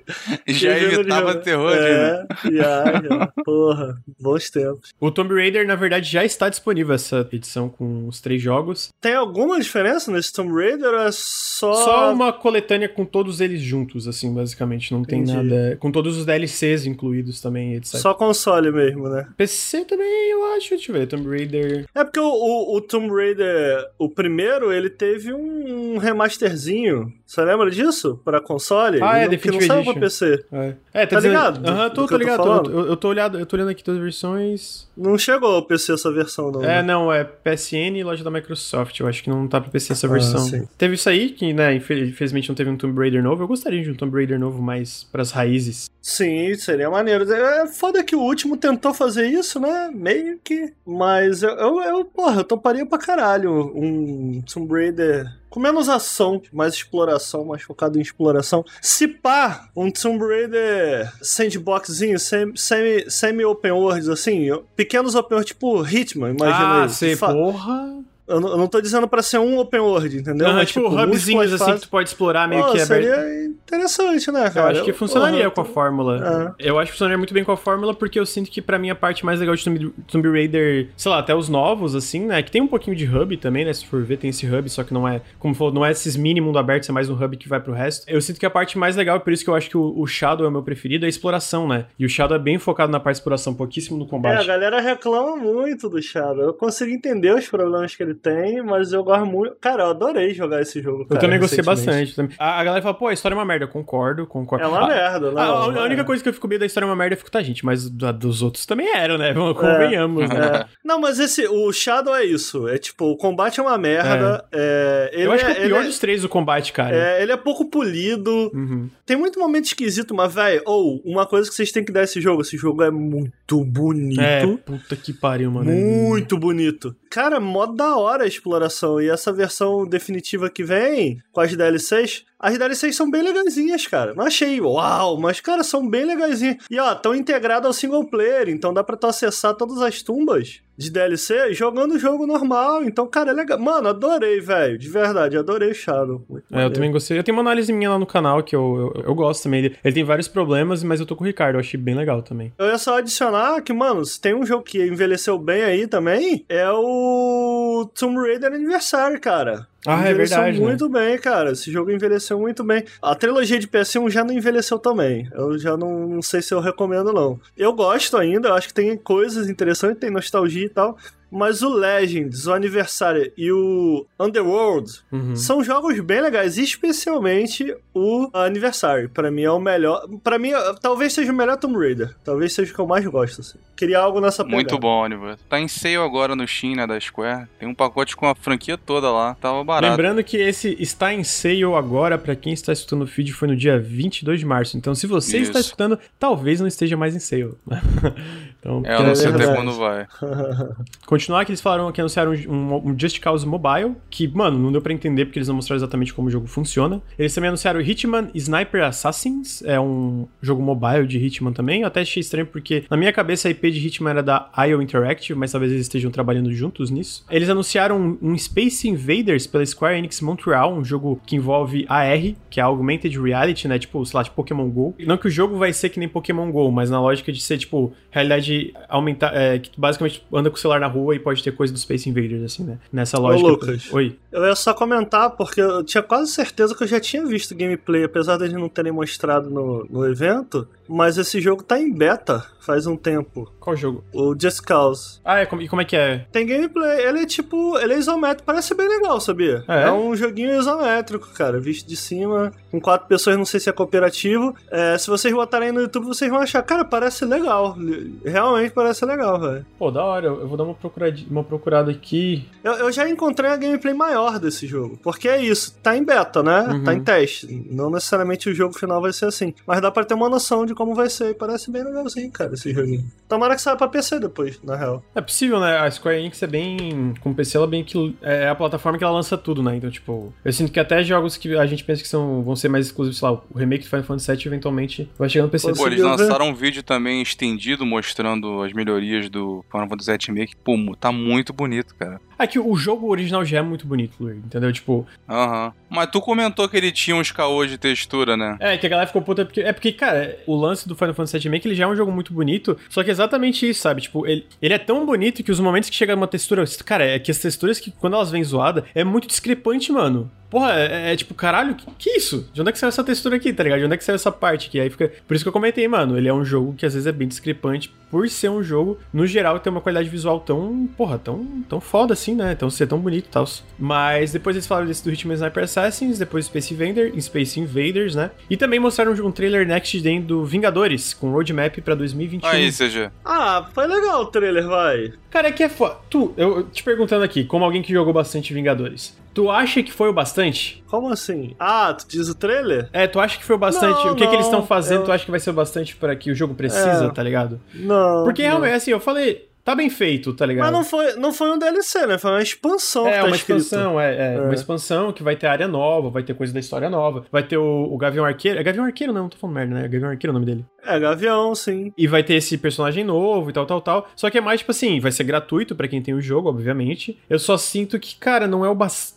já 0.46 0.78
evitava 0.78 1.34
terror, 1.36 1.72
é, 1.72 2.12
né? 2.12 2.26
Já, 2.52 2.84
já. 2.84 3.32
Porra, 3.44 3.96
bons 4.20 4.50
tempos. 4.50 4.92
O 5.00 5.10
Tomb 5.10 5.34
Raider, 5.34 5.66
na 5.66 5.74
verdade, 5.74 6.10
já 6.10 6.24
está 6.24 6.48
disponível 6.48 6.94
essa 6.94 7.26
edição 7.32 7.68
com 7.68 8.06
os 8.06 8.20
três 8.20 8.40
jogos. 8.40 8.90
Tem 9.00 9.14
alguma 9.14 9.58
diferença 9.58 10.12
nesse 10.12 10.32
Tomb 10.32 10.52
Raider 10.52 10.90
ou 10.90 11.00
é 11.00 11.10
só. 11.12 11.72
Só 11.74 12.12
uma 12.12 12.32
coletânea 12.32 12.88
com 12.88 13.04
todos 13.04 13.40
eles 13.40 13.60
juntos, 13.60 14.06
assim, 14.06 14.32
basicamente. 14.32 14.92
Não 14.92 15.02
tem 15.02 15.22
Entendi. 15.22 15.36
nada. 15.36 15.76
Com 15.80 15.90
todos 15.90 16.16
os 16.18 16.24
DLCs 16.26 16.86
incluídos 16.86 17.40
também 17.40 17.53
também, 17.54 17.74
etc. 17.74 18.00
Só 18.00 18.12
console 18.12 18.72
mesmo, 18.72 19.08
né? 19.08 19.28
PC 19.36 19.84
também, 19.84 20.30
eu 20.30 20.44
acho. 20.56 20.70
Deixa 20.70 20.90
eu 20.90 20.98
ver, 20.98 21.06
Tomb 21.06 21.28
Raider. 21.28 21.86
É 21.94 22.02
porque 22.02 22.18
o, 22.18 22.26
o, 22.26 22.76
o 22.76 22.80
Tomb 22.80 23.08
Raider, 23.14 23.86
o 23.96 24.08
primeiro, 24.08 24.72
ele 24.72 24.90
teve 24.90 25.32
um 25.32 25.96
remasterzinho. 25.98 27.12
Você 27.24 27.42
lembra 27.42 27.70
disso? 27.70 28.20
Pra 28.24 28.40
console? 28.40 29.00
Ah, 29.02 29.18
é, 29.18 29.28
definitivamente. 29.28 29.68
Que 29.68 29.68
não 29.68 29.82
saiu 29.82 29.92
pra 29.92 30.00
PC. 30.00 30.44
É, 30.52 30.74
é 30.92 31.06
tá, 31.06 31.16
tá 31.16 31.20
ligado? 31.20 31.68
Aham, 31.68 31.90
tô, 31.90 32.06
tô 32.06 32.16
ligado. 32.16 32.42
Eu 32.42 32.62
tô, 32.62 32.70
eu, 32.70 32.86
eu, 32.86 32.96
tô 32.96 33.08
olhado, 33.08 33.38
eu 33.38 33.46
tô 33.46 33.56
olhando 33.56 33.70
aqui 33.70 33.82
todas 33.82 33.98
as 33.98 34.04
versões. 34.04 34.88
Não 34.96 35.16
chegou 35.16 35.54
ao 35.54 35.62
PC 35.62 35.92
essa 35.92 36.12
versão, 36.12 36.50
não. 36.50 36.62
É, 36.62 36.66
né? 36.66 36.82
não, 36.82 37.12
é 37.12 37.24
PSN 37.24 37.96
e 37.96 38.04
loja 38.04 38.22
da 38.22 38.30
Microsoft. 38.30 38.98
Eu 39.00 39.06
acho 39.06 39.22
que 39.22 39.30
não 39.30 39.48
tá 39.48 39.60
pra 39.60 39.70
PC 39.70 39.92
essa 39.92 40.06
ah, 40.06 40.10
versão. 40.10 40.46
Ah, 40.46 40.66
teve 40.76 40.94
isso 40.94 41.08
aí, 41.08 41.30
que, 41.30 41.52
né, 41.52 41.74
infelizmente 41.74 42.48
não 42.48 42.54
teve 42.54 42.70
um 42.70 42.76
Tomb 42.76 42.98
Raider 42.98 43.22
novo. 43.22 43.42
Eu 43.42 43.48
gostaria 43.48 43.82
de 43.82 43.90
um 43.90 43.94
Tomb 43.94 44.14
Raider 44.14 44.38
novo 44.38 44.62
mais 44.62 45.04
pras 45.04 45.30
raízes. 45.30 45.88
Sim, 46.00 46.54
seria 46.56 46.90
maneiro. 46.90 47.24
É 47.44 47.66
foda 47.66 48.02
que 48.02 48.16
o 48.16 48.20
último 48.20 48.56
tentou 48.56 48.94
fazer 48.94 49.26
isso, 49.26 49.60
né? 49.60 49.90
Meio 49.92 50.38
que. 50.42 50.72
Mas 50.86 51.42
eu, 51.42 51.50
eu, 51.50 51.82
eu 51.82 52.04
porra, 52.04 52.40
eu 52.40 52.44
toparia 52.44 52.86
pra 52.86 52.98
caralho 52.98 53.72
um 53.74 54.42
Tomb 54.42 54.72
Raider 54.72 55.26
com 55.50 55.60
menos 55.60 55.88
ação, 55.88 56.42
mais 56.52 56.74
exploração, 56.74 57.44
mais 57.44 57.62
focado 57.62 57.96
em 57.96 58.02
exploração. 58.02 58.64
Se 58.82 59.06
pá, 59.06 59.68
um 59.76 59.88
Tomb 59.90 60.18
Raider 60.24 61.12
sandboxzinho, 61.22 62.18
semi-open 62.18 63.72
semi, 63.72 64.12
assim, 64.12 64.48
pequenos 64.74 65.14
open 65.14 65.36
world, 65.36 65.46
tipo 65.46 65.82
Hitman, 65.86 66.30
imagina 66.30 66.64
ah. 66.64 66.84
Ah, 66.84 66.88
sei, 66.88 67.16
porra... 67.16 68.02
Eu 68.26 68.40
não, 68.40 68.50
eu 68.50 68.56
não 68.56 68.66
tô 68.66 68.80
dizendo 68.80 69.06
pra 69.06 69.22
ser 69.22 69.38
um 69.38 69.58
open 69.58 69.80
world, 69.80 70.16
entendeu? 70.16 70.48
Uhum, 70.48 70.54
Mas, 70.54 70.68
tipo, 70.68 70.88
tipo 70.88 71.02
hubzinhos 71.02 71.52
assim 71.52 71.74
que 71.74 71.80
tu 71.82 71.88
pode 71.90 72.08
explorar 72.08 72.48
meio 72.48 72.64
Pô, 72.64 72.72
que 72.72 72.80
aberto. 72.80 73.04
Seria 73.04 73.44
interessante, 73.44 74.32
né, 74.32 74.50
cara? 74.50 74.68
Eu 74.68 74.70
acho 74.72 74.84
que 74.84 74.92
funcionaria 74.92 75.50
com 75.50 75.60
a 75.60 75.64
fórmula. 75.64 76.54
É. 76.58 76.70
Eu 76.70 76.78
acho 76.78 76.90
que 76.90 76.92
funcionaria 76.92 77.18
muito 77.18 77.34
bem 77.34 77.44
com 77.44 77.52
a 77.52 77.56
fórmula 77.56 77.94
porque 77.94 78.18
eu 78.18 78.24
sinto 78.24 78.50
que 78.50 78.62
pra 78.62 78.78
mim 78.78 78.88
a 78.88 78.94
parte 78.94 79.26
mais 79.26 79.40
legal 79.40 79.54
de 79.54 79.62
Tomb, 79.62 79.92
Tomb 80.10 80.30
Raider, 80.30 80.88
sei 80.96 81.10
lá, 81.10 81.18
até 81.18 81.34
os 81.34 81.50
novos, 81.50 81.94
assim, 81.94 82.26
né? 82.26 82.42
Que 82.42 82.50
tem 82.50 82.62
um 82.62 82.66
pouquinho 82.66 82.96
de 82.96 83.04
hub 83.06 83.36
também, 83.36 83.64
né? 83.64 83.72
Se 83.72 83.84
for 83.86 84.02
ver, 84.02 84.16
tem 84.16 84.30
esse 84.30 84.46
hub, 84.46 84.70
só 84.70 84.82
que 84.82 84.94
não 84.94 85.06
é, 85.06 85.20
como 85.38 85.54
falou, 85.54 85.72
não 85.72 85.84
é 85.84 85.90
esses 85.90 86.16
mini 86.16 86.40
mundo 86.40 86.58
aberto, 86.58 86.88
é 86.88 86.92
mais 86.92 87.10
um 87.10 87.14
hub 87.14 87.36
que 87.36 87.48
vai 87.48 87.60
pro 87.60 87.74
resto. 87.74 88.08
Eu 88.08 88.22
sinto 88.22 88.40
que 88.40 88.46
a 88.46 88.50
parte 88.50 88.78
mais 88.78 88.96
legal, 88.96 89.20
por 89.20 89.32
isso 89.34 89.44
que 89.44 89.50
eu 89.50 89.54
acho 89.54 89.68
que 89.68 89.76
o, 89.76 90.00
o 90.00 90.06
Shadow 90.06 90.46
é 90.46 90.48
o 90.48 90.52
meu 90.52 90.62
preferido, 90.62 91.04
é 91.04 91.06
a 91.06 91.10
exploração, 91.10 91.68
né? 91.68 91.86
E 91.98 92.06
o 92.06 92.08
Shadow 92.08 92.36
é 92.36 92.40
bem 92.40 92.58
focado 92.58 92.90
na 92.90 93.00
parte 93.00 93.16
de 93.16 93.20
exploração, 93.20 93.52
pouquíssimo 93.52 93.98
no 93.98 94.06
combate. 94.06 94.38
É, 94.38 94.40
a 94.40 94.46
galera 94.46 94.80
reclama 94.80 95.36
muito 95.36 95.88
do 95.90 96.00
Shadow. 96.00 96.44
Eu 96.44 96.54
consigo 96.54 96.90
entender 96.90 97.34
os 97.34 97.48
problemas 97.48 97.94
que 97.94 98.02
ele 98.02 98.13
tem, 98.14 98.62
mas 98.62 98.92
eu 98.92 99.02
gosto 99.04 99.26
muito. 99.26 99.56
Cara, 99.60 99.84
eu 99.84 99.90
adorei 99.90 100.32
jogar 100.32 100.60
esse 100.62 100.80
jogo. 100.80 101.04
Cara, 101.04 101.16
eu 101.16 101.20
também 101.20 101.38
gostei 101.38 101.62
bastante. 101.62 102.14
A, 102.38 102.60
a, 102.60 102.64
galera 102.64 102.82
fala, 102.82 102.94
pô, 102.94 103.08
a 103.08 103.12
história 103.12 103.34
é 103.34 103.38
uma 103.38 103.44
merda. 103.44 103.64
Eu 103.64 103.68
concordo, 103.68 104.26
concordo. 104.26 104.64
É 104.64 104.68
uma 104.68 104.84
a, 104.84 104.88
merda, 104.88 105.30
não. 105.30 105.40
A, 105.40 105.44
a, 105.44 105.80
a 105.80 105.84
única 105.84 106.02
é. 106.02 106.04
coisa 106.04 106.22
que 106.22 106.28
eu 106.28 106.32
fico 106.32 106.48
meio 106.48 106.60
da 106.60 106.66
história 106.66 106.86
é 106.86 106.88
uma 106.88 106.96
merda, 106.96 107.14
eu 107.14 107.18
fico, 107.18 107.30
tá, 107.30 107.42
gente, 107.42 107.64
mas 107.64 107.90
a 108.02 108.12
dos 108.12 108.42
outros 108.42 108.66
também 108.66 108.88
eram, 108.94 109.18
né? 109.18 109.34
Convenhamos, 109.34 110.30
é, 110.30 110.34
né? 110.34 110.46
É. 110.46 110.66
Não, 110.84 111.00
mas 111.00 111.18
esse, 111.18 111.46
o 111.46 111.72
Shadow 111.72 112.14
é 112.14 112.24
isso. 112.24 112.68
É 112.68 112.78
tipo, 112.78 113.06
o 113.06 113.16
combate 113.16 113.60
é 113.60 113.62
uma 113.62 113.76
merda. 113.76 114.44
É. 114.52 115.10
eu 115.12 115.32
acho 115.32 115.44
que 115.44 115.50
é 115.50 115.64
o 115.64 115.66
pior 115.66 115.84
dos 115.84 115.98
três 115.98 116.24
o 116.24 116.28
combate, 116.28 116.72
cara. 116.72 116.94
É, 116.94 117.22
ele 117.22 117.32
é 117.32 117.36
pouco 117.36 117.64
polido. 117.66 118.50
Uhum. 118.54 118.88
Tem 119.04 119.16
muito 119.16 119.38
momento 119.38 119.66
esquisito, 119.66 120.14
mas, 120.14 120.32
velho, 120.32 120.62
ou 120.64 121.02
oh, 121.04 121.10
uma 121.10 121.26
coisa 121.26 121.48
que 121.48 121.54
vocês 121.54 121.72
têm 121.72 121.84
que 121.84 121.92
dar 121.92 122.02
esse 122.02 122.20
jogo, 122.20 122.42
esse 122.42 122.56
jogo 122.56 122.82
é 122.82 122.90
muito 122.90 123.64
bonito. 123.64 124.20
É, 124.20 124.46
puta 124.56 124.96
que 124.96 125.12
pariu, 125.12 125.50
mano. 125.50 125.70
Muito 125.70 126.38
bonito. 126.38 126.94
Cara, 127.14 127.38
mó 127.38 127.64
da 127.64 127.96
hora 127.96 128.24
a 128.24 128.26
exploração. 128.26 129.00
E 129.00 129.08
essa 129.08 129.32
versão 129.32 129.86
definitiva 129.86 130.50
que 130.50 130.64
vem, 130.64 131.22
com 131.30 131.40
as 131.40 131.54
DLCs, 131.54 132.24
as 132.40 132.58
DLCs 132.58 132.96
são 132.96 133.08
bem 133.08 133.22
legalzinhas, 133.22 133.86
cara. 133.86 134.14
Não 134.14 134.26
achei 134.26 134.60
uau, 134.60 135.16
mas, 135.16 135.40
cara, 135.40 135.62
são 135.62 135.88
bem 135.88 136.04
legalzinhas. 136.04 136.56
E, 136.68 136.76
ó, 136.76 136.90
estão 136.90 137.14
integradas 137.14 137.66
ao 137.66 137.72
single 137.72 138.04
player, 138.04 138.48
então 138.48 138.74
dá 138.74 138.82
pra 138.82 138.96
tu 138.96 139.06
acessar 139.06 139.54
todas 139.54 139.80
as 139.80 140.02
tumbas 140.02 140.60
de 140.76 140.90
DLC 140.90 141.52
jogando 141.52 141.92
o 141.92 141.98
jogo 141.98 142.26
normal. 142.26 142.84
Então, 142.84 143.06
cara, 143.06 143.30
é 143.30 143.34
legal. 143.34 143.58
Mano, 143.58 143.88
adorei, 143.88 144.40
velho. 144.40 144.78
De 144.78 144.88
verdade, 144.88 145.36
adorei 145.36 145.70
o 145.70 145.74
Shadow. 145.74 146.24
É, 146.50 146.64
eu 146.64 146.72
também 146.72 146.90
gostei. 146.90 147.18
Eu 147.18 147.24
tenho 147.24 147.36
uma 147.36 147.42
análise 147.42 147.72
minha 147.72 147.90
lá 147.90 147.98
no 147.98 148.06
canal 148.06 148.42
que 148.42 148.54
eu, 148.54 148.92
eu, 148.94 149.02
eu 149.02 149.14
gosto 149.14 149.44
também. 149.44 149.60
Ele, 149.60 149.76
ele, 149.84 149.94
tem 149.94 150.04
vários 150.04 150.28
problemas, 150.28 150.82
mas 150.82 151.00
eu 151.00 151.06
tô 151.06 151.16
com 151.16 151.24
o 151.24 151.26
Ricardo. 151.26 151.56
Eu 151.56 151.60
achei 151.60 151.78
bem 151.78 151.94
legal 151.94 152.22
também. 152.22 152.52
Eu 152.58 152.66
ia 152.66 152.78
só 152.78 152.98
adicionar 152.98 153.60
que, 153.62 153.72
mano, 153.72 154.04
se 154.04 154.20
tem 154.20 154.34
um 154.34 154.44
jogo 154.44 154.64
que 154.64 154.84
envelheceu 154.84 155.38
bem 155.38 155.62
aí 155.62 155.86
também, 155.86 156.44
é 156.48 156.68
o 156.70 157.88
Tomb 157.94 158.16
Raider 158.18 158.52
Anniversary, 158.52 159.20
cara. 159.20 159.66
Ah, 159.86 160.08
é 160.08 160.14
verdade. 160.14 160.58
Né? 160.58 160.64
muito 160.64 160.88
né? 160.88 161.00
bem, 161.00 161.18
cara. 161.18 161.52
Esse 161.52 161.70
jogo 161.70 161.90
envelheceu 161.90 162.38
muito 162.38 162.64
bem. 162.64 162.84
A 163.02 163.14
trilogia 163.14 163.58
de 163.58 163.68
PS1 163.68 164.10
já 164.10 164.24
não 164.24 164.32
envelheceu 164.32 164.78
também. 164.78 165.28
Eu 165.32 165.58
já 165.58 165.76
não, 165.76 166.06
não 166.06 166.22
sei 166.22 166.40
se 166.40 166.54
eu 166.54 166.60
recomendo, 166.60 167.12
não. 167.12 167.38
Eu 167.56 167.72
gosto 167.72 168.16
ainda, 168.16 168.48
eu 168.48 168.54
acho 168.54 168.68
que 168.68 168.74
tem 168.74 168.96
coisas 168.96 169.48
interessantes, 169.48 170.00
tem 170.00 170.10
nostalgia 170.10 170.66
e 170.66 170.70
tal. 170.70 170.96
Mas 171.34 171.62
o 171.62 171.68
Legends, 171.68 172.46
o 172.46 172.52
Aniversário 172.52 173.32
e 173.36 173.50
o 173.50 174.06
Underworld 174.20 175.00
uhum. 175.10 175.34
são 175.34 175.64
jogos 175.64 175.98
bem 175.98 176.20
legais, 176.20 176.56
especialmente 176.56 177.76
o 177.92 178.30
Aniversário. 178.32 179.10
Para 179.10 179.32
mim 179.32 179.42
é 179.42 179.50
o 179.50 179.58
melhor. 179.58 180.06
para 180.22 180.38
mim, 180.38 180.52
talvez 180.80 181.12
seja 181.12 181.32
o 181.32 181.34
melhor 181.34 181.56
Tomb 181.56 181.76
Raider. 181.76 182.14
Talvez 182.22 182.52
seja 182.52 182.70
o 182.70 182.74
que 182.74 182.80
eu 182.80 182.86
mais 182.86 183.04
gosto. 183.04 183.40
Assim. 183.40 183.58
Queria 183.76 183.98
algo 183.98 184.20
nessa 184.20 184.44
pegada. 184.44 184.54
Muito 184.54 184.78
bom, 184.78 185.04
Aniversário. 185.04 185.42
Tá 185.48 185.58
em 185.58 185.66
sale 185.66 185.96
agora 185.96 186.36
no 186.36 186.46
Steam, 186.46 186.76
né, 186.76 186.86
da 186.86 187.00
Square. 187.00 187.48
Tem 187.58 187.68
um 187.68 187.74
pacote 187.74 188.14
com 188.14 188.28
a 188.28 188.34
franquia 188.36 188.78
toda 188.78 189.10
lá. 189.10 189.34
Tava 189.40 189.64
barato. 189.64 189.90
Lembrando 189.90 190.22
que 190.22 190.36
esse 190.36 190.76
está 190.78 191.12
em 191.12 191.24
sale 191.24 191.64
agora, 191.64 192.16
para 192.16 192.36
quem 192.36 192.52
está 192.52 192.72
escutando 192.72 193.02
o 193.02 193.06
feed, 193.08 193.32
foi 193.32 193.48
no 193.48 193.56
dia 193.56 193.76
22 193.76 194.38
de 194.38 194.46
março. 194.46 194.76
Então, 194.76 194.94
se 194.94 195.08
você 195.08 195.38
Isso. 195.38 195.50
está 195.50 195.58
escutando, 195.58 195.98
talvez 196.16 196.60
não 196.60 196.68
esteja 196.68 196.96
mais 196.96 197.16
em 197.16 197.18
sale. 197.18 197.54
então, 198.64 198.82
é, 198.84 198.96
eu 198.96 199.02
não 199.02 199.14
sei 199.14 199.30
até 199.30 199.54
quando 199.54 199.72
vai. 199.72 200.06
Continua 200.06 200.74
continuar, 201.34 201.44
que 201.44 201.50
eles 201.50 201.60
falaram 201.60 201.92
que 201.92 202.00
anunciaram 202.00 202.32
um, 202.32 202.90
um 202.90 202.98
Just 202.98 203.20
Cause 203.20 203.46
Mobile, 203.46 203.94
que, 204.08 204.26
mano, 204.28 204.58
não 204.58 204.72
deu 204.72 204.80
pra 204.80 204.92
entender 204.92 205.26
porque 205.26 205.38
eles 205.38 205.48
não 205.48 205.54
mostraram 205.54 205.78
exatamente 205.78 206.14
como 206.14 206.28
o 206.28 206.30
jogo 206.30 206.46
funciona. 206.46 207.02
Eles 207.18 207.34
também 207.34 207.48
anunciaram 207.48 207.80
Hitman 207.80 208.30
Sniper 208.34 208.84
Assassins, 208.84 209.62
é 209.62 209.78
um 209.78 210.26
jogo 210.40 210.62
mobile 210.62 211.06
de 211.06 211.18
Hitman 211.18 211.52
também. 211.52 211.82
Eu 211.82 211.88
até 211.88 212.00
achei 212.00 212.20
estranho 212.20 212.46
porque 212.46 212.84
na 212.90 212.96
minha 212.96 213.12
cabeça 213.12 213.48
a 213.48 213.50
IP 213.50 213.70
de 213.70 213.86
Hitman 213.86 214.10
era 214.10 214.22
da 214.22 214.50
IO 214.66 214.80
Interactive, 214.80 215.38
mas 215.38 215.52
talvez 215.52 215.72
eles 215.72 215.82
estejam 215.86 216.10
trabalhando 216.10 216.52
juntos 216.52 216.90
nisso. 216.90 217.24
Eles 217.30 217.48
anunciaram 217.48 218.18
um, 218.20 218.36
Space 218.38 218.88
Invaders 218.88 219.46
pela 219.46 219.64
Square 219.64 219.98
Enix 219.98 220.20
Montreal, 220.20 220.74
um 220.74 220.84
jogo 220.84 221.20
que 221.26 221.36
envolve 221.36 221.84
AR, 221.88 222.34
que 222.50 222.60
é 222.60 222.62
Augmented 222.62 223.18
Reality, 223.18 223.68
né? 223.68 223.78
Tipo, 223.78 224.04
sei 224.04 224.16
lá, 224.16 224.24
tipo 224.24 224.36
Pokémon 224.36 224.68
GO. 224.68 224.94
Não 225.00 225.16
que 225.16 225.28
o 225.28 225.30
jogo 225.30 225.56
vai 225.56 225.72
ser 225.72 225.88
que 225.88 225.98
nem 225.98 226.08
Pokémon 226.08 226.50
GO, 226.50 226.70
mas 226.70 226.90
na 226.90 227.00
lógica 227.00 227.32
de 227.32 227.40
ser, 227.40 227.58
tipo, 227.58 227.92
realidade 228.10 228.53
aumentar. 228.88 229.34
É, 229.34 229.58
que 229.58 229.70
tu 229.70 229.80
basicamente 229.80 230.24
anda 230.32 230.50
com 230.50 230.56
o 230.56 230.58
celular 230.58 230.80
na 230.80 230.86
rua 230.86 231.14
e 231.14 231.18
pode 231.18 231.42
ter 231.42 231.52
coisa 231.52 231.72
do 231.72 231.78
Space 231.78 232.08
Invaders, 232.08 232.42
assim, 232.42 232.64
né? 232.64 232.78
Nessa 232.92 233.18
lógica. 233.18 233.46
Ô, 233.46 233.50
Lucas. 233.50 233.92
Oi. 233.92 234.16
Eu 234.30 234.44
ia 234.44 234.54
só 234.54 234.74
comentar, 234.74 235.30
porque 235.30 235.60
eu 235.60 235.84
tinha 235.84 236.02
quase 236.02 236.30
certeza 236.30 236.74
que 236.74 236.82
eu 236.82 236.88
já 236.88 237.00
tinha 237.00 237.24
visto 237.24 237.54
gameplay, 237.54 238.04
apesar 238.04 238.36
de 238.36 238.44
eles 238.44 238.54
não 238.54 238.68
terem 238.68 238.92
mostrado 238.92 239.50
no, 239.50 239.86
no 239.88 240.06
evento. 240.06 240.66
Mas 240.88 241.18
esse 241.18 241.40
jogo 241.40 241.62
tá 241.62 241.78
em 241.78 241.92
beta 241.92 242.44
faz 242.64 242.86
um 242.86 242.96
tempo. 242.96 243.50
Qual 243.60 243.76
jogo? 243.76 244.02
O 244.12 244.34
Just 244.38 244.62
Cause. 244.62 245.20
Ah, 245.24 245.40
é, 245.40 245.42
e 245.42 245.68
como 245.68 245.82
é 245.82 245.84
que 245.84 245.96
é? 245.96 246.26
Tem 246.32 246.46
gameplay. 246.46 247.06
Ele 247.06 247.20
é 247.20 247.26
tipo. 247.26 247.78
Ele 247.78 247.94
é 247.94 247.98
isométrico. 247.98 248.46
Parece 248.46 248.74
bem 248.74 248.88
legal, 248.88 249.20
sabia? 249.20 249.62
É, 249.68 249.84
é 249.84 249.92
um 249.92 250.16
joguinho 250.16 250.58
isométrico, 250.58 251.28
cara. 251.34 251.60
Visto 251.60 251.86
de 251.86 251.96
cima. 251.96 252.52
Com 252.70 252.80
quatro 252.80 253.06
pessoas, 253.06 253.36
não 253.36 253.44
sei 253.44 253.60
se 253.60 253.68
é 253.68 253.72
cooperativo. 253.72 254.54
É, 254.70 254.96
se 254.96 255.08
vocês 255.08 255.32
botarem 255.32 255.72
no 255.72 255.82
YouTube, 255.82 256.06
vocês 256.06 256.30
vão 256.30 256.40
achar. 256.40 256.62
Cara, 256.62 256.84
parece 256.84 257.24
legal. 257.24 257.76
Realmente 258.24 258.72
parece 258.72 259.04
legal, 259.04 259.38
velho. 259.38 259.66
Pô, 259.78 259.90
da 259.90 260.02
hora. 260.02 260.26
Eu 260.26 260.48
vou 260.48 260.56
dar 260.56 260.64
uma 260.64 260.74
procurada, 260.74 261.18
uma 261.30 261.44
procurada 261.44 261.90
aqui. 261.90 262.48
Eu, 262.62 262.72
eu, 262.74 262.92
já 262.92 263.08
encontrei 263.08 263.50
a 263.50 263.56
gameplay 263.56 263.94
maior 263.94 264.38
desse 264.38 264.66
jogo. 264.66 264.98
Porque 265.02 265.28
é 265.28 265.42
isso. 265.42 265.76
Tá 265.82 265.96
em 265.96 266.04
beta, 266.04 266.42
né? 266.42 266.62
Uhum. 266.62 266.84
Tá 266.84 266.94
em 266.94 267.02
teste. 267.02 267.66
Não 267.70 267.90
necessariamente 267.90 268.48
o 268.48 268.54
jogo 268.54 268.74
final 268.78 269.00
vai 269.00 269.12
ser 269.12 269.26
assim. 269.26 269.54
Mas 269.66 269.80
dá 269.80 269.90
pra 269.90 270.04
ter 270.04 270.14
uma 270.14 270.28
noção 270.28 270.64
de 270.64 270.73
como 270.74 270.94
vai 270.94 271.08
ser. 271.08 271.30
E 271.30 271.34
parece 271.34 271.70
bem 271.70 271.84
legalzinho, 271.84 272.30
cara, 272.30 272.54
esse 272.54 272.72
joguinho. 272.72 273.04
Tomara 273.28 273.54
que 273.54 273.62
saia 273.62 273.76
pra 273.76 273.88
PC 273.88 274.20
depois, 274.20 274.60
na 274.62 274.76
real. 274.76 275.02
É 275.14 275.20
possível, 275.20 275.60
né? 275.60 275.78
A 275.78 275.90
Square 275.90 276.18
Enix 276.18 276.42
é 276.42 276.46
bem. 276.46 277.14
Com 277.20 277.34
PC, 277.34 277.56
ela 277.56 277.66
é 277.66 277.70
bem 277.70 277.84
que. 277.84 278.16
É 278.22 278.48
a 278.48 278.54
plataforma 278.54 278.98
que 278.98 279.04
ela 279.04 279.12
lança 279.12 279.36
tudo, 279.36 279.62
né? 279.62 279.76
Então, 279.76 279.90
tipo. 279.90 280.32
Eu 280.44 280.52
sinto 280.52 280.70
que 280.72 280.80
até 280.80 281.02
jogos 281.02 281.36
que 281.36 281.56
a 281.56 281.66
gente 281.66 281.84
pensa 281.84 282.02
que 282.02 282.08
são, 282.08 282.42
vão 282.42 282.54
ser 282.54 282.68
mais 282.68 282.86
exclusivos, 282.86 283.18
sei 283.18 283.28
lá, 283.28 283.34
o 283.34 283.58
remake 283.58 283.84
do 283.84 283.90
Final 283.90 284.04
Fantasy 284.04 284.32
VII 284.32 284.46
eventualmente 284.46 285.10
vai 285.18 285.28
chegar 285.28 285.44
no 285.44 285.50
PC. 285.50 285.72
Pô, 285.74 285.86
eles 285.86 286.00
lançaram 286.00 286.48
um 286.48 286.54
vídeo 286.54 286.82
também 286.82 287.22
estendido 287.22 287.84
mostrando 287.86 288.62
as 288.62 288.72
melhorias 288.72 289.28
do 289.28 289.64
Final 289.70 289.88
Fantasy 289.88 290.10
VII 290.10 290.18
Remake. 290.28 290.56
Pô, 290.56 290.76
tá 290.98 291.10
muito 291.10 291.52
bonito, 291.52 291.94
cara. 291.94 292.20
É 292.38 292.46
que 292.46 292.58
o 292.58 292.76
jogo 292.76 293.08
original 293.08 293.44
já 293.44 293.58
é 293.58 293.62
muito 293.62 293.86
bonito, 293.86 294.14
Luiz, 294.20 294.38
entendeu? 294.38 294.72
Tipo. 294.72 295.06
Aham. 295.28 295.66
Uhum. 295.66 295.72
Mas 295.90 296.10
tu 296.10 296.20
comentou 296.20 296.68
que 296.68 296.76
ele 296.76 296.90
tinha 296.90 297.14
uns 297.14 297.30
caô 297.30 297.64
de 297.64 297.78
textura, 297.78 298.36
né? 298.36 298.56
É, 298.60 298.76
que 298.76 298.86
a 298.86 298.88
galera 298.88 299.06
ficou 299.06 299.22
puta 299.22 299.44
porque. 299.44 299.60
É 299.60 299.72
porque, 299.72 299.92
cara, 299.92 300.38
o 300.46 300.54
lance 300.56 300.88
do 300.88 300.96
Final 300.96 301.14
Fantasy 301.14 301.38
VII 301.38 301.44
Remake 301.44 301.68
ele 301.68 301.74
já 301.74 301.84
é 301.84 301.86
um 301.86 301.96
jogo 301.96 302.10
muito 302.10 302.32
bonito, 302.32 302.76
só 302.88 303.02
que 303.02 303.10
é 303.10 303.12
exatamente 303.12 303.68
isso, 303.68 303.80
sabe? 303.80 304.02
Tipo, 304.02 304.26
ele, 304.26 304.46
ele 304.60 304.74
é 304.74 304.78
tão 304.78 305.06
bonito 305.06 305.42
que 305.42 305.52
os 305.52 305.60
momentos 305.60 305.88
que 305.88 305.96
chega 305.96 306.14
uma 306.14 306.26
textura. 306.26 306.64
Cara, 306.84 307.04
é 307.04 307.18
que 307.18 307.30
as 307.30 307.38
texturas 307.38 307.78
que 307.78 307.90
quando 307.90 308.14
elas 308.14 308.30
vêm 308.30 308.42
zoada 308.42 308.84
é 308.94 309.04
muito 309.04 309.28
discrepante, 309.28 309.92
mano. 309.92 310.30
Porra, 310.54 310.74
é, 310.74 311.12
é, 311.12 311.16
tipo, 311.16 311.34
caralho, 311.34 311.74
que, 311.74 311.84
que 311.98 312.10
isso? 312.10 312.48
De 312.52 312.60
onde 312.60 312.70
é 312.70 312.72
que 312.72 312.78
saiu 312.78 312.90
essa 312.90 313.02
textura 313.02 313.34
aqui, 313.34 313.52
tá 313.52 313.64
ligado? 313.64 313.80
De 313.80 313.86
onde 313.86 313.94
é 313.94 313.96
que 313.96 314.04
saiu 314.04 314.14
essa 314.14 314.30
parte 314.30 314.68
aqui? 314.68 314.78
Aí 314.78 314.88
fica. 314.88 315.10
Por 315.26 315.34
isso 315.34 315.44
que 315.44 315.48
eu 315.48 315.52
comentei, 315.52 315.88
mano. 315.88 316.16
Ele 316.16 316.28
é 316.28 316.32
um 316.32 316.44
jogo 316.44 316.74
que 316.74 316.86
às 316.86 316.94
vezes 316.94 317.08
é 317.08 317.10
bem 317.10 317.26
discrepante, 317.26 317.92
por 318.08 318.28
ser 318.28 318.50
um 318.50 318.62
jogo, 318.62 318.96
no 319.12 319.26
geral, 319.26 319.58
ter 319.58 319.68
uma 319.68 319.80
qualidade 319.80 320.08
visual 320.08 320.38
tão, 320.38 320.88
porra, 320.96 321.18
tão, 321.18 321.44
tão 321.68 321.80
foda 321.80 322.12
assim, 322.12 322.36
né? 322.36 322.52
Então 322.52 322.70
ser 322.70 322.86
tão 322.86 323.00
bonito 323.00 323.26
e 323.26 323.30
tal. 323.30 323.44
Mas 323.76 324.30
depois 324.30 324.54
eles 324.54 324.64
falaram 324.64 324.86
desse 324.86 325.02
do 325.02 325.12
Hitman 325.12 325.34
Sniper 325.34 325.64
Assassins, 325.64 326.20
depois 326.20 326.46
Space 326.46 326.72
Invader, 326.72 327.20
Space 327.20 327.58
Invaders, 327.58 328.14
né? 328.14 328.30
E 328.48 328.56
também 328.56 328.78
mostraram 328.78 329.10
um 329.10 329.32
trailer 329.32 329.66
next 329.66 329.98
gen 329.98 330.22
do 330.22 330.44
Vingadores, 330.44 331.14
com 331.14 331.32
roadmap 331.32 331.78
pra 331.78 331.96
2021. 331.96 332.48
Aí, 332.48 332.70
seja. 332.70 333.10
Ah, 333.24 333.68
foi 333.74 333.88
legal 333.88 334.22
o 334.22 334.26
trailer, 334.26 334.68
vai. 334.68 335.14
Cara, 335.30 335.48
é 335.48 335.50
que 335.50 335.64
é 335.64 335.68
foda. 335.68 335.96
Tu, 336.08 336.32
eu 336.36 336.62
te 336.62 336.84
perguntando 336.84 337.24
aqui, 337.24 337.42
como 337.42 337.64
alguém 337.64 337.82
que 337.82 337.92
jogou 337.92 338.12
bastante 338.12 338.54
Vingadores. 338.54 339.23
Tu 339.34 339.50
acha 339.50 339.82
que 339.82 339.92
foi 339.92 340.08
o 340.08 340.12
bastante? 340.12 340.82
Como 340.86 341.08
assim? 341.08 341.56
Ah, 341.58 341.92
tu 341.92 342.06
diz 342.08 342.28
o 342.28 342.34
trailer? 342.36 342.88
É, 342.92 343.08
tu 343.08 343.18
acha 343.18 343.36
que 343.36 343.44
foi 343.44 343.56
o 343.56 343.58
bastante? 343.58 344.04
Não, 344.04 344.12
o 344.12 344.14
que, 344.14 344.22
não, 344.22 344.30
que 344.30 344.36
eles 344.36 344.46
estão 344.46 344.64
fazendo, 344.64 345.00
eu... 345.00 345.04
tu 345.06 345.12
acha 345.12 345.24
que 345.24 345.30
vai 345.30 345.40
ser 345.40 345.50
o 345.50 345.54
bastante 345.54 345.96
para 345.96 346.14
que 346.14 346.30
o 346.30 346.34
jogo 346.34 346.54
precisa, 346.54 347.06
é... 347.06 347.10
tá 347.10 347.22
ligado? 347.22 347.60
Não. 347.74 348.22
Porque 348.22 348.42
realmente, 348.42 348.74
assim, 348.74 348.92
eu 348.92 349.00
falei, 349.00 349.48
tá 349.64 349.74
bem 349.74 349.88
feito, 349.88 350.32
tá 350.34 350.44
ligado? 350.44 350.66
Mas 350.66 350.72
não 350.72 350.84
foi, 350.84 351.14
não 351.14 351.32
foi 351.32 351.50
um 351.50 351.58
DLC, 351.58 352.06
né? 352.06 352.18
Foi 352.18 352.30
uma 352.30 352.42
expansão. 352.42 353.08
É, 353.08 353.20
tá 353.20 353.26
uma 353.26 353.34
escrito. 353.34 353.58
expansão, 353.58 353.98
é, 353.98 354.14
é, 354.14 354.34
é, 354.34 354.40
Uma 354.40 354.54
expansão 354.54 355.12
que 355.12 355.22
vai 355.22 355.34
ter 355.34 355.46
área 355.46 355.66
nova, 355.66 356.10
vai 356.10 356.22
ter 356.22 356.34
coisa 356.34 356.52
da 356.52 356.60
história 356.60 356.90
nova. 356.90 357.24
Vai 357.32 357.42
ter 357.42 357.56
o, 357.56 357.88
o 357.90 357.96
Gavião 357.96 358.24
Arqueiro. 358.24 358.58
É 358.58 358.62
Gavião 358.62 358.84
Arqueiro, 358.84 359.12
não, 359.12 359.22
não 359.22 359.28
tô 359.28 359.38
falando 359.38 359.54
merda, 359.56 359.74
né? 359.74 359.80
É 359.86 359.88
Gavião 359.88 360.10
Arqueiro 360.10 360.32
o 360.32 360.34
nome 360.38 360.46
dele. 360.46 360.64
É, 360.86 361.00
Gavião, 361.00 361.54
sim. 361.54 361.92
E 361.96 362.06
vai 362.06 362.22
ter 362.22 362.34
esse 362.34 362.58
personagem 362.58 363.02
novo 363.04 363.48
e 363.48 363.52
tal, 363.52 363.64
tal, 363.64 363.80
tal. 363.80 364.08
Só 364.14 364.28
que 364.28 364.36
é 364.36 364.40
mais, 364.40 364.60
tipo 364.60 364.70
assim, 364.70 365.00
vai 365.00 365.10
ser 365.10 365.24
gratuito 365.24 365.74
para 365.74 365.88
quem 365.88 366.02
tem 366.02 366.12
o 366.12 366.20
jogo, 366.20 366.50
obviamente. 366.50 367.18
Eu 367.28 367.38
só 367.38 367.56
sinto 367.56 367.98
que, 367.98 368.16
cara, 368.16 368.46
não 368.46 368.64
é 368.64 368.68
o 368.68 368.74
bastante, 368.74 369.13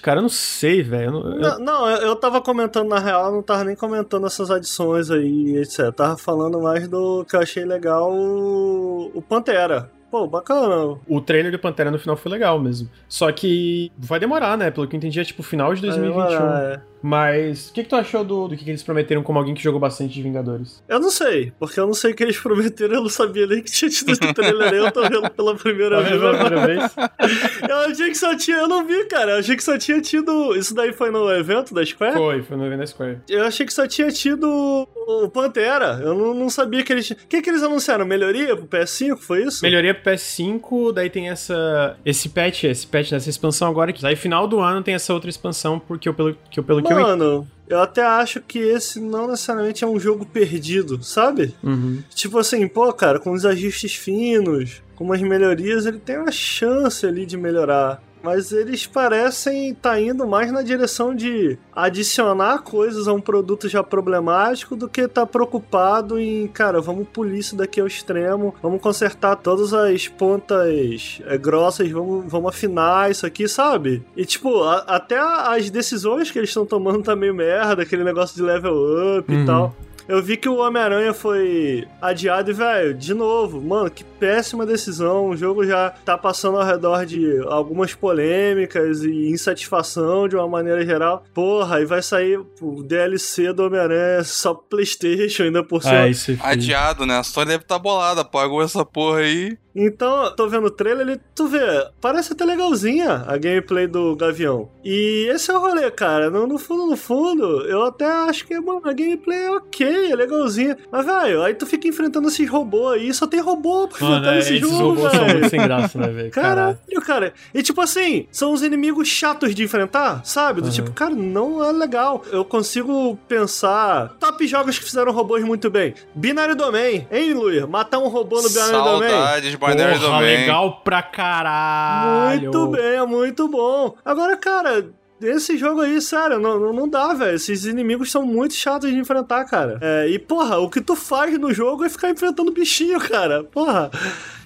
cara. 0.00 0.18
Eu 0.18 0.22
não 0.22 0.28
sei, 0.28 0.82
velho. 0.82 1.12
Não, 1.12 1.32
eu... 1.40 1.58
não, 1.58 1.88
eu 1.90 2.16
tava 2.16 2.40
comentando, 2.40 2.88
na 2.88 2.98
real, 2.98 3.32
não 3.32 3.42
tava 3.42 3.64
nem 3.64 3.76
comentando 3.76 4.26
essas 4.26 4.50
adições 4.50 5.10
aí, 5.10 5.56
etc. 5.58 5.78
Eu 5.80 5.92
tava 5.92 6.16
falando 6.16 6.60
mais 6.60 6.88
do 6.88 7.24
que 7.24 7.36
eu 7.36 7.40
achei 7.40 7.64
legal 7.64 8.12
o, 8.12 9.10
o 9.14 9.22
Pantera. 9.22 9.90
Pô, 10.10 10.26
bacana. 10.26 10.98
O 11.06 11.20
trailer 11.20 11.52
do 11.52 11.58
Pantera 11.58 11.90
no 11.90 11.98
final 11.98 12.16
foi 12.16 12.32
legal 12.32 12.58
mesmo. 12.58 12.88
Só 13.08 13.30
que 13.30 13.92
vai 13.98 14.18
demorar, 14.18 14.56
né? 14.56 14.70
Pelo 14.70 14.88
que 14.88 14.96
eu 14.96 14.98
entendi, 14.98 15.20
é 15.20 15.24
tipo 15.24 15.42
final 15.42 15.74
de 15.74 15.82
2021. 15.82 16.28
Demorar, 16.28 16.62
é. 16.62 16.80
Mas 17.02 17.68
o 17.68 17.72
que, 17.72 17.82
que 17.82 17.88
tu 17.88 17.96
achou 17.96 18.24
do, 18.24 18.48
do 18.48 18.56
que, 18.56 18.64
que 18.64 18.70
eles 18.70 18.82
prometeram 18.82 19.22
como 19.22 19.38
alguém 19.38 19.54
que 19.54 19.62
jogou 19.62 19.80
bastante 19.80 20.14
de 20.14 20.22
Vingadores? 20.22 20.82
Eu 20.88 21.00
não 21.00 21.10
sei, 21.10 21.52
porque 21.58 21.78
eu 21.78 21.86
não 21.86 21.94
sei 21.94 22.12
o 22.12 22.14
que 22.14 22.22
eles 22.22 22.38
prometeram, 22.38 22.94
eu 22.94 23.02
não 23.02 23.08
sabia 23.08 23.46
nem 23.46 23.62
que 23.62 23.70
tinha 23.70 23.90
tido 23.90 24.12
esse 24.12 24.34
trailer, 24.34 24.72
eu 24.74 24.90
tô 24.90 25.02
vendo 25.02 25.30
pela 25.30 25.54
primeira 25.54 26.02
vez. 26.02 26.20
Pela 26.20 26.38
primeira 26.38 26.66
vez? 26.66 26.96
eu 27.68 27.76
achei 27.78 28.08
que 28.08 28.14
só 28.16 28.36
tinha, 28.36 28.58
eu 28.58 28.68
não 28.68 28.86
vi, 28.86 29.04
cara, 29.06 29.32
eu 29.32 29.38
achei 29.38 29.56
que 29.56 29.62
só 29.62 29.78
tinha 29.78 30.00
tido, 30.00 30.54
isso 30.56 30.74
daí 30.74 30.92
foi 30.92 31.10
no 31.10 31.30
evento 31.30 31.74
da 31.74 31.84
Square? 31.84 32.14
Foi, 32.14 32.42
foi 32.42 32.56
no 32.56 32.66
evento 32.66 32.80
da 32.80 32.86
Square. 32.86 33.18
Eu 33.28 33.44
achei 33.44 33.64
que 33.64 33.72
só 33.72 33.86
tinha 33.86 34.10
tido 34.10 34.88
o 34.94 35.28
Pantera, 35.28 36.00
eu 36.02 36.14
não, 36.14 36.34
não 36.34 36.50
sabia 36.50 36.82
que 36.82 36.92
eles... 36.92 37.10
O 37.10 37.16
que 37.28 37.40
que 37.40 37.50
eles 37.50 37.62
anunciaram? 37.62 38.04
Melhoria 38.04 38.56
pro 38.56 38.66
PS5, 38.66 39.18
foi 39.18 39.44
isso? 39.44 39.62
Melhoria 39.62 39.94
pro 39.94 40.12
PS5, 40.12 40.92
daí 40.92 41.10
tem 41.10 41.28
essa, 41.28 41.96
esse 42.04 42.28
patch, 42.28 42.64
esse 42.64 42.86
patch 42.86 43.12
nessa 43.12 43.30
expansão 43.30 43.68
agora, 43.68 43.92
que 43.92 44.04
aí 44.06 44.16
final 44.16 44.46
do 44.46 44.60
ano 44.60 44.82
tem 44.82 44.94
essa 44.94 45.12
outra 45.14 45.30
expansão, 45.30 45.78
porque 45.78 46.08
eu, 46.08 46.14
pelo 46.14 46.36
que 46.50 46.60
eu, 46.60 46.64
pelo 46.64 46.82
Mano, 46.94 47.46
eu 47.68 47.80
até 47.80 48.02
acho 48.02 48.40
que 48.40 48.58
esse 48.58 48.98
não 49.00 49.28
necessariamente 49.28 49.84
é 49.84 49.86
um 49.86 50.00
jogo 50.00 50.24
perdido, 50.24 51.02
sabe? 51.02 51.54
Uhum. 51.62 52.02
Tipo 52.14 52.38
assim, 52.38 52.66
pô, 52.66 52.92
cara, 52.92 53.18
com 53.18 53.32
os 53.32 53.44
ajustes 53.44 53.94
finos, 53.94 54.82
com 54.96 55.04
umas 55.04 55.20
melhorias, 55.20 55.86
ele 55.86 55.98
tem 55.98 56.18
uma 56.18 56.32
chance 56.32 57.06
ali 57.06 57.26
de 57.26 57.36
melhorar 57.36 58.02
mas 58.22 58.52
eles 58.52 58.86
parecem 58.86 59.70
estar 59.70 59.90
tá 59.90 60.00
indo 60.00 60.26
mais 60.26 60.52
na 60.52 60.62
direção 60.62 61.14
de 61.14 61.58
adicionar 61.74 62.62
coisas 62.62 63.06
a 63.08 63.12
um 63.12 63.20
produto 63.20 63.68
já 63.68 63.82
problemático 63.82 64.76
do 64.76 64.88
que 64.88 65.02
estar 65.02 65.22
tá 65.22 65.26
preocupado 65.26 66.18
em, 66.18 66.46
cara, 66.48 66.80
vamos 66.80 67.08
polir 67.08 67.38
isso 67.38 67.56
daqui 67.56 67.80
ao 67.80 67.86
extremo, 67.86 68.54
vamos 68.62 68.80
consertar 68.80 69.36
todas 69.36 69.72
as 69.72 70.08
pontas 70.08 71.20
é, 71.26 71.38
grossas, 71.38 71.90
vamos, 71.90 72.24
vamos 72.30 72.48
afinar 72.48 73.10
isso 73.10 73.26
aqui, 73.26 73.48
sabe? 73.48 74.02
E 74.16 74.24
tipo, 74.24 74.62
a, 74.62 74.78
até 74.80 75.18
as 75.18 75.70
decisões 75.70 76.30
que 76.30 76.38
eles 76.38 76.50
estão 76.50 76.66
tomando 76.66 77.02
tá 77.02 77.14
meio 77.14 77.34
merda, 77.34 77.82
aquele 77.82 78.04
negócio 78.04 78.36
de 78.36 78.42
level 78.42 79.18
up 79.18 79.32
uhum. 79.32 79.42
e 79.42 79.46
tal. 79.46 79.74
Eu 80.08 80.22
vi 80.22 80.38
que 80.38 80.48
o 80.48 80.56
Homem-Aranha 80.56 81.12
foi 81.12 81.86
adiado 82.00 82.50
e, 82.50 82.54
velho, 82.54 82.94
de 82.94 83.12
novo, 83.12 83.60
mano, 83.60 83.90
que 83.90 84.02
péssima 84.02 84.64
decisão. 84.64 85.28
O 85.28 85.36
jogo 85.36 85.66
já 85.66 85.90
tá 85.90 86.16
passando 86.16 86.58
ao 86.58 86.64
redor 86.64 87.04
de 87.04 87.38
algumas 87.46 87.92
polêmicas 87.92 89.04
e 89.04 89.28
insatisfação 89.30 90.26
de 90.26 90.34
uma 90.34 90.48
maneira 90.48 90.82
geral. 90.82 91.24
Porra, 91.34 91.82
e 91.82 91.84
vai 91.84 92.00
sair 92.00 92.40
o 92.60 92.82
DLC 92.82 93.52
do 93.52 93.64
Homem-Aranha 93.64 94.24
só 94.24 94.54
PlayStation 94.54 95.42
ainda 95.42 95.62
por 95.62 95.82
cima. 95.82 96.00
Ah, 96.00 96.08
isso 96.08 96.32
é 96.32 96.38
Adiado, 96.40 97.04
né? 97.04 97.18
A 97.18 97.20
história 97.20 97.50
deve 97.50 97.64
estar 97.64 97.76
tá 97.76 97.82
bolada. 97.82 98.24
Pagou 98.24 98.62
essa 98.62 98.86
porra 98.86 99.18
aí. 99.18 99.58
Então, 99.76 100.34
tô 100.34 100.48
vendo 100.48 100.66
o 100.66 100.70
trailer, 100.70 101.06
ele, 101.06 101.20
tu 101.36 101.46
vê, 101.46 101.60
parece 102.00 102.32
até 102.32 102.44
legalzinha 102.44 103.24
a 103.28 103.36
gameplay 103.36 103.86
do 103.86 104.16
Gavião. 104.16 104.68
E 104.84 105.28
esse 105.30 105.52
é 105.52 105.54
o 105.54 105.60
rolê, 105.60 105.88
cara. 105.92 106.28
No, 106.30 106.48
no 106.48 106.58
fundo, 106.58 106.86
no 106.86 106.96
fundo, 106.96 107.64
eu 107.64 107.84
até 107.84 108.04
acho 108.04 108.44
que, 108.44 108.58
mano, 108.58 108.80
a 108.84 108.92
gameplay 108.92 109.38
é 109.38 109.50
ok 109.52 109.97
ok, 109.98 110.12
é 110.12 110.16
legalzinho. 110.16 110.76
Mas, 110.90 111.04
velho, 111.06 111.42
aí 111.42 111.54
tu 111.54 111.66
fica 111.66 111.88
enfrentando 111.88 112.28
esses 112.28 112.48
robôs 112.48 112.94
aí, 113.00 113.12
só 113.12 113.26
tem 113.26 113.40
robô 113.40 113.88
pra 113.88 113.98
Mano, 114.00 114.16
enfrentar 114.16 114.36
é, 114.36 114.38
esse 114.38 114.54
esses 114.56 114.60
jogo, 114.68 114.76
robôs 114.94 115.12
são 115.12 115.20
velho. 115.24 115.32
muito 115.38 115.50
sem 115.50 115.60
graça, 115.60 115.98
né, 115.98 116.08
velho? 116.08 116.30
Caralho, 116.30 116.78
cara. 117.04 117.32
E 117.54 117.62
tipo 117.62 117.80
assim, 117.80 118.26
são 118.30 118.52
os 118.52 118.62
inimigos 118.62 119.08
chatos 119.08 119.54
de 119.54 119.62
enfrentar, 119.62 120.24
sabe? 120.24 120.60
Do 120.60 120.66
Uhum. 120.66 120.72
tipo, 120.72 120.90
cara, 120.92 121.14
não 121.14 121.64
é 121.64 121.72
legal. 121.72 122.22
Eu 122.30 122.44
consigo 122.44 123.16
pensar. 123.28 124.14
Top 124.20 124.46
jogos 124.46 124.78
que 124.78 124.84
fizeram 124.84 125.12
robôs 125.12 125.44
muito 125.44 125.70
bem. 125.70 125.94
Binário 126.14 126.54
Domain, 126.54 127.06
hein, 127.10 127.32
Luia? 127.34 127.66
Matar 127.66 127.98
um 127.98 128.08
robô 128.08 128.40
no 128.42 128.48
Binário 128.48 128.72
Domain. 128.84 129.10
Saudades, 129.10 129.54
Binary 129.54 129.98
Porra, 129.98 130.12
Domain. 130.12 130.36
legal 130.36 130.80
pra 130.84 131.02
caralho. 131.02 132.40
Muito 132.42 132.66
bem, 132.68 132.82
é 132.96 133.06
muito 133.06 133.48
bom. 133.48 133.94
Agora, 134.04 134.36
cara. 134.36 134.86
Esse 135.20 135.58
jogo 135.58 135.80
aí, 135.80 136.00
sério, 136.00 136.38
não, 136.38 136.72
não, 136.72 136.88
dá, 136.88 137.12
velho. 137.12 137.34
Esses 137.34 137.64
inimigos 137.64 138.10
são 138.10 138.24
muito 138.24 138.54
chatos 138.54 138.90
de 138.90 138.96
enfrentar, 138.96 139.44
cara. 139.44 139.78
É, 139.80 140.08
e, 140.08 140.18
porra, 140.18 140.58
o 140.58 140.70
que 140.70 140.80
tu 140.80 140.94
faz 140.94 141.36
no 141.38 141.52
jogo 141.52 141.84
é 141.84 141.88
ficar 141.88 142.10
enfrentando 142.10 142.52
bichinho, 142.52 143.00
cara. 143.00 143.42
Porra. 143.44 143.90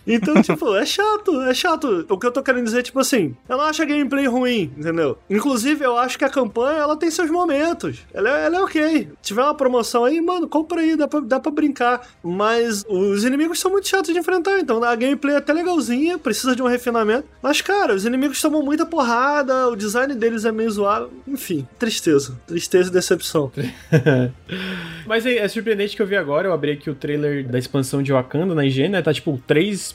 Então, 0.06 0.40
tipo, 0.42 0.74
é 0.74 0.84
chato, 0.84 1.42
é 1.42 1.54
chato. 1.54 2.06
O 2.08 2.18
que 2.18 2.26
eu 2.26 2.32
tô 2.32 2.42
querendo 2.42 2.64
dizer, 2.64 2.82
tipo 2.82 2.98
assim, 2.98 3.36
eu 3.48 3.56
não 3.56 3.64
acho 3.64 3.82
a 3.82 3.84
gameplay 3.84 4.26
ruim, 4.26 4.72
entendeu? 4.76 5.18
Inclusive, 5.28 5.84
eu 5.84 5.96
acho 5.96 6.18
que 6.18 6.24
a 6.24 6.28
campanha, 6.28 6.78
ela 6.78 6.96
tem 6.96 7.10
seus 7.10 7.30
momentos. 7.30 8.00
Ela 8.12 8.40
é, 8.40 8.46
ela 8.46 8.56
é 8.56 8.60
ok. 8.60 9.08
Se 9.22 9.32
tiver 9.32 9.42
uma 9.42 9.54
promoção 9.54 10.04
aí, 10.04 10.20
mano, 10.20 10.48
compra 10.48 10.80
aí, 10.80 10.96
dá 10.96 11.06
pra, 11.08 11.20
dá 11.20 11.40
pra 11.40 11.52
brincar. 11.52 12.06
Mas 12.22 12.84
os 12.88 13.24
inimigos 13.24 13.60
são 13.60 13.70
muito 13.70 13.88
chatos 13.88 14.12
de 14.12 14.18
enfrentar, 14.18 14.58
então 14.58 14.82
a 14.82 14.94
gameplay 14.94 15.34
é 15.34 15.38
até 15.38 15.52
legalzinha, 15.52 16.18
precisa 16.18 16.54
de 16.54 16.62
um 16.62 16.66
refinamento. 16.66 17.26
Mas, 17.42 17.60
cara, 17.60 17.94
os 17.94 18.04
inimigos 18.04 18.40
tomam 18.40 18.62
muita 18.62 18.84
porrada, 18.84 19.68
o 19.68 19.76
design 19.76 20.14
deles 20.14 20.44
é 20.44 20.52
meio 20.52 20.70
zoado. 20.70 21.10
Enfim, 21.26 21.66
tristeza. 21.78 22.38
Tristeza 22.46 22.90
e 22.90 22.92
decepção. 22.92 23.50
Mas 25.06 25.26
é, 25.26 25.38
é 25.38 25.48
surpreendente 25.48 25.96
que 25.96 26.02
eu 26.02 26.06
vi 26.06 26.16
agora, 26.16 26.48
eu 26.48 26.52
abri 26.52 26.72
aqui 26.72 26.90
o 26.90 26.94
trailer 26.94 27.46
da 27.46 27.58
expansão 27.58 28.02
de 28.02 28.12
Wakanda 28.12 28.54
na 28.54 28.64
IGN, 28.64 28.90
né? 28.90 29.02
Tá 29.02 29.12
tipo 29.12 29.40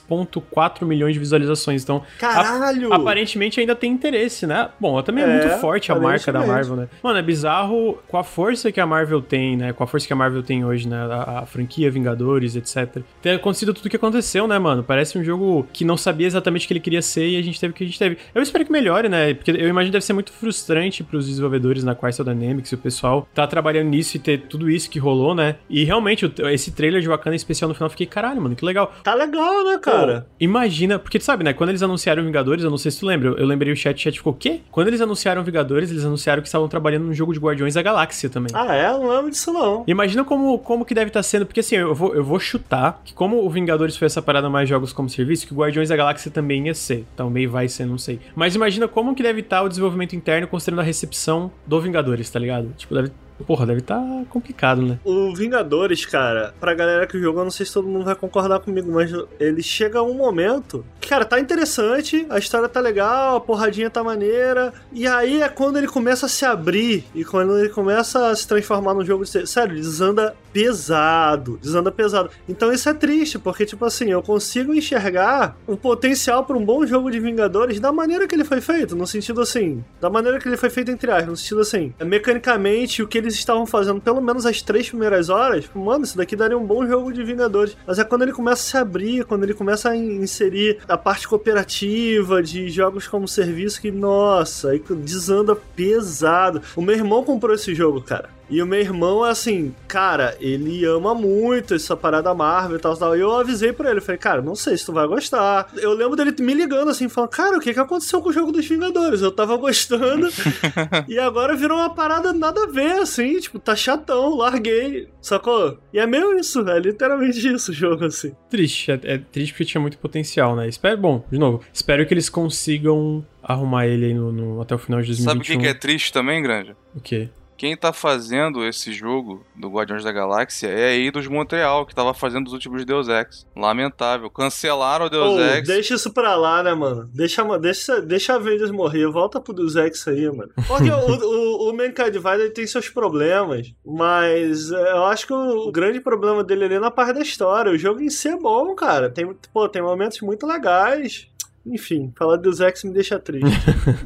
3.4 0.10 0.86
milhões 0.86 1.14
de 1.14 1.20
visualizações, 1.20 1.84
então 1.84 2.04
Caralho! 2.20 2.94
aparentemente 2.94 3.60
ainda 3.60 3.76
tem 3.76 3.92
interesse, 3.92 4.46
né? 4.46 4.70
Bom, 4.80 5.02
também 5.02 5.24
é, 5.24 5.28
É, 5.28 5.46
muito 5.46 5.60
forte 5.60 5.92
a 5.92 5.96
marca 5.96 6.32
da. 6.32 6.46
Marvel, 6.46 6.76
né? 6.76 6.88
Mano, 7.04 7.20
é 7.20 7.22
bizarro 7.22 8.00
com 8.08 8.18
a 8.18 8.24
força 8.24 8.72
que 8.72 8.80
a 8.80 8.86
Marvel 8.86 9.22
tem, 9.22 9.58
né? 9.58 9.74
Com 9.74 9.84
a 9.84 9.88
força 9.88 10.08
que 10.08 10.14
a 10.14 10.16
Marvel 10.16 10.44
tem 10.44 10.64
hoje, 10.64 10.88
né? 10.88 10.98
A, 10.98 11.40
a 11.40 11.46
franquia 11.46 11.90
Vingadores, 11.92 12.56
etc. 12.56 13.02
Ter 13.22 13.32
acontecido 13.32 13.74
tudo 13.74 13.86
o 13.86 13.90
que 13.90 13.96
aconteceu, 13.96 14.48
né, 14.48 14.58
mano? 14.58 14.84
Parece 14.84 15.18
um 15.18 15.24
jogo 15.24 15.68
que 15.74 15.84
não 15.84 15.98
sabia 15.98 16.28
exatamente 16.28 16.66
o 16.66 16.68
que 16.68 16.74
ele 16.74 16.80
queria 16.80 17.02
ser 17.02 17.28
e 17.28 17.38
a 17.38 17.42
gente 17.42 17.60
teve 17.60 17.72
o 17.72 17.74
que 17.76 17.84
a 17.84 17.88
gente 17.88 18.00
teve. 18.00 18.18
Eu 18.34 18.42
espero 18.42 18.66
que 18.66 18.72
melhore, 18.72 19.10
né? 19.10 19.34
Porque 19.34 19.52
eu 19.52 19.68
imagino 19.68 19.92
que 19.92 19.94
deve 19.94 20.06
ser 20.06 20.14
muito 20.14 20.32
frustrante 20.32 21.04
pros 21.04 21.28
desenvolvedores 21.28 21.84
na 21.84 21.96
Crystal 21.96 22.26
Dynamics 22.26 22.72
e 22.72 22.76
o 22.76 22.78
pessoal 22.78 23.28
tá 23.34 23.46
trabalhando 23.48 23.90
nisso 23.90 24.18
e 24.18 24.20
ter 24.20 24.42
tudo 24.42 24.70
isso 24.70 24.90
que 24.90 25.00
rolou, 25.00 25.34
né? 25.36 25.56
E 25.70 25.84
realmente, 25.84 26.32
esse 26.52 26.72
trailer 26.72 27.02
de 27.02 27.08
Wakanda 27.08 27.36
especial 27.36 27.68
no 27.68 27.76
final, 27.76 27.88
eu 27.88 27.92
fiquei, 27.92 28.06
caralho, 28.06 28.42
mano, 28.42 28.56
que 28.56 28.66
legal. 28.66 28.94
Tá 29.04 29.14
legal, 29.14 29.64
né, 29.66 29.78
cara? 29.92 30.22
Pô, 30.22 30.28
imagina, 30.40 31.00
porque 31.00 31.20
tu 31.20 31.26
sabe, 31.26 31.44
né? 31.44 31.54
Quando 31.54 31.70
eles 31.70 31.84
anunciaram 31.84 32.24
Vingadores, 32.24 32.64
eu 32.64 32.70
não 32.70 32.78
sei 32.78 32.92
se 32.92 33.00
tu 33.00 33.06
lembra, 33.06 33.30
eu 33.30 33.46
lembrei 33.46 33.72
o 33.72 33.76
chat, 33.76 33.96
o 33.96 34.00
chat 34.00 34.18
ficou, 34.18 34.34
o 34.34 34.36
quê? 34.36 34.62
Quando 34.72 34.88
eles 34.88 35.02
anunciaram 35.02 35.44
Vingadores, 35.44 35.92
eles 35.92 36.06
anunciaram 36.06 36.42
que 36.42 36.48
estavam 36.48 36.68
trabalhando 36.68 37.06
num 37.06 37.14
jogo 37.14 37.34
de 37.34 37.40
Guardiões 37.40 37.74
da 37.74 37.82
Galáxia 37.82 38.30
também. 38.30 38.52
Ah, 38.54 38.76
é? 38.76 38.92
Não 38.92 39.10
lembro 39.10 39.32
disso, 39.32 39.52
não. 39.52 39.84
Imagina 39.88 40.24
como, 40.24 40.60
como 40.60 40.86
que 40.86 40.94
deve 40.94 41.10
estar 41.10 41.24
sendo, 41.24 41.46
porque 41.46 41.60
assim, 41.60 41.76
eu 41.76 41.94
vou, 41.94 42.14
eu 42.16 42.24
vou 42.24 42.40
chutar 42.40 43.02
que 43.04 43.14
como 43.14 43.44
o 43.44 43.50
Vingadores 43.50 43.96
foi 43.98 44.06
essa 44.06 44.22
parada 44.22 44.50
mais 44.50 44.68
jogos 44.68 44.94
como 44.94 45.10
serviço, 45.10 45.48
que 45.48 45.54
o 45.54 45.58
Guardiões 45.58 45.90
da 45.90 45.96
Galáxia 45.96 46.32
também 46.32 46.68
ia 46.68 46.74
ser. 46.74 47.06
Também 47.16 47.48
vai 47.48 47.68
ser, 47.68 47.86
não 47.86 47.98
sei. 47.98 48.20
Mas 48.36 48.56
imagina 48.56 48.88
como 48.88 49.16
que 49.16 49.24
deve 49.24 49.42
estar 49.42 49.62
o 49.62 49.70
desenvolvimento 49.70 50.16
interno 50.16 50.48
considerando 50.48 50.82
a 50.82 50.84
recepção 50.84 51.52
do 51.66 51.80
Vingadores, 51.80 52.30
tá 52.30 52.40
ligado? 52.40 52.74
Tipo, 52.78 52.96
deve. 52.96 53.12
Porra, 53.46 53.66
deve 53.66 53.80
estar 53.80 54.02
complicado, 54.30 54.82
né? 54.82 55.00
O 55.04 55.34
Vingadores, 55.34 56.06
cara, 56.06 56.54
pra 56.60 56.74
galera 56.74 57.06
que 57.06 57.20
jogou, 57.20 57.44
não 57.44 57.52
sei 57.52 57.66
se 57.66 57.74
todo 57.74 57.88
mundo 57.88 58.06
vai 58.06 58.16
concordar 58.16 58.60
comigo, 58.60 58.92
mas 58.92 59.12
ele 59.40 59.62
chega 59.62 60.00
a 60.00 60.04
um 60.04 60.14
momento 60.14 60.84
que, 61.00 61.10
cara, 61.10 61.24
tá 61.24 61.40
interessante, 61.40 62.26
a 62.30 62.38
história 62.38 62.68
tá 62.68 62.80
legal, 62.80 63.38
a 63.38 63.42
porradinha 63.42 63.90
tá 63.90 64.04
maneira, 64.04 64.74
e 64.92 65.08
aí 65.08 65.42
é 65.42 65.50
quando 65.50 65.78
ele 65.78 65.88
começa 65.88 66.26
a 66.26 66.30
se 66.30 66.46
abrir 66.46 67.06
e 67.14 67.24
quando 67.24 67.58
ele 67.58 67.70
começa 67.70 68.30
a 68.30 68.36
se 68.36 68.48
transformar 68.48 68.94
num 68.94 69.06
jogo. 69.06 69.26
Sério, 69.26 69.76
desanda 69.76 70.36
pesado, 70.58 71.60
desanda 71.62 71.92
pesado. 71.92 72.30
Então 72.50 72.72
isso 72.72 72.90
é 72.90 72.94
triste, 72.94 73.38
porque, 73.38 73.66
tipo 73.66 73.86
assim, 73.86 74.12
eu 74.12 74.22
consigo 74.24 74.74
enxergar 74.74 75.56
o 75.68 75.78
potencial 75.78 76.44
pra 76.46 76.58
um 76.58 76.66
bom 76.66 76.86
jogo 76.86 77.12
de 77.12 77.20
Vingadores 77.20 77.80
da 77.80 77.92
maneira 77.92 78.28
que 78.28 78.34
ele 78.34 78.44
foi 78.44 78.60
feito, 78.60 78.96
no 78.96 79.06
sentido 79.06 79.42
assim, 79.42 79.84
da 80.02 80.10
maneira 80.10 80.40
que 80.40 80.48
ele 80.48 80.58
foi 80.58 80.70
feito 80.70 80.90
entre 80.92 81.12
aspas, 81.12 81.28
no 81.28 81.38
sentido 81.38 81.62
assim, 81.62 81.94
mecanicamente, 82.04 83.04
o 83.04 83.08
que 83.08 83.18
eles 83.18 83.34
estavam 83.36 83.66
fazendo, 83.66 84.02
pelo 84.02 84.22
menos 84.22 84.46
as 84.46 84.62
três 84.62 84.90
primeiras 84.90 85.30
horas, 85.30 85.66
tipo, 85.66 85.80
mano, 85.80 86.04
isso 86.04 86.18
daqui 86.18 86.36
daria 86.36 86.58
um 86.58 86.66
bom 86.66 86.86
jogo 86.88 87.12
de 87.14 87.24
Vingadores. 87.24 87.78
Mas 87.86 88.00
é 88.00 88.04
quando 88.04 88.24
ele 88.24 88.34
começa 88.34 88.62
a 88.62 88.66
se 88.66 88.78
abrir, 88.78 89.26
quando 89.26 89.44
ele 89.44 89.54
começa 89.54 89.90
a 89.90 89.96
in- 89.96 90.22
inserir 90.22 90.80
a 90.88 90.98
parte 90.98 91.28
cooperativa 91.28 92.42
de 92.42 92.70
jogos 92.70 93.08
como 93.08 93.28
serviço, 93.28 93.80
que, 93.82 93.92
nossa, 93.92 94.70
aí 94.72 94.84
desanda 94.90 95.56
pesado. 95.56 96.62
O 96.76 96.82
meu 96.82 96.96
irmão 96.96 97.24
comprou 97.24 97.54
esse 97.54 97.76
jogo, 97.76 98.02
cara. 98.02 98.30
E 98.50 98.62
o 98.62 98.66
meu 98.66 98.80
irmão, 98.80 99.24
assim, 99.24 99.76
cara, 99.88 100.36
ele 100.40 100.86
ama 100.86 101.14
muito 101.14 101.74
essa 101.74 101.98
parada 101.98 102.34
Marvel 102.34 102.78
e 102.78 102.80
tal, 102.80 102.96
tal. 102.96 103.16
E 103.18 103.20
eu 103.20 103.36
avisei 103.36 103.74
pra 103.74 103.92
ele, 103.92 104.00
falei, 104.00 104.18
cara, 104.18 104.42
não 104.42 104.56
sei 104.56 104.78
se 104.78 104.86
tu 104.86 104.94
vai 104.94 105.06
gostar. 105.06 105.70
Eu 105.78 105.94
lembro 105.94 106.16
dele 106.16 106.34
me 106.40 106.54
ligando 106.54 106.90
assim, 106.90 107.10
falando, 107.10 107.30
cara, 107.30 107.58
o 107.58 107.60
que 107.60 107.74
que 107.74 107.80
aconteceu 107.80 108.22
com 108.22 108.30
o 108.30 108.34
jogo 108.34 108.52
dos 108.54 108.66
Vingadores? 108.66 109.22
Eu 109.22 109.32
tava 109.32 109.58
gostando 109.58 110.28
e 111.10 111.20
agora 111.20 111.56
virou 111.56 111.78
uma 111.78 111.94
parada 111.94 112.32
nada 112.32 112.64
a 112.64 112.68
ver, 112.68 112.94
assim, 113.00 113.38
tipo, 113.40 113.60
tá 113.60 113.76
chatão, 113.76 114.36
larguei, 114.38 115.10
sacou? 115.22 115.78
E 115.94 116.00
é 116.00 116.08
meio 116.08 116.40
isso, 116.40 116.62
é 116.70 116.80
literalmente 116.80 117.46
isso 117.54 117.72
o 117.72 117.74
jogo, 117.74 118.06
assim. 118.06 118.32
Triste, 118.50 118.92
é, 118.92 119.00
é 119.04 119.18
triste 119.18 119.52
porque 119.52 119.66
tinha 119.66 119.82
muito 119.82 119.98
potencial, 119.98 120.56
né? 120.56 120.68
Espero, 120.70 120.98
bom, 120.98 121.26
de 121.30 121.38
novo, 121.38 121.62
espero 121.74 122.06
que 122.06 122.14
eles 122.14 122.30
consigam 122.30 123.26
arrumar 123.44 123.88
ele 123.88 124.06
aí 124.08 124.14
no, 124.14 124.32
no- 124.32 124.62
até 124.62 124.74
o 124.76 124.78
final 124.78 125.02
de 125.02 125.08
2021. 125.08 125.26
Sabe 125.32 125.42
o 125.42 125.44
que, 125.44 125.58
que 125.58 125.68
é 125.70 125.74
triste 125.74 126.12
também, 126.14 126.42
Grande? 126.42 126.76
O 126.96 127.02
quê? 127.02 127.30
Quem 127.58 127.76
tá 127.76 127.92
fazendo 127.92 128.64
esse 128.64 128.94
jogo 128.94 129.44
do 129.56 129.68
Guardiões 129.68 130.04
da 130.04 130.12
Galáxia 130.12 130.68
é 130.68 130.90
a 130.90 130.94
Eidos 130.94 131.28
Montreal, 131.28 131.88
que 131.88 131.96
tava 131.96 132.14
fazendo 132.14 132.48
os 132.48 132.54
últimos 132.54 132.86
Deus 132.86 133.08
Ex. 133.08 133.48
Lamentável. 133.56 134.30
Cancelaram 134.30 135.08
o 135.08 135.10
Deus 135.10 135.34
Ô, 135.34 135.40
Ex. 135.40 135.68
deixa 135.68 135.96
isso 135.96 136.14
pra 136.14 136.36
lá, 136.36 136.62
né, 136.62 136.76
mano? 136.76 137.10
Deixa, 137.14 137.44
deixa, 137.58 138.02
deixa 138.02 138.36
a 138.36 138.38
Vendas 138.38 138.70
morrer, 138.70 139.08
volta 139.08 139.42
pro 139.42 139.54
Deus 139.54 139.76
Ex 139.76 140.08
aí, 140.08 140.30
mano. 140.30 140.52
Porque 140.68 140.90
o, 140.90 141.68
o, 141.68 141.70
o 141.72 141.74
Mankind 141.76 142.12
Divided 142.12 142.52
tem 142.52 142.68
seus 142.68 142.90
problemas, 142.90 143.74
mas 143.84 144.72
é, 144.72 144.92
eu 144.92 145.06
acho 145.06 145.26
que 145.26 145.34
o, 145.34 145.72
grande 145.72 146.00
problema 146.00 146.44
dele 146.44 146.66
ali 146.66 146.76
é 146.76 146.80
na 146.80 146.92
parte 146.92 147.14
da 147.14 147.22
história. 147.22 147.72
O 147.72 147.78
jogo 147.78 148.02
em 148.02 148.10
si 148.10 148.28
é 148.28 148.38
bom, 148.38 148.76
cara. 148.76 149.10
Tem, 149.10 149.28
pô, 149.52 149.68
tem 149.68 149.82
momentos 149.82 150.22
muito 150.22 150.46
legais. 150.46 151.28
Enfim, 151.70 152.14
falar 152.16 152.38
de 152.38 152.44
Deus 152.44 152.60
Ex 152.60 152.84
me 152.84 152.94
deixa 152.94 153.20
triste. 153.20 153.48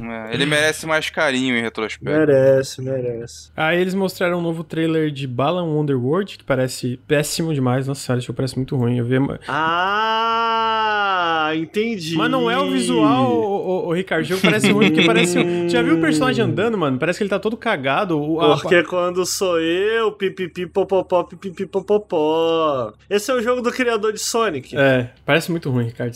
É, 0.02 0.34
ele 0.34 0.44
merece 0.46 0.86
mais 0.86 1.08
carinho 1.10 1.56
em 1.56 1.62
retrospecto. 1.62 2.04
merece, 2.18 2.82
merece. 2.82 3.50
Aí 3.56 3.80
eles 3.80 3.94
mostraram 3.94 4.38
um 4.38 4.42
novo 4.42 4.62
trailer 4.64 5.10
de 5.10 5.26
Balan 5.26 5.64
Wonderworld, 5.64 6.38
que 6.38 6.44
parece 6.44 6.98
péssimo 7.06 7.54
demais. 7.54 7.86
Nossa 7.86 8.00
senhora, 8.00 8.20
jogo 8.20 8.34
parece 8.34 8.56
muito 8.56 8.76
ruim. 8.76 8.98
Eu 8.98 9.04
vi... 9.04 9.16
Ah, 9.48 11.11
entendi. 11.54 12.16
Mas 12.16 12.30
não 12.30 12.50
é 12.50 12.58
o 12.58 12.70
visual, 12.70 13.32
o, 13.32 13.86
o, 13.86 13.88
o 13.88 13.92
Ricardo. 13.92 14.22
O 14.24 14.28
jogo 14.28 14.42
parece 14.42 14.70
ruim 14.70 14.90
porque 14.90 15.06
parece. 15.06 15.38
Já 15.68 15.82
viu 15.82 15.96
o 15.96 16.00
personagem 16.00 16.44
andando, 16.44 16.76
mano? 16.78 16.98
Parece 16.98 17.18
que 17.18 17.22
ele 17.24 17.30
tá 17.30 17.38
todo 17.38 17.56
cagado. 17.56 18.18
O, 18.20 18.40
a- 18.40 18.58
Porque 18.58 18.82
quando 18.84 19.24
sou 19.26 19.60
eu, 19.60 20.12
pipipi 20.12 20.66
popopó, 20.66 21.24
pipipi 21.24 21.66
popopó. 21.66 22.92
Esse 23.08 23.30
é 23.30 23.34
o 23.34 23.42
jogo 23.42 23.60
do 23.62 23.70
criador 23.72 24.12
de 24.12 24.20
Sonic. 24.20 24.76
É, 24.76 25.10
parece 25.24 25.50
muito 25.50 25.70
ruim, 25.70 25.86
Ricardo. 25.86 26.12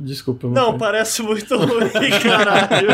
Desculpa. 0.00 0.48
Não, 0.48 0.76
parece 0.78 1.22
muito 1.22 1.56
ruim, 1.56 1.88
caralho. 2.22 2.88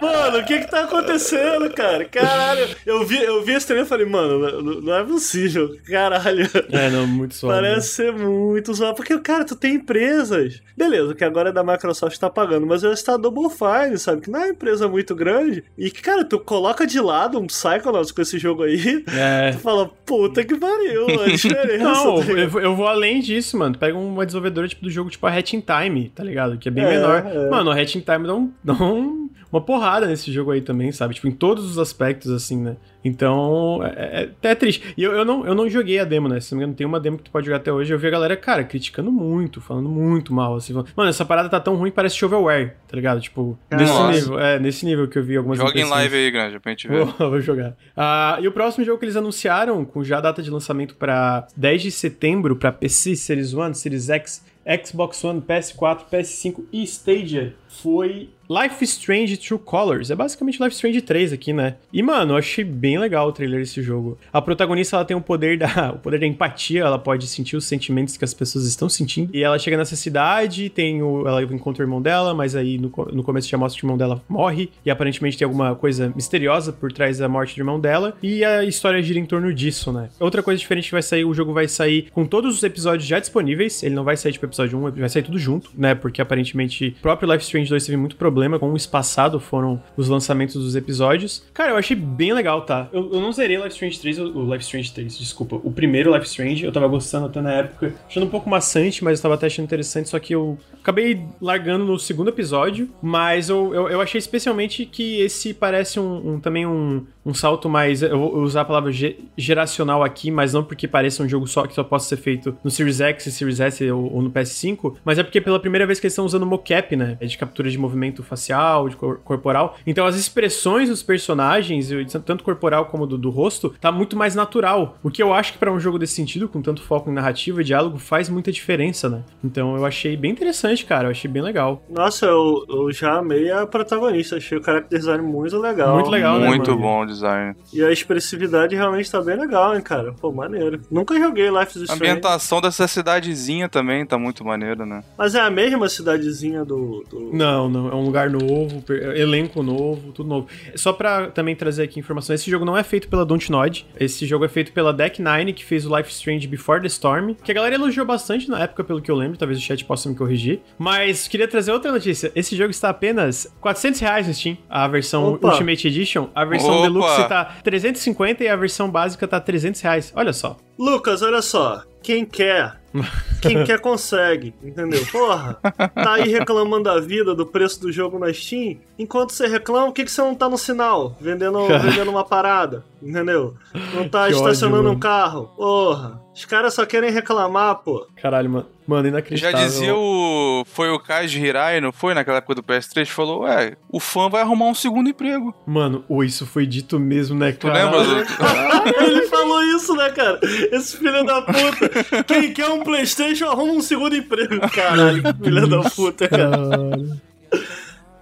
mano, 0.00 0.38
o 0.38 0.44
que 0.44 0.58
que 0.60 0.70
tá 0.70 0.84
acontecendo, 0.84 1.70
cara? 1.70 2.04
Caralho. 2.06 2.66
Eu 2.84 3.04
vi, 3.06 3.22
eu 3.22 3.42
vi 3.44 3.52
esse 3.52 3.66
trailer 3.66 3.86
e 3.86 3.88
falei, 3.88 4.06
mano, 4.06 4.62
não, 4.62 4.80
não 4.80 4.94
é 4.94 5.04
possível. 5.04 5.76
Caralho. 5.88 6.48
É, 6.70 6.90
não, 6.90 7.06
muito 7.06 7.34
suave. 7.34 7.60
Parece 7.60 7.88
ser 7.88 8.12
muito 8.12 8.72
zoado. 8.74 8.94
Porque, 8.96 9.18
cara, 9.18 9.44
tu 9.44 9.54
tem 9.56 9.78
empresas. 10.14 10.62
Beleza, 10.76 11.14
que 11.14 11.24
agora 11.24 11.50
é 11.50 11.52
da 11.52 11.62
Microsoft 11.62 12.18
tá 12.18 12.28
pagando, 12.30 12.66
mas 12.66 12.82
ela 12.82 12.94
está 12.94 13.16
Double 13.16 13.48
Fine, 13.50 13.98
sabe? 13.98 14.22
Que 14.22 14.30
não 14.30 14.40
é 14.40 14.44
uma 14.44 14.50
empresa 14.50 14.88
muito 14.88 15.14
grande. 15.14 15.64
E 15.78 15.90
que, 15.90 16.02
cara, 16.02 16.24
tu 16.24 16.38
coloca 16.38 16.86
de 16.86 17.00
lado 17.00 17.38
um 17.38 17.46
Psychonauts 17.46 18.10
com 18.12 18.22
esse 18.22 18.38
jogo 18.38 18.62
aí. 18.64 19.04
É. 19.16 19.52
Tu 19.54 19.58
fala, 19.58 19.88
puta 20.04 20.44
que 20.44 20.56
pariu, 20.56 21.06
a 21.22 21.26
diferença. 21.30 21.78
Não, 21.84 22.20
tá 22.20 22.32
eu, 22.32 22.48
vou- 22.48 22.60
eu 22.60 22.74
vou 22.76 22.86
além 22.86 23.20
disso, 23.20 23.56
mano. 23.58 23.74
Tu 23.74 23.78
Pega 23.78 23.96
uma 23.96 24.24
desenvolvedora 24.26 24.66
tipo 24.68 24.82
do 24.82 24.90
jogo, 24.90 25.10
tipo 25.10 25.26
a 25.26 25.30
Hatching 25.36 25.60
Time, 25.62 26.08
tá 26.14 26.24
ligado? 26.24 26.58
Que 26.58 26.68
é 26.68 26.72
bem 26.72 26.84
É, 26.84 26.88
menor. 26.90 27.24
é. 27.26 27.50
Mano, 27.50 27.70
a 27.70 27.74
Hatching 27.80 28.00
Time 28.00 28.26
dá, 28.26 28.34
um, 28.34 28.52
dá 28.62 28.72
um- 28.74 29.23
uma 29.54 29.60
porrada 29.60 30.06
nesse 30.06 30.32
jogo 30.32 30.50
aí 30.50 30.60
também, 30.60 30.90
sabe? 30.90 31.14
Tipo, 31.14 31.28
em 31.28 31.32
todos 31.32 31.64
os 31.64 31.78
aspectos, 31.78 32.32
assim, 32.32 32.60
né? 32.60 32.76
Então, 33.04 33.80
é, 33.84 33.88
é, 33.88 34.20
é 34.20 34.24
até 34.24 34.54
triste. 34.54 34.82
E 34.96 35.02
eu, 35.02 35.12
eu, 35.12 35.24
não, 35.24 35.46
eu 35.46 35.54
não 35.54 35.68
joguei 35.68 36.00
a 36.00 36.04
demo, 36.04 36.28
né? 36.28 36.40
Se 36.40 36.52
não 36.52 36.58
me 36.58 36.64
engano, 36.64 36.76
tem 36.76 36.84
uma 36.84 36.98
demo 36.98 37.18
que 37.18 37.24
tu 37.24 37.30
pode 37.30 37.46
jogar 37.46 37.58
até 37.58 37.72
hoje. 37.72 37.92
Eu 37.92 37.98
vi 37.98 38.08
a 38.08 38.10
galera, 38.10 38.36
cara, 38.36 38.64
criticando 38.64 39.12
muito, 39.12 39.60
falando 39.60 39.88
muito 39.88 40.34
mal, 40.34 40.56
assim. 40.56 40.72
Falando, 40.72 40.88
Mano, 40.96 41.10
essa 41.10 41.24
parada 41.24 41.48
tá 41.48 41.60
tão 41.60 41.76
ruim 41.76 41.90
que 41.90 41.96
parece 41.96 42.16
shovelware, 42.16 42.74
tá 42.88 42.96
ligado? 42.96 43.20
Tipo, 43.20 43.56
nesse 43.70 44.02
nível. 44.02 44.40
É, 44.40 44.58
nesse 44.58 44.84
nível 44.84 45.06
que 45.06 45.18
eu 45.18 45.22
vi 45.22 45.36
algumas 45.36 45.56
Joga 45.56 45.78
em 45.78 45.84
live 45.84 46.16
aí, 46.16 46.30
grande, 46.32 46.58
pra 46.58 46.72
gente 46.72 46.88
ver. 46.88 47.04
Vou, 47.04 47.30
vou 47.30 47.40
jogar. 47.40 47.76
Uh, 47.96 48.42
e 48.42 48.48
o 48.48 48.52
próximo 48.52 48.84
jogo 48.84 48.98
que 48.98 49.04
eles 49.04 49.16
anunciaram, 49.16 49.84
com 49.84 50.02
já 50.02 50.18
a 50.18 50.20
data 50.20 50.42
de 50.42 50.50
lançamento 50.50 50.96
para 50.96 51.46
10 51.56 51.82
de 51.82 51.90
setembro, 51.92 52.56
para 52.56 52.72
PC, 52.72 53.14
Series 53.14 53.54
One, 53.54 53.72
Series 53.72 54.08
X, 54.08 54.44
Xbox 54.82 55.22
One, 55.22 55.40
PS4, 55.42 56.06
PS5 56.10 56.64
e 56.72 56.82
Stadia, 56.84 57.54
foi 57.82 58.28
Life 58.48 58.84
Strange 58.84 59.36
True 59.38 59.58
Colors. 59.58 60.10
É 60.10 60.14
basicamente 60.14 60.62
Life 60.62 60.74
Strange 60.74 61.00
3 61.00 61.32
aqui, 61.32 61.52
né? 61.52 61.76
E, 61.92 62.02
mano, 62.02 62.34
eu 62.34 62.36
achei 62.36 62.64
bem 62.64 62.98
legal 62.98 63.28
o 63.28 63.32
trailer 63.32 63.60
desse 63.60 63.82
jogo. 63.82 64.18
A 64.32 64.40
protagonista, 64.42 64.96
ela 64.96 65.04
tem 65.04 65.16
o 65.16 65.20
poder 65.20 65.58
da, 65.58 65.92
o 65.96 65.98
poder 65.98 66.20
da 66.20 66.26
empatia, 66.26 66.82
ela 66.82 66.98
pode 66.98 67.26
sentir 67.26 67.56
os 67.56 67.64
sentimentos 67.64 68.16
que 68.16 68.24
as 68.24 68.34
pessoas 68.34 68.66
estão 68.66 68.88
sentindo. 68.88 69.34
E 69.34 69.42
ela 69.42 69.58
chega 69.58 69.76
nessa 69.76 69.96
cidade, 69.96 70.68
tem 70.68 71.02
o, 71.02 71.26
ela 71.26 71.42
encontra 71.42 71.82
o 71.82 71.86
irmão 71.86 72.02
dela, 72.02 72.34
mas 72.34 72.54
aí 72.54 72.78
no, 72.78 72.92
no 73.12 73.22
começo 73.22 73.48
já 73.48 73.56
mostra 73.56 73.80
que 73.80 73.84
o 73.84 73.86
irmão 73.86 73.96
dela 73.98 74.22
morre. 74.28 74.70
E 74.84 74.90
aparentemente 74.90 75.38
tem 75.38 75.44
alguma 75.46 75.74
coisa 75.74 76.12
misteriosa 76.14 76.72
por 76.72 76.92
trás 76.92 77.18
da 77.18 77.28
morte 77.28 77.54
do 77.54 77.60
irmão 77.60 77.80
dela. 77.80 78.14
E 78.22 78.44
a 78.44 78.64
história 78.64 79.02
gira 79.02 79.18
em 79.18 79.26
torno 79.26 79.52
disso, 79.54 79.92
né? 79.92 80.10
Outra 80.20 80.42
coisa 80.42 80.58
diferente 80.58 80.86
que 80.86 80.92
vai 80.92 81.02
sair, 81.02 81.24
o 81.24 81.32
jogo 81.32 81.52
vai 81.52 81.66
sair 81.66 82.10
com 82.12 82.26
todos 82.26 82.56
os 82.56 82.62
episódios 82.62 83.08
já 83.08 83.18
disponíveis. 83.18 83.82
Ele 83.82 83.94
não 83.94 84.04
vai 84.04 84.16
sair 84.16 84.32
tipo 84.32 84.44
episódio 84.44 84.78
1, 84.78 84.90
vai 84.92 85.08
sair 85.08 85.22
tudo 85.22 85.38
junto, 85.38 85.70
né? 85.76 85.94
Porque 85.94 86.20
aparentemente 86.20 86.94
o 86.98 87.02
próprio 87.02 87.32
Life 87.32 87.44
Strange 87.44 87.63
2 87.68 87.84
teve 87.84 87.96
muito 87.96 88.16
problema 88.16 88.58
com 88.58 88.72
o 88.72 88.76
espaçado 88.76 89.40
foram 89.40 89.82
os 89.96 90.08
lançamentos 90.08 90.54
dos 90.54 90.76
episódios. 90.76 91.44
Cara, 91.52 91.72
eu 91.72 91.76
achei 91.76 91.96
bem 91.96 92.32
legal, 92.32 92.62
tá? 92.62 92.88
Eu, 92.92 93.12
eu 93.12 93.20
não 93.20 93.32
zerei 93.32 93.56
Life 93.56 93.70
Strange 93.70 94.00
3, 94.00 94.18
o 94.18 94.52
Life 94.52 94.64
Strange 94.64 94.92
3, 94.92 95.18
desculpa. 95.18 95.56
O 95.62 95.70
primeiro 95.70 96.14
Life 96.14 96.26
Strange, 96.26 96.64
eu 96.64 96.72
tava 96.72 96.88
gostando 96.88 97.26
até 97.26 97.40
na 97.40 97.52
época, 97.52 97.94
achando 98.08 98.26
um 98.26 98.30
pouco 98.30 98.48
maçante, 98.48 99.02
mas 99.02 99.18
eu 99.18 99.22
tava 99.22 99.34
até 99.34 99.46
achando 99.46 99.64
interessante, 99.64 100.08
só 100.08 100.18
que 100.18 100.34
eu 100.34 100.58
acabei 100.80 101.22
largando 101.40 101.84
no 101.84 101.98
segundo 101.98 102.28
episódio, 102.28 102.88
mas 103.02 103.48
eu, 103.48 103.74
eu, 103.74 103.88
eu 103.88 104.00
achei 104.00 104.18
especialmente 104.18 104.84
que 104.84 105.20
esse 105.20 105.54
parece 105.54 105.98
um, 105.98 106.34
um 106.34 106.40
também 106.40 106.66
um, 106.66 107.04
um 107.24 107.32
salto 107.32 107.68
mais. 107.68 108.02
Eu 108.02 108.18
vou 108.18 108.36
usar 108.38 108.62
a 108.62 108.64
palavra 108.64 108.92
ge 108.92 109.18
geracional 109.36 110.02
aqui, 110.02 110.30
mas 110.30 110.52
não 110.52 110.62
porque 110.62 110.86
pareça 110.86 111.22
um 111.22 111.28
jogo 111.28 111.46
só 111.46 111.66
que 111.66 111.74
só 111.74 111.82
possa 111.82 112.08
ser 112.08 112.16
feito 112.16 112.56
no 112.62 112.70
Series 112.70 113.00
X, 113.00 113.24
Series 113.24 113.60
S 113.60 113.90
ou, 113.90 114.12
ou 114.12 114.22
no 114.22 114.30
PS5, 114.30 114.96
mas 115.04 115.18
é 115.18 115.22
porque 115.22 115.40
pela 115.40 115.58
primeira 115.58 115.86
vez 115.86 115.98
que 115.98 116.06
eles 116.06 116.12
estão 116.12 116.24
usando 116.24 116.44
mocap, 116.46 116.94
né? 116.94 117.16
É 117.20 117.26
de 117.26 117.38
captura 117.54 117.70
de 117.70 117.78
movimento 117.78 118.22
facial, 118.24 118.88
de 118.88 118.96
cor 118.96 119.20
corporal. 119.24 119.76
Então 119.86 120.04
as 120.06 120.16
expressões 120.16 120.88
dos 120.88 121.02
personagens, 121.02 121.88
tanto 122.24 122.42
corporal 122.42 122.86
como 122.86 123.06
do, 123.06 123.16
do 123.16 123.30
rosto, 123.30 123.74
tá 123.80 123.92
muito 123.92 124.16
mais 124.16 124.34
natural. 124.34 124.98
O 125.02 125.10
que 125.10 125.22
eu 125.22 125.32
acho 125.32 125.52
que 125.52 125.58
para 125.58 125.72
um 125.72 125.78
jogo 125.78 125.98
desse 125.98 126.14
sentido, 126.14 126.48
com 126.48 126.60
tanto 126.60 126.82
foco 126.82 127.10
em 127.10 127.12
narrativa 127.12 127.60
e 127.60 127.64
diálogo, 127.64 127.98
faz 127.98 128.28
muita 128.28 128.50
diferença, 128.50 129.08
né? 129.08 129.22
Então 129.42 129.76
eu 129.76 129.86
achei 129.86 130.16
bem 130.16 130.32
interessante, 130.32 130.84
cara. 130.84 131.06
Eu 131.06 131.10
achei 131.12 131.30
bem 131.30 131.42
legal. 131.42 131.82
Nossa, 131.88 132.26
eu, 132.26 132.64
eu 132.68 132.92
já 132.92 133.18
amei 133.18 133.50
a 133.50 133.66
protagonista. 133.66 134.36
Achei 134.36 134.58
o 134.58 134.64
character 134.64 134.98
design 134.98 135.22
muito 135.22 135.56
legal. 135.58 135.94
Muito 135.94 136.10
legal, 136.10 136.40
né? 136.40 136.46
Muito 136.48 136.76
bom 136.76 137.06
design. 137.06 137.54
E 137.72 137.84
a 137.84 137.92
expressividade 137.92 138.74
realmente 138.74 139.10
tá 139.10 139.20
bem 139.22 139.36
legal, 139.36 139.76
hein, 139.76 139.80
cara. 139.80 140.12
Pô, 140.12 140.32
maneiro. 140.32 140.80
Nunca 140.90 141.18
joguei 141.18 141.50
Life 141.50 141.76
is 141.76 141.82
Strange. 141.82 141.92
A 141.92 141.94
ambientação 141.94 142.60
dessa 142.60 142.88
cidadezinha 142.88 143.68
também 143.68 144.04
tá 144.04 144.18
muito 144.18 144.44
maneira, 144.44 144.84
né? 144.84 145.04
Mas 145.16 145.34
é 145.34 145.40
a 145.40 145.50
mesma 145.50 145.88
cidadezinha 145.88 146.64
do, 146.64 147.04
do... 147.08 147.30
Não, 147.32 147.43
não. 147.44 147.88
É 147.88 147.94
um 147.94 148.04
lugar 148.04 148.30
novo, 148.30 148.82
elenco 149.14 149.62
novo, 149.62 150.12
tudo 150.12 150.28
novo. 150.28 150.48
Só 150.74 150.92
pra 150.92 151.28
também 151.28 151.54
trazer 151.54 151.82
aqui 151.84 151.98
informação, 151.98 152.34
esse 152.34 152.50
jogo 152.50 152.64
não 152.64 152.76
é 152.76 152.82
feito 152.82 153.08
pela 153.08 153.24
Dontnod. 153.24 153.86
Esse 153.98 154.26
jogo 154.26 154.44
é 154.44 154.48
feito 154.48 154.72
pela 154.72 154.92
Deck 154.92 155.22
Nine, 155.22 155.52
que 155.52 155.64
fez 155.64 155.86
o 155.86 155.96
Life 155.96 156.10
Strange 156.10 156.46
Before 156.46 156.80
the 156.80 156.86
Storm, 156.86 157.34
que 157.34 157.50
a 157.50 157.54
galera 157.54 157.74
elogiou 157.74 158.06
bastante 158.06 158.48
na 158.48 158.60
época, 158.60 158.84
pelo 158.84 159.00
que 159.00 159.10
eu 159.10 159.16
lembro. 159.16 159.36
Talvez 159.36 159.58
o 159.58 159.62
chat 159.62 159.84
possa 159.84 160.08
me 160.08 160.14
corrigir. 160.14 160.60
Mas 160.78 161.28
queria 161.28 161.48
trazer 161.48 161.72
outra 161.72 161.90
notícia. 161.90 162.32
Esse 162.34 162.56
jogo 162.56 162.70
está 162.70 162.90
apenas 162.90 163.52
400 163.60 164.00
reais 164.00 164.26
no 164.26 164.34
Steam, 164.34 164.58
a 164.68 164.86
versão 164.88 165.34
Opa. 165.34 165.48
Ultimate 165.48 165.88
Edition. 165.88 166.28
A 166.34 166.44
versão 166.44 166.78
Opa. 166.78 166.82
Deluxe 166.82 167.28
tá 167.28 167.44
350 167.62 168.44
e 168.44 168.48
a 168.48 168.56
versão 168.56 168.90
básica 168.90 169.26
tá 169.26 169.40
300 169.40 169.80
reais. 169.80 170.12
Olha 170.14 170.32
só. 170.32 170.56
Lucas, 170.78 171.22
olha 171.22 171.42
só. 171.42 171.82
Quem 172.02 172.24
quer 172.24 172.83
quem 173.42 173.64
quer 173.64 173.80
consegue, 173.80 174.54
entendeu? 174.62 175.04
Porra, 175.10 175.58
tá 175.94 176.14
aí 176.14 176.28
reclamando 176.28 176.84
da 176.84 177.00
vida, 177.00 177.34
do 177.34 177.46
preço 177.46 177.80
do 177.80 177.90
jogo 177.90 178.18
na 178.18 178.32
Steam. 178.32 178.78
Enquanto 178.98 179.30
você 179.30 179.46
reclama, 179.46 179.86
por 179.86 179.94
que, 179.94 180.04
que 180.04 180.10
você 180.10 180.22
não 180.22 180.34
tá 180.34 180.48
no 180.48 180.56
sinal? 180.56 181.16
Vendendo, 181.20 181.66
vendendo 181.66 182.10
uma 182.10 182.24
parada, 182.24 182.84
entendeu? 183.04 183.54
Não 183.94 184.08
tá 184.08 184.26
que 184.26 184.32
estacionando 184.32 184.88
ódio, 184.88 184.96
um 184.96 184.98
carro. 184.98 185.52
Porra. 185.56 186.20
Os 186.34 186.44
caras 186.44 186.74
só 186.74 186.84
querem 186.84 187.10
reclamar, 187.10 187.76
pô. 187.76 188.06
Caralho, 188.20 188.50
mano. 188.50 188.66
Mano, 188.86 189.08
inacreditável. 189.08 189.58
Já 189.58 189.64
dizia 189.64 189.94
o. 189.94 190.64
Foi 190.66 190.90
o 190.90 190.98
Kaji 190.98 191.40
Hirai, 191.40 191.80
não 191.80 191.92
foi? 191.92 192.12
Naquela 192.12 192.38
época 192.38 192.56
do 192.56 192.62
PS3, 192.62 193.06
falou: 193.06 193.42
Ué, 193.42 193.76
o 193.90 193.98
fã 193.98 194.28
vai 194.28 194.42
arrumar 194.42 194.66
um 194.66 194.74
segundo 194.74 195.08
emprego. 195.08 195.54
Mano, 195.66 196.04
oh, 196.08 196.22
isso 196.22 196.44
foi 196.44 196.66
dito 196.66 196.98
mesmo, 196.98 197.38
né, 197.38 197.52
cara? 197.52 197.74
Tu 197.74 197.96
lembra? 197.96 198.04
Do... 198.04 199.00
Ele 199.04 199.26
falou 199.26 199.62
isso, 199.62 199.94
né, 199.94 200.10
cara? 200.10 200.38
Esse 200.42 200.98
filho 200.98 201.24
da 201.24 201.40
puta. 201.42 202.24
Quem 202.24 202.52
quer 202.52 202.68
um 202.68 202.82
PlayStation 202.82 203.46
arruma 203.46 203.72
um 203.72 203.80
segundo 203.80 204.16
emprego. 204.16 204.60
Caralho, 204.70 205.22
filho 205.42 205.66
da 205.66 205.88
puta, 205.88 206.28
cara. 206.28 206.58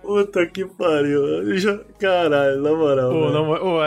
Puta 0.03 0.47
que 0.47 0.65
pariu. 0.65 1.57
Já... 1.57 1.79
Caralho, 1.99 2.61
na 2.61 2.73
moral. 2.73 3.11
Pô, 3.11 3.31
na 3.31 3.43
moral. 3.43 3.81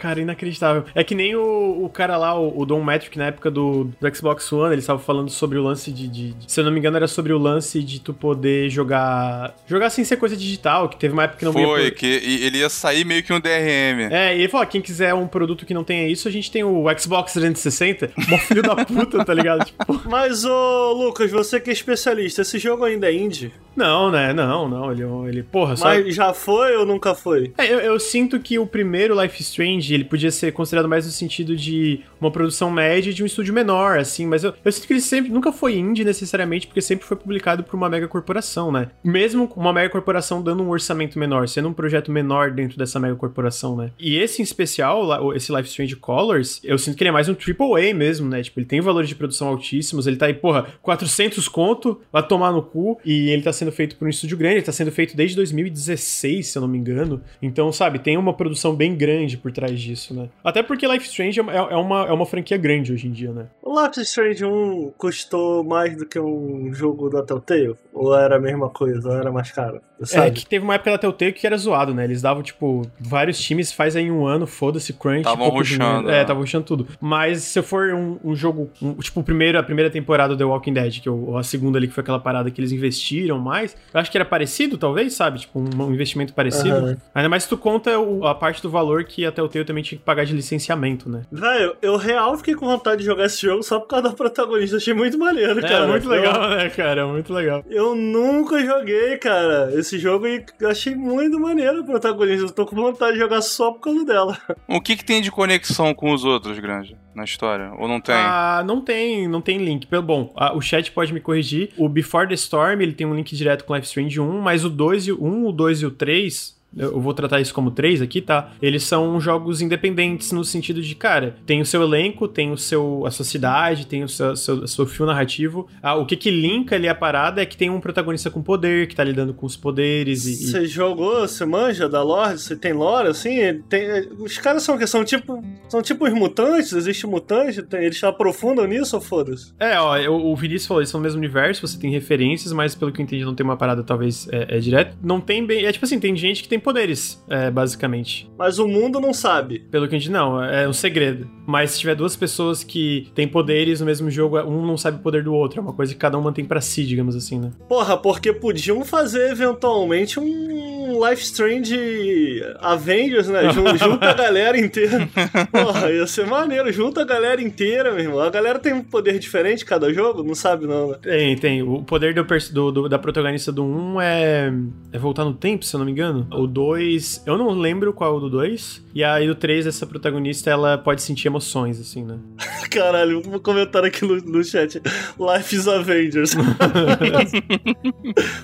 É, 0.00 0.06
é, 0.06 0.10
Cara, 0.10 0.20
inacreditável. 0.20 0.84
É 0.94 1.04
que 1.04 1.14
nem 1.14 1.34
o, 1.36 1.84
o 1.84 1.88
cara 1.88 2.16
lá, 2.16 2.38
o, 2.38 2.60
o 2.60 2.66
Don 2.66 2.82
Metric, 2.82 3.16
na 3.18 3.26
época 3.26 3.50
do, 3.50 3.90
do 4.00 4.16
Xbox 4.16 4.50
One, 4.52 4.74
ele 4.74 4.80
estava 4.80 4.98
falando 4.98 5.30
sobre 5.30 5.58
o 5.58 5.62
lance 5.62 5.92
de, 5.92 6.08
de, 6.08 6.32
de, 6.32 6.52
Se 6.52 6.60
eu 6.60 6.64
não 6.64 6.72
me 6.72 6.78
engano, 6.78 6.96
era 6.96 7.06
sobre 7.06 7.32
o 7.32 7.38
lance 7.38 7.82
de 7.82 8.00
tu 8.00 8.12
poder 8.12 8.70
jogar. 8.70 9.54
Jogar 9.66 9.90
sem 9.90 10.04
ser 10.04 10.16
coisa 10.16 10.36
digital, 10.36 10.88
que 10.88 10.96
teve 10.96 11.12
uma 11.12 11.24
época 11.24 11.38
que 11.38 11.44
não 11.44 11.52
Foi, 11.52 11.84
ia... 11.84 11.90
que 11.90 12.06
ele 12.06 12.58
ia 12.58 12.68
sair 12.68 13.04
meio 13.04 13.22
que 13.22 13.32
um 13.32 13.40
DRM. 13.40 14.10
É, 14.10 14.36
e 14.36 14.40
ele 14.40 14.48
falou: 14.48 14.66
quem 14.66 14.80
quiser 14.80 15.14
um 15.14 15.26
produto 15.26 15.66
que 15.66 15.74
não 15.74 15.84
tenha 15.84 16.08
isso, 16.08 16.28
a 16.28 16.30
gente 16.30 16.50
tem 16.50 16.64
o 16.64 16.84
Xbox 16.98 17.32
360. 17.32 18.12
Mó 18.28 18.38
filho 18.38 18.62
da 18.62 18.76
puta, 18.84 19.24
tá 19.24 19.34
ligado? 19.34 19.64
Tipo... 19.64 20.02
Mas, 20.08 20.44
ô, 20.44 20.92
Lucas, 20.92 21.30
você 21.30 21.60
que 21.60 21.70
é 21.70 21.72
especialista, 21.72 22.42
esse 22.42 22.58
jogo 22.58 22.84
ainda 22.84 23.10
é 23.10 23.14
indie? 23.14 23.52
Não, 23.76 24.10
né? 24.10 24.32
Não, 24.32 24.68
não. 24.68 24.92
Ele, 24.92 25.04
ele 25.28 25.42
porra, 25.42 25.76
só. 25.76 25.86
Mas 25.86 26.14
já 26.14 26.34
foi 26.34 26.76
ou 26.76 26.84
nunca 26.84 27.14
foi? 27.14 27.52
É, 27.56 27.72
eu, 27.72 27.78
eu 27.78 28.00
sinto 28.00 28.38
que 28.40 28.58
o 28.58 28.66
primeiro 28.66 29.20
Life 29.20 29.40
Strange 29.42 29.89
ele 29.94 30.04
podia 30.04 30.30
ser 30.30 30.52
considerado 30.52 30.88
mais 30.88 31.06
no 31.06 31.12
sentido 31.12 31.56
de 31.56 32.00
uma 32.20 32.30
produção 32.30 32.70
média 32.70 33.12
de 33.12 33.22
um 33.22 33.26
estúdio 33.26 33.54
menor, 33.54 33.98
assim, 33.98 34.26
mas 34.26 34.44
eu, 34.44 34.54
eu 34.64 34.72
sinto 34.72 34.86
que 34.86 34.92
ele 34.92 35.00
sempre 35.00 35.30
nunca 35.30 35.52
foi 35.52 35.76
indie 35.76 36.04
necessariamente, 36.04 36.66
porque 36.66 36.80
sempre 36.80 37.06
foi 37.06 37.16
publicado 37.16 37.62
por 37.62 37.76
uma 37.76 37.88
mega 37.88 38.08
corporação, 38.08 38.70
né? 38.70 38.88
Mesmo 39.02 39.50
uma 39.56 39.72
mega 39.72 39.90
corporação 39.90 40.42
dando 40.42 40.62
um 40.62 40.70
orçamento 40.70 41.18
menor, 41.18 41.48
sendo 41.48 41.68
um 41.68 41.72
projeto 41.72 42.10
menor 42.10 42.50
dentro 42.50 42.78
dessa 42.78 42.98
mega 42.98 43.16
corporação, 43.16 43.76
né? 43.76 43.90
E 43.98 44.16
esse 44.16 44.40
em 44.40 44.44
especial, 44.44 45.34
esse 45.34 45.52
Life 45.52 45.68
Strange 45.68 45.96
Colors, 45.96 46.60
eu 46.64 46.78
sinto 46.78 46.96
que 46.96 47.02
ele 47.02 47.08
é 47.08 47.12
mais 47.12 47.28
um 47.28 47.34
AAA 47.34 47.94
mesmo, 47.94 48.28
né? 48.28 48.42
Tipo, 48.42 48.60
ele 48.60 48.66
tem 48.66 48.80
valores 48.80 49.08
de 49.08 49.14
produção 49.14 49.48
altíssimos, 49.48 50.06
ele 50.06 50.16
tá 50.16 50.26
aí, 50.26 50.34
porra, 50.34 50.66
400 50.82 51.48
conto, 51.48 52.00
vai 52.12 52.26
tomar 52.26 52.52
no 52.52 52.62
cu, 52.62 52.98
e 53.04 53.30
ele 53.30 53.42
tá 53.42 53.52
sendo 53.52 53.72
feito 53.72 53.96
por 53.96 54.06
um 54.06 54.10
estúdio 54.10 54.36
grande, 54.36 54.56
ele 54.56 54.62
tá 54.62 54.72
sendo 54.72 54.92
feito 54.92 55.16
desde 55.16 55.36
2016, 55.36 56.46
se 56.46 56.58
eu 56.58 56.62
não 56.62 56.68
me 56.68 56.78
engano. 56.78 57.20
Então, 57.40 57.72
sabe, 57.72 57.98
tem 57.98 58.16
uma 58.16 58.32
produção 58.32 58.74
bem 58.74 58.94
grande 58.94 59.36
por 59.36 59.52
trás 59.52 59.79
disso, 59.80 60.14
né? 60.14 60.28
Até 60.44 60.62
porque 60.62 60.86
Life 60.86 61.06
Strange 61.06 61.40
é, 61.40 61.56
é, 61.56 61.76
uma, 61.76 62.06
é 62.06 62.12
uma 62.12 62.26
franquia 62.26 62.56
grande 62.56 62.92
hoje 62.92 63.06
em 63.06 63.12
dia, 63.12 63.32
né? 63.32 63.46
O 63.62 63.80
Life 63.80 64.00
Strange 64.00 64.44
1 64.44 64.92
custou 64.96 65.64
mais 65.64 65.96
do 65.96 66.06
que 66.06 66.18
um 66.18 66.72
jogo 66.72 67.08
da 67.08 67.22
Telltale? 67.22 67.76
Ou 67.92 68.14
era 68.14 68.36
a 68.36 68.40
mesma 68.40 68.68
coisa? 68.68 69.08
Ou 69.08 69.14
era 69.14 69.32
mais 69.32 69.50
caro? 69.50 69.80
É, 70.00 70.06
sabe? 70.06 70.26
É, 70.28 70.30
que 70.30 70.46
teve 70.46 70.64
uma 70.64 70.74
época 70.74 70.92
da 70.92 70.98
Telltale 70.98 71.32
que 71.32 71.46
era 71.46 71.56
zoado, 71.56 71.94
né? 71.94 72.04
Eles 72.04 72.22
davam, 72.22 72.42
tipo, 72.42 72.82
vários 72.98 73.38
times, 73.38 73.72
faz 73.72 73.96
aí 73.96 74.10
um 74.10 74.26
ano, 74.26 74.46
foda-se, 74.46 74.92
crunch. 74.92 75.18
Estavam 75.18 75.48
rushando. 75.48 76.10
É, 76.10 76.22
estavam 76.22 76.42
rushando 76.42 76.64
tudo. 76.64 76.88
Mas 77.00 77.42
se 77.42 77.62
for 77.62 77.92
um, 77.92 78.18
um 78.24 78.34
jogo, 78.34 78.70
um, 78.80 78.94
tipo, 78.94 79.20
o 79.20 79.22
primeiro, 79.22 79.58
a 79.58 79.62
primeira 79.62 79.90
temporada 79.90 80.34
do 80.34 80.38
The 80.38 80.44
Walking 80.44 80.72
Dead, 80.72 81.00
que 81.00 81.10
ou 81.10 81.36
a 81.36 81.42
segunda 81.42 81.78
ali, 81.78 81.88
que 81.88 81.94
foi 81.94 82.02
aquela 82.02 82.18
parada 82.18 82.50
que 82.50 82.60
eles 82.60 82.72
investiram 82.72 83.38
mais, 83.38 83.76
eu 83.92 84.00
acho 84.00 84.10
que 84.10 84.16
era 84.16 84.24
parecido, 84.24 84.78
talvez, 84.78 85.14
sabe? 85.14 85.40
Tipo, 85.40 85.60
um, 85.60 85.84
um 85.84 85.92
investimento 85.92 86.32
parecido. 86.32 86.76
Uhum. 86.76 86.96
Ainda 87.14 87.28
mais 87.28 87.42
se 87.42 87.48
tu 87.48 87.58
conta 87.58 87.98
o, 87.98 88.26
a 88.26 88.34
parte 88.34 88.62
do 88.62 88.70
valor 88.70 89.04
que 89.04 89.24
a 89.26 89.32
Telltale 89.32 89.64
também 89.64 89.82
tinha 89.82 89.98
que 89.98 90.04
pagar 90.04 90.24
de 90.24 90.34
licenciamento, 90.34 91.08
né? 91.08 91.22
Velho, 91.30 91.76
eu 91.82 91.96
real 91.96 92.36
fiquei 92.38 92.54
com 92.54 92.66
vontade 92.66 92.98
de 92.98 93.06
jogar 93.06 93.26
esse 93.26 93.42
jogo 93.42 93.62
só 93.62 93.78
por 93.78 93.88
causa 93.88 94.08
da 94.08 94.14
protagonista. 94.14 94.76
Achei 94.76 94.94
muito 94.94 95.18
maneiro, 95.18 95.58
é, 95.58 95.62
cara. 95.62 95.84
É 95.84 95.86
muito 95.86 96.08
legal, 96.08 96.42
eu... 96.42 96.56
né, 96.56 96.70
cara? 96.70 97.00
É 97.02 97.04
muito 97.04 97.32
legal. 97.32 97.64
Eu 97.68 97.94
nunca 97.94 98.64
joguei, 98.64 99.16
cara, 99.18 99.70
esse 99.74 99.89
jogo 99.98 100.26
e 100.26 100.44
achei 100.64 100.94
muito 100.94 101.38
maneiro 101.38 101.80
a 101.80 101.84
protagonista. 101.84 102.46
Eu 102.46 102.50
tô 102.50 102.66
com 102.66 102.76
vontade 102.76 103.14
de 103.14 103.18
jogar 103.18 103.42
só 103.42 103.72
por 103.72 103.80
causa 103.80 104.04
dela. 104.04 104.38
O 104.68 104.80
que 104.80 104.96
que 104.96 105.04
tem 105.04 105.20
de 105.20 105.30
conexão 105.30 105.94
com 105.94 106.12
os 106.12 106.24
outros, 106.24 106.58
Grande? 106.58 106.96
na 107.14 107.24
história? 107.24 107.72
Ou 107.78 107.86
não 107.88 108.00
tem? 108.00 108.14
Ah, 108.14 108.62
não 108.64 108.80
tem, 108.80 109.28
não 109.28 109.40
tem 109.40 109.58
link. 109.58 109.86
Bom, 110.02 110.32
a, 110.36 110.54
o 110.54 110.60
chat 110.60 110.90
pode 110.92 111.12
me 111.12 111.20
corrigir. 111.20 111.70
O 111.76 111.88
Before 111.88 112.26
the 112.26 112.34
Storm, 112.34 112.80
ele 112.80 112.92
tem 112.92 113.06
um 113.06 113.14
link 113.14 113.34
direto 113.34 113.64
com 113.64 113.74
Life 113.74 113.86
Strange 113.86 114.20
1, 114.20 114.40
mas 114.40 114.64
o 114.64 114.70
2 114.70 115.08
e 115.08 115.12
o 115.12 115.24
1, 115.24 115.46
o 115.46 115.52
2 115.52 115.82
e 115.82 115.86
o 115.86 115.90
3 115.90 116.59
eu 116.76 117.00
vou 117.00 117.12
tratar 117.12 117.40
isso 117.40 117.52
como 117.52 117.70
três 117.70 118.00
aqui, 118.00 118.20
tá? 118.20 118.52
Eles 118.62 118.82
são 118.82 119.20
jogos 119.20 119.60
independentes 119.60 120.32
no 120.32 120.44
sentido 120.44 120.80
de, 120.80 120.94
cara, 120.94 121.36
tem 121.44 121.60
o 121.60 121.66
seu 121.66 121.82
elenco, 121.82 122.28
tem 122.28 122.52
o 122.52 122.56
seu, 122.56 123.04
a 123.04 123.10
sua 123.10 123.24
cidade, 123.24 123.86
tem 123.86 124.04
o 124.04 124.08
seu, 124.08 124.36
seu, 124.36 124.66
seu 124.66 124.86
fio 124.86 125.06
narrativo. 125.06 125.66
Ah, 125.82 125.96
o 125.96 126.06
que 126.06 126.16
que 126.16 126.30
linka 126.30 126.76
ali 126.76 126.88
a 126.88 126.94
parada 126.94 127.42
é 127.42 127.46
que 127.46 127.56
tem 127.56 127.70
um 127.70 127.80
protagonista 127.80 128.30
com 128.30 128.42
poder, 128.42 128.86
que 128.86 128.94
tá 128.94 129.02
lidando 129.02 129.34
com 129.34 129.46
os 129.46 129.56
poderes 129.56 130.26
e... 130.26 130.34
Você 130.34 130.66
jogou, 130.66 131.20
você 131.20 131.44
manja 131.44 131.88
da 131.88 132.02
lore? 132.02 132.38
Você 132.38 132.54
tem 132.54 132.72
lore, 132.72 133.08
assim? 133.08 133.60
Tem, 133.68 134.08
os 134.18 134.38
caras 134.38 134.62
são 134.62 134.78
que 134.78 134.86
são 134.86 135.04
tipo 135.04 135.42
são 135.68 135.82
tipo 135.82 136.06
os 136.06 136.12
mutantes? 136.12 136.72
Existe 136.72 137.06
mutante? 137.06 137.62
Tem, 137.62 137.84
eles 137.84 138.02
aprofundam 138.04 138.66
nisso 138.66 138.96
ou 138.96 139.02
foda-se? 139.02 139.52
É, 139.58 139.78
ó, 139.80 139.98
o, 140.10 140.32
o 140.32 140.36
Vinícius 140.36 140.66
falou, 140.66 140.80
eles 140.80 140.90
são 140.90 141.00
no 141.00 141.04
mesmo 141.04 141.18
universo, 141.18 141.66
você 141.66 141.78
tem 141.78 141.90
referências, 141.90 142.52
mas 142.52 142.74
pelo 142.74 142.92
que 142.92 143.00
eu 143.00 143.04
entendi 143.04 143.24
não 143.24 143.34
tem 143.34 143.44
uma 143.44 143.56
parada 143.56 143.82
talvez 143.82 144.28
é, 144.30 144.56
é 144.56 144.58
direto. 144.60 144.96
Não 145.02 145.20
tem 145.20 145.44
bem... 145.44 145.64
É 145.64 145.72
tipo 145.72 145.84
assim, 145.84 145.98
tem 145.98 146.14
gente 146.16 146.42
que 146.42 146.48
tem 146.48 146.59
poderes, 146.60 147.22
é, 147.28 147.50
basicamente. 147.50 148.30
Mas 148.38 148.58
o 148.58 148.68
mundo 148.68 149.00
não 149.00 149.12
sabe. 149.12 149.60
Pelo 149.70 149.88
que 149.88 149.96
a 149.96 149.98
gente 149.98 150.10
não, 150.10 150.42
é 150.42 150.68
um 150.68 150.72
segredo. 150.72 151.28
Mas 151.46 151.72
se 151.72 151.80
tiver 151.80 151.94
duas 151.94 152.14
pessoas 152.14 152.62
que 152.62 153.10
têm 153.14 153.26
poderes 153.26 153.80
no 153.80 153.86
mesmo 153.86 154.10
jogo, 154.10 154.38
um 154.40 154.64
não 154.66 154.76
sabe 154.76 154.98
o 154.98 155.00
poder 155.00 155.24
do 155.24 155.34
outro. 155.34 155.58
É 155.58 155.62
uma 155.62 155.72
coisa 155.72 155.92
que 155.92 155.98
cada 155.98 156.18
um 156.18 156.22
mantém 156.22 156.44
para 156.44 156.60
si, 156.60 156.84
digamos 156.84 157.16
assim, 157.16 157.38
né? 157.38 157.50
Porra, 157.68 157.96
porque 157.96 158.32
podiam 158.32 158.84
fazer 158.84 159.30
eventualmente 159.30 160.20
um 160.20 160.98
live 160.98 161.20
stream 161.20 161.60
de 161.60 162.42
Avengers, 162.60 163.28
né? 163.28 163.50
Junta 163.78 164.10
a 164.10 164.14
galera 164.14 164.58
inteira. 164.58 165.08
Porra, 165.50 165.90
ia 165.90 166.06
ser 166.06 166.26
maneiro. 166.26 166.72
Junta 166.72 167.02
a 167.02 167.04
galera 167.04 167.42
inteira, 167.42 167.90
meu 167.90 168.00
irmão. 168.00 168.20
A 168.20 168.30
galera 168.30 168.58
tem 168.58 168.72
um 168.72 168.82
poder 168.82 169.18
diferente 169.18 169.64
cada 169.64 169.92
jogo? 169.92 170.22
Não 170.22 170.34
sabe, 170.34 170.66
não, 170.66 170.90
né? 170.90 170.98
Tem, 171.02 171.36
tem. 171.36 171.62
O 171.62 171.82
poder 171.82 172.14
do, 172.14 172.24
do, 172.52 172.72
do 172.72 172.88
da 172.88 172.98
protagonista 172.98 173.50
do 173.50 173.64
1 173.64 174.00
é, 174.00 174.52
é 174.92 174.98
voltar 174.98 175.24
no 175.24 175.34
tempo, 175.34 175.64
se 175.64 175.74
eu 175.74 175.78
não 175.78 175.84
me 175.84 175.92
engano. 175.92 176.26
O 176.32 176.46
2, 176.50 177.22
eu 177.26 177.38
não 177.38 177.50
lembro 177.50 177.92
qual 177.92 178.12
é 178.12 178.16
o 178.16 178.20
do 178.20 178.30
2. 178.30 178.82
E 178.94 179.02
aí 179.04 179.28
o 179.30 179.34
3, 179.34 179.66
essa 179.66 179.86
protagonista, 179.86 180.50
ela 180.50 180.76
pode 180.78 181.02
sentir 181.02 181.28
emoções, 181.28 181.80
assim, 181.80 182.04
né? 182.04 182.18
Caralho, 182.70 183.22
vou 183.22 183.40
comentar 183.40 183.84
aqui 183.84 184.04
no, 184.04 184.16
no 184.16 184.44
chat. 184.44 184.80
Life 185.18 185.56
is 185.56 185.66
Avengers. 185.66 186.34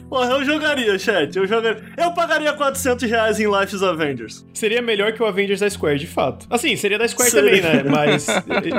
Porra, 0.09 0.31
eu 0.33 0.45
jogaria, 0.45 0.99
chat. 0.99 1.37
Eu 1.37 1.47
jogaria. 1.47 1.83
Eu 1.97 2.13
pagaria 2.13 2.53
400 2.53 3.09
reais 3.09 3.41
em 3.41 3.47
Life 3.47 3.75
is 3.75 3.83
Avengers. 3.83 4.47
Seria 4.53 4.83
melhor 4.83 5.13
que 5.13 5.23
o 5.23 5.27
Avengers 5.27 5.61
da 5.61 5.71
Square, 5.71 5.99
de 5.99 6.07
fato. 6.07 6.47
Assim, 6.51 6.75
seria 6.77 6.99
da 6.99 7.07
Square 7.07 7.31
seria. 7.31 7.63
também, 7.63 7.85
né? 7.85 7.89
Mas 7.89 8.27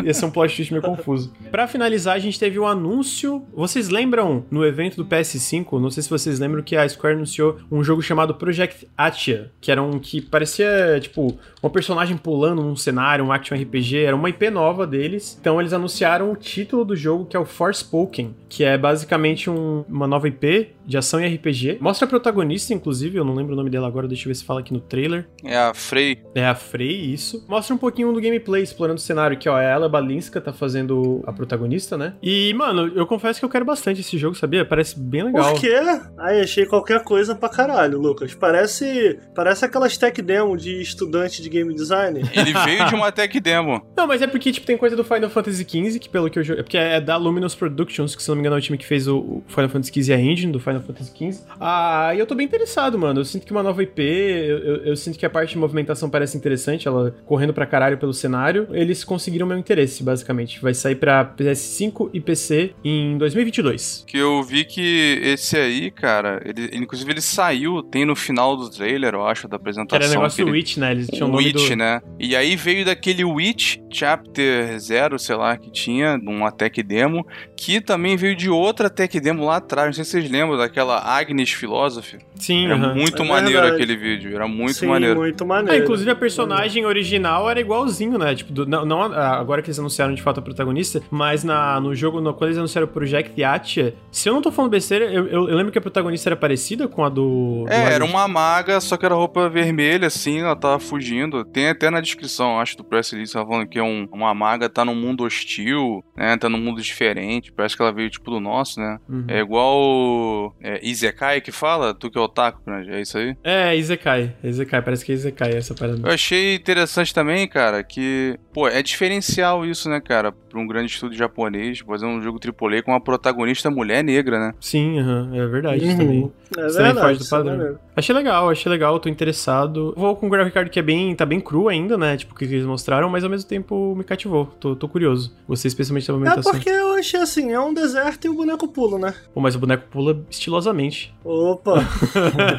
esse 0.06 0.24
é 0.24 0.28
um 0.28 0.32
plot 0.32 0.56
twist 0.56 0.72
meio 0.72 0.84
confuso. 0.84 1.34
Pra 1.52 1.68
finalizar, 1.68 2.16
a 2.16 2.20
gente 2.20 2.40
teve 2.40 2.60
um 2.60 2.68
anúncio. 2.68 3.46
Vocês 3.54 3.90
lembram 3.90 4.46
no 4.52 4.66
evento 4.66 4.98
do 4.98 5.06
PS5? 5.06 5.80
Não 5.80 5.90
sei 5.90 6.04
se 6.04 6.10
vocês 6.10 6.40
lembram 6.40 6.62
que 6.62 6.76
a 6.76 6.88
Square 6.88 7.16
anunciou 7.16 7.58
um 7.72 7.84
jogo 7.84 8.02
chamado 8.02 8.36
Project 8.36 8.88
Atia, 8.98 9.52
que 9.62 9.72
era 9.72 9.82
um 9.82 10.00
que 10.00 10.22
parecia, 10.22 11.00
tipo, 11.02 11.38
uma 11.62 11.70
personagem 11.70 12.18
pulando 12.18 12.62
num 12.62 12.76
cenário, 12.76 13.26
um 13.26 13.32
action 13.32 13.58
RPG, 13.58 14.04
era 14.04 14.16
uma 14.16 14.30
IP 14.30 14.50
nova 14.50 14.86
deles. 14.86 15.38
Então 15.40 15.60
eles 15.60 15.74
anunciaram 15.74 16.32
o 16.32 16.36
título 16.36 16.86
do 16.86 16.96
jogo, 16.96 17.26
que 17.26 17.36
é 17.36 17.40
o 17.40 17.46
Forspoken, 17.46 18.36
que 18.48 18.64
é 18.64 18.78
basicamente 18.78 19.50
um, 19.50 19.84
uma 19.88 20.08
nova 20.08 20.28
IP 20.28 20.76
de 20.86 20.98
ação 20.98 21.20
e 21.20 21.28
RPG. 21.28 21.78
Mostra 21.82 22.06
a 22.06 22.10
protagonista, 22.10 22.74
inclusive, 22.74 23.18
eu 23.18 23.26
não 23.26 23.34
lembro 23.34 23.54
o 23.54 23.56
nome 23.56 23.70
dela 23.70 23.88
agora, 23.88 24.08
deixa 24.08 24.24
eu 24.24 24.30
ver 24.30 24.36
se 24.36 24.46
fala 24.46 24.62
aqui 24.62 24.74
no 24.74 24.80
trailer. 24.80 25.28
É 25.44 25.58
a 25.58 25.74
Frey. 25.74 26.18
É 26.34 26.46
a 26.46 26.56
Frey, 26.56 27.14
isso. 27.14 27.46
Mostra 27.48 27.76
um 27.76 27.78
pouquinho 27.78 28.14
do 28.14 28.22
gameplay, 28.22 28.64
explorando 28.64 28.98
o 28.98 29.02
cenário, 29.02 29.38
que 29.38 29.50
ó, 29.50 29.60
é 29.60 29.70
ela, 29.70 29.90
Balinska, 29.90 30.40
tá 30.40 30.54
fazendo 30.54 31.22
a 31.28 31.34
protagonista, 31.34 31.98
né? 31.98 32.14
E, 32.22 32.54
mano, 32.54 32.92
eu 32.96 33.06
confesso 33.06 33.40
que 33.40 33.46
eu 33.46 33.50
quero 33.50 33.66
bastante 33.66 34.00
esse 34.00 34.18
jogo, 34.18 34.36
sabia? 34.36 34.64
Parece 34.64 34.98
bem 34.98 35.24
legal. 35.24 35.52
Por 35.52 35.60
quê? 35.60 35.76
Ai, 36.18 36.42
achei 36.42 36.66
qualquer 36.66 37.04
coisa 37.04 37.36
pra 37.36 37.50
caralho, 37.50 38.00
Lucas. 38.00 38.34
Parece, 38.34 39.20
parece 39.36 39.66
aquelas 39.66 39.98
tech 39.98 40.22
demo 40.22 40.56
de 40.56 40.82
estudante 40.82 41.42
de 41.42 41.47
game 41.50 41.74
design. 41.74 42.22
Ele 42.34 42.54
veio 42.54 42.86
de 42.88 42.96
uma 42.96 43.12
tech 43.12 43.40
demo. 43.40 43.86
Não, 43.96 44.08
mas 44.08 44.22
é 44.22 44.28
porque, 44.28 44.52
tipo, 44.52 44.66
tem 44.66 44.78
coisa 44.78 44.96
do 44.96 45.04
Final 45.04 45.30
Fantasy 45.30 45.64
XV, 45.64 46.00
que 46.00 46.10
pelo 46.10 46.30
que 46.30 46.40
eu 46.40 46.44
joguei. 46.44 46.62
É 46.62 46.64
porque 46.64 46.78
é 46.78 47.02
da 47.02 47.18
Luminous 47.18 47.56
Productions, 47.56 48.16
que 48.16 48.22
se 48.22 48.30
não 48.30 48.36
me 48.36 48.42
engano 48.42 48.56
é 48.56 48.60
o 48.60 48.62
time 48.62 48.78
que 48.78 48.86
fez 48.86 49.08
o 49.08 49.42
Final 49.48 49.70
Fantasy 49.70 50.04
XV 50.04 50.12
e 50.12 50.14
a 50.14 50.20
engine 50.20 50.52
do 50.52 50.60
Final 50.60 50.82
Fantasy 50.82 51.12
XV. 51.12 51.44
Ah, 51.60 52.12
e 52.14 52.20
eu 52.20 52.26
tô 52.26 52.36
bem 52.36 52.46
interessado, 52.46 52.98
mano. 52.98 53.22
Eu 53.22 53.26
sinto 53.26 53.46
que 53.46 53.52
uma 53.52 53.64
nova 53.64 53.82
IP, 53.82 54.02
eu, 54.02 54.58
eu, 54.60 54.76
eu 54.86 54.96
sinto 54.96 55.18
que 55.18 55.26
a 55.26 55.30
parte 55.30 55.52
de 55.52 55.58
movimentação 55.58 56.10
parece 56.10 56.38
interessante, 56.38 56.88
ela 56.88 57.16
correndo 57.26 57.54
pra 57.54 57.66
caralho 57.66 57.98
pelo 57.98 58.14
cenário. 58.14 58.68
Eles 58.72 59.04
conseguiram 59.04 59.48
meu 59.48 59.58
interesse, 59.58 60.04
basicamente. 60.04 60.62
Vai 60.62 60.74
sair 60.74 60.96
pra 60.96 61.26
PS5 61.26 62.10
e 62.14 62.20
PC 62.20 62.74
em 62.84 63.18
2022. 63.18 64.06
Que 64.08 64.18
eu 64.18 64.42
vi 64.44 64.66
que 64.66 65.20
esse 65.24 65.58
aí, 65.58 65.92
cara, 65.92 66.42
ele, 66.46 66.70
inclusive 66.74 67.12
ele 67.12 67.22
saiu, 67.22 67.82
tem 67.84 68.06
no 68.06 68.16
final 68.16 68.56
do 68.56 68.70
trailer, 68.70 69.14
eu 69.14 69.26
acho, 69.26 69.48
da 69.48 69.56
apresentação. 69.56 70.00
Que 70.00 70.06
era 70.06 70.14
negócio 70.14 70.44
do 70.44 70.50
ele... 70.50 70.58
Witch, 70.58 70.78
né? 70.78 70.92
Eles 70.92 71.08
tinham 71.08 71.30
Witch, 71.38 71.70
do... 71.70 71.76
né? 71.76 72.02
E 72.20 72.36
aí 72.36 72.56
veio 72.56 72.86
daquele 72.86 73.24
Witch 73.24 73.78
Chapter 73.92 74.78
0, 74.78 75.18
sei 75.18 75.36
lá, 75.36 75.56
que 75.58 75.72
tinha, 75.72 76.20
uma 76.24 76.52
tech 76.52 76.82
demo, 76.84 77.26
que 77.56 77.82
também 77.82 78.16
veio 78.16 78.36
de 78.36 78.50
outra 78.50 78.90
tech 78.90 79.20
demo 79.20 79.46
lá 79.46 79.58
atrás. 79.58 79.88
Não 79.88 79.94
sei 79.94 80.04
se 80.04 80.12
vocês 80.12 80.30
lembram 80.30 80.58
daquela 80.58 81.00
Agnes 81.00 81.52
Philosophy. 81.52 82.20
Sim, 82.36 82.66
Era 82.66 82.76
uh 82.76 82.80
-huh. 82.80 82.96
muito 82.96 83.24
é 83.24 83.28
maneiro 83.28 83.62
verdade. 83.62 83.84
aquele 83.84 83.96
vídeo, 83.96 84.36
era 84.36 84.48
muito 84.48 84.74
Sim, 84.74 84.88
maneiro. 84.88 85.20
muito 85.20 85.46
maneiro. 85.46 85.80
Ah, 85.80 85.84
inclusive 85.84 86.10
a 86.12 86.16
personagem 86.16 86.86
original 86.86 87.50
era 87.50 87.60
igualzinho, 87.60 88.18
né? 88.18 88.36
Tipo, 88.36 88.54
do, 88.54 88.66
não, 88.66 88.86
não, 88.86 89.02
agora 89.02 89.62
que 89.62 89.70
eles 89.70 89.80
anunciaram 89.80 90.14
de 90.14 90.22
fato 90.22 90.40
a 90.40 90.44
protagonista, 90.44 91.02
mas 91.10 91.44
na, 91.44 91.80
no 91.80 91.96
jogo, 91.96 92.22
no, 92.22 92.34
quando 92.34 92.50
eles 92.50 92.58
anunciaram 92.58 92.88
o 92.88 92.92
Project 92.92 93.44
Atia, 93.44 93.96
se 94.12 94.30
eu 94.30 94.34
não 94.34 94.42
tô 94.42 94.52
falando 94.52 94.72
besteira, 94.72 95.06
eu, 95.06 95.28
eu, 95.28 95.50
eu 95.50 95.56
lembro 95.56 95.72
que 95.72 95.78
a 95.78 95.82
protagonista 95.82 96.30
era 96.30 96.36
parecida 96.36 96.88
com 96.88 97.04
a 97.04 97.10
do. 97.10 97.66
do 97.66 97.66
é, 97.70 97.94
era 97.94 98.06
uma 98.06 98.28
maga, 98.28 98.80
só 98.80 98.98
que 98.98 99.06
era 99.06 99.16
roupa 99.16 99.50
vermelha, 99.50 100.08
assim, 100.08 100.42
ela 100.42 100.56
tava 100.56 100.80
fugindo. 100.80 101.27
Tem 101.46 101.70
até 101.70 101.90
na 101.90 102.02
descrição, 102.02 102.60
acho, 102.60 102.78
do 102.78 102.84
press 102.84 103.12
release, 103.12 103.36
ela 103.36 103.46
falando 103.46 103.68
que 103.68 103.80
é 103.80 103.84
um, 103.84 104.08
uma 104.12 104.34
maga 104.34 104.70
tá 104.70 104.84
num 104.84 104.96
mundo 104.96 105.24
hostil, 105.24 106.04
né? 106.16 106.38
Tá 106.38 106.50
num 106.50 106.60
mundo 106.60 106.82
diferente. 106.82 107.52
Parece 107.52 107.76
que 107.76 107.82
ela 107.82 107.92
veio, 107.92 108.10
tipo, 108.10 108.30
do 108.30 108.40
nosso, 108.40 108.80
né? 108.80 109.00
Uhum. 109.08 109.26
É 109.28 109.40
igual 109.40 110.56
é, 110.62 110.80
Izekai 110.86 111.42
que 111.42 111.52
fala, 111.52 111.94
tu 111.94 112.10
que 112.10 112.18
é 112.18 112.22
otaku, 112.22 112.62
né? 112.66 112.86
É 112.90 113.02
isso 113.02 113.18
aí? 113.18 113.36
É, 113.44 113.76
Izekai. 113.76 114.34
Izekai, 114.44 114.82
parece 114.82 115.06
que 115.06 115.12
é 115.12 115.16
Izekai 115.16 115.54
essa 115.54 115.74
parada. 115.74 116.08
Eu 116.08 116.14
achei 116.14 116.56
interessante 116.56 117.14
também, 117.14 117.48
cara, 117.48 117.84
que, 117.84 118.38
pô, 118.54 118.68
é 118.68 118.82
diferencial 118.82 119.66
isso, 119.66 119.90
né, 119.90 120.00
cara? 120.00 120.32
Pra 120.32 120.60
um 120.60 120.68
grande 120.68 120.92
estúdio 120.92 121.18
japonês, 121.18 121.80
fazer 121.80 122.06
um 122.06 122.22
jogo 122.22 122.40
AAA 122.44 122.82
com 122.82 122.92
uma 122.92 123.02
protagonista 123.02 123.70
mulher 123.70 124.04
negra, 124.04 124.40
né? 124.40 124.54
Sim, 124.60 125.00
uhum, 125.00 125.36
é 125.36 125.48
verdade 125.48 125.86
uhum. 125.86 125.98
também. 125.98 126.32
É 126.58 126.66
isso 126.66 126.78
verdade, 126.78 127.00
foge 127.00 127.20
do 127.20 127.30
padrão. 127.30 127.62
É 127.62 127.76
achei 127.96 128.16
legal, 128.16 128.50
achei 128.50 128.72
legal, 128.72 129.00
tô 129.00 129.10
interessado. 129.10 129.94
Vou 129.98 130.16
com 130.16 130.28
o 130.28 130.30
Graphic 130.30 130.54
Card 130.54 130.70
que 130.70 130.80
é 130.80 130.84
bem, 130.84 131.16
tá 131.18 131.26
bem 131.26 131.40
cru 131.40 131.68
ainda, 131.68 131.98
né? 131.98 132.16
Tipo, 132.16 132.34
o 132.34 132.38
que 132.38 132.46
eles 132.46 132.66
mostraram, 132.66 133.10
mas 133.10 133.24
ao 133.24 133.30
mesmo 133.30 133.50
tempo 133.50 133.96
me 133.96 134.04
cativou. 134.04 134.46
Tô, 134.60 134.76
tô 134.76 134.88
curioso. 134.88 135.36
Gostei 135.48 135.68
especialmente 135.68 136.08
da 136.08 136.14
movimentação. 136.14 136.52
É 136.52 136.56
porque 136.56 136.70
eu 136.70 136.94
achei 136.94 137.20
assim, 137.20 137.52
é 137.52 137.60
um 137.60 137.74
deserto 137.74 138.26
e 138.26 138.30
o 138.30 138.34
boneco 138.34 138.68
pula, 138.68 139.00
né? 139.00 139.14
Pô, 139.34 139.42
mas 139.42 139.56
o 139.56 139.60
boneco 139.60 139.86
pula 139.90 140.24
estilosamente. 140.30 141.14
Opa! 141.24 141.84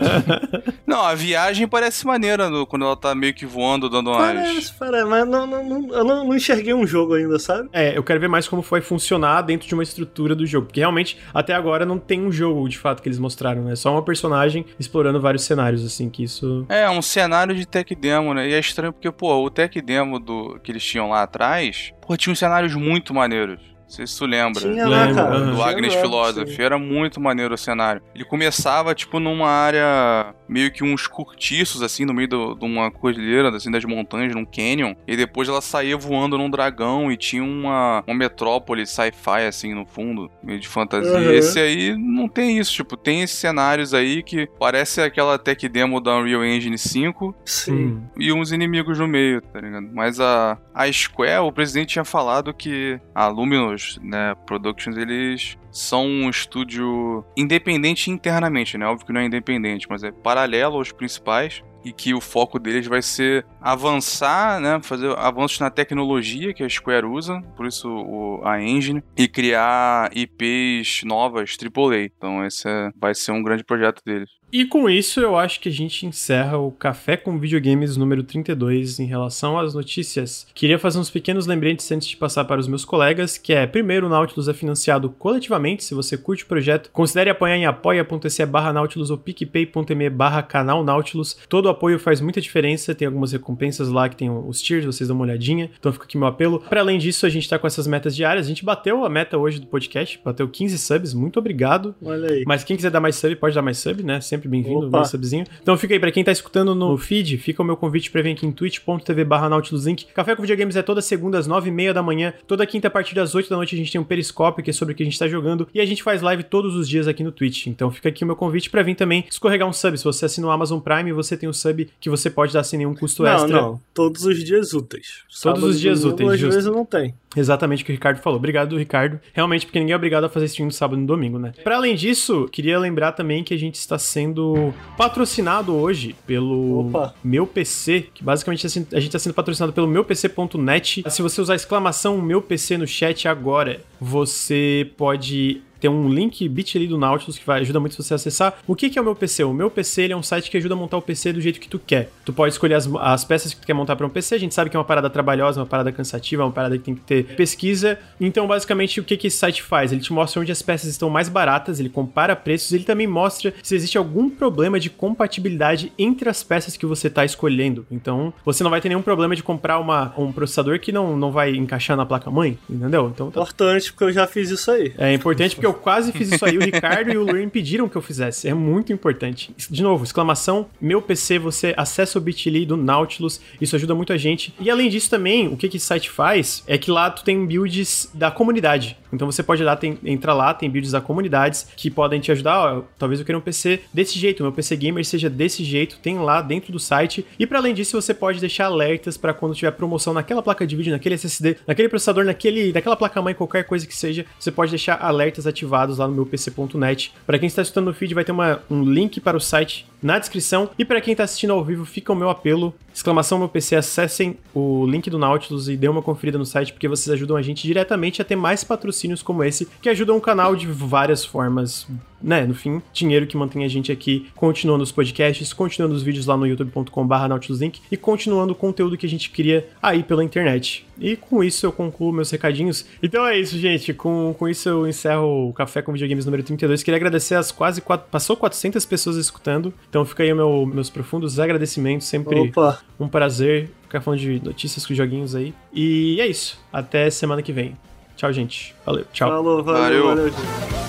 não, 0.87 1.03
a 1.03 1.15
viagem 1.15 1.69
parece 1.69 2.07
maneira 2.07 2.51
no, 2.51 2.67
quando 2.67 2.85
ela 2.85 2.97
tá 2.97 3.15
meio 3.15 3.33
que 3.33 3.47
voando, 3.47 3.89
dando 3.89 4.11
umas... 4.11 4.19
Parece, 4.21 4.75
parece, 4.75 5.05
mas 5.05 5.29
não, 5.29 5.47
não, 5.47 5.65
não, 5.65 5.95
eu 5.95 6.05
não, 6.05 6.25
não 6.25 6.35
enxerguei 6.35 6.75
um 6.75 6.87
jogo 6.87 7.15
ainda, 7.15 7.39
sabe? 7.39 7.69
É, 7.73 7.97
eu 7.97 8.03
quero 8.03 8.21
ver 8.21 8.29
mais 8.29 8.49
como 8.49 8.63
foi 8.63 8.81
funcionar 8.81 9.43
dentro 9.43 9.69
de 9.69 9.75
uma 9.75 9.83
estrutura 9.83 10.35
do 10.35 10.47
jogo. 10.47 10.67
Porque 10.67 10.81
realmente, 10.81 11.19
até 11.33 11.55
agora, 11.55 11.87
não 11.87 11.99
tem 11.99 12.21
um 12.21 12.33
jogo, 12.33 12.69
de 12.69 12.79
fato, 12.79 13.03
que 13.03 13.09
eles 13.09 13.19
mostraram, 13.19 13.63
né? 13.65 13.77
Só 13.77 13.93
uma 13.93 14.03
personagem 14.03 14.67
explorando 14.79 15.21
vários 15.21 15.45
cenários, 15.45 15.85
assim, 15.85 16.11
que 16.11 16.25
isso... 16.25 16.67
É, 16.69 16.89
um 16.91 17.03
cenário 17.03 17.55
de 17.55 17.67
tech 17.67 17.95
demo, 17.95 18.35
né? 18.35 18.48
E 18.49 18.55
é 18.55 18.59
estranho 18.59 18.93
porque, 18.93 19.11
pô, 19.13 19.45
o 19.45 19.51
tech 19.51 19.79
demo 19.83 20.19
do, 20.19 20.59
que 20.61 20.73
eles 20.73 20.83
tinham 20.83 21.11
lá 21.11 21.23
atrás, 21.23 21.93
pô, 22.01 22.17
tinha 22.17 22.33
uns 22.33 22.39
cenários 22.39 22.75
muito 22.75 23.13
maneiros. 23.13 23.61
Não 23.89 23.95
sei 23.95 24.07
se 24.07 24.19
tu 24.19 24.27
lembra. 24.27 24.61
Tinha 24.61 24.87
lá, 24.87 25.13
cara. 25.15 25.41
Do 25.41 25.63
Agnes 25.63 25.95
Philosophy. 25.95 26.63
Era 26.63 26.79
muito 26.79 27.19
maneiro 27.19 27.55
o 27.55 27.59
cenário. 27.59 28.03
Ele 28.15 28.23
começava, 28.23 28.95
tipo, 28.95 29.19
numa 29.19 29.49
área 29.49 30.35
meio 30.47 30.71
que 30.71 30.85
uns 30.85 31.07
cortiços, 31.07 31.83
assim, 31.83 32.05
no 32.05 32.13
meio 32.13 32.29
de 32.29 32.65
uma 32.65 32.91
cordilheira, 32.91 33.49
assim, 33.49 33.71
das 33.71 33.85
montanhas, 33.87 34.35
num 34.35 34.45
canyon. 34.45 34.95
E 35.07 35.17
depois 35.17 35.49
ela 35.49 35.63
saía 35.63 35.97
voando 35.97 36.37
num 36.37 36.51
dragão 36.51 37.11
e 37.11 37.17
tinha 37.17 37.43
uma, 37.43 38.05
uma 38.07 38.15
metrópole 38.15 38.87
sci-fi, 38.87 39.47
assim, 39.49 39.75
no 39.75 39.87
fundo, 39.87 40.31
meio 40.43 40.61
de 40.61 40.69
fantasia. 40.69 41.11
Uhum. 41.11 41.33
Esse 41.33 41.59
aí 41.59 41.97
não 41.97 42.29
tem 42.29 42.59
isso, 42.59 42.73
tipo, 42.73 42.95
tem 42.95 43.23
esses 43.23 43.39
cenários 43.39 43.95
aí 43.95 44.23
que 44.23 44.47
parece 44.59 45.01
aquela 45.01 45.39
tech 45.39 45.67
demo 45.67 45.99
da 45.99 46.17
Unreal 46.19 46.45
Engine 46.45 46.77
5. 46.77 47.35
Sim. 47.45 48.03
E 48.19 48.33
uns 48.33 48.53
inimigos 48.53 48.99
no 48.99 49.09
meio, 49.09 49.41
tá 49.41 49.61
ligado? 49.61 49.89
Mas 49.95 50.21
a, 50.21 50.59
a 50.75 50.93
Square, 50.93 51.47
o 51.47 51.53
presidente 51.53 51.91
tinha 51.91 52.05
falado 52.05 52.53
que 52.53 53.01
a 53.15 53.29
Luminous 53.29 53.78
né, 54.03 54.35
Productions, 54.47 54.97
eles 54.97 55.59
são 55.71 56.07
um 56.07 56.31
estúdio 56.31 57.25
independente 57.37 58.11
internamente, 58.11 58.77
né? 58.77 58.87
Óbvio 58.87 59.07
que 59.07 59.13
não 59.13 59.21
é 59.21 59.27
independente, 59.27 59.87
mas 59.89 60.03
é 60.03 60.11
paralelo 60.11 60.77
aos 60.77 60.93
principais 60.93 61.63
e 61.85 61.93
que 61.93 62.13
o 62.13 62.21
foco 62.21 62.59
deles 62.59 62.87
vai 62.87 63.03
ser 63.03 63.47
avançar, 63.61 64.61
né, 64.61 64.81
fazer 64.83 65.17
avanços 65.17 65.61
na 65.61 65.71
tecnologia 65.71 66.53
que 66.53 66.63
a 66.63 66.69
Square 66.69 67.07
usa, 67.07 67.41
por 67.57 67.67
isso 67.67 67.89
o, 67.89 68.41
a 68.45 68.61
engine, 68.61 69.03
e 69.17 69.29
criar 69.29 70.11
IPs 70.15 71.03
novas 71.05 71.57
AAA. 71.57 72.05
Então 72.05 72.45
esse 72.45 72.69
é, 72.69 72.91
vai 72.97 73.15
ser 73.15 73.33
um 73.33 73.43
grande 73.43 73.65
projeto 73.65 74.03
deles. 74.05 74.31
E 74.51 74.65
com 74.65 74.89
isso, 74.89 75.21
eu 75.21 75.37
acho 75.37 75.61
que 75.61 75.69
a 75.69 75.73
gente 75.73 76.07
encerra 76.07 76.57
o 76.57 76.71
Café 76.71 77.19
com 77.19 77.39
Videogames 77.39 77.99
número 77.99 78.23
32 78.23 78.99
em 78.99 79.05
relação 79.05 79.59
às 79.59 79.75
notícias. 79.75 80.47
Queria 80.55 80.79
fazer 80.79 80.99
uns 80.99 81.11
pequenos 81.11 81.47
lembretes 81.47 81.91
antes 81.93 82.09
de 82.09 82.17
passar 82.17 82.47
para 82.47 82.59
os 82.59 82.67
meus 82.67 82.83
colegas, 82.83 83.37
que 83.37 83.53
é, 83.53 83.67
primeiro, 83.67 84.07
o 84.07 84.09
Nautilus 84.09 84.49
é 84.49 84.55
financiado 84.55 85.11
coletivamente. 85.11 85.85
Se 85.85 85.95
você 85.95 86.17
curte 86.17 86.45
o 86.45 86.47
projeto, 86.47 86.91
considere 86.93 87.29
apoiar 87.29 87.59
em 87.59 87.67
apoia.se 87.67 88.47
barra 88.47 88.73
Nautilus 88.73 89.11
ou 89.11 89.19
picpay.me 89.19 90.09
barra 90.09 90.43
canal 90.43 90.83
Nautilus. 90.83 91.37
Todo 91.47 91.67
o 91.67 91.69
apoio 91.69 91.99
faz 91.99 92.21
muita 92.23 92.41
diferença, 92.41 92.95
tem 92.95 93.07
algumas 93.07 93.33
recompensas 93.33 93.91
lá 93.91 94.09
que 94.09 94.17
tem 94.17 94.31
os 94.31 94.63
tiers, 94.63 94.87
vocês 94.87 95.09
dão 95.09 95.17
uma 95.17 95.25
olhadinha. 95.25 95.71
Então 95.79 95.93
fica 95.93 96.07
aqui 96.07 96.17
meu 96.17 96.27
apelo. 96.27 96.61
Para 96.61 96.81
além 96.81 96.99
disso, 96.99 97.27
a 97.27 97.29
gente 97.29 97.47
tá 97.47 97.59
com 97.59 97.67
essas 97.67 97.87
metas 97.87 98.17
diárias. 98.17 98.47
A 98.47 98.49
gente 98.49 98.65
bateu 98.65 99.05
a 99.05 99.11
meta 99.11 99.37
hoje 99.37 99.61
do 99.61 99.67
podcast, 99.67 100.19
bateu 100.25 100.49
15 100.49 100.79
subs, 100.79 101.13
muito 101.13 101.39
obrigado. 101.39 101.95
Olha 102.03 102.31
aí. 102.31 102.45
Mas 102.47 102.65
quem 102.65 102.77
quiser 102.77 102.91
dar 102.91 103.01
mais 103.01 103.17
sub, 103.17 103.37
pode 103.37 103.55
dar 103.55 103.63
mais 103.63 103.77
sub, 103.77 104.03
né? 104.03 104.23
Sempre 104.23 104.38
sempre 104.39 104.49
bem-vindo, 104.49 104.91
meu 104.91 105.05
subzinho. 105.05 105.45
Então 105.61 105.77
fica 105.77 105.95
aí, 105.95 106.01
pra 106.01 106.13
quem 106.13 106.23
tá 106.23 106.31
escutando 106.31 106.75
no 106.75 106.97
feed, 106.97 107.37
fica 107.39 107.61
o 107.61 107.65
meu 107.65 107.77
convite 107.77 108.11
pra 108.11 108.23
vir 108.23 108.33
aqui 108.33 108.47
em 108.47 108.53
twitch.tv 108.53 109.25
barra 109.25 109.49
Nautiluslink. 109.49 110.07
Café 110.15 110.37
com 110.37 110.43
Videogames 110.43 110.77
é 110.77 110.83
toda 110.83 111.03
segunda 111.03 111.39
às 111.39 111.47
nove 111.47 111.69
e 111.69 111.73
meia 111.73 111.93
da 111.93 112.03
manhã, 112.03 112.33
toda 112.47 112.65
quinta 112.67 112.89
a 112.89 112.91
partir 112.91 113.15
das 113.15 113.35
8 113.35 113.51
da 113.51 113.57
noite 113.57 113.75
a 113.75 113.79
gente 113.79 113.91
tem 113.91 114.01
um 114.01 114.05
periscópio 114.05 114.63
que 114.63 114.71
é 114.71 114.73
sobre 114.73 114.95
o 114.95 114.97
que 114.97 115.03
a 115.03 115.07
gente 115.07 115.19
tá 115.19 115.27
jogando 115.27 115.69
e 115.75 115.81
a 115.81 115.87
gente 115.87 116.03
faz 116.03 116.23
live 116.23 116.45
todos 116.45 116.77
os 116.77 116.89
dias 116.89 117.09
aqui 117.09 117.25
no 117.25 117.33
Twitch. 117.33 117.67
Então 117.67 117.91
fica 117.91 118.09
aqui 118.09 118.23
o 118.23 118.27
meu 118.27 118.37
convite 118.37 118.71
pra 118.71 118.83
vir 118.83 118.95
também 118.95 119.25
escorregar 119.29 119.69
um 119.69 119.73
sub. 119.73 119.99
Se 119.99 120.05
você 120.05 120.27
assina 120.27 120.47
o 120.47 120.51
Amazon 120.51 120.79
Prime, 120.79 121.13
você 121.13 121.37
tem 121.37 121.49
um 121.49 121.53
sub 121.53 121.89
que 122.01 122.09
você 122.09 122.31
pode 122.31 122.53
dar 122.53 122.63
sem 122.63 122.79
nenhum 122.79 122.95
custo 122.95 123.23
não, 123.23 123.33
extra. 123.33 123.63
Não, 123.63 123.81
todos 123.93 124.25
os 124.25 124.43
dias 124.45 124.73
úteis. 124.73 125.25
Todos 125.43 125.63
os 125.63 125.81
dias 125.81 126.05
úteis, 126.05 126.31
Às 126.31 126.41
vezes 126.41 126.67
não 126.67 126.85
tem. 126.85 127.15
Exatamente 127.37 127.83
o 127.83 127.87
que 127.87 127.93
o 127.93 127.95
Ricardo 127.95 128.21
falou. 128.21 128.39
Obrigado, 128.39 128.77
Ricardo. 128.77 129.21
Realmente, 129.33 129.67
porque 129.67 129.79
ninguém 129.79 129.93
é 129.93 129.97
obrigado 129.97 130.25
a 130.25 130.29
fazer 130.29 130.47
stream 130.47 130.67
no 130.67 130.73
sábado 130.73 130.99
e 130.99 131.01
no 131.03 131.07
domingo, 131.07 131.39
né? 131.39 131.53
Para 131.63 131.77
além 131.77 131.95
disso, 131.95 132.49
queria 132.51 132.79
lembrar 132.79 133.13
também 133.13 133.45
que 133.45 133.53
a 133.53 133.59
gente 133.59 133.75
está 133.75 133.99
sendo 133.99 134.73
patrocinado 134.97 135.75
hoje 135.75 136.15
pelo 136.27 136.89
Opa. 136.89 137.15
meu 137.23 137.47
PC, 137.47 138.09
que 138.15 138.25
basicamente 138.25 138.67
assim, 138.67 138.87
a 138.93 139.01
gente 139.01 139.09
está 139.09 139.19
sendo 139.19 139.35
patrocinado 139.35 139.73
pelo 139.73 139.87
meupc.net. 139.87 141.05
Se 141.09 141.23
você 141.23 141.41
usar 141.41 141.53
a 141.53 141.57
exclamação 141.57 142.21
meu 142.21 142.41
PC 142.41 142.79
no 142.79 142.87
chat 142.87 143.29
agora, 143.29 143.81
você 144.01 144.91
pode 144.97 145.63
tem 145.81 145.91
um 145.91 146.09
link 146.09 146.49
bit.ly 146.49 146.87
do 146.87 146.99
Nautilus 146.99 147.39
que 147.39 147.47
vai 147.47 147.61
ajuda 147.61 147.81
muito 147.81 148.01
você 148.01 148.15
a 148.15 148.17
acessar. 148.17 148.59
O 148.67 148.75
que, 148.75 148.91
que 148.91 148.99
é 148.99 149.03
o 149.03 149.05
meu 149.05 149.15
PC? 149.15 149.45
O 149.45 149.53
meu 149.53 149.71
PC 149.71 150.03
ele 150.03 150.13
é 150.13 150.17
um 150.17 150.23
site 150.23 150.51
que 150.51 150.57
ajuda 150.57 150.75
a 150.75 150.77
montar 150.77 150.97
o 150.97 151.03
PC 151.03 151.33
do 151.33 151.41
jeito 151.41 151.61
que 151.61 151.69
tu 151.69 151.79
quer. 151.79 152.11
Tu 152.25 152.33
pode 152.33 152.53
escolher 152.53 152.75
as, 152.75 152.89
as 153.01 153.25
peças 153.25 153.55
que 153.55 153.61
tu 153.61 153.67
quer 153.67 153.75
montar 153.75 153.97
para 153.97 154.07
um 154.07 154.11
PC. 154.11 154.35
A 154.35 154.39
gente 154.39 154.55
sabe 154.55 154.71
que 154.71 154.77
é 154.77 154.79
uma 154.79 154.85
parada 154.85 155.09
trabalhosa, 155.09 155.61
uma 155.61 155.67
parada 155.67 155.93
cansativa, 155.93 156.45
uma 156.45 156.53
parada 156.53 156.77
que 156.77 156.85
tem 156.85 156.95
que 156.95 157.01
ter 157.03 157.25
pesquisa. 157.37 157.99
Então, 158.21 158.47
basicamente, 158.47 159.01
o 159.01 159.05
que, 159.05 159.17
que 159.17 159.27
esse 159.27 159.39
site 159.39 159.63
faz? 159.63 159.93
Ele 159.93 160.01
te 160.01 160.13
mostra 160.13 160.41
onde 160.41 160.53
as 160.53 160.63
peças 160.63 160.91
estão 160.91 161.09
mais 161.09 161.29
baratas, 161.29 161.81
ele 161.81 161.89
compara 161.89 162.35
preços, 162.35 162.73
ele 162.73 162.85
também 162.85 163.07
mostra 163.07 163.55
se 163.63 163.75
existe 163.75 163.97
algum 163.97 164.29
problema 164.29 164.81
de 164.81 164.91
compatibilidade 164.91 165.93
entre 165.99 166.29
as 166.29 166.43
peças 166.43 166.77
que 166.77 166.87
você 166.87 167.09
está 167.09 167.25
escolhendo. 167.25 167.87
Então, 167.91 168.33
você 168.45 168.63
não 168.63 168.71
vai 168.71 168.81
ter 168.81 168.89
nenhum 168.89 169.03
problema 169.03 169.37
de 169.37 169.43
comprar 169.43 169.79
uma, 169.79 170.13
um 170.17 170.33
processador 170.33 170.79
que 170.81 170.93
não, 170.93 171.17
não 171.17 171.31
vai 171.31 171.55
encaixar 171.55 171.97
na 171.97 172.07
placa-mãe, 172.07 172.59
entendeu? 172.69 173.11
Então, 173.15 173.31
tá... 173.31 173.41
Importante, 173.41 173.93
porque 173.93 174.05
eu 174.05 174.13
já 174.13 174.27
fiz 174.27 174.51
isso 174.51 174.71
aí. 174.71 174.93
É 174.99 175.13
importante 175.13 175.55
porque 175.55 175.68
eu 175.69 175.75
quase 175.75 176.13
fiz 176.13 176.33
isso 176.33 176.45
aí. 176.45 176.57
O 176.57 176.61
Ricardo 176.65 177.11
e 177.11 177.17
o 177.17 177.25
Luiz 177.25 177.49
pediram 177.51 177.89
que 177.89 177.97
eu 177.97 178.03
fizesse. 178.03 178.49
É 178.49 178.55
muito 178.55 178.93
importante. 178.93 179.55
De 179.71 179.83
novo, 179.83 180.05
exclamação, 180.05 180.67
meu 180.81 181.01
PC, 181.01 181.39
você 181.39 181.75
acessa 181.77 182.19
o 182.19 182.21
bit.ly 182.21 182.67
do 182.67 182.77
Nautilus. 182.77 183.41
Isso 183.61 183.77
ajuda 183.77 183.95
muito 183.95 184.13
a 184.13 184.17
gente. 184.17 184.55
E 184.61 184.71
além 184.71 184.89
disso 184.89 185.11
também, 185.11 185.49
o 185.49 185.57
que, 185.57 185.69
que 185.69 185.77
esse 185.77 185.87
site 185.87 186.11
faz 186.11 186.63
é 186.67 186.77
que 186.77 186.91
lá 186.91 187.11
tu 187.11 187.25
tem 187.25 187.47
builds 187.47 188.11
da 188.13 188.31
comunidade. 188.31 188.97
Então 189.13 189.31
você 189.31 189.43
pode 189.43 189.63
lá, 189.63 189.77
tem, 189.77 189.99
entrar 190.05 190.35
lá, 190.35 190.53
tem 190.53 190.69
builds 190.69 190.93
da 190.93 191.01
comunidades 191.01 191.67
que 191.77 191.91
podem 191.91 192.21
te 192.21 192.31
ajudar. 192.33 192.59
Ó, 192.59 192.83
talvez 192.99 193.21
eu 193.21 193.27
queira 193.27 193.39
um 193.39 193.43
PC 193.43 193.81
desse 193.93 194.19
jeito, 194.19 194.43
meu 194.43 194.53
PC 194.53 194.77
gamer 194.77 195.05
seja 195.05 195.31
desse 195.31 195.65
jeito, 195.65 195.99
tem 195.99 196.19
lá 196.19 196.43
dentro 196.43 196.73
do 196.73 196.79
site. 196.79 197.25
E 197.39 197.47
para 197.47 197.59
além 197.59 197.75
disso, 197.75 198.01
você 198.01 198.13
pode 198.13 198.41
deixar 198.41 198.67
alertas 198.67 199.17
para 199.17 199.33
quando 199.33 199.55
tiver 199.55 199.71
promoção 199.73 200.13
naquela 200.13 200.43
placa 200.43 200.67
de 200.67 200.77
vídeo, 200.77 200.93
naquele 200.93 201.15
SSD, 201.15 201.57
naquele 201.67 201.89
processador, 201.89 202.25
naquele, 202.25 202.73
naquela 202.73 202.97
placa-mãe, 202.97 203.35
qualquer 203.35 203.65
coisa 203.65 203.87
que 203.87 203.97
seja, 203.97 204.27
você 204.39 204.51
pode 204.51 204.71
deixar 204.71 204.99
alertas 205.01 205.47
ativados 205.47 205.58
lá 205.67 206.07
no 206.07 206.15
meu 206.15 206.27
PC.net. 206.27 207.13
Para 207.27 207.39
quem 207.39 207.47
está 207.47 207.63
escutando 207.63 207.87
no 207.87 207.95
feed, 207.95 208.15
vai 208.15 208.25
ter 208.25 208.33
uma, 208.33 208.61
um 208.71 208.83
link 208.83 209.21
para 209.21 209.37
o 209.37 209.41
site 209.41 209.87
na 210.03 210.19
descrição. 210.19 210.71
E 210.79 210.85
para 210.85 211.01
quem 211.01 211.13
está 211.13 211.25
assistindo 211.25 211.53
ao 211.53 211.65
vivo, 211.65 211.85
fica 211.85 212.13
o 212.13 212.17
meu 212.17 212.31
apelo. 212.31 212.75
Exclamação 212.99 213.39
meu 213.39 213.49
PC, 213.49 213.77
acessem 213.77 214.37
o 214.53 214.85
link 214.85 215.09
do 215.09 215.21
Nautilus 215.21 215.69
e 215.69 215.77
dê 215.77 215.87
uma 215.87 216.03
conferida 216.03 216.37
no 216.37 216.45
site, 216.45 216.73
porque 216.73 216.89
vocês 216.89 217.15
ajudam 217.15 217.37
a 217.37 217.43
gente 217.43 217.63
diretamente 217.63 218.21
a 218.21 218.25
ter 218.25 218.35
mais 218.35 218.65
patrocínios 218.65 219.23
como 219.23 219.45
esse, 219.45 219.69
que 219.81 219.89
ajudam 219.89 220.17
o 220.17 220.21
canal 220.21 220.57
de 220.57 220.67
várias 220.67 221.25
formas 221.25 221.87
né, 222.21 222.45
no 222.45 222.55
fim, 222.55 222.83
dinheiro 222.93 223.25
que 223.27 223.37
mantém 223.37 223.65
a 223.65 223.69
gente 223.69 223.93
aqui 223.93 224.27
continuando 224.35 224.83
os 224.83 224.91
podcasts, 224.91 225.53
continuando 225.53 225.95
os 225.95 226.03
vídeos 226.03 226.27
lá 226.27 226.37
no 226.37 226.45
youtube.com.br 226.45 227.29
nautiluslink 227.29 227.81
e 227.89 227.97
continuando 227.97 228.53
o 228.53 228.57
conteúdo 228.57 228.97
que 228.97 229.07
a 229.07 229.09
gente 229.09 229.31
cria 229.31 229.69
aí 229.81 230.03
pela 230.03 230.25
internet. 230.25 230.85
E 230.99 231.15
com 231.15 231.45
isso 231.45 231.65
eu 231.65 231.71
concluo 231.71 232.13
meus 232.13 232.31
recadinhos. 232.31 232.85
Então 233.01 233.25
é 233.25 233.39
isso, 233.39 233.57
gente. 233.57 233.95
Com, 233.95 234.35
com 234.37 234.49
isso 234.49 234.69
eu 234.69 234.89
encerro 234.89 235.51
o 235.51 235.53
Café 235.53 235.81
com 235.81 235.93
Videogames 235.93 236.25
número 236.25 236.43
32. 236.43 236.83
Queria 236.83 236.97
agradecer 236.97 237.37
as 237.37 237.53
quase 237.53 237.81
quatro, 237.81 238.09
passou 238.11 238.37
400 238.37 238.85
pessoas 238.85 239.17
escutando. 239.17 239.73
Então 239.89 240.05
fica 240.05 240.25
aí 240.25 240.35
meu, 240.35 240.67
meus 240.67 240.91
profundos 240.91 241.39
agradecimentos. 241.39 242.09
Sempre 242.09 242.41
Opa. 242.41 242.81
Um 242.99 243.09
prazer 243.09 243.71
ficar 243.83 244.01
falando 244.01 244.21
de 244.21 244.43
notícias 244.45 244.87
com 244.87 244.95
joguinhos 244.95 245.35
aí. 245.35 245.55
E 245.73 246.21
é 246.21 246.27
isso. 246.27 246.59
Até 246.73 247.09
semana 247.11 247.43
que 247.43 247.53
vem. 247.53 247.77
Tchau, 248.17 248.33
gente. 248.33 248.75
Valeu. 248.85 249.05
Tchau. 249.13 249.29
Falou, 249.31 249.63
valeu, 249.63 250.03
Valeu. 250.03 250.07
valeu 250.07 250.31
gente. 250.31 250.88